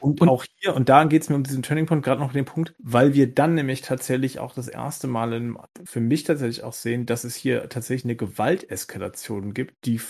Und, 0.00 0.20
und 0.20 0.28
auch 0.28 0.44
hier, 0.56 0.74
und 0.74 0.88
da 0.88 1.04
geht 1.04 1.22
es 1.22 1.28
mir 1.28 1.36
um 1.36 1.42
diesen 1.42 1.62
Turning 1.62 1.86
Point, 1.86 2.04
gerade 2.04 2.20
noch 2.20 2.32
den 2.32 2.44
Punkt, 2.44 2.74
weil 2.78 3.14
wir 3.14 3.32
dann 3.32 3.54
nämlich 3.54 3.82
tatsächlich 3.82 4.38
auch 4.38 4.54
das 4.54 4.68
erste 4.68 5.06
Mal 5.06 5.32
in, 5.32 5.58
für 5.84 6.00
mich 6.00 6.24
tatsächlich 6.24 6.62
auch 6.62 6.72
sehen, 6.72 7.06
dass 7.06 7.24
es 7.24 7.34
hier 7.34 7.68
tatsächlich 7.68 8.04
eine 8.04 8.16
Gewalteskalation 8.16 9.54
gibt, 9.54 9.84
die 9.86 10.00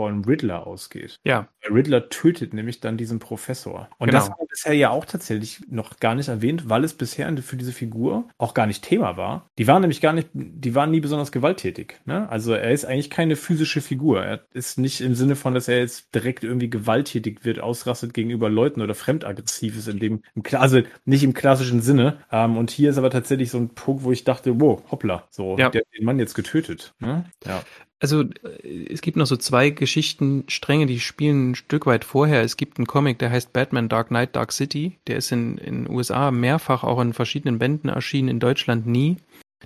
von 0.00 0.24
Riddler 0.24 0.66
ausgeht. 0.66 1.20
Ja. 1.24 1.48
Riddler 1.70 2.08
tötet 2.08 2.54
nämlich 2.54 2.80
dann 2.80 2.96
diesen 2.96 3.18
Professor. 3.18 3.90
Und 3.98 4.08
genau. 4.08 4.18
das 4.18 4.30
war 4.30 4.38
bisher 4.48 4.72
ja 4.72 4.88
auch 4.88 5.04
tatsächlich 5.04 5.60
noch 5.68 6.00
gar 6.00 6.14
nicht 6.14 6.28
erwähnt, 6.28 6.70
weil 6.70 6.84
es 6.84 6.94
bisher 6.94 7.30
für 7.42 7.58
diese 7.58 7.72
Figur 7.72 8.26
auch 8.38 8.54
gar 8.54 8.66
nicht 8.66 8.82
Thema 8.82 9.18
war. 9.18 9.50
Die 9.58 9.66
waren 9.66 9.82
nämlich 9.82 10.00
gar 10.00 10.14
nicht, 10.14 10.30
die 10.32 10.74
waren 10.74 10.90
nie 10.90 11.00
besonders 11.00 11.32
gewalttätig. 11.32 12.00
Ne? 12.06 12.26
Also 12.30 12.54
er 12.54 12.70
ist 12.70 12.86
eigentlich 12.86 13.10
keine 13.10 13.36
physische 13.36 13.82
Figur. 13.82 14.24
Er 14.24 14.40
ist 14.54 14.78
nicht 14.78 15.02
im 15.02 15.14
Sinne 15.14 15.36
von, 15.36 15.52
dass 15.52 15.68
er 15.68 15.80
jetzt 15.80 16.14
direkt 16.14 16.44
irgendwie 16.44 16.70
gewalttätig 16.70 17.44
wird, 17.44 17.60
ausrastet 17.60 18.14
gegenüber 18.14 18.48
Leuten 18.48 18.80
oder 18.80 18.94
fremdaggressiv 18.94 19.76
ist 19.76 19.88
in 19.88 19.98
dem, 19.98 20.22
also 20.52 20.80
nicht 21.04 21.24
im 21.24 21.34
klassischen 21.34 21.82
Sinne. 21.82 22.20
Ähm, 22.32 22.56
und 22.56 22.70
hier 22.70 22.88
ist 22.88 22.96
aber 22.96 23.10
tatsächlich 23.10 23.50
so 23.50 23.58
ein 23.58 23.68
Punkt, 23.68 24.02
wo 24.02 24.12
ich 24.12 24.24
dachte, 24.24 24.58
wow, 24.62 24.82
hoppla, 24.90 25.24
so, 25.28 25.58
ja. 25.58 25.68
der 25.68 25.82
hat 25.82 25.88
den 25.94 26.06
Mann 26.06 26.18
jetzt 26.18 26.34
getötet. 26.34 26.94
Ne? 27.00 27.26
Ja. 27.44 27.62
Also 28.00 28.22
äh, 28.22 28.86
es 28.90 29.02
gibt 29.02 29.16
noch 29.16 29.26
so 29.26 29.36
zwei 29.36 29.70
Geschichtenstränge, 29.70 30.86
die 30.86 30.98
spielen 30.98 31.50
ein 31.50 31.54
Stück 31.54 31.86
weit 31.86 32.04
vorher. 32.04 32.42
Es 32.42 32.56
gibt 32.56 32.78
einen 32.78 32.86
Comic, 32.86 33.18
der 33.18 33.30
heißt 33.30 33.52
Batman 33.52 33.88
Dark 33.88 34.08
Knight 34.08 34.34
Dark 34.34 34.52
City. 34.52 34.98
Der 35.06 35.16
ist 35.16 35.30
in 35.30 35.56
den 35.56 35.88
USA 35.88 36.30
mehrfach 36.30 36.82
auch 36.82 37.00
in 37.00 37.12
verschiedenen 37.12 37.58
Bänden 37.58 37.90
erschienen, 37.90 38.28
in 38.28 38.40
Deutschland 38.40 38.86
nie. 38.86 39.18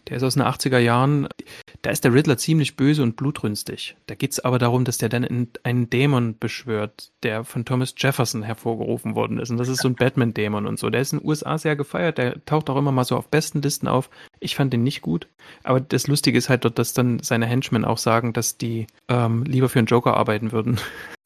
Der 0.09 0.17
ist 0.17 0.23
aus 0.23 0.35
den 0.35 0.43
80er 0.43 0.79
Jahren. 0.79 1.29
Da 1.83 1.91
ist 1.91 2.05
der 2.05 2.13
Riddler 2.13 2.37
ziemlich 2.37 2.77
böse 2.77 3.03
und 3.03 3.17
blutrünstig. 3.17 3.97
Da 4.07 4.15
geht's 4.15 4.41
aber 4.41 4.59
darum, 4.59 4.85
dass 4.85 4.99
der 4.99 5.09
dann 5.09 5.49
einen 5.63 5.91
Dämon 5.91 6.39
beschwört, 6.39 7.13
der 7.23 7.45
von 7.45 7.65
Thomas 7.65 7.95
Jefferson 7.97 8.43
hervorgerufen 8.43 9.15
worden 9.15 9.39
ist. 9.39 9.51
Und 9.51 9.57
das 9.57 9.69
ist 9.69 9.83
so 9.83 9.89
ein 9.89 9.95
Batman-Dämon 9.95 10.67
und 10.67 10.79
so. 10.79 10.91
Der 10.91 11.01
ist 11.01 11.13
in 11.13 11.21
den 11.21 11.29
USA 11.29 11.59
sehr 11.59 11.77
gefeiert. 11.77 12.19
Der 12.19 12.45
taucht 12.45 12.71
auch 12.71 12.77
immer 12.77 12.93
mal 12.93 13.05
so 13.05 13.17
auf 13.17 13.29
besten 13.29 13.63
Listen 13.63 13.89
auf. 13.89 14.11
Ich 14.41 14.57
fand 14.57 14.73
den 14.73 14.83
nicht 14.83 15.03
gut. 15.03 15.29
Aber 15.63 15.81
das 15.81 16.07
Lustige 16.07 16.39
ist 16.39 16.49
halt 16.49 16.65
dort, 16.65 16.79
dass 16.79 16.93
dann 16.93 17.21
seine 17.21 17.47
Henchmen 17.47 17.85
auch 17.85 17.99
sagen, 17.99 18.33
dass 18.33 18.59
die 18.59 18.87
ähm, 19.09 19.45
lieber 19.45 19.69
für 19.69 19.79
einen 19.79 19.87
Joker 19.87 20.17
arbeiten 20.17 20.53
würden. 20.53 20.79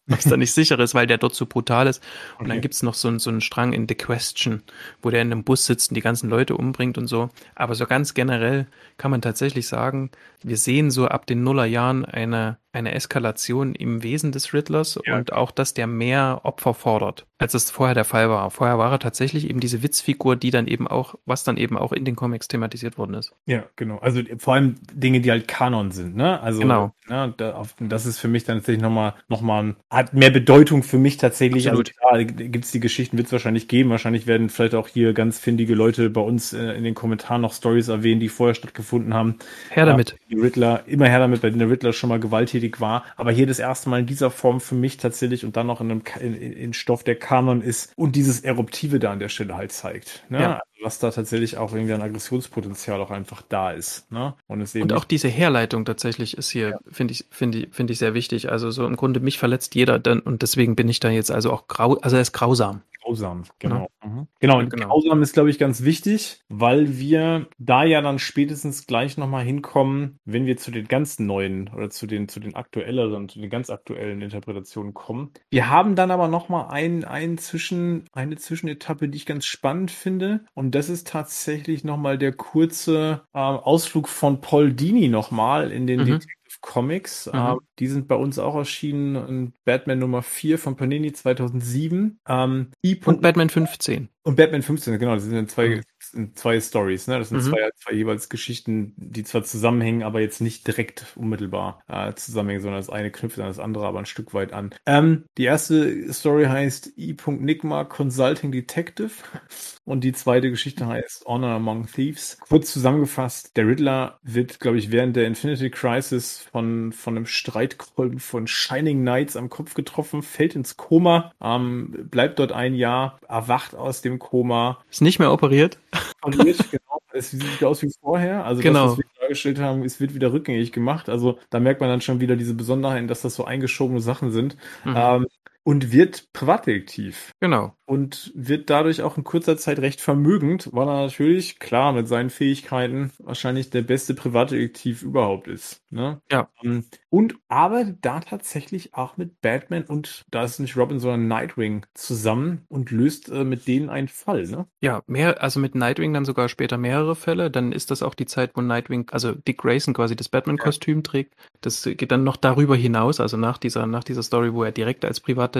Was 0.09 0.25
da 0.25 0.37
nicht 0.37 0.53
sicher 0.53 0.79
ist, 0.79 0.95
weil 0.95 1.07
der 1.07 1.19
dort 1.19 1.35
so 1.35 1.47
brutal 1.47 1.87
ist. 1.87 2.03
Und 2.39 2.47
okay. 2.47 2.49
dann 2.49 2.61
gibt's 2.61 2.83
noch 2.83 2.95
so, 2.95 3.17
so 3.19 3.31
einen 3.31 3.41
Strang 3.41 3.73
in 3.73 3.87
The 3.89 3.95
Question, 3.95 4.63
wo 5.03 5.11
der 5.11 5.23
in 5.23 5.33
einem 5.33 5.45
Bus 5.45 5.67
sitzt 5.67 5.91
und 5.91 5.95
die 5.95 6.01
ganzen 6.01 6.29
Leute 6.29 6.57
umbringt 6.57 6.99
und 6.99 7.07
so. 7.07 7.31
Aber 7.55 7.75
so 7.75 7.87
ganz 7.87 8.15
generell 8.15 8.67
kann 8.97 9.11
man 9.11 9.23
tatsächlich 9.23 9.69
sagen, 9.69 10.11
wir 10.43 10.57
sehen 10.57 10.91
so 10.91 11.07
ab 11.07 11.27
den 11.27 11.43
Nullerjahren 11.45 12.05
eine 12.05 12.59
eine 12.79 12.95
Eskalation 12.95 13.75
im 13.75 14.03
Wesen 14.03 14.33
des 14.33 14.55
Riddlers 14.55 14.99
ja. 15.05 15.17
und 15.17 15.33
auch, 15.33 15.51
dass 15.51 15.75
der 15.75 15.87
mehr 15.87 16.41
Opfer 16.45 16.75
fordert, 16.75 17.27
als 17.39 17.55
es 17.55 17.71
vorher 17.71 17.95
der 17.95 18.05
Fall 18.05 18.31
war. 18.31 18.51
Vorher 18.51 18.79
war 18.79 18.93
er 18.93 18.99
tatsächlich 18.99 19.49
eben 19.51 19.61
diese 19.61 19.83
Witzfigur, 19.83 20.37
die 20.37 20.51
dann 20.51 20.67
eben 20.67 20.89
auch, 20.89 21.17
was 21.27 21.45
dann 21.45 21.57
eben 21.57 21.77
auch 21.77 21.93
in 21.93 22.05
den 22.05 22.17
Comics 22.17 22.49
thematisiert 22.49 22.99
worden 22.99 23.15
ist. 23.15 23.35
Ja, 23.47 23.65
genau. 23.77 23.99
Also 23.99 24.23
vor 24.39 24.55
allem 24.55 24.77
Dinge, 24.93 25.21
die 25.21 25.31
halt 25.31 25.49
Kanon 25.49 25.91
sind, 25.91 26.17
ne? 26.17 26.41
Also 26.41 26.61
genau. 26.61 26.93
Ne, 27.09 27.35
das 27.81 28.07
ist 28.07 28.19
für 28.19 28.29
mich 28.29 28.45
dann 28.45 28.59
tatsächlich 28.59 28.83
nochmal, 28.83 29.15
nochmal, 29.29 29.77
hat 29.91 30.13
mehr 30.13 30.31
Bedeutung 30.31 30.83
für 30.83 30.99
mich 30.99 31.17
tatsächlich. 31.17 31.69
Absolut. 31.69 31.93
Also 32.01 32.27
klar, 32.27 32.49
gibt's 32.49 32.71
die 32.71 32.81
Geschichten, 32.81 33.17
wird 33.17 33.27
es 33.27 33.33
wahrscheinlich 33.33 33.67
geben. 33.67 33.91
Wahrscheinlich 33.91 34.27
werden 34.27 34.51
vielleicht 34.51 34.75
auch 34.75 34.89
hier 34.89 35.15
ganz 35.15 35.39
findige 35.39 35.75
Leute 35.75 36.11
bei 36.11 36.21
uns 36.21 36.53
äh, 36.53 36.73
in 36.73 36.85
den 36.85 36.95
Kommentaren 36.95 37.41
noch 37.41 37.53
Stories 37.53 37.89
erwähnen, 37.89 38.21
die 38.21 38.29
vorher 38.29 38.55
stattgefunden 38.55 39.15
haben. 39.15 39.37
Her 39.71 39.87
damit. 39.87 40.17
Die 40.31 40.39
Riddler, 40.39 40.83
immer 40.87 41.09
her 41.09 41.19
damit, 41.19 41.41
bei 41.41 41.51
der 41.51 41.71
Riddler 41.71 41.93
schon 41.93 42.11
mal 42.11 42.21
gewalttätig 42.21 42.68
wichtig 42.69 42.81
war. 42.81 43.05
Aber 43.17 43.33
hier 43.33 43.47
das 43.47 43.59
erste 43.59 43.89
Mal 43.89 44.01
in 44.01 44.07
dieser 44.07 44.31
Form 44.31 44.61
für 44.61 44.75
mich 44.75 44.97
tatsächlich 44.97 45.45
und 45.45 45.57
dann 45.57 45.67
noch 45.67 45.81
in 45.81 45.91
einem 45.91 46.03
in, 46.21 46.35
in 46.35 46.73
Stoff 46.73 47.05
der 47.05 47.17
Kanon 47.17 47.63
ist 47.63 47.93
und 47.97 48.17
dieses 48.17 48.41
Eruptive 48.41 48.99
da 48.99 49.13
an 49.13 49.19
der 49.19 49.29
Stelle 49.29 49.57
halt 49.57 49.73
zeigt. 49.73 50.25
Ne? 50.29 50.41
Ja. 50.41 50.61
Was 50.83 50.99
da 50.99 51.11
tatsächlich 51.11 51.59
auch 51.59 51.73
irgendwie 51.73 51.95
ein 51.95 52.03
Aggressionspotenzial 52.03 53.01
auch 53.01 53.11
einfach 53.11 53.43
da 53.43 53.73
ist. 53.73 54.11
Ne? 54.11 54.35
Und, 54.47 54.61
es 54.61 54.75
eben 54.75 54.85
und 54.85 54.93
auch 54.93 55.05
diese 55.05 55.29
Herleitung 55.29 55.85
tatsächlich 55.85 56.37
ist 56.37 56.51
hier, 56.51 56.71
ja. 56.71 56.79
finde 56.91 57.13
ich, 57.13 57.25
finde 57.31 57.59
ich, 57.59 57.69
finde 57.71 57.93
ich 57.93 57.99
sehr 57.99 58.15
wichtig. 58.15 58.51
Also 58.51 58.71
so 58.71 58.87
im 58.87 58.97
Grunde 58.97 59.21
mich 59.21 59.39
verletzt 59.39 59.75
jeder 59.75 59.99
dann 59.99 60.21
und 60.21 60.43
deswegen 60.43 60.77
bin 60.77 60.89
ich 60.89 61.01
da 61.01 61.11
jetzt 61.11 61.31
also 61.31 61.53
auch 61.53 61.69
grau, 61.69 61.95
also 61.99 62.17
er 62.17 62.23
ist 62.23 62.33
grausam. 62.33 62.83
Grausam, 63.09 63.45
genau. 63.59 63.89
Ja. 64.03 64.09
Mhm. 64.09 64.27
Genau, 64.41 64.59
und 64.59 64.71
genau. 64.71 64.89
grausam 64.89 65.23
ist, 65.23 65.33
glaube 65.33 65.51
ich, 65.51 65.59
ganz 65.59 65.83
wichtig, 65.83 66.43
weil 66.49 66.99
wir 66.99 67.47
da 67.59 67.85
ja 67.85 68.03
dann 68.03 68.19
spätestens 68.19 68.87
gleich 68.87 69.17
nochmal 69.17 69.45
hinkommen, 69.45 70.19
wenn 70.25 70.47
wir 70.47 70.57
zu 70.59 70.71
den 70.71 70.89
ganz 70.89 71.19
neuen 71.19 71.69
oder 71.75 71.91
zu 71.91 72.07
den, 72.07 72.29
zu 72.29 72.39
den 72.39 72.55
aktuelleren, 72.55 73.29
zu 73.29 73.41
den 73.41 73.49
ganz 73.51 73.71
aktuellen 73.71 74.21
Interpretationen 74.21 74.95
kommen. 74.95 75.31
Wir 75.51 75.71
haben 75.71 75.95
dann 75.95 76.11
aber 76.11 76.29
nochmal 76.29 76.69
ein, 76.71 77.05
ein 77.05 77.39
Zwischen, 77.39 78.05
eine 78.13 78.37
Zwischenetappe, 78.37 79.09
die 79.09 79.17
ich 79.17 79.27
ganz 79.27 79.47
spannend 79.47 79.91
finde. 79.91 80.41
Und 80.55 80.68
das 80.75 80.89
ist 80.89 81.07
tatsächlich 81.07 81.85
nochmal 81.85 82.19
der 82.19 82.33
kurze 82.33 83.23
äh, 83.33 83.39
Ausflug 83.39 84.09
von 84.09 84.41
Paul 84.41 84.73
Dini 84.73 85.09
nochmal 85.09 85.71
in 85.71 85.87
den 85.87 86.01
mhm. 86.01 86.21
Comics. 86.61 87.27
Mhm. 87.27 87.33
Ähm, 87.35 87.59
die 87.79 87.87
sind 87.87 88.09
bei 88.09 88.15
uns 88.15 88.39
auch 88.39 88.55
erschienen 88.55 89.17
in 89.29 89.53
Batman 89.65 89.99
Nummer 89.99 90.23
4 90.23 90.59
von 90.59 90.77
Panini 90.77 91.13
2007. 91.13 92.19
Ähm, 92.27 92.71
und 93.05 93.23
Batman 93.23 93.49
15. 93.51 94.09
Und 94.23 94.37
Batman 94.37 94.63
15, 94.63 94.99
genau, 94.99 95.15
das 95.15 95.25
sind 95.25 95.51
zwei, 95.51 95.69
mhm. 95.69 95.83
Sind 96.01 96.39
zwei 96.39 96.61
Stories, 96.61 97.07
ne? 97.07 97.19
Das 97.19 97.31
sind 97.31 97.39
mhm. 97.39 97.51
zwei, 97.51 97.71
zwei 97.77 97.95
jeweils 97.95 98.29
Geschichten, 98.29 98.95
die 98.97 99.25
zwar 99.25 99.45
zusammenhängen, 99.45 100.03
aber 100.03 100.21
jetzt 100.21 100.41
nicht 100.41 100.67
direkt 100.67 101.07
unmittelbar 101.17 101.83
äh, 101.89 102.15
zusammenhängen, 102.15 102.63
sondern 102.63 102.81
das 102.81 102.91
eine 102.91 103.11
knüpft 103.11 103.39
an 103.39 103.47
das 103.47 103.59
andere 103.59 103.87
aber 103.87 103.99
ein 103.99 104.07
Stück 104.07 104.35
weit 104.35 104.53
an. 104.53 104.75
Ähm, 104.87 105.25
die 105.37 105.45
erste 105.45 106.13
Story 106.13 106.45
heißt 106.45 106.93
E.Nigma 106.97 107.85
Consulting 107.85 108.53
Detective 108.53 109.11
und 109.85 110.05
die 110.05 110.13
zweite 110.13 110.51
Geschichte 110.51 110.87
heißt 110.87 111.25
Honor 111.27 111.51
Among 111.51 111.87
Thieves. 111.87 112.39
Kurz 112.49 112.73
zusammengefasst, 112.73 113.57
der 113.57 113.67
Riddler 113.67 114.19
wird, 114.23 114.61
glaube 114.61 114.79
ich, 114.79 114.93
während 114.93 115.17
der 115.17 115.27
Infinity 115.27 115.71
Crisis 115.71 116.47
von, 116.53 116.93
von 116.93 117.17
einem 117.17 117.27
Streitkolben 117.27 118.21
von 118.21 118.47
Shining 118.47 119.01
Knights 119.01 119.37
am 119.37 119.49
Kopf 119.49 119.75
getroffen, 119.75 120.23
fällt 120.23 120.55
ins 120.55 120.77
Koma, 120.77 121.33
ähm, 121.41 122.09
bleibt 122.11 122.39
dort 122.39 122.53
ein 122.53 122.75
Jahr, 122.75 123.19
erwacht 123.29 123.75
aus 123.75 124.03
dem 124.03 124.19
Koma. 124.19 124.79
Ist 124.91 125.03
nicht 125.03 125.19
mehr 125.19 125.33
operiert. 125.33 125.79
Operiert, 126.23 126.59
genau. 126.71 126.99
Es 127.13 127.31
sieht 127.31 127.65
aus 127.65 127.83
wie 127.83 127.91
vorher. 128.01 128.45
Also 128.45 128.63
genau. 128.63 128.85
das, 128.85 128.93
was 128.93 128.99
wir 128.99 129.05
dargestellt 129.21 129.59
haben, 129.59 129.83
es 129.83 130.01
wird 130.01 130.15
wieder 130.15 130.33
rückgängig 130.33 130.73
gemacht. 130.73 131.09
Also 131.09 131.39
da 131.51 131.61
merkt 131.61 131.81
man 131.81 131.91
dann 131.91 132.01
schon 132.01 132.21
wieder 132.21 132.37
diese 132.37 132.55
Besonderheiten, 132.55 133.09
dass 133.09 133.23
das 133.23 133.35
so 133.35 133.45
eingeschobene 133.45 134.01
Sachen 134.01 134.31
sind. 134.31 134.57
Mhm. 134.85 134.95
Ähm, 134.97 135.27
und 135.69 135.93
wird 135.93 136.33
Privatdetektiv. 136.33 137.33
Genau. 137.41 137.75
Und 137.85 138.33
wird 138.35 138.71
dadurch 138.71 139.03
auch 139.03 139.19
in 139.19 139.25
kurzer 139.25 139.59
Zeit 139.59 139.81
recht 139.81 140.01
vermögend, 140.01 140.71
weil 140.73 140.89
er 140.89 141.03
natürlich, 141.03 141.59
klar, 141.59 141.93
mit 141.93 142.09
seinen 142.09 142.31
Fähigkeiten 142.31 143.13
wahrscheinlich 143.19 143.69
der 143.69 143.83
beste 143.83 144.15
Privatdetektiv 144.15 145.03
überhaupt 145.03 145.47
ist. 145.47 145.83
Ne? 145.91 146.23
Ja. 146.31 146.49
Ähm, 146.63 146.87
und 147.11 147.37
arbeitet 147.49 147.99
da 148.01 148.21
tatsächlich 148.21 148.95
auch 148.95 149.19
mit 149.19 149.43
Batman 149.43 149.85
und 149.85 150.25
da 150.31 150.43
ist 150.43 150.59
nicht 150.59 150.77
Robin, 150.77 151.01
sondern 151.01 151.29
Nightwing 151.29 151.85
zusammen 151.93 152.65
und 152.69 152.91
löst 152.91 153.29
äh, 153.29 153.45
mit 153.45 153.69
denen 153.69 153.91
einen 153.91 154.09
Fall, 154.09 154.45
ne? 154.45 154.67
Ja, 154.81 155.03
mehr, 155.07 155.43
also 155.43 155.61
mit 155.61 155.75
Nightwing 155.75 156.15
dann 156.15 156.25
sogar 156.25 156.49
später 156.49 156.79
mehrere 156.79 157.15
Fälle. 157.15 157.51
Dann 157.51 157.73
ist 157.73 157.91
das 157.91 158.03
auch 158.03 158.15
die 158.15 158.27
Zeit, 158.27 158.53
wo 158.55 158.61
Nightwing, 158.63 159.09
also 159.11 159.33
Dick 159.33 159.59
Grayson 159.59 159.95
quasi 159.95 160.17
das 160.17 160.29
Batman-Kostüm 160.29 160.99
ja. 160.99 161.03
trägt. 161.03 161.35
Das 161.61 161.83
geht 161.85 162.11
dann 162.11 162.25
noch 162.25 162.37
darüber 162.37 162.77
hinaus, 162.77 163.19
also 163.21 163.37
nach 163.37 163.59
dieser, 163.59 163.87
nach 163.87 164.05
dieser 164.05 164.23
Story, 164.23 164.53
wo 164.53 164.63
er 164.65 164.73
direkt 164.73 165.07
als 165.07 165.21
Privatdetektiv 165.21 165.58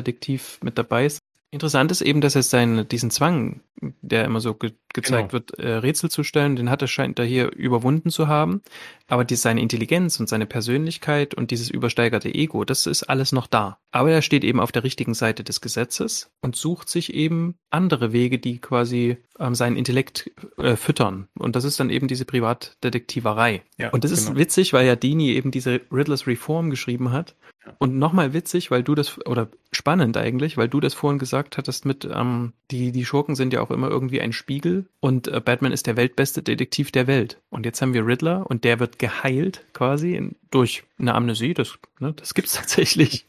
mit 0.63 0.79
dabei 0.79 1.07
ist. 1.07 1.21
Interessant 1.51 1.91
ist 1.91 2.03
eben, 2.03 2.21
dass 2.21 2.35
er 2.35 2.43
seinen, 2.43 2.87
diesen 2.89 3.11
Zwang, 3.11 3.63
der 3.81 4.27
immer 4.27 4.41
so 4.41 4.53
ge 4.55 4.73
gezeigt 4.95 5.31
genau. 5.31 5.33
wird, 5.33 5.59
äh, 5.59 5.75
Rätsel 5.75 6.11
zu 6.11 6.25
stellen, 6.25 6.57
den 6.57 6.71
hat 6.71 6.83
er 6.83 6.89
scheint 6.89 7.19
er 7.19 7.25
hier 7.25 7.53
überwunden 7.53 8.11
zu 8.11 8.27
haben. 8.27 8.63
Aber 9.07 9.25
die, 9.25 9.37
seine 9.37 9.61
Intelligenz 9.61 10.19
und 10.19 10.29
seine 10.29 10.47
Persönlichkeit 10.47 11.35
und 11.35 11.51
dieses 11.51 11.71
übersteigerte 11.71 12.35
Ego, 12.35 12.65
das 12.65 12.87
ist 12.87 13.05
alles 13.05 13.33
noch 13.33 13.47
da. 13.47 13.79
Aber 13.93 14.11
er 14.11 14.23
steht 14.23 14.45
eben 14.45 14.61
auf 14.61 14.73
der 14.73 14.85
richtigen 14.85 15.15
Seite 15.15 15.45
des 15.45 15.61
Gesetzes 15.61 16.31
und 16.41 16.57
sucht 16.57 16.89
sich 16.89 17.15
eben 17.15 17.55
andere 17.71 18.13
Wege, 18.13 18.39
die 18.39 18.59
quasi 18.61 19.19
ähm, 19.39 19.55
seinen 19.55 19.77
Intellekt 19.77 20.31
äh, 20.57 20.75
füttern. 20.77 21.29
Und 21.39 21.55
das 21.55 21.65
ist 21.65 21.79
dann 21.79 21.91
eben 21.91 22.09
diese 22.09 22.25
Privatdetektiverei. 22.25 23.63
Ja, 23.79 23.91
und 23.91 24.05
das 24.05 24.13
genau. 24.13 24.33
ist 24.33 24.37
witzig, 24.39 24.73
weil 24.73 24.87
ja 24.87 24.97
Dini 24.97 25.31
eben 25.33 25.51
diese 25.51 25.81
Riddlers 25.93 26.27
Reform 26.27 26.71
geschrieben 26.71 27.13
hat. 27.13 27.37
Und 27.79 27.99
nochmal 27.99 28.33
witzig, 28.33 28.71
weil 28.71 28.83
du 28.83 28.95
das, 28.95 29.25
oder 29.27 29.49
spannend 29.73 30.17
eigentlich, 30.17 30.57
weil 30.57 30.69
du 30.69 30.81
das 30.81 30.95
vorhin 30.95 31.19
gesagt 31.19 31.59
hattest 31.59 31.85
mit, 31.85 32.09
ähm, 32.11 32.53
die, 32.71 32.93
die 32.93 33.05
Schurken 33.05 33.35
sind 33.35 33.53
ja 33.53 33.61
auch 33.61 33.71
immer 33.71 33.89
irgendwie 33.89 34.21
ein 34.21 34.33
Spiegel 34.33 34.87
und 35.01 35.29
äh, 35.29 35.41
Batman 35.41 35.73
ist 35.73 35.87
der 35.87 35.97
weltbeste 35.97 36.43
Detektiv 36.43 36.91
der 36.93 37.07
Welt. 37.07 37.39
Und 37.51 37.67
jetzt 37.67 37.83
haben 37.83 37.95
wir 37.95 38.07
Riddler 38.07 38.47
und 38.49 38.65
der 38.65 38.81
wird 38.81 38.99
geheilt 38.99 39.65
quasi 39.73 40.15
in, 40.15 40.37
durch 40.51 40.85
eine 40.99 41.15
Amnesie, 41.15 41.55
das, 41.55 41.79
ne, 42.01 42.13
das 42.13 42.35
gibt's 42.35 42.55
tatsächlich. 42.57 43.27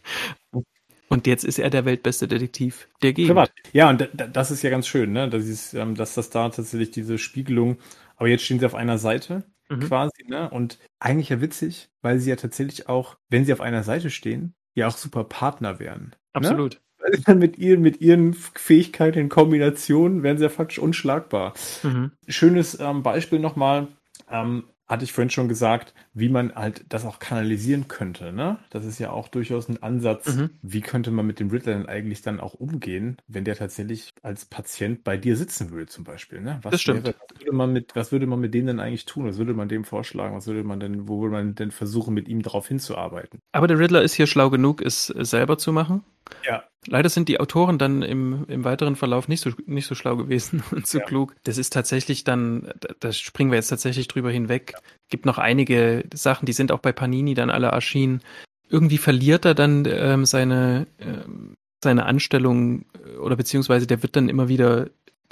Und 1.09 1.25
jetzt 1.25 1.43
ist 1.43 1.57
er 1.57 1.69
der 1.69 1.85
weltbeste 1.85 2.27
Detektiv 2.27 2.87
der 3.01 3.13
Gegend. 3.13 3.31
Privat. 3.31 3.51
Ja, 3.73 3.89
und 3.89 4.07
das 4.13 4.51
ist 4.51 4.61
ja 4.61 4.69
ganz 4.69 4.87
schön, 4.87 5.11
ne? 5.11 5.27
Das 5.27 5.45
ist, 5.45 5.73
ähm, 5.73 5.95
dass 5.95 6.13
das 6.13 6.29
da 6.29 6.49
tatsächlich 6.49 6.91
diese 6.91 7.17
Spiegelung, 7.17 7.77
aber 8.15 8.27
jetzt 8.27 8.43
stehen 8.43 8.59
sie 8.59 8.65
auf 8.65 8.75
einer 8.75 8.99
Seite 8.99 9.43
mhm. 9.69 9.79
quasi, 9.81 10.25
ne? 10.27 10.49
Und 10.49 10.79
eigentlich 10.99 11.29
ja 11.29 11.41
witzig, 11.41 11.89
weil 12.01 12.19
sie 12.19 12.29
ja 12.29 12.35
tatsächlich 12.35 12.89
auch, 12.89 13.17
wenn 13.29 13.45
sie 13.45 13.53
auf 13.53 13.61
einer 13.61 13.83
Seite 13.83 14.09
stehen, 14.09 14.53
ja 14.75 14.87
auch 14.87 14.97
super 14.97 15.23
Partner 15.23 15.79
wären. 15.79 16.09
Ne? 16.09 16.15
Absolut. 16.33 16.73
Ne? 16.73 16.79
Weil 16.99 17.13
sie 17.13 17.23
dann 17.23 17.39
mit 17.39 17.57
ihren, 17.57 17.81
mit 17.81 18.01
ihren 18.01 18.33
Fähigkeiten 18.33 19.19
in 19.19 19.29
Kombination 19.29 20.21
wären 20.23 20.37
sie 20.37 20.43
ja 20.43 20.49
faktisch 20.49 20.79
unschlagbar. 20.79 21.53
Mhm. 21.83 22.11
Schönes 22.27 22.79
ähm, 22.79 23.03
Beispiel 23.03 23.39
nochmal. 23.39 23.87
Ähm, 24.29 24.65
hatte 24.89 25.03
ich 25.03 25.13
vorhin 25.13 25.29
schon 25.29 25.47
gesagt, 25.47 25.93
wie 26.13 26.29
man 26.29 26.53
halt 26.55 26.83
das 26.89 27.05
auch 27.05 27.19
kanalisieren 27.19 27.87
könnte. 27.87 28.33
Ne? 28.33 28.57
Das 28.71 28.85
ist 28.85 28.97
ja 28.97 29.11
auch 29.11 29.27
durchaus 29.27 29.69
ein 29.69 29.81
Ansatz. 29.83 30.35
Mhm. 30.35 30.49
Wie 30.63 30.81
könnte 30.81 31.11
man 31.11 31.27
mit 31.27 31.39
dem 31.39 31.51
Riddler 31.51 31.73
denn 31.73 31.85
eigentlich 31.85 32.23
dann 32.23 32.39
auch 32.39 32.55
umgehen, 32.55 33.17
wenn 33.27 33.45
der 33.45 33.55
tatsächlich 33.55 34.09
als 34.23 34.45
Patient 34.45 35.03
bei 35.03 35.15
dir 35.15 35.37
sitzen 35.37 35.69
würde, 35.69 35.85
zum 35.85 36.03
Beispiel? 36.03 36.41
Ne? 36.41 36.59
Was 36.63 36.71
das 36.71 36.81
stimmt. 36.81 37.03
Wäre, 37.03 37.15
was, 37.29 37.39
würde 37.39 37.55
man 37.55 37.71
mit, 37.71 37.95
was 37.95 38.11
würde 38.11 38.25
man 38.25 38.39
mit 38.39 38.53
dem 38.55 38.65
denn 38.65 38.79
eigentlich 38.79 39.05
tun? 39.05 39.27
Was 39.27 39.37
würde 39.37 39.53
man 39.53 39.69
dem 39.69 39.85
vorschlagen? 39.85 40.35
Was 40.35 40.47
würde 40.47 40.63
man 40.63 40.79
denn, 40.79 41.07
wo 41.07 41.21
würde 41.21 41.33
man 41.33 41.53
denn 41.53 41.69
versuchen, 41.69 42.15
mit 42.15 42.27
ihm 42.27 42.41
darauf 42.41 42.67
hinzuarbeiten? 42.67 43.39
Aber 43.51 43.67
der 43.67 43.77
Riddler 43.77 44.01
ist 44.01 44.15
hier 44.15 44.27
schlau 44.27 44.49
genug, 44.49 44.81
es 44.81 45.07
selber 45.07 45.59
zu 45.59 45.71
machen. 45.71 46.03
Ja. 46.45 46.63
Leider 46.87 47.09
sind 47.09 47.27
die 47.27 47.39
Autoren 47.39 47.77
dann 47.77 48.01
im, 48.01 48.45
im 48.47 48.63
weiteren 48.63 48.95
Verlauf 48.95 49.27
nicht 49.27 49.41
so, 49.41 49.51
nicht 49.65 49.85
so 49.85 49.95
schlau 49.95 50.15
gewesen 50.15 50.63
und 50.71 50.87
so 50.87 50.99
ja. 50.99 51.05
klug. 51.05 51.35
Das 51.43 51.57
ist 51.57 51.73
tatsächlich 51.73 52.23
dann, 52.23 52.71
da 52.99 53.11
springen 53.11 53.51
wir 53.51 53.57
jetzt 53.57 53.67
tatsächlich 53.67 54.07
drüber 54.07 54.31
hinweg. 54.31 54.71
Ja. 54.73 54.79
Gibt 55.09 55.25
noch 55.25 55.37
einige 55.37 56.05
Sachen, 56.13 56.45
die 56.45 56.53
sind 56.53 56.71
auch 56.71 56.79
bei 56.79 56.91
Panini 56.91 57.33
dann 57.33 57.49
alle 57.49 57.67
erschienen. 57.67 58.21
Irgendwie 58.69 58.97
verliert 58.97 59.45
er 59.45 59.55
dann 59.55 59.85
ähm, 59.85 60.25
seine, 60.25 60.87
ähm, 60.99 61.55
seine 61.83 62.05
Anstellung 62.05 62.85
äh, 63.05 63.17
oder 63.17 63.35
beziehungsweise 63.35 63.87
der 63.87 64.01
wird 64.03 64.15
dann 64.15 64.29
immer 64.29 64.47
wieder 64.47 64.87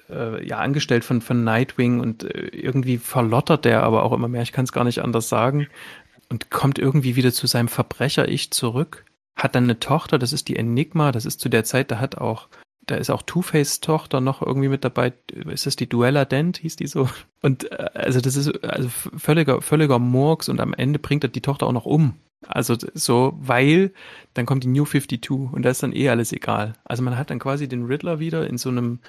äh, 0.09 0.45
ja 0.45 0.57
angestellt 0.57 1.05
von, 1.05 1.21
von 1.21 1.43
Nightwing 1.43 1.99
und 1.99 2.23
äh, 2.23 2.47
irgendwie 2.47 2.97
verlottert 2.97 3.63
der 3.63 3.83
aber 3.83 4.03
auch 4.03 4.11
immer 4.11 4.27
mehr. 4.27 4.41
Ich 4.41 4.51
kann 4.51 4.65
es 4.65 4.71
gar 4.71 4.83
nicht 4.83 5.01
anders 5.01 5.29
sagen. 5.29 5.67
Und 6.29 6.49
kommt 6.49 6.77
irgendwie 6.77 7.15
wieder 7.15 7.31
zu 7.31 7.47
seinem 7.47 7.69
Verbrecher-Ich 7.69 8.51
zurück 8.51 9.05
hat 9.38 9.55
dann 9.55 9.65
eine 9.65 9.80
Tochter, 9.80 10.18
das 10.18 10.34
ist 10.34 10.47
die 10.47 10.57
Enigma, 10.57 11.11
das 11.11 11.26
ist 11.26 11.39
zu 11.39 11.47
der 11.47 11.64
Zeit, 11.64 11.91
da 11.91 11.99
hat 11.99 12.18
auch, 12.18 12.47
da 12.85 12.95
ist 12.95 13.09
auch 13.09 13.22
Two-Face 13.22 13.81
Tochter 13.81 14.19
noch 14.19 14.41
irgendwie 14.41 14.69
mit 14.69 14.84
dabei, 14.84 15.14
ist 15.45 15.65
das 15.65 15.76
die 15.76 15.88
Duella 15.88 16.26
Dent, 16.26 16.57
hieß 16.57 16.76
die 16.76 16.88
so? 16.88 17.07
Und 17.41 17.72
äh, 17.72 17.89
also 17.93 18.19
das 18.19 18.35
ist 18.35 18.64
also 18.64 18.89
völliger, 18.89 19.61
völliger 19.61 19.99
Murks 19.99 20.49
und 20.49 20.59
am 20.59 20.73
Ende 20.73 20.99
bringt 20.99 21.23
er 21.23 21.30
die 21.30 21.41
Tochter 21.41 21.68
auch 21.68 21.73
noch 21.73 21.85
um. 21.85 22.15
Also 22.47 22.76
so, 22.93 23.34
weil 23.39 23.91
dann 24.34 24.45
kommt 24.45 24.64
die 24.64 24.68
New 24.68 24.85
52 24.85 25.30
und 25.51 25.64
da 25.64 25.69
ist 25.69 25.84
dann 25.84 25.95
eh 25.95 26.09
alles 26.09 26.31
egal. 26.31 26.73
Also 26.84 27.03
man 27.03 27.18
hat 27.18 27.30
dann 27.30 27.39
quasi 27.39 27.68
den 27.68 27.85
Riddler 27.85 28.19
wieder 28.19 28.47
in 28.47 28.57
so 28.57 28.69
einem 28.69 28.99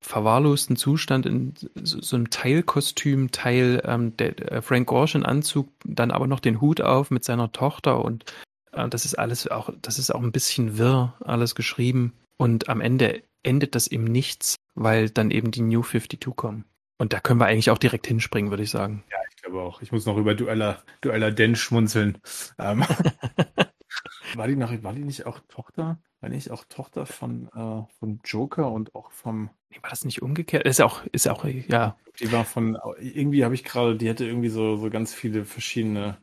verwahrlosten 0.00 0.76
Zustand 0.76 1.26
in 1.26 1.54
so, 1.74 2.00
so 2.00 2.16
einem 2.16 2.30
Teilkostüm, 2.30 3.30
Teil 3.30 3.82
ähm, 3.84 4.16
der 4.16 4.52
äh, 4.52 4.62
Frank 4.62 4.86
Gorschen 4.86 5.24
Anzug, 5.24 5.68
dann 5.84 6.10
aber 6.10 6.26
noch 6.26 6.40
den 6.40 6.60
Hut 6.60 6.80
auf 6.80 7.10
mit 7.10 7.24
seiner 7.24 7.52
Tochter 7.52 8.04
und 8.04 8.24
das 8.72 9.04
ist 9.04 9.18
alles 9.18 9.48
auch, 9.48 9.70
das 9.82 9.98
ist 9.98 10.14
auch 10.14 10.22
ein 10.22 10.32
bisschen 10.32 10.78
wirr, 10.78 11.14
alles 11.20 11.54
geschrieben. 11.54 12.12
Und 12.36 12.68
am 12.68 12.80
Ende 12.80 13.22
endet 13.42 13.74
das 13.74 13.86
im 13.86 14.04
Nichts, 14.04 14.56
weil 14.74 15.10
dann 15.10 15.30
eben 15.30 15.50
die 15.50 15.62
New 15.62 15.82
52 15.82 16.36
kommen. 16.36 16.64
Und 16.98 17.12
da 17.12 17.20
können 17.20 17.40
wir 17.40 17.46
eigentlich 17.46 17.70
auch 17.70 17.78
direkt 17.78 18.06
hinspringen, 18.06 18.50
würde 18.50 18.64
ich 18.64 18.70
sagen. 18.70 19.04
Ja, 19.10 19.18
ich 19.30 19.36
glaube 19.36 19.60
auch. 19.60 19.82
Ich 19.82 19.92
muss 19.92 20.04
noch 20.04 20.16
über 20.16 20.34
Dueller, 20.34 20.82
Dueller 21.00 21.30
Den 21.30 21.54
schmunzeln. 21.54 22.18
Ähm, 22.58 22.80
war, 24.34 24.48
die 24.48 24.56
noch, 24.56 24.82
war 24.82 24.92
die 24.92 25.04
nicht 25.04 25.24
auch 25.24 25.38
Tochter? 25.48 26.00
War 26.20 26.28
nicht 26.28 26.50
auch 26.50 26.64
Tochter 26.64 27.06
von, 27.06 27.48
äh, 27.54 27.92
von 27.98 28.20
Joker 28.24 28.72
und 28.72 28.96
auch 28.96 29.12
vom. 29.12 29.50
Nee, 29.70 29.78
war 29.80 29.90
das 29.90 30.04
nicht 30.04 30.22
umgekehrt? 30.22 30.66
Ist 30.66 30.80
auch, 30.80 31.04
ist 31.12 31.28
auch, 31.28 31.44
ja. 31.44 31.96
Die 32.18 32.32
war 32.32 32.44
von, 32.44 32.76
irgendwie 32.98 33.44
habe 33.44 33.54
ich 33.54 33.62
gerade, 33.62 33.96
die 33.96 34.10
hatte 34.10 34.24
irgendwie 34.26 34.48
so, 34.48 34.76
so 34.76 34.90
ganz 34.90 35.14
viele 35.14 35.44
verschiedene. 35.44 36.18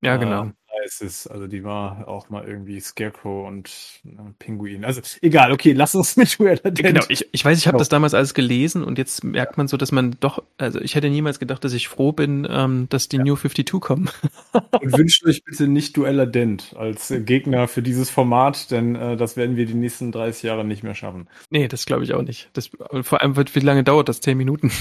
Ja, 0.00 0.16
genau. 0.16 0.46
Äh, 0.46 0.52
Nemesis. 0.88 1.26
Also 1.26 1.46
die 1.46 1.64
war 1.64 2.08
auch 2.08 2.30
mal 2.30 2.46
irgendwie 2.46 2.80
Scarecrow 2.80 3.46
und 3.46 3.70
äh, 4.04 4.08
Pinguin. 4.38 4.84
Also 4.84 5.00
egal, 5.22 5.52
okay, 5.52 5.72
lass 5.72 5.94
uns 5.94 6.16
mit 6.16 6.36
Cruella 6.36 6.56
Dent. 6.56 6.78
Genau, 6.78 7.04
ich, 7.08 7.28
ich 7.32 7.44
weiß, 7.44 7.58
ich 7.58 7.66
habe 7.66 7.76
oh. 7.76 7.78
das 7.78 7.88
damals 7.88 8.14
alles 8.14 8.34
gelesen 8.34 8.82
und 8.82 8.98
jetzt 8.98 9.24
merkt 9.24 9.58
man 9.58 9.68
so, 9.68 9.76
dass 9.76 9.92
man 9.92 10.16
doch, 10.20 10.42
also 10.56 10.80
ich 10.80 10.94
hätte 10.94 11.10
niemals 11.10 11.38
gedacht, 11.38 11.64
dass 11.64 11.72
ich 11.72 11.88
froh 11.88 12.12
bin, 12.12 12.46
ähm, 12.48 12.86
dass 12.88 13.08
die 13.08 13.16
ja. 13.16 13.24
New 13.24 13.36
52 13.36 13.80
kommen. 13.80 14.10
und 14.52 14.96
wünscht 14.96 15.24
euch 15.26 15.44
bitte 15.44 15.68
nicht 15.68 15.96
Duella 15.96 16.26
Dent 16.26 16.74
als 16.76 17.12
Gegner 17.24 17.68
für 17.68 17.82
dieses 17.82 18.10
Format, 18.10 18.70
denn 18.70 18.96
äh, 18.96 19.16
das 19.16 19.36
werden 19.36 19.56
wir 19.56 19.66
die 19.66 19.74
nächsten 19.74 20.12
30 20.12 20.42
Jahre 20.42 20.64
nicht 20.64 20.82
mehr 20.82 20.94
schaffen. 20.94 21.28
Nee, 21.50 21.68
das 21.68 21.86
glaube 21.86 22.04
ich 22.04 22.14
auch 22.14 22.22
nicht. 22.22 22.50
Das, 22.52 22.70
vor 23.02 23.20
allem, 23.20 23.36
wie 23.36 23.60
lange 23.60 23.84
dauert 23.84 24.08
das? 24.08 24.20
Zehn 24.20 24.36
Minuten? 24.38 24.70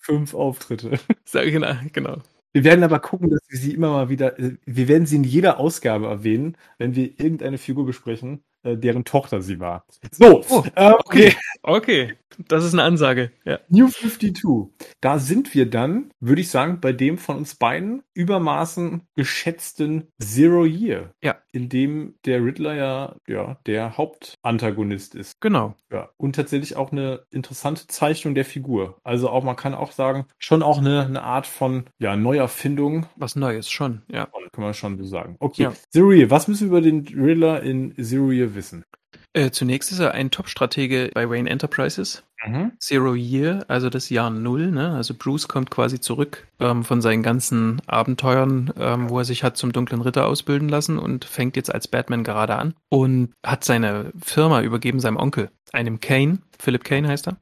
fünf 0.00 0.34
Auftritte. 0.34 0.98
Genau, 1.32 1.74
genau. 1.92 2.16
Wir 2.52 2.64
werden 2.64 2.82
aber 2.82 2.98
gucken, 2.98 3.30
dass 3.30 3.40
wir 3.48 3.58
sie 3.58 3.74
immer 3.74 3.90
mal 3.90 4.08
wieder, 4.08 4.38
äh, 4.38 4.56
wir 4.66 4.88
werden 4.88 5.06
sie 5.06 5.16
in 5.16 5.24
jeder 5.24 5.58
Ausgabe 5.58 6.06
erwähnen, 6.06 6.56
wenn 6.78 6.94
wir 6.96 7.04
irgendeine 7.20 7.58
Figur 7.58 7.86
besprechen, 7.86 8.42
äh, 8.62 8.76
deren 8.76 9.04
Tochter 9.04 9.40
sie 9.40 9.60
war. 9.60 9.86
So, 10.10 10.42
oh, 10.48 10.64
äh, 10.74 10.92
okay. 10.92 11.34
Okay, 11.62 12.14
das 12.48 12.64
ist 12.64 12.72
eine 12.72 12.84
Ansage. 12.84 13.32
Ja. 13.44 13.60
New 13.68 13.88
52. 13.88 14.72
Da 15.02 15.18
sind 15.18 15.54
wir 15.54 15.68
dann, 15.68 16.10
würde 16.20 16.40
ich 16.40 16.48
sagen, 16.48 16.80
bei 16.80 16.94
dem 16.94 17.18
von 17.18 17.36
uns 17.36 17.54
beiden 17.54 18.02
übermaßen 18.14 19.02
geschätzten 19.14 20.08
Zero 20.18 20.64
Year. 20.64 21.12
Ja. 21.22 21.36
In 21.52 21.68
dem 21.68 22.14
der 22.24 22.44
Riddler 22.44 22.74
ja, 22.74 23.16
ja 23.26 23.58
der 23.66 23.96
Hauptantagonist 23.96 25.14
ist. 25.14 25.40
Genau. 25.40 25.74
Ja. 25.90 26.10
Und 26.16 26.36
tatsächlich 26.36 26.76
auch 26.76 26.92
eine 26.92 27.24
interessante 27.30 27.86
Zeichnung 27.86 28.34
der 28.34 28.44
Figur. 28.44 28.98
Also 29.02 29.30
auch, 29.30 29.42
man 29.42 29.56
kann 29.56 29.74
auch 29.74 29.92
sagen, 29.92 30.26
schon 30.38 30.62
auch 30.62 30.78
eine, 30.78 31.04
eine 31.04 31.22
Art 31.22 31.46
von 31.46 31.84
ja, 31.98 32.16
Neuerfindung. 32.16 33.06
Was 33.16 33.36
Neues, 33.36 33.70
schon, 33.70 34.02
ja. 34.08 34.28
Kann 34.52 34.64
man 34.64 34.74
schon 34.74 34.98
so 34.98 35.04
sagen. 35.04 35.36
Okay. 35.38 35.62
Ja. 35.64 35.72
Zero 35.90 36.12
Year, 36.12 36.30
was 36.30 36.48
müssen 36.48 36.70
wir 36.70 36.78
über 36.78 36.80
den 36.80 37.06
Riddler 37.06 37.62
in 37.62 37.94
Zero 38.02 38.30
Year 38.30 38.54
wissen? 38.54 38.84
Äh, 39.32 39.50
zunächst 39.52 39.92
ist 39.92 40.00
er 40.00 40.12
ein 40.12 40.30
Top-Stratege 40.30 41.10
bei 41.14 41.30
Wayne 41.30 41.48
Enterprises. 41.48 42.24
Mhm. 42.44 42.72
Zero 42.78 43.14
Year, 43.14 43.64
also 43.68 43.90
das 43.90 44.10
Jahr 44.10 44.30
Null. 44.30 44.72
Ne? 44.72 44.90
Also 44.90 45.14
Bruce 45.14 45.46
kommt 45.46 45.70
quasi 45.70 46.00
zurück 46.00 46.48
ähm, 46.58 46.84
von 46.84 47.00
seinen 47.00 47.22
ganzen 47.22 47.80
Abenteuern, 47.86 48.72
ähm, 48.76 49.08
wo 49.08 49.18
er 49.18 49.24
sich 49.24 49.44
hat 49.44 49.56
zum 49.56 49.72
dunklen 49.72 50.00
Ritter 50.00 50.26
ausbilden 50.26 50.68
lassen 50.68 50.98
und 50.98 51.24
fängt 51.24 51.56
jetzt 51.56 51.72
als 51.72 51.86
Batman 51.86 52.24
gerade 52.24 52.56
an 52.56 52.74
und 52.88 53.32
hat 53.44 53.64
seine 53.64 54.12
Firma 54.20 54.62
übergeben 54.62 55.00
seinem 55.00 55.16
Onkel, 55.16 55.50
einem 55.72 56.00
Kane. 56.00 56.38
Philip 56.58 56.82
Kane 56.82 57.06
heißt 57.06 57.28
er. 57.28 57.36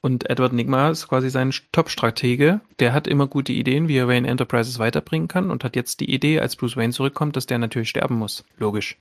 Und 0.00 0.30
Edward 0.30 0.52
Nigma 0.52 0.90
ist 0.90 1.08
quasi 1.08 1.28
sein 1.28 1.52
Top-Stratege. 1.72 2.60
Der 2.78 2.92
hat 2.92 3.08
immer 3.08 3.26
gute 3.26 3.52
Ideen, 3.52 3.88
wie 3.88 3.96
er 3.96 4.06
Wayne 4.06 4.28
Enterprises 4.28 4.78
weiterbringen 4.78 5.26
kann 5.26 5.50
und 5.50 5.64
hat 5.64 5.74
jetzt 5.74 5.98
die 5.98 6.12
Idee, 6.12 6.38
als 6.38 6.54
Bruce 6.54 6.76
Wayne 6.76 6.92
zurückkommt, 6.92 7.34
dass 7.34 7.46
der 7.46 7.58
natürlich 7.58 7.88
sterben 7.88 8.14
muss. 8.14 8.44
Logisch. 8.58 8.96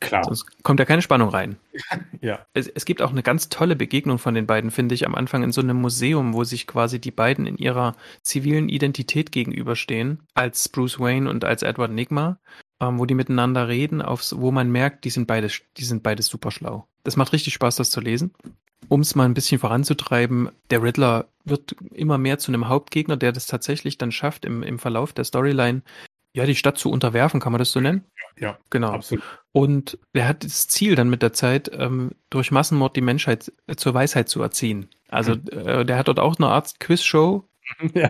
Klar. 0.00 0.24
Sonst 0.24 0.62
kommt 0.64 0.80
ja 0.80 0.86
keine 0.86 1.02
Spannung 1.02 1.28
rein. 1.28 1.56
ja. 2.20 2.44
Es, 2.52 2.66
es 2.66 2.84
gibt 2.84 3.00
auch 3.00 3.12
eine 3.12 3.22
ganz 3.22 3.48
tolle 3.48 3.76
Begegnung 3.76 4.18
von 4.18 4.34
den 4.34 4.46
beiden, 4.46 4.72
finde 4.72 4.96
ich, 4.96 5.06
am 5.06 5.14
Anfang 5.14 5.44
in 5.44 5.52
so 5.52 5.60
einem 5.60 5.80
Museum, 5.80 6.34
wo 6.34 6.42
sich 6.42 6.66
quasi 6.66 7.00
die 7.00 7.12
beiden 7.12 7.46
in 7.46 7.56
ihrer 7.56 7.94
zivilen 8.22 8.68
Identität 8.68 9.30
gegenüberstehen, 9.30 10.20
als 10.34 10.68
Bruce 10.68 10.98
Wayne 10.98 11.30
und 11.30 11.44
als 11.44 11.62
Edward 11.62 11.92
Nigma 11.92 12.38
ähm, 12.80 12.98
wo 12.98 13.04
die 13.04 13.14
miteinander 13.14 13.68
reden, 13.68 14.00
aufs, 14.00 14.38
wo 14.38 14.50
man 14.50 14.70
merkt, 14.72 15.04
die 15.04 15.10
sind 15.10 15.26
beide, 15.26 15.50
die 15.76 15.84
sind 15.84 16.02
beides 16.02 16.28
super 16.28 16.50
schlau. 16.50 16.88
Das 17.04 17.16
macht 17.16 17.34
richtig 17.34 17.52
Spaß, 17.52 17.76
das 17.76 17.90
zu 17.90 18.00
lesen 18.00 18.32
um 18.88 19.00
es 19.00 19.14
mal 19.14 19.24
ein 19.24 19.34
bisschen 19.34 19.58
voranzutreiben, 19.58 20.50
der 20.70 20.82
Riddler 20.82 21.28
wird 21.44 21.74
immer 21.92 22.18
mehr 22.18 22.38
zu 22.38 22.50
einem 22.50 22.68
Hauptgegner, 22.68 23.16
der 23.16 23.32
das 23.32 23.46
tatsächlich 23.46 23.98
dann 23.98 24.12
schafft, 24.12 24.44
im, 24.44 24.62
im 24.62 24.78
Verlauf 24.78 25.12
der 25.12 25.24
Storyline, 25.24 25.82
ja, 26.32 26.46
die 26.46 26.54
Stadt 26.54 26.78
zu 26.78 26.90
unterwerfen, 26.90 27.40
kann 27.40 27.52
man 27.52 27.58
das 27.58 27.72
so 27.72 27.80
nennen? 27.80 28.04
Ja, 28.38 28.58
genau. 28.70 28.92
Absolut. 28.92 29.24
Und 29.52 29.98
er 30.12 30.28
hat 30.28 30.44
das 30.44 30.68
Ziel 30.68 30.94
dann 30.94 31.10
mit 31.10 31.22
der 31.22 31.32
Zeit, 31.32 31.70
ähm, 31.74 32.12
durch 32.30 32.52
Massenmord 32.52 32.94
die 32.94 33.00
Menschheit 33.00 33.52
zur 33.76 33.94
Weisheit 33.94 34.28
zu 34.28 34.40
erziehen. 34.40 34.88
Also 35.08 35.34
mhm. 35.34 35.48
äh, 35.52 35.84
der 35.84 35.98
hat 35.98 36.08
dort 36.08 36.20
auch 36.20 36.36
eine 36.38 36.48
Art 36.48 36.78
Quizshow, 36.78 37.48
ja. 37.94 38.08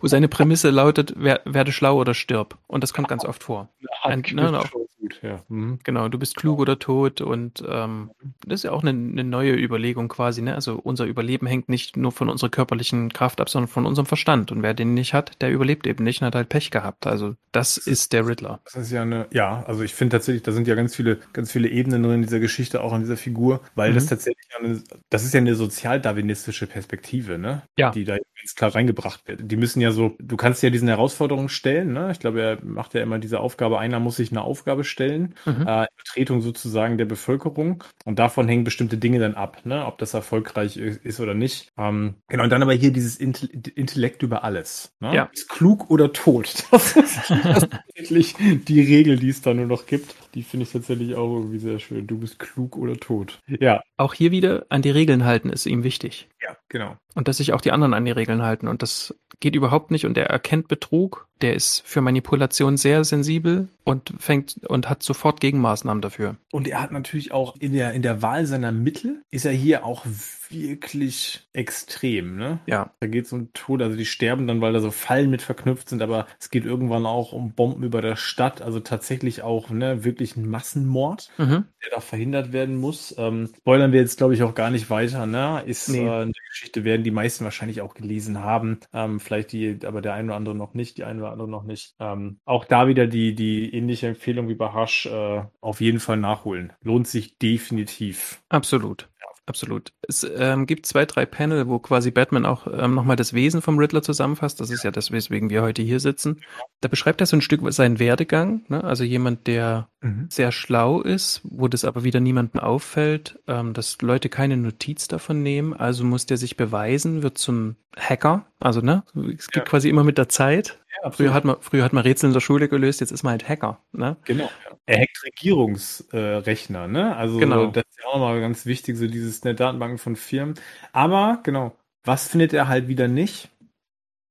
wo 0.00 0.06
seine 0.06 0.28
Prämisse 0.28 0.70
lautet, 0.70 1.14
wer, 1.16 1.40
werde 1.44 1.72
schlau 1.72 1.98
oder 1.98 2.14
stirb. 2.14 2.58
Und 2.66 2.82
das 2.82 2.92
kommt 2.92 3.08
ganz 3.08 3.24
oft 3.24 3.42
vor. 3.42 3.68
Ein, 4.02 4.22
ne, 4.32 4.58
auch, 4.58 4.70
gut, 5.04 5.20
ja. 5.22 5.42
Mhm. 5.48 5.78
Genau, 5.84 6.08
du 6.08 6.18
bist 6.18 6.36
klug 6.36 6.58
oder 6.58 6.78
tot 6.78 7.20
und 7.20 7.62
ähm, 7.68 8.10
das 8.46 8.60
ist 8.60 8.64
ja 8.64 8.72
auch 8.72 8.82
eine, 8.82 8.90
eine, 8.90 9.24
neue 9.24 9.54
Überlegung 9.54 10.08
quasi. 10.08 10.42
Ne? 10.42 10.54
Also 10.54 10.80
unser 10.82 11.04
Überleben 11.04 11.46
hängt 11.46 11.68
nicht 11.68 11.96
nur 11.96 12.12
von 12.12 12.28
unserer 12.28 12.50
körperlichen 12.50 13.12
Kraft 13.12 13.40
ab, 13.40 13.48
sondern 13.48 13.68
von 13.68 13.86
unserem 13.86 14.06
Verstand. 14.06 14.52
Und 14.52 14.62
wer 14.62 14.74
den 14.74 14.94
nicht 14.94 15.14
hat, 15.14 15.40
der 15.42 15.50
überlebt 15.50 15.86
eben 15.86 16.04
nicht 16.04 16.20
und 16.20 16.26
hat 16.26 16.34
halt 16.34 16.48
Pech 16.48 16.70
gehabt. 16.70 17.06
Also 17.06 17.34
das, 17.52 17.74
das 17.74 17.86
ist 17.86 18.12
der 18.12 18.26
Riddler. 18.26 18.60
Das 18.64 18.76
ist 18.76 18.92
ja 18.92 19.02
eine, 19.02 19.26
ja, 19.30 19.62
also 19.66 19.82
ich 19.82 19.94
finde 19.94 20.16
tatsächlich, 20.16 20.42
da 20.42 20.52
sind 20.52 20.66
ja 20.66 20.74
ganz 20.74 20.94
viele, 20.94 21.18
ganz 21.32 21.52
viele 21.52 21.68
Ebenen 21.68 22.02
drin 22.02 22.14
in 22.14 22.22
dieser 22.22 22.40
Geschichte, 22.40 22.82
auch 22.82 22.94
in 22.94 23.00
dieser 23.00 23.16
Figur, 23.16 23.60
weil 23.74 23.90
mhm. 23.90 23.94
das 23.94 24.06
tatsächlich 24.06 24.46
eine, 24.58 24.82
das 25.10 25.24
ist 25.24 25.34
ja 25.34 25.40
eine 25.40 25.54
sozialdarwinistische 25.54 26.66
Perspektive, 26.66 27.38
ne? 27.38 27.62
Ja. 27.78 27.90
Die 27.90 28.04
da 28.04 28.16
ganz 28.36 28.54
klar 28.54 28.74
reingebracht 28.74 29.26
wird. 29.26 29.40
Die 29.50 29.56
müssen 29.56 29.80
ja 29.80 29.90
so, 29.90 30.16
du 30.18 30.36
kannst 30.36 30.62
ja 30.62 30.70
diesen 30.70 30.88
Herausforderungen 30.88 31.48
stellen, 31.48 31.92
ne? 31.92 32.10
Ich 32.12 32.20
glaube, 32.20 32.42
er 32.42 32.64
macht 32.64 32.94
ja 32.94 33.02
immer 33.02 33.18
diese 33.18 33.40
Aufgabe, 33.40 33.78
einer 33.78 34.00
muss 34.00 34.16
sich 34.16 34.30
eine 34.30 34.42
Aufgabe 34.42 34.84
stellen, 34.84 35.34
mhm. 35.44 35.66
äh, 35.66 35.86
Vertretung 35.96 36.40
sozusagen 36.40 36.98
der 36.98 37.04
Bevölkerung 37.04 37.84
und 38.04 38.18
davon 38.18 38.48
hängen 38.48 38.64
bestimmte 38.64 38.98
Dinge 38.98 39.18
dann 39.18 39.34
ab, 39.34 39.62
ne? 39.64 39.86
Ob 39.86 39.98
das 39.98 40.14
erfolgreich 40.14 40.76
ist 40.76 41.20
oder 41.20 41.34
nicht. 41.34 41.72
Ähm, 41.78 42.14
genau, 42.28 42.44
und 42.44 42.50
dann 42.50 42.62
aber 42.62 42.74
hier 42.74 42.92
dieses 42.92 43.16
Intellekt 43.16 44.22
über 44.22 44.44
alles. 44.44 44.94
Ne? 45.00 45.14
Ja. 45.14 45.30
Ist 45.32 45.48
klug 45.48 45.90
oder 45.90 46.12
tot. 46.12 46.64
Das 46.74 46.96
ist, 46.96 47.28
tatsächlich 47.28 48.34
die 48.36 48.80
Regel, 48.80 49.16
die 49.16 49.28
es 49.28 49.40
da 49.40 49.54
nur 49.54 49.66
noch 49.66 49.86
gibt. 49.86 50.14
Die 50.34 50.42
finde 50.42 50.64
ich 50.64 50.72
tatsächlich 50.72 51.14
auch 51.14 51.32
irgendwie 51.32 51.58
sehr 51.58 51.78
schön. 51.78 52.06
Du 52.06 52.18
bist 52.18 52.38
klug 52.38 52.76
oder 52.76 52.96
tot. 52.96 53.40
Ja. 53.46 53.82
Auch 53.96 54.14
hier 54.14 54.32
wieder 54.32 54.66
an 54.68 54.82
die 54.82 54.90
Regeln 54.90 55.24
halten 55.24 55.50
ist 55.50 55.66
ihm 55.66 55.84
wichtig. 55.84 56.28
Ja, 56.44 56.56
genau. 56.68 56.96
Und 57.14 57.28
dass 57.28 57.38
sich 57.38 57.52
auch 57.52 57.60
die 57.60 57.72
anderen 57.72 57.94
an 57.94 58.04
die 58.04 58.10
Regeln 58.10 58.42
halten. 58.42 58.68
Und 58.68 58.82
das 58.82 59.18
geht 59.40 59.56
überhaupt 59.56 59.90
nicht. 59.90 60.04
Und 60.04 60.18
er 60.18 60.26
erkennt 60.26 60.68
Betrug. 60.68 61.26
Der 61.44 61.54
ist 61.54 61.82
für 61.84 62.00
Manipulation 62.00 62.78
sehr 62.78 63.04
sensibel 63.04 63.68
und 63.84 64.14
fängt 64.18 64.64
und 64.66 64.88
hat 64.88 65.02
sofort 65.02 65.42
Gegenmaßnahmen 65.42 66.00
dafür. 66.00 66.36
Und 66.50 66.66
er 66.66 66.80
hat 66.80 66.90
natürlich 66.90 67.32
auch 67.32 67.54
in 67.58 67.74
der, 67.74 67.92
in 67.92 68.00
der 68.00 68.22
Wahl 68.22 68.46
seiner 68.46 68.72
Mittel 68.72 69.20
ist 69.30 69.44
er 69.44 69.52
hier 69.52 69.84
auch 69.84 70.06
wirklich 70.48 71.46
extrem, 71.52 72.36
ne? 72.36 72.60
Ja. 72.66 72.92
Da 73.00 73.06
geht 73.06 73.26
es 73.26 73.32
um 73.32 73.52
Tod, 73.52 73.82
also 73.82 73.96
die 73.96 74.06
sterben 74.06 74.46
dann, 74.46 74.60
weil 74.60 74.72
da 74.72 74.80
so 74.80 74.90
Fallen 74.90 75.28
mit 75.28 75.42
verknüpft 75.42 75.88
sind, 75.88 76.00
aber 76.00 76.26
es 76.38 76.50
geht 76.50 76.64
irgendwann 76.64 77.06
auch 77.06 77.32
um 77.32 77.52
Bomben 77.52 77.82
über 77.82 78.00
der 78.00 78.16
Stadt, 78.16 78.62
also 78.62 78.80
tatsächlich 78.80 79.42
auch, 79.42 79.70
ne, 79.70 80.04
wirklich 80.04 80.36
ein 80.36 80.48
Massenmord, 80.48 81.30
mhm. 81.36 81.64
der 81.82 81.90
da 81.92 82.00
verhindert 82.00 82.52
werden 82.52 82.76
muss. 82.76 83.14
Ähm, 83.18 83.50
spoilern 83.56 83.92
wir 83.92 84.00
jetzt, 84.00 84.16
glaube 84.16 84.34
ich, 84.34 84.42
auch 84.42 84.54
gar 84.54 84.70
nicht 84.70 84.88
weiter, 84.90 85.26
ne? 85.26 85.62
Ist 85.66 85.88
nee. 85.88 86.06
äh, 86.06 86.22
eine 86.22 86.32
Geschichte, 86.50 86.84
werden 86.84 87.04
die 87.04 87.10
meisten 87.10 87.44
wahrscheinlich 87.44 87.80
auch 87.80 87.94
gelesen 87.94 88.40
haben. 88.40 88.78
Ähm, 88.92 89.20
vielleicht 89.20 89.52
die, 89.52 89.78
aber 89.84 90.00
der 90.00 90.14
eine 90.14 90.28
oder 90.28 90.36
andere 90.36 90.54
noch 90.54 90.74
nicht, 90.74 90.96
die 90.96 91.04
eine 91.04 91.20
oder 91.22 91.32
andere 91.34 91.48
noch 91.48 91.64
nicht. 91.64 91.94
Ähm, 92.00 92.38
auch 92.44 92.64
da 92.64 92.88
wieder 92.88 93.06
die, 93.06 93.34
die 93.34 93.74
ähnliche 93.74 94.08
Empfehlung 94.08 94.48
wie 94.48 94.54
bei 94.54 94.72
Hush, 94.72 95.06
äh, 95.06 95.42
auf 95.60 95.80
jeden 95.80 96.00
Fall 96.00 96.16
nachholen. 96.16 96.72
Lohnt 96.82 97.06
sich 97.06 97.38
definitiv. 97.38 98.42
Absolut. 98.48 99.08
Absolut. 99.46 99.92
Es 100.08 100.26
ähm, 100.36 100.64
gibt 100.64 100.86
zwei, 100.86 101.04
drei 101.04 101.26
Panel, 101.26 101.68
wo 101.68 101.78
quasi 101.78 102.10
Batman 102.10 102.46
auch 102.46 102.66
ähm, 102.66 102.94
nochmal 102.94 103.16
das 103.16 103.34
Wesen 103.34 103.60
vom 103.60 103.78
Riddler 103.78 104.00
zusammenfasst. 104.00 104.58
Das 104.58 104.70
ist 104.70 104.84
ja 104.84 104.90
das, 104.90 105.10
weswegen 105.10 105.50
wir 105.50 105.60
heute 105.60 105.82
hier 105.82 106.00
sitzen. 106.00 106.40
Da 106.80 106.88
beschreibt 106.88 107.20
er 107.20 107.26
so 107.26 107.36
ein 107.36 107.42
Stück 107.42 107.60
seinen 107.72 107.98
Werdegang. 107.98 108.64
Ne? 108.68 108.82
Also 108.82 109.04
jemand, 109.04 109.46
der 109.46 109.88
mhm. 110.00 110.28
sehr 110.30 110.50
schlau 110.50 111.02
ist, 111.02 111.42
wo 111.44 111.68
das 111.68 111.84
aber 111.84 112.04
wieder 112.04 112.20
niemandem 112.20 112.60
auffällt, 112.60 113.38
ähm, 113.46 113.74
dass 113.74 114.00
Leute 114.00 114.30
keine 114.30 114.56
Notiz 114.56 115.08
davon 115.08 115.42
nehmen. 115.42 115.74
Also 115.74 116.04
muss 116.04 116.24
der 116.24 116.38
sich 116.38 116.56
beweisen, 116.56 117.22
wird 117.22 117.36
zum 117.36 117.76
Hacker. 117.98 118.46
Also 118.60 118.80
ne, 118.80 119.04
es 119.36 119.48
geht 119.48 119.64
ja. 119.64 119.68
quasi 119.68 119.90
immer 119.90 120.04
mit 120.04 120.16
der 120.16 120.30
Zeit. 120.30 120.80
Früher 121.10 121.34
hat 121.34 121.44
man 121.44 121.56
früher 121.60 121.84
hat 121.84 121.92
man 121.92 122.02
Rätsel 122.02 122.28
in 122.28 122.32
der 122.32 122.40
Schule 122.40 122.68
gelöst, 122.68 123.00
jetzt 123.00 123.10
ist 123.10 123.22
man 123.22 123.32
halt 123.32 123.48
Hacker. 123.48 123.80
Ne? 123.92 124.16
Genau. 124.24 124.50
Er 124.86 125.00
hackt 125.00 125.22
Regierungsrechner. 125.24 126.84
Äh, 126.84 126.88
ne? 126.88 127.16
Also 127.16 127.38
genau. 127.38 127.66
das 127.66 127.84
ist 127.88 127.98
ja 128.02 128.08
auch 128.08 128.18
mal 128.18 128.40
ganz 128.40 128.66
wichtig, 128.66 128.96
so 128.96 129.06
dieses 129.06 129.44
ne, 129.44 129.54
Datenbanken 129.54 129.98
von 129.98 130.16
Firmen. 130.16 130.54
Aber 130.92 131.40
genau, 131.42 131.76
was 132.04 132.28
findet 132.28 132.52
er 132.52 132.68
halt 132.68 132.88
wieder 132.88 133.08
nicht? 133.08 133.50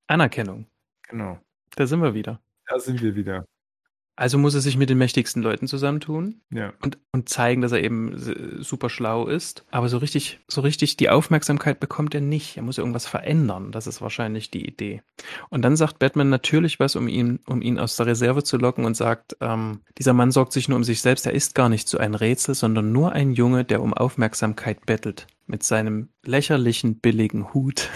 Anerkennung. 0.08 0.68
Genau. 1.10 1.40
Da 1.76 1.88
sind 1.88 2.02
wir 2.02 2.14
wieder. 2.14 2.40
Da 2.68 2.80
sind 2.80 3.02
wir 3.02 3.16
wieder. 3.16 3.46
Also 4.16 4.38
muss 4.38 4.54
er 4.54 4.62
sich 4.62 4.78
mit 4.78 4.92
den 4.92 5.00
mächtigsten 5.00 5.42
Leuten 5.42 5.68
zusammentun 5.68 6.42
ja. 6.52 6.72
und, 6.84 7.00
und 7.12 7.30
zeigen, 7.30 7.62
dass 7.62 7.72
er 7.72 7.84
eben 7.84 8.62
super 8.62 8.90
schlau 8.92 9.26
ist. 9.26 9.66
Aber 9.72 9.90
so 9.90 9.98
richtig, 9.98 10.40
so 10.48 10.62
richtig 10.62 10.98
die 10.98 11.10
Aufmerksamkeit 11.10 11.80
bekommt 11.80 12.14
er 12.14 12.22
nicht. 12.22 12.58
Er 12.58 12.64
muss 12.64 12.78
irgendwas 12.78 13.08
verändern. 13.08 13.72
Das 13.72 13.88
ist 13.88 14.02
wahrscheinlich 14.02 14.52
die 14.52 14.68
Idee. 14.68 15.02
Und 15.50 15.64
dann 15.64 15.76
sagt 15.76 15.98
Batman 15.98 16.30
natürlich 16.30 16.80
was, 16.80 16.96
um 16.96 17.08
ihn, 17.08 17.40
um 17.48 17.64
ihn 17.64 17.80
aus 17.80 17.96
der 17.96 18.06
Reserve 18.06 18.44
zu 18.44 18.58
locken 18.58 18.86
und 18.86 18.96
sagt, 18.96 19.36
ähm, 19.42 19.82
dieser 19.98 20.14
Mann 20.14 20.32
sorgt 20.32 20.54
sich 20.54 20.70
nur 20.70 20.76
um 20.76 20.84
sich 20.84 21.02
selbst. 21.02 21.26
Er 21.26 21.34
ist 21.34 21.56
gar 21.56 21.70
nicht 21.70 21.88
so 21.88 21.98
ein 21.98 22.14
Rätsel, 22.14 22.54
sondern 22.54 22.92
nur 22.92 23.14
ein 23.14 23.34
Junge, 23.34 23.66
der 23.66 23.82
um 23.82 23.96
Aufmerksamkeit 23.96 24.86
bettelt. 24.86 25.26
Mit 25.48 25.64
seinem 25.64 26.10
lächerlichen, 26.24 27.00
billigen 27.00 27.52
Hut. 27.54 27.90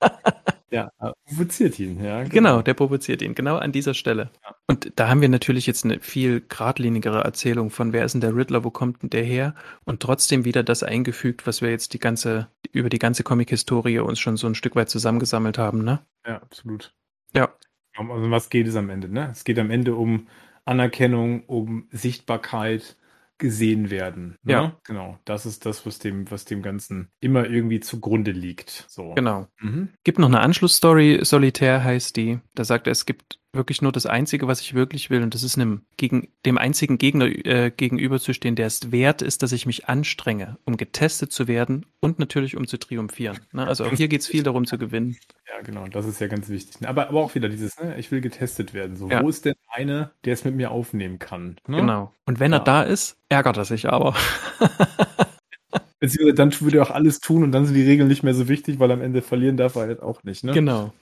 Ja, 0.70 0.90
provoziert 1.26 1.78
ihn, 1.80 2.02
ja. 2.02 2.22
Genau. 2.22 2.30
genau. 2.30 2.62
der 2.62 2.74
provoziert 2.74 3.22
ihn, 3.22 3.34
genau 3.34 3.56
an 3.56 3.72
dieser 3.72 3.94
Stelle. 3.94 4.30
Ja. 4.44 4.54
Und 4.68 4.92
da 4.96 5.08
haben 5.08 5.20
wir 5.20 5.28
natürlich 5.28 5.66
jetzt 5.66 5.84
eine 5.84 5.98
viel 6.00 6.40
geradlinigere 6.40 7.24
Erzählung 7.24 7.70
von, 7.70 7.92
wer 7.92 8.04
ist 8.04 8.12
denn 8.12 8.20
der 8.20 8.36
Riddler, 8.36 8.62
wo 8.62 8.70
kommt 8.70 9.02
denn 9.02 9.10
der 9.10 9.24
her? 9.24 9.54
Und 9.84 10.00
trotzdem 10.00 10.44
wieder 10.44 10.62
das 10.62 10.82
eingefügt, 10.82 11.46
was 11.46 11.60
wir 11.60 11.70
jetzt 11.70 11.92
die 11.92 11.98
ganze, 11.98 12.48
über 12.72 12.88
die 12.88 13.00
ganze 13.00 13.24
Comic-Historie 13.24 13.98
uns 13.98 14.20
schon 14.20 14.36
so 14.36 14.46
ein 14.46 14.54
Stück 14.54 14.76
weit 14.76 14.90
zusammengesammelt 14.90 15.58
haben, 15.58 15.82
ne? 15.82 16.00
Ja, 16.24 16.36
absolut. 16.36 16.94
Ja. 17.34 17.52
Also 17.96 18.30
was 18.30 18.48
geht 18.48 18.68
es 18.68 18.76
am 18.76 18.90
Ende, 18.90 19.08
ne? 19.08 19.28
Es 19.30 19.44
geht 19.44 19.58
am 19.58 19.70
Ende 19.70 19.96
um 19.96 20.28
Anerkennung, 20.64 21.44
um 21.46 21.88
Sichtbarkeit, 21.90 22.96
gesehen 23.40 23.90
werden. 23.90 24.36
Ne? 24.44 24.52
Ja. 24.52 24.76
Genau. 24.84 25.18
Das 25.24 25.46
ist 25.46 25.66
das, 25.66 25.84
was 25.84 25.98
dem, 25.98 26.30
was 26.30 26.44
dem 26.44 26.62
Ganzen 26.62 27.10
immer 27.18 27.48
irgendwie 27.48 27.80
zugrunde 27.80 28.30
liegt. 28.30 28.84
So. 28.88 29.14
Genau. 29.14 29.48
Mhm. 29.58 29.88
Gibt 30.04 30.20
noch 30.20 30.28
eine 30.28 30.40
Anschlussstory, 30.40 31.20
Solitär 31.22 31.82
heißt 31.82 32.16
die. 32.16 32.38
Da 32.54 32.62
sagt 32.64 32.86
er, 32.86 32.92
es 32.92 33.06
gibt 33.06 33.40
wirklich 33.52 33.82
nur 33.82 33.92
das 33.92 34.06
Einzige, 34.06 34.46
was 34.46 34.60
ich 34.60 34.74
wirklich 34.74 35.10
will, 35.10 35.22
und 35.22 35.34
das 35.34 35.42
ist 35.42 35.56
einem, 35.58 35.82
gegen, 35.96 36.28
dem 36.46 36.58
einzigen 36.58 36.98
Gegner 36.98 37.26
äh, 37.26 37.70
gegenüberzustehen, 37.70 38.54
der 38.54 38.66
es 38.66 38.92
wert 38.92 39.22
ist, 39.22 39.42
dass 39.42 39.52
ich 39.52 39.66
mich 39.66 39.88
anstrenge, 39.88 40.58
um 40.64 40.76
getestet 40.76 41.32
zu 41.32 41.48
werden 41.48 41.86
und 42.00 42.18
natürlich 42.18 42.56
um 42.56 42.66
zu 42.66 42.78
triumphieren. 42.78 43.40
Ne? 43.52 43.66
Also 43.66 43.84
auch 43.84 43.92
hier 43.92 44.08
geht 44.08 44.20
es 44.20 44.28
viel 44.28 44.42
darum 44.42 44.66
zu 44.66 44.78
gewinnen. 44.78 45.16
Ja, 45.48 45.62
genau, 45.62 45.86
das 45.88 46.06
ist 46.06 46.20
ja 46.20 46.28
ganz 46.28 46.48
wichtig. 46.48 46.86
Aber, 46.86 47.08
aber 47.08 47.20
auch 47.20 47.34
wieder 47.34 47.48
dieses, 47.48 47.78
ne? 47.80 47.98
ich 47.98 48.10
will 48.10 48.20
getestet 48.20 48.72
werden. 48.72 48.96
So, 48.96 49.08
ja. 49.08 49.22
wo 49.22 49.28
ist 49.28 49.44
denn 49.44 49.54
einer, 49.68 50.12
der 50.24 50.34
es 50.34 50.44
mit 50.44 50.54
mir 50.54 50.70
aufnehmen 50.70 51.18
kann? 51.18 51.56
Ne? 51.66 51.78
Genau. 51.78 52.14
Und 52.26 52.38
wenn 52.38 52.52
ja. 52.52 52.58
er 52.58 52.64
da 52.64 52.82
ist, 52.82 53.16
ärgert 53.28 53.56
er 53.56 53.64
sich 53.64 53.88
aber. 53.88 54.14
Beziehungsweise 55.98 56.34
dann 56.34 56.60
würde 56.60 56.78
er 56.78 56.82
auch 56.84 56.90
alles 56.90 57.18
tun 57.18 57.42
und 57.42 57.52
dann 57.52 57.66
sind 57.66 57.74
die 57.74 57.84
Regeln 57.84 58.08
nicht 58.08 58.22
mehr 58.22 58.34
so 58.34 58.48
wichtig, 58.48 58.78
weil 58.78 58.90
am 58.92 59.02
Ende 59.02 59.22
verlieren 59.22 59.56
darf 59.56 59.74
er 59.74 59.82
halt 59.82 60.02
auch 60.02 60.22
nicht. 60.22 60.44
Ne? 60.44 60.52
Genau 60.52 60.92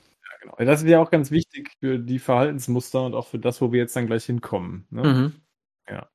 genau. 0.57 0.71
Das 0.71 0.85
wäre 0.85 1.01
auch 1.01 1.11
ganz 1.11 1.31
wichtig 1.31 1.71
für 1.81 1.99
die 1.99 2.19
Verhaltensmuster 2.19 3.05
und 3.05 3.15
auch 3.15 3.27
für 3.27 3.39
das, 3.39 3.61
wo 3.61 3.73
wir 3.73 3.81
jetzt 3.81 3.97
dann 3.97 4.07
gleich 4.07 4.25
hinkommen. 4.25 4.87
Ne? 4.91 5.03
Mhm. 5.03 5.33
Ja. 5.89 6.09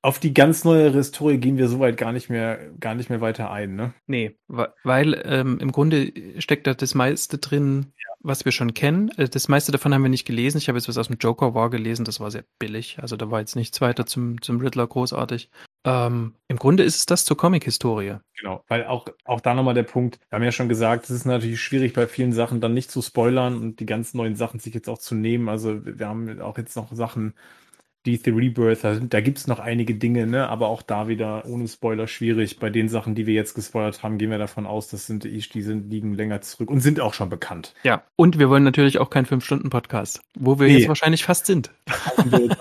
Auf 0.00 0.20
die 0.20 0.32
ganz 0.32 0.64
neue 0.64 0.92
Historie 0.92 1.38
gehen 1.38 1.58
wir 1.58 1.68
soweit 1.68 1.96
gar 1.96 2.12
nicht 2.12 2.30
mehr, 2.30 2.70
gar 2.78 2.94
nicht 2.94 3.10
mehr 3.10 3.20
weiter 3.20 3.50
ein, 3.50 3.74
ne? 3.74 3.94
Nee, 4.06 4.38
weil 4.46 5.20
ähm, 5.24 5.58
im 5.60 5.72
Grunde 5.72 6.12
steckt 6.38 6.68
da 6.68 6.74
das 6.74 6.94
meiste 6.94 7.38
drin, 7.38 7.92
ja. 7.96 8.14
was 8.20 8.44
wir 8.44 8.52
schon 8.52 8.74
kennen. 8.74 9.10
Äh, 9.16 9.28
das 9.28 9.48
meiste 9.48 9.72
davon 9.72 9.92
haben 9.92 10.02
wir 10.02 10.08
nicht 10.08 10.24
gelesen. 10.24 10.58
Ich 10.58 10.68
habe 10.68 10.78
jetzt 10.78 10.88
was 10.88 10.98
aus 10.98 11.08
dem 11.08 11.16
Joker 11.18 11.54
War 11.54 11.68
gelesen, 11.68 12.04
das 12.04 12.20
war 12.20 12.30
sehr 12.30 12.44
billig. 12.60 12.98
Also 13.00 13.16
da 13.16 13.32
war 13.32 13.40
jetzt 13.40 13.56
nichts 13.56 13.80
weiter 13.80 14.06
zum, 14.06 14.40
zum 14.40 14.60
Riddler 14.60 14.86
großartig. 14.86 15.50
Ähm, 15.88 16.34
Im 16.48 16.56
Grunde 16.56 16.82
ist 16.82 16.96
es 16.96 17.06
das 17.06 17.24
zur 17.24 17.36
Comic-Historie. 17.36 18.16
Genau, 18.38 18.62
weil 18.68 18.84
auch, 18.86 19.06
auch 19.24 19.40
da 19.40 19.54
nochmal 19.54 19.74
der 19.74 19.84
Punkt, 19.84 20.18
wir 20.28 20.36
haben 20.36 20.44
ja 20.44 20.52
schon 20.52 20.68
gesagt, 20.68 21.04
es 21.04 21.10
ist 21.10 21.24
natürlich 21.24 21.60
schwierig 21.60 21.92
bei 21.92 22.06
vielen 22.06 22.32
Sachen 22.32 22.60
dann 22.60 22.74
nicht 22.74 22.90
zu 22.90 23.00
spoilern 23.00 23.56
und 23.56 23.80
die 23.80 23.86
ganz 23.86 24.14
neuen 24.14 24.36
Sachen 24.36 24.60
sich 24.60 24.74
jetzt 24.74 24.88
auch 24.88 24.98
zu 24.98 25.14
nehmen. 25.14 25.48
Also 25.48 25.84
wir 25.84 26.08
haben 26.08 26.40
auch 26.40 26.58
jetzt 26.58 26.76
noch 26.76 26.92
Sachen, 26.92 27.34
die 28.06 28.16
The 28.16 28.30
Rebirth, 28.30 28.84
da, 28.84 28.94
da 28.94 29.20
gibt 29.20 29.38
es 29.38 29.46
noch 29.46 29.58
einige 29.58 29.94
Dinge, 29.94 30.26
ne? 30.26 30.48
aber 30.48 30.68
auch 30.68 30.82
da 30.82 31.08
wieder 31.08 31.44
ohne 31.46 31.68
Spoiler 31.68 32.06
schwierig. 32.06 32.58
Bei 32.58 32.70
den 32.70 32.88
Sachen, 32.88 33.14
die 33.14 33.26
wir 33.26 33.34
jetzt 33.34 33.54
gespoilert 33.54 34.02
haben, 34.02 34.18
gehen 34.18 34.30
wir 34.30 34.38
davon 34.38 34.66
aus, 34.66 34.88
das 34.88 35.06
sind 35.06 35.24
die 35.24 35.62
sind, 35.62 35.90
liegen 35.90 36.14
länger 36.14 36.40
zurück 36.40 36.70
und 36.70 36.80
sind 36.80 37.00
auch 37.00 37.12
schon 37.12 37.28
bekannt. 37.28 37.74
Ja, 37.82 38.02
und 38.16 38.38
wir 38.38 38.48
wollen 38.48 38.62
natürlich 38.62 38.98
auch 38.98 39.10
keinen 39.10 39.26
5-Stunden-Podcast, 39.26 40.22
wo 40.38 40.58
wir 40.58 40.68
nee. 40.68 40.78
jetzt 40.78 40.88
wahrscheinlich 40.88 41.24
fast 41.24 41.46
sind. 41.46 41.70
wir 42.24 42.56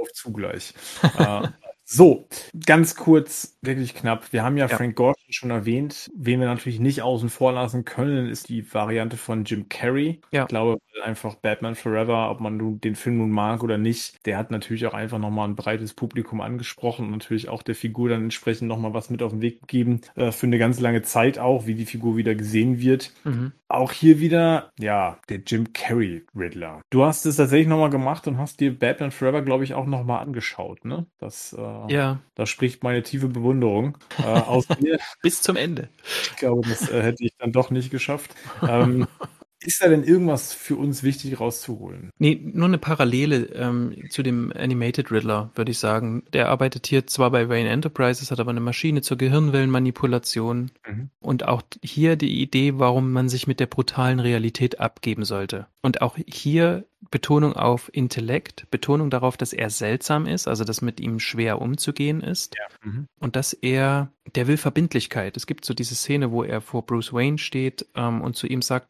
auf 0.00 0.12
zugleich. 0.12 0.74
uh, 1.18 1.46
So, 1.88 2.26
ganz 2.66 2.96
kurz, 2.96 3.56
wirklich 3.62 3.94
knapp. 3.94 4.32
Wir 4.32 4.42
haben 4.42 4.56
ja, 4.56 4.66
ja, 4.66 4.76
Frank 4.76 4.96
Gorshin 4.96 5.32
schon 5.32 5.50
erwähnt. 5.50 6.10
Wen 6.16 6.40
wir 6.40 6.48
natürlich 6.48 6.80
nicht 6.80 7.00
außen 7.02 7.28
vor 7.28 7.52
lassen 7.52 7.84
können, 7.84 8.28
ist 8.28 8.48
die 8.48 8.74
Variante 8.74 9.16
von 9.16 9.44
Jim 9.44 9.68
Carrey. 9.68 10.20
Ja. 10.32 10.42
Ich 10.42 10.48
glaube 10.48 10.80
einfach 11.04 11.36
Batman 11.36 11.74
Forever, 11.74 12.30
ob 12.30 12.40
man 12.40 12.56
nun 12.56 12.80
den 12.80 12.96
Film 12.96 13.18
nun 13.18 13.30
mag 13.30 13.62
oder 13.62 13.78
nicht, 13.78 14.26
der 14.26 14.38
hat 14.38 14.50
natürlich 14.50 14.86
auch 14.86 14.94
einfach 14.94 15.18
nochmal 15.18 15.48
ein 15.48 15.56
breites 15.56 15.94
Publikum 15.94 16.40
angesprochen 16.40 17.06
und 17.06 17.12
natürlich 17.12 17.48
auch 17.48 17.62
der 17.62 17.74
Figur 17.74 18.08
dann 18.08 18.24
entsprechend 18.24 18.68
nochmal 18.68 18.94
was 18.94 19.10
mit 19.10 19.22
auf 19.22 19.32
den 19.32 19.42
Weg 19.42 19.60
gegeben. 19.60 20.00
Äh, 20.16 20.32
für 20.32 20.46
eine 20.46 20.58
ganz 20.58 20.80
lange 20.80 21.02
Zeit 21.02 21.38
auch, 21.38 21.66
wie 21.66 21.74
die 21.74 21.86
Figur 21.86 22.16
wieder 22.16 22.34
gesehen 22.34 22.80
wird. 22.80 23.12
Mhm. 23.24 23.52
Auch 23.68 23.92
hier 23.92 24.20
wieder, 24.20 24.72
ja, 24.78 25.18
der 25.28 25.38
Jim 25.46 25.72
Carrey 25.72 26.24
Riddler. 26.34 26.80
Du 26.90 27.04
hast 27.04 27.26
es 27.26 27.36
tatsächlich 27.36 27.68
nochmal 27.68 27.90
gemacht 27.90 28.26
und 28.28 28.38
hast 28.38 28.60
dir 28.60 28.76
Batman 28.76 29.10
Forever, 29.10 29.42
glaube 29.42 29.64
ich, 29.64 29.74
auch 29.74 29.86
nochmal 29.86 30.22
angeschaut, 30.22 30.84
ne? 30.84 31.06
Das 31.18 31.52
äh, 31.52 31.60
ja. 31.88 32.20
Da 32.34 32.46
spricht 32.46 32.82
meine 32.82 33.02
tiefe 33.02 33.28
Bewunderung 33.28 33.98
äh, 34.18 34.24
aus 34.24 34.66
mir. 34.80 34.98
Bis 35.22 35.42
zum 35.42 35.56
Ende. 35.56 35.88
Ich 36.30 36.36
glaube, 36.36 36.68
das 36.68 36.90
äh, 36.90 37.02
hätte 37.02 37.24
ich 37.24 37.32
dann 37.38 37.52
doch 37.52 37.70
nicht 37.70 37.90
geschafft. 37.90 38.34
Ähm, 38.66 39.06
ist 39.66 39.82
da 39.82 39.88
denn 39.88 40.04
irgendwas 40.04 40.52
für 40.52 40.76
uns 40.76 41.02
wichtig 41.02 41.40
rauszuholen? 41.40 42.10
Nee, 42.18 42.40
nur 42.40 42.68
eine 42.68 42.78
Parallele 42.78 43.46
ähm, 43.54 43.94
zu 44.10 44.22
dem 44.22 44.52
Animated 44.52 45.10
Riddler, 45.10 45.50
würde 45.54 45.72
ich 45.72 45.78
sagen. 45.78 46.22
Der 46.32 46.48
arbeitet 46.48 46.86
hier 46.86 47.06
zwar 47.06 47.30
bei 47.32 47.48
Wayne 47.48 47.68
Enterprises, 47.68 48.30
hat 48.30 48.38
aber 48.38 48.50
eine 48.50 48.60
Maschine 48.60 49.02
zur 49.02 49.18
Gehirnwellenmanipulation. 49.18 50.70
Mhm. 50.86 51.10
Und 51.20 51.48
auch 51.48 51.62
hier 51.82 52.16
die 52.16 52.40
Idee, 52.40 52.78
warum 52.78 53.12
man 53.12 53.28
sich 53.28 53.46
mit 53.46 53.58
der 53.58 53.66
brutalen 53.66 54.20
Realität 54.20 54.78
abgeben 54.78 55.24
sollte. 55.24 55.66
Und 55.82 56.00
auch 56.00 56.16
hier 56.26 56.84
Betonung 57.10 57.54
auf 57.54 57.90
Intellekt, 57.92 58.66
Betonung 58.70 59.10
darauf, 59.10 59.36
dass 59.36 59.52
er 59.52 59.70
seltsam 59.70 60.26
ist, 60.26 60.48
also 60.48 60.64
dass 60.64 60.80
mit 60.82 61.00
ihm 61.00 61.20
schwer 61.20 61.60
umzugehen 61.60 62.20
ist. 62.20 62.56
Ja. 62.56 62.90
Mhm. 62.90 63.06
Und 63.18 63.36
dass 63.36 63.52
er, 63.52 64.12
der 64.34 64.46
will 64.46 64.56
Verbindlichkeit. 64.56 65.36
Es 65.36 65.46
gibt 65.46 65.64
so 65.64 65.74
diese 65.74 65.94
Szene, 65.94 66.30
wo 66.30 66.42
er 66.44 66.60
vor 66.60 66.86
Bruce 66.86 67.12
Wayne 67.12 67.38
steht 67.38 67.86
ähm, 67.94 68.22
und 68.22 68.36
zu 68.36 68.46
ihm 68.46 68.62
sagt, 68.62 68.88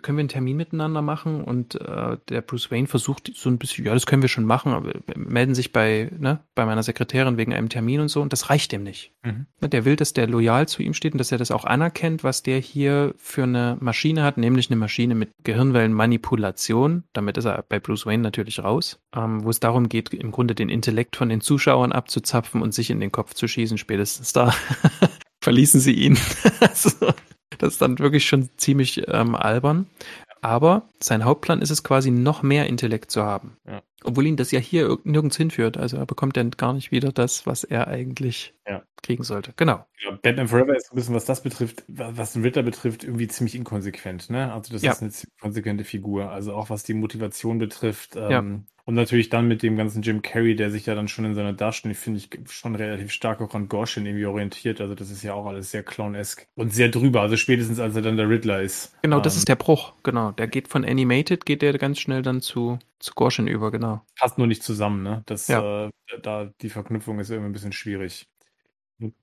können 0.00 0.18
wir 0.18 0.22
einen 0.22 0.28
Termin 0.28 0.56
miteinander 0.56 1.02
machen? 1.02 1.42
Und 1.42 1.80
äh, 1.80 2.16
der 2.28 2.40
Bruce 2.42 2.70
Wayne 2.70 2.86
versucht 2.86 3.30
so 3.34 3.48
ein 3.48 3.58
bisschen, 3.58 3.84
ja, 3.84 3.94
das 3.94 4.06
können 4.06 4.22
wir 4.22 4.28
schon 4.28 4.44
machen, 4.44 4.72
aber 4.72 4.92
melden 5.16 5.54
sich 5.54 5.72
bei, 5.72 6.10
ne, 6.18 6.40
bei 6.54 6.66
meiner 6.66 6.82
Sekretärin 6.82 7.36
wegen 7.36 7.54
einem 7.54 7.68
Termin 7.68 8.00
und 8.00 8.08
so 8.08 8.22
und 8.22 8.32
das 8.32 8.50
reicht 8.50 8.72
ihm 8.72 8.82
nicht. 8.82 9.12
Mhm. 9.22 9.46
Der 9.60 9.84
will, 9.84 9.96
dass 9.96 10.12
der 10.12 10.26
loyal 10.26 10.68
zu 10.68 10.82
ihm 10.82 10.94
steht 10.94 11.12
und 11.12 11.18
dass 11.18 11.32
er 11.32 11.38
das 11.38 11.50
auch 11.50 11.64
anerkennt, 11.64 12.24
was 12.24 12.42
der 12.42 12.58
hier 12.58 13.14
für 13.16 13.44
eine 13.44 13.76
Maschine 13.80 14.22
hat, 14.22 14.38
nämlich 14.38 14.70
eine 14.70 14.76
Maschine 14.76 15.14
mit 15.14 15.30
Gehirnwellenmanipulation. 15.44 17.04
Damit 17.12 17.36
ist 17.36 17.46
er 17.46 17.64
bei 17.68 17.80
Bruce 17.80 18.06
Wayne 18.06 18.22
natürlich 18.22 18.62
raus, 18.62 19.00
ähm, 19.16 19.44
wo 19.44 19.50
es 19.50 19.60
darum 19.60 19.88
geht, 19.88 20.12
im 20.12 20.30
Grunde 20.30 20.54
den 20.54 20.68
Intellekt 20.68 21.16
von 21.16 21.28
den 21.28 21.40
Zuschauern 21.40 21.92
abzuzapfen 21.92 22.62
und 22.62 22.74
sich 22.74 22.90
in 22.90 23.00
den 23.00 23.12
Kopf 23.12 23.34
zu 23.34 23.48
schießen. 23.48 23.78
Spätestens 23.78 24.32
da 24.32 24.54
verließen 25.42 25.80
sie 25.80 25.92
ihn. 25.92 26.18
also, 26.60 26.90
das 27.58 27.74
ist 27.74 27.82
dann 27.82 27.98
wirklich 27.98 28.26
schon 28.26 28.48
ziemlich 28.56 29.02
ähm, 29.08 29.34
albern. 29.34 29.86
Aber 30.44 30.82
sein 31.00 31.24
Hauptplan 31.24 31.62
ist 31.62 31.70
es 31.70 31.82
quasi, 31.82 32.10
noch 32.10 32.42
mehr 32.42 32.66
Intellekt 32.66 33.10
zu 33.10 33.22
haben. 33.22 33.56
Ja. 33.66 33.82
Obwohl 34.02 34.26
ihn 34.26 34.36
das 34.36 34.50
ja 34.50 34.60
hier 34.60 34.98
nirgends 35.04 35.38
hinführt. 35.38 35.78
Also 35.78 35.96
er 35.96 36.04
bekommt 36.04 36.36
dann 36.36 36.50
gar 36.50 36.74
nicht 36.74 36.92
wieder 36.92 37.12
das, 37.12 37.46
was 37.46 37.64
er 37.64 37.88
eigentlich 37.88 38.52
ja. 38.68 38.82
kriegen 39.02 39.24
sollte. 39.24 39.54
Genau. 39.56 39.86
Ja, 40.04 40.18
Batman 40.20 40.48
Forever 40.48 40.76
ist 40.76 40.92
ein 40.92 40.96
bisschen, 40.96 41.14
was 41.14 41.24
das 41.24 41.42
betrifft, 41.42 41.84
was 41.88 42.34
den 42.34 42.42
Ritter 42.42 42.62
betrifft, 42.62 43.04
irgendwie 43.04 43.26
ziemlich 43.26 43.54
inkonsequent. 43.54 44.28
Ne? 44.28 44.52
Also 44.52 44.74
das 44.74 44.82
ist 44.82 45.02
eine 45.02 45.12
konsequente 45.40 45.84
Figur. 45.84 46.30
Also 46.30 46.52
auch 46.52 46.68
was 46.68 46.82
die 46.82 46.92
Motivation 46.92 47.56
betrifft. 47.56 48.14
Ähm, 48.14 48.66
und 48.86 48.94
natürlich 48.94 49.30
dann 49.30 49.48
mit 49.48 49.62
dem 49.62 49.76
ganzen 49.76 50.02
Jim 50.02 50.20
Carrey, 50.20 50.56
der 50.56 50.70
sich 50.70 50.86
ja 50.86 50.94
dann 50.94 51.08
schon 51.08 51.24
in 51.24 51.34
seiner 51.34 51.54
Darstellung, 51.54 51.94
finde 51.94 52.18
ich, 52.18 52.28
schon 52.50 52.74
relativ 52.74 53.12
stark 53.12 53.40
auch 53.40 53.54
an 53.54 53.68
Gorshin 53.68 54.04
irgendwie 54.04 54.26
orientiert. 54.26 54.80
Also 54.80 54.94
das 54.94 55.10
ist 55.10 55.22
ja 55.22 55.32
auch 55.32 55.46
alles 55.46 55.70
sehr 55.70 55.82
clownesk 55.82 56.46
und 56.54 56.72
sehr 56.72 56.88
drüber. 56.88 57.22
Also 57.22 57.36
spätestens 57.36 57.80
als 57.80 57.96
er 57.96 58.02
dann 58.02 58.16
der 58.16 58.28
Riddler 58.28 58.60
ist. 58.60 58.94
Genau, 59.02 59.20
das 59.20 59.34
ähm, 59.34 59.38
ist 59.38 59.48
der 59.48 59.56
Bruch. 59.56 59.94
Genau, 60.02 60.32
der 60.32 60.48
geht 60.48 60.68
von 60.68 60.84
Animated, 60.84 61.46
geht 61.46 61.62
der 61.62 61.76
ganz 61.78 61.98
schnell 61.98 62.22
dann 62.22 62.42
zu, 62.42 62.78
zu 62.98 63.14
Gorshin 63.14 63.46
über, 63.46 63.70
genau. 63.70 64.02
Passt 64.18 64.36
nur 64.36 64.46
nicht 64.46 64.62
zusammen, 64.62 65.02
ne? 65.02 65.22
Das, 65.26 65.48
ja. 65.48 65.86
äh, 65.86 65.90
da, 66.22 66.50
die 66.60 66.68
Verknüpfung 66.68 67.18
ist 67.20 67.30
irgendwie 67.30 67.50
ein 67.50 67.54
bisschen 67.54 67.72
schwierig. 67.72 68.28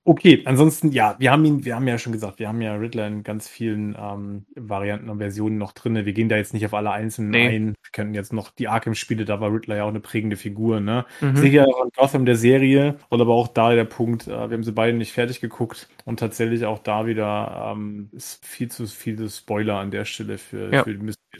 Okay, 0.04 0.42
ansonsten, 0.44 0.92
ja, 0.92 1.16
wir 1.18 1.32
haben 1.32 1.44
ihn, 1.46 1.64
wir 1.64 1.74
haben 1.74 1.88
ja 1.88 1.96
schon 1.96 2.12
gesagt, 2.12 2.38
wir 2.38 2.48
haben 2.48 2.60
ja 2.60 2.74
Riddler 2.74 3.06
in 3.06 3.22
ganz 3.22 3.48
vielen 3.48 3.96
ähm, 3.98 4.44
Varianten 4.54 5.08
und 5.08 5.18
Versionen 5.18 5.56
noch 5.56 5.72
drin. 5.72 5.94
Wir 5.94 6.12
gehen 6.12 6.28
da 6.28 6.36
jetzt 6.36 6.52
nicht 6.52 6.66
auf 6.66 6.74
alle 6.74 6.90
einzelnen 6.90 7.30
nee. 7.30 7.48
ein. 7.48 7.68
Wir 7.68 7.90
könnten 7.90 8.14
jetzt 8.14 8.34
noch 8.34 8.50
die 8.50 8.68
Arkham-Spiele, 8.68 9.24
da 9.24 9.40
war 9.40 9.52
Riddler 9.52 9.76
ja 9.76 9.84
auch 9.84 9.88
eine 9.88 10.00
prägende 10.00 10.36
Figur, 10.36 10.80
ne? 10.80 11.06
Mhm. 11.20 11.36
Sicher 11.36 11.66
auch 11.66 11.82
an 11.82 11.88
Gotham 11.96 12.26
der 12.26 12.36
Serie 12.36 12.98
und 13.08 13.20
aber 13.22 13.32
auch 13.32 13.48
da 13.48 13.74
der 13.74 13.84
Punkt, 13.84 14.28
äh, 14.28 14.30
wir 14.30 14.56
haben 14.56 14.64
sie 14.64 14.72
beide 14.72 14.96
nicht 14.96 15.12
fertig 15.12 15.40
geguckt 15.40 15.88
und 16.04 16.20
tatsächlich 16.20 16.66
auch 16.66 16.78
da 16.78 17.06
wieder 17.06 17.72
ähm, 17.72 18.10
ist 18.12 18.44
viel 18.44 18.70
zu 18.70 18.86
viele 18.86 19.30
Spoiler 19.30 19.76
an 19.76 19.90
der 19.90 20.04
Stelle 20.04 20.36
für, 20.36 20.70
ja. 20.70 20.84
für 20.84 20.90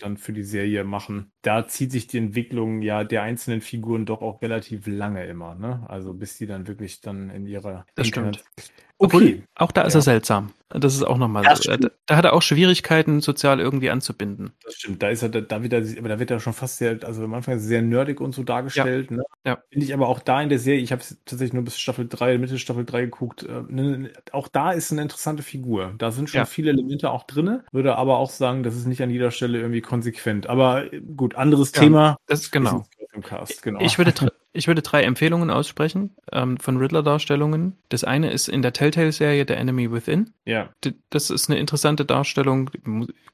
dann 0.01 0.17
für 0.17 0.33
die 0.33 0.43
Serie 0.43 0.85
machen. 0.85 1.33
Da 1.43 1.67
zieht 1.69 1.93
sich 1.93 2.07
die 2.07 2.19
Entwicklung 2.19 2.83
ja 2.83 3.05
der 3.05 3.23
einzelnen 3.23 3.61
Figuren 3.61 4.07
doch 4.07 4.23
auch 4.23 4.41
relativ 4.43 4.87
lange 4.87 5.27
immer, 5.27 5.55
ne? 5.55 5.85
Also 5.89 6.15
bis 6.15 6.39
die 6.39 6.47
dann 6.47 6.67
wirklich 6.67 7.01
dann 7.01 7.31
in 7.31 7.47
ihrer 7.47 7.85
das 7.95 8.07
stimmt. 8.07 8.45
Okay. 8.57 9.17
Obwohl, 9.17 9.43
auch 9.57 9.73
da 9.73 9.83
ist 9.83 9.95
ja. 9.95 9.99
er 9.99 10.03
seltsam. 10.03 10.53
Das 10.75 10.95
ist 10.95 11.03
auch 11.03 11.19
nochmal 11.19 11.45
ja, 11.45 11.57
so. 11.57 11.77
Da, 11.77 11.89
da, 12.07 12.17
hat 12.17 12.25
er 12.25 12.33
auch 12.33 12.43
Schwierigkeiten, 12.43 13.21
sozial 13.21 13.61
irgendwie 13.61 13.91
anzubinden. 13.91 14.53
Das 14.65 14.75
stimmt. 14.75 15.03
Da 15.03 15.09
ist 15.09 15.23
er 15.23 15.29
da, 15.29 15.63
wieder, 15.63 15.83
aber 15.99 16.09
da 16.09 16.19
wird 16.19 16.31
er 16.31 16.41
schon 16.41 16.53
fast 16.53 16.79
sehr, 16.79 16.99
also 17.03 17.25
am 17.25 17.35
Anfang 17.35 17.59
sehr 17.59 17.83
nerdig 17.83 18.21
und 18.21 18.35
so 18.35 18.43
dargestellt. 18.43 19.11
Ja. 19.11 19.17
Ne? 19.19 19.23
ja. 19.45 19.59
Finde 19.71 19.87
ich 19.87 19.95
aber 19.95 20.09
auch 20.09 20.21
da 20.21 20.41
in 20.41 20.49
der 20.49 20.59
Serie, 20.59 20.81
ich 20.81 20.93
habe 20.93 21.03
tatsächlich 21.27 21.53
nur 21.53 21.65
bis 21.65 21.79
Staffel 21.79 22.09
3, 22.09 22.39
Mitte 22.39 22.59
Staffel 22.59 22.85
3 22.85 23.03
geguckt. 23.03 23.43
Äh, 23.43 23.63
ne, 23.69 24.11
auch 24.33 24.49
da 24.49 24.73
ist 24.73 24.93
eine 24.93 25.03
interessante 25.03 25.43
Figur. 25.43 25.95
Da 25.99 26.11
sind 26.11 26.31
schon 26.31 26.39
ja. 26.39 26.45
viele 26.45 26.71
Elemente 26.71 27.11
auch 27.11 27.25
drin. 27.25 27.61
Würde 27.73 27.97
aber 27.97 28.19
auch 28.19 28.31
sagen, 28.31 28.63
das 28.63 28.77
ist 28.77 28.87
nicht 28.87 29.03
an 29.03 29.11
jeder 29.11 29.31
Stelle 29.31 29.59
irgendwie 29.59 29.83
konsequent. 29.83 30.49
Aber 30.49 30.93
äh, 30.93 31.01
gut, 31.01 31.35
anderes 31.35 31.73
Thema. 31.73 32.17
Das 32.27 32.41
ist 32.41 32.51
genau. 32.51 32.87
Im 33.13 33.23
Cast, 33.23 33.63
genau. 33.63 33.81
Ich 33.81 33.99
würde 33.99 34.15
Ich 34.55 34.67
würde 34.67 34.83
drei 34.83 35.03
Empfehlungen 35.03 35.51
aussprechen 35.51 36.15
ähm, 36.31 36.59
von 36.59 36.77
Riddler-Darstellungen. 36.77 37.77
Das 37.89 38.05
eine 38.05 38.31
ist 38.31 38.49
in 38.49 38.63
der 38.63 38.73
Telltale-Serie 38.73 39.45
The 39.47 39.55
Enemy 39.55 39.93
Within. 39.93 40.31
Ja. 40.45 40.62
Das 41.11 41.31
ist 41.31 41.51
eine 41.51 41.59
interessante 41.59 42.05
Darstellung. 42.05 42.71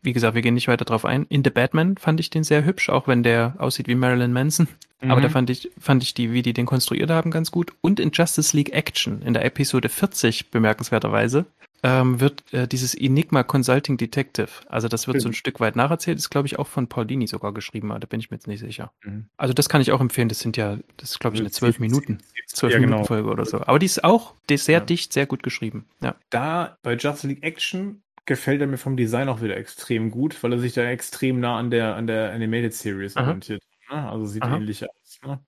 Wie 0.03 0.13
gesagt, 0.13 0.35
wir 0.35 0.43
gehen 0.43 0.55
nicht 0.55 0.69
weiter 0.69 0.85
drauf 0.85 1.05
ein. 1.05 1.27
In 1.29 1.43
The 1.45 1.51
Batman 1.51 1.97
fand 1.97 2.21
ich 2.21 2.31
den 2.31 2.45
sehr 2.45 2.65
hübsch, 2.65 2.89
auch 2.89 3.09
wenn 3.09 3.23
der 3.23 3.55
aussieht 3.59 3.89
wie 3.89 3.95
Marilyn 3.95 4.33
Manson. 4.33 4.69
Mhm. 5.01 5.11
Aber 5.11 5.21
da 5.21 5.29
fand 5.29 5.51
ich, 5.51 5.71
fand 5.79 6.03
ich 6.03 6.15
die, 6.15 6.33
wie 6.33 6.43
die 6.43 6.53
den 6.53 6.67
konstruiert 6.67 7.11
haben, 7.11 7.31
ganz 7.31 7.51
gut. 7.51 7.73
Und 7.81 8.01
in 8.01 8.11
Justice 8.13 8.57
League 8.57 8.73
Action, 8.73 9.23
in 9.23 9.35
der 9.35 9.45
Episode 9.45 9.89
40 9.89 10.51
bemerkenswerterweise, 10.51 11.47
ähm, 11.83 12.21
wird 12.21 12.53
äh, 12.53 12.67
dieses 12.67 12.95
Enigma 12.95 13.43
Consulting 13.43 13.97
Detective, 13.97 14.49
also 14.69 14.89
das 14.89 15.07
wird 15.07 15.17
mhm. 15.17 15.21
so 15.21 15.29
ein 15.29 15.35
Stück 15.35 15.61
weit 15.61 15.77
nacherzählt, 15.77 16.19
ist 16.19 16.31
glaube 16.31 16.47
ich 16.47 16.59
auch 16.59 16.67
von 16.67 16.89
Paulini 16.89 17.27
sogar 17.27 17.53
geschrieben, 17.53 17.91
aber 17.91 18.01
da 18.01 18.07
bin 18.07 18.21
ich 18.21 18.31
mir 18.31 18.37
jetzt 18.37 18.47
nicht 18.47 18.61
sicher. 18.61 18.93
Mhm. 19.05 19.29
Also 19.37 19.55
das 19.55 19.69
kann 19.69 19.81
ich 19.81 19.93
auch 19.93 20.01
empfehlen, 20.01 20.29
das 20.29 20.41
sind 20.41 20.57
ja, 20.57 20.79
das 20.97 21.13
ist 21.13 21.21
glaube 21.21 21.37
ich 21.37 21.41
eine 21.41 21.51
zwölf 21.51 21.79
Minuten, 21.79 22.19
zwölf 22.47 22.73
ja, 22.73 22.81
Minuten 22.81 22.99
genau. 22.99 23.07
Folge 23.07 23.29
oder 23.31 23.45
so. 23.45 23.61
Aber 23.61 23.79
die 23.79 23.87
ist 23.87 24.03
auch 24.05 24.35
die 24.49 24.55
ist 24.55 24.65
sehr 24.65 24.79
ja. 24.79 24.85
dicht, 24.85 25.13
sehr 25.13 25.27
gut 25.27 25.43
geschrieben. 25.43 25.87
Ja. 26.03 26.17
Da 26.31 26.79
bei 26.83 26.95
Justice 26.95 27.29
League 27.29 27.43
Action 27.43 28.03
gefällt 28.27 28.61
er 28.61 28.67
mir 28.67 28.79
vom 28.79 28.97
Design 28.97 29.29
auch 29.29 29.41
wieder 29.41 29.57
extrem 29.57 30.11
gut, 30.11 30.43
weil 30.43 30.53
er 30.53 30.59
sich 30.59 30.75
da 30.75 30.85
extrem 30.85 31.41
nah 31.41 31.59
an 31.59 31.71
der 31.71 31.97
an 31.97 32.07
der 32.07 32.33
Animated 32.33 32.75
Series 32.75 33.17
orientiert. 33.17 33.63
Ne? 33.91 34.11
Also 34.11 34.27
sieht 34.27 34.43
Aha. 34.43 34.57
ähnlich 34.57 34.85
aus. 34.85 35.19
Ne? 35.25 35.41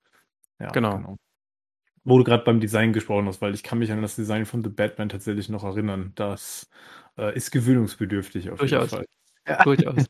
Ja, 0.59 0.69
genau. 0.69 0.97
genau 0.97 1.17
wo 2.05 2.19
du 2.19 2.25
gerade 2.25 2.45
beim 2.45 2.61
Design 2.61 2.93
gesprochen 2.93 3.27
hast, 3.27 3.41
weil 3.41 3.55
ich 3.55 3.63
kann 3.63 3.79
mich 3.79 3.93
an 3.93 4.03
das 4.03 4.17
Design 4.17 4.47
von 4.47 4.63
The 4.63 4.71
Batman 4.71 5.09
tatsächlich 5.09 5.49
noch 5.49 5.65
erinnern. 5.65 6.13
Das 6.15 6.69
äh, 7.19 7.35
ist 7.37 7.51
gewöhnungsbedürftig 7.51 8.51
auf 8.51 8.59
Durchaus. 8.59 8.91
jeden 8.91 9.05
Fall. 9.05 9.07
Ja. 9.47 9.63
Durchaus. 9.65 10.07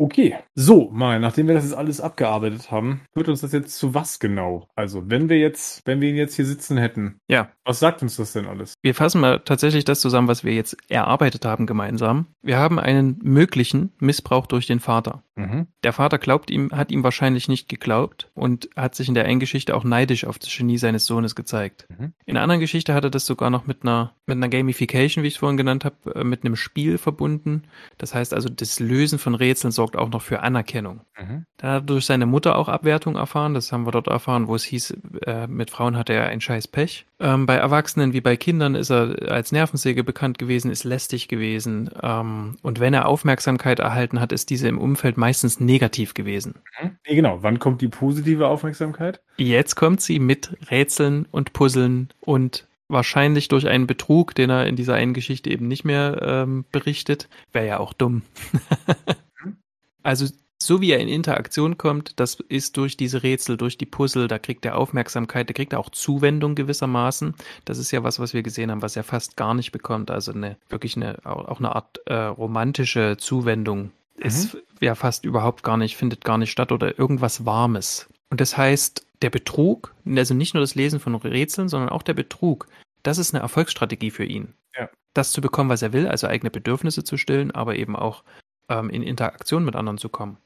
Okay, 0.00 0.36
so, 0.54 0.90
mal, 0.92 1.18
nachdem 1.18 1.48
wir 1.48 1.54
das 1.54 1.64
jetzt 1.64 1.74
alles 1.74 2.00
abgearbeitet 2.00 2.70
haben, 2.70 3.00
führt 3.12 3.28
uns 3.28 3.40
das 3.40 3.50
jetzt 3.50 3.76
zu 3.76 3.94
was 3.94 4.20
genau? 4.20 4.68
Also, 4.76 5.10
wenn 5.10 5.28
wir 5.28 5.40
jetzt, 5.40 5.84
wenn 5.86 6.00
wir 6.00 6.08
ihn 6.08 6.14
jetzt 6.14 6.36
hier 6.36 6.46
sitzen 6.46 6.78
hätten, 6.78 7.18
ja. 7.26 7.50
was 7.64 7.80
sagt 7.80 8.00
uns 8.02 8.14
das 8.14 8.32
denn 8.32 8.46
alles? 8.46 8.74
Wir 8.80 8.94
fassen 8.94 9.20
mal 9.20 9.40
tatsächlich 9.40 9.84
das 9.84 9.98
zusammen, 9.98 10.28
was 10.28 10.44
wir 10.44 10.54
jetzt 10.54 10.76
erarbeitet 10.88 11.44
haben 11.44 11.66
gemeinsam. 11.66 12.28
Wir 12.42 12.58
haben 12.58 12.78
einen 12.78 13.18
möglichen 13.24 13.92
Missbrauch 13.98 14.46
durch 14.46 14.68
den 14.68 14.78
Vater. 14.78 15.24
Mhm. 15.38 15.68
Der 15.84 15.92
Vater 15.92 16.18
glaubt 16.18 16.50
ihm, 16.50 16.70
hat 16.72 16.90
ihm 16.90 17.04
wahrscheinlich 17.04 17.48
nicht 17.48 17.68
geglaubt 17.68 18.30
und 18.34 18.68
hat 18.74 18.96
sich 18.96 19.08
in 19.08 19.14
der 19.14 19.24
einen 19.24 19.38
Geschichte 19.38 19.76
auch 19.76 19.84
neidisch 19.84 20.24
auf 20.24 20.38
das 20.38 20.54
Genie 20.54 20.78
seines 20.78 21.06
Sohnes 21.06 21.36
gezeigt. 21.36 21.86
Mhm. 21.88 22.12
In 22.26 22.36
einer 22.36 22.42
anderen 22.42 22.60
Geschichte 22.60 22.92
hat 22.92 23.04
er 23.04 23.10
das 23.10 23.24
sogar 23.24 23.48
noch 23.48 23.66
mit 23.66 23.82
einer, 23.82 24.14
mit 24.26 24.36
einer 24.36 24.48
Gamification, 24.48 25.22
wie 25.22 25.28
ich 25.28 25.34
es 25.34 25.38
vorhin 25.38 25.56
genannt 25.56 25.84
habe, 25.84 26.14
äh, 26.14 26.24
mit 26.24 26.44
einem 26.44 26.56
Spiel 26.56 26.98
verbunden. 26.98 27.62
Das 27.98 28.14
heißt 28.14 28.34
also, 28.34 28.48
das 28.48 28.80
Lösen 28.80 29.18
von 29.18 29.36
Rätseln 29.36 29.70
sorgt 29.70 29.96
auch 29.96 30.08
noch 30.08 30.22
für 30.22 30.40
Anerkennung. 30.40 31.02
Mhm. 31.16 31.46
Dann 31.58 31.70
hat 31.70 31.82
er 31.82 31.86
durch 31.86 32.06
seine 32.06 32.26
Mutter 32.26 32.56
auch 32.56 32.68
Abwertung 32.68 33.14
erfahren. 33.14 33.54
Das 33.54 33.70
haben 33.70 33.86
wir 33.86 33.92
dort 33.92 34.08
erfahren, 34.08 34.48
wo 34.48 34.56
es 34.56 34.64
hieß, 34.64 34.96
äh, 35.24 35.46
mit 35.46 35.70
Frauen 35.70 35.96
hatte 35.96 36.14
er 36.14 36.26
ein 36.26 36.40
scheiß 36.40 36.68
Pech. 36.68 37.06
Ähm, 37.20 37.46
bei 37.46 37.54
Erwachsenen 37.54 38.12
wie 38.12 38.20
bei 38.20 38.36
Kindern 38.36 38.74
ist 38.74 38.90
er 38.90 39.30
als 39.30 39.50
Nervensäge 39.50 40.04
bekannt 40.04 40.38
gewesen, 40.38 40.70
ist 40.70 40.84
lästig 40.84 41.28
gewesen. 41.28 41.90
Ähm, 42.02 42.56
und 42.62 42.80
wenn 42.80 42.94
er 42.94 43.06
Aufmerksamkeit 43.06 43.80
erhalten 43.80 44.20
hat, 44.20 44.32
ist 44.32 44.50
diese 44.50 44.68
im 44.68 44.78
Umfeld 44.78 45.16
meist 45.16 45.27
meistens 45.28 45.60
negativ 45.60 46.14
gewesen. 46.14 46.54
Mhm. 46.80 46.96
Nee, 47.06 47.14
genau. 47.14 47.42
Wann 47.42 47.58
kommt 47.58 47.82
die 47.82 47.88
positive 47.88 48.48
Aufmerksamkeit? 48.48 49.20
Jetzt 49.36 49.74
kommt 49.74 50.00
sie 50.00 50.20
mit 50.20 50.56
Rätseln 50.70 51.26
und 51.30 51.52
Puzzeln 51.52 52.08
und 52.20 52.66
wahrscheinlich 52.88 53.48
durch 53.48 53.68
einen 53.68 53.86
Betrug, 53.86 54.34
den 54.34 54.48
er 54.48 54.66
in 54.66 54.74
dieser 54.74 54.94
einen 54.94 55.12
Geschichte 55.12 55.50
eben 55.50 55.68
nicht 55.68 55.84
mehr 55.84 56.22
ähm, 56.22 56.64
berichtet. 56.72 57.28
Wäre 57.52 57.66
ja 57.66 57.78
auch 57.78 57.92
dumm. 57.92 58.22
Mhm. 59.44 59.56
also 60.02 60.26
so 60.60 60.80
wie 60.80 60.92
er 60.92 60.98
in 60.98 61.08
Interaktion 61.08 61.76
kommt, 61.76 62.18
das 62.18 62.40
ist 62.48 62.78
durch 62.78 62.96
diese 62.96 63.22
Rätsel, 63.22 63.58
durch 63.58 63.76
die 63.76 63.86
Puzzle, 63.86 64.28
da 64.28 64.38
kriegt 64.38 64.64
er 64.64 64.78
Aufmerksamkeit, 64.78 65.48
da 65.48 65.52
kriegt 65.52 65.74
er 65.74 65.78
auch 65.78 65.90
Zuwendung 65.90 66.54
gewissermaßen. 66.54 67.34
Das 67.66 67.76
ist 67.76 67.90
ja 67.90 68.02
was, 68.02 68.18
was 68.18 68.32
wir 68.32 68.42
gesehen 68.42 68.70
haben, 68.70 68.82
was 68.82 68.96
er 68.96 69.04
fast 69.04 69.36
gar 69.36 69.52
nicht 69.52 69.72
bekommt. 69.72 70.10
Also 70.10 70.32
eine 70.32 70.56
wirklich 70.70 70.96
eine 70.96 71.18
auch 71.24 71.58
eine 71.58 71.76
Art 71.76 72.00
äh, 72.06 72.14
romantische 72.14 73.18
Zuwendung 73.18 73.92
ist 74.18 74.54
mhm. 74.54 74.60
ja 74.80 74.94
fast 74.94 75.24
überhaupt 75.24 75.62
gar 75.62 75.76
nicht, 75.76 75.96
findet 75.96 76.24
gar 76.24 76.38
nicht 76.38 76.50
statt 76.50 76.72
oder 76.72 76.98
irgendwas 76.98 77.44
Warmes. 77.44 78.08
Und 78.30 78.40
das 78.40 78.56
heißt, 78.56 79.06
der 79.22 79.30
Betrug, 79.30 79.94
also 80.06 80.34
nicht 80.34 80.54
nur 80.54 80.60
das 80.60 80.74
Lesen 80.74 81.00
von 81.00 81.14
Rätseln, 81.14 81.68
sondern 81.68 81.90
auch 81.90 82.02
der 82.02 82.14
Betrug, 82.14 82.68
das 83.02 83.18
ist 83.18 83.34
eine 83.34 83.42
Erfolgsstrategie 83.42 84.10
für 84.10 84.24
ihn. 84.24 84.54
Ja. 84.76 84.88
Das 85.14 85.32
zu 85.32 85.40
bekommen, 85.40 85.70
was 85.70 85.82
er 85.82 85.92
will, 85.92 86.06
also 86.06 86.26
eigene 86.26 86.50
Bedürfnisse 86.50 87.04
zu 87.04 87.16
stillen, 87.16 87.50
aber 87.50 87.76
eben 87.76 87.96
auch 87.96 88.22
ähm, 88.68 88.90
in 88.90 89.02
Interaktion 89.02 89.64
mit 89.64 89.76
anderen 89.76 89.98
zu 89.98 90.08
kommen. 90.08 90.36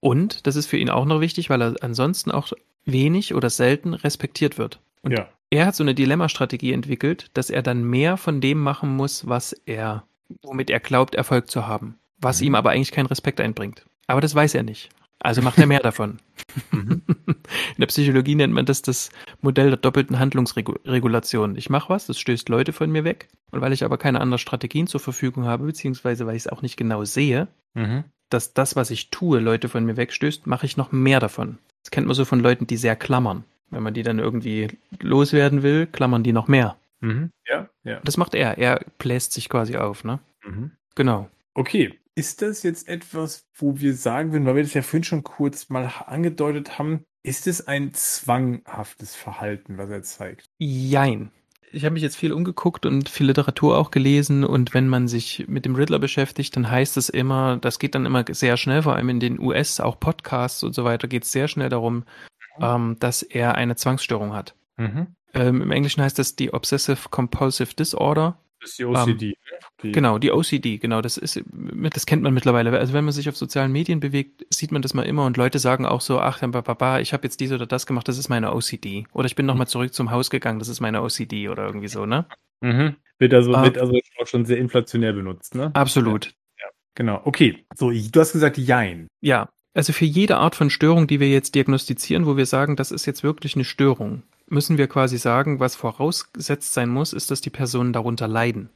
Und 0.00 0.46
das 0.46 0.56
ist 0.56 0.66
für 0.66 0.78
ihn 0.78 0.90
auch 0.90 1.04
noch 1.04 1.20
wichtig, 1.20 1.50
weil 1.50 1.62
er 1.62 1.74
ansonsten 1.80 2.30
auch 2.30 2.52
wenig 2.84 3.34
oder 3.34 3.50
selten 3.50 3.94
respektiert 3.94 4.58
wird. 4.58 4.80
Und 5.02 5.12
ja. 5.12 5.28
er 5.50 5.66
hat 5.66 5.76
so 5.76 5.84
eine 5.84 5.94
Dilemmastrategie 5.94 6.72
entwickelt, 6.72 7.30
dass 7.34 7.50
er 7.50 7.62
dann 7.62 7.84
mehr 7.84 8.16
von 8.16 8.40
dem 8.40 8.58
machen 8.58 8.96
muss, 8.96 9.28
was 9.28 9.52
er, 9.52 10.04
womit 10.42 10.70
er 10.70 10.80
glaubt, 10.80 11.14
Erfolg 11.14 11.48
zu 11.50 11.68
haben 11.68 11.98
was 12.22 12.40
mhm. 12.40 12.48
ihm 12.48 12.54
aber 12.54 12.70
eigentlich 12.70 12.92
keinen 12.92 13.06
Respekt 13.06 13.40
einbringt. 13.40 13.84
Aber 14.06 14.20
das 14.20 14.34
weiß 14.34 14.54
er 14.54 14.62
nicht. 14.62 14.90
Also 15.22 15.40
macht 15.40 15.58
er 15.58 15.66
mehr 15.66 15.80
davon. 15.80 16.18
Mhm. 16.70 17.00
In 17.06 17.78
der 17.78 17.86
Psychologie 17.86 18.34
nennt 18.34 18.52
man 18.52 18.66
das 18.66 18.82
das 18.82 19.10
Modell 19.40 19.68
der 19.68 19.78
doppelten 19.78 20.18
Handlungsregulation. 20.18 21.56
Ich 21.56 21.70
mache 21.70 21.88
was, 21.88 22.06
das 22.06 22.18
stößt 22.18 22.50
Leute 22.50 22.74
von 22.74 22.90
mir 22.90 23.04
weg. 23.04 23.28
Und 23.52 23.62
weil 23.62 23.72
ich 23.72 23.84
aber 23.84 23.96
keine 23.96 24.20
anderen 24.20 24.38
Strategien 24.38 24.86
zur 24.86 25.00
Verfügung 25.00 25.44
habe, 25.44 25.64
beziehungsweise 25.64 26.26
weil 26.26 26.36
ich 26.36 26.42
es 26.42 26.48
auch 26.48 26.60
nicht 26.60 26.76
genau 26.76 27.04
sehe, 27.04 27.48
mhm. 27.72 28.04
dass 28.28 28.52
das, 28.52 28.76
was 28.76 28.90
ich 28.90 29.08
tue, 29.08 29.38
Leute 29.38 29.70
von 29.70 29.84
mir 29.86 29.96
wegstößt, 29.96 30.46
mache 30.46 30.66
ich 30.66 30.76
noch 30.76 30.92
mehr 30.92 31.20
davon. 31.20 31.58
Das 31.82 31.90
kennt 31.90 32.06
man 32.06 32.14
so 32.14 32.26
von 32.26 32.40
Leuten, 32.40 32.66
die 32.66 32.76
sehr 32.76 32.96
klammern. 32.96 33.44
Wenn 33.70 33.82
man 33.82 33.94
die 33.94 34.02
dann 34.02 34.18
irgendwie 34.18 34.68
loswerden 35.00 35.62
will, 35.62 35.86
klammern 35.86 36.22
die 36.22 36.32
noch 36.32 36.48
mehr. 36.48 36.76
Mhm. 37.00 37.30
Ja, 37.48 37.68
ja. 37.84 38.00
Das 38.04 38.18
macht 38.18 38.34
er. 38.34 38.58
Er 38.58 38.84
bläst 38.98 39.32
sich 39.32 39.48
quasi 39.48 39.76
auf, 39.76 40.04
ne? 40.04 40.18
Mhm. 40.44 40.72
Genau. 40.94 41.30
Okay, 41.54 41.98
ist 42.14 42.42
das 42.42 42.62
jetzt 42.62 42.88
etwas, 42.88 43.48
wo 43.54 43.78
wir 43.78 43.94
sagen 43.94 44.32
würden, 44.32 44.46
weil 44.46 44.56
wir 44.56 44.62
das 44.62 44.74
ja 44.74 44.82
vorhin 44.82 45.04
schon 45.04 45.22
kurz 45.22 45.68
mal 45.70 45.90
angedeutet 46.06 46.78
haben, 46.78 47.04
ist 47.22 47.46
es 47.46 47.66
ein 47.66 47.94
zwanghaftes 47.94 49.14
Verhalten, 49.14 49.78
was 49.78 49.90
er 49.90 50.02
zeigt? 50.02 50.46
Jein. 50.58 51.30
Ich 51.74 51.84
habe 51.84 51.94
mich 51.94 52.02
jetzt 52.02 52.16
viel 52.16 52.34
umgeguckt 52.34 52.84
und 52.84 53.08
viel 53.08 53.26
Literatur 53.26 53.78
auch 53.78 53.90
gelesen 53.90 54.44
und 54.44 54.74
wenn 54.74 54.88
man 54.88 55.08
sich 55.08 55.46
mit 55.48 55.64
dem 55.64 55.74
Riddler 55.74 55.98
beschäftigt, 55.98 56.54
dann 56.54 56.70
heißt 56.70 56.98
es 56.98 57.08
immer, 57.08 57.56
das 57.56 57.78
geht 57.78 57.94
dann 57.94 58.04
immer 58.04 58.24
sehr 58.28 58.58
schnell, 58.58 58.82
vor 58.82 58.94
allem 58.94 59.08
in 59.08 59.20
den 59.20 59.40
US, 59.40 59.80
auch 59.80 59.98
Podcasts 59.98 60.62
und 60.64 60.74
so 60.74 60.84
weiter, 60.84 61.08
geht 61.08 61.24
es 61.24 61.32
sehr 61.32 61.48
schnell 61.48 61.70
darum, 61.70 62.04
mhm. 62.58 62.64
ähm, 62.64 62.96
dass 62.98 63.22
er 63.22 63.54
eine 63.54 63.76
Zwangsstörung 63.76 64.34
hat. 64.34 64.54
Mhm. 64.76 65.06
Ähm, 65.32 65.62
Im 65.62 65.70
Englischen 65.70 66.02
heißt 66.02 66.18
das 66.18 66.36
die 66.36 66.52
Obsessive 66.52 67.08
Compulsive 67.08 67.74
Disorder. 67.74 68.36
Das 68.62 68.70
ist 68.70 68.78
die 68.78 68.84
OCD. 68.84 69.24
Ähm, 69.24 69.34
die 69.82 69.92
genau, 69.92 70.18
die 70.18 70.30
OCD, 70.30 70.78
genau. 70.78 71.02
Das 71.02 71.16
ist, 71.16 71.42
das 71.92 72.06
kennt 72.06 72.22
man 72.22 72.32
mittlerweile. 72.32 72.78
Also 72.78 72.92
wenn 72.92 73.04
man 73.04 73.12
sich 73.12 73.28
auf 73.28 73.36
sozialen 73.36 73.72
Medien 73.72 73.98
bewegt, 73.98 74.46
sieht 74.50 74.70
man 74.70 74.82
das 74.82 74.94
mal 74.94 75.02
immer 75.02 75.26
und 75.26 75.36
Leute 75.36 75.58
sagen 75.58 75.84
auch 75.84 76.00
so, 76.00 76.20
ach, 76.20 76.40
Papa, 76.40 77.00
ich 77.00 77.12
habe 77.12 77.24
jetzt 77.24 77.40
dies 77.40 77.50
oder 77.50 77.66
das 77.66 77.86
gemacht, 77.86 78.06
das 78.06 78.18
ist 78.18 78.28
meine 78.28 78.54
OCD. 78.54 79.06
Oder 79.12 79.26
ich 79.26 79.34
bin 79.34 79.46
nochmal 79.46 79.66
zurück 79.66 79.92
zum 79.92 80.12
Haus 80.12 80.30
gegangen, 80.30 80.60
das 80.60 80.68
ist 80.68 80.80
meine 80.80 81.02
OCD 81.02 81.48
oder 81.48 81.66
irgendwie 81.66 81.88
so, 81.88 82.06
ne? 82.06 82.26
Mhm. 82.60 82.94
Wird 83.18 83.34
also, 83.34 83.52
ah. 83.54 83.64
wird 83.64 83.78
also 83.78 83.98
auch 84.20 84.26
schon 84.26 84.44
sehr 84.44 84.58
inflationär 84.58 85.12
benutzt, 85.12 85.56
ne? 85.56 85.72
Absolut. 85.74 86.32
Ja, 86.60 86.66
genau. 86.94 87.20
Okay. 87.24 87.64
So, 87.74 87.90
du 87.90 88.20
hast 88.20 88.32
gesagt, 88.32 88.58
Jein. 88.58 89.08
Ja. 89.20 89.48
Also 89.74 89.92
für 89.92 90.04
jede 90.04 90.36
Art 90.36 90.54
von 90.54 90.70
Störung, 90.70 91.06
die 91.06 91.18
wir 91.18 91.30
jetzt 91.30 91.54
diagnostizieren, 91.54 92.26
wo 92.26 92.36
wir 92.36 92.44
sagen, 92.46 92.76
das 92.76 92.92
ist 92.92 93.06
jetzt 93.06 93.22
wirklich 93.22 93.54
eine 93.54 93.64
Störung, 93.64 94.22
müssen 94.52 94.78
wir 94.78 94.86
quasi 94.86 95.18
sagen, 95.18 95.58
was 95.58 95.74
vorausgesetzt 95.74 96.72
sein 96.72 96.88
muss, 96.90 97.12
ist, 97.12 97.30
dass 97.30 97.40
die 97.40 97.50
Personen 97.50 97.92
darunter 97.92 98.28
leiden. 98.28 98.70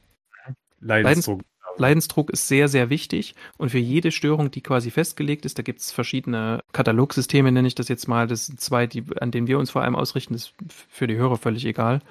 Leidensdruck. 0.79 1.41
Leidensdruck 1.79 2.31
ist 2.31 2.47
sehr, 2.47 2.67
sehr 2.67 2.89
wichtig 2.89 3.35
und 3.57 3.69
für 3.69 3.77
jede 3.77 4.11
Störung, 4.11 4.49
die 4.49 4.61
quasi 4.61 4.89
festgelegt 4.89 5.45
ist, 5.45 5.59
da 5.59 5.63
gibt 5.63 5.79
es 5.79 5.91
verschiedene 5.91 6.61
Katalogsysteme, 6.71 7.51
nenne 7.51 7.67
ich 7.67 7.75
das 7.75 7.87
jetzt 7.87 8.07
mal. 8.07 8.27
Das 8.27 8.47
sind 8.47 8.59
zwei, 8.59 8.87
die, 8.87 9.03
an 9.19 9.29
denen 9.29 9.45
wir 9.45 9.59
uns 9.59 9.69
vor 9.69 9.83
allem 9.83 9.95
ausrichten, 9.95 10.33
das 10.33 10.45
ist 10.45 10.53
für 10.89 11.05
die 11.05 11.17
Hörer 11.17 11.37
völlig 11.37 11.65
egal. 11.65 12.01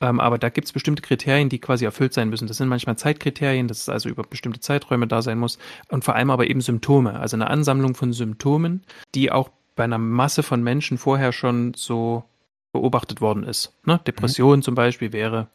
Ähm, 0.00 0.20
aber 0.20 0.38
da 0.38 0.50
gibt 0.50 0.66
es 0.66 0.72
bestimmte 0.72 1.02
Kriterien, 1.02 1.48
die 1.48 1.58
quasi 1.58 1.84
erfüllt 1.84 2.12
sein 2.12 2.28
müssen. 2.28 2.48
Das 2.48 2.58
sind 2.58 2.68
manchmal 2.68 2.98
Zeitkriterien, 2.98 3.68
dass 3.68 3.80
es 3.82 3.88
also 3.88 4.08
über 4.08 4.24
bestimmte 4.24 4.60
Zeiträume 4.60 5.06
da 5.06 5.22
sein 5.22 5.38
muss 5.38 5.58
und 5.88 6.04
vor 6.04 6.14
allem 6.14 6.30
aber 6.30 6.46
eben 6.46 6.60
Symptome, 6.60 7.18
also 7.18 7.36
eine 7.36 7.48
Ansammlung 7.48 7.94
von 7.94 8.12
Symptomen, 8.12 8.82
die 9.14 9.32
auch 9.32 9.50
bei 9.76 9.84
einer 9.84 9.98
Masse 9.98 10.42
von 10.42 10.62
Menschen 10.62 10.98
vorher 10.98 11.32
schon 11.32 11.72
so 11.74 12.24
beobachtet 12.74 13.22
worden 13.22 13.44
ist. 13.44 13.72
Ne? 13.86 13.98
Depression 14.06 14.58
mhm. 14.58 14.62
zum 14.62 14.74
Beispiel 14.74 15.12
wäre 15.12 15.48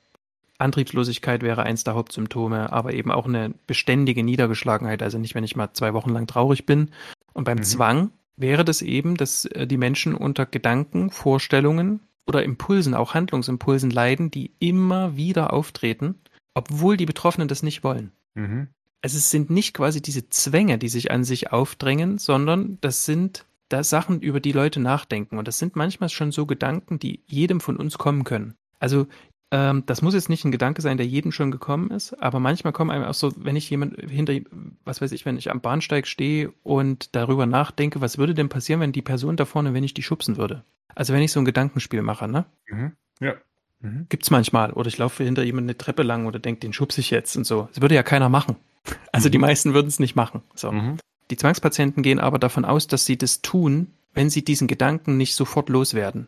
Antriebslosigkeit 0.57 1.41
wäre 1.41 1.63
eins 1.63 1.83
der 1.83 1.95
Hauptsymptome, 1.95 2.73
aber 2.73 2.93
eben 2.93 3.11
auch 3.11 3.25
eine 3.25 3.53
beständige 3.67 4.23
Niedergeschlagenheit. 4.23 5.03
Also 5.03 5.17
nicht, 5.17 5.35
wenn 5.35 5.43
ich 5.43 5.55
mal 5.55 5.71
zwei 5.73 5.93
Wochen 5.93 6.09
lang 6.09 6.27
traurig 6.27 6.65
bin. 6.65 6.89
Und 7.33 7.45
beim 7.45 7.59
mhm. 7.59 7.63
Zwang 7.63 8.11
wäre 8.35 8.65
das 8.65 8.81
eben, 8.81 9.15
dass 9.15 9.45
äh, 9.45 9.67
die 9.67 9.77
Menschen 9.77 10.15
unter 10.15 10.45
Gedanken, 10.45 11.11
Vorstellungen 11.11 12.01
oder 12.27 12.43
Impulsen, 12.43 12.93
auch 12.93 13.13
Handlungsimpulsen 13.13 13.89
leiden, 13.89 14.31
die 14.31 14.51
immer 14.59 15.15
wieder 15.15 15.53
auftreten, 15.53 16.15
obwohl 16.53 16.97
die 16.97 17.05
Betroffenen 17.05 17.47
das 17.47 17.63
nicht 17.63 17.83
wollen. 17.83 18.11
Mhm. 18.35 18.67
Also 19.01 19.17
es 19.17 19.31
sind 19.31 19.49
nicht 19.49 19.73
quasi 19.73 20.01
diese 20.01 20.29
Zwänge, 20.29 20.77
die 20.77 20.89
sich 20.89 21.09
an 21.09 21.23
sich 21.23 21.53
aufdrängen, 21.53 22.17
sondern 22.17 22.77
das 22.81 23.05
sind 23.05 23.45
da 23.69 23.83
Sachen, 23.83 24.21
über 24.21 24.39
die 24.39 24.51
Leute 24.51 24.79
nachdenken. 24.79 25.37
Und 25.37 25.47
das 25.47 25.59
sind 25.59 25.75
manchmal 25.75 26.09
schon 26.09 26.31
so 26.31 26.45
Gedanken, 26.45 26.99
die 26.99 27.23
jedem 27.27 27.61
von 27.61 27.77
uns 27.77 27.97
kommen 27.97 28.23
können. 28.23 28.55
Also 28.79 29.07
ähm, 29.51 29.83
das 29.85 30.01
muss 30.01 30.13
jetzt 30.13 30.29
nicht 30.29 30.45
ein 30.45 30.51
Gedanke 30.51 30.81
sein, 30.81 30.97
der 30.97 31.07
jedem 31.07 31.31
schon 31.31 31.49
gekommen 31.49 31.89
ist, 31.89 32.13
aber 32.21 32.39
manchmal 32.39 32.71
kommen 32.71 32.91
einem 32.91 33.05
auch 33.05 33.15
so, 33.15 33.33
wenn 33.35 33.55
ich 33.55 33.69
jemand 33.69 33.99
hinter, 33.99 34.33
was 34.85 35.01
weiß 35.01 35.11
ich, 35.11 35.25
wenn 35.25 35.37
ich 35.37 35.49
am 35.49 35.61
Bahnsteig 35.61 36.05
stehe 36.05 36.53
und 36.61 37.15
darüber 37.15 37.47
nachdenke, 37.47 37.99
was 37.99 38.19
würde 38.19 38.35
denn 38.35 38.49
passieren, 38.49 38.79
wenn 38.79 38.91
die 38.91 39.01
Person 39.01 39.37
da 39.37 39.45
vorne, 39.45 39.73
wenn 39.73 39.83
ich 39.83 39.95
die 39.95 40.03
schubsen 40.03 40.37
würde? 40.37 40.63
Also 40.93 41.13
wenn 41.13 41.21
ich 41.21 41.31
so 41.31 41.39
ein 41.39 41.45
Gedankenspiel 41.45 42.01
mache, 42.03 42.27
ne? 42.27 42.45
Mhm. 42.67 42.91
Ja. 43.19 43.33
Mhm. 43.79 44.05
Gibt's 44.09 44.29
manchmal. 44.29 44.71
Oder 44.73 44.87
ich 44.87 44.97
laufe 44.97 45.23
hinter 45.23 45.43
jemand 45.43 45.65
eine 45.65 45.77
Treppe 45.77 46.03
lang 46.03 46.27
oder 46.27 46.37
denke, 46.37 46.59
den 46.59 46.73
schubse 46.73 47.01
ich 47.01 47.09
jetzt 47.09 47.35
und 47.35 47.45
so. 47.45 47.69
Das 47.73 47.81
würde 47.81 47.95
ja 47.95 48.03
keiner 48.03 48.29
machen. 48.29 48.55
Also 49.11 49.29
mhm. 49.29 49.31
die 49.31 49.37
meisten 49.39 49.73
würden 49.73 49.87
es 49.87 49.99
nicht 49.99 50.15
machen. 50.15 50.43
So. 50.53 50.71
Die 51.31 51.37
Zwangspatienten 51.37 52.03
gehen 52.03 52.19
aber 52.19 52.39
davon 52.39 52.65
aus, 52.65 52.87
dass 52.87 53.05
sie 53.05 53.17
das 53.17 53.41
tun, 53.41 53.87
wenn 54.13 54.29
sie 54.29 54.43
diesen 54.43 54.67
Gedanken 54.67 55.17
nicht 55.17 55.35
sofort 55.35 55.69
loswerden. 55.69 56.27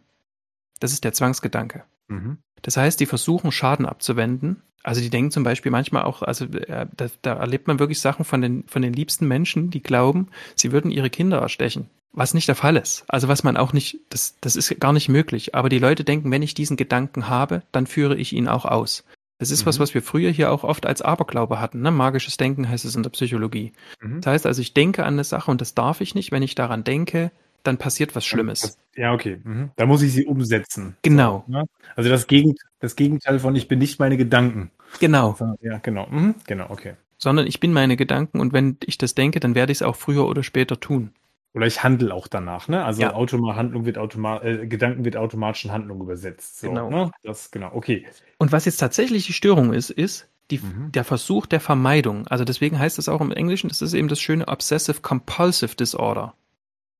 Das 0.79 0.93
ist 0.93 1.03
der 1.03 1.13
Zwangsgedanke. 1.13 1.83
Mhm. 2.07 2.37
Das 2.61 2.77
heißt, 2.77 2.99
die 2.99 3.05
versuchen 3.05 3.51
Schaden 3.51 3.85
abzuwenden. 3.85 4.61
Also 4.83 5.01
die 5.01 5.09
denken 5.09 5.31
zum 5.31 5.43
Beispiel 5.43 5.71
manchmal 5.71 6.03
auch, 6.03 6.21
also 6.21 6.45
äh, 6.45 6.87
da, 6.95 7.07
da, 7.21 7.33
erlebt 7.33 7.67
man 7.67 7.79
wirklich 7.79 7.99
Sachen 7.99 8.25
von 8.25 8.41
den, 8.41 8.63
von 8.67 8.81
den 8.81 8.93
liebsten 8.93 9.27
Menschen, 9.27 9.69
die 9.69 9.81
glauben, 9.81 10.27
sie 10.55 10.71
würden 10.71 10.91
ihre 10.91 11.09
Kinder 11.09 11.39
erstechen. 11.39 11.89
Was 12.13 12.33
nicht 12.33 12.47
der 12.47 12.55
Fall 12.55 12.75
ist. 12.75 13.05
Also 13.07 13.27
was 13.27 13.43
man 13.43 13.57
auch 13.57 13.73
nicht, 13.73 13.99
das, 14.09 14.35
das 14.41 14.55
ist 14.55 14.79
gar 14.79 14.91
nicht 14.91 15.07
möglich. 15.07 15.55
Aber 15.55 15.69
die 15.69 15.79
Leute 15.79 16.03
denken, 16.03 16.31
wenn 16.31 16.41
ich 16.41 16.53
diesen 16.53 16.77
Gedanken 16.77 17.29
habe, 17.29 17.63
dann 17.71 17.87
führe 17.87 18.17
ich 18.17 18.33
ihn 18.33 18.47
auch 18.47 18.65
aus. 18.65 19.03
Das 19.41 19.49
ist 19.49 19.63
mhm. 19.63 19.69
was, 19.69 19.79
was 19.79 19.95
wir 19.95 20.03
früher 20.03 20.29
hier 20.29 20.51
auch 20.51 20.63
oft 20.63 20.85
als 20.85 21.01
Aberglaube 21.01 21.59
hatten. 21.59 21.81
Ne? 21.81 21.89
Magisches 21.89 22.37
Denken 22.37 22.69
heißt 22.69 22.85
es 22.85 22.95
in 22.95 23.01
der 23.01 23.09
Psychologie. 23.09 23.73
Mhm. 23.99 24.21
Das 24.21 24.33
heißt 24.33 24.45
also, 24.45 24.61
ich 24.61 24.75
denke 24.75 25.03
an 25.03 25.15
eine 25.15 25.23
Sache 25.23 25.49
und 25.49 25.61
das 25.61 25.73
darf 25.73 25.99
ich 25.99 26.13
nicht. 26.13 26.31
Wenn 26.31 26.43
ich 26.43 26.53
daran 26.53 26.83
denke, 26.83 27.31
dann 27.63 27.79
passiert 27.79 28.15
was 28.15 28.23
Schlimmes. 28.23 28.77
Ja, 28.95 29.13
okay. 29.13 29.39
Mhm. 29.43 29.71
Da 29.77 29.87
muss 29.87 30.03
ich 30.03 30.13
sie 30.13 30.27
umsetzen. 30.27 30.95
Genau. 31.01 31.43
So, 31.47 31.53
ne? 31.53 31.65
Also 31.95 32.11
das, 32.11 32.27
Gegend, 32.27 32.59
das 32.81 32.95
Gegenteil 32.95 33.39
von 33.39 33.55
ich 33.55 33.67
bin 33.67 33.79
nicht 33.79 33.99
meine 33.99 34.15
Gedanken. 34.15 34.69
Genau. 34.99 35.35
Ja, 35.61 35.79
genau. 35.79 36.05
Mhm. 36.05 36.35
Genau, 36.45 36.67
okay. 36.69 36.93
Sondern 37.17 37.47
ich 37.47 37.59
bin 37.59 37.73
meine 37.73 37.97
Gedanken 37.97 38.39
und 38.39 38.53
wenn 38.53 38.77
ich 38.85 38.99
das 38.99 39.15
denke, 39.15 39.39
dann 39.39 39.55
werde 39.55 39.71
ich 39.71 39.79
es 39.79 39.81
auch 39.81 39.95
früher 39.95 40.27
oder 40.27 40.43
später 40.43 40.79
tun. 40.79 41.13
Oder 41.53 41.67
ich 41.67 41.83
handle 41.83 42.13
auch 42.13 42.27
danach, 42.27 42.69
ne? 42.69 42.85
Also 42.85 43.01
ja. 43.01 43.13
Automa 43.13 43.55
Handlung 43.55 43.85
wird 43.85 43.97
automatisch, 43.97 44.47
äh, 44.47 44.67
Gedanken 44.67 45.03
wird 45.03 45.17
automatisch 45.17 45.65
in 45.65 45.71
Handlung 45.71 45.99
übersetzt. 45.99 46.59
So, 46.59 46.69
genau. 46.69 46.89
Ne? 46.89 47.11
Das, 47.23 47.51
genau, 47.51 47.71
okay. 47.73 48.07
Und 48.37 48.53
was 48.53 48.65
jetzt 48.65 48.77
tatsächlich 48.77 49.25
die 49.25 49.33
Störung 49.33 49.73
ist, 49.73 49.89
ist 49.89 50.29
die, 50.49 50.59
mhm. 50.59 50.91
der 50.93 51.03
Versuch 51.03 51.45
der 51.45 51.59
Vermeidung. 51.59 52.25
Also 52.27 52.45
deswegen 52.45 52.79
heißt 52.79 52.99
es 52.99 53.09
auch 53.09 53.19
im 53.19 53.31
Englischen, 53.31 53.67
das 53.67 53.81
ist 53.81 53.93
eben 53.93 54.07
das 54.07 54.21
schöne 54.21 54.47
Obsessive 54.47 55.01
Compulsive 55.01 55.75
Disorder. 55.75 56.35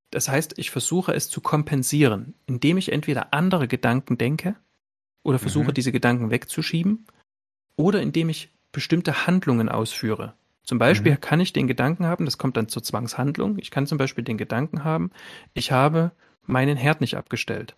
Das 0.09 0.27
heißt, 0.27 0.57
ich 0.57 0.71
versuche 0.71 1.13
es 1.13 1.29
zu 1.29 1.39
kompensieren, 1.39 2.33
indem 2.45 2.77
ich 2.77 2.91
entweder 2.91 3.33
andere 3.33 3.69
Gedanken 3.69 4.17
denke 4.17 4.55
oder 5.23 5.39
versuche, 5.39 5.69
mhm. 5.69 5.73
diese 5.73 5.93
Gedanken 5.93 6.29
wegzuschieben 6.29 7.05
oder 7.77 8.01
indem 8.01 8.27
ich 8.27 8.49
bestimmte 8.73 9.25
Handlungen 9.27 9.69
ausführe. 9.69 10.33
Zum 10.63 10.77
Beispiel 10.77 11.13
mhm. 11.13 11.21
kann 11.21 11.39
ich 11.39 11.53
den 11.53 11.67
Gedanken 11.67 12.05
haben, 12.05 12.25
das 12.25 12.37
kommt 12.37 12.57
dann 12.57 12.69
zur 12.69 12.83
Zwangshandlung, 12.83 13.57
ich 13.57 13.71
kann 13.71 13.87
zum 13.87 13.97
Beispiel 13.97 14.23
den 14.23 14.37
Gedanken 14.37 14.83
haben, 14.83 15.11
ich 15.53 15.71
habe 15.71 16.11
meinen 16.45 16.77
Herd 16.77 17.01
nicht 17.01 17.17
abgestellt. 17.17 17.75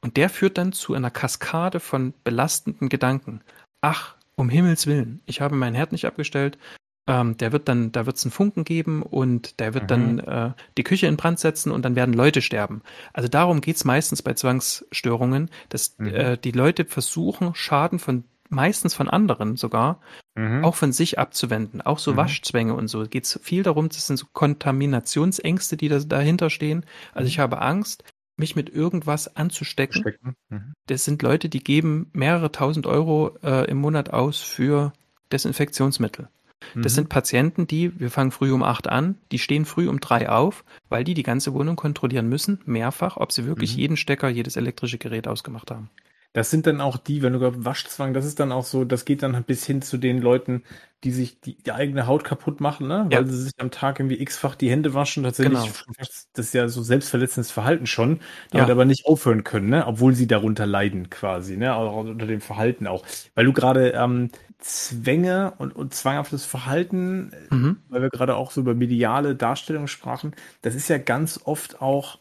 Und 0.00 0.16
der 0.16 0.28
führt 0.28 0.58
dann 0.58 0.72
zu 0.72 0.94
einer 0.94 1.10
Kaskade 1.10 1.80
von 1.80 2.14
belastenden 2.24 2.88
Gedanken. 2.88 3.42
Ach, 3.80 4.16
um 4.34 4.48
Himmels 4.48 4.86
Willen, 4.86 5.20
ich 5.26 5.40
habe 5.40 5.54
meinen 5.54 5.76
Herd 5.76 5.92
nicht 5.92 6.06
abgestellt, 6.06 6.58
ähm, 7.06 7.36
der 7.36 7.52
wird 7.52 7.68
dann, 7.68 7.92
da 7.92 8.04
wird 8.04 8.16
es 8.16 8.24
einen 8.24 8.32
Funken 8.32 8.64
geben 8.64 9.02
und 9.02 9.60
der 9.60 9.74
wird 9.74 9.84
mhm. 9.84 9.88
dann 9.88 10.18
äh, 10.18 10.52
die 10.76 10.82
Küche 10.82 11.06
in 11.06 11.16
Brand 11.16 11.38
setzen 11.38 11.70
und 11.70 11.84
dann 11.84 11.94
werden 11.94 12.12
Leute 12.12 12.42
sterben. 12.42 12.82
Also 13.12 13.28
darum 13.28 13.60
geht 13.60 13.76
es 13.76 13.84
meistens 13.84 14.22
bei 14.22 14.34
Zwangsstörungen, 14.34 15.50
dass 15.68 15.96
mhm. 15.98 16.08
äh, 16.08 16.36
die 16.36 16.50
Leute 16.50 16.84
versuchen, 16.84 17.54
Schaden 17.54 17.98
von 17.98 18.24
meistens 18.48 18.94
von 18.94 19.08
anderen 19.08 19.56
sogar, 19.56 20.00
mhm. 20.36 20.64
auch 20.64 20.74
von 20.74 20.92
sich 20.92 21.18
abzuwenden. 21.18 21.80
Auch 21.80 21.98
so 21.98 22.12
mhm. 22.12 22.16
Waschzwänge 22.16 22.74
und 22.74 22.88
so. 22.88 23.04
Geht 23.04 23.24
es 23.24 23.40
viel 23.42 23.62
darum, 23.62 23.88
das 23.88 24.06
sind 24.06 24.16
so 24.16 24.26
Kontaminationsängste, 24.32 25.76
die 25.76 25.88
da, 25.88 25.98
dahinter 25.98 26.50
stehen. 26.50 26.84
Also 27.12 27.28
ich 27.28 27.38
mhm. 27.38 27.42
habe 27.42 27.62
Angst, 27.62 28.04
mich 28.36 28.54
mit 28.54 28.68
irgendwas 28.68 29.34
anzustecken. 29.36 30.36
Mhm. 30.48 30.74
Das 30.86 31.04
sind 31.04 31.22
Leute, 31.22 31.48
die 31.48 31.64
geben 31.64 32.10
mehrere 32.12 32.52
tausend 32.52 32.86
Euro 32.86 33.36
äh, 33.42 33.68
im 33.70 33.78
Monat 33.78 34.10
aus 34.10 34.40
für 34.40 34.92
Desinfektionsmittel. 35.32 36.28
Das 36.74 36.92
mhm. 36.92 36.96
sind 36.96 37.08
Patienten, 37.08 37.66
die, 37.66 37.98
wir 37.98 38.10
fangen 38.10 38.30
früh 38.30 38.52
um 38.52 38.62
acht 38.62 38.88
an, 38.88 39.16
die 39.30 39.38
stehen 39.38 39.64
früh 39.64 39.88
um 39.88 40.00
drei 40.00 40.28
auf, 40.28 40.64
weil 40.88 41.04
die 41.04 41.14
die 41.14 41.22
ganze 41.22 41.52
Wohnung 41.54 41.76
kontrollieren 41.76 42.28
müssen, 42.28 42.60
mehrfach, 42.64 43.16
ob 43.16 43.32
sie 43.32 43.46
wirklich 43.46 43.74
mhm. 43.74 43.80
jeden 43.80 43.96
Stecker, 43.96 44.28
jedes 44.28 44.56
elektrische 44.56 44.98
Gerät 44.98 45.28
ausgemacht 45.28 45.70
haben. 45.70 45.90
Das 46.36 46.50
sind 46.50 46.66
dann 46.66 46.82
auch 46.82 46.98
die, 46.98 47.22
wenn 47.22 47.32
du 47.32 47.38
gerade 47.38 47.64
Waschzwang, 47.64 48.12
das 48.12 48.26
ist 48.26 48.38
dann 48.38 48.52
auch 48.52 48.64
so, 48.66 48.84
das 48.84 49.06
geht 49.06 49.22
dann 49.22 49.42
bis 49.44 49.64
hin 49.64 49.80
zu 49.80 49.96
den 49.96 50.20
Leuten, 50.20 50.64
die 51.02 51.10
sich 51.10 51.40
die, 51.40 51.56
die 51.56 51.72
eigene 51.72 52.06
Haut 52.06 52.24
kaputt 52.24 52.60
machen, 52.60 52.88
ne? 52.88 53.06
weil 53.08 53.24
ja. 53.24 53.26
sie 53.26 53.44
sich 53.44 53.54
am 53.56 53.70
Tag 53.70 54.00
irgendwie 54.00 54.20
x-fach 54.20 54.54
die 54.54 54.68
Hände 54.68 54.92
waschen. 54.92 55.22
Tatsächlich, 55.22 55.58
genau. 55.58 55.94
das 55.96 56.46
ist 56.46 56.52
ja 56.52 56.68
so 56.68 56.82
selbstverletzendes 56.82 57.50
Verhalten 57.50 57.86
schon, 57.86 58.20
damit 58.50 58.68
ja. 58.68 58.74
aber 58.74 58.84
nicht 58.84 59.06
aufhören 59.06 59.44
können, 59.44 59.70
ne? 59.70 59.86
obwohl 59.86 60.14
sie 60.14 60.26
darunter 60.26 60.66
leiden 60.66 61.08
quasi, 61.08 61.56
ne? 61.56 61.74
auch 61.74 62.04
unter 62.04 62.26
dem 62.26 62.42
Verhalten 62.42 62.86
auch. 62.86 63.02
Weil 63.34 63.46
du 63.46 63.54
gerade 63.54 63.92
ähm, 63.92 64.28
Zwänge 64.58 65.54
und, 65.56 65.74
und 65.74 65.94
zwanghaftes 65.94 66.44
Verhalten, 66.44 67.32
mhm. 67.48 67.78
weil 67.88 68.02
wir 68.02 68.10
gerade 68.10 68.36
auch 68.36 68.50
so 68.50 68.60
über 68.60 68.74
mediale 68.74 69.36
Darstellungen 69.36 69.88
sprachen, 69.88 70.34
das 70.60 70.74
ist 70.74 70.88
ja 70.88 70.98
ganz 70.98 71.40
oft 71.44 71.80
auch 71.80 72.18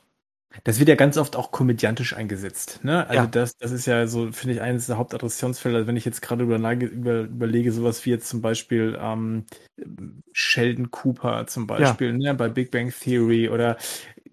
das 0.63 0.79
wird 0.79 0.89
ja 0.89 0.95
ganz 0.95 1.17
oft 1.17 1.35
auch 1.35 1.51
komödiantisch 1.51 2.15
eingesetzt. 2.15 2.79
Ne? 2.83 3.07
Also 3.07 3.23
ja. 3.23 3.27
das, 3.27 3.57
das 3.57 3.71
ist 3.71 3.85
ja 3.85 4.07
so, 4.07 4.31
finde 4.31 4.55
ich, 4.55 4.61
eines 4.61 4.87
der 4.87 4.97
Hauptadressionsfelder. 4.97 5.85
Wenn 5.85 5.97
ich 5.97 6.05
jetzt 6.05 6.21
gerade 6.21 6.43
über, 6.43 6.57
über, 6.57 7.21
überlege, 7.21 7.71
sowas 7.71 8.05
wie 8.05 8.11
jetzt 8.11 8.29
zum 8.29 8.41
Beispiel 8.41 8.97
ähm, 8.99 9.45
Sheldon 10.31 10.91
Cooper 10.91 11.45
zum 11.47 11.67
Beispiel, 11.67 12.11
ja. 12.19 12.31
ne? 12.31 12.33
bei 12.35 12.49
Big 12.49 12.71
Bang 12.71 12.93
Theory 12.97 13.49
oder 13.49 13.77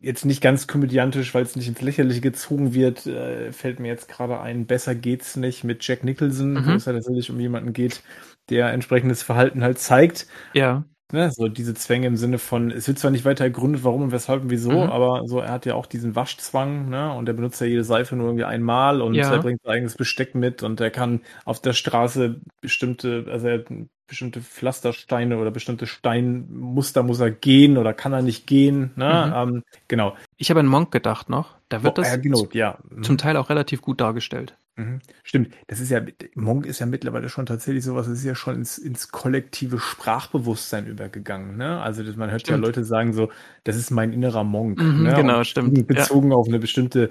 jetzt 0.01 0.25
nicht 0.25 0.41
ganz 0.41 0.67
komödiantisch, 0.67 1.33
weil 1.35 1.45
es 1.45 1.57
nicht 1.57 1.69
ins 1.69 1.81
Lächerliche 1.81 2.21
gezogen 2.21 2.75
wird, 2.75 3.07
äh, 3.07 3.53
fällt 3.53 3.79
mir 3.79 3.89
jetzt 3.89 4.09
gerade 4.09 4.41
ein, 4.41 4.67
besser 4.67 4.95
geht's 4.95 5.37
nicht 5.37 5.65
mit 5.65 5.87
Jack 5.87 6.03
Nicholson, 6.05 6.55
mhm. 6.55 6.67
wo 6.67 6.71
es 6.73 6.85
ja 6.85 6.93
tatsächlich 6.93 7.31
um 7.31 7.39
jemanden 7.39 7.73
geht, 7.73 8.03
der 8.49 8.73
entsprechendes 8.73 9.23
Verhalten 9.23 9.63
halt 9.63 9.79
zeigt. 9.79 10.27
Ja. 10.55 10.85
Ne, 11.13 11.31
so 11.31 11.49
diese 11.49 11.75
Zwänge 11.75 12.07
im 12.07 12.17
Sinne 12.17 12.39
von, 12.39 12.71
es 12.71 12.89
wird 12.89 12.99
zwar 12.99 13.11
nicht 13.11 13.27
weiter 13.27 13.45
ergründet, 13.45 13.85
warum 13.85 14.01
und 14.01 14.13
weshalb 14.13 14.45
und 14.45 14.51
wieso, 14.51 14.71
mhm. 14.71 14.91
aber 14.91 15.29
so, 15.29 15.41
er 15.41 15.53
hat 15.53 15.67
ja 15.67 15.75
auch 15.75 15.85
diesen 15.85 16.17
Waschzwang, 16.17 16.89
ne, 16.89 17.13
und 17.13 17.29
er 17.29 17.35
benutzt 17.35 17.61
ja 17.61 17.67
jede 17.67 17.85
Seife 17.85 18.17
nur 18.17 18.29
irgendwie 18.29 18.47
einmal 18.47 19.03
und 19.03 19.13
ja. 19.13 19.31
er 19.31 19.41
bringt 19.41 19.61
sein 19.63 19.75
eigenes 19.75 19.95
Besteck 19.95 20.35
mit 20.35 20.63
und 20.63 20.81
er 20.81 20.91
kann 20.91 21.21
auf 21.45 21.61
der 21.61 21.75
Straße 21.75 22.41
bestimmte, 22.63 23.27
also 23.29 23.47
er 23.47 23.63
bestimmte 24.07 24.41
Pflastersteine 24.41 25.39
oder 25.39 25.51
bestimmte 25.51 25.87
Steinmuster 25.87 27.03
muss 27.03 27.21
er 27.21 27.31
gehen 27.31 27.77
oder 27.77 27.93
kann 27.93 28.13
er 28.15 28.23
nicht 28.23 28.47
gehen, 28.47 28.93
ne, 28.97 29.27
mhm. 29.27 29.57
ähm, 29.57 29.63
genau. 29.89 30.17
Ich 30.43 30.51
habe 30.51 30.59
an 30.59 30.67
Monk 30.67 30.91
gedacht 30.91 31.31
noch, 31.31 31.55
da 31.69 31.85
wird 31.85 31.93
oh, 31.93 32.03
das 32.03 32.11
ja, 32.11 32.17
genau, 32.17 32.49
ja. 32.53 32.77
zum 33.03 33.17
Teil 33.17 33.37
auch 33.37 33.49
relativ 33.49 33.81
gut 33.81 34.01
dargestellt. 34.01 34.57
Mhm. 34.75 34.99
Stimmt, 35.23 35.55
das 35.69 35.79
ist 35.79 35.89
ja, 35.93 36.01
Monk 36.35 36.67
ist 36.67 36.81
ja 36.81 36.87
mittlerweile 36.87 37.29
schon 37.29 37.47
tatsächlich 37.47 37.85
sowas, 37.85 38.09
das 38.09 38.19
ist 38.19 38.25
ja 38.25 38.35
schon 38.35 38.57
ins, 38.57 38.77
ins 38.77 39.13
kollektive 39.13 39.79
Sprachbewusstsein 39.79 40.89
übergegangen. 40.89 41.57
Ne? 41.57 41.81
Also 41.81 42.03
man 42.17 42.33
hört 42.33 42.41
stimmt. 42.41 42.59
ja 42.59 42.67
Leute 42.67 42.83
sagen 42.83 43.13
so, 43.13 43.31
das 43.63 43.77
ist 43.77 43.93
mein 43.93 44.13
innerer 44.13 44.43
Monk. 44.43 44.83
Mhm, 44.83 45.05
ne? 45.05 45.15
Genau, 45.15 45.39
Und 45.39 45.47
stimmt. 45.47 45.87
Bezogen 45.87 46.33
ja. 46.33 46.37
auf 46.37 46.49
eine 46.49 46.59
bestimmte 46.59 47.11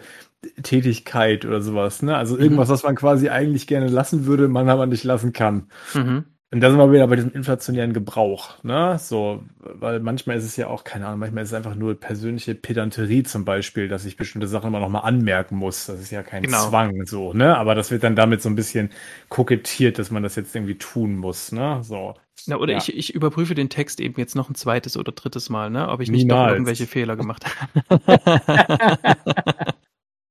Tätigkeit 0.62 1.46
oder 1.46 1.62
sowas. 1.62 2.02
Ne? 2.02 2.18
Also 2.18 2.38
irgendwas, 2.38 2.68
mhm. 2.68 2.74
was 2.74 2.84
man 2.84 2.96
quasi 2.96 3.30
eigentlich 3.30 3.66
gerne 3.66 3.88
lassen 3.88 4.26
würde, 4.26 4.50
man 4.50 4.68
aber 4.68 4.88
nicht 4.88 5.06
lassen 5.06 5.32
kann. 5.32 5.70
Mhm. 5.94 6.26
Und 6.54 6.60
da 6.60 6.70
sind 6.70 6.80
wir 6.80 6.92
wieder 6.92 7.08
bei 7.08 7.16
diesem 7.16 7.32
inflationären 7.32 7.94
Gebrauch, 7.94 8.62
ne? 8.62 9.00
So, 9.00 9.42
weil 9.60 10.02
manchmal 10.02 10.36
ist 10.36 10.44
es 10.44 10.58
ja 10.58 10.68
auch, 10.68 10.84
keine 10.84 11.08
Ahnung, 11.08 11.20
manchmal 11.20 11.44
ist 11.44 11.52
es 11.52 11.54
einfach 11.54 11.76
nur 11.76 11.98
persönliche 11.98 12.56
Pedanterie 12.56 13.24
zum 13.24 13.46
Beispiel, 13.46 13.88
dass 13.88 14.04
ich 14.04 14.18
bestimmte 14.18 14.48
Sachen 14.48 14.68
immer 14.68 14.82
nochmal 14.82 15.04
anmerken 15.04 15.56
muss. 15.56 15.86
Das 15.86 16.02
ist 16.02 16.12
ja 16.12 16.24
kein 16.24 16.44
genau. 16.44 16.68
Zwang, 16.68 17.06
so, 17.06 17.32
ne? 17.32 17.58
Aber 17.58 17.74
das 17.74 17.90
wird 17.90 18.04
dann 18.04 18.18
damit 18.18 18.42
so 18.42 18.50
ein 18.50 18.56
bisschen 18.56 18.90
kokettiert, 19.30 19.98
dass 19.98 20.12
man 20.12 20.24
das 20.24 20.36
jetzt 20.36 20.54
irgendwie 20.54 20.78
tun 20.78 21.16
muss, 21.16 21.54
ne? 21.54 21.80
So. 21.84 22.16
Na, 22.48 22.58
oder 22.58 22.74
ja. 22.74 22.80
ich, 22.80 22.98
ich 22.98 23.16
überprüfe 23.16 23.56
den 23.56 23.70
Text 23.70 24.02
eben 24.02 24.16
jetzt 24.18 24.36
noch 24.36 24.50
ein 24.50 24.56
zweites 24.56 24.98
oder 24.98 25.14
drittes 25.14 25.50
Mal, 25.50 25.70
ne? 25.70 25.88
Ob 25.88 26.02
ich 26.02 26.12
nicht 26.12 26.26
Niemals. 26.26 26.48
noch 26.48 26.54
irgendwelche 26.54 26.86
Fehler 26.86 27.16
gemacht 27.16 27.46
habe. 27.90 28.12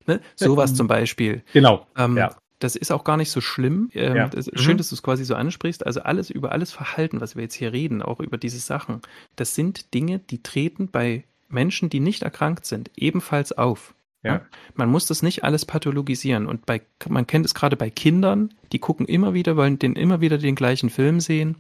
ne? 0.06 0.20
Sowas 0.36 0.74
zum 0.74 0.86
Beispiel. 0.86 1.44
Genau. 1.55 1.86
Ähm, 1.97 2.18
ja 2.18 2.36
das 2.61 2.77
ist 2.77 2.93
auch 2.93 3.05
gar 3.05 3.16
nicht 3.16 3.31
so 3.31 3.41
schlimm. 3.41 3.91
Ähm, 3.95 4.16
ja. 4.16 4.28
das, 4.28 4.47
mhm. 4.47 4.59
Schön, 4.59 4.77
dass 4.78 4.91
du 4.91 4.95
es 4.95 5.03
quasi 5.03 5.24
so 5.24 5.35
ansprichst. 5.35 5.85
Also 5.85 6.03
alles 6.03 6.31
über 6.31 6.53
alles 6.53 6.70
Verhalten, 6.70 7.20
was 7.20 7.35
wir 7.35 7.43
jetzt 7.43 7.55
hier 7.55 7.73
reden, 7.73 8.03
auch 8.03 8.20
über 8.20 8.39
diese 8.39 8.61
Sachen, 8.61 9.01
das 9.37 9.55
sind 9.55 9.93
Dinge, 9.95 10.19
die 10.19 10.43
treten 10.43 10.89
bei 10.89 11.24
Menschen, 11.49 11.91
die 11.91 12.01
nicht 12.01 12.23
erkrankt 12.23 12.66
sind, 12.66 12.91
ebenfalls 12.97 13.53
auf. 13.53 13.95
Ja. 14.23 14.43
Man 14.74 14.91
muss 14.91 15.07
das 15.07 15.23
nicht 15.23 15.45
alles 15.45 15.65
pathologisieren. 15.65 16.47
Und 16.47 16.66
bei, 16.66 16.82
man 17.09 17.27
kennt 17.27 17.47
es 17.47 17.55
gerade 17.55 17.77
bei 17.77 17.89
Kindern, 17.89 18.53
die 18.73 18.78
gucken 18.78 19.07
immer 19.07 19.32
wieder, 19.32 19.57
wollen 19.57 19.78
den 19.78 19.97
immer 19.97 20.20
wieder 20.20 20.37
den 20.37 20.55
gleichen 20.55 20.91
Film 20.91 21.20
sehen. 21.20 21.57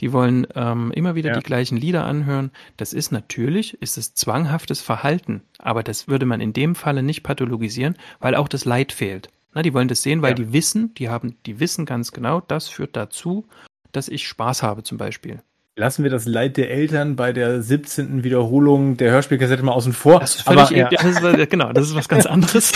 Die 0.00 0.12
wollen 0.12 0.46
ähm, 0.54 0.92
immer 0.92 1.14
wieder 1.14 1.30
ja. 1.30 1.36
die 1.36 1.42
gleichen 1.42 1.76
Lieder 1.76 2.04
anhören. 2.04 2.50
Das 2.76 2.92
ist 2.92 3.12
natürlich, 3.12 3.80
ist 3.82 3.98
es 3.98 4.14
zwanghaftes 4.14 4.80
Verhalten. 4.80 5.42
Aber 5.58 5.82
das 5.82 6.08
würde 6.08 6.26
man 6.26 6.40
in 6.40 6.52
dem 6.52 6.74
Falle 6.74 7.02
nicht 7.02 7.22
pathologisieren, 7.22 7.96
weil 8.20 8.34
auch 8.34 8.48
das 8.48 8.64
Leid 8.64 8.92
fehlt. 8.92 9.30
Na, 9.54 9.62
die 9.62 9.72
wollen 9.72 9.88
das 9.88 10.02
sehen, 10.02 10.20
weil 10.20 10.30
ja. 10.30 10.34
die 10.34 10.52
wissen, 10.52 10.94
die 10.94 11.08
haben, 11.08 11.36
die 11.46 11.60
wissen 11.60 11.86
ganz 11.86 12.12
genau, 12.12 12.40
das 12.40 12.68
führt 12.68 12.96
dazu, 12.96 13.46
dass 13.92 14.08
ich 14.08 14.26
Spaß 14.26 14.62
habe 14.62 14.82
zum 14.82 14.98
Beispiel. 14.98 15.40
Lassen 15.76 16.04
wir 16.04 16.10
das 16.10 16.24
Leid 16.26 16.56
der 16.56 16.70
Eltern 16.70 17.16
bei 17.16 17.32
der 17.32 17.60
17. 17.60 18.22
Wiederholung 18.22 18.96
der 18.96 19.10
Hörspielkassette 19.10 19.62
mal 19.64 19.72
außen 19.72 19.92
vor. 19.92 20.20
Das 20.20 20.36
ist 20.36 20.42
völlig, 20.42 20.62
Aber, 20.62 20.76
ja. 20.76 20.88
das 20.88 21.04
ist, 21.04 21.50
genau, 21.50 21.72
das 21.72 21.88
ist 21.88 21.96
was 21.96 22.08
ganz 22.08 22.26
anderes. 22.26 22.72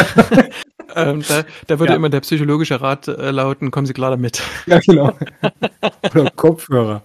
ähm, 0.97 1.23
da, 1.29 1.45
da 1.69 1.79
würde 1.79 1.93
ja. 1.93 1.97
immer 1.97 2.09
der 2.09 2.21
psychologische 2.21 2.81
Rat 2.81 3.07
äh, 3.07 3.31
lauten, 3.31 3.71
kommen 3.71 3.87
Sie 3.87 3.93
klar 3.93 4.11
damit. 4.11 4.43
Ja, 4.67 4.81
genau. 4.81 5.17
Oder 6.13 6.31
Kopfhörer. 6.31 7.03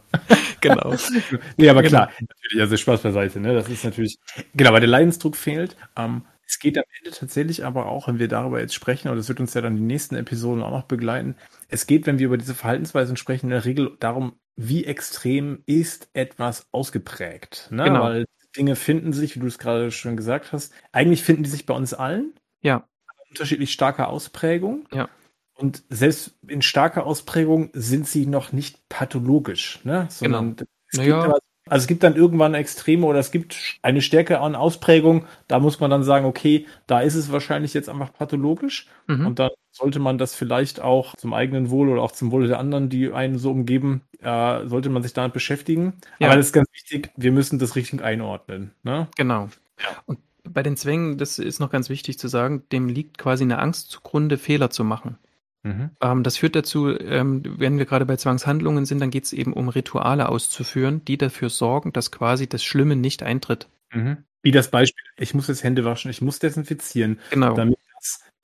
Genau. 0.62 0.96
nee, 1.58 1.70
aber 1.70 1.84
klar, 1.84 2.10
genau. 2.18 2.30
natürlich, 2.32 2.62
also 2.62 2.78
Spaß 2.78 3.02
beiseite, 3.02 3.40
ne? 3.40 3.54
Das 3.54 3.70
ist 3.70 3.84
natürlich, 3.84 4.18
genau, 4.56 4.74
weil 4.74 4.80
der 4.80 4.90
Leidensdruck 4.90 5.36
fehlt. 5.36 5.76
Ähm, 5.96 6.24
es 6.54 6.60
geht 6.60 6.78
am 6.78 6.84
Ende 7.00 7.18
tatsächlich 7.18 7.66
aber 7.66 7.88
auch, 7.88 8.08
wenn 8.08 8.20
wir 8.20 8.28
darüber 8.28 8.60
jetzt 8.60 8.76
sprechen, 8.76 9.10
und 9.10 9.18
das 9.18 9.28
wird 9.28 9.40
uns 9.40 9.56
ja 9.56 9.62
dann 9.62 9.76
die 9.76 9.82
nächsten 9.82 10.16
Episoden 10.16 10.62
auch 10.62 10.70
noch 10.70 10.84
begleiten. 10.84 11.36
Es 11.68 11.88
geht, 11.88 12.06
wenn 12.06 12.20
wir 12.20 12.28
über 12.28 12.38
diese 12.38 12.54
Verhaltensweisen 12.54 13.18
sprechen, 13.18 13.48
in 13.48 13.52
der 13.52 13.66
Regel 13.66 13.98
darum, 14.00 14.34
wie 14.56 14.86
extrem 14.86 15.64
ist 15.66 16.10
etwas 16.14 16.68
ausgeprägt. 16.72 17.70
Ne? 17.72 17.86
Genau. 17.86 18.04
Weil 18.04 18.26
Dinge 18.56 18.76
finden 18.76 19.14
sich, 19.14 19.36
wie 19.36 19.40
du 19.40 19.48
es 19.48 19.58
gerade 19.58 19.90
schon 19.90 20.16
gesagt 20.16 20.54
hast, 20.54 20.72
eigentlich 20.92 21.24
finden 21.24 21.42
die 21.42 21.50
sich 21.50 21.66
bei 21.66 21.74
uns 21.74 21.96
allen. 21.96 22.34
Ja. 22.62 22.88
Unterschiedlich 23.32 23.74
starker 23.74 24.10
Ausprägung. 24.10 24.88
Ja. 24.94 25.10
Und 25.56 25.84
selbst 25.90 26.38
in 26.48 26.62
starker 26.62 27.08
Ausprägung 27.08 27.72
sind 27.74 28.08
sie 28.08 28.28
noch 28.28 28.52
nicht 28.52 28.88
pathologisch, 28.90 29.80
ne? 29.86 30.08
Sondern 30.12 30.56
genau. 30.56 30.70
es 30.92 30.98
naja. 31.00 31.38
Also 31.70 31.84
es 31.84 31.88
gibt 31.88 32.04
dann 32.04 32.16
irgendwann 32.16 32.54
Extreme 32.54 33.06
oder 33.06 33.20
es 33.20 33.32
gibt 33.32 33.78
eine 33.82 34.02
Stärke 34.02 34.40
an 34.42 34.56
Ausprägung. 34.56 35.26
Da 35.48 35.60
muss 35.60 35.80
man 35.80 35.90
dann 35.90 36.04
sagen, 36.04 36.26
okay, 36.26 36.66
da 36.88 37.00
ist 37.00 37.16
es 37.16 37.32
wahrscheinlich 37.32 37.74
jetzt 37.74 37.90
einfach 37.90 38.14
pathologisch. 38.14 38.88
Mhm. 39.08 39.28
Und 39.28 39.40
dann 39.40 39.52
sollte 39.72 40.00
man 40.00 40.18
das 40.18 40.36
vielleicht 40.36 40.82
auch 40.82 41.16
zum 41.16 41.34
eigenen 41.34 41.70
Wohl 41.70 41.90
oder 41.90 42.02
auch 42.02 42.12
zum 42.12 42.32
Wohle 42.32 42.48
der 42.48 42.60
anderen, 42.60 42.90
die 42.90 43.12
einen 43.12 43.38
so 43.38 43.52
umgeben, 43.52 44.02
äh, 44.22 44.68
sollte 44.68 44.90
man 44.90 45.04
sich 45.04 45.14
damit 45.14 45.34
beschäftigen. 45.34 45.94
Ja. 46.20 46.28
Aber 46.28 46.38
das 46.38 46.48
ist 46.48 46.54
ganz 46.54 46.68
wichtig, 46.74 47.12
wir 47.16 47.32
müssen 47.32 47.60
das 47.60 47.76
richtig 47.76 48.04
einordnen. 48.04 48.72
Ne? 48.84 49.08
Genau. 49.16 49.50
Ja. 49.80 49.88
Und 50.06 50.20
bei 50.44 50.64
den 50.64 50.76
Zwängen, 50.76 51.18
das 51.18 51.40
ist 51.40 51.60
noch 51.60 51.72
ganz 51.72 51.90
wichtig 51.90 52.20
zu 52.20 52.28
sagen, 52.28 52.64
dem 52.74 52.90
liegt 52.90 53.18
quasi 53.18 53.44
eine 53.44 53.60
Angst 53.60 53.90
zugrunde, 53.90 54.38
Fehler 54.38 54.70
zu 54.70 54.84
machen. 54.84 55.18
Mhm. 55.64 55.92
Ähm, 56.02 56.24
das 56.24 56.38
führt 56.38 56.56
dazu, 56.56 56.90
ähm, 56.90 57.42
wenn 57.58 57.78
wir 57.78 57.86
gerade 57.86 58.06
bei 58.06 58.18
Zwangshandlungen 58.18 58.86
sind, 58.86 59.00
dann 59.00 59.12
geht 59.12 59.24
es 59.24 59.34
eben 59.34 59.54
um 59.54 59.70
Rituale 59.70 60.30
auszuführen, 60.30 61.04
die 61.06 61.18
dafür 61.18 61.50
sorgen, 61.50 61.94
dass 61.94 62.12
quasi 62.12 62.48
das 62.48 62.64
Schlimme 62.64 62.96
nicht 62.96 63.24
eintritt. 63.24 63.70
Mhm. 63.92 64.18
Wie 64.42 64.52
das 64.52 64.70
Beispiel, 64.70 65.06
ich 65.18 65.34
muss 65.34 65.48
jetzt 65.48 65.64
Hände 65.64 65.86
waschen, 65.86 66.12
ich 66.12 66.22
muss 66.22 66.40
desinfizieren, 66.40 67.20
genau. 67.30 67.54
damit 67.54 67.80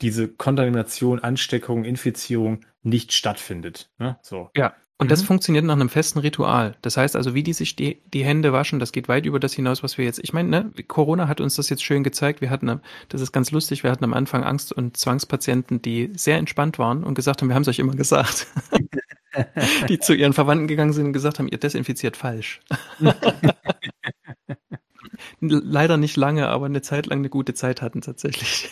diese 0.02 0.30
Kontamination, 0.30 1.20
Ansteckung, 1.20 1.84
Infizierung 1.84 2.62
nicht 2.84 3.12
stattfindet. 3.12 3.90
Ne? 3.98 4.18
So. 4.22 4.50
Ja, 4.56 4.74
und 5.00 5.08
mhm. 5.08 5.10
das 5.10 5.24
funktioniert 5.24 5.64
nach 5.64 5.76
einem 5.76 5.88
festen 5.88 6.20
Ritual. 6.20 6.76
Das 6.82 6.98
heißt 6.98 7.16
also, 7.16 7.34
wie 7.34 7.42
die 7.42 7.54
sich 7.54 7.78
die, 7.78 8.02
die 8.14 8.26
Hände 8.26 8.52
waschen, 8.52 8.80
das 8.80 8.92
geht 8.92 9.08
weit 9.08 9.26
über 9.26 9.40
das 9.40 9.54
hinaus, 9.54 9.82
was 9.82 9.98
wir 9.98 10.04
jetzt. 10.04 10.20
Ich 10.22 10.34
meine, 10.34 10.50
ne, 10.50 10.72
Corona 10.88 11.30
hat 11.30 11.40
uns 11.40 11.56
das 11.56 11.70
jetzt 11.70 11.84
schön 11.84 12.04
gezeigt. 12.04 12.42
Wir 12.42 12.50
hatten, 12.50 12.82
das 13.08 13.22
ist 13.22 13.32
ganz 13.32 13.52
lustig, 13.52 13.84
wir 13.84 13.92
hatten 13.92 14.04
am 14.04 14.14
Anfang 14.14 14.44
Angst- 14.44 14.74
und 14.74 14.98
Zwangspatienten, 14.98 15.82
die 15.82 16.12
sehr 16.16 16.38
entspannt 16.38 16.80
waren 16.80 17.06
und 17.06 17.16
gesagt 17.16 17.42
haben, 17.42 17.48
wir 17.48 17.56
haben 17.56 17.62
es 17.62 17.70
euch 17.70 17.80
immer 17.80 17.96
gesagt. 17.96 18.48
die 19.88 20.00
zu 20.00 20.14
ihren 20.14 20.34
Verwandten 20.34 20.68
gegangen 20.68 20.92
sind 20.92 21.06
und 21.06 21.14
gesagt 21.14 21.40
haben, 21.40 21.48
ihr 21.48 21.60
desinfiziert 21.60 22.18
falsch. 22.18 22.60
Leider 25.40 25.96
nicht 25.96 26.18
lange, 26.18 26.50
aber 26.50 26.66
eine 26.66 26.82
Zeit 26.82 27.06
lang 27.06 27.20
eine 27.20 27.30
gute 27.30 27.54
Zeit 27.54 27.82
hatten 27.82 28.02
tatsächlich. 28.02 28.70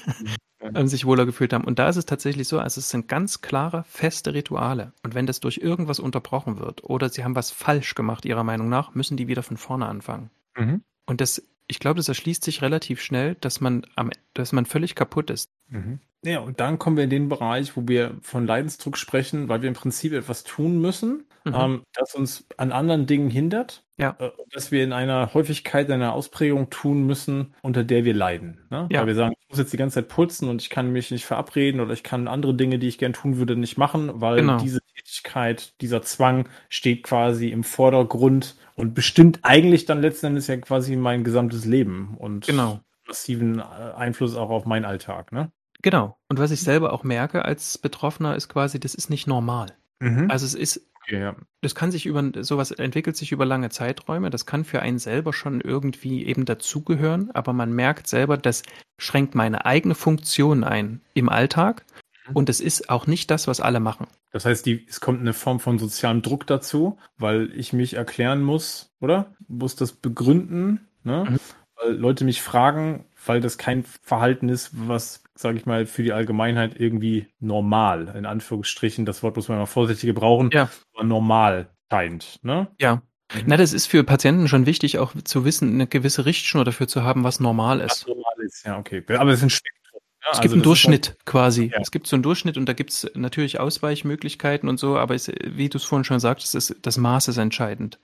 Mhm 0.71 0.77
ähm, 0.77 0.87
sich 0.87 1.05
wohler 1.05 1.25
gefühlt 1.25 1.53
haben. 1.53 1.63
Und 1.63 1.79
da 1.79 1.89
ist 1.89 1.95
es 1.95 2.05
tatsächlich 2.05 2.47
so, 2.47 2.59
also 2.59 2.79
es 2.79 2.89
sind 2.89 3.07
ganz 3.07 3.41
klare, 3.41 3.83
feste 3.87 4.33
Rituale. 4.33 4.93
Und 5.03 5.15
wenn 5.15 5.25
das 5.25 5.39
durch 5.39 5.57
irgendwas 5.57 5.99
unterbrochen 5.99 6.59
wird 6.59 6.83
oder 6.83 7.09
sie 7.09 7.23
haben 7.23 7.35
was 7.35 7.51
falsch 7.51 7.95
gemacht, 7.95 8.25
ihrer 8.25 8.43
Meinung 8.43 8.69
nach, 8.69 8.95
müssen 8.95 9.17
die 9.17 9.27
wieder 9.27 9.43
von 9.43 9.57
vorne 9.57 9.87
anfangen. 9.87 10.29
Mhm. 10.57 10.81
Und 11.05 11.21
das, 11.21 11.41
ich 11.67 11.79
glaube, 11.79 11.97
das 11.97 12.07
erschließt 12.07 12.43
sich 12.43 12.61
relativ 12.61 13.01
schnell, 13.01 13.35
dass 13.41 13.61
man 13.61 13.85
am, 13.95 14.11
dass 14.33 14.51
man 14.51 14.65
völlig 14.65 14.95
kaputt 14.95 15.29
ist. 15.29 15.49
Mhm. 15.69 15.99
Ja, 16.23 16.39
und 16.39 16.59
dann 16.59 16.79
kommen 16.79 16.97
wir 16.97 17.03
in 17.03 17.09
den 17.09 17.29
Bereich, 17.29 17.77
wo 17.77 17.87
wir 17.87 18.15
von 18.21 18.45
Leidensdruck 18.47 18.97
sprechen, 18.97 19.49
weil 19.49 19.61
wir 19.61 19.69
im 19.69 19.75
Prinzip 19.75 20.13
etwas 20.13 20.43
tun 20.43 20.81
müssen, 20.81 21.25
mhm. 21.45 21.53
ähm, 21.53 21.83
das 21.93 22.15
uns 22.15 22.45
an 22.57 22.71
anderen 22.71 23.05
Dingen 23.05 23.29
hindert. 23.29 23.83
Ja. 23.97 24.15
Äh, 24.19 24.31
dass 24.51 24.71
wir 24.71 24.83
in 24.83 24.93
einer 24.93 25.33
Häufigkeit, 25.33 25.89
einer 25.89 26.13
Ausprägung 26.13 26.69
tun 26.69 27.05
müssen, 27.05 27.53
unter 27.61 27.83
der 27.83 28.03
wir 28.03 28.13
leiden. 28.13 28.59
Ne? 28.69 28.87
Ja. 28.91 29.01
Weil 29.01 29.07
wir 29.07 29.15
sagen, 29.15 29.35
muss 29.49 29.59
jetzt 29.59 29.71
die 29.73 29.77
ganze 29.77 29.95
Zeit 29.95 30.09
putzen 30.09 30.49
und 30.49 30.61
ich 30.61 30.69
kann 30.69 30.91
mich 30.91 31.11
nicht 31.11 31.25
verabreden 31.25 31.79
oder 31.79 31.93
ich 31.93 32.03
kann 32.03 32.27
andere 32.27 32.53
Dinge, 32.53 32.79
die 32.79 32.87
ich 32.87 32.97
gern 32.97 33.13
tun 33.13 33.37
würde, 33.37 33.55
nicht 33.55 33.77
machen, 33.77 34.11
weil 34.15 34.37
genau. 34.37 34.57
diese 34.57 34.79
Tätigkeit, 34.95 35.73
dieser 35.81 36.01
Zwang 36.01 36.49
steht 36.69 37.03
quasi 37.03 37.49
im 37.49 37.63
Vordergrund 37.63 38.55
und 38.75 38.93
bestimmt 38.93 39.39
eigentlich 39.43 39.85
dann 39.85 40.01
letzten 40.01 40.27
Endes 40.27 40.47
ja 40.47 40.57
quasi 40.57 40.95
mein 40.95 41.23
gesamtes 41.23 41.65
Leben 41.65 42.15
und 42.17 42.45
genau. 42.45 42.81
massiven 43.07 43.59
äh, 43.59 43.63
Einfluss 43.63 44.35
auch 44.35 44.49
auf 44.49 44.65
meinen 44.65 44.85
Alltag. 44.85 45.31
Ne? 45.31 45.51
Genau. 45.81 46.17
Und 46.29 46.39
was 46.39 46.51
ich 46.51 46.61
selber 46.61 46.91
auch 46.91 47.03
merke 47.03 47.45
als 47.45 47.77
Betroffener 47.77 48.35
ist 48.35 48.49
quasi, 48.49 48.79
das 48.79 48.95
ist 48.95 49.09
nicht 49.09 49.27
normal. 49.27 49.67
Mhm. 49.99 50.29
Also 50.29 50.45
es 50.45 50.53
ist 50.53 50.86
ja. 51.09 51.35
Das 51.61 51.75
kann 51.75 51.91
sich 51.91 52.05
über, 52.05 52.31
sowas 52.43 52.71
entwickelt 52.71 53.17
sich 53.17 53.31
über 53.31 53.45
lange 53.45 53.69
Zeiträume. 53.69 54.29
Das 54.29 54.45
kann 54.45 54.65
für 54.65 54.81
einen 54.81 54.99
selber 54.99 55.33
schon 55.33 55.61
irgendwie 55.61 56.25
eben 56.25 56.45
dazugehören, 56.45 57.31
aber 57.33 57.53
man 57.53 57.73
merkt 57.73 58.07
selber, 58.07 58.37
das 58.37 58.63
schränkt 58.97 59.35
meine 59.35 59.65
eigene 59.65 59.95
Funktion 59.95 60.63
ein 60.63 61.01
im 61.13 61.29
Alltag. 61.29 61.85
Mhm. 62.27 62.35
Und 62.35 62.49
es 62.49 62.59
ist 62.59 62.89
auch 62.89 63.07
nicht 63.07 63.31
das, 63.31 63.47
was 63.47 63.59
alle 63.59 63.79
machen. 63.79 64.07
Das 64.31 64.45
heißt, 64.45 64.65
die, 64.65 64.85
es 64.87 64.99
kommt 64.99 65.21
eine 65.21 65.33
Form 65.33 65.59
von 65.59 65.79
sozialem 65.79 66.21
Druck 66.21 66.45
dazu, 66.45 66.97
weil 67.17 67.51
ich 67.55 67.73
mich 67.73 67.93
erklären 67.95 68.41
muss, 68.41 68.93
oder? 68.99 69.33
Muss 69.47 69.75
das 69.75 69.93
begründen, 69.93 70.87
ne? 71.03 71.25
Mhm. 71.29 71.39
Weil 71.75 71.93
Leute 71.93 72.25
mich 72.25 72.41
fragen, 72.41 73.05
weil 73.25 73.39
das 73.39 73.57
kein 73.57 73.83
Verhalten 73.83 74.49
ist, 74.49 74.71
was 74.73 75.23
sage 75.39 75.57
ich 75.57 75.65
mal, 75.65 75.85
für 75.85 76.03
die 76.03 76.13
Allgemeinheit 76.13 76.79
irgendwie 76.79 77.27
normal, 77.39 78.13
in 78.17 78.25
Anführungsstrichen. 78.25 79.05
Das 79.05 79.23
Wort 79.23 79.35
muss 79.35 79.47
man 79.47 79.57
mal 79.57 79.65
vorsichtig 79.65 80.07
gebrauchen, 80.07 80.49
ja. 80.51 80.69
aber 80.93 81.03
normal 81.03 81.69
scheint. 81.91 82.39
Ne? 82.43 82.67
Ja. 82.79 83.01
Mhm. 83.33 83.43
Na, 83.45 83.57
das 83.57 83.73
ist 83.73 83.87
für 83.87 84.03
Patienten 84.03 84.47
schon 84.47 84.65
wichtig, 84.65 84.99
auch 84.99 85.13
zu 85.23 85.45
wissen, 85.45 85.73
eine 85.73 85.87
gewisse 85.87 86.25
Richtschnur 86.25 86.65
dafür 86.65 86.87
zu 86.87 87.03
haben, 87.03 87.23
was 87.23 87.39
normal 87.39 87.81
ist. 87.81 88.03
Was 88.03 88.07
normal 88.07 88.33
ist, 88.39 88.65
ja, 88.65 88.77
okay. 88.77 89.03
Aber 89.17 89.31
es 89.31 89.39
ist 89.39 89.43
ein 89.43 89.49
Spektrum. 89.49 90.01
Ja? 90.23 90.29
Es 90.31 90.41
gibt 90.41 90.45
also 90.45 90.55
einen 90.55 90.63
Durchschnitt 90.63 91.07
halt, 91.09 91.25
quasi. 91.25 91.71
Ja. 91.73 91.79
Es 91.81 91.91
gibt 91.91 92.07
so 92.07 92.15
einen 92.15 92.23
Durchschnitt 92.23 92.57
und 92.57 92.67
da 92.67 92.73
gibt 92.73 92.91
es 92.91 93.11
natürlich 93.15 93.59
Ausweichmöglichkeiten 93.59 94.67
und 94.69 94.79
so, 94.79 94.97
aber 94.97 95.15
es, 95.15 95.31
wie 95.43 95.69
du 95.69 95.77
es 95.77 95.83
vorhin 95.83 96.03
schon 96.03 96.19
sagtest, 96.19 96.55
ist, 96.55 96.75
das 96.81 96.97
Maß 96.97 97.27
ist 97.27 97.37
entscheidend. 97.37 97.99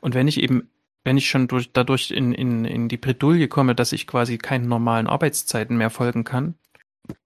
Und 0.00 0.14
wenn 0.14 0.28
ich 0.28 0.40
eben 0.40 0.70
wenn 1.04 1.16
ich 1.16 1.28
schon 1.28 1.48
durch, 1.48 1.72
dadurch 1.72 2.10
in, 2.10 2.32
in, 2.32 2.64
in 2.64 2.88
die 2.88 2.96
Bredouille 2.96 3.48
komme, 3.48 3.74
dass 3.74 3.92
ich 3.92 4.06
quasi 4.06 4.38
keinen 4.38 4.68
normalen 4.68 5.06
Arbeitszeiten 5.06 5.76
mehr 5.76 5.90
folgen 5.90 6.24
kann, 6.24 6.54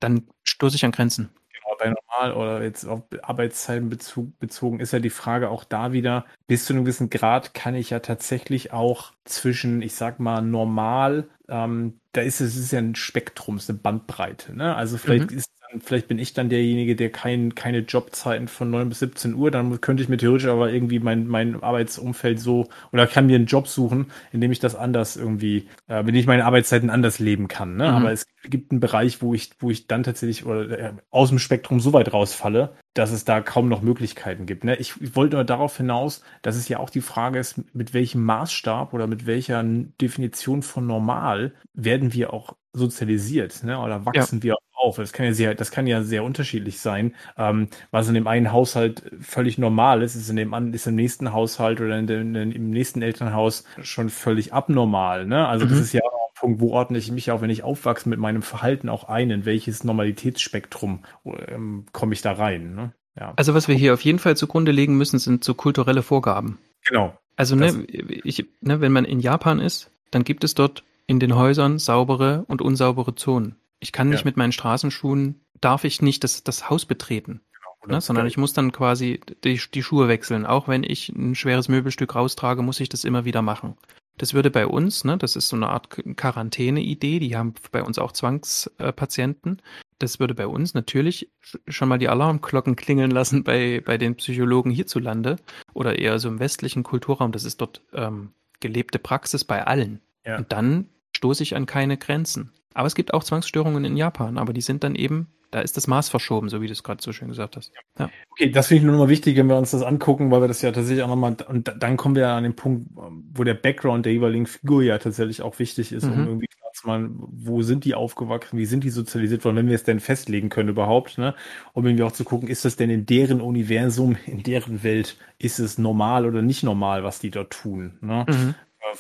dann 0.01 0.29
stoße 0.43 0.77
ich 0.77 0.85
an 0.85 0.93
Grenzen. 0.93 1.31
Genau, 1.53 1.77
bei 1.79 1.87
normal 1.91 2.33
oder 2.35 2.63
jetzt 2.63 2.85
auf 2.85 3.03
Arbeitszeiten 3.23 3.89
bezogen 3.89 4.81
ist 4.81 4.93
ja 4.93 4.99
die 4.99 5.11
Frage 5.11 5.49
auch 5.51 5.65
da 5.65 5.93
wieder, 5.93 6.27
bis 6.47 6.65
zu 6.65 6.73
einem 6.73 6.85
gewissen 6.85 7.11
Grad 7.11 7.55
kann 7.55 7.75
ich 7.75 7.91
ja 7.91 8.01
tatsächlich 8.01 8.73
auch 8.73 9.13
zwischen, 9.25 9.83
ich 9.83 9.95
sag 9.95 10.21
mal, 10.21 10.43
normal, 10.43 11.29
ähm, 11.49 12.01
da 12.13 12.21
ist 12.21 12.41
es 12.41 12.57
ist 12.57 12.73
ja 12.73 12.79
ein 12.79 12.95
Spektrum, 12.95 13.57
ist 13.57 13.71
eine 13.71 13.79
Bandbreite. 13.79 14.55
Ne? 14.55 14.75
Also 14.75 14.99
vielleicht 14.99 15.31
mhm. 15.31 15.39
ist 15.39 15.51
vielleicht 15.81 16.09
bin 16.09 16.19
ich 16.19 16.35
dann 16.35 16.49
derjenige, 16.49 16.97
der 16.97 17.11
kein, 17.11 17.55
keine 17.55 17.79
Jobzeiten 17.79 18.49
von 18.49 18.71
9 18.71 18.89
bis 18.89 19.01
17 19.01 19.35
Uhr, 19.35 19.51
dann 19.51 19.81
könnte 19.81 20.03
ich 20.03 20.09
mir 20.09 20.17
theoretisch 20.17 20.49
aber 20.49 20.73
irgendwie 20.73 20.99
mein, 20.99 21.27
mein 21.27 21.63
Arbeitsumfeld 21.63 22.41
so 22.41 22.69
oder 22.93 23.07
kann 23.07 23.27
mir 23.27 23.37
einen 23.37 23.47
Job 23.47 23.69
suchen, 23.69 24.07
in 24.33 24.41
dem 24.41 24.53
ich 24.53 24.59
das 24.59 24.75
anders 24.75 25.17
irgendwie, 25.17 25.69
äh, 25.89 26.01
in 26.01 26.07
dem 26.07 26.15
ich 26.17 26.27
meine 26.27 26.45
Arbeitszeiten 26.45 26.91
anders 26.91 27.19
leben 27.19 27.49
kann. 27.49 27.77
Ne? 27.77 27.89
Mhm. 27.89 27.95
Aber 27.95 28.13
es 28.13 28.27
gibt 28.45 28.71
einen 28.71 28.81
Bereich, 28.81 29.23
wo 29.23 29.35
ich, 29.35 29.51
wo 29.59 29.71
ich 29.71 29.87
dann 29.87 30.03
tatsächlich 30.03 30.45
oder 30.45 30.79
äh, 30.79 30.93
aus 31.11 31.29
dem 31.29 31.39
Spektrum 31.39 31.81
so 31.81 31.93
weit 31.93 32.13
rausfalle, 32.13 32.75
dass 32.95 33.11
es 33.11 33.25
da 33.25 33.41
kaum 33.41 33.69
noch 33.69 33.83
Möglichkeiten 33.83 34.47
gibt. 34.47 34.65
Ne? 34.65 34.77
Ich, 34.77 34.95
ich 35.01 35.17
wollte 35.17 35.37
nur 35.37 35.45
darauf 35.45 35.77
hinaus, 35.77 36.23
dass 36.43 36.57
es 36.57 36.69
ja 36.69 36.79
auch 36.79 36.91
die 36.91 37.01
Frage 37.01 37.39
ist, 37.39 37.61
mit 37.75 37.95
welchem 37.95 38.25
Maßstab 38.25 38.93
oder 38.93 39.07
mit 39.07 39.27
welcher 39.27 39.63
Definition 39.65 40.63
von 40.63 40.87
normal 40.87 41.55
werden 41.75 42.13
wir 42.13 42.33
auch 42.33 42.55
sozialisiert, 42.75 43.63
ne? 43.63 43.79
Oder 43.79 44.05
wachsen 44.05 44.39
ja. 44.39 44.43
wir 44.43 44.57
auf? 44.75 44.97
Das 44.97 45.13
kann 45.13 45.27
ja 45.27 45.33
sehr, 45.33 45.55
das 45.55 45.71
kann 45.71 45.87
ja 45.87 46.03
sehr 46.03 46.25
unterschiedlich 46.25 46.81
sein. 46.81 47.15
Ähm, 47.39 47.69
was 47.91 48.09
in 48.09 48.15
dem 48.15 48.27
einen 48.27 48.53
Haushalt 48.53 49.03
völlig 49.21 49.57
normal 49.57 50.03
ist, 50.03 50.15
ist 50.17 50.29
in 50.29 50.37
dem 50.37 50.53
anderen, 50.53 50.75
ist 50.75 50.87
im 50.87 50.97
nächsten 50.97 51.33
Haushalt 51.33 51.81
oder 51.81 51.99
in 51.99 52.07
dem, 52.07 52.35
in, 52.35 52.53
im 52.53 52.71
nächsten 52.71 53.01
Elternhaus 53.01 53.65
schon 53.83 54.11
völlig 54.11 54.53
abnormal, 54.53 55.25
ne? 55.27 55.47
Also 55.49 55.65
mhm. 55.65 55.71
das 55.71 55.79
ist 55.79 55.93
ja 55.93 56.03
auch 56.03 56.29
ein 56.29 56.35
Punkt, 56.35 56.61
wo 56.61 56.73
ordne 56.73 56.99
ich 56.99 57.11
mich 57.11 57.31
auch, 57.31 57.41
wenn 57.41 57.51
ich 57.51 57.63
aufwachse, 57.63 58.09
mit 58.09 58.19
meinem 58.19 58.43
Verhalten 58.43 58.89
auch 58.89 59.05
ein, 59.05 59.31
in 59.31 59.45
welches 59.45 59.85
Normalitätsspektrum 59.85 61.05
ähm, 61.49 61.87
komme 61.93 62.13
ich 62.13 62.23
da 62.23 62.33
rein, 62.33 62.75
ne? 62.75 62.93
Ja. 63.19 63.33
Also 63.37 63.55
was 63.55 63.69
wir 63.69 63.77
hier 63.77 63.95
auf 63.95 64.01
jeden 64.01 64.19
Fall 64.19 64.37
zugrunde 64.37 64.73
legen 64.73 64.99
müssen, 64.99 65.21
sind 65.21 65.45
so 65.45 65.55
kulturelle 65.55 66.03
Vorgaben. 66.03 66.59
Genau. 66.85 67.17
Also 67.37 67.57
ne, 67.57 67.85
ich, 67.89 68.47
ne, 68.61 68.81
wenn 68.81 68.93
man 68.93 69.05
in 69.05 69.21
Japan 69.21 69.61
ist, 69.61 69.91
dann 70.11 70.25
gibt 70.25 70.45
es 70.45 70.55
dort 70.55 70.85
in 71.07 71.21
den 71.21 71.35
Häusern 71.35 71.79
saubere 71.79 72.45
und 72.49 72.63
unsaubere 72.63 73.15
Zonen. 73.15 73.57
Ich 73.81 73.93
kann 73.93 74.09
nicht 74.09 74.21
ja. 74.21 74.25
mit 74.25 74.37
meinen 74.37 74.53
Straßenschuhen, 74.53 75.41
darf 75.61 75.85
ich 75.85 76.03
nicht 76.03 76.25
das, 76.25 76.45
das 76.45 76.71
Haus 76.71 76.87
betreten. 76.87 77.41
Genau, 77.83 77.97
ne, 77.97 78.01
sondern 78.01 78.27
ich 78.27 78.39
muss 78.39 78.53
dann 78.53 78.73
quasi 78.73 79.21
die, 79.45 79.61
die 79.73 79.83
Schuhe 79.83 80.09
wechseln. 80.09 80.47
Auch 80.47 80.69
wenn 80.69 80.85
ich 80.85 81.11
ein 81.11 81.35
schweres 81.35 81.69
Möbelstück 81.69 82.15
raustrage, 82.15 82.63
muss 82.63 82.81
ich 82.81 82.89
das 82.89 83.05
immer 83.05 83.25
wieder 83.25 83.43
machen. 83.43 83.77
Das 84.17 84.33
würde 84.33 84.51
bei 84.51 84.67
uns, 84.67 85.05
ne, 85.05 85.19
das 85.19 85.37
ist 85.37 85.49
so 85.49 85.57
eine 85.57 85.69
Art 85.69 85.89
Quarantäne-Idee, 85.91 87.19
die 87.19 87.37
haben 87.37 87.55
bei 87.73 87.83
uns 87.83 87.99
auch 87.99 88.13
Zwangspatienten. 88.13 89.61
Das 89.99 90.21
würde 90.21 90.35
bei 90.35 90.47
uns 90.47 90.75
natürlich 90.75 91.31
schon 91.69 91.89
mal 91.89 91.99
die 91.99 92.09
Alarmglocken 92.09 92.77
klingeln 92.77 93.11
lassen 93.11 93.45
bei, 93.45 93.83
bei 93.85 93.99
den 93.99 94.17
Psychologen 94.17 94.71
hierzulande 94.71 95.37
oder 95.73 95.99
eher 95.99 96.19
so 96.19 96.29
im 96.29 96.41
westlichen 96.41 96.85
Kulturraum. 96.85 97.33
Das 97.33 97.45
ist 97.45 97.61
dort 97.61 97.83
ähm, 97.93 98.33
gelebte 98.61 98.99
Praxis 98.99 99.45
bei 99.45 99.67
allen. 99.67 100.01
Ja. 100.25 100.39
Und 100.39 100.53
dann 100.53 100.89
stoße 101.17 101.43
ich 101.43 101.57
an 101.57 101.67
keine 101.67 101.97
Grenzen. 101.97 102.51
Aber 102.75 102.87
es 102.87 102.95
gibt 102.95 103.15
auch 103.15 103.25
Zwangsstörungen 103.25 103.85
in 103.85 103.97
Japan, 103.97 104.37
aber 104.37 104.53
die 104.53 104.61
sind 104.61 104.83
dann 104.83 104.97
eben, 104.97 105.29
da 105.53 105.61
ist 105.61 105.77
das 105.77 105.87
Maß 105.87 106.09
verschoben, 106.09 106.49
so 106.49 106.61
wie 106.61 106.67
du 106.67 106.73
es 106.73 106.83
gerade 106.83 107.01
so 107.01 107.13
schön 107.13 107.29
gesagt 107.29 107.57
hast. 107.57 107.73
Ja. 107.99 108.11
Okay, 108.33 108.51
das 108.51 108.67
finde 108.67 108.79
ich 108.79 108.85
nur 108.85 108.93
nochmal 108.93 109.09
wichtig, 109.09 109.37
wenn 109.37 109.47
wir 109.47 109.57
uns 109.57 109.71
das 109.71 109.83
angucken, 109.83 110.33
weil 110.33 110.41
wir 110.41 110.49
das 110.49 110.61
ja 110.63 110.73
tatsächlich 110.73 111.05
auch 111.05 111.09
nochmal, 111.09 111.37
und 111.49 111.73
dann 111.79 111.97
kommen 111.97 112.17
wir 112.17 112.29
an 112.31 112.43
den 112.43 112.57
Punkt, 112.57 112.89
wo 113.33 113.45
der 113.45 113.55
Background 113.55 114.05
der 114.05 114.13
jeweiligen 114.13 114.47
Figur 114.47 114.83
ja 114.83 114.99
tatsächlich 114.99 115.43
auch 115.43 115.61
wichtig 115.61 115.93
ist, 115.93 116.05
mhm. 116.05 116.13
um 116.13 116.27
irgendwie 116.27 116.49
klar 116.49 116.73
zu 116.73 116.89
machen, 116.89 117.17
wo 117.31 117.63
sind 117.63 117.85
die 117.85 117.95
aufgewachsen, 117.95 118.59
wie 118.59 118.67
sind 118.67 118.83
die 118.83 118.91
sozialisiert 118.91 119.45
worden, 119.45 119.55
wenn 119.55 119.69
wir 119.69 119.77
es 119.77 119.85
denn 119.85 120.01
festlegen 120.01 120.49
können 120.49 120.71
überhaupt, 120.71 121.19
ne? 121.19 121.37
Wenn 121.75 121.97
wir 121.97 122.07
auch 122.07 122.13
zu 122.13 122.25
gucken, 122.25 122.49
ist 122.49 122.65
das 122.65 122.75
denn 122.75 122.91
in 122.91 123.07
deren 123.07 123.41
Universum, 123.41 124.17
in 124.27 124.43
deren 124.43 124.83
Welt, 124.83 125.17
ist 125.39 125.61
es 125.61 125.79
normal 125.79 126.27
oder 126.27 126.43
nicht 126.43 126.65
normal, 126.65 127.05
was 127.05 127.21
die 127.21 127.31
dort 127.31 127.53
tun, 127.53 127.99
ne? 128.01 128.27
Mhm 128.29 128.55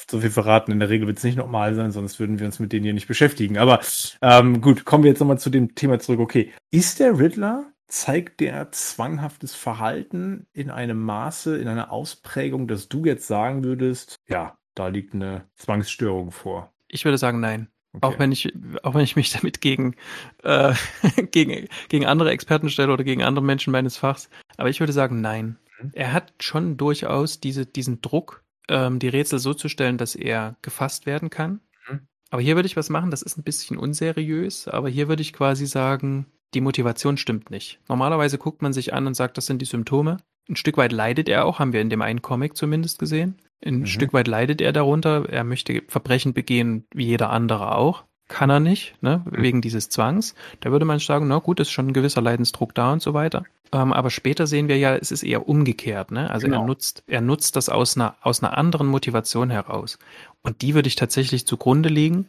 so 0.08 0.20
viel 0.20 0.30
verraten. 0.30 0.72
In 0.72 0.80
der 0.80 0.90
Regel 0.90 1.06
wird 1.06 1.18
es 1.18 1.24
nicht 1.24 1.36
normal 1.36 1.74
sein, 1.74 1.92
sonst 1.92 2.18
würden 2.20 2.38
wir 2.38 2.46
uns 2.46 2.58
mit 2.58 2.72
denen 2.72 2.84
hier 2.84 2.94
nicht 2.94 3.08
beschäftigen. 3.08 3.58
Aber 3.58 3.80
ähm, 4.22 4.60
gut, 4.60 4.84
kommen 4.84 5.04
wir 5.04 5.10
jetzt 5.10 5.20
nochmal 5.20 5.38
zu 5.38 5.50
dem 5.50 5.74
Thema 5.74 5.98
zurück. 5.98 6.20
Okay, 6.20 6.52
ist 6.70 7.00
der 7.00 7.18
Riddler, 7.18 7.72
zeigt 7.86 8.40
der 8.40 8.72
zwanghaftes 8.72 9.54
Verhalten 9.54 10.46
in 10.52 10.70
einem 10.70 11.00
Maße, 11.00 11.56
in 11.58 11.68
einer 11.68 11.92
Ausprägung, 11.92 12.66
dass 12.66 12.88
du 12.88 13.04
jetzt 13.04 13.26
sagen 13.26 13.64
würdest, 13.64 14.16
ja, 14.28 14.58
da 14.74 14.88
liegt 14.88 15.14
eine 15.14 15.48
Zwangsstörung 15.54 16.30
vor? 16.30 16.72
Ich 16.88 17.04
würde 17.04 17.18
sagen, 17.18 17.40
nein. 17.40 17.68
Okay. 17.92 18.06
Auch 18.06 18.18
wenn 18.18 18.32
ich, 18.32 18.52
auch 18.82 18.94
wenn 18.94 19.04
ich 19.04 19.14
mich 19.14 19.30
damit 19.30 19.60
gegen, 19.60 19.94
äh, 20.42 20.74
gegen, 21.30 21.68
gegen 21.88 22.06
andere 22.06 22.30
Experten 22.30 22.68
stelle 22.68 22.92
oder 22.92 23.04
gegen 23.04 23.22
andere 23.22 23.44
Menschen 23.44 23.70
meines 23.70 23.96
Fachs. 23.96 24.28
Aber 24.56 24.68
ich 24.68 24.80
würde 24.80 24.92
sagen, 24.92 25.20
nein. 25.20 25.58
Mhm. 25.80 25.90
Er 25.92 26.12
hat 26.12 26.32
schon 26.40 26.76
durchaus 26.76 27.38
diese, 27.38 27.66
diesen 27.66 28.00
Druck, 28.00 28.43
ähm, 28.68 28.98
die 28.98 29.08
Rätsel 29.08 29.38
so 29.38 29.54
zu 29.54 29.68
stellen, 29.68 29.98
dass 29.98 30.14
er 30.14 30.56
gefasst 30.62 31.06
werden 31.06 31.30
kann. 31.30 31.60
Mhm. 31.88 32.00
Aber 32.30 32.42
hier 32.42 32.56
würde 32.56 32.66
ich 32.66 32.76
was 32.76 32.90
machen, 32.90 33.10
das 33.10 33.22
ist 33.22 33.38
ein 33.38 33.44
bisschen 33.44 33.76
unseriös, 33.76 34.68
aber 34.68 34.88
hier 34.88 35.08
würde 35.08 35.22
ich 35.22 35.32
quasi 35.32 35.66
sagen, 35.66 36.26
die 36.54 36.60
Motivation 36.60 37.16
stimmt 37.16 37.50
nicht. 37.50 37.80
Normalerweise 37.88 38.38
guckt 38.38 38.62
man 38.62 38.72
sich 38.72 38.94
an 38.94 39.06
und 39.06 39.14
sagt, 39.14 39.36
das 39.36 39.46
sind 39.46 39.60
die 39.60 39.66
Symptome. 39.66 40.18
Ein 40.48 40.56
Stück 40.56 40.76
weit 40.76 40.92
leidet 40.92 41.28
er 41.28 41.46
auch, 41.46 41.58
haben 41.58 41.72
wir 41.72 41.80
in 41.80 41.90
dem 41.90 42.02
einen 42.02 42.22
Comic 42.22 42.56
zumindest 42.56 42.98
gesehen. 42.98 43.36
Ein 43.64 43.80
mhm. 43.80 43.86
Stück 43.86 44.12
weit 44.12 44.28
leidet 44.28 44.60
er 44.60 44.72
darunter. 44.72 45.28
Er 45.28 45.44
möchte 45.44 45.82
Verbrechen 45.88 46.34
begehen, 46.34 46.86
wie 46.94 47.06
jeder 47.06 47.30
andere 47.30 47.74
auch. 47.76 48.04
Kann 48.28 48.50
er 48.50 48.60
nicht, 48.60 48.94
ne, 49.02 49.22
mhm. 49.24 49.42
wegen 49.42 49.60
dieses 49.60 49.90
Zwangs. 49.90 50.34
Da 50.60 50.70
würde 50.70 50.86
man 50.86 50.98
sagen, 50.98 51.28
na 51.28 51.38
gut, 51.38 51.60
ist 51.60 51.70
schon 51.70 51.88
ein 51.88 51.92
gewisser 51.92 52.22
Leidensdruck 52.22 52.74
da 52.74 52.92
und 52.92 53.02
so 53.02 53.12
weiter. 53.12 53.44
Ähm, 53.72 53.92
aber 53.92 54.10
später 54.10 54.46
sehen 54.46 54.68
wir 54.68 54.78
ja, 54.78 54.96
es 54.96 55.10
ist 55.10 55.22
eher 55.22 55.48
umgekehrt. 55.48 56.10
Ne? 56.10 56.30
Also 56.30 56.46
genau. 56.46 56.62
er 56.62 56.66
nutzt, 56.66 57.02
er 57.06 57.20
nutzt 57.20 57.56
das 57.56 57.68
aus 57.68 57.96
einer, 57.96 58.16
aus 58.22 58.42
einer 58.42 58.56
anderen 58.56 58.86
Motivation 58.86 59.50
heraus. 59.50 59.98
Und 60.42 60.62
die 60.62 60.74
würde 60.74 60.88
ich 60.88 60.96
tatsächlich 60.96 61.46
zugrunde 61.46 61.88
legen 61.88 62.28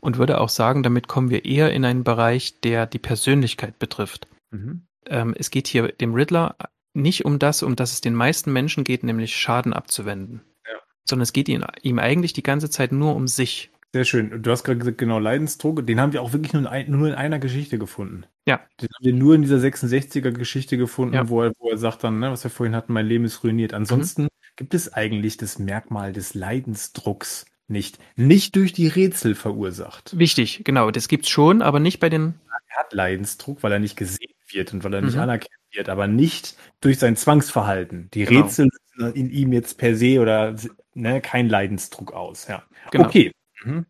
und 0.00 0.18
würde 0.18 0.40
auch 0.40 0.48
sagen, 0.48 0.82
damit 0.82 1.06
kommen 1.06 1.30
wir 1.30 1.44
eher 1.44 1.72
in 1.72 1.84
einen 1.84 2.02
Bereich, 2.02 2.60
der 2.60 2.86
die 2.86 2.98
Persönlichkeit 2.98 3.78
betrifft. 3.78 4.26
Mhm. 4.50 4.86
Ähm, 5.06 5.34
es 5.38 5.50
geht 5.50 5.68
hier 5.68 5.92
dem 5.92 6.14
Riddler 6.14 6.56
nicht 6.94 7.24
um 7.24 7.38
das, 7.38 7.62
um 7.62 7.76
das 7.76 7.92
es 7.92 8.00
den 8.00 8.14
meisten 8.14 8.52
Menschen 8.52 8.82
geht, 8.82 9.04
nämlich 9.04 9.36
Schaden 9.36 9.72
abzuwenden. 9.72 10.40
Ja. 10.66 10.78
Sondern 11.04 11.24
es 11.24 11.32
geht 11.32 11.48
ihm, 11.48 11.64
ihm 11.82 11.98
eigentlich 11.98 12.32
die 12.32 12.42
ganze 12.42 12.70
Zeit 12.70 12.90
nur 12.92 13.14
um 13.14 13.28
sich. 13.28 13.70
Sehr 13.96 14.04
schön. 14.04 14.42
Du 14.42 14.50
hast 14.50 14.62
gerade 14.62 14.78
gesagt, 14.78 14.98
genau, 14.98 15.18
Leidensdruck, 15.18 15.86
den 15.86 16.00
haben 16.00 16.12
wir 16.12 16.20
auch 16.20 16.34
wirklich 16.34 16.52
nur 16.52 16.70
in, 16.70 16.90
nur 16.90 17.08
in 17.08 17.14
einer 17.14 17.38
Geschichte 17.38 17.78
gefunden. 17.78 18.26
Ja. 18.46 18.60
Den 18.78 18.90
haben 18.94 19.04
wir 19.06 19.14
nur 19.14 19.34
in 19.34 19.40
dieser 19.40 19.56
66er-Geschichte 19.56 20.76
gefunden, 20.76 21.14
ja. 21.14 21.30
wo, 21.30 21.40
er, 21.40 21.52
wo 21.58 21.70
er 21.70 21.78
sagt 21.78 22.04
dann, 22.04 22.18
ne, 22.18 22.30
was 22.30 22.44
wir 22.44 22.50
vorhin 22.50 22.76
hatten, 22.76 22.92
mein 22.92 23.06
Leben 23.06 23.24
ist 23.24 23.42
ruiniert. 23.42 23.72
Ansonsten 23.72 24.24
mhm. 24.24 24.28
gibt 24.56 24.74
es 24.74 24.92
eigentlich 24.92 25.38
das 25.38 25.58
Merkmal 25.58 26.12
des 26.12 26.34
Leidensdrucks 26.34 27.46
nicht. 27.68 27.98
Nicht 28.16 28.54
durch 28.56 28.74
die 28.74 28.86
Rätsel 28.86 29.34
verursacht. 29.34 30.18
Wichtig, 30.18 30.60
genau. 30.64 30.90
Das 30.90 31.08
gibt's 31.08 31.30
schon, 31.30 31.62
aber 31.62 31.80
nicht 31.80 31.98
bei 31.98 32.10
den. 32.10 32.34
Er 32.68 32.80
hat 32.80 32.92
Leidensdruck, 32.92 33.62
weil 33.62 33.72
er 33.72 33.78
nicht 33.78 33.96
gesehen 33.96 34.34
wird 34.50 34.74
und 34.74 34.84
weil 34.84 34.92
er 34.92 35.00
mhm. 35.00 35.06
nicht 35.06 35.16
anerkannt 35.16 35.48
wird, 35.72 35.88
aber 35.88 36.06
nicht 36.06 36.54
durch 36.82 36.98
sein 36.98 37.16
Zwangsverhalten. 37.16 38.10
Die 38.12 38.26
genau. 38.26 38.42
Rätsel 38.42 38.68
in 39.14 39.30
ihm 39.30 39.54
jetzt 39.54 39.78
per 39.78 39.96
se 39.96 40.20
oder 40.20 40.54
ne, 40.92 41.22
kein 41.22 41.48
Leidensdruck 41.48 42.12
aus. 42.12 42.46
Ja. 42.46 42.62
Genau. 42.90 43.06
Okay. 43.06 43.32
Mhm. 43.66 43.86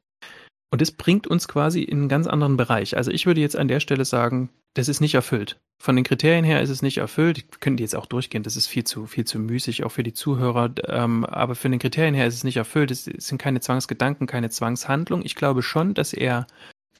Und 0.70 0.80
das 0.80 0.90
bringt 0.90 1.26
uns 1.26 1.48
quasi 1.48 1.82
in 1.82 1.98
einen 1.98 2.08
ganz 2.08 2.26
anderen 2.26 2.56
Bereich. 2.56 2.96
Also 2.96 3.10
ich 3.10 3.26
würde 3.26 3.40
jetzt 3.40 3.56
an 3.56 3.68
der 3.68 3.80
Stelle 3.80 4.04
sagen, 4.04 4.50
das 4.74 4.88
ist 4.88 5.00
nicht 5.00 5.14
erfüllt. 5.14 5.58
Von 5.78 5.96
den 5.96 6.04
Kriterien 6.04 6.44
her 6.44 6.60
ist 6.60 6.70
es 6.70 6.82
nicht 6.82 6.98
erfüllt. 6.98 7.38
Ich 7.38 7.60
könnte 7.60 7.82
jetzt 7.82 7.94
auch 7.94 8.06
durchgehen, 8.06 8.42
das 8.42 8.56
ist 8.56 8.66
viel 8.66 8.84
zu, 8.84 9.06
viel 9.06 9.24
zu 9.24 9.38
müßig, 9.38 9.84
auch 9.84 9.90
für 9.90 10.02
die 10.02 10.12
Zuhörer. 10.12 10.70
Ähm, 10.84 11.24
aber 11.24 11.54
von 11.54 11.70
den 11.70 11.80
Kriterien 11.80 12.14
her 12.14 12.26
ist 12.26 12.34
es 12.34 12.44
nicht 12.44 12.56
erfüllt. 12.56 12.90
Es 12.90 13.04
sind 13.04 13.38
keine 13.38 13.60
Zwangsgedanken, 13.60 14.26
keine 14.26 14.50
Zwangshandlung. 14.50 15.22
Ich 15.24 15.34
glaube 15.34 15.62
schon, 15.62 15.94
dass 15.94 16.12
er, 16.12 16.46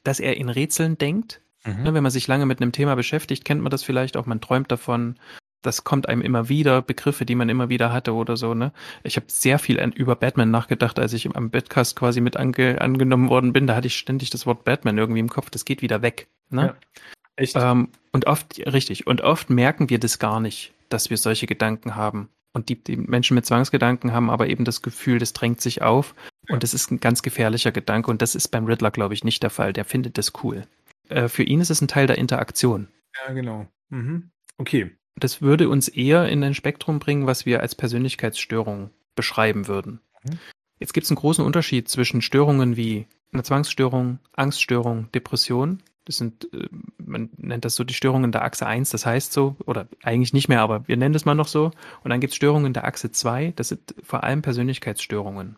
dass 0.03 0.19
er 0.19 0.37
in 0.37 0.49
Rätseln 0.49 0.97
denkt. 0.97 1.41
Mhm. 1.65 1.83
Ne, 1.83 1.93
wenn 1.93 2.03
man 2.03 2.11
sich 2.11 2.27
lange 2.27 2.45
mit 2.45 2.61
einem 2.61 2.71
Thema 2.71 2.95
beschäftigt, 2.95 3.45
kennt 3.45 3.61
man 3.61 3.71
das 3.71 3.83
vielleicht 3.83 4.15
auch. 4.15 4.25
Man 4.25 4.41
träumt 4.41 4.71
davon, 4.71 5.15
das 5.61 5.83
kommt 5.83 6.07
einem 6.07 6.21
immer 6.21 6.49
wieder, 6.49 6.81
Begriffe, 6.81 7.25
die 7.25 7.35
man 7.35 7.49
immer 7.49 7.69
wieder 7.69 7.91
hatte 7.91 8.13
oder 8.13 8.37
so, 8.37 8.53
ne? 8.53 8.71
Ich 9.03 9.15
habe 9.15 9.25
sehr 9.29 9.59
viel 9.59 9.77
über 9.95 10.15
Batman 10.15 10.51
nachgedacht, 10.51 10.99
als 10.99 11.13
ich 11.13 11.27
am 11.35 11.49
Badcast 11.49 11.95
quasi 11.95 12.21
mit 12.21 12.37
ange 12.37 12.79
angenommen 12.79 13.29
worden 13.29 13.53
bin. 13.53 13.67
Da 13.67 13.75
hatte 13.75 13.87
ich 13.87 13.97
ständig 13.97 14.29
das 14.29 14.45
Wort 14.45 14.63
Batman 14.63 14.97
irgendwie 14.97 15.19
im 15.19 15.29
Kopf. 15.29 15.49
Das 15.49 15.65
geht 15.65 15.81
wieder 15.81 16.01
weg, 16.01 16.27
ne? 16.49 16.61
Ja, 16.61 16.75
echt? 17.35 17.55
Ähm, 17.55 17.89
und 18.11 18.27
oft, 18.27 18.59
richtig, 18.59 19.07
und 19.07 19.21
oft 19.21 19.49
merken 19.49 19.89
wir 19.89 19.99
das 19.99 20.19
gar 20.19 20.39
nicht, 20.39 20.73
dass 20.89 21.09
wir 21.09 21.17
solche 21.17 21.47
Gedanken 21.47 21.95
haben. 21.95 22.29
Und 22.53 22.69
die, 22.69 22.81
die 22.81 22.97
Menschen 22.97 23.35
mit 23.35 23.45
Zwangsgedanken 23.45 24.13
haben 24.13 24.29
aber 24.29 24.47
eben 24.47 24.63
das 24.63 24.81
Gefühl, 24.81 25.19
das 25.19 25.33
drängt 25.33 25.61
sich 25.61 25.81
auf. 25.81 26.15
Ja. 26.47 26.55
Und 26.55 26.63
das 26.63 26.73
ist 26.73 26.91
ein 26.91 26.99
ganz 26.99 27.21
gefährlicher 27.21 27.71
Gedanke. 27.71 28.09
Und 28.09 28.21
das 28.21 28.35
ist 28.35 28.47
beim 28.49 28.65
Riddler, 28.65 28.89
glaube 28.89 29.13
ich, 29.13 29.23
nicht 29.23 29.43
der 29.43 29.49
Fall. 29.49 29.73
Der 29.73 29.85
findet 29.85 30.17
das 30.17 30.33
cool. 30.43 30.65
Äh, 31.09 31.27
für 31.27 31.43
ihn 31.43 31.61
ist 31.61 31.69
es 31.69 31.81
ein 31.81 31.87
Teil 31.87 32.07
der 32.07 32.17
Interaktion. 32.17 32.87
Ja, 33.27 33.33
genau. 33.33 33.67
Mhm. 33.89 34.31
Okay 34.57 34.97
das 35.17 35.41
würde 35.41 35.69
uns 35.69 35.87
eher 35.87 36.27
in 36.29 36.43
ein 36.43 36.53
Spektrum 36.53 36.99
bringen, 36.99 37.27
was 37.27 37.45
wir 37.45 37.61
als 37.61 37.75
Persönlichkeitsstörung 37.75 38.91
beschreiben 39.15 39.67
würden. 39.67 39.99
Mhm. 40.23 40.39
Jetzt 40.79 40.93
gibt 40.93 41.05
es 41.05 41.11
einen 41.11 41.17
großen 41.17 41.43
Unterschied 41.43 41.89
zwischen 41.89 42.21
Störungen 42.21 42.77
wie 42.77 43.07
eine 43.33 43.43
Zwangsstörung, 43.43 44.19
Angststörung, 44.33 45.11
Depression. 45.11 45.81
Das 46.05 46.17
sind, 46.17 46.53
äh, 46.53 46.69
man 46.97 47.29
nennt 47.37 47.65
das 47.65 47.75
so 47.75 47.83
die 47.83 47.93
Störungen 47.93 48.31
der 48.31 48.43
Achse 48.43 48.65
1, 48.65 48.91
das 48.91 49.05
heißt 49.05 49.33
so, 49.33 49.55
oder 49.65 49.87
eigentlich 50.03 50.33
nicht 50.33 50.47
mehr, 50.47 50.61
aber 50.61 50.87
wir 50.87 50.97
nennen 50.97 51.13
das 51.13 51.25
mal 51.25 51.35
noch 51.35 51.47
so. 51.47 51.71
Und 52.03 52.09
dann 52.11 52.21
gibt 52.21 52.31
es 52.31 52.37
Störungen 52.37 52.73
der 52.73 52.85
Achse 52.85 53.11
2, 53.11 53.53
das 53.55 53.69
sind 53.69 53.95
vor 54.03 54.23
allem 54.23 54.41
Persönlichkeitsstörungen. 54.41 55.57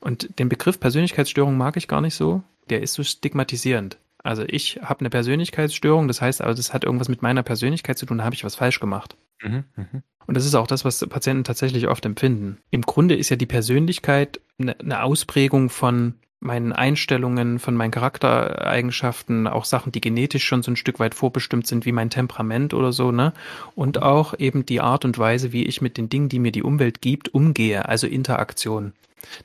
Und 0.00 0.38
den 0.38 0.48
Begriff 0.48 0.80
Persönlichkeitsstörung 0.80 1.56
mag 1.56 1.76
ich 1.76 1.88
gar 1.88 2.00
nicht 2.00 2.14
so, 2.14 2.42
der 2.70 2.82
ist 2.82 2.94
so 2.94 3.02
stigmatisierend. 3.02 3.98
Also 4.22 4.44
ich 4.46 4.80
habe 4.82 5.00
eine 5.00 5.10
Persönlichkeitsstörung, 5.10 6.08
das 6.08 6.20
heißt 6.20 6.42
also, 6.42 6.56
das 6.56 6.72
hat 6.72 6.84
irgendwas 6.84 7.08
mit 7.08 7.22
meiner 7.22 7.42
Persönlichkeit 7.42 7.98
zu 7.98 8.06
tun, 8.06 8.18
da 8.18 8.24
habe 8.24 8.34
ich 8.34 8.44
was 8.44 8.56
falsch 8.56 8.80
gemacht. 8.80 9.16
Mhm, 9.42 9.64
mh. 9.76 10.02
Und 10.26 10.36
das 10.36 10.44
ist 10.44 10.54
auch 10.54 10.66
das, 10.66 10.84
was 10.84 11.06
Patienten 11.08 11.44
tatsächlich 11.44 11.86
oft 11.86 12.04
empfinden. 12.04 12.58
Im 12.70 12.82
Grunde 12.82 13.14
ist 13.14 13.28
ja 13.28 13.36
die 13.36 13.46
Persönlichkeit 13.46 14.40
eine, 14.58 14.78
eine 14.80 15.02
Ausprägung 15.02 15.70
von 15.70 16.14
meinen 16.40 16.72
Einstellungen, 16.72 17.58
von 17.58 17.74
meinen 17.76 17.90
Charaktereigenschaften, 17.90 19.46
auch 19.46 19.64
Sachen, 19.64 19.92
die 19.92 20.00
genetisch 20.00 20.44
schon 20.44 20.62
so 20.62 20.70
ein 20.70 20.76
Stück 20.76 20.98
weit 20.98 21.14
vorbestimmt 21.14 21.66
sind, 21.66 21.86
wie 21.86 21.92
mein 21.92 22.10
Temperament 22.10 22.74
oder 22.74 22.92
so, 22.92 23.10
ne? 23.10 23.32
Und 23.74 24.02
auch 24.02 24.38
eben 24.38 24.66
die 24.66 24.80
Art 24.80 25.04
und 25.04 25.18
Weise, 25.18 25.52
wie 25.52 25.64
ich 25.64 25.80
mit 25.80 25.96
den 25.96 26.08
Dingen, 26.08 26.28
die 26.28 26.38
mir 26.38 26.52
die 26.52 26.62
Umwelt 26.62 27.00
gibt, 27.00 27.32
umgehe, 27.32 27.88
also 27.88 28.06
Interaktion. 28.06 28.92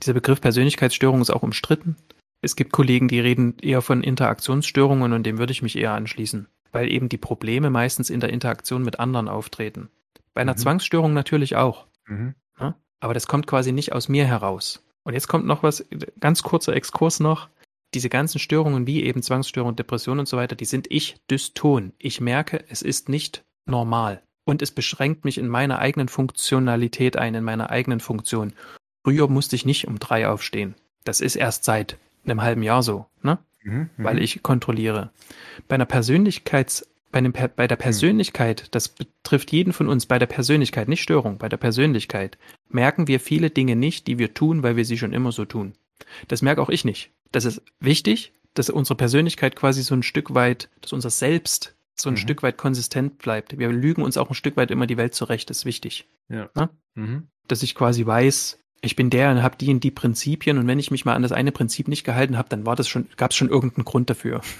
Dieser 0.01 0.13
Begriff 0.13 0.41
Persönlichkeitsstörung 0.41 1.21
ist 1.21 1.29
auch 1.29 1.43
umstritten. 1.43 1.95
Es 2.41 2.55
gibt 2.55 2.71
Kollegen, 2.71 3.07
die 3.07 3.19
reden 3.19 3.57
eher 3.61 3.81
von 3.81 4.03
Interaktionsstörungen 4.03 5.13
und 5.13 5.23
dem 5.23 5.37
würde 5.37 5.51
ich 5.51 5.61
mich 5.61 5.77
eher 5.77 5.93
anschließen, 5.93 6.47
weil 6.71 6.91
eben 6.91 7.07
die 7.07 7.17
Probleme 7.17 7.69
meistens 7.69 8.09
in 8.09 8.19
der 8.19 8.31
Interaktion 8.31 8.83
mit 8.83 8.99
anderen 8.99 9.27
auftreten. 9.27 9.89
Bei 10.33 10.41
einer 10.41 10.53
mhm. 10.53 10.57
Zwangsstörung 10.57 11.13
natürlich 11.13 11.55
auch. 11.55 11.85
Mhm. 12.07 12.33
Ja? 12.59 12.75
Aber 12.99 13.13
das 13.13 13.27
kommt 13.27 13.45
quasi 13.45 13.71
nicht 13.71 13.93
aus 13.93 14.09
mir 14.09 14.25
heraus. 14.25 14.83
Und 15.03 15.13
jetzt 15.13 15.27
kommt 15.27 15.45
noch 15.45 15.63
was, 15.63 15.85
ganz 16.19 16.43
kurzer 16.43 16.75
Exkurs 16.75 17.19
noch. 17.19 17.47
Diese 17.93 18.09
ganzen 18.09 18.39
Störungen 18.39 18.87
wie 18.87 19.03
eben 19.03 19.21
Zwangsstörung, 19.21 19.75
Depression 19.75 20.19
und 20.19 20.27
so 20.27 20.37
weiter, 20.37 20.55
die 20.55 20.65
sind 20.65 20.87
ich 20.89 21.17
dyston. 21.29 21.93
Ich 21.97 22.21
merke, 22.21 22.63
es 22.69 22.81
ist 22.81 23.09
nicht 23.09 23.43
normal. 23.65 24.21
Und 24.45 24.61
es 24.61 24.71
beschränkt 24.71 25.25
mich 25.25 25.37
in 25.37 25.47
meiner 25.47 25.79
eigenen 25.79 26.07
Funktionalität 26.07 27.17
ein, 27.17 27.35
in 27.35 27.43
meiner 27.43 27.69
eigenen 27.69 27.99
Funktion. 27.99 28.53
Früher 29.03 29.27
musste 29.27 29.55
ich 29.55 29.65
nicht 29.65 29.87
um 29.87 29.99
drei 29.99 30.27
aufstehen. 30.27 30.75
Das 31.03 31.21
ist 31.21 31.35
erst 31.35 31.63
seit 31.63 31.97
einem 32.25 32.41
halben 32.41 32.63
Jahr 32.63 32.83
so, 32.83 33.05
ne? 33.21 33.39
Mhm, 33.63 33.89
mhm. 33.95 34.03
Weil 34.03 34.21
ich 34.21 34.41
kontrolliere. 34.43 35.11
Bei 35.67 35.75
einer 35.75 35.85
Persönlichkeits, 35.85 36.89
bei, 37.11 37.19
einem, 37.19 37.33
bei 37.33 37.67
der 37.67 37.77
mhm. 37.77 37.81
Persönlichkeit, 37.81 38.73
das 38.73 38.89
betrifft 38.89 39.51
jeden 39.51 39.73
von 39.73 39.87
uns, 39.87 40.05
bei 40.05 40.19
der 40.19 40.25
Persönlichkeit, 40.27 40.87
nicht 40.87 41.01
Störung, 41.01 41.37
bei 41.37 41.49
der 41.49 41.57
Persönlichkeit, 41.57 42.37
merken 42.69 43.07
wir 43.07 43.19
viele 43.19 43.49
Dinge 43.49 43.75
nicht, 43.75 44.07
die 44.07 44.17
wir 44.17 44.33
tun, 44.33 44.63
weil 44.63 44.75
wir 44.75 44.85
sie 44.85 44.97
schon 44.97 45.13
immer 45.13 45.31
so 45.31 45.45
tun. 45.45 45.73
Das 46.27 46.41
merke 46.41 46.61
auch 46.61 46.69
ich 46.69 46.85
nicht. 46.85 47.11
Das 47.31 47.45
ist 47.45 47.61
wichtig, 47.79 48.33
dass 48.53 48.69
unsere 48.69 48.97
Persönlichkeit 48.97 49.55
quasi 49.55 49.83
so 49.83 49.95
ein 49.95 50.03
Stück 50.03 50.33
weit, 50.33 50.69
dass 50.81 50.93
unser 50.93 51.09
Selbst 51.09 51.75
so 51.95 52.09
ein 52.09 52.13
mhm. 52.13 52.17
Stück 52.17 52.43
weit 52.43 52.57
konsistent 52.57 53.19
bleibt. 53.19 53.57
Wir 53.57 53.69
lügen 53.69 54.03
uns 54.03 54.17
auch 54.17 54.29
ein 54.29 54.35
Stück 54.35 54.57
weit 54.57 54.71
immer 54.71 54.87
die 54.87 54.97
Welt 54.97 55.13
zurecht, 55.13 55.49
das 55.49 55.59
ist 55.59 55.65
wichtig. 55.65 56.07
Ja. 56.29 56.49
Ne? 56.55 56.69
Mhm. 56.95 57.27
Dass 57.47 57.63
ich 57.63 57.75
quasi 57.75 58.05
weiß, 58.05 58.57
ich 58.81 58.95
bin 58.95 59.09
der 59.09 59.31
und 59.31 59.43
habe 59.43 59.57
die 59.57 59.71
und 59.71 59.83
die 59.83 59.91
Prinzipien 59.91 60.57
und 60.57 60.67
wenn 60.67 60.79
ich 60.79 60.91
mich 60.91 61.05
mal 61.05 61.15
an 61.15 61.21
das 61.21 61.31
eine 61.31 61.51
Prinzip 61.51 61.87
nicht 61.87 62.03
gehalten 62.03 62.37
habe, 62.37 62.49
dann 62.49 62.65
war 62.65 62.75
das 62.75 62.87
schon, 62.87 63.07
gab 63.15 63.31
es 63.31 63.37
schon 63.37 63.49
irgendeinen 63.49 63.85
Grund 63.85 64.09
dafür. 64.09 64.41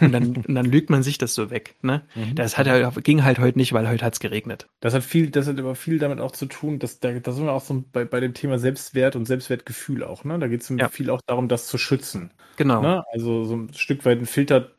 Und 0.00 0.12
dann, 0.12 0.36
und 0.36 0.54
dann 0.54 0.66
lügt 0.66 0.90
man 0.90 1.02
sich 1.02 1.16
das 1.16 1.34
so 1.34 1.48
weg. 1.48 1.74
Ne? 1.80 2.02
Mhm. 2.14 2.34
Das 2.34 2.58
hat, 2.58 2.66
ging 3.02 3.24
halt 3.24 3.38
heute 3.38 3.58
nicht, 3.58 3.72
weil 3.72 3.88
heute 3.88 4.04
hat's 4.04 4.20
geregnet. 4.20 4.68
Das 4.80 4.92
hat 4.92 5.02
viel, 5.02 5.30
das 5.30 5.46
hat 5.48 5.58
aber 5.58 5.74
viel 5.74 5.98
damit 5.98 6.20
auch 6.20 6.32
zu 6.32 6.44
tun, 6.44 6.78
dass 6.78 7.00
da, 7.00 7.12
da 7.12 7.32
sind 7.32 7.46
wir 7.46 7.52
auch 7.52 7.62
so 7.62 7.82
bei, 7.90 8.04
bei 8.04 8.20
dem 8.20 8.34
Thema 8.34 8.58
Selbstwert 8.58 9.16
und 9.16 9.24
Selbstwertgefühl 9.24 10.04
auch. 10.04 10.24
Ne? 10.24 10.38
Da 10.38 10.48
geht 10.48 10.60
es 10.60 10.68
ja. 10.68 10.90
viel 10.90 11.08
auch 11.08 11.22
darum, 11.26 11.48
das 11.48 11.66
zu 11.66 11.78
schützen. 11.78 12.30
Genau. 12.56 12.82
Ne? 12.82 13.02
Also 13.10 13.44
so 13.44 13.56
ein 13.56 13.72
Stück 13.72 14.04
weit 14.04 14.18
ein 14.18 14.26
Filter 14.26 14.70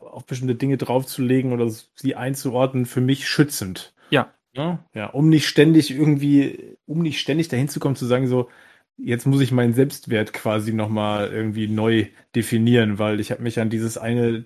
auf 0.00 0.26
bestimmte 0.26 0.56
Dinge 0.56 0.76
draufzulegen 0.76 1.52
oder 1.52 1.70
sie 1.70 2.16
einzuordnen, 2.16 2.84
für 2.84 3.00
mich 3.00 3.28
schützend. 3.28 3.94
Ja. 4.10 4.32
Ne? 4.54 4.78
Ja, 4.94 5.06
um 5.06 5.28
nicht 5.28 5.46
ständig 5.46 5.90
irgendwie, 5.90 6.76
um 6.86 7.00
nicht 7.00 7.20
ständig 7.20 7.48
dahin 7.48 7.68
zu 7.68 7.80
kommen, 7.80 7.96
zu 7.96 8.06
sagen 8.06 8.26
so, 8.26 8.48
jetzt 8.98 9.26
muss 9.26 9.40
ich 9.40 9.52
meinen 9.52 9.72
Selbstwert 9.72 10.32
quasi 10.32 10.72
nochmal 10.72 11.32
irgendwie 11.32 11.68
neu 11.68 12.06
definieren, 12.34 12.98
weil 12.98 13.20
ich 13.20 13.30
habe 13.30 13.42
mich 13.42 13.60
an 13.60 13.70
dieses 13.70 13.98
eine, 13.98 14.44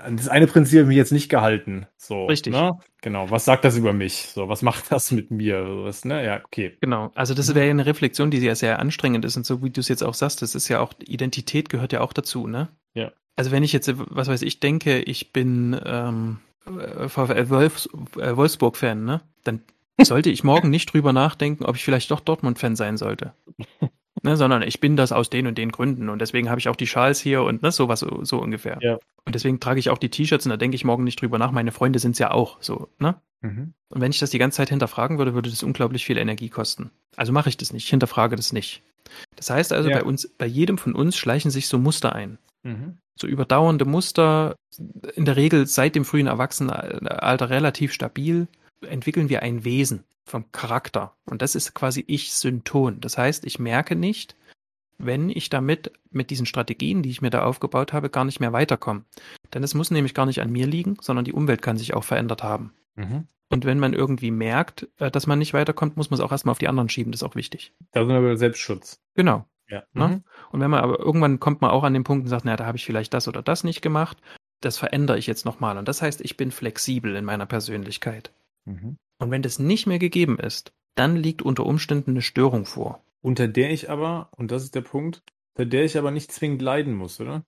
an 0.00 0.16
das 0.16 0.28
eine 0.28 0.46
Prinzip 0.46 0.86
mich 0.86 0.96
jetzt 0.96 1.12
nicht 1.12 1.28
gehalten. 1.28 1.86
So, 1.96 2.26
Richtig. 2.26 2.52
Ne? 2.52 2.78
Genau. 3.02 3.30
Was 3.30 3.44
sagt 3.44 3.64
das 3.64 3.76
über 3.76 3.92
mich? 3.92 4.28
So, 4.34 4.48
was 4.48 4.62
macht 4.62 4.90
das 4.90 5.12
mit 5.12 5.30
mir? 5.30 5.64
Was, 5.84 6.04
ne? 6.04 6.24
Ja, 6.24 6.40
okay. 6.44 6.76
Genau. 6.80 7.12
Also 7.14 7.34
das 7.34 7.54
wäre 7.54 7.66
ja 7.66 7.70
eine 7.70 7.86
Reflexion, 7.86 8.30
die 8.30 8.38
ja 8.38 8.54
sehr 8.54 8.78
anstrengend 8.78 9.24
ist 9.24 9.36
und 9.36 9.46
so 9.46 9.62
wie 9.62 9.70
du 9.70 9.80
es 9.80 9.88
jetzt 9.88 10.02
auch 10.02 10.14
sagst, 10.14 10.42
das 10.42 10.54
ist 10.54 10.68
ja 10.68 10.80
auch 10.80 10.94
Identität 11.00 11.68
gehört 11.68 11.92
ja 11.92 12.00
auch 12.00 12.12
dazu, 12.12 12.46
ne? 12.46 12.68
Ja. 12.94 13.12
Also 13.36 13.50
wenn 13.50 13.62
ich 13.62 13.72
jetzt, 13.72 13.92
was 13.94 14.28
weiß 14.28 14.42
ich, 14.42 14.60
denke, 14.60 15.00
ich 15.00 15.32
bin 15.32 15.78
ähm, 15.84 16.38
Wolfs, 16.66 17.88
äh, 18.16 18.36
Wolfsburg-Fan, 18.36 19.04
ne? 19.04 19.20
Dann 19.44 19.62
sollte 20.00 20.30
ich 20.30 20.44
morgen 20.44 20.70
nicht 20.70 20.92
drüber 20.92 21.12
nachdenken, 21.12 21.64
ob 21.64 21.76
ich 21.76 21.84
vielleicht 21.84 22.10
doch 22.10 22.20
Dortmund-Fan 22.20 22.76
sein 22.76 22.96
sollte. 22.96 23.34
ne, 24.22 24.36
sondern 24.36 24.62
ich 24.62 24.80
bin 24.80 24.96
das 24.96 25.12
aus 25.12 25.30
den 25.30 25.46
und 25.46 25.58
den 25.58 25.70
Gründen 25.70 26.08
und 26.08 26.18
deswegen 26.18 26.50
habe 26.50 26.58
ich 26.58 26.68
auch 26.68 26.76
die 26.76 26.86
Schals 26.86 27.20
hier 27.20 27.42
und 27.42 27.62
ne, 27.62 27.70
sowas 27.70 28.00
so, 28.00 28.24
so 28.24 28.38
ungefähr. 28.40 28.78
Ja. 28.80 28.98
Und 29.24 29.34
deswegen 29.34 29.60
trage 29.60 29.78
ich 29.78 29.90
auch 29.90 29.98
die 29.98 30.08
T-Shirts 30.08 30.46
und 30.46 30.50
da 30.50 30.56
denke 30.56 30.74
ich 30.74 30.84
morgen 30.84 31.04
nicht 31.04 31.20
drüber 31.20 31.38
nach. 31.38 31.52
Meine 31.52 31.72
Freunde 31.72 31.98
sind 31.98 32.12
es 32.12 32.18
ja 32.18 32.30
auch 32.30 32.58
so, 32.60 32.88
ne? 32.98 33.16
Mhm. 33.42 33.74
Und 33.90 34.00
wenn 34.00 34.10
ich 34.10 34.18
das 34.18 34.30
die 34.30 34.38
ganze 34.38 34.56
Zeit 34.56 34.70
hinterfragen 34.70 35.18
würde, 35.18 35.34
würde 35.34 35.50
das 35.50 35.62
unglaublich 35.62 36.04
viel 36.04 36.16
Energie 36.16 36.48
kosten. 36.48 36.90
Also 37.16 37.32
mache 37.32 37.50
ich 37.50 37.56
das 37.56 37.72
nicht, 37.72 37.84
ich 37.84 37.90
hinterfrage 37.90 38.36
das 38.36 38.52
nicht. 38.52 38.82
Das 39.36 39.50
heißt 39.50 39.72
also, 39.72 39.90
ja. 39.90 39.98
bei 39.98 40.04
uns, 40.04 40.28
bei 40.38 40.46
jedem 40.46 40.78
von 40.78 40.94
uns 40.94 41.16
schleichen 41.16 41.50
sich 41.50 41.68
so 41.68 41.78
Muster 41.78 42.14
ein. 42.14 42.38
Mhm. 42.62 42.98
So 43.16 43.26
überdauernde 43.26 43.84
Muster, 43.84 44.56
in 45.14 45.24
der 45.24 45.36
Regel 45.36 45.66
seit 45.66 45.94
dem 45.94 46.04
frühen 46.04 46.26
Erwachsenenalter 46.26 47.50
relativ 47.50 47.92
stabil 47.92 48.48
entwickeln 48.82 49.28
wir 49.28 49.42
ein 49.42 49.64
Wesen 49.64 50.04
vom 50.24 50.50
Charakter. 50.52 51.14
Und 51.24 51.42
das 51.42 51.54
ist 51.54 51.74
quasi 51.74 52.04
Ich-Synton. 52.06 53.00
Das 53.00 53.18
heißt, 53.18 53.44
ich 53.44 53.58
merke 53.58 53.96
nicht, 53.96 54.36
wenn 54.98 55.28
ich 55.28 55.50
damit 55.50 55.92
mit 56.10 56.30
diesen 56.30 56.46
Strategien, 56.46 57.02
die 57.02 57.10
ich 57.10 57.22
mir 57.22 57.30
da 57.30 57.44
aufgebaut 57.44 57.92
habe, 57.92 58.10
gar 58.10 58.24
nicht 58.24 58.40
mehr 58.40 58.52
weiterkomme. 58.52 59.04
Denn 59.52 59.62
es 59.62 59.74
muss 59.74 59.90
nämlich 59.90 60.14
gar 60.14 60.26
nicht 60.26 60.40
an 60.40 60.50
mir 60.50 60.66
liegen, 60.66 60.96
sondern 61.00 61.24
die 61.24 61.32
Umwelt 61.32 61.62
kann 61.62 61.76
sich 61.76 61.94
auch 61.94 62.04
verändert 62.04 62.42
haben. 62.42 62.72
Mhm. 62.96 63.26
Und 63.50 63.64
wenn 63.64 63.78
man 63.78 63.92
irgendwie 63.92 64.30
merkt, 64.30 64.88
äh, 64.98 65.10
dass 65.10 65.26
man 65.26 65.38
nicht 65.38 65.54
weiterkommt, 65.54 65.96
muss 65.96 66.10
man 66.10 66.18
es 66.18 66.24
auch 66.24 66.32
erstmal 66.32 66.52
auf 66.52 66.58
die 66.58 66.68
anderen 66.68 66.88
schieben. 66.88 67.12
Das 67.12 67.22
ist 67.22 67.28
auch 67.28 67.36
wichtig. 67.36 67.72
Da 67.92 68.00
sind 68.00 68.14
wir 68.14 68.20
bei 68.20 68.36
Selbstschutz. 68.36 69.00
Genau. 69.14 69.44
Ja. 69.68 69.82
Ne? 69.92 70.08
Mhm. 70.08 70.24
Und 70.50 70.60
wenn 70.60 70.70
man 70.70 70.80
aber 70.80 70.98
irgendwann 70.98 71.40
kommt 71.40 71.60
man 71.60 71.70
auch 71.70 71.84
an 71.84 71.94
den 71.94 72.04
Punkt 72.04 72.24
und 72.24 72.30
sagt, 72.30 72.44
naja, 72.44 72.56
da 72.56 72.66
habe 72.66 72.76
ich 72.76 72.84
vielleicht 72.84 73.14
das 73.14 73.28
oder 73.28 73.42
das 73.42 73.64
nicht 73.64 73.82
gemacht, 73.82 74.18
das 74.60 74.78
verändere 74.78 75.18
ich 75.18 75.26
jetzt 75.26 75.44
nochmal. 75.44 75.78
Und 75.78 75.88
das 75.88 76.02
heißt, 76.02 76.20
ich 76.20 76.36
bin 76.36 76.50
flexibel 76.50 77.16
in 77.16 77.24
meiner 77.24 77.46
Persönlichkeit. 77.46 78.32
Mhm. 78.64 78.96
Und 79.18 79.30
wenn 79.30 79.42
das 79.42 79.58
nicht 79.58 79.86
mehr 79.86 79.98
gegeben 79.98 80.38
ist, 80.38 80.72
dann 80.94 81.16
liegt 81.16 81.42
unter 81.42 81.66
Umständen 81.66 82.12
eine 82.12 82.22
Störung 82.22 82.66
vor. 82.66 83.02
Unter 83.20 83.48
der 83.48 83.70
ich 83.70 83.90
aber, 83.90 84.28
und 84.36 84.50
das 84.50 84.62
ist 84.62 84.74
der 84.74 84.82
Punkt, 84.82 85.22
unter 85.56 85.68
der 85.68 85.84
ich 85.84 85.96
aber 85.96 86.10
nicht 86.10 86.30
zwingend 86.30 86.62
leiden 86.62 86.94
muss, 86.94 87.20
oder? 87.20 87.44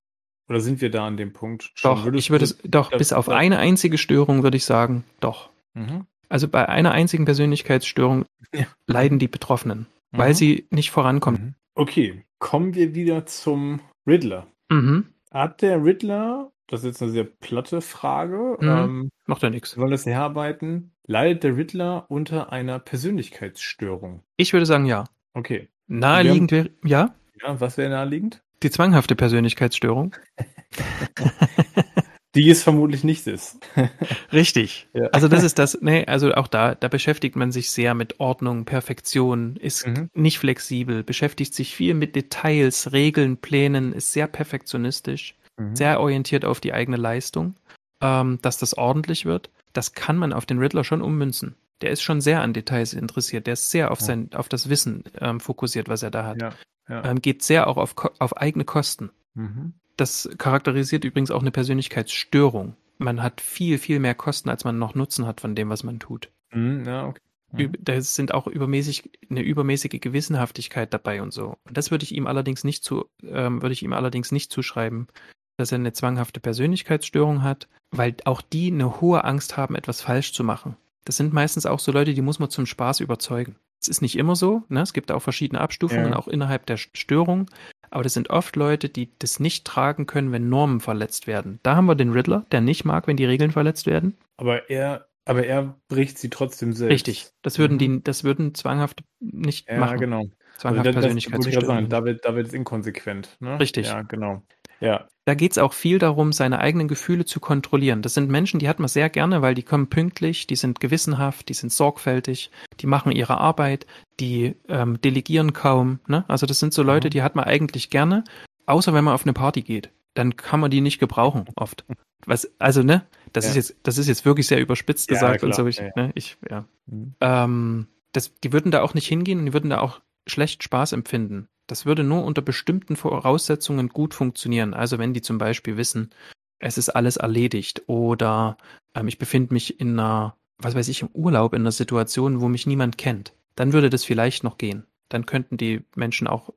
Oder 0.48 0.60
sind 0.60 0.80
wir 0.80 0.90
da 0.90 1.06
an 1.06 1.16
dem 1.16 1.32
Punkt? 1.32 1.72
Schon? 1.74 1.96
Doch, 1.96 2.12
ich 2.12 2.30
würde 2.30 2.44
es, 2.44 2.58
doch, 2.64 2.90
bis 2.90 3.12
auf 3.12 3.28
eine 3.28 3.58
einzige 3.58 3.98
Störung 3.98 4.42
würde 4.42 4.56
ich 4.56 4.64
sagen, 4.64 5.04
doch. 5.20 5.50
Mhm. 5.74 6.06
Also 6.28 6.48
bei 6.48 6.68
einer 6.68 6.92
einzigen 6.92 7.24
Persönlichkeitsstörung 7.24 8.24
ja. 8.54 8.66
leiden 8.86 9.18
die 9.18 9.28
Betroffenen, 9.28 9.86
mhm. 10.12 10.18
weil 10.18 10.34
sie 10.34 10.66
nicht 10.70 10.90
vorankommen. 10.90 11.40
Mhm. 11.40 11.54
Okay, 11.74 12.24
kommen 12.38 12.74
wir 12.74 12.94
wieder 12.94 13.26
zum 13.26 13.80
Riddler. 14.06 14.46
Mhm. 14.70 15.06
Hat 15.30 15.62
der 15.62 15.84
Riddler 15.84 16.52
das 16.68 16.80
ist 16.80 16.86
jetzt 16.86 17.02
eine 17.02 17.12
sehr 17.12 17.24
platte 17.24 17.80
Frage. 17.80 18.56
Mhm. 18.60 18.68
Ähm, 18.68 19.10
Macht 19.26 19.42
ja 19.42 19.50
nichts. 19.50 19.72
Soll 19.72 19.90
das 19.90 20.06
herarbeiten? 20.06 20.92
Leidet 21.06 21.44
der 21.44 21.56
Riddler 21.56 22.06
unter 22.08 22.52
einer 22.52 22.78
Persönlichkeitsstörung? 22.78 24.22
Ich 24.36 24.52
würde 24.52 24.66
sagen, 24.66 24.86
ja. 24.86 25.04
Okay. 25.34 25.68
Naheliegend 25.86 26.50
wäre, 26.50 26.70
ja? 26.84 27.14
Ja, 27.42 27.60
was 27.60 27.76
wäre 27.76 27.90
naheliegend? 27.90 28.42
Die 28.62 28.70
zwanghafte 28.70 29.14
Persönlichkeitsstörung. 29.14 30.16
die 32.34 32.50
es 32.50 32.62
vermutlich 32.62 33.04
nicht 33.04 33.26
ist. 33.26 33.58
Richtig. 34.32 34.88
Ja. 34.92 35.06
Also 35.12 35.28
das 35.28 35.44
ist 35.44 35.58
das, 35.58 35.78
nee, 35.80 36.04
also 36.06 36.34
auch 36.34 36.48
da, 36.48 36.74
da 36.74 36.88
beschäftigt 36.88 37.36
man 37.36 37.52
sich 37.52 37.70
sehr 37.70 37.94
mit 37.94 38.18
Ordnung, 38.18 38.64
Perfektion, 38.64 39.56
ist 39.56 39.86
mhm. 39.86 40.10
nicht 40.14 40.38
flexibel, 40.38 41.04
beschäftigt 41.04 41.54
sich 41.54 41.74
viel 41.76 41.94
mit 41.94 42.16
Details, 42.16 42.92
Regeln, 42.92 43.36
Plänen, 43.36 43.92
ist 43.92 44.12
sehr 44.12 44.26
perfektionistisch 44.26 45.36
mhm. 45.56 45.76
sehr 45.76 46.00
orientiert 46.00 46.44
auf 46.44 46.60
die 46.60 46.72
eigene 46.72 46.96
Leistung, 46.96 47.54
ähm, 48.00 48.38
dass 48.42 48.58
das 48.58 48.76
ordentlich 48.76 49.24
wird. 49.24 49.50
Das 49.72 49.92
kann 49.92 50.16
man 50.16 50.32
auf 50.32 50.46
den 50.46 50.58
Riddler 50.58 50.84
schon 50.84 51.02
ummünzen. 51.02 51.56
Der 51.82 51.90
ist 51.90 52.02
schon 52.02 52.20
sehr 52.20 52.40
an 52.40 52.54
Details 52.54 52.94
interessiert. 52.94 53.46
Der 53.46 53.52
ist 53.54 53.70
sehr 53.70 53.90
auf 53.90 54.00
sein, 54.00 54.30
auf 54.34 54.48
das 54.48 54.68
Wissen 54.70 55.04
ähm, 55.20 55.40
fokussiert, 55.40 55.88
was 55.88 56.02
er 56.02 56.10
da 56.10 56.24
hat. 56.24 56.40
Ja, 56.40 56.52
ja. 56.88 57.04
Ähm, 57.04 57.20
geht 57.20 57.42
sehr 57.42 57.66
auch 57.66 57.76
auf, 57.76 57.94
auf 58.18 58.36
eigene 58.36 58.64
Kosten. 58.64 59.10
Mhm. 59.34 59.74
Das 59.96 60.28
charakterisiert 60.38 61.04
übrigens 61.04 61.30
auch 61.30 61.42
eine 61.42 61.50
Persönlichkeitsstörung. 61.50 62.76
Man 62.98 63.22
hat 63.22 63.40
viel, 63.40 63.78
viel 63.78 63.98
mehr 63.98 64.14
Kosten, 64.14 64.48
als 64.48 64.64
man 64.64 64.78
noch 64.78 64.94
Nutzen 64.94 65.26
hat 65.26 65.40
von 65.40 65.54
dem, 65.54 65.68
was 65.68 65.84
man 65.84 65.98
tut. 65.98 66.30
Mhm, 66.52 66.84
ja, 66.86 67.06
okay. 67.06 67.20
Mhm. 67.52 67.72
Da 67.78 68.00
sind 68.00 68.32
auch 68.32 68.46
übermäßig, 68.46 69.10
eine 69.30 69.42
übermäßige 69.42 70.00
Gewissenhaftigkeit 70.00 70.92
dabei 70.92 71.22
und 71.22 71.32
so. 71.32 71.56
Und 71.64 71.76
das 71.76 71.90
würde 71.90 72.04
ich 72.04 72.14
ihm 72.14 72.26
allerdings 72.26 72.64
nicht 72.64 72.84
zu, 72.84 73.06
ähm, 73.22 73.62
würde 73.62 73.72
ich 73.72 73.82
ihm 73.82 73.92
allerdings 73.92 74.32
nicht 74.32 74.50
zuschreiben, 74.50 75.08
dass 75.56 75.72
er 75.72 75.78
eine 75.78 75.92
zwanghafte 75.92 76.40
Persönlichkeitsstörung 76.40 77.42
hat, 77.42 77.68
weil 77.90 78.16
auch 78.24 78.42
die 78.42 78.70
eine 78.70 79.00
hohe 79.00 79.24
Angst 79.24 79.56
haben, 79.56 79.74
etwas 79.74 80.00
falsch 80.00 80.32
zu 80.32 80.44
machen. 80.44 80.76
Das 81.04 81.16
sind 81.16 81.32
meistens 81.32 81.66
auch 81.66 81.78
so 81.78 81.92
Leute, 81.92 82.14
die 82.14 82.22
muss 82.22 82.38
man 82.38 82.50
zum 82.50 82.66
Spaß 82.66 83.00
überzeugen. 83.00 83.56
Es 83.80 83.88
ist 83.88 84.02
nicht 84.02 84.16
immer 84.16 84.34
so, 84.34 84.62
ne? 84.68 84.80
es 84.80 84.92
gibt 84.92 85.12
auch 85.12 85.20
verschiedene 85.20 85.60
Abstufungen, 85.60 86.12
ja. 86.12 86.16
auch 86.16 86.28
innerhalb 86.28 86.66
der 86.66 86.76
Störung, 86.76 87.48
aber 87.90 88.02
das 88.02 88.14
sind 88.14 88.30
oft 88.30 88.56
Leute, 88.56 88.88
die 88.88 89.10
das 89.18 89.38
nicht 89.38 89.64
tragen 89.64 90.06
können, 90.06 90.32
wenn 90.32 90.48
Normen 90.48 90.80
verletzt 90.80 91.26
werden. 91.26 91.60
Da 91.62 91.76
haben 91.76 91.86
wir 91.86 91.94
den 91.94 92.10
Riddler, 92.12 92.44
der 92.50 92.60
nicht 92.60 92.84
mag, 92.84 93.06
wenn 93.06 93.16
die 93.16 93.24
Regeln 93.24 93.52
verletzt 93.52 93.86
werden. 93.86 94.16
Aber 94.36 94.68
er, 94.70 95.06
aber 95.24 95.46
er 95.46 95.76
bricht 95.88 96.18
sie 96.18 96.30
trotzdem 96.30 96.72
selbst. 96.72 96.92
Richtig. 96.92 97.28
Das 97.42 97.58
würden 97.58 97.74
mhm. 97.74 97.78
die, 97.78 98.04
das 98.04 98.24
würden 98.24 98.54
zwanghaft 98.54 99.02
nicht 99.20 99.68
ja, 99.68 99.78
machen. 99.78 99.92
Ja, 99.92 99.96
genau. 99.98 100.30
Zwanghaft 100.58 100.86
also 100.86 101.00
Persönlichkeitsstörung. 101.00 101.88
Da 101.88 102.04
wird, 102.04 102.24
da 102.24 102.34
wird 102.34 102.48
es 102.48 102.54
inkonsequent. 102.54 103.36
Ne? 103.40 103.60
Richtig. 103.60 103.86
Ja, 103.86 104.02
genau. 104.02 104.42
Ja. 104.80 105.06
Da 105.24 105.34
geht 105.34 105.52
es 105.52 105.58
auch 105.58 105.72
viel 105.72 105.98
darum, 105.98 106.32
seine 106.32 106.60
eigenen 106.60 106.86
Gefühle 106.86 107.24
zu 107.24 107.40
kontrollieren. 107.40 108.00
Das 108.02 108.14
sind 108.14 108.30
Menschen, 108.30 108.60
die 108.60 108.68
hat 108.68 108.78
man 108.78 108.88
sehr 108.88 109.10
gerne, 109.10 109.42
weil 109.42 109.54
die 109.54 109.64
kommen 109.64 109.88
pünktlich, 109.88 110.46
die 110.46 110.54
sind 110.54 110.78
gewissenhaft, 110.78 111.48
die 111.48 111.54
sind 111.54 111.72
sorgfältig, 111.72 112.50
die 112.80 112.86
machen 112.86 113.10
ihre 113.10 113.38
Arbeit, 113.38 113.86
die 114.20 114.54
ähm, 114.68 115.00
delegieren 115.00 115.52
kaum. 115.52 115.98
Ne? 116.06 116.24
Also 116.28 116.46
das 116.46 116.60
sind 116.60 116.72
so 116.72 116.82
Leute, 116.82 117.08
mhm. 117.08 117.10
die 117.10 117.22
hat 117.22 117.34
man 117.34 117.44
eigentlich 117.44 117.90
gerne. 117.90 118.22
außer 118.66 118.94
wenn 118.94 119.04
man 119.04 119.14
auf 119.14 119.24
eine 119.24 119.32
Party 119.32 119.62
geht, 119.62 119.90
dann 120.14 120.36
kann 120.36 120.60
man 120.60 120.70
die 120.70 120.80
nicht 120.80 120.98
gebrauchen, 120.98 121.46
oft. 121.56 121.84
Was, 122.24 122.50
also, 122.58 122.82
ne, 122.82 123.06
das 123.32 123.44
ja. 123.44 123.50
ist 123.50 123.56
jetzt, 123.56 123.76
das 123.82 123.98
ist 123.98 124.08
jetzt 124.08 124.24
wirklich 124.24 124.46
sehr 124.46 124.60
überspitzt 124.60 125.08
gesagt 125.08 125.42
ja, 125.42 125.46
und 125.46 125.54
so. 125.54 125.66
Ich, 125.66 125.78
ja. 125.78 125.90
Ne, 125.94 126.10
ich, 126.14 126.36
ja. 126.48 126.64
Mhm. 126.86 127.14
Ähm, 127.20 127.86
das, 128.12 128.32
die 128.40 128.52
würden 128.52 128.72
da 128.72 128.82
auch 128.82 128.94
nicht 128.94 129.06
hingehen 129.06 129.40
und 129.40 129.46
die 129.46 129.52
würden 129.52 129.70
da 129.70 129.80
auch 129.80 130.00
schlecht 130.26 130.62
Spaß 130.62 130.92
empfinden. 130.92 131.48
Das 131.66 131.86
würde 131.86 132.04
nur 132.04 132.24
unter 132.24 132.42
bestimmten 132.42 132.96
Voraussetzungen 132.96 133.88
gut 133.88 134.14
funktionieren. 134.14 134.74
Also 134.74 134.98
wenn 134.98 135.14
die 135.14 135.22
zum 135.22 135.38
Beispiel 135.38 135.76
wissen, 135.76 136.10
es 136.58 136.78
ist 136.78 136.90
alles 136.90 137.16
erledigt 137.16 137.82
oder 137.86 138.56
ähm, 138.94 139.08
ich 139.08 139.18
befinde 139.18 139.52
mich 139.52 139.80
in 139.80 139.98
einer, 139.98 140.36
was 140.58 140.74
weiß 140.74 140.88
ich, 140.88 141.02
im 141.02 141.08
Urlaub 141.12 141.54
in 141.54 141.62
einer 141.62 141.72
Situation, 141.72 142.40
wo 142.40 142.48
mich 142.48 142.66
niemand 142.66 142.98
kennt, 142.98 143.34
dann 143.56 143.72
würde 143.72 143.90
das 143.90 144.04
vielleicht 144.04 144.44
noch 144.44 144.58
gehen. 144.58 144.86
Dann 145.08 145.26
könnten 145.26 145.56
die 145.56 145.84
Menschen 145.94 146.26
auch 146.26 146.52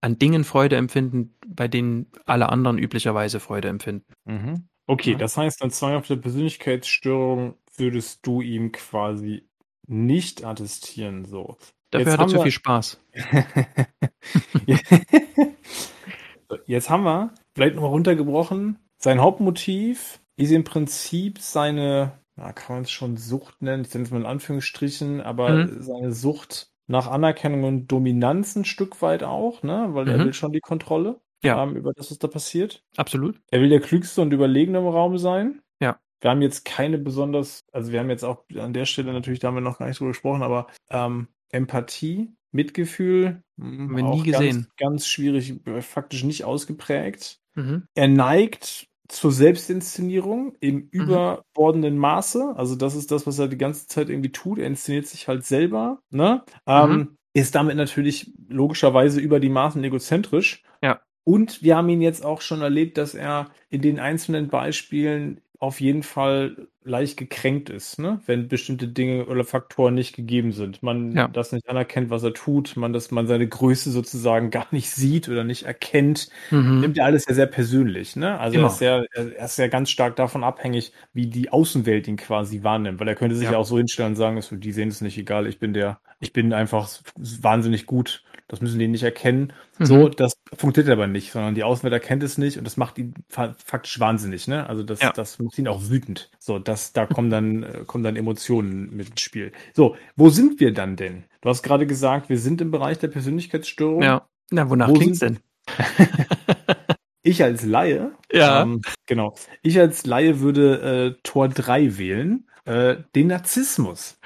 an 0.00 0.18
Dingen 0.18 0.44
Freude 0.44 0.76
empfinden, 0.76 1.34
bei 1.46 1.68
denen 1.68 2.06
alle 2.24 2.48
anderen 2.50 2.78
üblicherweise 2.78 3.40
Freude 3.40 3.68
empfinden. 3.68 4.12
Mhm. 4.24 4.68
Okay, 4.86 5.12
ja. 5.12 5.18
das 5.18 5.36
heißt, 5.36 5.62
an 5.62 5.70
zwanghafte 5.70 6.16
Persönlichkeitsstörung 6.16 7.54
würdest 7.76 8.26
du 8.26 8.40
ihm 8.40 8.72
quasi 8.72 9.48
nicht 9.86 10.44
attestieren, 10.44 11.24
so. 11.24 11.56
Dafür 11.90 12.06
Jetzt 12.06 12.18
hat 12.18 12.20
er 12.20 12.28
zu 12.28 12.42
viel 12.42 12.52
Spaß. 12.52 13.00
Jetzt 16.66 16.90
haben 16.90 17.04
wir, 17.04 17.32
vielleicht 17.54 17.74
nochmal 17.74 17.90
runtergebrochen, 17.90 18.78
sein 18.98 19.20
Hauptmotiv 19.20 20.20
ist 20.36 20.50
im 20.50 20.64
Prinzip 20.64 21.38
seine, 21.38 22.12
na, 22.36 22.52
kann 22.52 22.76
man 22.76 22.84
es 22.84 22.90
schon 22.90 23.16
Sucht 23.16 23.62
nennen, 23.62 23.84
ich 23.84 23.94
nenne 23.94 24.04
es 24.04 24.10
mal 24.10 24.20
in 24.20 24.26
Anführungsstrichen, 24.26 25.20
aber 25.20 25.50
mhm. 25.50 25.82
seine 25.82 26.12
Sucht 26.12 26.70
nach 26.86 27.06
Anerkennung 27.06 27.64
und 27.64 27.88
Dominanz 27.88 28.56
ein 28.56 28.64
Stück 28.64 29.02
weit 29.02 29.22
auch, 29.22 29.62
ne? 29.62 29.88
Weil 29.90 30.06
mhm. 30.06 30.10
er 30.10 30.18
will 30.20 30.32
schon 30.32 30.52
die 30.52 30.60
Kontrolle 30.60 31.20
ja. 31.42 31.56
haben 31.56 31.76
über 31.76 31.92
das, 31.92 32.10
was 32.10 32.18
da 32.18 32.28
passiert. 32.28 32.82
Absolut. 32.96 33.40
Er 33.50 33.60
will 33.60 33.68
der 33.68 33.80
Klügste 33.80 34.22
und 34.22 34.32
Überlegene 34.32 34.78
im 34.78 34.86
Raum 34.86 35.18
sein. 35.18 35.60
Ja. 35.80 35.98
Wir 36.20 36.30
haben 36.30 36.42
jetzt 36.42 36.64
keine 36.64 36.98
besonders, 36.98 37.60
also 37.72 37.92
wir 37.92 38.00
haben 38.00 38.10
jetzt 38.10 38.24
auch 38.24 38.44
an 38.56 38.72
der 38.72 38.86
Stelle 38.86 39.12
natürlich, 39.12 39.40
da 39.40 39.48
haben 39.48 39.54
wir 39.54 39.60
noch 39.60 39.78
gar 39.78 39.86
nicht 39.86 40.00
drüber 40.00 40.10
gesprochen, 40.10 40.42
aber 40.42 40.66
ähm, 40.90 41.28
Empathie, 41.50 42.32
Mitgefühl, 42.50 43.42
haben 43.60 43.96
wir 43.96 44.02
nie 44.02 44.22
gesehen. 44.22 44.68
Ganz, 44.76 44.76
ganz 44.76 45.06
schwierig, 45.06 45.60
faktisch 45.80 46.24
nicht 46.24 46.44
ausgeprägt. 46.44 47.40
Mhm. 47.54 47.84
Er 47.94 48.08
neigt 48.08 48.88
zur 49.08 49.32
Selbstinszenierung 49.32 50.54
im 50.60 50.76
mhm. 50.76 50.88
überbordenden 50.90 51.98
Maße. 51.98 52.54
Also 52.56 52.76
das 52.76 52.94
ist 52.94 53.10
das, 53.10 53.26
was 53.26 53.38
er 53.38 53.48
die 53.48 53.58
ganze 53.58 53.86
Zeit 53.86 54.10
irgendwie 54.10 54.32
tut. 54.32 54.58
Er 54.58 54.66
inszeniert 54.66 55.06
sich 55.06 55.28
halt 55.28 55.44
selber. 55.44 56.00
Ne? 56.10 56.42
Ähm, 56.66 56.90
mhm. 56.90 57.16
ist 57.32 57.54
damit 57.54 57.76
natürlich 57.76 58.32
logischerweise 58.48 59.20
über 59.20 59.40
die 59.40 59.48
Maßen 59.48 59.82
egozentrisch. 59.82 60.62
Ja. 60.82 61.00
Und 61.24 61.62
wir 61.62 61.76
haben 61.76 61.88
ihn 61.88 62.00
jetzt 62.00 62.24
auch 62.24 62.40
schon 62.40 62.62
erlebt, 62.62 62.96
dass 62.96 63.14
er 63.14 63.50
in 63.68 63.82
den 63.82 63.98
einzelnen 63.98 64.48
Beispielen 64.48 65.40
auf 65.60 65.80
jeden 65.80 66.04
Fall 66.04 66.68
leicht 66.84 67.16
gekränkt 67.16 67.68
ist, 67.68 67.98
ne? 67.98 68.20
wenn 68.26 68.46
bestimmte 68.46 68.86
Dinge 68.86 69.26
oder 69.26 69.44
Faktoren 69.44 69.94
nicht 69.94 70.14
gegeben 70.14 70.52
sind. 70.52 70.82
Man 70.82 71.12
ja. 71.12 71.26
das 71.26 71.50
nicht 71.50 71.68
anerkennt, 71.68 72.10
was 72.10 72.22
er 72.22 72.32
tut, 72.32 72.76
man 72.76 72.92
dass 72.92 73.10
man 73.10 73.26
seine 73.26 73.46
Größe 73.46 73.90
sozusagen 73.90 74.50
gar 74.52 74.68
nicht 74.70 74.90
sieht 74.90 75.28
oder 75.28 75.42
nicht 75.42 75.64
erkennt, 75.64 76.28
mhm. 76.50 76.80
nimmt 76.80 76.98
er 76.98 77.06
alles 77.06 77.26
ja 77.26 77.34
sehr 77.34 77.46
persönlich. 77.46 78.14
Ne? 78.14 78.38
Also 78.38 78.58
er 78.58 78.66
ist, 78.66 78.80
ja, 78.80 79.02
er 79.12 79.44
ist 79.44 79.58
ja 79.58 79.66
ganz 79.66 79.90
stark 79.90 80.14
davon 80.14 80.44
abhängig, 80.44 80.92
wie 81.12 81.26
die 81.26 81.50
Außenwelt 81.50 82.06
ihn 82.06 82.16
quasi 82.16 82.62
wahrnimmt, 82.62 83.00
weil 83.00 83.08
er 83.08 83.16
könnte 83.16 83.34
sich 83.34 83.46
ja, 83.46 83.52
ja 83.52 83.58
auch 83.58 83.66
so 83.66 83.78
hinstellen 83.78 84.12
und 84.12 84.16
sagen, 84.16 84.40
die 84.50 84.72
sehen 84.72 84.88
es 84.88 85.00
nicht 85.00 85.18
egal, 85.18 85.48
ich 85.48 85.58
bin 85.58 85.74
der, 85.74 86.00
ich 86.20 86.32
bin 86.32 86.52
einfach 86.52 86.88
wahnsinnig 87.16 87.86
gut 87.86 88.22
das 88.48 88.62
müssen 88.62 88.78
die 88.78 88.88
nicht 88.88 89.02
erkennen. 89.02 89.52
Mhm. 89.78 89.84
So, 89.84 90.08
das 90.08 90.38
funktioniert 90.56 90.92
aber 90.92 91.06
nicht, 91.06 91.32
sondern 91.32 91.54
die 91.54 91.62
Außenwelt 91.62 91.92
erkennt 91.92 92.22
es 92.22 92.38
nicht 92.38 92.56
und 92.56 92.64
das 92.64 92.76
macht 92.78 92.98
ihn 92.98 93.14
faktisch 93.28 94.00
wahnsinnig, 94.00 94.48
ne? 94.48 94.66
Also 94.66 94.82
das, 94.82 95.00
ja. 95.00 95.12
das 95.12 95.38
macht 95.38 95.58
ihn 95.58 95.68
auch 95.68 95.88
wütend. 95.88 96.30
So, 96.38 96.58
das, 96.58 96.92
da 96.94 97.06
kommen 97.06 97.30
dann, 97.30 97.62
äh, 97.62 97.84
kommen 97.86 98.02
dann 98.02 98.16
Emotionen 98.16 98.96
mit 98.96 99.10
ins 99.10 99.20
Spiel. 99.20 99.52
So, 99.74 99.96
wo 100.16 100.30
sind 100.30 100.60
wir 100.60 100.72
dann 100.72 100.96
denn? 100.96 101.24
Du 101.42 101.50
hast 101.50 101.62
gerade 101.62 101.86
gesagt, 101.86 102.30
wir 102.30 102.38
sind 102.38 102.60
im 102.62 102.70
Bereich 102.70 102.98
der 102.98 103.08
Persönlichkeitsstörung. 103.08 104.02
Ja. 104.02 104.26
Na, 104.50 104.68
wonach 104.70 104.88
wo 104.88 104.94
klingt's 104.94 105.18
denn? 105.18 105.38
ich 107.22 107.42
als 107.42 107.64
Laie, 107.64 108.12
ja. 108.32 108.62
Ähm, 108.62 108.80
genau, 109.04 109.34
ich 109.62 109.78
als 109.78 110.06
Laie 110.06 110.40
würde 110.40 111.16
äh, 111.16 111.20
Tor 111.22 111.48
3 111.48 111.98
wählen, 111.98 112.48
äh, 112.64 112.96
den 113.14 113.26
Narzissmus. 113.26 114.18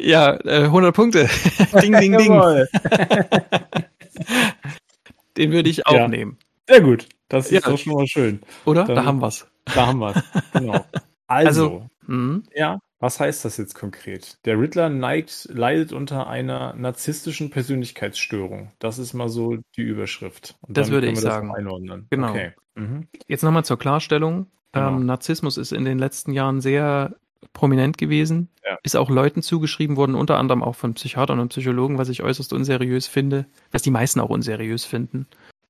Ja, 0.00 0.34
äh, 0.44 0.64
100 0.64 0.94
Punkte. 0.94 1.28
ding, 1.82 1.92
ding, 1.98 2.16
ding. 2.16 2.32
Den 5.36 5.52
würde 5.52 5.68
ich 5.68 5.86
auch 5.86 5.94
ja. 5.94 6.08
nehmen. 6.08 6.38
Sehr 6.68 6.80
gut. 6.80 7.08
Das 7.28 7.46
ist 7.46 7.52
ja. 7.52 7.60
doch 7.60 7.78
schon 7.78 7.92
mal 7.94 8.06
schön. 8.06 8.40
Oder? 8.64 8.84
Dann, 8.84 8.96
da 8.96 9.04
haben 9.04 9.20
wir's. 9.20 9.46
Da 9.66 9.86
haben 9.86 9.98
wir's. 9.98 10.22
Genau. 10.52 10.84
Also, 11.28 11.64
also 11.64 11.90
hm? 12.06 12.44
ja, 12.54 12.78
was 13.00 13.18
heißt 13.18 13.44
das 13.44 13.56
jetzt 13.56 13.74
konkret? 13.74 14.38
Der 14.44 14.60
Riddler 14.60 14.88
neigt, 14.88 15.48
leidet 15.52 15.92
unter 15.92 16.28
einer 16.28 16.72
narzisstischen 16.76 17.50
Persönlichkeitsstörung. 17.50 18.70
Das 18.78 19.00
ist 19.00 19.12
mal 19.12 19.28
so 19.28 19.56
die 19.76 19.82
Überschrift. 19.82 20.54
Und 20.60 20.76
das 20.76 20.92
würde 20.92 21.08
ich 21.08 21.18
sagen. 21.20 21.52
Einordnen. 21.52 22.06
Genau. 22.10 22.30
Okay. 22.30 22.52
Mhm. 22.76 23.08
Jetzt 23.26 23.42
nochmal 23.42 23.64
zur 23.64 23.76
Klarstellung. 23.76 24.46
Genau. 24.70 24.88
Ähm, 24.90 25.06
Narzissmus 25.06 25.56
ist 25.56 25.72
in 25.72 25.84
den 25.84 25.98
letzten 25.98 26.32
Jahren 26.32 26.60
sehr 26.60 27.16
prominent 27.52 27.98
gewesen. 27.98 28.48
Ja. 28.64 28.78
Ist 28.82 28.96
auch 28.96 29.10
Leuten 29.10 29.42
zugeschrieben 29.42 29.96
worden, 29.96 30.14
unter 30.14 30.38
anderem 30.38 30.62
auch 30.62 30.74
von 30.74 30.94
Psychiatern 30.94 31.40
und 31.40 31.48
Psychologen, 31.48 31.98
was 31.98 32.08
ich 32.08 32.22
äußerst 32.22 32.52
unseriös 32.52 33.06
finde, 33.06 33.46
was 33.70 33.82
die 33.82 33.90
meisten 33.90 34.20
auch 34.20 34.30
unseriös 34.30 34.84
finden. 34.84 35.26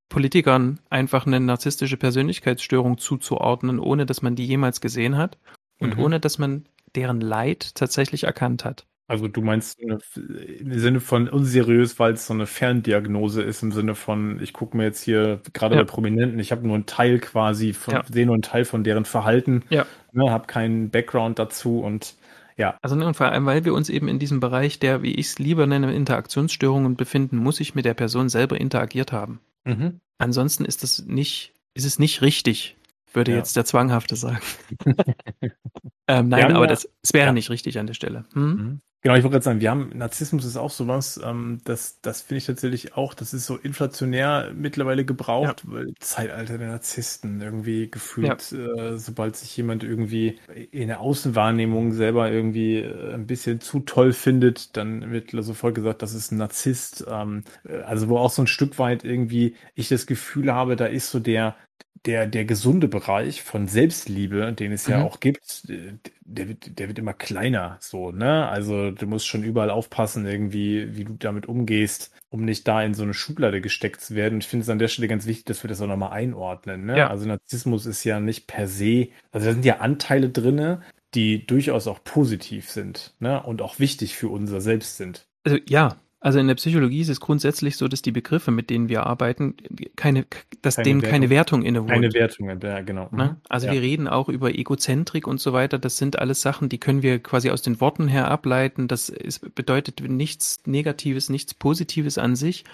Politikern 0.08 0.80
einfach 0.88 1.26
eine 1.26 1.40
narzisstische 1.40 1.96
Persönlichkeitsstörung 1.96 2.98
zuzuordnen, 2.98 3.78
ohne 3.78 4.06
dass 4.06 4.22
man 4.22 4.36
die 4.36 4.46
jemals 4.46 4.80
gesehen 4.80 5.16
hat 5.16 5.38
und 5.78 5.96
mhm. 5.96 6.02
ohne 6.02 6.20
dass 6.20 6.38
man 6.38 6.66
deren 6.94 7.20
Leid 7.20 7.74
tatsächlich 7.74 8.24
erkannt 8.24 8.64
hat. 8.64 8.86
Also 9.08 9.28
du 9.28 9.40
meinst 9.40 9.78
im 9.78 10.78
Sinne 10.78 10.98
von 11.00 11.28
unseriös, 11.28 11.98
weil 12.00 12.14
es 12.14 12.26
so 12.26 12.34
eine 12.34 12.46
Ferndiagnose 12.46 13.42
ist, 13.42 13.62
im 13.62 13.70
Sinne 13.70 13.94
von, 13.94 14.42
ich 14.42 14.52
gucke 14.52 14.76
mir 14.76 14.82
jetzt 14.82 15.02
hier 15.02 15.40
gerade 15.52 15.76
ja. 15.76 15.82
bei 15.82 15.86
Prominenten, 15.86 16.40
ich 16.40 16.50
habe 16.50 16.66
nur 16.66 16.74
einen 16.74 16.86
Teil 16.86 17.20
quasi, 17.20 17.72
von, 17.72 17.94
ja. 17.94 18.04
sehe 18.10 18.26
nur 18.26 18.34
einen 18.34 18.42
Teil 18.42 18.64
von 18.64 18.82
deren 18.82 19.04
Verhalten, 19.04 19.62
ja. 19.70 19.86
ne, 20.12 20.30
habe 20.30 20.48
keinen 20.48 20.90
Background 20.90 21.38
dazu 21.38 21.80
und 21.80 22.16
ja. 22.56 22.76
Also 22.82 22.96
ne, 22.96 23.06
und 23.06 23.16
vor 23.16 23.26
allem, 23.26 23.46
weil 23.46 23.64
wir 23.64 23.74
uns 23.74 23.90
eben 23.90 24.08
in 24.08 24.18
diesem 24.18 24.40
Bereich 24.40 24.80
der, 24.80 25.02
wie 25.02 25.14
ich 25.14 25.26
es 25.26 25.38
lieber 25.38 25.66
nenne, 25.66 25.94
Interaktionsstörungen 25.94 26.96
befinden, 26.96 27.36
muss 27.36 27.60
ich 27.60 27.76
mit 27.76 27.84
der 27.84 27.94
Person 27.94 28.28
selber 28.28 28.60
interagiert 28.60 29.12
haben. 29.12 29.40
Mhm. 29.64 30.00
Ansonsten 30.18 30.64
ist 30.64 30.82
das 30.82 31.04
nicht, 31.06 31.52
ist 31.74 31.84
es 31.84 31.98
nicht 32.00 32.22
richtig, 32.22 32.76
würde 33.16 33.32
ja. 33.32 33.38
jetzt 33.38 33.56
der 33.56 33.64
Zwanghafte 33.64 34.14
sagen. 34.14 34.38
ähm, 36.06 36.28
nein, 36.28 36.52
aber 36.52 36.64
ja, 36.64 36.70
das, 36.70 36.88
das 37.02 37.12
wäre 37.12 37.26
ja. 37.26 37.32
nicht 37.32 37.50
richtig 37.50 37.78
an 37.78 37.88
der 37.88 37.94
Stelle. 37.94 38.24
Hm? 38.34 38.42
Mhm. 38.42 38.80
Genau, 39.06 39.14
ich 39.14 39.22
wollte 39.22 39.34
gerade 39.34 39.44
sagen, 39.44 39.60
wir 39.60 39.70
haben 39.70 39.90
Narzissmus 39.94 40.44
ist 40.44 40.56
auch 40.56 40.70
sowas, 40.70 41.20
ähm, 41.22 41.60
das, 41.62 42.00
das 42.00 42.22
finde 42.22 42.38
ich 42.38 42.46
tatsächlich 42.46 42.96
auch, 42.96 43.14
das 43.14 43.34
ist 43.34 43.46
so 43.46 43.56
inflationär 43.56 44.50
mittlerweile 44.52 45.04
gebraucht, 45.04 45.62
weil 45.68 45.94
Zeitalter 46.00 46.58
der 46.58 46.70
Narzissten 46.70 47.40
irgendwie 47.40 47.88
gefühlt, 47.88 48.50
äh, 48.50 48.98
sobald 48.98 49.36
sich 49.36 49.56
jemand 49.56 49.84
irgendwie 49.84 50.40
in 50.72 50.88
der 50.88 50.98
Außenwahrnehmung 50.98 51.92
selber 51.92 52.32
irgendwie 52.32 52.78
äh, 52.78 53.14
ein 53.14 53.28
bisschen 53.28 53.60
zu 53.60 53.78
toll 53.78 54.12
findet, 54.12 54.76
dann 54.76 55.12
wird 55.12 55.30
sofort 55.44 55.76
gesagt, 55.76 56.02
das 56.02 56.12
ist 56.12 56.32
ein 56.32 56.38
Narzisst. 56.38 57.06
Ähm, 57.08 57.44
äh, 57.62 57.82
also 57.82 58.08
wo 58.08 58.18
auch 58.18 58.30
so 58.30 58.42
ein 58.42 58.48
Stück 58.48 58.80
weit 58.80 59.04
irgendwie 59.04 59.54
ich 59.76 59.88
das 59.88 60.06
Gefühl 60.06 60.52
habe, 60.52 60.74
da 60.74 60.86
ist 60.86 61.12
so 61.12 61.20
der 61.20 61.54
der, 62.06 62.26
der 62.26 62.44
gesunde 62.44 62.88
Bereich 62.88 63.42
von 63.42 63.66
Selbstliebe, 63.66 64.52
den 64.52 64.72
es 64.72 64.86
ja 64.86 64.98
mhm. 64.98 65.04
auch 65.04 65.20
gibt, 65.20 65.68
der 65.68 66.48
wird, 66.48 66.78
der 66.78 66.88
wird 66.88 66.98
immer 66.98 67.12
kleiner, 67.12 67.78
so, 67.80 68.12
ne? 68.12 68.48
Also 68.48 68.90
du 68.90 69.06
musst 69.06 69.26
schon 69.26 69.42
überall 69.42 69.70
aufpassen, 69.70 70.26
irgendwie, 70.26 70.96
wie 70.96 71.04
du 71.04 71.14
damit 71.14 71.46
umgehst, 71.46 72.12
um 72.28 72.44
nicht 72.44 72.66
da 72.66 72.82
in 72.82 72.94
so 72.94 73.02
eine 73.02 73.14
Schublade 73.14 73.60
gesteckt 73.60 74.00
zu 74.00 74.14
werden. 74.14 74.38
ich 74.38 74.46
finde 74.46 74.62
es 74.62 74.68
an 74.68 74.78
der 74.78 74.88
Stelle 74.88 75.08
ganz 75.08 75.26
wichtig, 75.26 75.44
dass 75.46 75.62
wir 75.64 75.68
das 75.68 75.80
auch 75.80 75.86
nochmal 75.86 76.12
einordnen, 76.12 76.86
ne? 76.86 76.98
Ja. 76.98 77.10
Also 77.10 77.26
Narzissmus 77.26 77.86
ist 77.86 78.04
ja 78.04 78.20
nicht 78.20 78.46
per 78.46 78.68
se, 78.68 79.08
also 79.32 79.46
da 79.46 79.52
sind 79.52 79.64
ja 79.64 79.78
Anteile 79.78 80.30
drinne, 80.30 80.82
die 81.14 81.46
durchaus 81.46 81.86
auch 81.86 82.02
positiv 82.04 82.70
sind, 82.70 83.14
ne? 83.18 83.42
Und 83.42 83.62
auch 83.62 83.78
wichtig 83.78 84.16
für 84.16 84.28
unser 84.28 84.60
Selbst 84.60 84.96
sind. 84.96 85.26
Also 85.44 85.58
ja, 85.68 85.96
also 86.20 86.38
in 86.38 86.48
der 86.48 86.54
Psychologie 86.54 87.00
ist 87.00 87.08
es 87.08 87.20
grundsätzlich 87.20 87.76
so, 87.76 87.88
dass 87.88 88.02
die 88.02 88.10
Begriffe, 88.10 88.50
mit 88.50 88.70
denen 88.70 88.88
wir 88.88 89.06
arbeiten, 89.06 89.54
keine, 89.96 90.26
dass 90.62 90.76
keine 90.76 90.84
denen 90.84 91.02
Wertung. 91.02 91.12
keine 91.12 91.30
Wertung 91.30 91.62
innewohnt. 91.62 91.90
Keine 91.90 92.12
Wertung, 92.14 92.48
ja, 92.48 92.80
genau. 92.80 93.08
Ne? 93.12 93.24
Mhm. 93.24 93.36
Also 93.48 93.66
ja. 93.66 93.74
wir 93.74 93.82
reden 93.82 94.08
auch 94.08 94.28
über 94.28 94.54
Egozentrik 94.54 95.26
und 95.26 95.40
so 95.40 95.52
weiter. 95.52 95.78
Das 95.78 95.98
sind 95.98 96.18
alles 96.18 96.40
Sachen, 96.40 96.68
die 96.68 96.78
können 96.78 97.02
wir 97.02 97.18
quasi 97.18 97.50
aus 97.50 97.62
den 97.62 97.80
Worten 97.80 98.08
her 98.08 98.28
ableiten. 98.28 98.88
Das 98.88 99.08
ist, 99.08 99.54
bedeutet 99.54 100.00
nichts 100.00 100.58
Negatives, 100.64 101.28
nichts 101.28 101.52
Positives 101.52 102.16
an 102.18 102.34
sich. 102.34 102.64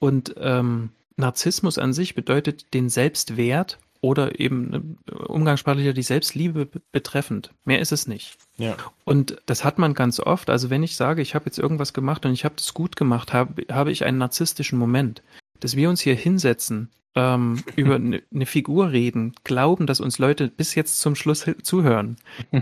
Und 0.00 0.34
ähm, 0.38 0.90
Narzissmus 1.16 1.78
an 1.78 1.92
sich 1.92 2.14
bedeutet 2.14 2.74
den 2.74 2.88
Selbstwert 2.88 3.78
oder 4.00 4.38
eben 4.38 4.98
umgangssprachlicher 5.26 5.92
die 5.92 6.02
Selbstliebe 6.02 6.68
betreffend. 6.92 7.50
Mehr 7.64 7.80
ist 7.80 7.92
es 7.92 8.06
nicht. 8.06 8.36
Ja. 8.56 8.76
Und 9.04 9.40
das 9.46 9.64
hat 9.64 9.78
man 9.78 9.94
ganz 9.94 10.20
oft. 10.20 10.50
Also 10.50 10.70
wenn 10.70 10.82
ich 10.82 10.96
sage, 10.96 11.22
ich 11.22 11.34
habe 11.34 11.46
jetzt 11.46 11.58
irgendwas 11.58 11.92
gemacht 11.92 12.24
und 12.26 12.32
ich 12.32 12.44
habe 12.44 12.56
das 12.56 12.74
gut 12.74 12.96
gemacht, 12.96 13.32
habe, 13.32 13.64
habe 13.70 13.90
ich 13.90 14.04
einen 14.04 14.18
narzisstischen 14.18 14.78
Moment. 14.78 15.22
Dass 15.60 15.74
wir 15.74 15.90
uns 15.90 16.00
hier 16.00 16.14
hinsetzen 16.14 16.90
ähm, 17.14 17.62
über 17.76 17.96
eine 17.96 18.22
ne 18.30 18.46
Figur 18.46 18.92
reden, 18.92 19.32
glauben, 19.44 19.86
dass 19.86 20.00
uns 20.00 20.18
Leute 20.18 20.48
bis 20.48 20.74
jetzt 20.74 21.00
zum 21.00 21.14
Schluss 21.14 21.46
zuhören, 21.62 22.16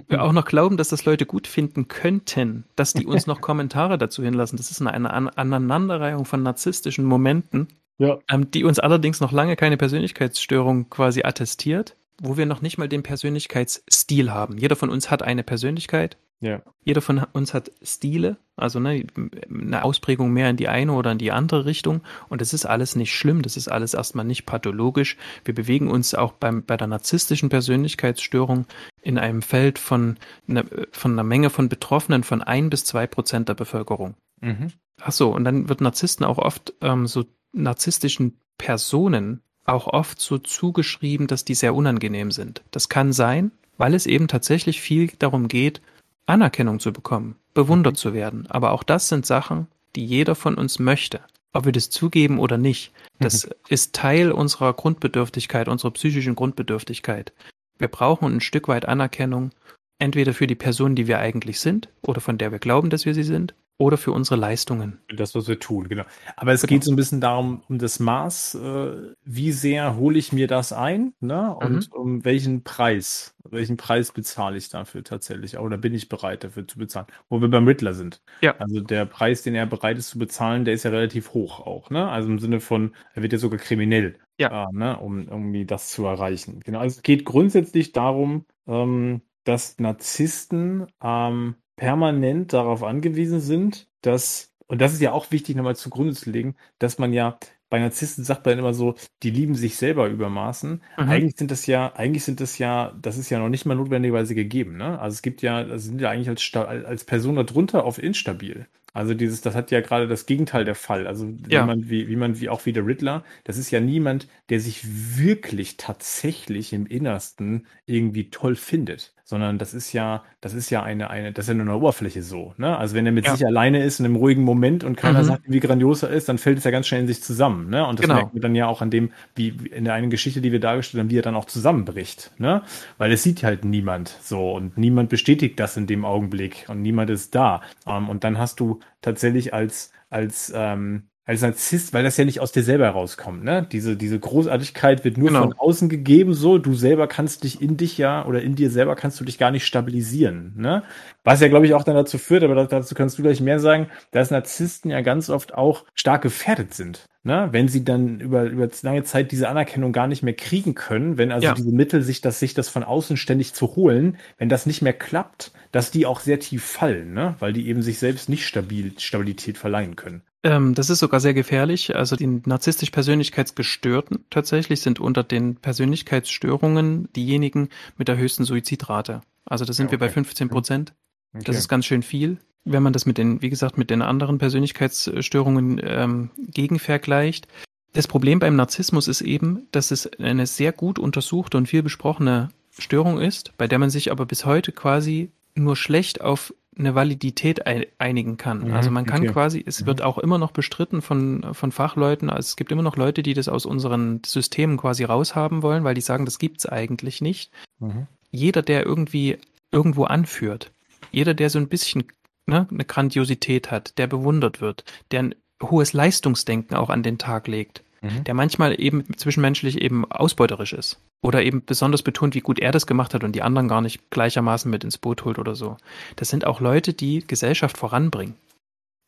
wir 0.09 0.23
auch 0.23 0.33
noch 0.33 0.47
glauben, 0.47 0.77
dass 0.77 0.89
das 0.89 1.05
Leute 1.05 1.27
gut 1.27 1.47
finden 1.47 1.89
könnten, 1.89 2.65
dass 2.77 2.95
die 2.95 3.07
uns 3.07 3.27
noch 3.27 3.41
Kommentare 3.43 3.99
dazu 3.99 4.23
hinlassen. 4.23 4.57
Das 4.57 4.71
ist 4.71 4.81
eine, 4.81 4.95
eine 4.95 5.37
Aneinanderreihung 5.37 6.25
von 6.25 6.43
narzisstischen 6.43 7.05
Momenten, 7.05 7.69
ja. 7.99 8.19
ähm, 8.29 8.51
die 8.51 8.65
uns 8.65 8.79
allerdings 8.79 9.21
noch 9.21 9.33
lange 9.33 9.57
keine 9.57 9.77
Persönlichkeitsstörung 9.77 10.91
quasi 10.91 11.23
attestiert, 11.23 11.97
wo 12.21 12.37
wir 12.37 12.47
noch 12.47 12.63
nicht 12.63 12.79
mal 12.79 12.89
den 12.89 13.03
Persönlichkeitsstil 13.03 14.33
haben. 14.33 14.59
Jeder 14.59 14.77
von 14.77 14.91
uns 14.91 15.11
hat 15.11 15.23
eine 15.23 15.43
Persönlichkeit, 15.43 16.17
ja. 16.41 16.61
Jeder 16.85 17.01
von 17.01 17.25
uns 17.33 17.55
hat 17.55 17.73
Stile, 17.83 18.37
also 18.57 18.79
ne, 18.79 19.07
eine 19.49 19.83
Ausprägung 19.83 20.33
mehr 20.33 20.51
in 20.51 20.57
die 20.57 20.69
eine 20.69 20.93
oder 20.93 21.13
in 21.13 21.19
die 21.19 21.33
andere 21.33 21.65
Richtung. 21.65 22.03
Und 22.29 22.41
das 22.41 22.53
ist 22.53 22.67
alles 22.67 22.95
nicht 22.95 23.15
schlimm, 23.15 23.43
das 23.43 23.57
ist 23.57 23.69
alles 23.69 23.95
erstmal 23.95 24.27
nicht 24.27 24.45
pathologisch. 24.45 25.17
Wir 25.45 25.55
bewegen 25.55 25.91
uns 25.91 26.15
auch 26.15 26.33
beim, 26.33 26.63
bei 26.63 26.77
der 26.77 26.89
narzisstischen 26.89 27.49
Persönlichkeitsstörung 27.49 28.67
in 29.03 29.19
einem 29.19 29.41
Feld 29.41 29.79
von, 29.79 30.19
ne, 30.47 30.65
von 30.93 31.13
einer 31.13 31.25
Menge 31.25 31.49
von 31.49 31.69
Betroffenen 31.69 32.23
von 32.23 32.43
ein 32.43 32.69
bis 32.69 32.85
zwei 32.85 33.07
Prozent 33.07 33.49
der 33.49 33.55
Bevölkerung. 33.55 34.15
Mhm. 34.41 34.73
Ach 35.01 35.13
so, 35.13 35.35
und 35.35 35.45
dann 35.45 35.69
wird 35.71 35.81
Narzissten 35.81 36.27
auch 36.27 36.39
oft 36.39 36.75
ähm, 36.83 37.07
so 37.07 37.25
narzisstischen 37.63 38.39
Personen 38.59 39.43
auch 39.65 39.87
oft 39.89 40.21
so 40.21 40.39
zugeschrieben, 40.39 41.27
dass 41.27 41.45
die 41.45 41.55
sehr 41.55 41.75
unangenehm 41.75 42.31
sind. 42.31 42.63
Das 42.71 42.89
kann 42.89 43.13
sein, 43.13 43.51
weil 43.79 43.95
es 43.95 44.07
eben 44.07 44.29
tatsächlich 44.29 44.81
viel 44.81 45.11
darum 45.19 45.49
geht, 45.49 45.81
Anerkennung 46.27 46.81
zu 46.81 46.93
bekommen, 46.93 47.37
bewundert 47.55 47.95
mhm. 47.95 47.99
zu 47.99 48.15
werden. 48.15 48.47
Aber 48.49 48.73
auch 48.73 48.83
das 48.83 49.09
sind 49.09 49.27
Sachen, 49.27 49.67
die 49.95 50.05
jeder 50.05 50.35
von 50.35 50.57
uns 50.57 50.79
möchte. 50.79 51.21
Ob 51.53 51.65
wir 51.65 51.73
das 51.73 51.91
zugeben 51.91 52.39
oder 52.39 52.59
nicht, 52.59 52.93
das 53.19 53.47
mhm. 53.47 53.53
ist 53.69 53.95
Teil 53.95 54.31
unserer 54.31 54.73
Grundbedürftigkeit, 54.73 55.69
unserer 55.69 55.93
psychischen 55.93 56.35
Grundbedürftigkeit. 56.35 57.33
Wir 57.79 57.89
brauchen 57.89 58.37
ein 58.37 58.41
Stück 58.41 58.69
weit 58.69 58.87
Anerkennung, 58.87 59.51
entweder 59.99 60.35
für 60.35 60.47
die 60.47 60.55
Person, 60.55 60.95
die 60.95 61.07
wir 61.07 61.19
eigentlich 61.19 61.61
sind 61.61 61.89
oder 62.03 62.21
von 62.21 62.39
der 62.39 62.53
wir 62.53 62.59
glauben, 62.59 62.91
dass 62.91 63.07
wir 63.07 63.15
sie 63.15 63.23
sind, 63.23 63.55
oder 63.79 63.99
für 63.99 64.13
unsere 64.13 64.37
Leistungen. 64.37 65.01
Das, 65.15 65.35
was 65.35 65.49
wir 65.49 65.59
tun, 65.59 65.89
genau. 65.89 66.05
Aber 66.37 66.53
es 66.53 66.63
genau. 66.63 66.71
geht 66.71 66.85
so 66.85 66.93
ein 66.93 66.97
bisschen 66.97 67.21
darum, 67.21 67.63
um 67.69 67.79
das 67.79 68.01
Maß, 68.01 68.55
äh, 68.55 69.15
wie 69.25 69.53
sehr 69.53 69.97
hole 69.97 70.19
ich 70.19 70.33
mir 70.33 70.47
das 70.47 70.73
ein, 70.73 71.13
ne? 71.21 71.55
Und 71.55 71.93
mhm. 71.93 72.01
um 72.01 72.25
welchen 72.25 72.63
Preis, 72.63 73.35
welchen 73.45 73.77
Preis 73.77 74.13
bezahle 74.13 74.57
ich 74.57 74.71
dafür 74.71 75.05
tatsächlich? 75.05 75.59
Oder 75.59 75.77
bin 75.77 75.95
ich 75.95 76.09
bereit 76.09 76.45
dafür 76.45 76.67
zu 76.67 76.79
bezahlen? 76.79 77.07
Wo 77.29 77.41
wir 77.41 77.49
beim 77.49 77.67
Riddler 77.67 77.93
sind. 77.93 78.23
Ja. 78.41 78.57
Also 78.59 78.81
der 78.81 79.05
Preis, 79.05 79.43
den 79.43 79.55
er 79.55 79.67
bereit 79.67 79.99
ist 79.99 80.09
zu 80.09 80.19
bezahlen, 80.19 80.65
der 80.65 80.75
ist 80.75 80.85
ja 80.85 80.91
relativ 80.91 81.35
hoch 81.35 81.61
auch, 81.61 81.91
ne? 81.91 82.09
Also 82.09 82.29
im 82.31 82.39
Sinne 82.39 82.61
von, 82.61 82.95
er 83.15 83.23
wird 83.23 83.33
ja 83.33 83.39
sogar 83.39 83.59
kriminell, 83.59 84.19
ja. 84.39 84.65
Äh, 84.65 84.67
ne? 84.73 84.99
um 84.99 85.29
irgendwie 85.29 85.67
das 85.67 85.91
zu 85.91 86.07
erreichen. 86.07 86.61
Genau. 86.65 86.79
Also 86.79 86.97
es 86.97 87.03
geht 87.03 87.27
grundsätzlich 87.27 87.93
darum, 87.93 88.47
ähm, 88.67 89.21
dass 89.45 89.79
Narzissten 89.79 90.87
ähm, 91.03 91.57
permanent 91.77 92.53
darauf 92.53 92.83
angewiesen 92.83 93.41
sind, 93.41 93.89
dass, 94.03 94.55
und 94.67 94.81
das 94.81 94.93
ist 94.93 95.01
ja 95.03 95.13
auch 95.13 95.31
wichtig 95.31 95.57
nochmal 95.57 95.77
zugrunde 95.77 96.15
zu 96.15 96.31
legen, 96.31 96.57
dass 96.79 96.99
man 96.99 97.13
ja 97.13 97.39
bei 97.69 97.81
Narzissten 97.81 98.25
sagt 98.25 98.47
man 98.47 98.59
immer 98.59 98.75
so, 98.75 98.95
die 99.23 99.31
lieben 99.31 99.55
sich 99.55 99.77
selber 99.77 100.09
übermaßen. 100.09 100.83
Mhm. 100.99 101.09
Eigentlich 101.09 101.37
sind 101.37 101.51
das 101.51 101.67
ja, 101.67 101.93
eigentlich 101.97 102.25
sind 102.25 102.41
das 102.41 102.59
ja, 102.59 102.97
das 103.03 103.19
ist 103.19 103.29
ja 103.31 103.39
noch 103.39 103.49
nicht 103.49 103.67
mal 103.67 103.75
notwendigerweise 103.75 104.35
gegeben. 104.35 104.77
Ne? 104.77 104.99
Also 105.01 105.15
es 105.15 105.23
gibt 105.23 105.43
ja, 105.43 105.57
also 105.57 105.79
sind 105.79 106.01
ja 106.01 106.11
eigentlich 106.11 106.29
als, 106.29 106.55
als 106.55 107.05
Person 107.05 107.37
darunter 107.37 107.85
auf 107.85 107.99
instabil. 108.01 108.67
Also 108.93 109.13
dieses, 109.13 109.43
das 109.43 109.55
hat 109.55 109.71
ja 109.71 109.81
gerade 109.83 110.09
das 110.09 110.25
Gegenteil 110.27 110.65
der 110.65 110.75
Fall. 110.75 111.07
Also 111.07 111.27
ja. 111.49 111.61
jemand 111.61 111.91
wie, 111.91 112.09
wie 112.09 112.17
man, 112.17 112.41
wie 112.41 112.49
auch 112.49 112.65
wie 112.65 112.73
der 112.73 112.87
Riddler, 112.87 113.25
das 113.45 113.59
ist 113.59 113.71
ja 113.71 113.81
niemand, 113.81 114.29
der 114.49 114.61
sich 114.61 114.87
wirklich 115.19 115.77
tatsächlich 115.77 116.73
im 116.73 116.87
Innersten 116.87 117.67
irgendwie 117.85 118.31
toll 118.31 118.57
findet. 118.57 119.15
Sondern 119.29 119.59
das 119.59 119.75
ist 119.75 119.93
ja, 119.93 120.23
das 120.41 120.55
ist 120.55 120.71
ja 120.71 120.85
eine, 120.85 121.11
eine, 121.11 121.33
das 121.33 121.47
ist 121.47 121.49
ja 121.49 121.55
nur 121.55 121.67
eine 121.67 121.77
Oberfläche 121.77 122.23
so. 122.23 122.55
Ne? 122.59 122.79
Also 122.79 122.95
wenn 122.95 123.07
er 123.07 123.11
mit 123.11 123.27
ja. 123.27 123.35
sich 123.35 123.45
alleine 123.45 123.83
ist 123.83 123.99
in 123.99 124.07
einem 124.07 124.15
ruhigen 124.15 124.45
Moment 124.45 124.85
und 124.85 124.95
keiner 124.97 125.23
mhm. 125.23 125.27
sagt, 125.27 125.43
wie 125.49 125.59
grandios 125.59 126.05
er 126.05 126.11
ist, 126.11 126.29
dann 126.29 126.39
fällt 126.39 126.59
es 126.59 126.65
ja 126.65 126.71
ganz 126.71 126.87
schnell 126.87 127.01
in 127.01 127.09
sich 127.09 127.25
zusammen. 127.25 127.69
Ne? 127.69 127.85
Und 127.85 127.99
das 127.99 128.05
genau. 128.05 128.15
merken 128.15 128.35
wir 128.35 128.41
dann 128.41 128.55
ja 128.55 128.69
auch 128.69 128.83
an 128.83 128.91
dem, 128.91 129.11
wie 129.35 129.49
in 129.49 129.83
der 129.83 129.95
einen 129.95 130.11
Geschichte, 130.11 130.41
die 130.41 130.53
wir 130.53 130.61
dargestellt 130.61 131.03
haben, 131.03 131.11
wie 131.11 131.19
er 131.19 131.23
dann 131.23 131.35
auch 131.35 131.47
zusammenbricht. 131.47 132.31
Ne? 132.39 132.63
Weil 132.99 133.11
es 133.11 133.25
sieht 133.25 133.43
halt 133.43 133.65
niemand 133.65 134.17
so 134.23 134.53
und 134.53 134.79
niemand 134.79 135.09
bestätigt 135.09 135.59
das 135.59 135.77
in 135.77 135.89
dem 135.89 136.05
Augenblick 136.05 136.67
und 136.69 136.81
niemand 136.81 137.11
ist 137.11 137.35
da. 137.35 137.63
Um, 137.85 137.97
ähm, 137.97 138.09
und 138.09 138.23
dann 138.23 138.39
hast 138.39 138.61
du 138.61 138.79
tatsächlich 139.03 139.53
als, 139.53 139.91
als, 140.09 140.53
ähm, 140.55 141.09
als 141.27 141.43
Narzisst, 141.43 141.93
weil 141.93 142.05
das 142.05 142.17
ja 142.17 142.25
nicht 142.25 142.39
aus 142.41 142.53
dir 142.53 142.63
selber 142.63 142.85
herauskommt, 142.85 143.43
ne? 143.43 143.67
Diese, 143.71 143.97
diese 143.97 144.19
Großartigkeit 144.19 145.05
wird 145.05 145.19
nur 145.19 145.29
genau. 145.29 145.43
von 145.43 145.53
außen 145.55 145.89
gegeben, 145.89 146.35
so. 146.35 146.59
Du 146.59 146.75
selber 146.75 147.09
kannst 147.09 147.43
dich 147.43 147.61
in 147.61 147.77
dich 147.77 147.99
ja 147.99 148.25
oder 148.25 148.41
in 148.41 148.55
dir 148.55 148.71
selber 148.71 148.95
kannst 148.95 149.19
du 149.19 149.25
dich 149.25 149.37
gar 149.37 149.51
nicht 149.51 149.67
stabilisieren, 149.67 150.55
ne? 150.57 150.85
Was 151.25 151.41
ja, 151.41 151.49
glaube 151.49 151.67
ich, 151.67 151.75
auch 151.75 151.83
dann 151.83 151.97
dazu 151.97 152.19
führt, 152.19 152.45
aber 152.45 152.55
dazu 152.67 152.95
kannst 152.95 153.19
du 153.19 153.23
gleich 153.23 153.41
mehr 153.41 153.59
sagen, 153.59 153.89
dass 154.13 154.31
Narzissten 154.31 154.93
ja 154.93 155.01
ganz 155.01 155.29
oft 155.29 155.53
auch 155.53 155.85
stark 155.95 156.23
gefährdet 156.23 156.73
sind. 156.73 157.07
Ne? 157.27 157.49
Wenn 157.51 157.67
sie 157.67 157.85
dann 157.85 158.21
über, 158.21 158.45
über 158.45 158.69
lange 158.83 159.03
Zeit 159.03 159.33
diese 159.33 159.49
Anerkennung 159.49 159.93
gar 159.93 160.07
nicht 160.07 160.23
mehr 160.23 160.35
kriegen 160.37 160.77
können, 160.77 161.19
wenn 161.19 161.33
also 161.33 161.49
ja. 161.49 161.55
diese 161.55 161.73
Mittel, 161.73 162.03
sich 162.03 162.21
das, 162.21 162.39
sich 162.39 162.55
das 162.55 162.69
von 162.69 162.85
außen 162.85 163.17
ständig 163.17 163.53
zu 163.53 163.75
holen, 163.75 164.17
wenn 164.39 164.49
das 164.49 164.65
nicht 164.65 164.81
mehr 164.81 164.93
klappt, 164.93 165.51
dass 165.73 165.91
die 165.91 166.07
auch 166.07 166.21
sehr 166.21 166.39
tief 166.39 166.63
fallen, 166.65 167.15
ne? 167.15 167.35
weil 167.41 167.53
die 167.53 167.67
eben 167.67 167.83
sich 167.83 167.99
selbst 167.99 168.29
nicht 168.29 168.47
stabil, 168.47 168.93
Stabilität 169.01 169.59
verleihen 169.59 169.97
können. 169.97 170.23
Ähm, 170.47 170.75
das 170.75 170.91
ist 170.91 171.01
sogar 171.01 171.19
sehr 171.19 171.35
gefährlich. 171.35 171.97
Also 171.97 172.15
die 172.15 172.27
narzisstisch 172.45 172.91
Persönlichkeitsgestörten 172.91 174.25
tatsächlich 174.31 174.81
sind 174.81 175.01
unter 175.01 175.25
den 175.25 175.57
Persönlichkeitsstörungen 175.57 177.09
diejenigen 177.15 177.69
mit 177.99 178.07
der 178.07 178.17
höchsten 178.17 178.45
Suizidrate. 178.45 179.23
Also 179.45 179.65
da 179.65 179.73
sind 179.73 179.87
ja, 179.87 179.89
okay. 179.89 180.01
wir 180.01 180.07
bei 180.07 180.13
15 180.13 180.49
Prozent. 180.49 180.95
Okay. 181.35 181.45
Das 181.45 181.57
ist 181.57 181.69
ganz 181.69 181.85
schön 181.85 182.03
viel. 182.03 182.39
Wenn 182.65 182.83
man 182.83 182.93
das 182.93 183.07
mit 183.07 183.19
den, 183.19 183.43
wie 183.43 183.51
gesagt, 183.51 183.77
mit 183.77 183.91
den 183.91 184.03
anderen 184.03 184.39
Persönlichkeitsstörungen 184.39 185.81
ähm, 185.83 186.31
gegenvergleicht. 186.39 187.49
Das 187.93 188.07
Problem 188.07 188.39
beim 188.39 188.55
Narzissmus 188.55 189.09
ist 189.09 189.23
eben, 189.23 189.67
dass 189.73 189.91
es 189.91 190.07
eine 190.19 190.47
sehr 190.47 190.73
gut 190.73 190.99
untersuchte 190.99 191.57
und 191.57 191.67
viel 191.67 191.83
besprochene 191.83 192.51
Störung 192.79 193.21
ist, 193.21 193.53
bei 193.57 193.67
der 193.67 193.79
man 193.79 193.91
sich 193.91 194.13
aber 194.13 194.27
bis 194.27 194.45
heute 194.45 194.71
quasi 194.71 195.31
nur 195.55 195.75
schlecht 195.77 196.21
auf 196.21 196.53
eine 196.79 196.95
Validität 196.95 197.67
einigen 197.99 198.37
kann. 198.37 198.69
Mhm, 198.69 198.75
also 198.75 198.91
man 198.91 199.07
kann 199.07 199.23
okay. 199.23 199.33
quasi, 199.33 199.65
es 199.67 199.83
mhm. 199.83 199.87
wird 199.87 200.03
auch 200.03 200.19
immer 200.19 200.39
noch 200.39 200.51
bestritten 200.51 201.03
von, 201.03 201.47
von 201.53 201.73
Fachleuten, 201.73 202.29
also 202.29 202.41
es 202.41 202.57
gibt 202.57 202.73
immer 202.73 202.83
noch 202.83 202.97
Leute, 202.97 203.23
die 203.23 203.35
das 203.35 203.49
aus 203.49 203.67
unseren 203.67 204.23
Systemen 204.25 204.77
quasi 204.77 205.05
raushaben 205.05 205.63
wollen, 205.63 205.85
weil 205.85 205.95
die 205.95 206.01
sagen, 206.01 206.25
das 206.25 206.39
gibt's 206.39 206.67
eigentlich 206.67 207.21
nicht. 207.21 207.51
Mhm. 207.79 208.07
Jeder, 208.31 208.63
der 208.63 208.85
irgendwie 208.85 209.39
irgendwo 209.73 210.05
anführt, 210.05 210.73
jeder, 211.11 211.35
der 211.35 211.51
so 211.51 211.59
ein 211.59 211.69
bisschen 211.69 212.05
ne, 212.47 212.67
eine 212.71 212.85
Grandiosität 212.85 213.71
hat, 213.71 213.97
der 213.99 214.07
bewundert 214.07 214.61
wird, 214.61 214.85
der 215.11 215.21
ein 215.21 215.35
hohes 215.63 215.93
Leistungsdenken 215.93 216.77
auch 216.77 216.91
an 216.91 217.03
den 217.03 217.19
Tag 217.19 217.49
legt, 217.49 217.83
mhm. 218.01 218.25
der 218.25 218.35
manchmal 218.35 218.81
eben 218.81 219.05
zwischenmenschlich 219.17 219.81
eben 219.81 220.11
ausbeuterisch 220.11 220.73
ist 220.73 221.01
oder 221.23 221.43
eben 221.43 221.65
besonders 221.65 222.03
betont, 222.03 222.35
wie 222.35 222.41
gut 222.41 222.59
er 222.59 222.73
das 222.73 222.87
gemacht 222.87 223.15
hat 223.15 223.25
und 223.25 223.33
die 223.33 223.43
anderen 223.43 223.69
gar 223.69 223.81
nicht 223.81 224.11
gleichermaßen 224.11 224.71
mit 224.71 224.85
ins 224.85 224.99
Boot 224.99 225.25
holt 225.25 225.39
oder 225.39 225.55
so. 225.55 225.77
Das 226.17 226.29
sind 226.29 226.47
auch 226.47 226.61
Leute, 226.61 226.93
die 226.93 227.27
Gesellschaft 227.27 227.77
voranbringen. 227.77 228.35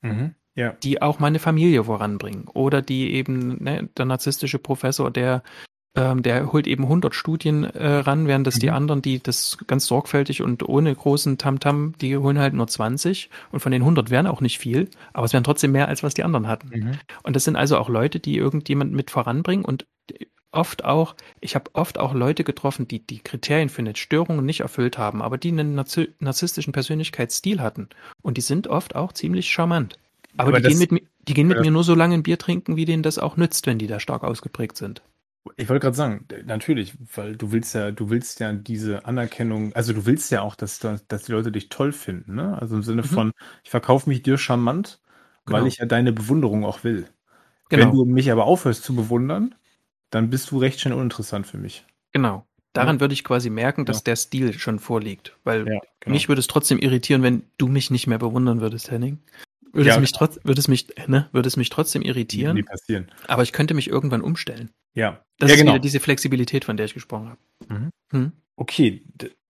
Mhm. 0.02 0.34
Ja. 0.54 0.72
Die 0.82 1.00
auch 1.00 1.20
meine 1.20 1.38
Familie 1.38 1.84
voranbringen. 1.84 2.48
Oder 2.48 2.82
die 2.82 3.12
eben, 3.12 3.62
ne, 3.62 3.88
der 3.96 4.06
narzisstische 4.06 4.58
Professor, 4.58 5.10
der 5.10 5.42
ähm, 5.98 6.22
der 6.22 6.52
holt 6.52 6.66
eben 6.66 6.84
100 6.84 7.14
Studien 7.14 7.64
äh, 7.64 7.86
ran, 7.86 8.26
während 8.26 8.46
das 8.46 8.56
mhm. 8.56 8.60
die 8.60 8.70
anderen, 8.70 9.02
die 9.02 9.22
das 9.22 9.58
ganz 9.66 9.86
sorgfältig 9.86 10.42
und 10.42 10.68
ohne 10.68 10.94
großen 10.94 11.38
Tamtam, 11.38 11.88
-Tam, 11.88 11.98
die 11.98 12.16
holen 12.16 12.38
halt 12.38 12.54
nur 12.54 12.66
20 12.66 13.30
und 13.52 13.60
von 13.60 13.72
den 13.72 13.82
100 13.82 14.10
wären 14.10 14.26
auch 14.26 14.40
nicht 14.40 14.58
viel, 14.58 14.88
aber 15.12 15.26
es 15.26 15.32
wären 15.32 15.44
trotzdem 15.44 15.72
mehr, 15.72 15.88
als 15.88 16.02
was 16.02 16.14
die 16.14 16.24
anderen 16.24 16.48
hatten. 16.48 16.70
Mhm. 16.72 16.90
Und 17.22 17.36
das 17.36 17.44
sind 17.44 17.56
also 17.56 17.78
auch 17.78 17.88
Leute, 17.88 18.20
die 18.20 18.36
irgendjemand 18.36 18.92
mit 18.92 19.10
voranbringen 19.10 19.64
und 19.64 19.86
oft 20.50 20.84
auch, 20.84 21.14
ich 21.40 21.54
habe 21.54 21.70
oft 21.74 21.98
auch 21.98 22.14
Leute 22.14 22.44
getroffen, 22.44 22.88
die 22.88 23.06
die 23.06 23.18
Kriterien 23.20 23.68
für 23.68 23.80
eine 23.80 23.96
Störung 23.96 24.44
nicht 24.44 24.60
erfüllt 24.60 24.98
haben, 24.98 25.22
aber 25.22 25.38
die 25.38 25.50
einen 25.50 25.74
narzisstischen 25.74 26.72
Persönlichkeitsstil 26.72 27.60
hatten. 27.60 27.88
Und 28.22 28.36
die 28.36 28.42
sind 28.42 28.66
oft 28.66 28.96
auch 28.96 29.12
ziemlich 29.12 29.50
charmant. 29.50 29.98
Aber, 30.36 30.50
aber 30.50 30.60
die, 30.60 30.68
gehen 30.68 30.78
mit, 30.78 31.02
die 31.28 31.34
gehen 31.34 31.48
mit 31.48 31.60
mir 31.60 31.70
nur 31.70 31.84
so 31.84 31.94
lange 31.94 32.14
ein 32.14 32.22
Bier 32.22 32.38
trinken, 32.38 32.76
wie 32.76 32.84
denen 32.84 33.02
das 33.02 33.18
auch 33.18 33.36
nützt, 33.36 33.66
wenn 33.66 33.78
die 33.78 33.86
da 33.86 34.00
stark 34.00 34.24
ausgeprägt 34.24 34.76
sind. 34.76 35.02
Ich 35.56 35.68
wollte 35.68 35.80
gerade 35.80 35.96
sagen, 35.96 36.26
natürlich, 36.44 36.94
weil 37.14 37.36
du 37.36 37.52
willst 37.52 37.74
ja, 37.74 37.90
du 37.90 38.10
willst 38.10 38.40
ja 38.40 38.52
diese 38.52 39.06
Anerkennung, 39.06 39.74
also 39.74 39.92
du 39.92 40.06
willst 40.06 40.30
ja 40.30 40.42
auch, 40.42 40.54
dass, 40.54 40.78
dass 40.80 41.22
die 41.24 41.32
Leute 41.32 41.52
dich 41.52 41.68
toll 41.68 41.92
finden, 41.92 42.34
ne? 42.34 42.60
Also 42.60 42.76
im 42.76 42.82
Sinne 42.82 43.02
mhm. 43.02 43.06
von, 43.06 43.32
ich 43.64 43.70
verkaufe 43.70 44.08
mich 44.08 44.22
dir 44.22 44.38
charmant, 44.38 45.00
genau. 45.46 45.58
weil 45.58 45.66
ich 45.66 45.78
ja 45.78 45.86
deine 45.86 46.12
Bewunderung 46.12 46.64
auch 46.64 46.84
will. 46.84 47.08
Genau. 47.68 47.86
Wenn 47.86 47.92
du 47.92 48.04
mich 48.04 48.30
aber 48.32 48.44
aufhörst 48.44 48.82
zu 48.82 48.94
bewundern, 48.94 49.54
dann 50.10 50.30
bist 50.30 50.50
du 50.50 50.58
recht 50.58 50.80
schnell 50.80 50.94
uninteressant 50.94 51.46
für 51.46 51.58
mich. 51.58 51.84
Genau. 52.12 52.46
Daran 52.72 52.96
ja. 52.96 53.00
würde 53.00 53.14
ich 53.14 53.24
quasi 53.24 53.50
merken, 53.50 53.84
dass 53.84 53.98
ja. 53.98 54.04
der 54.04 54.16
Stil 54.16 54.52
schon 54.52 54.78
vorliegt. 54.78 55.36
Weil 55.44 55.66
ja, 55.68 55.80
genau. 56.00 56.14
mich 56.14 56.28
würde 56.28 56.40
es 56.40 56.46
trotzdem 56.46 56.78
irritieren, 56.78 57.22
wenn 57.22 57.42
du 57.58 57.66
mich 57.66 57.90
nicht 57.90 58.06
mehr 58.06 58.18
bewundern 58.18 58.60
würdest, 58.60 58.90
Henning. 58.90 59.18
Würde, 59.72 59.88
ja, 59.88 59.94
es 59.94 60.00
mich 60.00 60.12
trotz, 60.12 60.38
würde, 60.44 60.58
es 60.58 60.68
mich, 60.68 60.88
ne, 61.06 61.28
würde 61.32 61.48
es 61.48 61.56
mich 61.56 61.70
trotzdem 61.70 62.02
irritieren. 62.02 62.54
Nie 62.54 62.62
passieren. 62.62 63.10
Aber 63.26 63.42
ich 63.42 63.52
könnte 63.52 63.74
mich 63.74 63.88
irgendwann 63.88 64.22
umstellen. 64.22 64.70
Ja. 64.94 65.22
Das 65.38 65.50
ja, 65.50 65.54
ist 65.54 65.60
genau. 65.60 65.72
wieder 65.72 65.80
diese 65.80 66.00
Flexibilität, 66.00 66.64
von 66.64 66.76
der 66.76 66.86
ich 66.86 66.94
gesprochen 66.94 67.28
habe. 67.28 67.40
Mhm. 67.68 67.90
Hm? 68.10 68.32
Okay, 68.56 69.04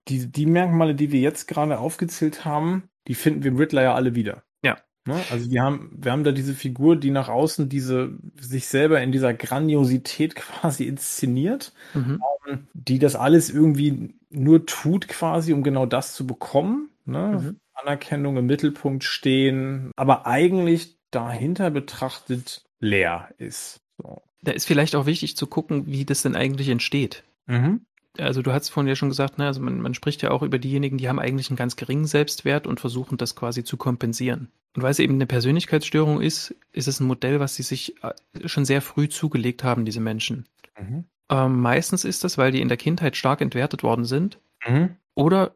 die, 0.08 0.30
die 0.30 0.46
Merkmale, 0.46 0.94
die 0.94 1.12
wir 1.12 1.20
jetzt 1.20 1.46
gerade 1.48 1.78
aufgezählt 1.78 2.44
haben, 2.44 2.84
die 3.06 3.14
finden 3.14 3.42
wir 3.42 3.50
im 3.50 3.56
Riddler 3.56 3.82
ja 3.82 3.94
alle 3.94 4.14
wieder. 4.14 4.42
Ja. 4.62 4.78
Ne? 5.06 5.20
Also 5.30 5.50
wir 5.50 5.62
haben, 5.62 5.90
wir 5.96 6.12
haben 6.12 6.24
da 6.24 6.32
diese 6.32 6.54
Figur, 6.54 6.96
die 6.96 7.10
nach 7.10 7.28
außen 7.28 7.68
diese 7.68 8.18
sich 8.38 8.68
selber 8.68 9.00
in 9.00 9.12
dieser 9.12 9.32
Grandiosität 9.32 10.34
quasi 10.34 10.84
inszeniert, 10.84 11.72
mhm. 11.94 12.22
ähm, 12.46 12.68
die 12.74 12.98
das 12.98 13.16
alles 13.16 13.50
irgendwie 13.50 14.14
nur 14.30 14.66
tut, 14.66 15.08
quasi, 15.08 15.52
um 15.52 15.62
genau 15.62 15.86
das 15.86 16.14
zu 16.14 16.26
bekommen. 16.26 16.90
Ne? 17.06 17.40
Mhm. 17.42 17.60
Anerkennung 17.80 18.36
im 18.36 18.46
Mittelpunkt 18.46 19.04
stehen, 19.04 19.90
aber 19.96 20.26
eigentlich 20.26 20.96
dahinter 21.10 21.70
betrachtet 21.70 22.62
leer 22.80 23.28
ist. 23.38 23.80
So. 23.96 24.22
Da 24.42 24.52
ist 24.52 24.66
vielleicht 24.66 24.94
auch 24.94 25.06
wichtig 25.06 25.36
zu 25.36 25.46
gucken, 25.46 25.86
wie 25.86 26.04
das 26.04 26.22
denn 26.22 26.36
eigentlich 26.36 26.68
entsteht. 26.68 27.24
Mhm 27.46 27.80
also 28.18 28.42
du 28.42 28.52
hast 28.52 28.68
vorhin 28.68 28.88
ja 28.88 28.96
schon 28.96 29.08
gesagt, 29.08 29.38
ne, 29.38 29.46
also 29.46 29.60
man, 29.60 29.80
man 29.80 29.94
spricht 29.94 30.22
ja 30.22 30.30
auch 30.30 30.42
über 30.42 30.58
diejenigen, 30.58 30.98
die 30.98 31.08
haben 31.08 31.18
eigentlich 31.18 31.50
einen 31.50 31.56
ganz 31.56 31.76
geringen 31.76 32.06
Selbstwert 32.06 32.66
und 32.66 32.80
versuchen 32.80 33.18
das 33.18 33.36
quasi 33.36 33.64
zu 33.64 33.76
kompensieren. 33.76 34.48
Und 34.74 34.82
weil 34.82 34.90
es 34.90 34.98
eben 34.98 35.14
eine 35.14 35.26
Persönlichkeitsstörung 35.26 36.20
ist, 36.20 36.54
ist 36.72 36.88
es 36.88 37.00
ein 37.00 37.06
Modell, 37.06 37.40
was 37.40 37.54
sie 37.54 37.62
sich 37.62 38.02
äh, 38.02 38.12
schon 38.48 38.64
sehr 38.64 38.82
früh 38.82 39.08
zugelegt 39.08 39.64
haben, 39.64 39.84
diese 39.84 40.00
Menschen. 40.00 40.46
Mhm. 40.78 41.04
Ähm, 41.30 41.60
meistens 41.60 42.04
ist 42.04 42.24
das, 42.24 42.38
weil 42.38 42.52
die 42.52 42.60
in 42.60 42.68
der 42.68 42.76
Kindheit 42.76 43.16
stark 43.16 43.40
entwertet 43.40 43.82
worden 43.82 44.04
sind 44.04 44.38
mhm. 44.66 44.96
oder 45.14 45.54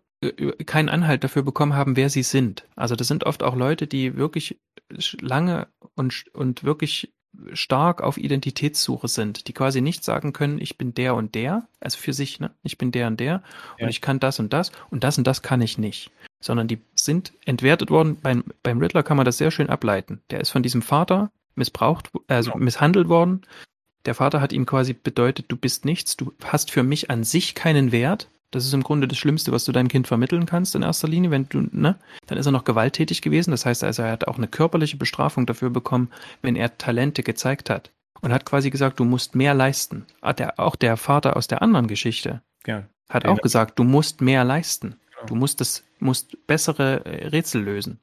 keinen 0.66 0.88
Anhalt 0.88 1.24
dafür 1.24 1.42
bekommen 1.42 1.74
haben, 1.74 1.96
wer 1.96 2.10
sie 2.10 2.22
sind. 2.22 2.64
Also 2.76 2.96
das 2.96 3.08
sind 3.08 3.24
oft 3.24 3.42
auch 3.42 3.56
Leute, 3.56 3.86
die 3.86 4.16
wirklich 4.16 4.58
lange 5.20 5.68
und, 5.94 6.24
und 6.32 6.64
wirklich 6.64 7.12
stark 7.54 8.02
auf 8.02 8.18
Identitätssuche 8.18 9.08
sind, 9.08 9.48
die 9.48 9.52
quasi 9.52 9.80
nicht 9.80 10.04
sagen 10.04 10.32
können, 10.32 10.60
ich 10.60 10.76
bin 10.76 10.94
der 10.94 11.14
und 11.14 11.34
der, 11.34 11.66
also 11.80 11.98
für 11.98 12.12
sich, 12.12 12.40
ne? 12.40 12.50
Ich 12.62 12.78
bin 12.78 12.92
der 12.92 13.06
und 13.06 13.18
der 13.20 13.42
ja. 13.78 13.84
und 13.84 13.88
ich 13.88 14.00
kann 14.00 14.20
das 14.20 14.38
und 14.38 14.52
das 14.52 14.70
und 14.90 15.02
das 15.02 15.18
und 15.18 15.26
das 15.26 15.42
kann 15.42 15.60
ich 15.60 15.78
nicht. 15.78 16.10
Sondern 16.40 16.68
die 16.68 16.80
sind 16.94 17.32
entwertet 17.44 17.90
worden. 17.90 18.18
Beim, 18.20 18.44
beim 18.62 18.78
Riddler 18.78 19.02
kann 19.02 19.16
man 19.16 19.24
das 19.24 19.38
sehr 19.38 19.50
schön 19.50 19.70
ableiten. 19.70 20.20
Der 20.30 20.40
ist 20.40 20.50
von 20.50 20.62
diesem 20.62 20.82
Vater 20.82 21.30
missbraucht, 21.54 22.10
also 22.28 22.50
ja. 22.50 22.56
misshandelt 22.56 23.08
worden. 23.08 23.42
Der 24.04 24.14
Vater 24.14 24.40
hat 24.40 24.52
ihm 24.52 24.66
quasi 24.66 24.92
bedeutet, 24.92 25.46
du 25.48 25.56
bist 25.56 25.84
nichts, 25.84 26.16
du 26.16 26.32
hast 26.44 26.70
für 26.70 26.82
mich 26.82 27.10
an 27.10 27.24
sich 27.24 27.54
keinen 27.54 27.92
Wert. 27.92 28.28
Das 28.52 28.66
ist 28.66 28.74
im 28.74 28.82
Grunde 28.82 29.08
das 29.08 29.16
Schlimmste, 29.16 29.50
was 29.50 29.64
du 29.64 29.72
deinem 29.72 29.88
Kind 29.88 30.06
vermitteln 30.06 30.44
kannst 30.44 30.74
in 30.74 30.82
erster 30.82 31.08
Linie, 31.08 31.30
wenn 31.30 31.48
du, 31.48 31.68
ne? 31.72 31.96
Dann 32.26 32.36
ist 32.36 32.44
er 32.44 32.52
noch 32.52 32.64
gewalttätig 32.64 33.22
gewesen. 33.22 33.50
Das 33.50 33.64
heißt 33.64 33.82
also, 33.82 34.02
er 34.02 34.12
hat 34.12 34.28
auch 34.28 34.36
eine 34.36 34.46
körperliche 34.46 34.98
Bestrafung 34.98 35.46
dafür 35.46 35.70
bekommen, 35.70 36.10
wenn 36.42 36.54
er 36.54 36.76
Talente 36.76 37.22
gezeigt 37.22 37.70
hat. 37.70 37.90
Und 38.20 38.32
hat 38.32 38.44
quasi 38.44 38.70
gesagt, 38.70 39.00
du 39.00 39.04
musst 39.04 39.34
mehr 39.34 39.54
leisten. 39.54 40.04
Ah, 40.20 40.34
auch 40.58 40.76
der 40.76 40.96
Vater 40.96 41.36
aus 41.36 41.48
der 41.48 41.62
anderen 41.62 41.88
Geschichte 41.88 42.42
ja. 42.66 42.84
hat 43.08 43.26
auch 43.26 43.40
gesagt, 43.40 43.78
du 43.78 43.84
musst 43.84 44.20
mehr 44.20 44.44
leisten. 44.44 44.96
Genau. 45.14 45.26
Du 45.26 45.34
musst 45.34 45.60
das, 45.60 45.82
musst 45.98 46.46
bessere 46.46 47.04
äh, 47.06 47.28
Rätsel 47.28 47.62
lösen. 47.62 47.98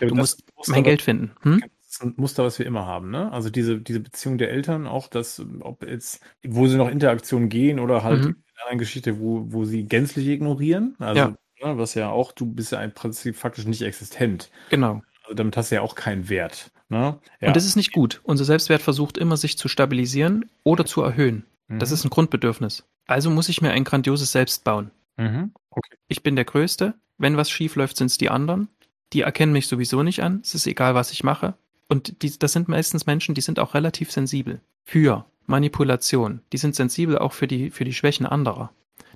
Ja, 0.00 0.08
du 0.08 0.14
musst 0.14 0.42
mein 0.66 0.82
Geld 0.82 1.02
finden. 1.02 1.32
Hm? 1.42 1.60
Das 1.60 1.96
ist 1.96 2.02
ein 2.02 2.14
Muster, 2.16 2.42
was 2.42 2.58
wir 2.58 2.66
immer 2.66 2.86
haben, 2.86 3.10
ne? 3.10 3.30
Also 3.32 3.50
diese, 3.50 3.78
diese 3.78 4.00
Beziehung 4.00 4.38
der 4.38 4.50
Eltern, 4.50 4.86
auch 4.86 5.08
das, 5.08 5.44
ob 5.60 5.86
jetzt, 5.86 6.20
wo 6.44 6.66
sie 6.66 6.76
noch 6.76 6.88
Interaktion 6.88 7.48
gehen 7.48 7.78
oder 7.78 8.02
halt 8.02 8.24
mhm 8.24 8.36
anderen 8.62 8.78
Geschichte, 8.78 9.20
wo, 9.20 9.44
wo 9.48 9.64
sie 9.64 9.84
gänzlich 9.84 10.28
ignorieren. 10.28 10.96
Also, 10.98 11.20
ja. 11.20 11.34
Ne, 11.62 11.78
was 11.78 11.94
ja 11.94 12.08
auch, 12.10 12.32
du 12.32 12.46
bist 12.46 12.72
ja 12.72 12.80
im 12.82 12.92
Prinzip 12.92 13.36
faktisch 13.36 13.66
nicht 13.66 13.82
existent. 13.82 14.50
Genau. 14.70 15.02
Also 15.24 15.34
damit 15.34 15.56
hast 15.56 15.70
du 15.70 15.76
ja 15.76 15.82
auch 15.82 15.94
keinen 15.94 16.28
Wert. 16.28 16.70
Ne? 16.88 17.18
Ja. 17.40 17.48
Und 17.48 17.56
das 17.56 17.66
ist 17.66 17.76
nicht 17.76 17.92
gut. 17.92 18.20
Unser 18.24 18.44
Selbstwert 18.44 18.82
versucht 18.82 19.18
immer, 19.18 19.36
sich 19.36 19.58
zu 19.58 19.68
stabilisieren 19.68 20.48
oder 20.64 20.86
zu 20.86 21.02
erhöhen. 21.02 21.44
Mhm. 21.68 21.78
Das 21.78 21.90
ist 21.92 22.04
ein 22.04 22.10
Grundbedürfnis. 22.10 22.84
Also 23.06 23.30
muss 23.30 23.48
ich 23.48 23.60
mir 23.60 23.70
ein 23.72 23.84
grandioses 23.84 24.32
Selbst 24.32 24.64
bauen. 24.64 24.90
Mhm. 25.16 25.52
Okay. 25.70 25.96
Ich 26.08 26.22
bin 26.22 26.34
der 26.34 26.44
Größte. 26.44 26.94
Wenn 27.18 27.36
was 27.36 27.50
schief 27.50 27.76
läuft, 27.76 27.96
sind 27.96 28.06
es 28.06 28.18
die 28.18 28.30
anderen. 28.30 28.68
Die 29.12 29.20
erkennen 29.22 29.52
mich 29.52 29.66
sowieso 29.68 30.02
nicht 30.02 30.22
an. 30.22 30.40
Es 30.42 30.54
ist 30.54 30.66
egal, 30.66 30.94
was 30.94 31.12
ich 31.12 31.22
mache. 31.22 31.54
Und 31.88 32.22
die, 32.22 32.38
das 32.38 32.52
sind 32.52 32.68
meistens 32.68 33.06
Menschen, 33.06 33.34
die 33.34 33.40
sind 33.40 33.58
auch 33.58 33.74
relativ 33.74 34.10
sensibel 34.10 34.60
für 34.84 35.26
Manipulation. 35.50 36.40
Die 36.52 36.58
sind 36.58 36.74
sensibel 36.74 37.18
auch 37.18 37.32
für 37.32 37.46
die, 37.46 37.70
für 37.70 37.84
die 37.84 37.92
Schwächen 37.92 38.24
anderer. 38.24 38.70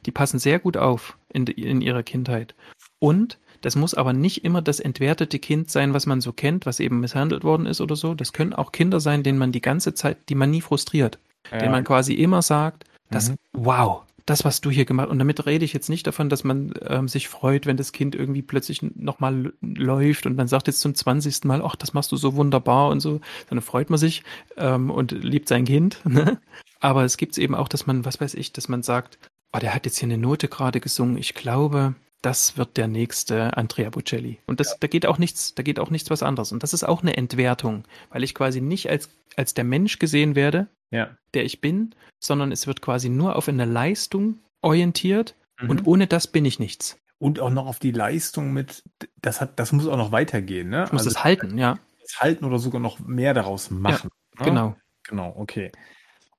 Die 0.04 0.10
passen 0.10 0.38
sehr 0.38 0.58
gut 0.58 0.76
auf 0.76 1.16
in, 1.32 1.46
in 1.46 1.80
ihrer 1.80 2.02
Kindheit. 2.02 2.54
Und 2.98 3.38
das 3.62 3.76
muss 3.76 3.94
aber 3.94 4.12
nicht 4.12 4.44
immer 4.44 4.60
das 4.60 4.78
entwertete 4.78 5.38
Kind 5.38 5.70
sein, 5.70 5.94
was 5.94 6.04
man 6.04 6.20
so 6.20 6.32
kennt, 6.32 6.66
was 6.66 6.80
eben 6.80 7.00
misshandelt 7.00 7.44
worden 7.44 7.64
ist 7.64 7.80
oder 7.80 7.96
so. 7.96 8.12
Das 8.14 8.34
können 8.34 8.52
auch 8.52 8.72
Kinder 8.72 9.00
sein, 9.00 9.22
denen 9.22 9.38
man 9.38 9.52
die 9.52 9.62
ganze 9.62 9.94
Zeit, 9.94 10.28
die 10.28 10.34
man 10.34 10.50
nie 10.50 10.60
frustriert. 10.60 11.18
Ja. 11.50 11.58
Denen 11.58 11.72
man 11.72 11.84
quasi 11.84 12.12
immer 12.12 12.42
sagt, 12.42 12.84
dass, 13.10 13.30
mhm. 13.30 13.36
wow, 13.52 14.02
das, 14.26 14.44
was 14.44 14.60
du 14.60 14.70
hier 14.70 14.86
gemacht 14.86 15.08
und 15.08 15.18
damit 15.18 15.44
rede 15.46 15.64
ich 15.64 15.72
jetzt 15.72 15.90
nicht 15.90 16.06
davon, 16.06 16.28
dass 16.28 16.44
man 16.44 16.72
ähm, 16.82 17.08
sich 17.08 17.28
freut, 17.28 17.66
wenn 17.66 17.76
das 17.76 17.92
Kind 17.92 18.14
irgendwie 18.14 18.42
plötzlich 18.42 18.80
nochmal 18.82 19.52
läuft 19.60 20.24
und 20.26 20.36
man 20.36 20.48
sagt 20.48 20.66
jetzt 20.66 20.80
zum 20.80 20.94
20. 20.94 21.44
Mal, 21.44 21.62
ach, 21.62 21.76
das 21.76 21.92
machst 21.92 22.10
du 22.10 22.16
so 22.16 22.34
wunderbar 22.34 22.88
und 22.88 23.00
so, 23.00 23.20
dann 23.50 23.60
freut 23.60 23.90
man 23.90 23.98
sich 23.98 24.22
ähm, 24.56 24.90
und 24.90 25.12
liebt 25.12 25.48
sein 25.48 25.64
Kind. 25.64 26.00
Ne? 26.14 26.40
Aber 26.78 27.02
es 27.02 27.16
gibt 27.16 27.36
eben 27.38 27.56
auch, 27.56 27.66
dass 27.66 27.86
man, 27.86 28.04
was 28.04 28.20
weiß 28.20 28.34
ich, 28.34 28.52
dass 28.52 28.68
man 28.68 28.84
sagt, 28.84 29.18
oh, 29.52 29.58
der 29.58 29.74
hat 29.74 29.84
jetzt 29.84 29.98
hier 29.98 30.06
eine 30.06 30.18
Note 30.18 30.46
gerade 30.46 30.78
gesungen, 30.78 31.16
ich 31.16 31.34
glaube, 31.34 31.96
das 32.22 32.56
wird 32.56 32.76
der 32.76 32.88
nächste 32.88 33.56
Andrea 33.56 33.90
Bocelli. 33.90 34.38
Und 34.46 34.60
das, 34.60 34.70
ja. 34.70 34.76
da 34.80 34.86
geht 34.86 35.06
auch 35.06 35.18
nichts, 35.18 35.54
da 35.54 35.62
geht 35.62 35.80
auch 35.80 35.90
nichts 35.90 36.08
was 36.10 36.22
anderes. 36.22 36.52
Und 36.52 36.62
das 36.62 36.72
ist 36.72 36.84
auch 36.84 37.02
eine 37.02 37.16
Entwertung, 37.16 37.84
weil 38.10 38.22
ich 38.22 38.34
quasi 38.34 38.60
nicht 38.60 38.88
als, 38.88 39.10
als 39.36 39.54
der 39.54 39.64
Mensch 39.64 39.98
gesehen 39.98 40.36
werde, 40.36 40.68
ja. 40.94 41.16
der 41.34 41.44
ich 41.44 41.60
bin, 41.60 41.94
sondern 42.20 42.52
es 42.52 42.66
wird 42.66 42.80
quasi 42.80 43.08
nur 43.08 43.36
auf 43.36 43.48
eine 43.48 43.64
Leistung 43.64 44.38
orientiert 44.62 45.36
mhm. 45.60 45.70
und 45.70 45.86
ohne 45.86 46.06
das 46.06 46.26
bin 46.26 46.44
ich 46.44 46.58
nichts. 46.58 46.98
Und 47.18 47.40
auch 47.40 47.50
noch 47.50 47.66
auf 47.66 47.78
die 47.78 47.92
Leistung 47.92 48.52
mit, 48.52 48.82
das 49.22 49.40
hat, 49.40 49.58
das 49.58 49.72
muss 49.72 49.86
auch 49.86 49.96
noch 49.96 50.12
weitergehen, 50.12 50.68
ne? 50.68 50.84
Ich 50.84 50.92
muss 50.92 51.02
also, 51.02 51.14
das 51.14 51.24
halten, 51.24 51.58
ja. 51.58 51.78
Das 52.02 52.20
halten 52.20 52.44
oder 52.44 52.58
sogar 52.58 52.80
noch 52.80 52.98
mehr 52.98 53.34
daraus 53.34 53.70
machen. 53.70 54.10
Ja, 54.38 54.44
ne? 54.44 54.50
Genau. 54.50 54.76
Genau, 55.06 55.34
okay. 55.36 55.70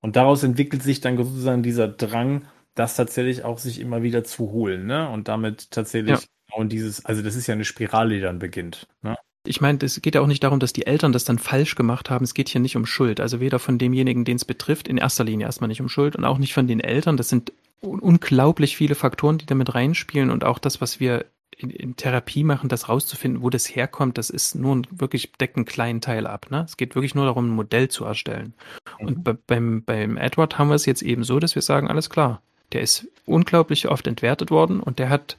Und 0.01 0.15
daraus 0.15 0.43
entwickelt 0.43 0.83
sich 0.83 1.01
dann 1.01 1.17
sozusagen 1.17 1.63
dieser 1.63 1.87
Drang, 1.87 2.45
das 2.75 2.95
tatsächlich 2.95 3.43
auch 3.43 3.57
sich 3.57 3.79
immer 3.79 4.03
wieder 4.03 4.23
zu 4.23 4.51
holen, 4.51 4.85
ne? 4.85 5.09
Und 5.09 5.27
damit 5.27 5.71
tatsächlich 5.71 6.19
ja. 6.19 6.27
genau 6.47 6.61
in 6.63 6.69
dieses, 6.69 7.05
also 7.05 7.21
das 7.21 7.35
ist 7.35 7.47
ja 7.47 7.53
eine 7.53 7.65
Spirale, 7.65 8.15
die 8.15 8.21
dann 8.21 8.39
beginnt, 8.39 8.87
ne? 9.01 9.15
Ich 9.47 9.61
meine, 9.61 9.79
es 9.81 10.01
geht 10.01 10.15
ja 10.15 10.21
auch 10.21 10.27
nicht 10.27 10.43
darum, 10.43 10.59
dass 10.59 10.73
die 10.73 10.87
Eltern 10.87 11.11
das 11.11 11.25
dann 11.25 11.39
falsch 11.39 11.75
gemacht 11.75 12.09
haben. 12.09 12.23
Es 12.23 12.33
geht 12.33 12.49
hier 12.49 12.61
nicht 12.61 12.75
um 12.75 12.85
Schuld. 12.85 13.19
Also 13.19 13.39
weder 13.39 13.59
von 13.59 13.77
demjenigen, 13.77 14.25
den 14.25 14.37
es 14.37 14.45
betrifft, 14.45 14.87
in 14.87 14.97
erster 14.97 15.23
Linie 15.23 15.45
erstmal 15.45 15.67
nicht 15.67 15.81
um 15.81 15.89
Schuld 15.89 16.15
und 16.15 16.25
auch 16.25 16.37
nicht 16.37 16.53
von 16.53 16.67
den 16.67 16.79
Eltern. 16.79 17.17
Das 17.17 17.29
sind 17.29 17.51
unglaublich 17.81 18.75
viele 18.75 18.95
Faktoren, 18.95 19.37
die 19.37 19.45
damit 19.45 19.75
reinspielen 19.75 20.31
und 20.31 20.43
auch 20.43 20.59
das, 20.59 20.81
was 20.81 20.99
wir 20.99 21.25
in, 21.57 21.69
in 21.69 21.95
Therapie 21.95 22.43
machen, 22.43 22.69
das 22.69 22.89
rauszufinden, 22.89 23.41
wo 23.41 23.49
das 23.49 23.73
herkommt, 23.75 24.17
das 24.17 24.29
ist 24.29 24.55
nur 24.55 24.75
ein, 24.75 24.87
wirklich 24.91 25.31
deckt 25.33 25.55
einen 25.55 25.65
kleinen 25.65 26.01
Teil 26.01 26.27
ab. 26.27 26.47
Ne? 26.49 26.65
Es 26.67 26.77
geht 26.77 26.95
wirklich 26.95 27.15
nur 27.15 27.25
darum, 27.25 27.49
ein 27.49 27.55
Modell 27.55 27.87
zu 27.87 28.05
erstellen. 28.05 28.53
Mhm. 28.99 29.07
Und 29.07 29.23
bei, 29.23 29.33
beim, 29.33 29.83
beim 29.83 30.17
Edward 30.17 30.57
haben 30.57 30.69
wir 30.69 30.75
es 30.75 30.85
jetzt 30.85 31.01
eben 31.01 31.23
so, 31.23 31.39
dass 31.39 31.55
wir 31.55 31.61
sagen, 31.61 31.87
alles 31.87 32.09
klar, 32.09 32.41
der 32.71 32.81
ist 32.81 33.07
unglaublich 33.25 33.87
oft 33.87 34.07
entwertet 34.07 34.51
worden 34.51 34.79
und 34.79 34.99
der 34.99 35.09
hat 35.09 35.37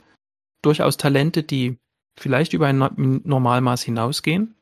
durchaus 0.62 0.96
Talente, 0.96 1.42
die 1.42 1.76
vielleicht 2.16 2.52
über 2.52 2.66
ein 2.66 2.78
Normalmaß 3.24 3.82
hinausgehen 3.82 4.54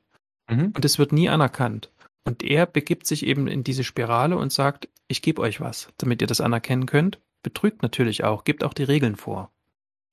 mhm. 0.49 0.73
und 0.75 0.85
es 0.85 0.99
wird 0.99 1.13
nie 1.13 1.29
anerkannt. 1.29 1.91
Und 2.25 2.43
er 2.43 2.67
begibt 2.67 3.07
sich 3.07 3.27
eben 3.27 3.49
in 3.49 3.65
diese 3.65 3.85
Spirale 3.85 4.37
und 4.37 4.53
sagt, 4.53 4.89
ich 5.09 5.23
gebe 5.23 5.43
euch 5.43 5.61
was, 5.61 5.89
damit 5.99 6.23
ihr 6.23 6.27
das 6.27 6.41
anerkennen 6.41 6.87
könnt. 6.87 7.19
Betrügt 7.43 7.83
natürlich 7.83 8.25
auch, 8.25 8.45
gibt 8.45 8.65
auch 8.65 8.73
die 8.73 8.85
Regeln 8.85 9.17
vor. 9.17 9.51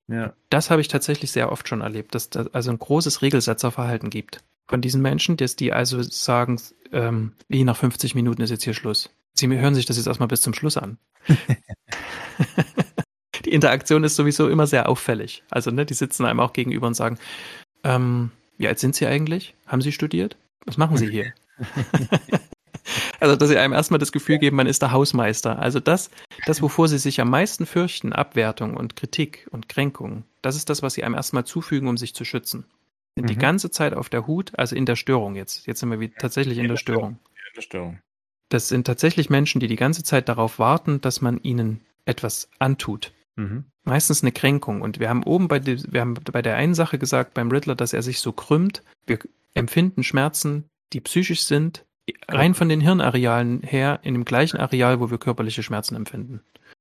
Ja. 0.08 0.34
Das 0.50 0.70
habe 0.70 0.82
ich 0.82 0.88
tatsächlich 0.88 1.32
sehr 1.32 1.50
oft 1.50 1.68
schon 1.68 1.80
erlebt, 1.80 2.14
dass 2.14 2.28
es 2.34 2.54
also 2.54 2.70
ein 2.70 2.78
großes 2.78 3.22
Regelsetzerverhalten 3.22 4.10
gibt. 4.10 4.44
Von 4.68 4.82
diesen 4.82 5.00
Menschen, 5.00 5.36
dass 5.36 5.56
die 5.56 5.72
also 5.72 6.02
sagen, 6.02 6.60
ähm, 6.92 7.32
wie 7.48 7.64
nach 7.64 7.76
50 7.76 8.14
Minuten 8.14 8.42
ist 8.42 8.50
jetzt 8.50 8.64
hier 8.64 8.74
Schluss. 8.74 9.10
Sie 9.34 9.48
hören 9.48 9.74
sich 9.74 9.86
das 9.86 9.96
jetzt 9.96 10.06
erstmal 10.06 10.28
bis 10.28 10.42
zum 10.42 10.52
Schluss 10.52 10.76
an. 10.76 10.98
die 13.42 13.52
Interaktion 13.52 14.04
ist 14.04 14.16
sowieso 14.16 14.48
immer 14.48 14.66
sehr 14.66 14.88
auffällig. 14.88 15.42
Also, 15.50 15.70
ne, 15.70 15.86
die 15.86 15.94
sitzen 15.94 16.24
einem 16.24 16.40
auch 16.40 16.52
gegenüber 16.52 16.86
und 16.86 16.94
sagen, 16.94 17.18
ähm, 17.84 18.30
wie 18.58 18.68
alt 18.68 18.78
sind 18.78 18.94
Sie 18.94 19.06
eigentlich? 19.06 19.54
Haben 19.66 19.82
Sie 19.82 19.92
studiert? 19.92 20.36
Was 20.66 20.78
machen 20.78 20.96
Sie 20.96 21.10
hier? 21.10 21.32
also, 23.20 23.36
dass 23.36 23.48
sie 23.48 23.58
einem 23.58 23.72
erstmal 23.72 23.98
das 23.98 24.12
Gefühl 24.12 24.38
geben, 24.38 24.56
man 24.56 24.66
ist 24.66 24.82
der 24.82 24.92
Hausmeister. 24.92 25.58
Also 25.58 25.80
das, 25.80 26.10
das, 26.46 26.62
wovor 26.62 26.88
sie 26.88 26.98
sich 26.98 27.20
am 27.20 27.30
meisten 27.30 27.66
fürchten, 27.66 28.12
Abwertung 28.12 28.76
und 28.76 28.96
Kritik 28.96 29.48
und 29.50 29.68
Kränkung, 29.68 30.24
das 30.42 30.56
ist 30.56 30.70
das, 30.70 30.82
was 30.82 30.94
sie 30.94 31.04
einem 31.04 31.14
erstmal 31.14 31.44
zufügen, 31.44 31.88
um 31.88 31.96
sich 31.96 32.14
zu 32.14 32.24
schützen. 32.24 32.64
Sind 33.16 33.24
mhm. 33.24 33.28
die 33.28 33.38
ganze 33.38 33.70
Zeit 33.70 33.94
auf 33.94 34.08
der 34.08 34.26
Hut, 34.26 34.52
also 34.58 34.74
in 34.74 34.86
der 34.86 34.96
Störung 34.96 35.36
jetzt. 35.36 35.66
Jetzt 35.66 35.80
sind 35.80 35.90
wir 35.90 36.00
wie, 36.00 36.08
tatsächlich 36.08 36.58
in, 36.58 36.64
in 36.64 36.68
der, 36.68 36.74
der 36.74 36.80
Störung. 36.80 37.10
In 37.10 37.54
der 37.56 37.62
Störung. 37.62 37.98
Das 38.48 38.68
sind 38.68 38.86
tatsächlich 38.86 39.30
Menschen, 39.30 39.60
die 39.60 39.66
die 39.66 39.76
ganze 39.76 40.02
Zeit 40.02 40.28
darauf 40.28 40.58
warten, 40.58 41.00
dass 41.00 41.20
man 41.20 41.38
ihnen 41.42 41.80
etwas 42.04 42.50
antut. 42.58 43.12
Mhm. 43.36 43.64
Meistens 43.84 44.22
eine 44.22 44.32
Kränkung. 44.32 44.82
Und 44.82 45.00
wir 45.00 45.08
haben 45.08 45.24
oben 45.24 45.48
bei, 45.48 45.58
die, 45.58 45.82
wir 45.92 46.00
haben 46.00 46.14
bei 46.14 46.42
der 46.42 46.56
einen 46.56 46.74
Sache 46.74 46.98
gesagt, 46.98 47.34
beim 47.34 47.50
Riddler, 47.50 47.74
dass 47.74 47.92
er 47.92 48.02
sich 48.02 48.20
so 48.20 48.32
krümmt. 48.32 48.82
Wir, 49.06 49.18
empfinden 49.54 50.02
Schmerzen, 50.02 50.64
die 50.92 51.00
psychisch 51.00 51.44
sind, 51.44 51.84
rein 52.28 52.54
von 52.54 52.68
den 52.68 52.80
Hirnarealen 52.80 53.62
her 53.62 54.00
in 54.02 54.14
dem 54.14 54.24
gleichen 54.24 54.58
Areal, 54.58 55.00
wo 55.00 55.10
wir 55.10 55.18
körperliche 55.18 55.62
Schmerzen 55.62 55.94
empfinden. 55.94 56.40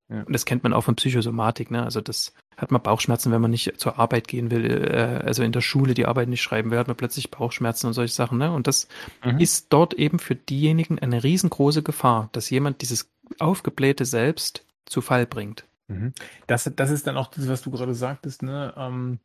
Ja. 0.09 0.23
Und 0.23 0.33
das 0.33 0.45
kennt 0.45 0.63
man 0.63 0.73
auch 0.73 0.83
von 0.83 0.95
Psychosomatik, 0.95 1.71
ne? 1.71 1.83
Also 1.83 2.01
das 2.01 2.33
hat 2.57 2.71
man 2.71 2.81
Bauchschmerzen, 2.81 3.31
wenn 3.31 3.41
man 3.41 3.51
nicht 3.51 3.79
zur 3.79 3.97
Arbeit 3.97 4.27
gehen 4.27 4.51
will, 4.51 4.65
äh, 4.65 5.23
also 5.25 5.41
in 5.41 5.51
der 5.51 5.61
Schule 5.61 5.93
die 5.93 6.05
Arbeit 6.05 6.27
nicht 6.27 6.41
schreiben 6.41 6.69
will, 6.69 6.77
hat 6.79 6.87
man 6.87 6.97
plötzlich 6.97 7.31
Bauchschmerzen 7.31 7.87
und 7.87 7.93
solche 7.93 8.13
Sachen, 8.13 8.37
ne? 8.37 8.51
Und 8.51 8.67
das 8.67 8.87
mhm. 9.23 9.39
ist 9.39 9.67
dort 9.69 9.93
eben 9.93 10.19
für 10.19 10.35
diejenigen 10.35 10.99
eine 10.99 11.23
riesengroße 11.23 11.81
Gefahr, 11.81 12.29
dass 12.33 12.49
jemand 12.49 12.81
dieses 12.81 13.09
aufgeblähte 13.39 14.05
Selbst 14.05 14.65
zu 14.85 15.01
Fall 15.01 15.25
bringt. 15.25 15.65
Mhm. 15.91 16.13
Das, 16.47 16.71
das 16.75 16.91
ist 16.91 17.07
dann 17.07 17.17
auch 17.17 17.27
das, 17.27 17.47
was 17.47 17.61
du 17.61 17.71
gerade 17.71 17.93
sagtest, 17.93 18.43
ne? 18.43 18.73
Ähm, 18.77 19.19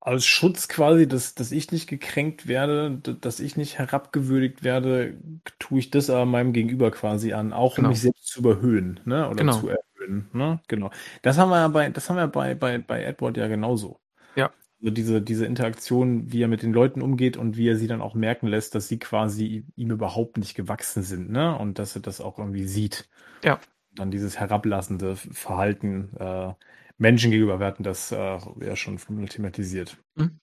als 0.00 0.26
Schutz 0.26 0.68
quasi, 0.68 1.06
dass, 1.06 1.34
dass 1.34 1.52
ich 1.52 1.70
nicht 1.70 1.88
gekränkt 1.88 2.48
werde, 2.48 2.98
dass 3.20 3.40
ich 3.40 3.56
nicht 3.56 3.78
herabgewürdigt 3.78 4.64
werde, 4.64 5.16
tue 5.58 5.78
ich 5.78 5.90
das 5.90 6.10
aber 6.10 6.26
meinem 6.26 6.52
Gegenüber 6.52 6.90
quasi 6.90 7.32
an, 7.32 7.52
auch 7.52 7.76
genau. 7.76 7.88
um 7.88 7.92
mich 7.92 8.00
selbst 8.00 8.26
zu 8.26 8.40
überhöhen, 8.40 9.00
ne? 9.04 9.28
Oder 9.28 9.36
genau. 9.36 9.60
zu 9.60 9.68
erhöhen. 9.68 10.28
Ne? 10.32 10.60
Genau. 10.68 10.90
Das 11.22 11.38
haben 11.38 11.50
wir 11.50 11.58
ja 11.58 11.68
bei, 11.68 11.90
das 11.90 12.08
haben 12.08 12.16
wir 12.16 12.26
bei, 12.26 12.54
bei, 12.54 12.78
bei 12.78 13.02
Edward 13.02 13.36
ja 13.36 13.46
genauso. 13.46 14.00
Ja. 14.34 14.50
Also 14.80 14.90
diese, 14.92 15.22
diese 15.22 15.46
Interaktion, 15.46 16.32
wie 16.32 16.42
er 16.42 16.48
mit 16.48 16.62
den 16.62 16.72
Leuten 16.72 17.02
umgeht 17.02 17.36
und 17.36 17.56
wie 17.56 17.68
er 17.68 17.76
sie 17.76 17.86
dann 17.86 18.00
auch 18.00 18.14
merken 18.14 18.48
lässt, 18.48 18.74
dass 18.74 18.88
sie 18.88 18.98
quasi 18.98 19.66
ihm 19.76 19.90
überhaupt 19.90 20.36
nicht 20.36 20.54
gewachsen 20.54 21.02
sind, 21.02 21.30
ne? 21.30 21.56
Und 21.56 21.78
dass 21.78 21.94
er 21.94 22.02
das 22.02 22.20
auch 22.20 22.38
irgendwie 22.38 22.66
sieht. 22.66 23.08
Ja 23.44 23.60
dann 23.94 24.10
dieses 24.10 24.38
herablassende 24.38 25.16
Verhalten 25.16 26.10
äh, 26.18 26.52
Menschen 26.98 27.30
gegenüber, 27.30 27.58
wir 27.58 27.66
hatten 27.66 27.82
das 27.82 28.12
äh, 28.12 28.38
ja 28.60 28.76
schon 28.76 28.98
thematisiert. 29.28 29.98
Mhm. 30.14 30.38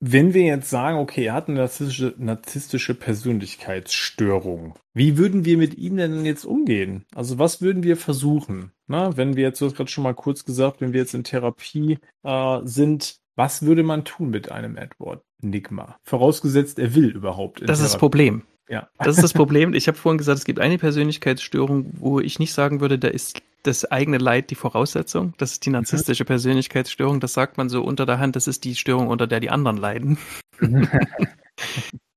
Wenn 0.00 0.34
wir 0.34 0.42
jetzt 0.42 0.68
sagen, 0.68 0.98
okay, 0.98 1.26
er 1.26 1.34
hat 1.34 1.48
eine 1.48 1.58
narzisstische, 1.58 2.14
narzisstische 2.18 2.94
Persönlichkeitsstörung, 2.94 4.74
wie 4.92 5.16
würden 5.16 5.44
wir 5.44 5.56
mit 5.56 5.78
ihm 5.78 5.96
denn 5.96 6.24
jetzt 6.24 6.44
umgehen? 6.44 7.04
Also 7.14 7.38
was 7.38 7.62
würden 7.62 7.82
wir 7.82 7.96
versuchen? 7.96 8.72
Na, 8.86 9.16
wenn 9.16 9.36
wir 9.36 9.44
jetzt, 9.44 9.60
du 9.60 9.66
hast 9.66 9.76
gerade 9.76 9.90
schon 9.90 10.04
mal 10.04 10.14
kurz 10.14 10.44
gesagt, 10.44 10.80
wenn 10.80 10.92
wir 10.92 11.00
jetzt 11.00 11.14
in 11.14 11.24
Therapie 11.24 11.98
äh, 12.22 12.60
sind, 12.64 13.16
was 13.36 13.62
würde 13.62 13.82
man 13.82 14.04
tun 14.04 14.30
mit 14.30 14.52
einem 14.52 14.76
Edward 14.76 15.24
Nigma? 15.40 15.96
Vorausgesetzt, 16.02 16.78
er 16.78 16.94
will 16.94 17.10
überhaupt. 17.10 17.60
das 17.60 17.66
Therapie. 17.66 17.72
ist 17.72 17.92
das 17.94 17.98
Problem. 17.98 18.42
Ja. 18.68 18.88
Das 18.98 19.16
ist 19.16 19.22
das 19.22 19.32
Problem. 19.32 19.74
Ich 19.74 19.88
habe 19.88 19.98
vorhin 19.98 20.18
gesagt, 20.18 20.38
es 20.38 20.44
gibt 20.44 20.60
eine 20.60 20.78
Persönlichkeitsstörung, 20.78 21.92
wo 21.98 22.20
ich 22.20 22.38
nicht 22.38 22.52
sagen 22.52 22.80
würde, 22.80 22.98
da 22.98 23.08
ist 23.08 23.42
das 23.62 23.90
eigene 23.90 24.18
Leid 24.18 24.50
die 24.50 24.54
Voraussetzung. 24.54 25.34
Das 25.38 25.52
ist 25.52 25.66
die 25.66 25.70
narzisstische 25.70 26.24
Persönlichkeitsstörung. 26.24 27.20
Das 27.20 27.32
sagt 27.32 27.58
man 27.58 27.68
so 27.68 27.82
unter 27.82 28.06
der 28.06 28.18
Hand. 28.18 28.36
Das 28.36 28.48
ist 28.48 28.64
die 28.64 28.74
Störung, 28.74 29.08
unter 29.08 29.26
der 29.26 29.40
die 29.40 29.50
anderen 29.50 29.76
leiden. 29.76 30.18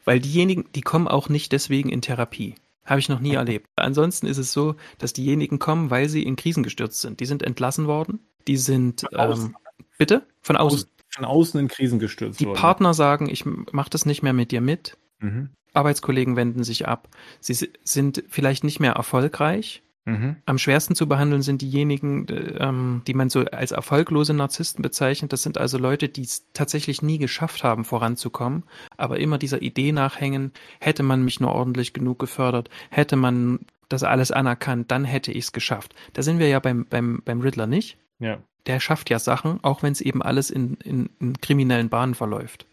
Weil 0.05 0.19
diejenigen, 0.19 0.65
die 0.73 0.81
kommen 0.81 1.07
auch 1.07 1.29
nicht 1.29 1.51
deswegen 1.51 1.89
in 1.89 2.01
Therapie. 2.01 2.55
Habe 2.85 2.99
ich 2.99 3.09
noch 3.09 3.19
nie 3.19 3.33
erlebt. 3.33 3.67
Ansonsten 3.75 4.27
ist 4.27 4.37
es 4.37 4.51
so, 4.51 4.75
dass 4.99 5.13
diejenigen 5.13 5.57
kommen, 5.57 5.89
weil 5.89 6.07
sie 6.07 6.21
in 6.21 6.35
Krisen 6.35 6.61
gestürzt 6.61 7.01
sind. 7.01 7.19
Die 7.19 7.25
sind 7.25 7.41
entlassen 7.41 7.87
worden. 7.87 8.19
Die 8.47 8.57
sind, 8.57 9.05
ähm, 9.11 9.55
bitte? 9.97 10.27
Von 10.41 10.55
außen. 10.55 10.87
Von 11.09 11.25
außen 11.25 11.59
in 11.59 11.67
Krisen 11.67 11.97
gestürzt 11.97 12.39
die 12.39 12.45
worden. 12.45 12.55
Die 12.55 12.61
Partner 12.61 12.93
sagen, 12.93 13.27
ich 13.27 13.45
mache 13.45 13.89
das 13.89 14.05
nicht 14.05 14.21
mehr 14.21 14.33
mit 14.33 14.51
dir 14.51 14.61
mit. 14.61 14.97
Mhm. 15.19 15.49
Arbeitskollegen 15.75 16.35
wenden 16.35 16.63
sich 16.63 16.87
ab. 16.87 17.09
Sie 17.39 17.69
sind 17.83 18.23
vielleicht 18.29 18.63
nicht 18.63 18.79
mehr 18.79 18.93
erfolgreich. 18.93 19.83
Mhm. 20.05 20.35
Am 20.45 20.59
schwersten 20.59 20.93
zu 20.93 21.07
behandeln 21.07 21.41
sind 21.41 21.63
diejenigen, 21.63 22.27
ähm, 22.59 23.01
die 23.07 23.15
man 23.15 23.29
so 23.29 23.39
als 23.45 23.71
erfolglose 23.71 24.35
Narzissten 24.35 24.83
bezeichnet. 24.83 25.33
Das 25.33 25.41
sind 25.41 25.57
also 25.57 25.79
Leute, 25.79 26.09
die 26.09 26.21
es 26.21 26.45
tatsächlich 26.53 27.01
nie 27.01 27.17
geschafft 27.17 27.63
haben, 27.63 27.83
voranzukommen, 27.83 28.63
aber 28.97 29.19
immer 29.19 29.39
dieser 29.39 29.63
Idee 29.63 29.91
nachhängen, 29.91 30.51
hätte 30.79 31.01
man 31.01 31.23
mich 31.23 31.39
nur 31.39 31.53
ordentlich 31.53 31.93
genug 31.93 32.19
gefördert, 32.19 32.69
hätte 32.91 33.15
man 33.15 33.59
das 33.89 34.03
alles 34.03 34.31
anerkannt, 34.31 34.91
dann 34.91 35.05
hätte 35.05 35.31
ich 35.31 35.45
es 35.45 35.51
geschafft. 35.53 35.95
Da 36.13 36.21
sind 36.21 36.37
wir 36.37 36.47
ja 36.47 36.59
beim, 36.59 36.85
beim, 36.85 37.21
beim 37.25 37.41
Riddler 37.41 37.67
nicht. 37.67 37.97
Ja. 38.19 38.37
Der 38.67 38.79
schafft 38.79 39.09
ja 39.09 39.19
Sachen, 39.19 39.63
auch 39.63 39.81
wenn 39.83 39.91
es 39.91 40.01
eben 40.01 40.21
alles 40.21 40.51
in, 40.51 40.75
in, 40.83 41.09
in 41.19 41.39
kriminellen 41.41 41.89
Bahnen 41.89 42.13
verläuft. 42.13 42.67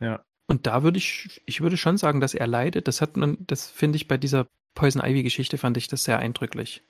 Ja. 0.00 0.20
Und 0.46 0.66
da 0.66 0.82
würde 0.82 0.98
ich, 0.98 1.42
ich 1.44 1.60
würde 1.60 1.76
schon 1.76 1.96
sagen, 1.96 2.20
dass 2.20 2.34
er 2.34 2.46
leidet. 2.46 2.86
Das 2.88 3.00
hat 3.00 3.16
man, 3.16 3.36
das 3.40 3.68
finde 3.68 3.96
ich 3.96 4.08
bei 4.08 4.16
dieser 4.16 4.46
Poison 4.74 5.02
Ivy 5.04 5.22
Geschichte 5.22 5.58
fand 5.58 5.76
ich 5.76 5.88
das 5.88 6.04
sehr 6.04 6.18
eindrücklich. 6.18 6.82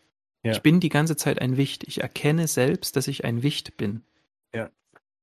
Ja. 0.43 0.53
Ich 0.53 0.63
bin 0.63 0.81
die 0.81 0.91
ganze 0.91 1.17
Zeit 1.17 1.41
ein 1.41 1.57
Wicht. 1.57 1.85
Ich 1.87 2.03
erkenne 2.03 2.49
selbst, 2.49 2.97
dass 2.97 3.09
ich 3.09 3.25
ein 3.25 3.43
Wicht 3.43 3.77
bin. 3.77 4.03
Ja. 4.55 4.71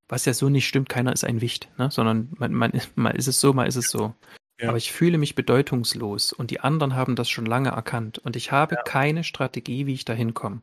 Was 0.07 0.25
ja 0.25 0.33
so 0.33 0.49
nicht 0.49 0.67
stimmt, 0.67 0.89
keiner 0.89 1.13
ist 1.13 1.23
ein 1.23 1.41
Wicht, 1.41 1.69
ne? 1.77 1.91
sondern 1.91 2.29
man, 2.37 2.53
man, 2.53 2.71
mal 2.95 3.15
ist 3.15 3.27
es 3.27 3.39
so, 3.39 3.53
mal 3.53 3.67
ist 3.67 3.75
es 3.75 3.89
so. 3.89 4.15
Ja. 4.59 4.69
Aber 4.69 4.77
ich 4.77 4.91
fühle 4.91 5.17
mich 5.17 5.35
bedeutungslos 5.35 6.33
und 6.33 6.51
die 6.51 6.59
anderen 6.59 6.95
haben 6.95 7.15
das 7.15 7.29
schon 7.29 7.45
lange 7.45 7.69
erkannt 7.69 8.19
und 8.19 8.35
ich 8.35 8.51
habe 8.51 8.75
ja. 8.75 8.81
keine 8.83 9.23
Strategie, 9.23 9.85
wie 9.85 9.93
ich 9.93 10.05
da 10.05 10.13
hinkomme. 10.13 10.61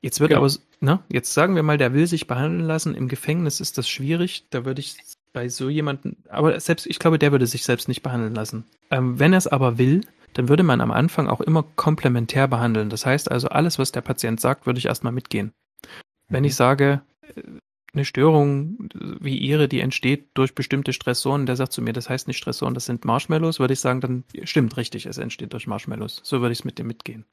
Jetzt 0.00 0.20
wird 0.20 0.30
genau. 0.30 0.44
aber, 0.44 0.52
ne, 0.80 1.02
jetzt 1.08 1.32
sagen 1.32 1.54
wir 1.54 1.62
mal, 1.62 1.78
der 1.78 1.94
will 1.94 2.06
sich 2.06 2.26
behandeln 2.26 2.66
lassen. 2.66 2.94
Im 2.94 3.08
Gefängnis 3.08 3.60
ist 3.60 3.78
das 3.78 3.88
schwierig. 3.88 4.46
Da 4.50 4.66
würde 4.66 4.80
ich 4.80 4.96
bei 5.34 5.48
so 5.48 5.68
jemanden, 5.68 6.16
aber 6.30 6.58
selbst, 6.60 6.86
ich 6.86 6.98
glaube, 6.98 7.18
der 7.18 7.32
würde 7.32 7.46
sich 7.46 7.64
selbst 7.64 7.88
nicht 7.88 8.02
behandeln 8.02 8.34
lassen. 8.34 8.64
Ähm, 8.90 9.18
wenn 9.18 9.34
er 9.34 9.38
es 9.38 9.48
aber 9.48 9.76
will, 9.76 10.00
dann 10.32 10.48
würde 10.48 10.62
man 10.62 10.80
am 10.80 10.92
Anfang 10.92 11.28
auch 11.28 11.42
immer 11.42 11.64
komplementär 11.74 12.48
behandeln. 12.48 12.88
Das 12.88 13.04
heißt 13.04 13.30
also, 13.30 13.48
alles, 13.48 13.78
was 13.78 13.92
der 13.92 14.00
Patient 14.00 14.40
sagt, 14.40 14.64
würde 14.64 14.78
ich 14.78 14.86
erstmal 14.86 15.12
mitgehen. 15.12 15.52
Wenn 16.28 16.42
mhm. 16.42 16.46
ich 16.46 16.54
sage, 16.54 17.02
äh, 17.34 17.42
eine 17.92 18.04
Störung 18.04 18.88
wie 19.20 19.36
ihre, 19.36 19.68
die 19.68 19.80
entsteht 19.80 20.28
durch 20.34 20.54
bestimmte 20.54 20.92
Stressoren, 20.92 21.46
der 21.46 21.56
sagt 21.56 21.72
zu 21.72 21.82
mir, 21.82 21.92
das 21.92 22.08
heißt 22.08 22.26
nicht 22.26 22.38
Stressoren, 22.38 22.74
das 22.74 22.86
sind 22.86 23.04
Marshmallows, 23.04 23.60
würde 23.60 23.74
ich 23.74 23.80
sagen, 23.80 24.00
dann 24.00 24.24
stimmt 24.44 24.76
richtig, 24.76 25.06
es 25.06 25.18
entsteht 25.18 25.52
durch 25.52 25.66
Marshmallows. 25.66 26.20
So 26.24 26.40
würde 26.40 26.52
ich 26.52 26.60
es 26.60 26.64
mit 26.64 26.78
dem 26.78 26.86
mitgehen. 26.86 27.24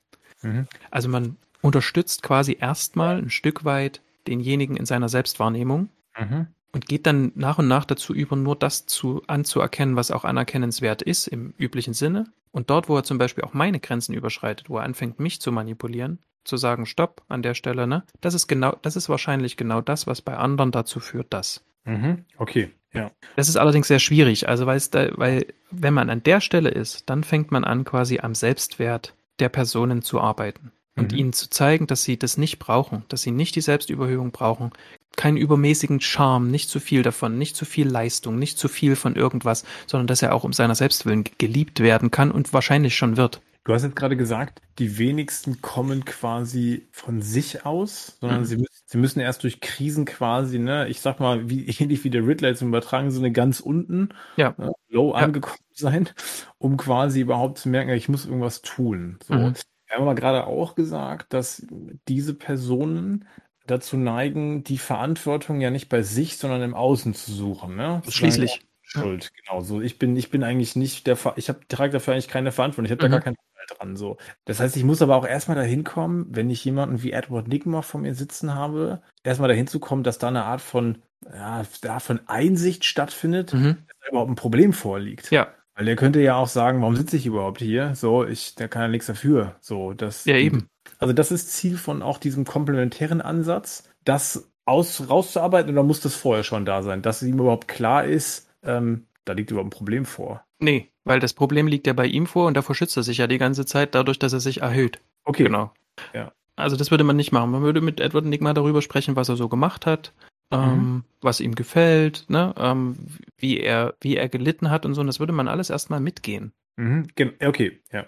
Mhm. 0.42 0.68
Also 0.90 1.08
man 1.08 1.38
unterstützt 1.62 2.24
quasi 2.24 2.58
erstmal 2.60 3.18
ein 3.18 3.30
Stück 3.30 3.64
weit 3.64 4.02
denjenigen 4.28 4.76
in 4.76 4.86
seiner 4.86 5.10
Selbstwahrnehmung. 5.10 5.90
Mhm 6.20 6.48
und 6.74 6.88
geht 6.88 7.06
dann 7.06 7.32
nach 7.36 7.60
und 7.60 7.68
nach 7.68 7.86
dazu 7.86 8.14
über, 8.14 8.36
nur 8.36 8.56
das 8.56 8.86
zu, 8.86 9.22
anzuerkennen, 9.28 9.96
was 9.96 10.12
auch 10.12 10.24
anerkennenswert 10.24 11.02
ist 11.02 11.28
im 11.28 11.54
üblichen 11.58 11.94
Sinne. 11.94 12.26
Und 12.52 12.70
dort, 12.70 12.90
wo 12.90 12.96
er 12.98 13.04
zum 13.04 13.18
Beispiel 13.18 13.44
auch 13.44 13.54
meine 13.54 13.80
Grenzen 13.80 14.14
überschreitet, 14.14 14.70
wo 14.70 14.78
er 14.78 14.84
anfängt, 14.84 15.20
mich 15.20 15.42
zu 15.42 15.52
manipulieren, 15.52 16.20
zu 16.44 16.58
sagen, 16.58 16.86
stopp 16.86 17.22
an 17.28 17.44
der 17.44 17.54
Stelle, 17.54 17.88
ne? 17.88 18.04
Das 18.20 18.34
ist 18.34 18.48
genau, 18.48 18.76
das 18.82 18.96
ist 18.96 19.10
wahrscheinlich 19.10 19.58
genau 19.58 19.82
das, 19.82 20.08
was 20.08 20.22
bei 20.22 20.38
anderen 20.38 20.72
dazu 20.72 21.00
führt, 21.00 21.28
das. 21.30 21.64
Mhm, 21.86 22.26
okay, 22.38 22.72
ja. 22.94 23.12
Das 23.36 23.48
ist 23.48 23.58
allerdings 23.58 23.88
sehr 23.88 24.00
schwierig, 24.00 24.50
also 24.50 24.66
weil 24.66 24.78
es 24.78 24.90
da, 24.90 25.10
weil, 25.18 25.46
wenn 25.70 25.94
man 25.94 26.10
an 26.10 26.24
der 26.24 26.42
Stelle 26.42 26.70
ist, 26.70 27.10
dann 27.10 27.24
fängt 27.24 27.52
man 27.52 27.64
an, 27.64 27.86
quasi 27.86 28.20
am 28.20 28.36
Selbstwert 28.36 29.14
der 29.40 29.50
Personen 29.50 30.02
zu 30.02 30.20
arbeiten 30.20 30.72
und 30.96 31.14
mhm. 31.14 31.18
ihnen 31.18 31.34
zu 31.34 31.50
zeigen, 31.50 31.88
dass 31.88 32.04
sie 32.04 32.18
das 32.18 32.38
nicht 32.38 32.60
brauchen, 32.60 33.06
dass 33.08 33.22
sie 33.22 33.32
nicht 33.32 33.56
die 33.56 33.62
Selbstüberhöhung 33.62 34.32
brauchen, 34.32 34.72
keinen 35.18 35.38
übermäßigen 35.38 36.02
Charme, 36.02 36.50
nicht 36.50 36.70
zu 36.70 36.80
viel 36.80 37.04
davon, 37.04 37.38
nicht 37.38 37.56
zu 37.56 37.66
viel 37.66 37.88
Leistung, 37.88 38.40
nicht 38.40 38.58
zu 38.58 38.68
viel 38.68 38.96
von 38.96 39.16
irgendwas, 39.16 39.66
sondern 39.88 40.08
dass 40.08 40.22
er 40.22 40.34
auch 40.34 40.44
um 40.44 40.54
seiner 40.54 40.76
Selbstwillen 40.76 41.26
geliebt 41.38 41.80
werden 41.80 42.12
kann 42.12 42.32
und 42.32 42.54
wahrscheinlich 42.54 42.96
schon 42.96 43.18
wird. 43.18 43.42
Du 43.64 43.74
hast 43.74 43.84
jetzt 43.84 43.96
gerade 43.96 44.18
gesagt, 44.18 44.60
die 44.80 44.98
wenigsten 44.98 45.62
kommen 45.62 46.04
quasi 46.04 46.88
von 46.92 47.22
sich 47.22 47.64
aus, 47.64 48.18
sondern 48.20 48.40
mhm. 48.40 48.46
sie, 48.46 48.58
müssen, 48.58 48.82
sie 48.86 48.98
müssen 48.98 49.20
erst 49.20 49.44
durch 49.44 49.62
Krisen 49.62 50.06
quasi, 50.06 50.58
ne, 50.58 50.88
ich 50.88 51.00
sag 51.00 51.20
mal, 51.20 51.48
wie, 51.48 51.68
ähnlich 51.80 52.04
wie 52.04 52.10
der 52.10 52.26
Riddler 52.26 52.50
jetzt 52.50 52.64
im 52.64 52.70
übertragen 52.70 53.12
Sinne 53.12 53.32
ganz 53.32 53.60
unten, 53.60 54.10
ja. 54.36 54.56
ne, 54.58 54.72
low 54.90 55.14
ja. 55.14 55.18
angekommen 55.18 55.60
sein, 55.74 56.10
um 56.58 56.76
quasi 56.78 57.22
überhaupt 57.22 57.60
zu 57.60 57.70
merken, 57.70 57.92
ich 57.92 58.10
muss 58.10 58.26
irgendwas 58.26 58.64
tun. 58.64 59.20
So. 59.24 59.36
Mhm. 59.36 59.54
Wir 59.86 59.98
haben 59.98 60.04
aber 60.04 60.16
gerade 60.16 60.48
auch 60.48 60.74
gesagt, 60.74 61.34
dass 61.34 61.68
diese 62.08 62.34
Personen 62.34 63.28
dazu 63.68 63.98
neigen, 63.98 64.64
die 64.64 64.78
Verantwortung 64.78 65.62
ja 65.62 65.70
nicht 65.70 65.90
bei 65.90 66.02
sich, 66.02 66.38
sondern 66.38 66.62
im 66.62 66.74
Außen 66.74 67.14
zu 67.14 67.32
suchen. 67.32 67.76
Ne? 67.76 68.02
Schließlich. 68.08 68.62
Schuld, 68.84 69.32
genau. 69.36 69.62
So, 69.62 69.80
ich 69.80 70.00
bin, 70.00 70.18
ich 70.18 70.32
bin 70.32 70.44
eigentlich 70.44 70.76
nicht 70.76 71.08
der, 71.08 71.18
ich 71.38 71.48
habe 71.48 71.62
trage 71.70 71.94
dafür 71.94 72.14
eigentlich 72.14 72.28
keine 72.28 72.52
Verantwortung. 72.52 72.86
Ich 72.86 72.92
habe 72.92 73.08
mhm. 73.08 73.12
da 73.12 73.18
gar 73.18 73.22
keinen 73.22 73.36
Teil 73.36 73.78
dran. 73.78 73.96
So, 73.96 74.18
das 74.44 74.60
heißt, 74.60 74.76
ich 74.76 74.84
muss 74.84 75.02
aber 75.02 75.16
auch 75.16 75.26
erstmal 75.26 75.56
dahin 75.56 75.86
kommen, 75.86 76.28
wenn 76.30 76.50
ich 76.50 76.66
jemanden 76.66 77.02
wie 77.02 77.14
Edward 77.14 77.48
Nigma 77.48 77.84
vor 77.84 78.02
mir 78.02 78.14
sitzen 78.16 78.54
habe, 78.54 79.02
erstmal 79.24 79.48
dahin 79.48 79.68
zu 79.68 79.80
kommen, 79.80 80.04
dass 80.04 80.18
da 80.18 80.28
eine 80.28 80.44
Art 80.44 80.60
von, 80.60 80.98
ja, 81.26 81.64
Art 81.88 82.02
von 82.02 82.20
Einsicht 82.28 82.84
stattfindet, 82.84 83.54
mhm. 83.54 83.78
dass 83.88 83.98
da 84.02 84.10
überhaupt 84.10 84.32
ein 84.32 84.36
Problem 84.36 84.74
vorliegt. 84.74 85.32
Ja. 85.32 85.48
Weil 85.76 85.86
der 85.86 85.96
könnte 85.96 86.20
ja 86.20 86.36
auch 86.36 86.48
sagen, 86.50 86.82
warum 86.82 86.98
sitze 86.98 87.16
ich 87.16 87.26
überhaupt 87.26 87.62
hier? 87.62 87.96
So, 87.96 88.26
ich, 88.26 88.56
der 88.56 88.68
kann 88.68 88.82
ja 88.82 88.88
nichts 88.90 89.08
dafür. 89.08 89.56
So, 89.62 89.94
das. 89.94 90.26
Ja, 90.26 90.36
eben. 90.36 90.68
Also 91.02 91.14
das 91.14 91.32
ist 91.32 91.52
Ziel 91.52 91.78
von 91.78 92.04
auch 92.04 92.20
diesem 92.20 92.46
komplementären 92.46 93.22
Ansatz, 93.22 93.90
das 94.06 94.52
aus, 94.66 95.10
rauszuarbeiten 95.10 95.72
oder 95.72 95.84
muss 95.84 96.00
das 96.00 96.16
vorher 96.16 96.44
schon 96.44 96.64
da 96.64 96.84
sein, 96.84 97.02
dass 97.02 97.24
ihm 97.24 97.40
überhaupt 97.40 97.68
klar 97.68 98.06
ist, 98.06 98.48
ähm, 98.64 99.08
da 99.26 99.34
liegt 99.34 99.50
überhaupt 99.50 99.68
ein 99.68 99.78
Problem 99.78 100.06
vor. 100.06 100.46
Nee, 100.60 100.90
weil 101.04 101.20
das 101.20 101.34
Problem 101.34 101.66
liegt 101.66 101.88
ja 101.88 101.94
bei 101.94 102.06
ihm 102.06 102.28
vor 102.28 102.46
und 102.46 102.56
davor 102.56 102.76
schützt 102.76 102.96
er 102.98 103.04
sich 103.04 103.18
ja 103.18 103.26
die 103.26 103.40
ganze 103.40 103.66
Zeit 103.66 103.96
dadurch, 103.96 104.20
dass 104.20 104.34
er 104.34 104.40
sich 104.40 104.62
erhöht. 104.62 105.00
Okay. 105.24 105.46
Genau. 105.46 105.74
Ja. 106.14 106.32
Also 106.56 106.76
das 106.76 106.92
würde 106.92 107.04
man 107.04 107.16
nicht 107.16 107.32
machen. 107.32 107.50
Man 107.50 107.64
würde 107.64 107.82
mit 107.82 108.00
Edward 108.00 108.26
Enigma 108.26 108.54
darüber 108.54 108.84
sprechen, 108.84 109.16
was 109.16 109.28
er 109.28 109.38
so 109.38 109.50
gemacht 109.50 109.88
hat, 109.88 110.14
ähm, 110.52 110.76
mhm. 110.76 111.04
was 111.22 111.40
ihm 111.40 111.56
gefällt, 111.56 112.26
ne, 112.28 112.54
ähm, 112.58 112.96
wie 113.38 113.60
er, 113.60 113.96
wie 114.02 114.18
er 114.18 114.30
gelitten 114.30 114.70
hat 114.70 114.86
und 114.86 114.94
so. 114.94 115.02
Und 115.02 115.08
das 115.08 115.20
würde 115.20 115.34
man 115.34 115.48
alles 115.48 115.72
erstmal 115.72 116.00
mitgehen. 116.00 116.52
Mhm. 116.76 117.08
Okay, 117.44 117.80
ja. 117.92 118.06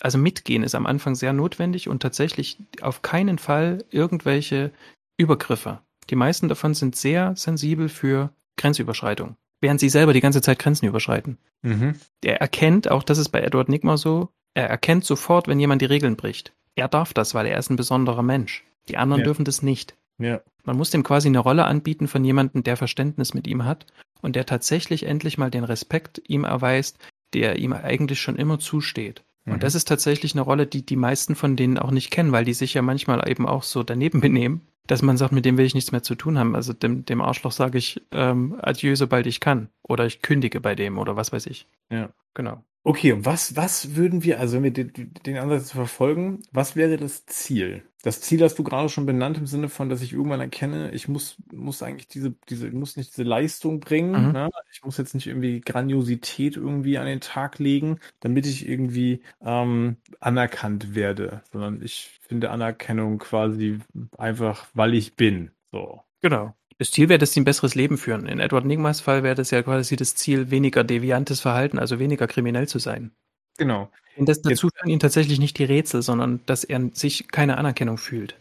Also 0.00 0.18
mitgehen 0.18 0.62
ist 0.62 0.74
am 0.74 0.86
Anfang 0.86 1.14
sehr 1.14 1.32
notwendig 1.32 1.88
und 1.88 2.00
tatsächlich 2.00 2.58
auf 2.80 3.02
keinen 3.02 3.38
Fall 3.38 3.84
irgendwelche 3.90 4.72
Übergriffe. 5.16 5.80
Die 6.08 6.16
meisten 6.16 6.48
davon 6.48 6.74
sind 6.74 6.96
sehr 6.96 7.36
sensibel 7.36 7.88
für 7.88 8.32
Grenzüberschreitung, 8.56 9.36
während 9.60 9.78
sie 9.78 9.88
selber 9.88 10.12
die 10.12 10.20
ganze 10.20 10.42
Zeit 10.42 10.58
Grenzen 10.58 10.86
überschreiten. 10.86 11.38
Mhm. 11.62 11.94
Er 12.24 12.40
erkennt, 12.40 12.90
auch 12.90 13.02
das 13.02 13.18
ist 13.18 13.28
bei 13.28 13.40
Edward 13.40 13.68
Nigma 13.68 13.96
so, 13.96 14.30
er 14.54 14.68
erkennt 14.68 15.04
sofort, 15.04 15.46
wenn 15.46 15.60
jemand 15.60 15.82
die 15.82 15.86
Regeln 15.86 16.16
bricht. 16.16 16.52
Er 16.74 16.88
darf 16.88 17.12
das, 17.12 17.34
weil 17.34 17.46
er 17.46 17.58
ist 17.58 17.70
ein 17.70 17.76
besonderer 17.76 18.22
Mensch. 18.22 18.64
Die 18.88 18.96
anderen 18.96 19.20
ja. 19.20 19.24
dürfen 19.24 19.44
das 19.44 19.62
nicht. 19.62 19.96
Ja. 20.18 20.40
Man 20.64 20.76
muss 20.76 20.90
dem 20.90 21.02
quasi 21.02 21.28
eine 21.28 21.38
Rolle 21.38 21.64
anbieten 21.64 22.08
von 22.08 22.24
jemandem, 22.24 22.62
der 22.62 22.76
Verständnis 22.76 23.34
mit 23.34 23.46
ihm 23.46 23.64
hat 23.64 23.86
und 24.22 24.36
der 24.36 24.46
tatsächlich 24.46 25.04
endlich 25.04 25.38
mal 25.38 25.50
den 25.50 25.64
Respekt 25.64 26.20
ihm 26.26 26.44
erweist, 26.44 26.98
der 27.32 27.58
ihm 27.58 27.72
eigentlich 27.72 28.20
schon 28.20 28.36
immer 28.36 28.58
zusteht. 28.58 29.22
Und 29.46 29.54
mhm. 29.54 29.60
das 29.60 29.74
ist 29.74 29.88
tatsächlich 29.88 30.34
eine 30.34 30.42
Rolle, 30.42 30.66
die 30.66 30.84
die 30.84 30.96
meisten 30.96 31.34
von 31.34 31.56
denen 31.56 31.78
auch 31.78 31.90
nicht 31.90 32.10
kennen, 32.10 32.32
weil 32.32 32.44
die 32.44 32.52
sich 32.52 32.74
ja 32.74 32.82
manchmal 32.82 33.28
eben 33.28 33.46
auch 33.46 33.62
so 33.62 33.82
daneben 33.82 34.20
benehmen, 34.20 34.62
dass 34.86 35.02
man 35.02 35.16
sagt, 35.16 35.32
mit 35.32 35.44
dem 35.44 35.56
will 35.56 35.66
ich 35.66 35.74
nichts 35.74 35.92
mehr 35.92 36.02
zu 36.02 36.14
tun 36.14 36.38
haben. 36.38 36.54
Also 36.54 36.72
dem, 36.72 37.04
dem 37.04 37.20
Arschloch 37.20 37.52
sage 37.52 37.78
ich 37.78 38.02
ähm, 38.12 38.58
adieu, 38.60 38.96
sobald 38.96 39.26
ich 39.26 39.40
kann. 39.40 39.68
Oder 39.82 40.06
ich 40.06 40.22
kündige 40.22 40.60
bei 40.60 40.74
dem 40.74 40.98
oder 40.98 41.16
was 41.16 41.32
weiß 41.32 41.46
ich. 41.46 41.66
Ja. 41.90 42.10
Genau. 42.34 42.62
Okay, 42.82 43.12
und 43.12 43.26
was, 43.26 43.56
was 43.56 43.94
würden 43.94 44.24
wir, 44.24 44.40
also 44.40 44.56
wenn 44.56 44.64
wir 44.64 44.72
den, 44.72 45.12
den 45.26 45.36
Ansatz 45.36 45.72
verfolgen, 45.72 46.42
was 46.50 46.76
wäre 46.76 46.96
das 46.96 47.26
Ziel? 47.26 47.84
Das 48.02 48.22
Ziel 48.22 48.42
hast 48.42 48.58
du 48.58 48.64
gerade 48.64 48.88
schon 48.88 49.04
benannt 49.04 49.36
im 49.36 49.46
Sinne 49.46 49.68
von, 49.68 49.90
dass 49.90 50.00
ich 50.00 50.14
irgendwann 50.14 50.40
erkenne, 50.40 50.90
ich 50.92 51.06
muss, 51.06 51.36
muss 51.52 51.82
eigentlich 51.82 52.08
diese, 52.08 52.34
diese, 52.48 52.68
ich 52.68 52.72
muss 52.72 52.96
nicht 52.96 53.10
diese 53.10 53.24
Leistung 53.24 53.80
bringen, 53.80 54.28
mhm. 54.28 54.32
ne? 54.32 54.50
ich 54.72 54.82
muss 54.82 54.96
jetzt 54.96 55.14
nicht 55.14 55.26
irgendwie 55.26 55.60
Grandiosität 55.60 56.56
irgendwie 56.56 56.96
an 56.96 57.06
den 57.06 57.20
Tag 57.20 57.58
legen, 57.58 57.98
damit 58.20 58.46
ich 58.46 58.66
irgendwie 58.66 59.20
ähm, 59.42 59.98
anerkannt 60.20 60.94
werde, 60.94 61.42
sondern 61.52 61.82
ich 61.82 62.18
finde 62.22 62.50
Anerkennung 62.50 63.18
quasi 63.18 63.80
einfach, 64.16 64.66
weil 64.72 64.94
ich 64.94 65.16
bin. 65.16 65.50
So. 65.70 66.00
Genau. 66.22 66.54
Das 66.80 66.92
Ziel 66.92 67.10
wäre, 67.10 67.18
dass 67.18 67.34
sie 67.34 67.42
ein 67.42 67.44
besseres 67.44 67.74
Leben 67.74 67.98
führen. 67.98 68.24
In 68.24 68.40
Edward 68.40 68.64
Nigmas 68.64 69.02
Fall 69.02 69.22
wäre 69.22 69.34
das 69.34 69.50
ja 69.50 69.62
quasi 69.62 69.96
das 69.96 70.14
Ziel, 70.14 70.50
weniger 70.50 70.82
deviantes 70.82 71.42
Verhalten, 71.42 71.78
also 71.78 71.98
weniger 71.98 72.26
kriminell 72.26 72.68
zu 72.68 72.78
sein. 72.78 73.10
Genau. 73.58 73.92
Und 74.16 74.30
das 74.30 74.40
dazu 74.40 74.70
führen 74.74 74.88
ihn 74.88 74.98
tatsächlich 74.98 75.38
nicht 75.38 75.58
die 75.58 75.64
Rätsel, 75.64 76.00
sondern 76.00 76.40
dass 76.46 76.64
er 76.64 76.88
sich 76.94 77.28
keine 77.28 77.58
Anerkennung 77.58 77.98
fühlt. 77.98 78.38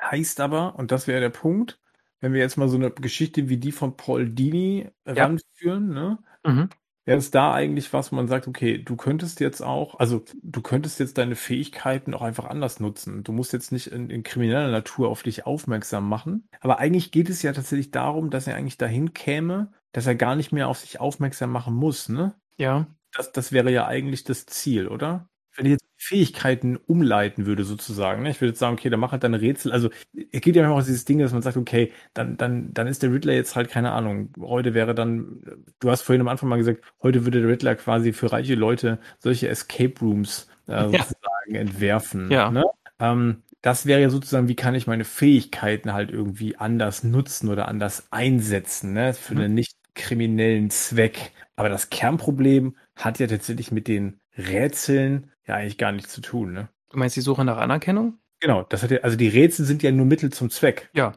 Heißt 0.00 0.40
aber, 0.40 0.74
und 0.76 0.90
das 0.90 1.06
wäre 1.06 1.20
der 1.20 1.30
Punkt, 1.30 1.78
wenn 2.18 2.32
wir 2.32 2.40
jetzt 2.40 2.56
mal 2.56 2.68
so 2.68 2.74
eine 2.74 2.90
Geschichte 2.90 3.48
wie 3.48 3.58
die 3.58 3.70
von 3.70 3.96
Paul 3.96 4.28
Dini 4.28 4.88
ja. 5.06 5.12
ranführen, 5.12 5.90
ne? 5.90 6.18
Mhm. 6.44 6.68
Wäre 7.04 7.18
es 7.18 7.32
da 7.32 7.52
eigentlich 7.52 7.92
was, 7.92 8.12
wo 8.12 8.16
man 8.16 8.28
sagt, 8.28 8.46
okay, 8.46 8.78
du 8.78 8.94
könntest 8.94 9.40
jetzt 9.40 9.60
auch, 9.60 9.98
also 9.98 10.22
du 10.42 10.62
könntest 10.62 11.00
jetzt 11.00 11.18
deine 11.18 11.34
Fähigkeiten 11.34 12.14
auch 12.14 12.22
einfach 12.22 12.44
anders 12.44 12.78
nutzen. 12.78 13.24
Du 13.24 13.32
musst 13.32 13.52
jetzt 13.52 13.72
nicht 13.72 13.88
in, 13.88 14.08
in 14.08 14.22
krimineller 14.22 14.70
Natur 14.70 15.08
auf 15.08 15.24
dich 15.24 15.44
aufmerksam 15.44 16.08
machen. 16.08 16.48
Aber 16.60 16.78
eigentlich 16.78 17.10
geht 17.10 17.28
es 17.28 17.42
ja 17.42 17.52
tatsächlich 17.52 17.90
darum, 17.90 18.30
dass 18.30 18.46
er 18.46 18.54
eigentlich 18.54 18.78
dahin 18.78 19.14
käme, 19.14 19.72
dass 19.90 20.06
er 20.06 20.14
gar 20.14 20.36
nicht 20.36 20.52
mehr 20.52 20.68
auf 20.68 20.78
sich 20.78 21.00
aufmerksam 21.00 21.50
machen 21.50 21.74
muss, 21.74 22.08
ne? 22.08 22.34
Ja. 22.56 22.86
Das, 23.14 23.32
das 23.32 23.50
wäre 23.50 23.70
ja 23.72 23.86
eigentlich 23.86 24.22
das 24.24 24.46
Ziel, 24.46 24.86
oder? 24.86 25.28
Wenn 25.54 25.66
ich 25.66 25.72
jetzt 25.72 25.84
Fähigkeiten 25.96 26.76
umleiten 26.76 27.46
würde, 27.46 27.64
sozusagen. 27.64 28.22
Ne? 28.22 28.30
Ich 28.30 28.40
würde 28.40 28.50
jetzt 28.50 28.58
sagen, 28.58 28.74
okay, 28.74 28.90
dann 28.90 28.98
mach 28.98 29.12
halt 29.12 29.22
deine 29.22 29.40
Rätsel. 29.40 29.70
Also 29.70 29.90
es 30.32 30.40
geht 30.40 30.56
ja 30.56 30.64
immer 30.64 30.74
auch 30.74 30.82
dieses 30.82 31.04
Ding, 31.04 31.18
dass 31.18 31.32
man 31.32 31.42
sagt, 31.42 31.56
okay, 31.56 31.92
dann, 32.12 32.36
dann, 32.36 32.74
dann 32.74 32.88
ist 32.88 33.02
der 33.02 33.12
Riddler 33.12 33.34
jetzt 33.34 33.54
halt, 33.54 33.70
keine 33.70 33.92
Ahnung, 33.92 34.32
heute 34.40 34.74
wäre 34.74 34.94
dann, 34.94 35.64
du 35.78 35.90
hast 35.90 36.02
vorhin 36.02 36.20
am 36.20 36.28
Anfang 36.28 36.48
mal 36.48 36.56
gesagt, 36.56 36.82
heute 37.02 37.24
würde 37.24 37.40
der 37.40 37.50
Riddler 37.50 37.76
quasi 37.76 38.12
für 38.12 38.32
reiche 38.32 38.56
Leute 38.56 38.98
solche 39.18 39.48
Escape 39.48 39.94
Rooms 40.00 40.48
äh, 40.66 40.72
ja. 40.72 40.86
sozusagen 40.90 41.54
entwerfen. 41.54 42.30
Ja. 42.30 42.50
Ne? 42.50 42.64
Ähm, 42.98 43.42
das 43.60 43.86
wäre 43.86 44.00
ja 44.00 44.10
sozusagen, 44.10 44.48
wie 44.48 44.56
kann 44.56 44.74
ich 44.74 44.88
meine 44.88 45.04
Fähigkeiten 45.04 45.92
halt 45.92 46.10
irgendwie 46.10 46.56
anders 46.56 47.04
nutzen 47.04 47.48
oder 47.48 47.68
anders 47.68 48.08
einsetzen, 48.10 48.92
ne? 48.92 49.14
Für 49.14 49.34
mhm. 49.34 49.40
einen 49.40 49.54
nicht 49.54 49.76
kriminellen 49.94 50.70
Zweck. 50.70 51.30
Aber 51.54 51.68
das 51.68 51.90
Kernproblem 51.90 52.76
hat 52.96 53.20
ja 53.20 53.28
tatsächlich 53.28 53.70
mit 53.70 53.86
den 53.86 54.20
Rätseln 54.36 55.30
ja 55.46 55.56
eigentlich 55.56 55.78
gar 55.78 55.92
nichts 55.92 56.12
zu 56.12 56.20
tun, 56.20 56.52
ne? 56.52 56.68
Du 56.90 56.98
meinst 56.98 57.16
die 57.16 57.20
Suche 57.22 57.44
nach 57.44 57.56
Anerkennung? 57.56 58.18
Genau, 58.40 58.64
das 58.64 58.82
hat 58.82 58.90
ja, 58.90 58.98
also 58.98 59.16
die 59.16 59.28
Rätsel 59.28 59.64
sind 59.64 59.82
ja 59.82 59.92
nur 59.92 60.06
Mittel 60.06 60.30
zum 60.32 60.50
Zweck. 60.50 60.90
Ja. 60.94 61.14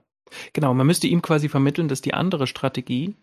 Genau, 0.54 0.74
man 0.74 0.88
müsste 0.88 1.08
ihm 1.08 1.22
quasi 1.22 1.50
vermitteln, 1.50 1.88
dass 1.88 2.02
die 2.02 2.14
andere 2.14 2.48
Strategie 2.48 3.16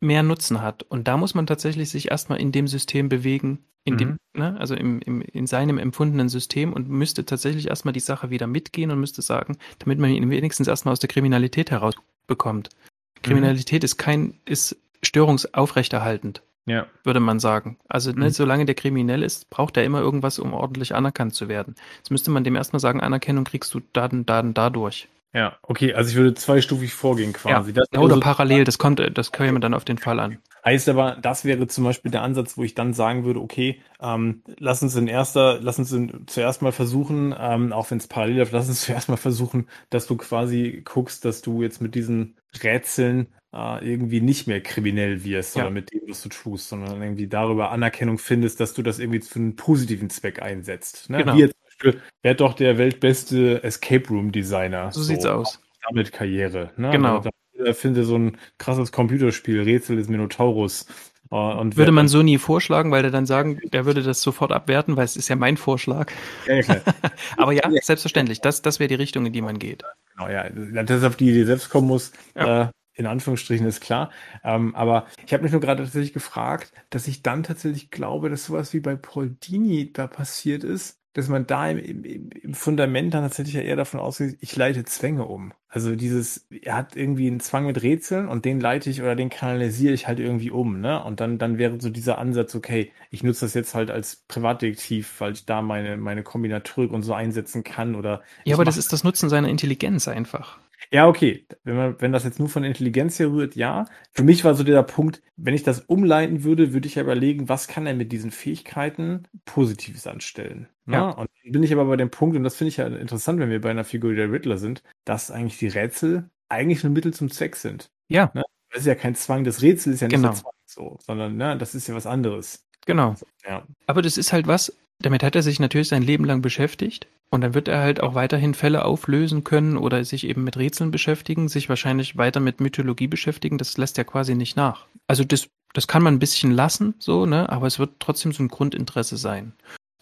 mehr 0.00 0.22
Nutzen 0.22 0.60
hat. 0.62 0.82
Und 0.82 1.08
da 1.08 1.16
muss 1.16 1.34
man 1.34 1.46
tatsächlich 1.46 1.90
sich 1.90 2.10
erstmal 2.10 2.40
in 2.40 2.52
dem 2.52 2.66
System 2.66 3.08
bewegen, 3.08 3.60
in 3.84 3.94
mhm. 3.94 3.98
dem, 3.98 4.16
ne, 4.34 4.56
also 4.58 4.74
im, 4.74 5.00
im, 5.00 5.22
in 5.22 5.46
seinem 5.46 5.78
empfundenen 5.78 6.28
System 6.28 6.72
und 6.72 6.88
müsste 6.88 7.24
tatsächlich 7.24 7.68
erstmal 7.68 7.92
die 7.92 8.00
Sache 8.00 8.30
wieder 8.30 8.46
mitgehen 8.46 8.90
und 8.90 9.00
müsste 9.00 9.22
sagen, 9.22 9.56
damit 9.78 9.98
man 9.98 10.10
ihn 10.10 10.30
wenigstens 10.30 10.68
erstmal 10.68 10.92
aus 10.92 11.00
der 11.00 11.08
Kriminalität 11.08 11.70
herausbekommt. 11.70 12.70
Mhm. 12.70 13.22
Kriminalität 13.22 13.84
ist 13.84 13.96
kein, 13.96 14.34
ist 14.44 14.76
störungsaufrechterhaltend. 15.02 16.42
Ja. 16.66 16.86
Würde 17.02 17.20
man 17.20 17.40
sagen. 17.40 17.76
Also, 17.88 18.12
ne, 18.12 18.26
mhm. 18.26 18.30
solange 18.30 18.64
der 18.64 18.74
kriminell 18.74 19.22
ist, 19.22 19.50
braucht 19.50 19.76
er 19.76 19.84
immer 19.84 20.00
irgendwas, 20.00 20.38
um 20.38 20.54
ordentlich 20.54 20.94
anerkannt 20.94 21.34
zu 21.34 21.48
werden. 21.48 21.74
Jetzt 21.96 22.10
müsste 22.10 22.30
man 22.30 22.44
dem 22.44 22.54
erstmal 22.54 22.80
sagen, 22.80 23.00
Anerkennung 23.00 23.44
kriegst 23.44 23.74
du 23.74 23.80
Daten, 23.92 24.26
Daten 24.26 24.54
dadurch. 24.54 25.08
Ja, 25.34 25.56
okay, 25.62 25.94
also 25.94 26.10
ich 26.10 26.16
würde 26.16 26.34
zweistufig 26.34 26.92
vorgehen 26.92 27.32
quasi. 27.32 27.70
Ja, 27.70 27.76
das 27.76 27.88
oder 27.98 28.14
also, 28.14 28.20
parallel, 28.20 28.64
das 28.64 28.76
kommt, 28.76 29.00
das 29.14 29.32
käme 29.32 29.60
dann 29.60 29.72
auf 29.72 29.84
den 29.84 29.96
Fall 29.96 30.20
an. 30.20 30.38
Heißt 30.64 30.88
aber, 30.90 31.16
das 31.20 31.44
wäre 31.44 31.66
zum 31.66 31.84
Beispiel 31.84 32.10
der 32.10 32.22
Ansatz, 32.22 32.58
wo 32.58 32.62
ich 32.62 32.74
dann 32.74 32.92
sagen 32.92 33.24
würde, 33.24 33.40
okay, 33.40 33.80
ähm, 34.00 34.42
lass 34.58 34.82
uns 34.82 34.94
in 34.94 35.08
erster, 35.08 35.58
lass 35.60 35.78
uns 35.78 35.90
in, 35.90 36.26
zuerst 36.26 36.60
mal 36.60 36.70
versuchen, 36.70 37.34
ähm, 37.36 37.72
auch 37.72 37.90
wenn 37.90 37.98
es 37.98 38.06
parallel 38.06 38.38
läuft, 38.38 38.52
lass 38.52 38.68
uns 38.68 38.80
zuerst 38.84 39.08
mal 39.08 39.16
versuchen, 39.16 39.68
dass 39.90 40.06
du 40.06 40.16
quasi 40.16 40.82
guckst, 40.84 41.24
dass 41.24 41.40
du 41.40 41.62
jetzt 41.62 41.80
mit 41.80 41.94
diesen 41.94 42.36
Rätseln 42.62 43.28
äh, 43.54 43.90
irgendwie 43.90 44.20
nicht 44.20 44.46
mehr 44.46 44.60
kriminell 44.60 45.24
wirst, 45.24 45.54
sondern 45.54 45.74
ja. 45.74 45.80
mit 45.80 45.92
dem, 45.92 46.02
was 46.08 46.22
du 46.22 46.28
tust, 46.28 46.68
sondern 46.68 47.00
irgendwie 47.00 47.26
darüber 47.26 47.70
Anerkennung 47.70 48.18
findest, 48.18 48.60
dass 48.60 48.74
du 48.74 48.82
das 48.82 48.98
irgendwie 48.98 49.20
für 49.20 49.38
einen 49.38 49.56
positiven 49.56 50.10
Zweck 50.10 50.42
einsetzt. 50.42 51.08
Ne? 51.08 51.18
Genau. 51.18 51.34
Wie 51.34 51.40
jetzt 51.40 51.56
Beispiel, 51.82 52.02
wer 52.22 52.34
doch 52.34 52.54
der 52.54 52.78
weltbeste 52.78 53.62
Escape 53.62 54.08
Room 54.08 54.32
Designer. 54.32 54.92
So, 54.92 55.00
so 55.00 55.06
sieht's 55.06 55.26
aus. 55.26 55.60
Damit 55.88 56.12
Karriere. 56.12 56.70
Ne? 56.76 56.90
Genau. 56.90 57.18
Also, 57.18 57.30
da 57.64 57.72
finde 57.72 58.04
so 58.04 58.16
ein 58.16 58.38
krasses 58.58 58.92
Computerspiel, 58.92 59.62
Rätsel 59.62 59.96
des 59.96 60.08
Minotaurus. 60.08 60.86
Äh, 61.30 61.34
und 61.34 61.76
würde 61.76 61.92
man 61.92 62.08
so 62.08 62.22
nie 62.22 62.38
vorschlagen, 62.38 62.90
weil 62.90 63.02
der 63.02 63.10
dann 63.10 63.26
sagen, 63.26 63.60
der 63.72 63.84
würde 63.84 64.02
das 64.02 64.22
sofort 64.22 64.52
abwerten, 64.52 64.96
weil 64.96 65.04
es 65.04 65.16
ist 65.16 65.28
ja 65.28 65.36
mein 65.36 65.56
Vorschlag. 65.56 66.12
Ja, 66.46 66.56
ja. 66.56 66.80
Aber 67.36 67.52
ja, 67.52 67.68
selbstverständlich, 67.82 68.40
das, 68.40 68.62
das 68.62 68.78
wäre 68.78 68.88
die 68.88 68.94
Richtung, 68.94 69.26
in 69.26 69.32
die 69.32 69.42
man 69.42 69.58
geht. 69.58 69.82
Genau, 70.16 70.28
ja, 70.28 70.48
dass 70.48 71.04
auf 71.04 71.16
die 71.16 71.30
Idee 71.30 71.44
selbst 71.44 71.70
kommen 71.70 71.88
muss, 71.88 72.12
ja. 72.36 72.62
äh, 72.62 72.68
in 72.94 73.06
Anführungsstrichen 73.06 73.66
ist 73.66 73.80
klar. 73.80 74.10
Ähm, 74.44 74.74
aber 74.74 75.06
ich 75.24 75.32
habe 75.32 75.42
mich 75.42 75.52
nur 75.52 75.60
gerade 75.60 75.82
tatsächlich 75.82 76.12
gefragt, 76.12 76.72
dass 76.90 77.08
ich 77.08 77.22
dann 77.22 77.42
tatsächlich 77.42 77.90
glaube, 77.90 78.28
dass 78.28 78.44
sowas 78.44 78.74
wie 78.74 78.80
bei 78.80 78.96
Paul 78.96 79.30
Dini 79.30 79.92
da 79.92 80.06
passiert 80.06 80.62
ist, 80.64 81.01
dass 81.14 81.28
man 81.28 81.46
da 81.46 81.70
im, 81.70 82.04
im, 82.04 82.30
im 82.30 82.54
Fundament 82.54 83.12
dann 83.12 83.22
tatsächlich 83.22 83.54
ja 83.54 83.60
eher 83.60 83.76
davon 83.76 84.00
ausgeht, 84.00 84.38
ich 84.40 84.56
leite 84.56 84.84
Zwänge 84.84 85.26
um. 85.26 85.52
Also 85.68 85.96
dieses, 85.96 86.46
er 86.50 86.76
hat 86.76 86.96
irgendwie 86.96 87.26
einen 87.26 87.40
Zwang 87.40 87.66
mit 87.66 87.82
Rätseln 87.82 88.28
und 88.28 88.44
den 88.44 88.60
leite 88.60 88.90
ich 88.90 89.00
oder 89.00 89.16
den 89.16 89.30
kanalisiere 89.30 89.94
ich 89.94 90.06
halt 90.06 90.20
irgendwie 90.20 90.50
um, 90.50 90.80
ne? 90.80 91.02
Und 91.02 91.20
dann, 91.20 91.38
dann 91.38 91.56
wäre 91.58 91.80
so 91.80 91.88
dieser 91.88 92.18
Ansatz, 92.18 92.54
okay, 92.54 92.92
ich 93.10 93.22
nutze 93.22 93.46
das 93.46 93.54
jetzt 93.54 93.74
halt 93.74 93.90
als 93.90 94.16
Privatdetektiv, 94.28 95.20
weil 95.20 95.32
ich 95.32 95.46
da 95.46 95.62
meine, 95.62 95.96
meine 95.96 96.22
Kombinatorik 96.22 96.92
und 96.92 97.02
so 97.02 97.14
einsetzen 97.14 97.64
kann 97.64 97.94
oder. 97.94 98.22
Ja, 98.44 98.56
aber 98.56 98.64
das 98.64 98.76
ist 98.76 98.92
das 98.92 99.04
Nutzen 99.04 99.28
seiner 99.28 99.48
Intelligenz 99.48 100.08
einfach. 100.08 100.58
Ja, 100.92 101.08
okay. 101.08 101.46
Wenn, 101.64 101.76
man, 101.76 102.00
wenn 102.00 102.12
das 102.12 102.24
jetzt 102.24 102.38
nur 102.38 102.50
von 102.50 102.64
Intelligenz 102.64 103.18
her 103.18 103.30
rührt, 103.30 103.56
ja. 103.56 103.86
Für 104.10 104.22
mich 104.22 104.44
war 104.44 104.54
so 104.54 104.62
der 104.62 104.82
Punkt, 104.82 105.22
wenn 105.36 105.54
ich 105.54 105.62
das 105.62 105.80
umleiten 105.80 106.44
würde, 106.44 106.74
würde 106.74 106.86
ich 106.86 106.96
ja 106.96 107.02
überlegen, 107.02 107.48
was 107.48 107.66
kann 107.66 107.86
er 107.86 107.94
mit 107.94 108.12
diesen 108.12 108.30
Fähigkeiten 108.30 109.22
Positives 109.46 110.06
anstellen. 110.06 110.68
Ne? 110.84 110.96
Ja. 110.96 111.10
Und 111.10 111.30
bin 111.44 111.62
ich 111.62 111.72
aber 111.72 111.86
bei 111.86 111.96
dem 111.96 112.10
Punkt, 112.10 112.36
und 112.36 112.44
das 112.44 112.56
finde 112.56 112.68
ich 112.68 112.76
ja 112.76 112.86
interessant, 112.86 113.40
wenn 113.40 113.50
wir 113.50 113.60
bei 113.60 113.70
einer 113.70 113.84
Figur 113.84 114.10
wie 114.10 114.16
der 114.16 114.30
Riddler 114.30 114.58
sind, 114.58 114.82
dass 115.04 115.30
eigentlich 115.30 115.58
die 115.58 115.68
Rätsel 115.68 116.28
eigentlich 116.50 116.84
nur 116.84 116.92
Mittel 116.92 117.14
zum 117.14 117.30
Zweck 117.30 117.56
sind. 117.56 117.90
Ja. 118.08 118.30
Ne? 118.34 118.44
Das 118.70 118.80
ist 118.80 118.86
ja 118.86 118.94
kein 118.94 119.14
Zwang. 119.14 119.44
Das 119.44 119.62
Rätsel 119.62 119.94
ist 119.94 120.00
ja 120.00 120.08
nicht 120.08 120.16
genau. 120.16 120.28
der 120.28 120.36
Zwang 120.36 120.52
so, 120.66 120.98
sondern 121.00 121.36
ne, 121.36 121.56
das 121.56 121.74
ist 121.74 121.86
ja 121.86 121.94
was 121.94 122.06
anderes. 122.06 122.66
Genau. 122.86 123.14
Ja. 123.46 123.66
Aber 123.86 124.02
das 124.02 124.18
ist 124.18 124.32
halt 124.32 124.46
was, 124.46 124.76
damit 125.06 125.22
hat 125.22 125.36
er 125.36 125.42
sich 125.42 125.60
natürlich 125.60 125.88
sein 125.88 126.02
Leben 126.02 126.24
lang 126.24 126.42
beschäftigt. 126.42 127.06
Und 127.30 127.40
dann 127.40 127.54
wird 127.54 127.68
er 127.68 127.80
halt 127.80 128.02
auch 128.02 128.14
weiterhin 128.14 128.52
Fälle 128.52 128.84
auflösen 128.84 129.42
können 129.42 129.78
oder 129.78 130.04
sich 130.04 130.26
eben 130.26 130.44
mit 130.44 130.58
Rätseln 130.58 130.90
beschäftigen, 130.90 131.48
sich 131.48 131.68
wahrscheinlich 131.68 132.18
weiter 132.18 132.40
mit 132.40 132.60
Mythologie 132.60 133.06
beschäftigen. 133.06 133.56
Das 133.56 133.78
lässt 133.78 133.96
ja 133.96 134.04
quasi 134.04 134.34
nicht 134.34 134.56
nach. 134.56 134.86
Also 135.06 135.24
das, 135.24 135.48
das 135.72 135.88
kann 135.88 136.02
man 136.02 136.14
ein 136.14 136.18
bisschen 136.18 136.50
lassen, 136.50 136.94
so, 136.98 137.24
ne? 137.24 137.48
Aber 137.48 137.66
es 137.66 137.78
wird 137.78 138.00
trotzdem 138.00 138.32
so 138.32 138.42
ein 138.42 138.48
Grundinteresse 138.48 139.16
sein. 139.16 139.54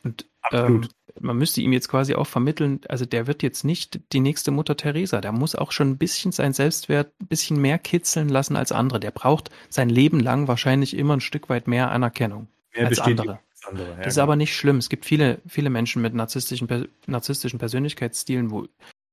Und 0.03 0.27
ähm, 0.51 0.89
man 1.21 1.37
müsste 1.37 1.61
ihm 1.61 1.73
jetzt 1.73 1.89
quasi 1.89 2.15
auch 2.15 2.27
vermitteln, 2.27 2.81
also 2.89 3.05
der 3.05 3.27
wird 3.27 3.43
jetzt 3.43 3.65
nicht 3.65 4.01
die 4.13 4.21
nächste 4.21 4.51
Mutter 4.51 4.77
Teresa. 4.77 5.21
Der 5.21 5.33
muss 5.33 5.55
auch 5.55 5.71
schon 5.71 5.91
ein 5.91 5.99
bisschen 5.99 6.33
sein 6.33 6.53
Selbstwert 6.53 7.13
ein 7.21 7.27
bisschen 7.27 7.61
mehr 7.61 7.79
kitzeln 7.79 8.29
lassen 8.29 8.57
als 8.57 8.73
andere. 8.73 8.99
Der 8.99 9.11
braucht 9.11 9.51
sein 9.69 9.89
Leben 9.89 10.19
lang 10.21 10.49
wahrscheinlich 10.49 10.97
immer 10.97 11.17
ein 11.17 11.21
Stück 11.21 11.49
weit 11.49 11.69
mehr 11.69 11.91
Anerkennung 11.91 12.49
mehr 12.75 12.87
als 12.87 12.99
andere. 12.99 13.41
Andere 13.67 13.97
das 13.97 14.15
ist 14.15 14.19
aber 14.19 14.37
nicht 14.37 14.55
schlimm. 14.55 14.77
Es 14.77 14.89
gibt 14.89 15.05
viele, 15.05 15.41
viele 15.47 15.71
Menschen 15.71 16.03
mit 16.03 16.15
narzisstischen, 16.15 16.69
narzisstischen 17.07 17.59
Persönlichkeitsstilen, 17.59 18.51
wo 18.51 18.67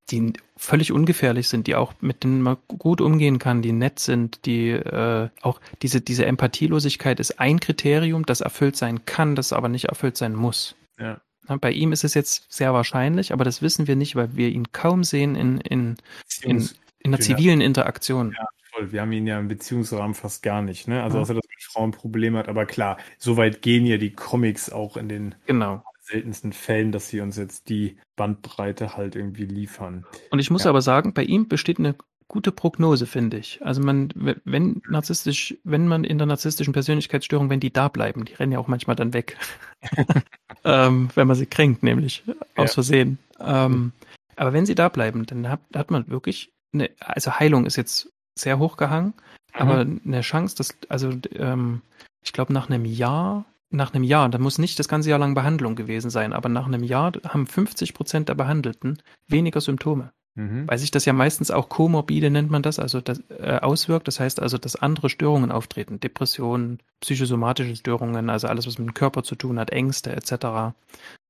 die 0.09 0.33
völlig 0.55 0.91
ungefährlich 0.91 1.49
sind, 1.49 1.67
die 1.67 1.75
auch 1.75 1.93
mit 1.99 2.23
denen 2.23 2.41
man 2.41 2.57
gut 2.67 3.01
umgehen 3.01 3.39
kann, 3.39 3.61
die 3.61 3.73
nett 3.73 3.99
sind, 3.99 4.45
die 4.45 4.69
äh, 4.69 5.29
auch 5.41 5.59
diese, 5.81 5.99
diese 6.01 6.25
Empathielosigkeit 6.25 7.19
ist 7.19 7.39
ein 7.39 7.59
Kriterium, 7.59 8.25
das 8.25 8.41
erfüllt 8.41 8.77
sein 8.77 9.05
kann, 9.05 9.35
das 9.35 9.51
aber 9.51 9.67
nicht 9.67 9.85
erfüllt 9.85 10.17
sein 10.17 10.33
muss. 10.33 10.75
Ja. 10.97 11.19
Bei 11.61 11.71
ihm 11.71 11.93
ist 11.93 12.03
es 12.03 12.13
jetzt 12.13 12.45
sehr 12.49 12.73
wahrscheinlich, 12.73 13.31
aber 13.31 13.45
das 13.45 13.61
wissen 13.61 13.87
wir 13.87 13.95
nicht, 13.95 14.15
weil 14.15 14.35
wir 14.35 14.49
ihn 14.49 14.71
kaum 14.71 15.03
sehen 15.03 15.35
in, 15.35 15.61
in, 15.61 15.97
in, 16.41 16.69
in 16.99 17.11
der 17.11 17.21
zivilen 17.21 17.61
Interaktion. 17.61 18.33
Ja, 18.37 18.47
voll. 18.73 18.91
Wir 18.91 19.01
haben 19.01 19.11
ihn 19.13 19.27
ja 19.27 19.39
im 19.39 19.47
Beziehungsrahmen 19.47 20.13
fast 20.13 20.43
gar 20.43 20.61
nicht, 20.61 20.89
ne? 20.89 21.03
Also 21.03 21.19
außer 21.19 21.35
dass 21.35 21.46
mit 21.77 21.77
Frauen 21.77 21.91
Probleme 21.91 22.39
hat, 22.39 22.49
aber 22.49 22.65
klar, 22.65 22.97
soweit 23.17 23.61
gehen 23.61 23.85
ja 23.85 23.97
die 23.97 24.13
Comics 24.13 24.71
auch 24.71 24.97
in 24.97 25.09
den 25.09 25.35
genau 25.45 25.83
seltensten 26.01 26.53
Fällen, 26.53 26.91
dass 26.91 27.09
sie 27.09 27.19
uns 27.19 27.35
jetzt 27.35 27.69
die 27.69 27.97
Bandbreite 28.15 28.95
halt 28.95 29.15
irgendwie 29.15 29.45
liefern. 29.45 30.05
Und 30.31 30.39
ich 30.39 30.49
muss 30.49 30.63
ja. 30.63 30.69
aber 30.69 30.81
sagen, 30.81 31.13
bei 31.13 31.23
ihm 31.23 31.49
besteht 31.49 31.79
eine 31.79 31.95
gute 32.29 32.53
Prognose, 32.53 33.05
finde 33.05 33.37
ich. 33.37 33.59
Also 33.61 33.81
man, 33.81 34.09
wenn 34.15 34.81
narzisstisch, 34.87 35.57
wenn 35.65 35.87
man 35.87 36.05
in 36.05 36.17
der 36.17 36.27
narzisstischen 36.27 36.73
Persönlichkeitsstörung, 36.73 37.49
wenn 37.49 37.59
die 37.59 37.73
da 37.73 37.89
bleiben, 37.89 38.23
die 38.23 38.33
rennen 38.33 38.53
ja 38.53 38.59
auch 38.59 38.67
manchmal 38.67 38.95
dann 38.95 39.13
weg. 39.13 39.37
ähm, 40.63 41.09
wenn 41.15 41.27
man 41.27 41.35
sie 41.35 41.45
kränkt, 41.45 41.83
nämlich 41.83 42.23
aus 42.55 42.69
ja. 42.69 42.73
Versehen. 42.73 43.19
Ähm, 43.39 43.91
aber 44.37 44.53
wenn 44.53 44.65
sie 44.65 44.75
da 44.75 44.87
bleiben, 44.89 45.25
dann 45.25 45.49
hat, 45.49 45.61
hat 45.73 45.91
man 45.91 46.07
wirklich 46.07 46.51
eine, 46.73 46.89
also 46.99 47.33
Heilung 47.33 47.65
ist 47.65 47.75
jetzt 47.75 48.11
sehr 48.35 48.59
hochgehangen, 48.59 49.13
mhm. 49.53 49.61
aber 49.61 49.79
eine 49.79 50.21
Chance, 50.21 50.55
dass, 50.55 50.77
also 50.89 51.11
ähm, 51.33 51.81
ich 52.23 52.33
glaube 52.33 52.53
nach 52.53 52.69
einem 52.69 52.85
Jahr 52.85 53.45
nach 53.69 53.93
einem 53.93 54.03
Jahr, 54.03 54.29
da 54.29 54.37
muss 54.37 54.59
nicht 54.59 54.79
das 54.79 54.87
ganze 54.87 55.09
Jahr 55.09 55.19
lang 55.19 55.33
Behandlung 55.33 55.75
gewesen 55.75 56.09
sein, 56.09 56.31
aber 56.31 56.47
nach 56.47 56.67
einem 56.67 56.83
Jahr 56.83 57.11
haben 57.27 57.47
50 57.47 57.93
Prozent 57.93 58.29
der 58.29 58.35
Behandelten 58.35 59.01
weniger 59.27 59.59
Symptome. 59.59 60.11
Mhm. 60.35 60.67
Weil 60.67 60.77
sich 60.77 60.91
das 60.91 61.05
ja 61.05 61.13
meistens 61.13 61.49
auch 61.49 61.67
komorbide 61.67 62.29
nennt 62.29 62.51
man 62.51 62.61
das, 62.61 62.77
also 62.77 63.01
das 63.01 63.23
äh, 63.29 63.57
auswirkt. 63.59 64.07
Das 64.07 64.19
heißt 64.19 64.39
also, 64.39 64.59
dass 64.59 64.75
andere 64.75 65.09
Störungen 65.09 65.51
auftreten. 65.51 65.99
Depressionen, 65.99 66.79
psychosomatische 67.01 67.75
Störungen, 67.75 68.29
also 68.29 68.47
alles, 68.47 68.67
was 68.67 68.77
mit 68.77 68.87
dem 68.87 68.93
Körper 68.93 69.23
zu 69.23 69.35
tun 69.35 69.59
hat, 69.59 69.71
Ängste 69.71 70.15
etc. 70.15 70.75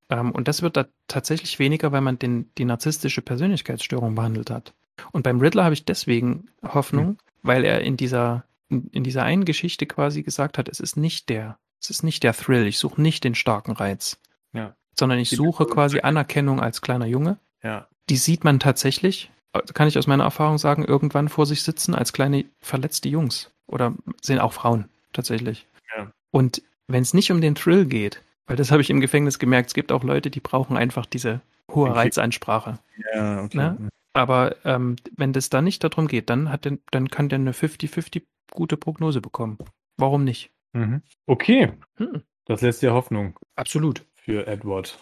Ähm, 0.09 0.31
und 0.31 0.49
das 0.49 0.61
wird 0.61 0.75
da 0.75 0.87
tatsächlich 1.07 1.57
weniger, 1.57 1.93
weil 1.93 2.01
man 2.01 2.19
den, 2.19 2.51
die 2.57 2.65
narzisstische 2.65 3.21
Persönlichkeitsstörung 3.21 4.13
behandelt 4.13 4.49
hat. 4.49 4.73
Und 5.13 5.23
beim 5.23 5.39
Riddler 5.39 5.63
habe 5.63 5.73
ich 5.73 5.85
deswegen 5.85 6.49
Hoffnung, 6.61 7.07
mhm. 7.07 7.17
Weil 7.47 7.63
er 7.63 7.81
in 7.81 7.97
dieser, 7.97 8.43
in, 8.69 8.87
in 8.91 9.03
dieser 9.03 9.23
einen 9.23 9.45
Geschichte 9.45 9.85
quasi 9.85 10.23
gesagt 10.23 10.57
hat, 10.57 10.69
es 10.69 10.79
ist 10.79 10.97
nicht 10.97 11.29
der 11.29 11.57
es 11.79 11.89
ist 11.89 12.03
nicht 12.03 12.23
der 12.23 12.33
Thrill, 12.33 12.67
ich 12.67 12.79
suche 12.79 13.01
nicht 13.01 13.23
den 13.23 13.35
starken 13.35 13.71
Reiz. 13.71 14.19
Ja. 14.53 14.75
Sondern 14.97 15.19
ich 15.19 15.29
suche 15.29 15.65
quasi 15.65 15.99
Anerkennung 16.01 16.59
als 16.59 16.81
kleiner 16.81 17.05
Junge. 17.05 17.37
Ja. 17.63 17.87
Die 18.09 18.17
sieht 18.17 18.43
man 18.43 18.59
tatsächlich, 18.59 19.31
kann 19.73 19.87
ich 19.87 19.97
aus 19.97 20.07
meiner 20.07 20.23
Erfahrung 20.23 20.57
sagen, 20.57 20.85
irgendwann 20.85 21.29
vor 21.29 21.45
sich 21.45 21.61
sitzen 21.61 21.93
als 21.93 22.13
kleine 22.13 22.45
verletzte 22.59 23.09
Jungs. 23.09 23.51
Oder 23.67 23.93
sind 24.21 24.39
auch 24.39 24.53
Frauen 24.53 24.89
tatsächlich. 25.13 25.67
Ja. 25.95 26.11
Und 26.31 26.61
wenn 26.87 27.03
es 27.03 27.13
nicht 27.13 27.31
um 27.31 27.41
den 27.41 27.55
Thrill 27.55 27.85
geht, 27.85 28.21
weil 28.47 28.55
das 28.55 28.71
habe 28.71 28.81
ich 28.81 28.89
im 28.89 29.01
Gefängnis 29.01 29.39
gemerkt, 29.39 29.69
es 29.69 29.73
gibt 29.73 29.91
auch 29.91 30.03
Leute, 30.03 30.31
die 30.31 30.39
brauchen 30.39 30.77
einfach 30.77 31.05
diese 31.05 31.41
hohe 31.69 31.93
Reizansprache. 31.93 32.79
Ja, 33.13 33.43
okay. 33.43 33.57
Ne? 33.57 33.89
Aber 34.17 34.55
ähm, 34.65 34.95
wenn 35.15 35.31
das 35.31 35.49
dann 35.49 35.65
nicht 35.65 35.83
darum 35.83 36.07
geht, 36.07 36.29
dann, 36.31 36.51
hat 36.51 36.65
der, 36.65 36.79
dann 36.89 37.09
kann 37.09 37.29
der 37.29 37.37
eine 37.37 37.51
50-50 37.51 38.23
gute 38.51 38.75
Prognose 38.75 39.21
bekommen. 39.21 39.59
Warum 39.97 40.23
nicht? 40.23 40.49
Mhm. 40.73 41.01
Okay. 41.27 41.73
Hm. 41.97 42.23
Das 42.45 42.61
lässt 42.61 42.81
ja 42.81 42.93
Hoffnung. 42.93 43.37
Absolut. 43.55 44.05
Für 44.15 44.47
Edward 44.47 44.97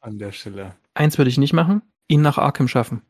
an 0.00 0.18
der 0.18 0.32
Stelle. 0.32 0.74
Eins 0.94 1.18
würde 1.18 1.28
ich 1.28 1.38
nicht 1.38 1.52
machen, 1.52 1.82
ihn 2.08 2.22
nach 2.22 2.38
Arkham 2.38 2.66
schaffen. 2.66 3.02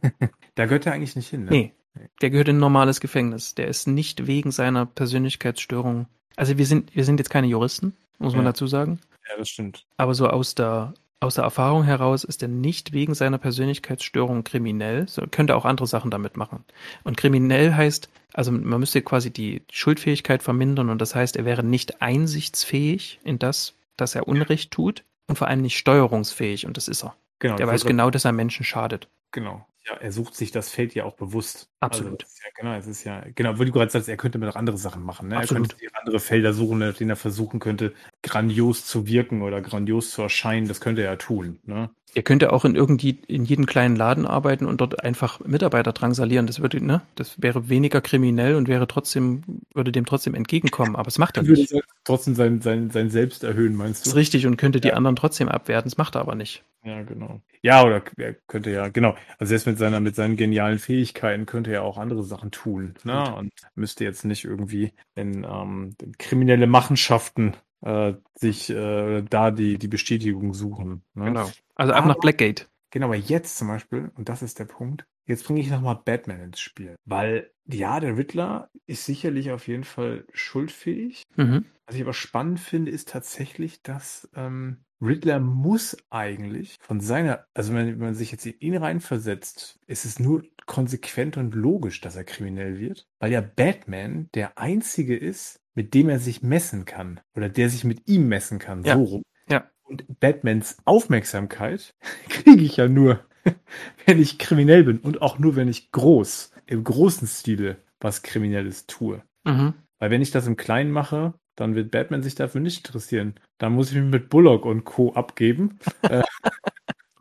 da 0.54 0.66
gehört 0.66 0.86
er 0.86 0.92
eigentlich 0.92 1.16
nicht 1.16 1.28
hin, 1.28 1.44
ne? 1.44 1.50
Nee. 1.50 1.74
Der 2.20 2.30
gehört 2.30 2.48
in 2.48 2.56
ein 2.56 2.60
normales 2.60 3.00
Gefängnis. 3.00 3.54
Der 3.54 3.68
ist 3.68 3.86
nicht 3.88 4.26
wegen 4.26 4.52
seiner 4.52 4.86
Persönlichkeitsstörung. 4.86 6.06
Also 6.36 6.58
wir 6.58 6.66
sind, 6.66 6.94
wir 6.94 7.04
sind 7.04 7.18
jetzt 7.18 7.30
keine 7.30 7.46
Juristen, 7.46 7.96
muss 8.18 8.32
ja. 8.32 8.36
man 8.36 8.44
dazu 8.44 8.66
sagen. 8.66 9.00
Ja, 9.28 9.36
das 9.38 9.48
stimmt. 9.48 9.86
Aber 9.96 10.14
so 10.14 10.28
aus 10.28 10.54
der, 10.54 10.94
aus 11.20 11.34
der 11.34 11.44
Erfahrung 11.44 11.84
heraus 11.84 12.24
ist 12.24 12.42
er 12.42 12.48
nicht 12.48 12.92
wegen 12.92 13.14
seiner 13.14 13.38
Persönlichkeitsstörung 13.38 14.42
kriminell, 14.42 15.06
so 15.06 15.22
könnte 15.30 15.54
auch 15.54 15.66
andere 15.66 15.86
Sachen 15.86 16.10
damit 16.10 16.36
machen. 16.38 16.64
Und 17.04 17.18
kriminell 17.18 17.74
heißt, 17.74 18.08
also 18.32 18.50
man 18.52 18.80
müsste 18.80 19.02
quasi 19.02 19.30
die 19.30 19.62
Schuldfähigkeit 19.70 20.42
vermindern 20.42 20.88
und 20.88 21.00
das 21.00 21.14
heißt, 21.14 21.36
er 21.36 21.44
wäre 21.44 21.62
nicht 21.62 22.00
einsichtsfähig 22.00 23.20
in 23.22 23.38
das, 23.38 23.74
dass 23.96 24.14
er 24.14 24.28
Unrecht 24.28 24.70
tut 24.70 25.04
und 25.28 25.36
vor 25.36 25.48
allem 25.48 25.60
nicht 25.60 25.76
steuerungsfähig 25.76 26.66
und 26.66 26.76
das 26.76 26.88
ist 26.88 27.04
er. 27.04 27.14
Genau. 27.38 27.56
Der 27.56 27.66
weiß 27.66 27.84
genau, 27.84 28.10
dass 28.10 28.24
er 28.24 28.32
Menschen 28.32 28.64
schadet. 28.64 29.08
Genau. 29.30 29.66
Ja, 29.86 29.94
er 29.94 30.12
sucht 30.12 30.34
sich 30.34 30.50
das 30.50 30.68
Feld 30.68 30.94
ja 30.94 31.04
auch 31.04 31.14
bewusst. 31.14 31.70
Also 31.80 32.00
Absolut. 32.00 32.24
Also 32.24 32.36
ja, 32.44 32.50
genau, 32.54 32.74
es 32.74 32.86
ist 32.86 33.04
ja, 33.04 33.24
genau, 33.34 33.58
wie 33.58 33.64
du 33.64 33.72
gerade 33.72 33.90
sagst, 33.90 34.08
er 34.08 34.16
könnte 34.16 34.38
mir 34.38 34.46
noch 34.46 34.56
andere 34.56 34.76
Sachen 34.76 35.02
machen. 35.02 35.28
Ne? 35.28 35.38
Absolut. 35.38 35.72
Er 35.72 35.78
könnte 35.78 35.98
andere 35.98 36.20
Felder 36.20 36.52
suchen, 36.52 36.82
in 36.82 36.94
denen 36.94 37.10
er 37.10 37.16
versuchen 37.16 37.60
könnte, 37.60 37.94
grandios 38.22 38.84
zu 38.84 39.06
wirken 39.06 39.42
oder 39.42 39.62
grandios 39.62 40.10
zu 40.10 40.22
erscheinen. 40.22 40.68
Das 40.68 40.80
könnte 40.80 41.02
er 41.02 41.12
ja 41.12 41.16
tun. 41.16 41.60
Ne? 41.64 41.90
Er 42.14 42.22
könnte 42.22 42.52
auch 42.52 42.64
in 42.64 42.74
irgendwie 42.74 43.18
in 43.28 43.44
jedem 43.44 43.66
kleinen 43.66 43.96
Laden 43.96 44.26
arbeiten 44.26 44.66
und 44.66 44.80
dort 44.80 45.04
einfach 45.04 45.40
Mitarbeiter 45.40 45.92
drangsalieren. 45.92 46.46
Das 46.46 46.60
würde, 46.60 46.84
ne, 46.84 47.02
das 47.14 47.40
wäre 47.40 47.68
weniger 47.68 48.00
kriminell 48.00 48.56
und 48.56 48.68
wäre 48.68 48.88
trotzdem, 48.88 49.42
würde 49.74 49.92
dem 49.92 50.06
trotzdem 50.06 50.34
entgegenkommen. 50.34 50.96
Aber 50.96 51.08
es 51.08 51.18
macht 51.18 51.36
er 51.36 51.44
nicht. 51.44 51.70
Würde 51.70 51.84
trotzdem 52.04 52.34
sein, 52.34 52.60
sein, 52.60 52.90
sein 52.90 53.10
Selbst 53.10 53.44
erhöhen, 53.44 53.74
meinst 53.74 54.00
du? 54.00 54.10
Das 54.10 54.12
ist 54.14 54.16
richtig 54.16 54.46
und 54.46 54.56
könnte 54.56 54.80
die 54.80 54.92
anderen 54.92 55.16
trotzdem 55.16 55.48
abwerten. 55.48 55.88
Das 55.88 55.98
macht 55.98 56.16
er 56.16 56.22
aber 56.22 56.34
nicht. 56.34 56.64
Ja, 56.82 57.02
genau. 57.02 57.40
Ja, 57.62 57.84
oder 57.84 58.02
er 58.16 58.34
könnte 58.46 58.70
ja, 58.70 58.88
genau. 58.88 59.14
Also 59.38 59.50
selbst 59.50 59.66
mit 59.66 59.78
seiner, 59.78 60.00
mit 60.00 60.16
seinen 60.16 60.36
genialen 60.36 60.78
Fähigkeiten 60.78 61.46
könnte 61.46 61.72
er 61.72 61.82
auch 61.82 61.98
andere 61.98 62.24
Sachen 62.24 62.50
tun. 62.50 62.94
Ne? 63.04 63.34
Und 63.34 63.52
müsste 63.74 64.04
jetzt 64.04 64.24
nicht 64.24 64.44
irgendwie 64.44 64.92
in, 65.14 65.44
ähm, 65.44 65.94
in 66.00 66.16
kriminelle 66.16 66.66
Machenschaften 66.66 67.54
äh, 67.82 68.14
sich 68.34 68.70
äh, 68.70 69.22
da 69.22 69.50
die, 69.50 69.78
die 69.78 69.88
Bestätigung 69.88 70.54
suchen. 70.54 71.02
Ne? 71.14 71.26
Genau. 71.26 71.50
Also 71.74 71.92
ab 71.92 72.00
aber, 72.00 72.08
nach 72.08 72.20
Blackgate. 72.20 72.68
Genau, 72.90 73.06
aber 73.06 73.16
jetzt 73.16 73.56
zum 73.56 73.68
Beispiel, 73.68 74.10
und 74.16 74.28
das 74.28 74.42
ist 74.42 74.58
der 74.58 74.64
Punkt, 74.64 75.06
jetzt 75.26 75.46
bringe 75.46 75.60
ich 75.60 75.70
nochmal 75.70 76.00
Batman 76.04 76.40
ins 76.40 76.60
Spiel. 76.60 76.96
Weil, 77.04 77.50
ja, 77.66 78.00
der 78.00 78.16
Riddler 78.16 78.68
ist 78.86 79.04
sicherlich 79.04 79.52
auf 79.52 79.68
jeden 79.68 79.84
Fall 79.84 80.24
schuldfähig. 80.32 81.22
Mhm. 81.36 81.66
Was 81.90 81.96
ich 81.96 82.02
aber 82.02 82.12
spannend 82.12 82.60
finde, 82.60 82.92
ist 82.92 83.08
tatsächlich, 83.08 83.82
dass 83.82 84.30
ähm, 84.36 84.84
Riddler 85.02 85.40
muss 85.40 85.96
eigentlich 86.08 86.76
von 86.80 87.00
seiner, 87.00 87.46
also 87.52 87.74
wenn 87.74 87.98
man 87.98 88.14
sich 88.14 88.30
jetzt 88.30 88.46
in 88.46 88.60
ihn 88.60 88.76
reinversetzt, 88.76 89.80
ist 89.88 90.04
es 90.04 90.20
nur 90.20 90.44
konsequent 90.66 91.36
und 91.36 91.52
logisch, 91.52 92.00
dass 92.00 92.14
er 92.14 92.22
kriminell 92.22 92.78
wird, 92.78 93.08
weil 93.18 93.32
ja 93.32 93.40
Batman 93.40 94.28
der 94.34 94.56
einzige 94.56 95.16
ist, 95.16 95.58
mit 95.74 95.92
dem 95.92 96.08
er 96.08 96.20
sich 96.20 96.44
messen 96.44 96.84
kann 96.84 97.18
oder 97.34 97.48
der 97.48 97.68
sich 97.68 97.82
mit 97.82 98.08
ihm 98.08 98.28
messen 98.28 98.60
kann, 98.60 98.84
ja. 98.84 98.94
so 98.94 99.02
rum. 99.02 99.22
Ja. 99.48 99.68
Und 99.82 100.20
Batmans 100.20 100.76
Aufmerksamkeit 100.84 101.96
kriege 102.28 102.62
ich 102.62 102.76
ja 102.76 102.86
nur, 102.86 103.18
wenn 104.06 104.20
ich 104.20 104.38
kriminell 104.38 104.84
bin 104.84 105.00
und 105.00 105.22
auch 105.22 105.40
nur, 105.40 105.56
wenn 105.56 105.66
ich 105.66 105.90
groß, 105.90 106.52
im 106.66 106.84
großen 106.84 107.26
Stile 107.26 107.78
was 107.98 108.22
Kriminelles 108.22 108.86
tue. 108.86 109.24
Mhm. 109.42 109.74
Weil 109.98 110.10
wenn 110.10 110.22
ich 110.22 110.30
das 110.30 110.46
im 110.46 110.56
Kleinen 110.56 110.92
mache, 110.92 111.34
dann 111.60 111.74
wird 111.74 111.90
Batman 111.90 112.22
sich 112.22 112.34
dafür 112.34 112.60
nicht 112.60 112.86
interessieren. 112.86 113.34
Dann 113.58 113.74
muss 113.74 113.90
ich 113.90 113.98
mich 113.98 114.10
mit 114.10 114.30
Bullock 114.30 114.64
und 114.64 114.84
Co. 114.84 115.12
abgeben. 115.12 115.78
Äh, 116.02 116.22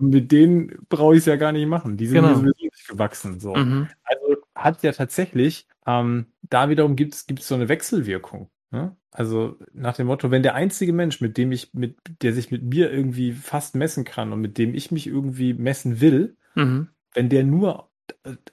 mit 0.01 0.31
denen 0.31 0.71
brauche 0.87 1.15
ich 1.15 1.19
es 1.19 1.25
ja 1.25 1.35
gar 1.35 1.51
nicht 1.51 1.67
machen. 1.67 1.97
Die 1.97 2.07
sind 2.07 2.21
genau. 2.21 2.35
sowieso 2.35 2.53
nicht 2.61 2.87
gewachsen. 2.87 3.41
So. 3.41 3.53
Mhm. 3.53 3.89
Also 4.03 4.41
hat 4.55 4.81
ja 4.81 4.93
tatsächlich, 4.93 5.67
ähm, 5.85 6.27
da 6.43 6.69
wiederum 6.69 6.95
gibt 6.95 7.15
es 7.15 7.25
so 7.41 7.55
eine 7.55 7.67
Wechselwirkung. 7.67 8.49
Ne? 8.71 8.95
Also 9.11 9.57
nach 9.73 9.97
dem 9.97 10.07
Motto, 10.07 10.31
wenn 10.31 10.41
der 10.41 10.55
einzige 10.55 10.93
Mensch, 10.93 11.19
mit 11.19 11.37
dem 11.37 11.51
ich, 11.51 11.73
mit, 11.73 11.97
der 12.21 12.33
sich 12.33 12.49
mit 12.49 12.63
mir 12.63 12.91
irgendwie 12.91 13.33
fast 13.33 13.75
messen 13.75 14.05
kann 14.05 14.31
und 14.31 14.39
mit 14.39 14.57
dem 14.57 14.73
ich 14.73 14.89
mich 14.89 15.05
irgendwie 15.05 15.53
messen 15.53 15.99
will, 15.99 16.37
mhm. 16.55 16.87
wenn 17.13 17.27
der 17.27 17.43
nur 17.43 17.88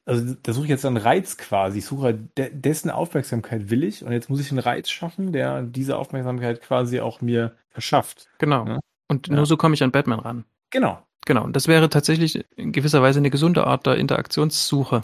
also 0.05 0.35
da 0.43 0.53
suche 0.53 0.65
ich 0.65 0.71
jetzt 0.71 0.85
einen 0.85 0.97
Reiz 0.97 1.37
quasi. 1.37 1.79
Ich 1.79 1.85
suche 1.85 2.15
de 2.15 2.51
dessen 2.53 2.91
Aufmerksamkeit 2.91 3.71
will 3.71 3.85
ich 3.85 4.05
und 4.05 4.13
jetzt 4.13 4.31
muss 4.31 4.41
ich 4.41 4.51
einen 4.51 4.61
Reiz 4.61 4.89
schaffen, 4.89 5.33
der 5.33 5.63
diese 5.63 5.97
Aufmerksamkeit 5.97 6.63
quasi 6.63 7.01
auch 7.01 7.21
mir 7.21 7.57
verschafft. 7.69 8.29
Genau. 8.39 8.65
Ne? 8.65 8.81
Und 9.09 9.29
ja. 9.29 9.35
nur 9.35 9.47
so 9.47 9.57
komme 9.57 9.75
ich 9.75 9.83
an 9.83 9.93
Batman 9.93 10.21
ran. 10.21 10.45
Genau. 10.71 11.03
Genau. 11.27 11.45
Und 11.45 11.57
das 11.57 11.69
wäre 11.69 11.89
tatsächlich 11.89 12.45
in 12.57 12.73
gewisser 12.73 13.03
Weise 13.03 13.19
eine 13.19 13.31
gesunde 13.31 13.67
Art 13.67 13.87
der 13.87 13.97
Interaktionssuche. 13.97 15.03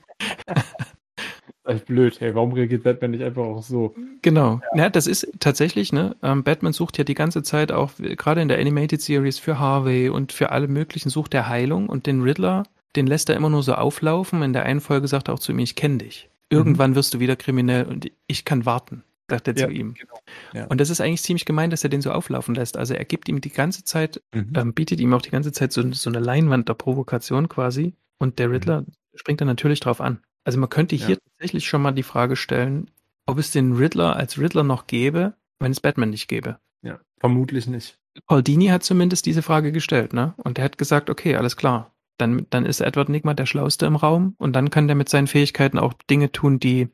echt 1.64 1.86
blöd, 1.86 2.20
hey, 2.20 2.34
warum 2.34 2.52
reagiert 2.52 2.82
Batman 2.82 3.12
nicht 3.12 3.22
einfach 3.22 3.42
auch 3.42 3.62
so? 3.62 3.94
Genau. 4.22 4.60
Ja, 4.74 4.84
ja 4.84 4.90
das 4.90 5.06
ist 5.06 5.28
tatsächlich, 5.40 5.92
ne? 5.92 6.16
Ähm, 6.22 6.42
Batman 6.42 6.72
sucht 6.72 6.98
ja 6.98 7.04
die 7.04 7.14
ganze 7.14 7.42
Zeit 7.42 7.72
auch, 7.72 7.92
gerade 7.98 8.42
in 8.42 8.48
der 8.48 8.58
Animated 8.58 9.00
Series, 9.00 9.38
für 9.38 9.58
Harvey 9.58 10.08
und 10.08 10.32
für 10.32 10.50
alle 10.50 10.68
möglichen 10.68 11.10
sucht 11.10 11.34
er 11.34 11.48
Heilung 11.48 11.88
und 11.88 12.06
den 12.06 12.22
Riddler, 12.22 12.64
den 12.96 13.06
lässt 13.06 13.28
er 13.28 13.36
immer 13.36 13.50
nur 13.50 13.62
so 13.62 13.74
auflaufen. 13.74 14.42
In 14.42 14.52
der 14.52 14.64
einen 14.64 14.80
Folge 14.80 15.08
sagt 15.08 15.28
er 15.28 15.34
auch 15.34 15.38
zu 15.38 15.52
ihm, 15.52 15.58
ich 15.60 15.76
kenne 15.76 15.98
dich. 15.98 16.28
Irgendwann 16.50 16.90
mhm. 16.90 16.94
wirst 16.96 17.14
du 17.14 17.20
wieder 17.20 17.36
kriminell 17.36 17.84
und 17.84 18.10
ich 18.26 18.44
kann 18.44 18.66
warten, 18.66 19.04
sagt 19.30 19.48
er 19.48 19.56
ja, 19.56 19.66
zu 19.66 19.72
ihm. 19.72 19.94
Genau. 19.94 20.20
Ja. 20.52 20.66
Und 20.66 20.80
das 20.80 20.90
ist 20.90 21.00
eigentlich 21.00 21.22
ziemlich 21.22 21.46
gemein, 21.46 21.70
dass 21.70 21.84
er 21.84 21.90
den 21.90 22.02
so 22.02 22.10
auflaufen 22.10 22.54
lässt. 22.54 22.76
Also 22.76 22.94
er 22.94 23.04
gibt 23.06 23.28
ihm 23.28 23.40
die 23.40 23.52
ganze 23.52 23.84
Zeit, 23.84 24.20
mhm. 24.34 24.52
ähm, 24.54 24.74
bietet 24.74 25.00
ihm 25.00 25.14
auch 25.14 25.22
die 25.22 25.30
ganze 25.30 25.52
Zeit 25.52 25.72
so, 25.72 25.90
so 25.92 26.10
eine 26.10 26.20
Leinwand 26.20 26.68
der 26.68 26.74
Provokation 26.74 27.48
quasi. 27.48 27.94
Und 28.18 28.38
der 28.38 28.48
mhm. 28.48 28.54
Riddler 28.54 28.80
mhm. 28.82 28.86
springt 29.14 29.40
dann 29.40 29.48
natürlich 29.48 29.80
drauf 29.80 30.00
an. 30.00 30.20
Also 30.44 30.58
man 30.58 30.68
könnte 30.68 30.96
hier 30.96 31.16
ja. 31.16 31.16
tatsächlich 31.16 31.66
schon 31.66 31.82
mal 31.82 31.92
die 31.92 32.02
Frage 32.02 32.36
stellen, 32.36 32.90
ob 33.26 33.38
es 33.38 33.52
den 33.52 33.72
Riddler 33.72 34.16
als 34.16 34.38
Riddler 34.38 34.64
noch 34.64 34.86
gäbe, 34.86 35.34
wenn 35.58 35.72
es 35.72 35.80
Batman 35.80 36.10
nicht 36.10 36.28
gäbe. 36.28 36.58
Ja, 36.82 37.00
vermutlich 37.20 37.66
nicht. 37.66 37.98
Paul 38.26 38.42
Dini 38.42 38.66
hat 38.66 38.82
zumindest 38.82 39.26
diese 39.26 39.42
Frage 39.42 39.72
gestellt, 39.72 40.12
ne? 40.12 40.34
Und 40.36 40.58
er 40.58 40.64
hat 40.64 40.78
gesagt, 40.78 41.08
okay, 41.08 41.36
alles 41.36 41.56
klar. 41.56 41.94
Dann, 42.18 42.46
dann 42.50 42.66
ist 42.66 42.80
Edward 42.80 43.08
Nigma 43.08 43.34
der 43.34 43.46
Schlauste 43.46 43.86
im 43.86 43.96
Raum 43.96 44.34
und 44.38 44.54
dann 44.54 44.70
kann 44.70 44.86
der 44.86 44.96
mit 44.96 45.08
seinen 45.08 45.26
Fähigkeiten 45.26 45.78
auch 45.78 45.94
Dinge 46.10 46.30
tun, 46.30 46.60
die 46.60 46.88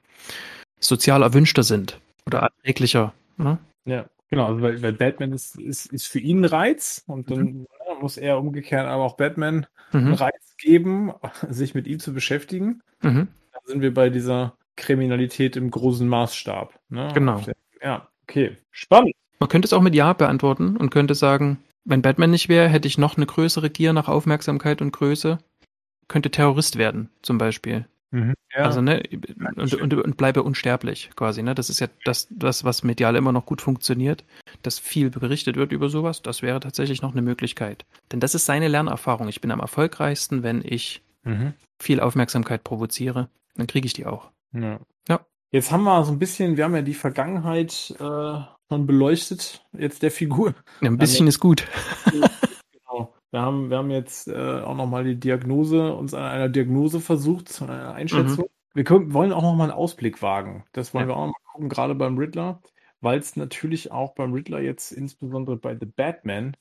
sozial 0.78 1.22
erwünschter 1.22 1.64
sind 1.64 2.00
oder 2.26 2.38
erträglicher. 2.38 3.14
Ne? 3.36 3.58
Ja, 3.84 4.06
genau, 4.30 4.46
also 4.46 4.62
weil, 4.62 4.80
weil 4.80 4.92
Batman 4.92 5.32
ist, 5.32 5.58
ist, 5.58 5.92
ist 5.92 6.06
für 6.06 6.20
ihn 6.20 6.42
ein 6.42 6.44
Reiz 6.44 7.02
und 7.06 7.30
dann 7.30 7.40
mhm. 7.40 7.66
muss 8.00 8.16
er 8.16 8.38
umgekehrt 8.38 8.86
aber 8.86 9.02
auch 9.02 9.16
Batman 9.16 9.66
mhm. 9.92 9.98
einen 9.98 10.14
Reiz 10.14 10.54
geben, 10.56 11.12
sich 11.48 11.74
mit 11.74 11.86
ihm 11.86 11.98
zu 11.98 12.14
beschäftigen. 12.14 12.80
Mhm. 13.02 13.28
Sind 13.68 13.82
wir 13.82 13.92
bei 13.92 14.08
dieser 14.08 14.56
Kriminalität 14.76 15.56
im 15.56 15.70
großen 15.70 16.08
Maßstab. 16.08 16.78
Ne? 16.88 17.10
Genau. 17.12 17.42
Ja, 17.82 18.08
okay. 18.22 18.56
Spannend. 18.70 19.14
Man 19.40 19.48
könnte 19.48 19.66
es 19.66 19.72
auch 19.72 19.82
mit 19.82 19.94
Ja 19.94 20.14
beantworten 20.14 20.76
und 20.76 20.90
könnte 20.90 21.14
sagen, 21.14 21.58
wenn 21.84 22.02
Batman 22.02 22.30
nicht 22.30 22.48
wäre, 22.48 22.68
hätte 22.68 22.88
ich 22.88 22.98
noch 22.98 23.16
eine 23.16 23.26
größere 23.26 23.70
Gier 23.70 23.92
nach 23.92 24.08
Aufmerksamkeit 24.08 24.80
und 24.80 24.92
Größe. 24.92 25.38
Könnte 26.08 26.30
Terrorist 26.30 26.78
werden, 26.78 27.10
zum 27.22 27.36
Beispiel. 27.36 27.86
Mhm, 28.10 28.34
ja. 28.54 28.64
Also, 28.64 28.80
ne, 28.80 29.02
und, 29.56 29.74
und, 29.74 29.92
und, 29.94 30.16
bleibe 30.16 30.42
unsterblich 30.42 31.10
quasi, 31.14 31.42
ne? 31.42 31.54
Das 31.54 31.68
ist 31.68 31.80
ja 31.80 31.88
das, 32.04 32.26
das, 32.30 32.64
was 32.64 32.82
medial 32.82 33.16
immer 33.16 33.32
noch 33.32 33.44
gut 33.44 33.60
funktioniert, 33.60 34.24
dass 34.62 34.78
viel 34.78 35.10
berichtet 35.10 35.56
wird 35.56 35.72
über 35.72 35.90
sowas. 35.90 36.22
Das 36.22 36.40
wäre 36.40 36.60
tatsächlich 36.60 37.02
noch 37.02 37.12
eine 37.12 37.20
Möglichkeit. 37.20 37.84
Denn 38.10 38.20
das 38.20 38.34
ist 38.34 38.46
seine 38.46 38.68
Lernerfahrung. 38.68 39.28
Ich 39.28 39.42
bin 39.42 39.50
am 39.50 39.60
erfolgreichsten, 39.60 40.42
wenn 40.42 40.62
ich 40.64 41.02
mhm. 41.24 41.52
viel 41.78 42.00
Aufmerksamkeit 42.00 42.64
provoziere. 42.64 43.28
Dann 43.58 43.66
kriege 43.66 43.86
ich 43.86 43.92
die 43.92 44.06
auch. 44.06 44.30
Ja. 44.52 44.80
ja. 45.08 45.20
Jetzt 45.50 45.72
haben 45.72 45.84
wir 45.84 46.04
so 46.04 46.12
ein 46.12 46.18
bisschen, 46.18 46.56
wir 46.56 46.64
haben 46.64 46.74
ja 46.74 46.82
die 46.82 46.94
Vergangenheit 46.94 47.94
äh, 47.98 48.40
schon 48.70 48.86
beleuchtet, 48.86 49.66
jetzt 49.72 50.02
der 50.02 50.10
Figur. 50.10 50.54
Ja, 50.80 50.88
ein 50.88 50.96
bisschen 50.96 51.26
ist 51.26 51.40
gut. 51.40 51.66
genau. 52.72 53.14
Wir 53.30 53.40
haben, 53.40 53.68
wir 53.68 53.78
haben 53.78 53.90
jetzt 53.90 54.28
äh, 54.28 54.60
auch 54.60 54.76
nochmal 54.76 55.04
die 55.04 55.18
Diagnose, 55.18 55.92
uns 55.92 56.14
an 56.14 56.22
einer 56.22 56.48
Diagnose 56.48 57.00
versucht, 57.00 57.60
an 57.60 57.70
einer 57.70 57.94
Einschätzung. 57.94 58.44
Mhm. 58.44 58.74
Wir 58.74 58.84
können, 58.84 59.12
wollen 59.12 59.32
auch 59.32 59.42
nochmal 59.42 59.70
einen 59.70 59.78
Ausblick 59.78 60.22
wagen. 60.22 60.64
Das 60.72 60.94
wollen 60.94 61.08
ja. 61.08 61.14
wir 61.14 61.16
auch 61.16 61.26
nochmal 61.26 61.52
gucken, 61.52 61.68
gerade 61.68 61.94
beim 61.94 62.16
Riddler, 62.16 62.62
weil 63.00 63.18
es 63.18 63.34
natürlich 63.34 63.90
auch 63.90 64.14
beim 64.14 64.32
Riddler 64.32 64.60
jetzt 64.60 64.92
insbesondere 64.92 65.56
bei 65.56 65.76
The 65.78 65.86
Batman 65.86 66.56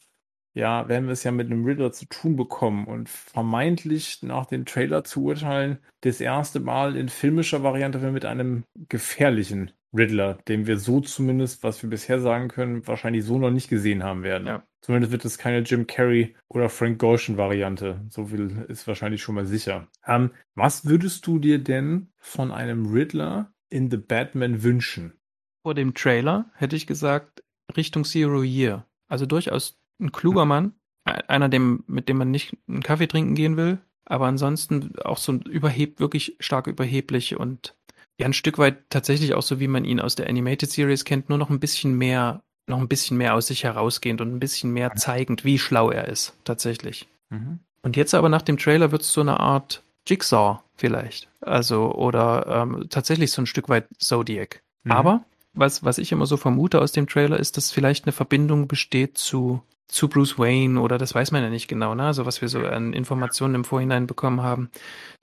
ja, 0.57 0.89
werden 0.89 1.05
wir 1.05 1.13
es 1.13 1.23
ja 1.23 1.31
mit 1.31 1.47
einem 1.47 1.65
Riddler 1.65 1.91
zu 1.91 2.05
tun 2.07 2.35
bekommen 2.35 2.87
und 2.87 3.09
vermeintlich 3.09 4.23
nach 4.23 4.47
dem 4.47 4.65
Trailer 4.65 5.03
zu 5.03 5.23
urteilen, 5.23 5.77
das 6.01 6.19
erste 6.19 6.59
Mal 6.59 6.95
in 6.95 7.09
filmischer 7.09 7.61
Variante 7.61 7.99
mit 8.11 8.25
einem 8.25 8.63
gefährlichen 8.89 9.71
Riddler, 9.95 10.39
den 10.47 10.65
wir 10.65 10.79
so 10.79 10.99
zumindest, 10.99 11.63
was 11.63 11.81
wir 11.83 11.89
bisher 11.89 12.19
sagen 12.19 12.47
können, 12.47 12.87
wahrscheinlich 12.87 13.23
so 13.23 13.37
noch 13.37 13.51
nicht 13.51 13.69
gesehen 13.69 14.03
haben 14.03 14.23
werden. 14.23 14.47
Ja. 14.47 14.63
Zumindest 14.81 15.11
wird 15.11 15.25
es 15.25 15.37
keine 15.37 15.59
Jim 15.59 15.85
Carrey 15.85 16.35
oder 16.49 16.69
Frank 16.69 16.97
Gorshin 16.97 17.37
Variante. 17.37 18.01
So 18.09 18.25
viel 18.25 18.65
ist 18.67 18.87
wahrscheinlich 18.87 19.21
schon 19.21 19.35
mal 19.35 19.45
sicher. 19.45 19.87
Ähm, 20.07 20.31
was 20.55 20.85
würdest 20.85 21.27
du 21.27 21.37
dir 21.37 21.59
denn 21.59 22.09
von 22.17 22.51
einem 22.51 22.91
Riddler 22.91 23.53
in 23.69 23.91
The 23.91 23.97
Batman 23.97 24.63
wünschen? 24.63 25.13
Vor 25.61 25.75
dem 25.75 25.93
Trailer 25.93 26.51
hätte 26.55 26.75
ich 26.75 26.87
gesagt 26.87 27.43
Richtung 27.75 28.05
Zero 28.05 28.41
Year. 28.41 28.87
Also 29.07 29.25
durchaus 29.25 29.79
ein 29.99 30.11
kluger 30.11 30.45
Mann, 30.45 30.73
einer, 31.05 31.49
dem, 31.49 31.83
mit 31.87 32.09
dem 32.09 32.17
man 32.17 32.31
nicht 32.31 32.55
einen 32.67 32.83
Kaffee 32.83 33.07
trinken 33.07 33.35
gehen 33.35 33.57
will, 33.57 33.79
aber 34.05 34.27
ansonsten 34.27 34.97
auch 35.03 35.17
so 35.17 35.33
überheb, 35.33 35.99
wirklich 35.99 36.35
stark 36.39 36.67
überheblich 36.67 37.37
und 37.37 37.75
ja, 38.19 38.25
ein 38.25 38.33
Stück 38.33 38.57
weit 38.57 38.89
tatsächlich 38.89 39.35
auch 39.35 39.43
so, 39.43 39.59
wie 39.59 39.67
man 39.67 39.85
ihn 39.85 39.99
aus 39.99 40.15
der 40.15 40.27
Animated 40.27 40.71
Series 40.71 41.05
kennt, 41.05 41.29
nur 41.29 41.37
noch 41.37 41.49
ein 41.49 41.59
bisschen 41.59 41.97
mehr, 41.97 42.41
noch 42.67 42.79
ein 42.79 42.87
bisschen 42.87 43.17
mehr 43.17 43.35
aus 43.35 43.47
sich 43.47 43.63
herausgehend 43.63 44.21
und 44.21 44.33
ein 44.33 44.39
bisschen 44.39 44.71
mehr 44.71 44.95
zeigend, 44.95 45.45
wie 45.45 45.59
schlau 45.59 45.91
er 45.91 46.07
ist, 46.07 46.35
tatsächlich. 46.43 47.07
Mhm. 47.29 47.59
Und 47.83 47.95
jetzt 47.95 48.15
aber 48.15 48.29
nach 48.29 48.41
dem 48.41 48.57
Trailer 48.57 48.91
wird 48.91 49.03
es 49.03 49.13
so 49.13 49.21
eine 49.21 49.39
Art 49.39 49.83
Jigsaw 50.07 50.59
vielleicht. 50.75 51.29
Also, 51.41 51.93
oder 51.93 52.47
ähm, 52.47 52.87
tatsächlich 52.89 53.31
so 53.31 53.41
ein 53.41 53.45
Stück 53.45 53.69
weit 53.69 53.87
Zodiac. 53.99 54.61
Mhm. 54.83 54.91
Aber 54.91 55.23
was, 55.53 55.83
was 55.83 55.97
ich 55.97 56.11
immer 56.11 56.25
so 56.25 56.37
vermute 56.37 56.81
aus 56.81 56.91
dem 56.91 57.07
Trailer, 57.07 57.39
ist, 57.39 57.57
dass 57.57 57.71
vielleicht 57.71 58.05
eine 58.05 58.13
Verbindung 58.13 58.67
besteht 58.67 59.17
zu 59.17 59.61
zu 59.87 60.09
Bruce 60.09 60.37
Wayne 60.37 60.79
oder 60.79 60.97
das 60.97 61.15
weiß 61.15 61.31
man 61.31 61.43
ja 61.43 61.49
nicht 61.49 61.67
genau, 61.67 61.95
ne? 61.95 62.03
Also 62.03 62.25
was 62.25 62.41
wir 62.41 62.49
so 62.49 62.59
an 62.59 62.93
Informationen 62.93 63.55
im 63.55 63.63
Vorhinein 63.63 64.07
bekommen 64.07 64.41
haben, 64.41 64.69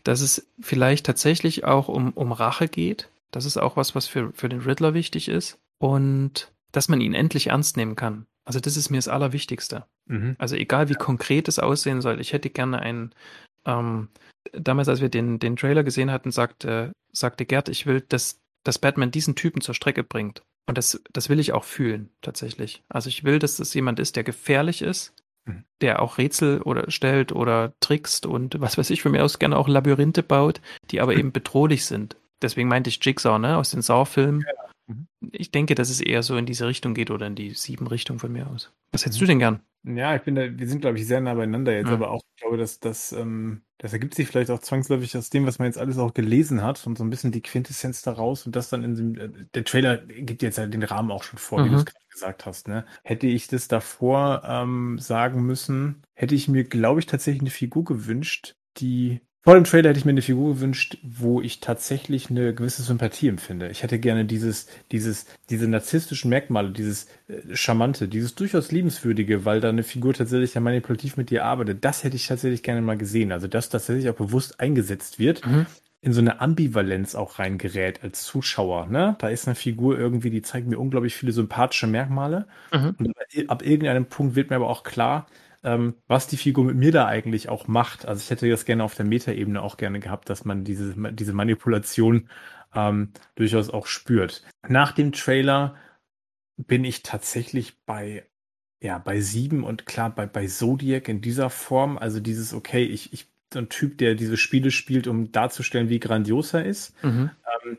dass 0.05 0.21
es 0.21 0.49
vielleicht 0.61 1.07
tatsächlich 1.07 1.65
auch 1.65 1.89
um, 1.89 2.13
um 2.13 2.33
Rache 2.33 2.69
geht. 2.69 3.11
Das 3.31 3.45
ist 3.45 3.57
auch 3.57 3.77
was, 3.77 3.95
was 3.95 4.07
für, 4.07 4.33
für 4.33 4.49
den 4.49 4.61
Riddler 4.61 4.95
wichtig 4.95 5.29
ist. 5.29 5.59
Und 5.79 6.53
dass 6.73 6.89
man 6.89 7.01
ihn 7.01 7.15
endlich 7.15 7.49
ernst 7.49 7.77
nehmen 7.77 7.97
kann. 7.97 8.27
Also 8.45 8.61
das 8.61 8.77
ist 8.77 8.91
mir 8.91 8.99
das 8.99 9.09
Allerwichtigste. 9.09 9.85
Mhm. 10.07 10.37
Also 10.39 10.57
egal 10.57 10.89
wie 10.89 10.95
konkret 10.95 11.49
es 11.49 11.59
aussehen 11.59 12.01
soll, 12.01 12.21
ich 12.21 12.33
hätte 12.33 12.51
gerne 12.51 12.81
einen, 12.81 13.15
ähm, 13.65 14.09
damals 14.53 14.89
als 14.89 15.01
wir 15.01 15.09
den, 15.09 15.39
den 15.39 15.57
Trailer 15.57 15.85
gesehen 15.85 16.11
hatten, 16.11 16.31
sagte, 16.31 16.93
sagte 17.13 17.47
Gerd, 17.47 17.69
ich 17.69 17.87
will, 17.87 18.03
dass, 18.03 18.41
dass 18.65 18.79
Batman 18.79 19.11
diesen 19.11 19.37
Typen 19.37 19.61
zur 19.61 19.75
Strecke 19.75 20.03
bringt. 20.03 20.43
Und 20.67 20.79
das, 20.79 21.03
das 21.13 21.29
will 21.29 21.39
ich 21.39 21.53
auch 21.53 21.65
fühlen, 21.65 22.11
tatsächlich. 22.23 22.83
Also 22.89 23.09
ich 23.09 23.25
will, 23.25 23.39
dass 23.39 23.59
das 23.59 23.75
jemand 23.75 24.01
ist, 24.01 24.17
der 24.17 24.25
gefährlich 24.25 24.83
ist, 24.83 25.15
mhm. 25.45 25.65
der 25.81 26.01
auch 26.01 26.19
Rätsel 26.19 26.63
oder 26.63 26.91
stellt 26.91 27.33
oder 27.33 27.75
trickst 27.81 28.27
und 28.27 28.61
was 28.61 28.79
weiß 28.79 28.91
ich, 28.91 29.03
von 29.03 29.13
mir 29.13 29.25
aus 29.25 29.39
gerne 29.39 29.57
auch 29.57 29.69
Labyrinthe 29.69 30.23
baut, 30.23 30.61
die 30.91 31.01
aber 31.01 31.13
mhm. 31.13 31.19
eben 31.21 31.33
bedrohlich 31.33 31.85
sind. 31.85 32.17
Deswegen 32.43 32.69
meinte 32.69 32.91
ich 32.91 33.03
Jigsaw, 33.03 33.39
ne, 33.39 33.57
aus 33.57 33.71
den 33.71 33.83
Saw-Filmen. 33.83 34.45
Ja. 34.47 34.64
Mhm. 34.87 35.09
Ich 35.33 35.51
denke, 35.51 35.75
dass 35.75 35.91
es 35.91 36.01
eher 36.01 36.23
so 36.23 36.37
in 36.37 36.47
diese 36.47 36.67
Richtung 36.67 36.95
geht 36.95 37.11
oder 37.11 37.27
in 37.27 37.35
die 37.35 37.51
sieben 37.51 37.87
Richtung 37.87 38.19
von 38.19 38.33
mir 38.33 38.49
aus. 38.49 38.73
Was 38.93 39.05
hättest 39.05 39.21
mhm. 39.21 39.25
du 39.25 39.29
denn 39.29 39.39
gern? 39.39 39.61
Ja, 39.87 40.17
ich 40.17 40.23
bin 40.23 40.35
da, 40.35 40.59
wir 40.59 40.67
sind, 40.67 40.81
glaube 40.81 40.99
ich, 40.99 41.07
sehr 41.07 41.21
nah 41.21 41.35
beieinander 41.35 41.73
jetzt, 41.75 41.89
ja. 41.89 41.93
aber 41.93 42.11
auch, 42.11 42.23
ich 42.35 42.41
glaube, 42.41 42.57
dass 42.57 42.81
das, 42.81 43.13
ähm, 43.13 43.63
das 43.77 43.93
ergibt 43.93 44.15
sich 44.15 44.27
vielleicht 44.27 44.51
auch 44.51 44.61
zwangsläufig 44.61 45.15
aus 45.17 45.29
dem, 45.29 45.45
was 45.45 45.59
man 45.59 45.67
jetzt 45.67 45.77
alles 45.77 45.99
auch 45.99 46.15
gelesen 46.15 46.63
hat 46.63 46.87
und 46.87 46.97
so 46.97 47.05
ein 47.05 47.11
bisschen 47.11 47.33
die 47.33 47.43
Quintessenz 47.43 48.01
daraus 48.01 48.47
und 48.47 48.57
das 48.57 48.71
dann 48.71 48.83
in 48.83 48.95
dem, 48.95 49.19
äh, 49.19 49.29
der 49.53 49.65
Trailer 49.65 49.99
gibt 49.99 50.43
jetzt 50.43 50.57
halt 50.57 50.73
den 50.73 50.83
Rahmen 50.83 51.11
auch 51.11 51.23
schon 51.23 51.39
vor, 51.39 51.61
mhm. 51.61 51.65
wie 51.67 51.71
du 51.71 51.77
es 51.77 51.85
gerade 51.85 52.07
gesagt 52.11 52.47
hast, 52.47 52.67
ne? 52.67 52.87
Hätte 53.03 53.27
ich 53.27 53.47
das 53.47 53.69
davor 53.69 54.43
ähm, 54.47 54.99
sagen 54.99 55.45
müssen, 55.45 56.03
hätte 56.15 56.35
ich 56.35 56.49
mir, 56.49 56.65
glaube 56.65 57.01
ich, 57.01 57.07
tatsächlich 57.07 57.43
eine 57.43 57.51
Figur 57.51 57.85
gewünscht, 57.85 58.57
die 58.79 59.21
vor 59.45 59.57
dem 59.57 59.65
Trailer 59.65 59.91
hätte 59.91 59.99
ich 59.99 60.07
mir 60.07 60.13
eine 60.13 60.23
Figur 60.23 60.55
gewünscht, 60.55 60.97
wo 61.03 61.43
ich 61.43 61.61
tatsächlich 61.61 62.31
eine 62.31 62.55
gewisse 62.55 62.83
Sympathie 62.83 63.29
empfinde. 63.29 63.69
Ich 63.69 63.83
hätte 63.83 63.99
gerne 63.99 64.25
dieses, 64.25 64.69
dieses, 64.91 65.27
diese 65.51 65.69
narzisstischen 65.69 66.31
Merkmale, 66.31 66.71
dieses 66.71 67.09
äh, 67.29 67.55
Charmante, 67.55 68.09
dieses 68.09 68.35
durchaus 68.35 68.73
liebenswürdige, 68.73 69.45
weil 69.45 69.61
da 69.61 69.69
eine 69.69 69.83
Figur 69.83 70.15
tatsächlich 70.15 70.55
ja 70.55 70.63
manipulativ 70.63 71.19
mit 71.19 71.29
dir 71.29 71.45
arbeitet. 71.45 71.85
Das 71.85 72.05
hätte 72.05 72.17
ich 72.17 72.27
tatsächlich 72.27 72.63
gerne 72.63 72.81
mal 72.81 72.97
gesehen. 72.97 73.33
Also, 73.33 73.47
dass 73.47 73.69
das 73.69 73.83
tatsächlich 73.83 74.09
auch 74.09 74.17
bewusst 74.17 74.61
eingesetzt 74.61 75.19
wird. 75.19 75.47
Mhm. 75.47 75.67
In 76.01 76.15
so 76.15 76.21
eine 76.23 76.41
Ambivalenz 76.41 77.15
auch 77.15 77.39
reingerät 77.39 78.03
als 78.03 78.25
Zuschauer. 78.25 78.87
Ne? 78.87 79.17
Da 79.19 79.29
ist 79.29 79.47
eine 79.47 79.55
Figur 79.55 79.99
irgendwie, 79.99 80.31
die 80.31 80.43
zeigt 80.43 80.69
mir 80.69 80.79
unglaublich 80.79 81.15
viele 81.15 81.33
sympathische 81.33 81.87
Merkmale. 81.87 82.47
Mhm. 82.73 82.97
Und 82.99 83.15
ab 83.51 83.63
irgendeinem 83.63 84.07
Punkt 84.07 84.37
wird 84.37 84.49
mir 84.49 84.57
aber 84.57 84.71
auch 84.71 84.85
klar, 84.85 85.27
ähm, 85.65 85.95
was 86.07 86.27
die 86.27 86.37
Figur 86.37 86.65
mit 86.65 86.77
mir 86.77 86.93
da 86.93 87.07
eigentlich 87.07 87.49
auch 87.49 87.67
macht. 87.67 88.07
Also 88.07 88.23
ich 88.23 88.31
hätte 88.31 88.49
das 88.49 88.65
gerne 88.65 88.85
auf 88.85 88.95
der 88.95 89.07
Metaebene 89.07 89.61
auch 89.63 89.77
gerne 89.77 90.01
gehabt, 90.01 90.31
dass 90.31 90.45
man 90.45 90.65
diese, 90.65 90.95
diese 91.13 91.33
Manipulation 91.33 92.29
ähm, 92.75 93.13
durchaus 93.35 93.71
auch 93.71 93.87
spürt. 93.87 94.45
Nach 94.69 94.93
dem 94.93 95.13
Trailer 95.13 95.77
bin 96.57 96.85
ich 96.85 97.03
tatsächlich 97.03 97.83
bei 97.85 98.27
ja, 98.83 98.99
bei 98.99 99.21
sieben 99.21 99.65
und 99.65 99.87
klar 99.87 100.15
bei, 100.15 100.27
bei 100.27 100.47
Zodiac 100.47 101.09
in 101.09 101.23
dieser 101.23 101.49
Form, 101.49 101.97
also 101.97 102.21
dieses, 102.21 102.53
okay, 102.53 102.85
ich, 102.85 103.15
ich 103.15 103.33
so 103.55 103.61
ein 103.61 103.71
Typ, 103.71 103.97
der 103.97 104.15
diese 104.15 104.37
Spiele 104.37 104.71
spielt, 104.71 105.07
um 105.07 105.33
darzustellen, 105.33 105.89
wie 105.89 106.01
grandios 106.01 106.53
er 106.53 106.67
ist. 106.67 107.03
Mhm. 107.03 107.31
Ähm, 107.65 107.79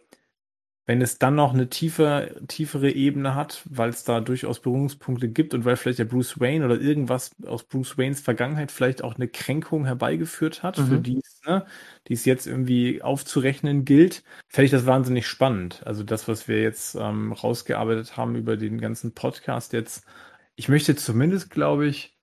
wenn 0.88 1.02
es 1.02 1.18
dann 1.18 1.36
noch 1.36 1.54
eine 1.54 1.68
tiefer, 1.68 2.30
tiefere 2.48 2.92
Ebene 2.92 3.34
hat, 3.34 3.64
weil 3.66 3.90
es 3.90 4.04
da 4.04 4.22
durchaus 4.22 4.60
Berührungspunkte 4.60 5.28
gibt 5.30 5.56
und 5.56 5.66
weil 5.66 5.78
vielleicht 5.78 5.98
der 5.98 6.06
Bruce 6.06 6.40
Wayne 6.40 6.64
oder 6.64 6.80
irgendwas 6.80 7.32
aus 7.46 7.64
Bruce 7.64 7.98
Waynes 7.98 8.20
Vergangenheit 8.20 8.72
vielleicht 8.72 9.04
auch 9.04 9.16
eine 9.16 9.28
Kränkung 9.28 9.86
herbeigeführt 9.86 10.62
hat, 10.62 10.78
mhm. 10.78 10.88
für 10.88 11.00
die 11.00 11.18
es, 11.18 11.42
ne, 11.48 11.66
die 12.08 12.14
es 12.14 12.26
jetzt 12.26 12.46
irgendwie 12.46 13.02
aufzurechnen 13.02 13.84
gilt, 13.84 14.24
fände 14.48 14.66
ich 14.66 14.72
das 14.72 14.86
wahnsinnig 14.86 15.28
spannend. 15.28 15.82
Also 15.86 16.04
das, 16.04 16.28
was 16.28 16.48
wir 16.48 16.62
jetzt 16.62 16.94
ähm, 16.94 17.34
rausgearbeitet 17.34 18.16
haben 18.16 18.36
über 18.36 18.56
den 18.56 18.80
ganzen 18.80 19.14
Podcast 19.14 19.74
jetzt. 19.74 20.06
Ich 20.56 20.70
möchte 20.70 20.96
zumindest, 20.96 21.50
glaube 21.50 21.88
ich, 21.88 22.16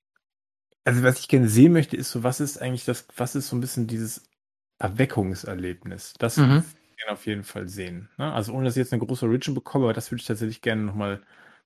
also 0.85 1.03
was 1.03 1.19
ich 1.19 1.29
gerne 1.29 1.49
sehen 1.49 1.73
möchte, 1.73 1.97
ist 1.97 2.13
so, 2.13 2.23
was 2.23 2.41
ist 2.41 2.63
eigentlich 2.63 2.85
das, 2.85 3.07
was 3.17 3.35
ist 3.35 3.49
so 3.49 3.57
ein 3.57 3.61
bisschen 3.61 3.89
dieses 3.89 4.31
Erweckungserlebnis? 4.79 6.15
Das 6.19 6.37
mhm 6.37 6.63
gerne 7.03 7.13
auf 7.13 7.27
jeden 7.27 7.45
Fall 7.45 7.69
sehen. 7.69 8.09
Ne? 8.19 8.33
Also 8.33 8.53
ohne 8.53 8.65
dass 8.65 8.77
ich 8.77 8.81
jetzt 8.81 8.93
eine 8.93 9.05
große 9.05 9.27
Origin 9.27 9.55
bekomme, 9.55 9.87
aber 9.87 9.93
das 9.93 10.11
würde 10.11 10.21
ich 10.21 10.27
tatsächlich 10.27 10.63
gerne 10.63 10.83
nochmal. 10.83 11.23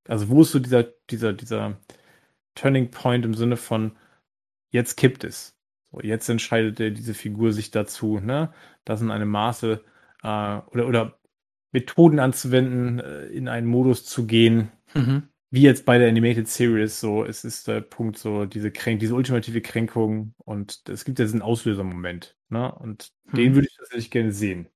Also 0.09 0.29
wo 0.29 0.43
ist 0.43 0.53
so 0.53 0.59
dieser, 0.59 0.85
dieser, 1.11 1.33
dieser 1.33 1.79
Turning 2.55 2.91
Point 2.91 3.25
im 3.25 3.35
Sinne 3.35 3.57
von 3.57 3.97
jetzt 4.71 4.97
kippt 4.97 5.25
es. 5.25 5.57
So, 5.91 6.01
jetzt 6.01 6.29
entscheidet 6.29 6.79
diese 6.99 7.15
Figur 7.15 7.53
sich 7.53 7.71
dazu, 7.71 8.21
ne, 8.21 8.53
das 8.85 9.01
in 9.01 9.11
einem 9.11 9.31
Maße 9.31 9.85
äh, 10.23 10.27
oder, 10.27 10.87
oder 10.89 11.19
Methoden 11.73 12.19
anzuwenden, 12.19 13.01
äh, 13.01 13.27
in 13.27 13.49
einen 13.49 13.67
Modus 13.67 14.05
zu 14.05 14.27
gehen, 14.27 14.71
mhm. 14.95 15.29
wie 15.51 15.63
jetzt 15.63 15.85
bei 15.85 15.99
der 15.99 16.09
Animated 16.09 16.49
Series, 16.49 17.01
so, 17.01 17.25
es 17.25 17.45
ist 17.45 17.69
der 17.69 17.81
Punkt, 17.81 18.19
so, 18.19 18.47
diese 18.47 18.71
Kränk, 18.71 19.01
diese 19.01 19.15
ultimative 19.15 19.61
Kränkung 19.61 20.35
und 20.39 20.83
es 20.89 21.05
gibt 21.05 21.19
ja 21.19 21.25
diesen 21.25 21.43
Auslösermoment, 21.43 22.37
ne, 22.49 22.73
und 22.73 23.13
mhm. 23.25 23.37
den 23.37 23.55
würde 23.55 23.69
ich 23.69 23.77
tatsächlich 23.77 24.11
gerne 24.11 24.33
sehen. 24.33 24.69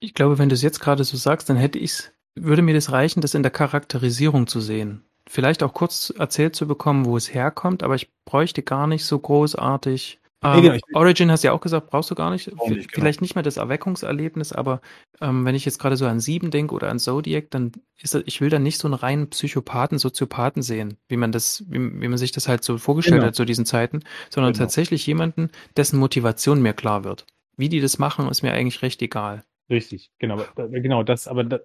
Ich 0.00 0.14
glaube, 0.14 0.38
wenn 0.38 0.48
du 0.48 0.54
es 0.54 0.62
jetzt 0.62 0.80
gerade 0.80 1.04
so 1.04 1.16
sagst, 1.16 1.48
dann 1.50 1.56
hätte 1.56 1.78
ich's, 1.78 2.12
würde 2.34 2.62
mir 2.62 2.74
das 2.74 2.90
reichen, 2.90 3.20
das 3.20 3.34
in 3.34 3.42
der 3.42 3.52
Charakterisierung 3.52 4.46
zu 4.46 4.60
sehen. 4.60 5.04
Vielleicht 5.28 5.62
auch 5.62 5.74
kurz 5.74 6.12
erzählt 6.18 6.56
zu 6.56 6.66
bekommen, 6.66 7.04
wo 7.04 7.16
es 7.16 7.32
herkommt, 7.32 7.82
aber 7.82 7.94
ich 7.94 8.10
bräuchte 8.24 8.62
gar 8.62 8.86
nicht 8.86 9.04
so 9.04 9.18
großartig. 9.18 10.18
Ähm, 10.42 10.64
ja, 10.64 10.72
genau. 10.72 10.98
Origin 10.98 11.30
hast 11.30 11.44
du 11.44 11.48
ja 11.48 11.52
auch 11.52 11.60
gesagt, 11.60 11.90
brauchst 11.90 12.10
du 12.10 12.14
gar 12.14 12.30
nicht. 12.30 12.46
nicht 12.46 12.58
genau. 12.58 12.86
Vielleicht 12.92 13.20
nicht 13.20 13.34
mehr 13.34 13.42
das 13.42 13.58
Erweckungserlebnis, 13.58 14.52
aber 14.52 14.80
ähm, 15.20 15.44
wenn 15.44 15.54
ich 15.54 15.66
jetzt 15.66 15.78
gerade 15.78 15.96
so 15.96 16.06
an 16.06 16.18
Sieben 16.18 16.50
denke 16.50 16.74
oder 16.74 16.88
an 16.88 16.98
Zodiac, 16.98 17.50
dann 17.50 17.72
ist 18.00 18.14
das, 18.14 18.22
ich 18.24 18.40
will 18.40 18.48
da 18.48 18.58
nicht 18.58 18.78
so 18.78 18.88
einen 18.88 18.94
reinen 18.94 19.28
Psychopathen, 19.28 19.98
Soziopathen 19.98 20.62
sehen, 20.62 20.96
wie 21.08 21.18
man 21.18 21.30
das, 21.30 21.62
wie, 21.68 21.78
wie 21.78 22.08
man 22.08 22.16
sich 22.16 22.32
das 22.32 22.48
halt 22.48 22.64
so 22.64 22.78
vorgestellt 22.78 23.16
genau. 23.16 23.28
hat 23.28 23.34
zu 23.34 23.44
diesen 23.44 23.66
Zeiten, 23.66 24.00
sondern 24.30 24.54
genau. 24.54 24.64
tatsächlich 24.64 25.06
jemanden, 25.06 25.50
dessen 25.76 25.98
Motivation 25.98 26.62
mir 26.62 26.72
klar 26.72 27.04
wird. 27.04 27.26
Wie 27.56 27.68
die 27.68 27.80
das 27.80 27.98
machen, 27.98 28.28
ist 28.30 28.42
mir 28.42 28.52
eigentlich 28.52 28.80
recht 28.80 29.02
egal. 29.02 29.44
Richtig, 29.70 30.10
genau, 30.18 30.42
genau, 30.56 31.02
das, 31.04 31.28
aber 31.28 31.44
das, 31.44 31.60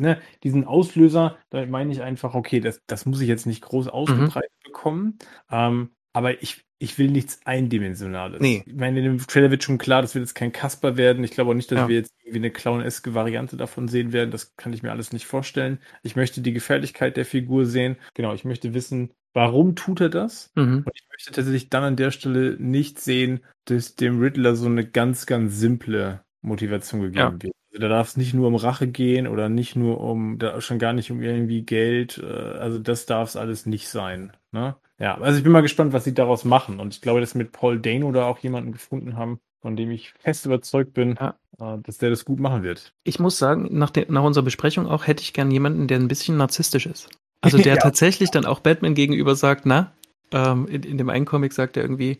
ne, 0.00 0.20
diesen 0.42 0.64
Auslöser, 0.64 1.38
da 1.50 1.64
meine 1.66 1.92
ich 1.92 2.02
einfach, 2.02 2.34
okay, 2.34 2.60
das, 2.60 2.82
das 2.86 3.06
muss 3.06 3.20
ich 3.20 3.28
jetzt 3.28 3.46
nicht 3.46 3.62
groß 3.62 3.86
mhm. 3.86 3.92
ausgebreitet 3.92 4.52
mhm. 4.64 4.66
bekommen, 4.66 5.18
ähm, 5.50 5.90
aber 6.12 6.42
ich, 6.42 6.64
ich 6.78 6.98
will 6.98 7.10
nichts 7.10 7.40
Eindimensionales. 7.44 8.40
Nee. 8.40 8.62
Ich 8.66 8.74
meine, 8.74 8.98
in 8.98 9.04
dem 9.04 9.18
Trailer 9.18 9.50
wird 9.50 9.64
schon 9.64 9.78
klar, 9.78 10.02
das 10.02 10.14
wird 10.14 10.24
jetzt 10.24 10.34
kein 10.34 10.52
Kasper 10.52 10.96
werden. 10.96 11.24
Ich 11.24 11.30
glaube 11.30 11.50
auch 11.50 11.54
nicht, 11.54 11.70
dass 11.70 11.78
ja. 11.78 11.88
wir 11.88 11.96
jetzt 11.96 12.12
irgendwie 12.20 12.38
eine 12.38 12.50
clowneske 12.50 13.14
Variante 13.14 13.56
davon 13.56 13.88
sehen 13.88 14.12
werden. 14.12 14.30
Das 14.30 14.54
kann 14.56 14.72
ich 14.72 14.82
mir 14.82 14.90
alles 14.90 15.12
nicht 15.12 15.26
vorstellen. 15.26 15.78
Ich 16.02 16.14
möchte 16.14 16.40
die 16.40 16.52
Gefährlichkeit 16.52 17.16
der 17.16 17.24
Figur 17.24 17.66
sehen. 17.66 17.96
Genau, 18.14 18.34
ich 18.34 18.44
möchte 18.44 18.74
wissen, 18.74 19.12
warum 19.32 19.76
tut 19.76 20.00
er 20.00 20.08
das? 20.08 20.52
Mhm. 20.54 20.84
Und 20.84 20.92
ich 20.94 21.06
möchte 21.10 21.32
tatsächlich 21.32 21.70
dann 21.70 21.84
an 21.84 21.96
der 21.96 22.10
Stelle 22.10 22.56
nicht 22.58 23.00
sehen, 23.00 23.40
dass 23.64 23.96
dem 23.96 24.20
Riddler 24.20 24.54
so 24.54 24.66
eine 24.66 24.86
ganz, 24.86 25.26
ganz 25.26 25.56
simple 25.56 26.24
Motivation 26.44 27.00
gegeben 27.00 27.18
ja. 27.18 27.42
wird. 27.42 27.54
Also 27.70 27.80
da 27.80 27.88
darf 27.88 28.08
es 28.08 28.16
nicht 28.16 28.34
nur 28.34 28.46
um 28.46 28.54
Rache 28.54 28.86
gehen 28.86 29.26
oder 29.26 29.48
nicht 29.48 29.74
nur 29.74 30.00
um, 30.00 30.38
da 30.38 30.60
schon 30.60 30.78
gar 30.78 30.92
nicht 30.92 31.10
um 31.10 31.20
irgendwie 31.20 31.62
Geld. 31.62 32.22
Äh, 32.22 32.26
also 32.26 32.78
das 32.78 33.06
darf 33.06 33.30
es 33.30 33.36
alles 33.36 33.66
nicht 33.66 33.88
sein. 33.88 34.32
Ne? 34.52 34.76
Ja, 35.00 35.20
also 35.20 35.38
ich 35.38 35.42
bin 35.42 35.52
mal 35.52 35.62
gespannt, 35.62 35.92
was 35.92 36.04
sie 36.04 36.14
daraus 36.14 36.44
machen. 36.44 36.78
Und 36.78 36.94
ich 36.94 37.00
glaube, 37.00 37.20
dass 37.20 37.32
sie 37.32 37.38
mit 37.38 37.50
Paul 37.50 37.80
Dano 37.80 38.12
da 38.12 38.26
auch 38.26 38.38
jemanden 38.38 38.72
gefunden 38.72 39.16
haben, 39.16 39.40
von 39.60 39.74
dem 39.74 39.90
ich 39.90 40.12
fest 40.20 40.46
überzeugt 40.46 40.92
bin, 40.92 41.16
ja. 41.18 41.34
Äh, 41.58 41.78
dass 41.82 41.98
der 41.98 42.10
das 42.10 42.24
gut 42.24 42.38
machen 42.38 42.62
wird. 42.62 42.92
Ich 43.02 43.18
muss 43.18 43.38
sagen, 43.38 43.68
nach, 43.72 43.90
der, 43.90 44.06
nach 44.08 44.22
unserer 44.22 44.44
Besprechung 44.44 44.86
auch 44.86 45.06
hätte 45.06 45.22
ich 45.22 45.32
gern 45.32 45.50
jemanden, 45.50 45.88
der 45.88 45.98
ein 45.98 46.08
bisschen 46.08 46.36
narzisstisch 46.36 46.86
ist. 46.86 47.08
Also 47.44 47.58
der 47.58 47.74
ja. 47.74 47.76
tatsächlich 47.78 48.30
dann 48.30 48.46
auch 48.46 48.60
Batman 48.60 48.94
gegenüber 48.94 49.34
sagt, 49.34 49.66
na, 49.66 49.92
ähm, 50.32 50.66
in, 50.66 50.82
in 50.82 50.96
dem 50.96 51.10
einen 51.10 51.26
Comic 51.26 51.52
sagt 51.52 51.76
er 51.76 51.82
irgendwie, 51.82 52.16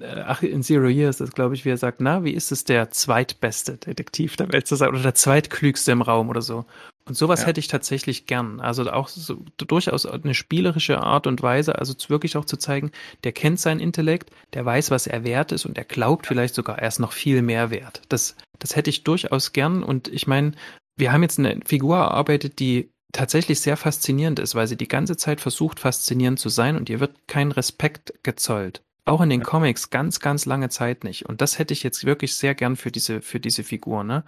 ach, 0.00 0.42
in 0.42 0.62
Zero 0.62 0.88
Years, 0.88 1.18
das 1.18 1.32
glaube 1.32 1.54
ich, 1.54 1.64
wie 1.64 1.70
er 1.70 1.76
sagt, 1.76 2.00
na, 2.00 2.24
wie 2.24 2.32
ist 2.32 2.52
es 2.52 2.64
der 2.64 2.90
zweitbeste 2.90 3.76
Detektiv 3.76 4.36
der 4.36 4.52
Welt 4.52 4.66
zu 4.66 4.76
sein 4.76 4.88
oder 4.88 5.02
der 5.02 5.14
zweitklügste 5.14 5.92
im 5.92 6.02
Raum 6.02 6.28
oder 6.28 6.42
so. 6.42 6.64
Und 7.06 7.16
sowas 7.16 7.42
ja. 7.42 7.48
hätte 7.48 7.60
ich 7.60 7.68
tatsächlich 7.68 8.26
gern. 8.26 8.60
Also 8.60 8.90
auch 8.90 9.08
so, 9.08 9.44
durchaus 9.58 10.06
eine 10.06 10.34
spielerische 10.34 11.00
Art 11.00 11.26
und 11.26 11.42
Weise, 11.42 11.78
also 11.78 11.94
wirklich 12.08 12.36
auch 12.36 12.46
zu 12.46 12.56
zeigen, 12.56 12.92
der 13.24 13.32
kennt 13.32 13.60
seinen 13.60 13.80
Intellekt, 13.80 14.30
der 14.54 14.64
weiß, 14.64 14.90
was 14.90 15.06
er 15.06 15.22
wert 15.22 15.52
ist 15.52 15.66
und 15.66 15.76
er 15.76 15.84
glaubt 15.84 16.26
vielleicht 16.26 16.54
sogar, 16.54 16.78
er 16.78 16.88
ist 16.88 17.00
noch 17.00 17.12
viel 17.12 17.42
mehr 17.42 17.70
wert. 17.70 18.02
Das, 18.08 18.36
das 18.58 18.74
hätte 18.76 18.90
ich 18.90 19.04
durchaus 19.04 19.52
gern 19.52 19.82
und 19.82 20.08
ich 20.08 20.26
meine, 20.26 20.52
wir 20.96 21.12
haben 21.12 21.22
jetzt 21.22 21.38
eine 21.38 21.60
Figur 21.66 21.96
erarbeitet, 21.96 22.58
die 22.58 22.90
tatsächlich 23.12 23.60
sehr 23.60 23.76
faszinierend 23.76 24.38
ist, 24.38 24.54
weil 24.54 24.66
sie 24.66 24.76
die 24.76 24.88
ganze 24.88 25.16
Zeit 25.16 25.40
versucht, 25.40 25.80
faszinierend 25.80 26.40
zu 26.40 26.48
sein 26.48 26.76
und 26.76 26.88
ihr 26.88 27.00
wird 27.00 27.28
kein 27.28 27.52
Respekt 27.52 28.14
gezollt. 28.22 28.82
Auch 29.06 29.20
in 29.20 29.30
den 29.30 29.42
Comics 29.42 29.90
ganz, 29.90 30.20
ganz 30.20 30.46
lange 30.46 30.70
Zeit 30.70 31.04
nicht. 31.04 31.26
Und 31.26 31.40
das 31.40 31.58
hätte 31.58 31.74
ich 31.74 31.82
jetzt 31.82 32.04
wirklich 32.04 32.34
sehr 32.36 32.54
gern 32.54 32.76
für 32.76 32.90
diese, 32.90 33.20
für 33.20 33.40
diese 33.40 33.64
Figur, 33.64 34.04
ne? 34.04 34.24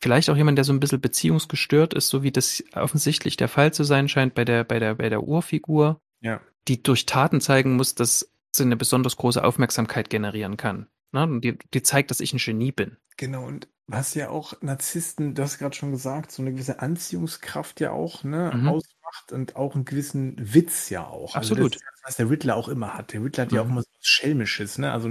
Vielleicht 0.00 0.30
auch 0.30 0.36
jemand, 0.36 0.56
der 0.58 0.64
so 0.64 0.72
ein 0.72 0.78
bisschen 0.78 1.00
beziehungsgestört 1.00 1.92
ist, 1.92 2.08
so 2.08 2.22
wie 2.22 2.30
das 2.30 2.62
offensichtlich 2.72 3.36
der 3.36 3.48
Fall 3.48 3.72
zu 3.72 3.82
sein 3.82 4.08
scheint 4.08 4.34
bei 4.34 4.44
der, 4.44 4.62
bei 4.62 4.78
der, 4.78 4.94
bei 4.94 5.08
der 5.08 5.24
Urfigur. 5.24 6.00
Ja. 6.20 6.40
Die 6.68 6.82
durch 6.82 7.04
Taten 7.04 7.40
zeigen 7.40 7.74
muss, 7.74 7.96
dass 7.96 8.30
sie 8.52 8.62
eine 8.62 8.76
besonders 8.76 9.16
große 9.16 9.42
Aufmerksamkeit 9.42 10.08
generieren 10.08 10.56
kann. 10.56 10.86
Ne? 11.10 11.24
Und 11.24 11.40
die, 11.40 11.58
die 11.74 11.82
zeigt, 11.82 12.10
dass 12.10 12.20
ich 12.20 12.32
ein 12.32 12.38
Genie 12.38 12.70
bin. 12.70 12.96
Genau, 13.16 13.44
und 13.44 13.68
was 13.88 14.14
ja 14.14 14.28
auch 14.28 14.52
Narzissten, 14.60 15.34
du 15.34 15.42
hast 15.42 15.58
gerade 15.58 15.74
schon 15.74 15.90
gesagt, 15.90 16.30
so 16.30 16.42
eine 16.42 16.52
gewisse 16.52 16.80
Anziehungskraft 16.80 17.80
ja 17.80 17.90
auch, 17.90 18.22
ne, 18.22 18.52
mhm. 18.54 18.68
ausmacht 18.68 19.32
und 19.32 19.56
auch 19.56 19.74
einen 19.74 19.86
gewissen 19.86 20.36
Witz 20.38 20.90
ja 20.90 21.06
auch. 21.06 21.34
Also 21.34 21.54
Absolut. 21.54 21.72
Also 21.72 21.78
das, 21.78 21.97
was 22.08 22.16
der 22.16 22.28
Riddler 22.28 22.56
auch 22.56 22.68
immer 22.68 22.94
hat. 22.94 23.12
Der 23.12 23.22
Riddler 23.22 23.42
hat 23.44 23.52
mhm. 23.52 23.56
ja 23.56 23.62
auch 23.62 23.66
mhm. 23.66 23.72
immer 23.72 23.82
so 23.82 23.88
was 23.96 24.06
Schelmisches, 24.06 24.78
ne? 24.78 24.92
Also 24.92 25.08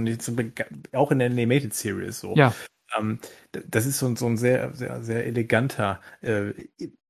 auch 0.92 1.10
in 1.10 1.18
der 1.18 1.30
Animated 1.30 1.74
Series 1.74 2.20
so. 2.20 2.34
Ja. 2.36 2.54
Ähm, 2.96 3.20
das 3.52 3.86
ist 3.86 3.98
so, 3.98 4.14
so 4.16 4.26
ein 4.26 4.36
sehr, 4.36 4.74
sehr, 4.74 5.02
sehr 5.02 5.26
eleganter, 5.26 6.00
äh, 6.22 6.52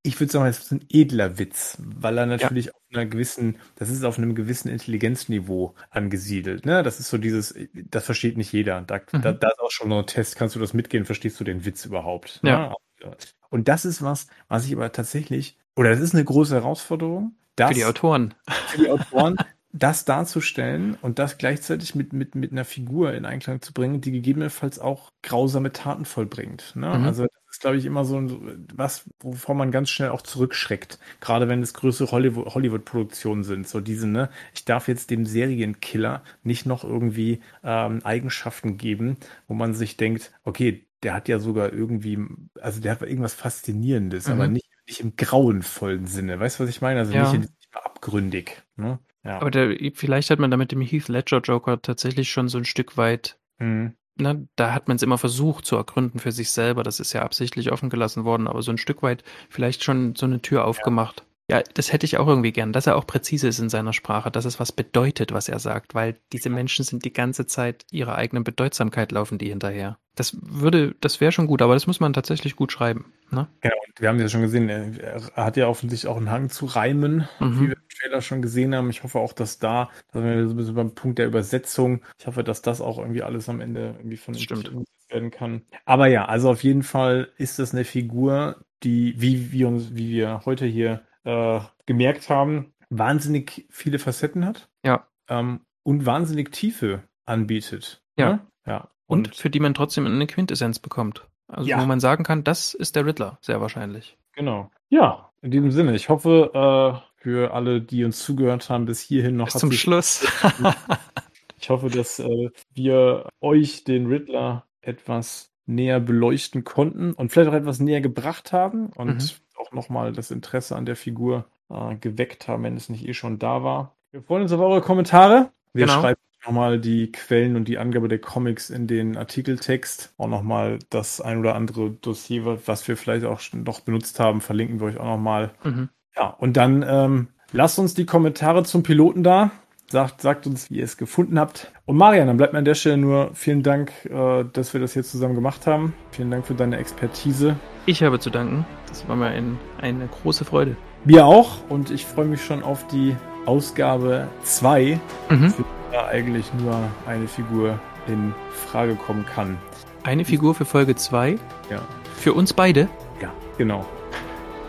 ich 0.08 0.18
würde 0.20 0.33
sagen, 0.33 0.47
es 0.47 0.58
ist 0.60 0.73
ein 0.73 0.84
edler 0.89 1.39
Witz, 1.39 1.76
weil 1.81 2.18
er 2.18 2.26
natürlich 2.26 2.67
ja. 2.67 2.73
auf 2.73 2.83
einer 2.92 3.07
gewissen, 3.07 3.58
das 3.76 3.91
ist 3.91 4.05
auf 4.05 4.17
einem 4.17 4.34
gewissen 4.34 4.68
Intelligenzniveau 4.68 5.75
angesiedelt. 5.91 6.65
Ne? 6.65 6.83
Das 6.83 7.00
ist 7.00 7.10
so 7.10 7.18
dieses, 7.18 7.55
das 7.75 8.05
versteht 8.05 8.36
nicht 8.36 8.52
jeder. 8.52 8.81
Da, 8.83 9.00
mhm. 9.12 9.23
da, 9.23 9.33
da 9.33 9.49
ist 9.49 9.60
auch 9.60 9.70
schon 9.70 9.89
noch 9.89 9.99
ein 9.99 10.07
Test, 10.07 10.36
kannst 10.36 10.55
du 10.55 10.60
das 10.60 10.73
mitgehen, 10.73 11.05
verstehst 11.05 11.39
du 11.41 11.44
den 11.44 11.65
Witz 11.65 11.84
überhaupt? 11.84 12.42
Ne? 12.42 12.50
Ja. 12.50 12.75
Ne? 13.02 13.17
Und 13.50 13.68
das 13.68 13.84
ist 13.84 14.02
was, 14.02 14.28
was 14.49 14.67
ich 14.67 14.75
aber 14.75 14.92
tatsächlich, 14.92 15.58
oder 15.76 15.91
das 15.91 16.00
ist 16.00 16.15
eine 16.15 16.25
große 16.25 16.55
Herausforderung. 16.55 17.34
Das, 17.57 17.70
für 17.70 17.75
die 17.75 17.84
Autoren. 17.84 18.34
Für 18.68 18.78
die 18.78 18.91
Autoren, 18.91 19.36
das 19.72 20.05
darzustellen 20.05 20.97
und 21.02 21.18
das 21.18 21.36
gleichzeitig 21.36 21.94
mit, 21.94 22.12
mit, 22.12 22.34
mit 22.34 22.52
einer 22.52 22.64
Figur 22.64 23.12
in 23.12 23.26
Einklang 23.26 23.60
zu 23.60 23.74
bringen, 23.74 24.00
die 24.00 24.12
gegebenenfalls 24.12 24.78
auch 24.78 25.12
grausame 25.22 25.72
Taten 25.72 26.06
vollbringt. 26.06 26.72
Ne? 26.74 26.86
Mhm. 26.86 27.05
Also 27.05 27.24
das 27.24 27.56
ist, 27.56 27.60
glaube 27.60 27.76
ich, 27.76 27.84
immer 27.84 28.05
so 28.05 28.40
was, 28.74 29.05
wovor 29.20 29.55
man 29.55 29.70
ganz 29.70 29.90
schnell 29.90 30.08
auch 30.08 30.22
zurückschreckt. 30.22 30.98
Gerade 31.20 31.48
wenn 31.48 31.62
es 31.62 31.74
größere 31.74 32.10
Hollywood-Produktionen 32.10 33.44
sind. 33.44 33.68
So 33.68 33.80
diese, 33.80 34.06
ne, 34.06 34.30
ich 34.55 34.64
darf 34.64 34.88
jetzt 34.88 35.10
dem 35.10 35.26
Serienkiller 35.26 36.22
nicht 36.42 36.64
noch 36.64 36.82
irgendwie 36.82 37.40
ähm, 37.62 38.00
Eigenschaften 38.05 38.78
geben, 38.78 39.18
wo 39.48 39.55
man 39.55 39.74
sich 39.74 39.98
denkt, 39.98 40.32
okay, 40.44 40.86
der 41.02 41.14
hat 41.14 41.28
ja 41.28 41.38
sogar 41.38 41.72
irgendwie, 41.72 42.18
also 42.60 42.80
der 42.80 42.92
hat 42.92 43.02
irgendwas 43.02 43.34
Faszinierendes, 43.34 44.26
mhm. 44.26 44.32
aber 44.32 44.48
nicht, 44.48 44.68
nicht 44.86 45.00
im 45.00 45.14
grauenvollen 45.14 46.06
Sinne. 46.06 46.40
Weißt 46.40 46.58
du, 46.58 46.64
was 46.64 46.70
ich 46.70 46.80
meine? 46.80 47.00
Also 47.00 47.12
ja. 47.12 47.30
nicht, 47.30 47.40
nicht 47.40 47.52
abgründig. 47.72 48.62
Ne? 48.76 48.98
Ja. 49.24 49.40
Aber 49.40 49.50
der, 49.50 49.76
vielleicht 49.94 50.30
hat 50.30 50.38
man 50.38 50.50
damit 50.50 50.72
dem 50.72 50.80
Heath 50.80 51.08
Ledger 51.08 51.40
Joker 51.40 51.80
tatsächlich 51.82 52.30
schon 52.30 52.48
so 52.48 52.58
ein 52.58 52.64
Stück 52.64 52.97
weit, 52.97 53.38
mhm. 53.58 53.94
ne, 54.16 54.48
da 54.56 54.72
hat 54.72 54.88
man 54.88 54.97
es 54.97 55.02
immer 55.02 55.18
versucht 55.18 55.64
zu 55.64 55.76
ergründen 55.76 56.18
für 56.18 56.32
sich 56.32 56.50
selber. 56.50 56.82
Das 56.82 57.00
ist 57.00 57.12
ja 57.12 57.22
absichtlich 57.22 57.72
offen 57.72 57.90
gelassen 57.90 58.24
worden, 58.24 58.47
aber 58.47 58.62
so 58.62 58.70
ein 58.70 58.78
Stück 58.78 59.02
weit 59.02 59.24
vielleicht 59.48 59.84
schon 59.84 60.14
so 60.14 60.26
eine 60.26 60.40
Tür 60.40 60.64
aufgemacht. 60.64 61.24
Ja, 61.50 61.62
das 61.74 61.92
hätte 61.92 62.04
ich 62.04 62.18
auch 62.18 62.28
irgendwie 62.28 62.52
gern, 62.52 62.74
dass 62.74 62.86
er 62.86 62.96
auch 62.96 63.06
präzise 63.06 63.48
ist 63.48 63.58
in 63.58 63.70
seiner 63.70 63.94
Sprache, 63.94 64.30
dass 64.30 64.44
es 64.44 64.60
was 64.60 64.70
bedeutet, 64.70 65.32
was 65.32 65.48
er 65.48 65.58
sagt, 65.58 65.94
weil 65.94 66.16
diese 66.32 66.50
Menschen 66.50 66.84
sind 66.84 67.06
die 67.06 67.12
ganze 67.12 67.46
Zeit 67.46 67.86
ihrer 67.90 68.16
eigenen 68.16 68.44
Bedeutsamkeit 68.44 69.12
laufen 69.12 69.38
die 69.38 69.48
hinterher. 69.48 69.98
Das 70.14 70.36
würde, 70.42 70.94
das 71.00 71.22
wäre 71.22 71.32
schon 71.32 71.46
gut, 71.46 71.62
aber 71.62 71.72
das 71.72 71.86
muss 71.86 72.00
man 72.00 72.12
tatsächlich 72.12 72.54
gut 72.54 72.72
schreiben. 72.72 73.12
Ne? 73.30 73.48
Ja, 73.64 73.70
und 73.86 74.00
wir 74.00 74.08
haben 74.08 74.20
ja 74.20 74.28
schon 74.28 74.42
gesehen, 74.42 74.68
er, 74.68 75.22
hat 75.34 75.56
ja 75.56 75.68
offensichtlich 75.68 76.10
auch 76.10 76.18
einen 76.18 76.30
Hang 76.30 76.50
zu 76.50 76.66
reimen, 76.66 77.28
mhm. 77.40 77.60
wie 77.60 77.68
wir 77.68 77.76
im 77.76 77.88
Trailer 77.98 78.20
schon 78.20 78.42
gesehen 78.42 78.74
haben. 78.74 78.90
Ich 78.90 79.02
hoffe 79.02 79.18
auch, 79.18 79.32
dass 79.32 79.58
da, 79.58 79.90
da 80.12 80.20
sind 80.20 80.28
wir 80.28 80.46
so 80.48 80.54
ein 80.54 80.56
bisschen 80.56 80.74
beim 80.74 80.94
Punkt 80.94 81.18
der 81.18 81.26
Übersetzung. 81.26 82.02
Ich 82.18 82.26
hoffe, 82.26 82.44
dass 82.44 82.60
das 82.60 82.82
auch 82.82 82.98
irgendwie 82.98 83.22
alles 83.22 83.48
am 83.48 83.62
Ende 83.62 83.94
irgendwie 83.96 84.18
von 84.18 84.34
Stimmt 84.34 84.70
werden 85.08 85.30
kann. 85.30 85.62
Aber 85.86 86.08
ja, 86.08 86.26
also 86.26 86.50
auf 86.50 86.62
jeden 86.62 86.82
Fall 86.82 87.30
ist 87.38 87.58
das 87.58 87.72
eine 87.72 87.84
Figur, 87.84 88.56
die, 88.82 89.14
wie 89.18 89.52
wir 89.52 89.68
uns, 89.68 89.94
wie 89.94 90.10
wir 90.10 90.42
heute 90.44 90.66
hier 90.66 91.02
äh, 91.28 91.60
gemerkt 91.86 92.31
haben, 92.31 92.73
wahnsinnig 92.90 93.66
viele 93.70 93.98
Facetten 93.98 94.44
hat. 94.47 94.68
Ja. 94.84 95.07
Ähm, 95.28 95.60
und 95.82 96.07
wahnsinnig 96.07 96.52
Tiefe 96.52 97.02
anbietet. 97.24 98.02
Ja. 98.16 98.32
Ne? 98.32 98.47
Ja. 98.66 98.89
Und, 99.07 99.28
und, 99.28 99.36
für 99.36 99.50
die 99.50 99.60
man 99.60 99.74
trotzdem 99.74 100.07
eine 100.07 100.26
Quintessenz 100.26 100.78
bekommt. 100.78 101.26
Also 101.47 101.68
ja. 101.68 101.81
wo 101.81 101.86
man 101.86 102.00
sagen 102.00 102.24
kann, 102.24 102.44
das 102.44 102.74
ist 102.74 102.97
der 102.97 103.07
Riddler, 103.07 103.39
sehr 103.40 103.60
wahrscheinlich. 103.60 104.18
Genau. 104.32 104.70
Ja, 104.90 105.31
in 105.40 105.50
diesem 105.50 105.70
Sinne. 105.70 105.94
Ich 105.94 106.08
hoffe, 106.08 106.50
äh, 106.55 107.23
für 107.23 107.52
alle, 107.52 107.81
die 107.81 108.05
uns 108.05 108.23
zugehört 108.23 108.68
haben, 108.70 108.84
bis 108.84 109.00
hierhin 109.00 109.36
noch. 109.36 109.47
Bis 109.47 109.55
zum 109.55 109.73
Schluss. 109.73 110.26
ich 111.60 111.70
hoffe, 111.70 111.89
dass 111.89 112.18
äh, 112.18 112.50
wir 112.74 113.28
euch 113.40 113.84
den 113.84 114.07
Riddler 114.07 114.66
etwas 114.81 115.52
näher 115.66 116.00
beleuchten 116.00 116.65
konnten 116.65 117.12
und 117.12 117.31
vielleicht 117.31 117.50
auch 117.50 117.55
etwas 117.55 117.81
näher 117.81 118.00
gebracht 118.00 118.52
haben 118.52 118.86
und 118.89 119.15
mhm. 119.15 119.31
Auch 119.58 119.72
nochmal 119.72 120.12
das 120.12 120.30
Interesse 120.30 120.76
an 120.76 120.86
der 120.86 120.96
Figur 120.96 121.44
äh, 121.70 121.96
geweckt 121.96 122.48
haben, 122.48 122.62
wenn 122.62 122.76
es 122.76 122.88
nicht 122.88 123.06
eh 123.06 123.14
schon 123.14 123.38
da 123.38 123.62
war. 123.62 123.96
Wir 124.10 124.22
freuen 124.22 124.42
uns 124.42 124.52
auf 124.52 124.60
eure 124.60 124.80
Kommentare. 124.80 125.50
Wir 125.72 125.86
genau. 125.86 126.00
schreiben 126.00 126.20
nochmal 126.44 126.80
die 126.80 127.12
Quellen 127.12 127.56
und 127.56 127.66
die 127.66 127.78
Angabe 127.78 128.08
der 128.08 128.20
Comics 128.20 128.70
in 128.70 128.86
den 128.86 129.16
Artikeltext. 129.16 130.14
Auch 130.16 130.28
nochmal 130.28 130.78
das 130.90 131.20
ein 131.20 131.38
oder 131.38 131.54
andere 131.54 131.90
Dossier, 131.90 132.66
was 132.66 132.86
wir 132.88 132.96
vielleicht 132.96 133.26
auch 133.26 133.40
noch 133.52 133.80
benutzt 133.80 134.20
haben, 134.20 134.40
verlinken 134.40 134.80
wir 134.80 134.86
euch 134.86 134.98
auch 134.98 135.04
nochmal. 135.04 135.50
Mhm. 135.64 135.88
Ja, 136.16 136.28
und 136.28 136.56
dann 136.56 136.84
ähm, 136.88 137.28
lasst 137.52 137.78
uns 137.78 137.94
die 137.94 138.06
Kommentare 138.06 138.64
zum 138.64 138.82
Piloten 138.82 139.22
da. 139.22 139.50
Sagt, 139.91 140.20
sagt 140.20 140.47
uns, 140.47 140.70
wie 140.70 140.76
ihr 140.76 140.84
es 140.84 140.99
gefunden 140.99 141.39
habt. 141.39 141.73
Und 141.86 141.97
Marian, 141.97 142.26
dann 142.26 142.36
bleibt 142.36 142.52
mir 142.52 142.58
an 142.58 142.67
der 142.67 142.75
Stelle 142.75 142.99
nur 142.99 143.31
vielen 143.33 143.62
Dank, 143.62 143.91
äh, 144.05 144.44
dass 144.52 144.75
wir 144.75 144.81
das 144.81 144.92
hier 144.92 145.02
zusammen 145.02 145.34
gemacht 145.34 145.67
haben. 145.67 145.94
Vielen 146.10 146.31
Dank 146.31 146.47
für 146.47 146.52
deine 146.52 146.76
Expertise. 146.76 147.57
Ich 147.86 148.02
habe 148.02 148.18
zu 148.18 148.28
danken. 148.28 148.67
Das 148.86 149.08
war 149.08 149.17
mir 149.17 149.28
ein, 149.28 149.58
eine 149.81 150.07
große 150.23 150.44
Freude. 150.44 150.76
Mir 151.07 151.25
auch. 151.25 151.57
Und 151.70 151.91
ich 151.91 152.05
freue 152.05 152.26
mich 152.26 152.44
schon 152.44 152.62
auf 152.62 152.86
die 152.89 153.17
Ausgabe 153.47 154.28
2, 154.42 155.00
mhm. 155.31 155.50
für 155.50 155.65
die 155.91 155.97
eigentlich 155.97 156.52
nur 156.60 156.78
eine 157.07 157.26
Figur 157.26 157.78
in 158.08 158.34
Frage 158.50 158.94
kommen 158.94 159.25
kann. 159.25 159.57
Eine 160.02 160.26
Figur 160.26 160.55
für 160.55 160.67
Folge 160.67 160.97
2? 160.97 161.39
Ja. 161.70 161.81
Für 162.15 162.34
uns 162.34 162.52
beide? 162.52 162.89
Ja, 163.23 163.33
genau. 163.57 163.86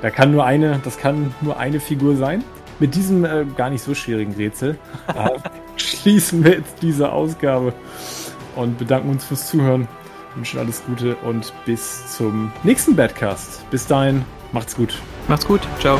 Da 0.01 0.11
kann 0.11 0.31
nur 0.31 0.45
eine, 0.45 0.79
das 0.85 0.97
kann 0.97 1.33
nur 1.41 1.57
eine 1.57 1.81
Figur 1.81 2.15
sein 2.15 2.41
mit 2.79 2.95
diesem 2.95 3.25
äh, 3.25 3.45
gar 3.57 3.69
nicht 3.69 3.83
so 3.83 3.93
schwierigen 3.93 4.33
Rätsel 4.33 4.77
äh, 5.13 5.29
schließen 5.77 6.43
wir 6.43 6.53
jetzt 6.53 6.81
diese 6.81 7.11
Ausgabe 7.11 7.73
und 8.55 8.77
bedanken 8.77 9.09
uns 9.09 9.25
fürs 9.25 9.47
Zuhören. 9.47 9.87
Wünschen 10.35 10.59
alles 10.59 10.83
Gute 10.85 11.15
und 11.17 11.51
bis 11.65 12.15
zum 12.15 12.51
nächsten 12.63 12.95
Badcast. 12.95 13.69
Bis 13.71 13.87
dahin, 13.87 14.23
macht's 14.51 14.75
gut. 14.75 14.95
Macht's 15.27 15.45
gut. 15.45 15.61
Ciao. 15.79 15.99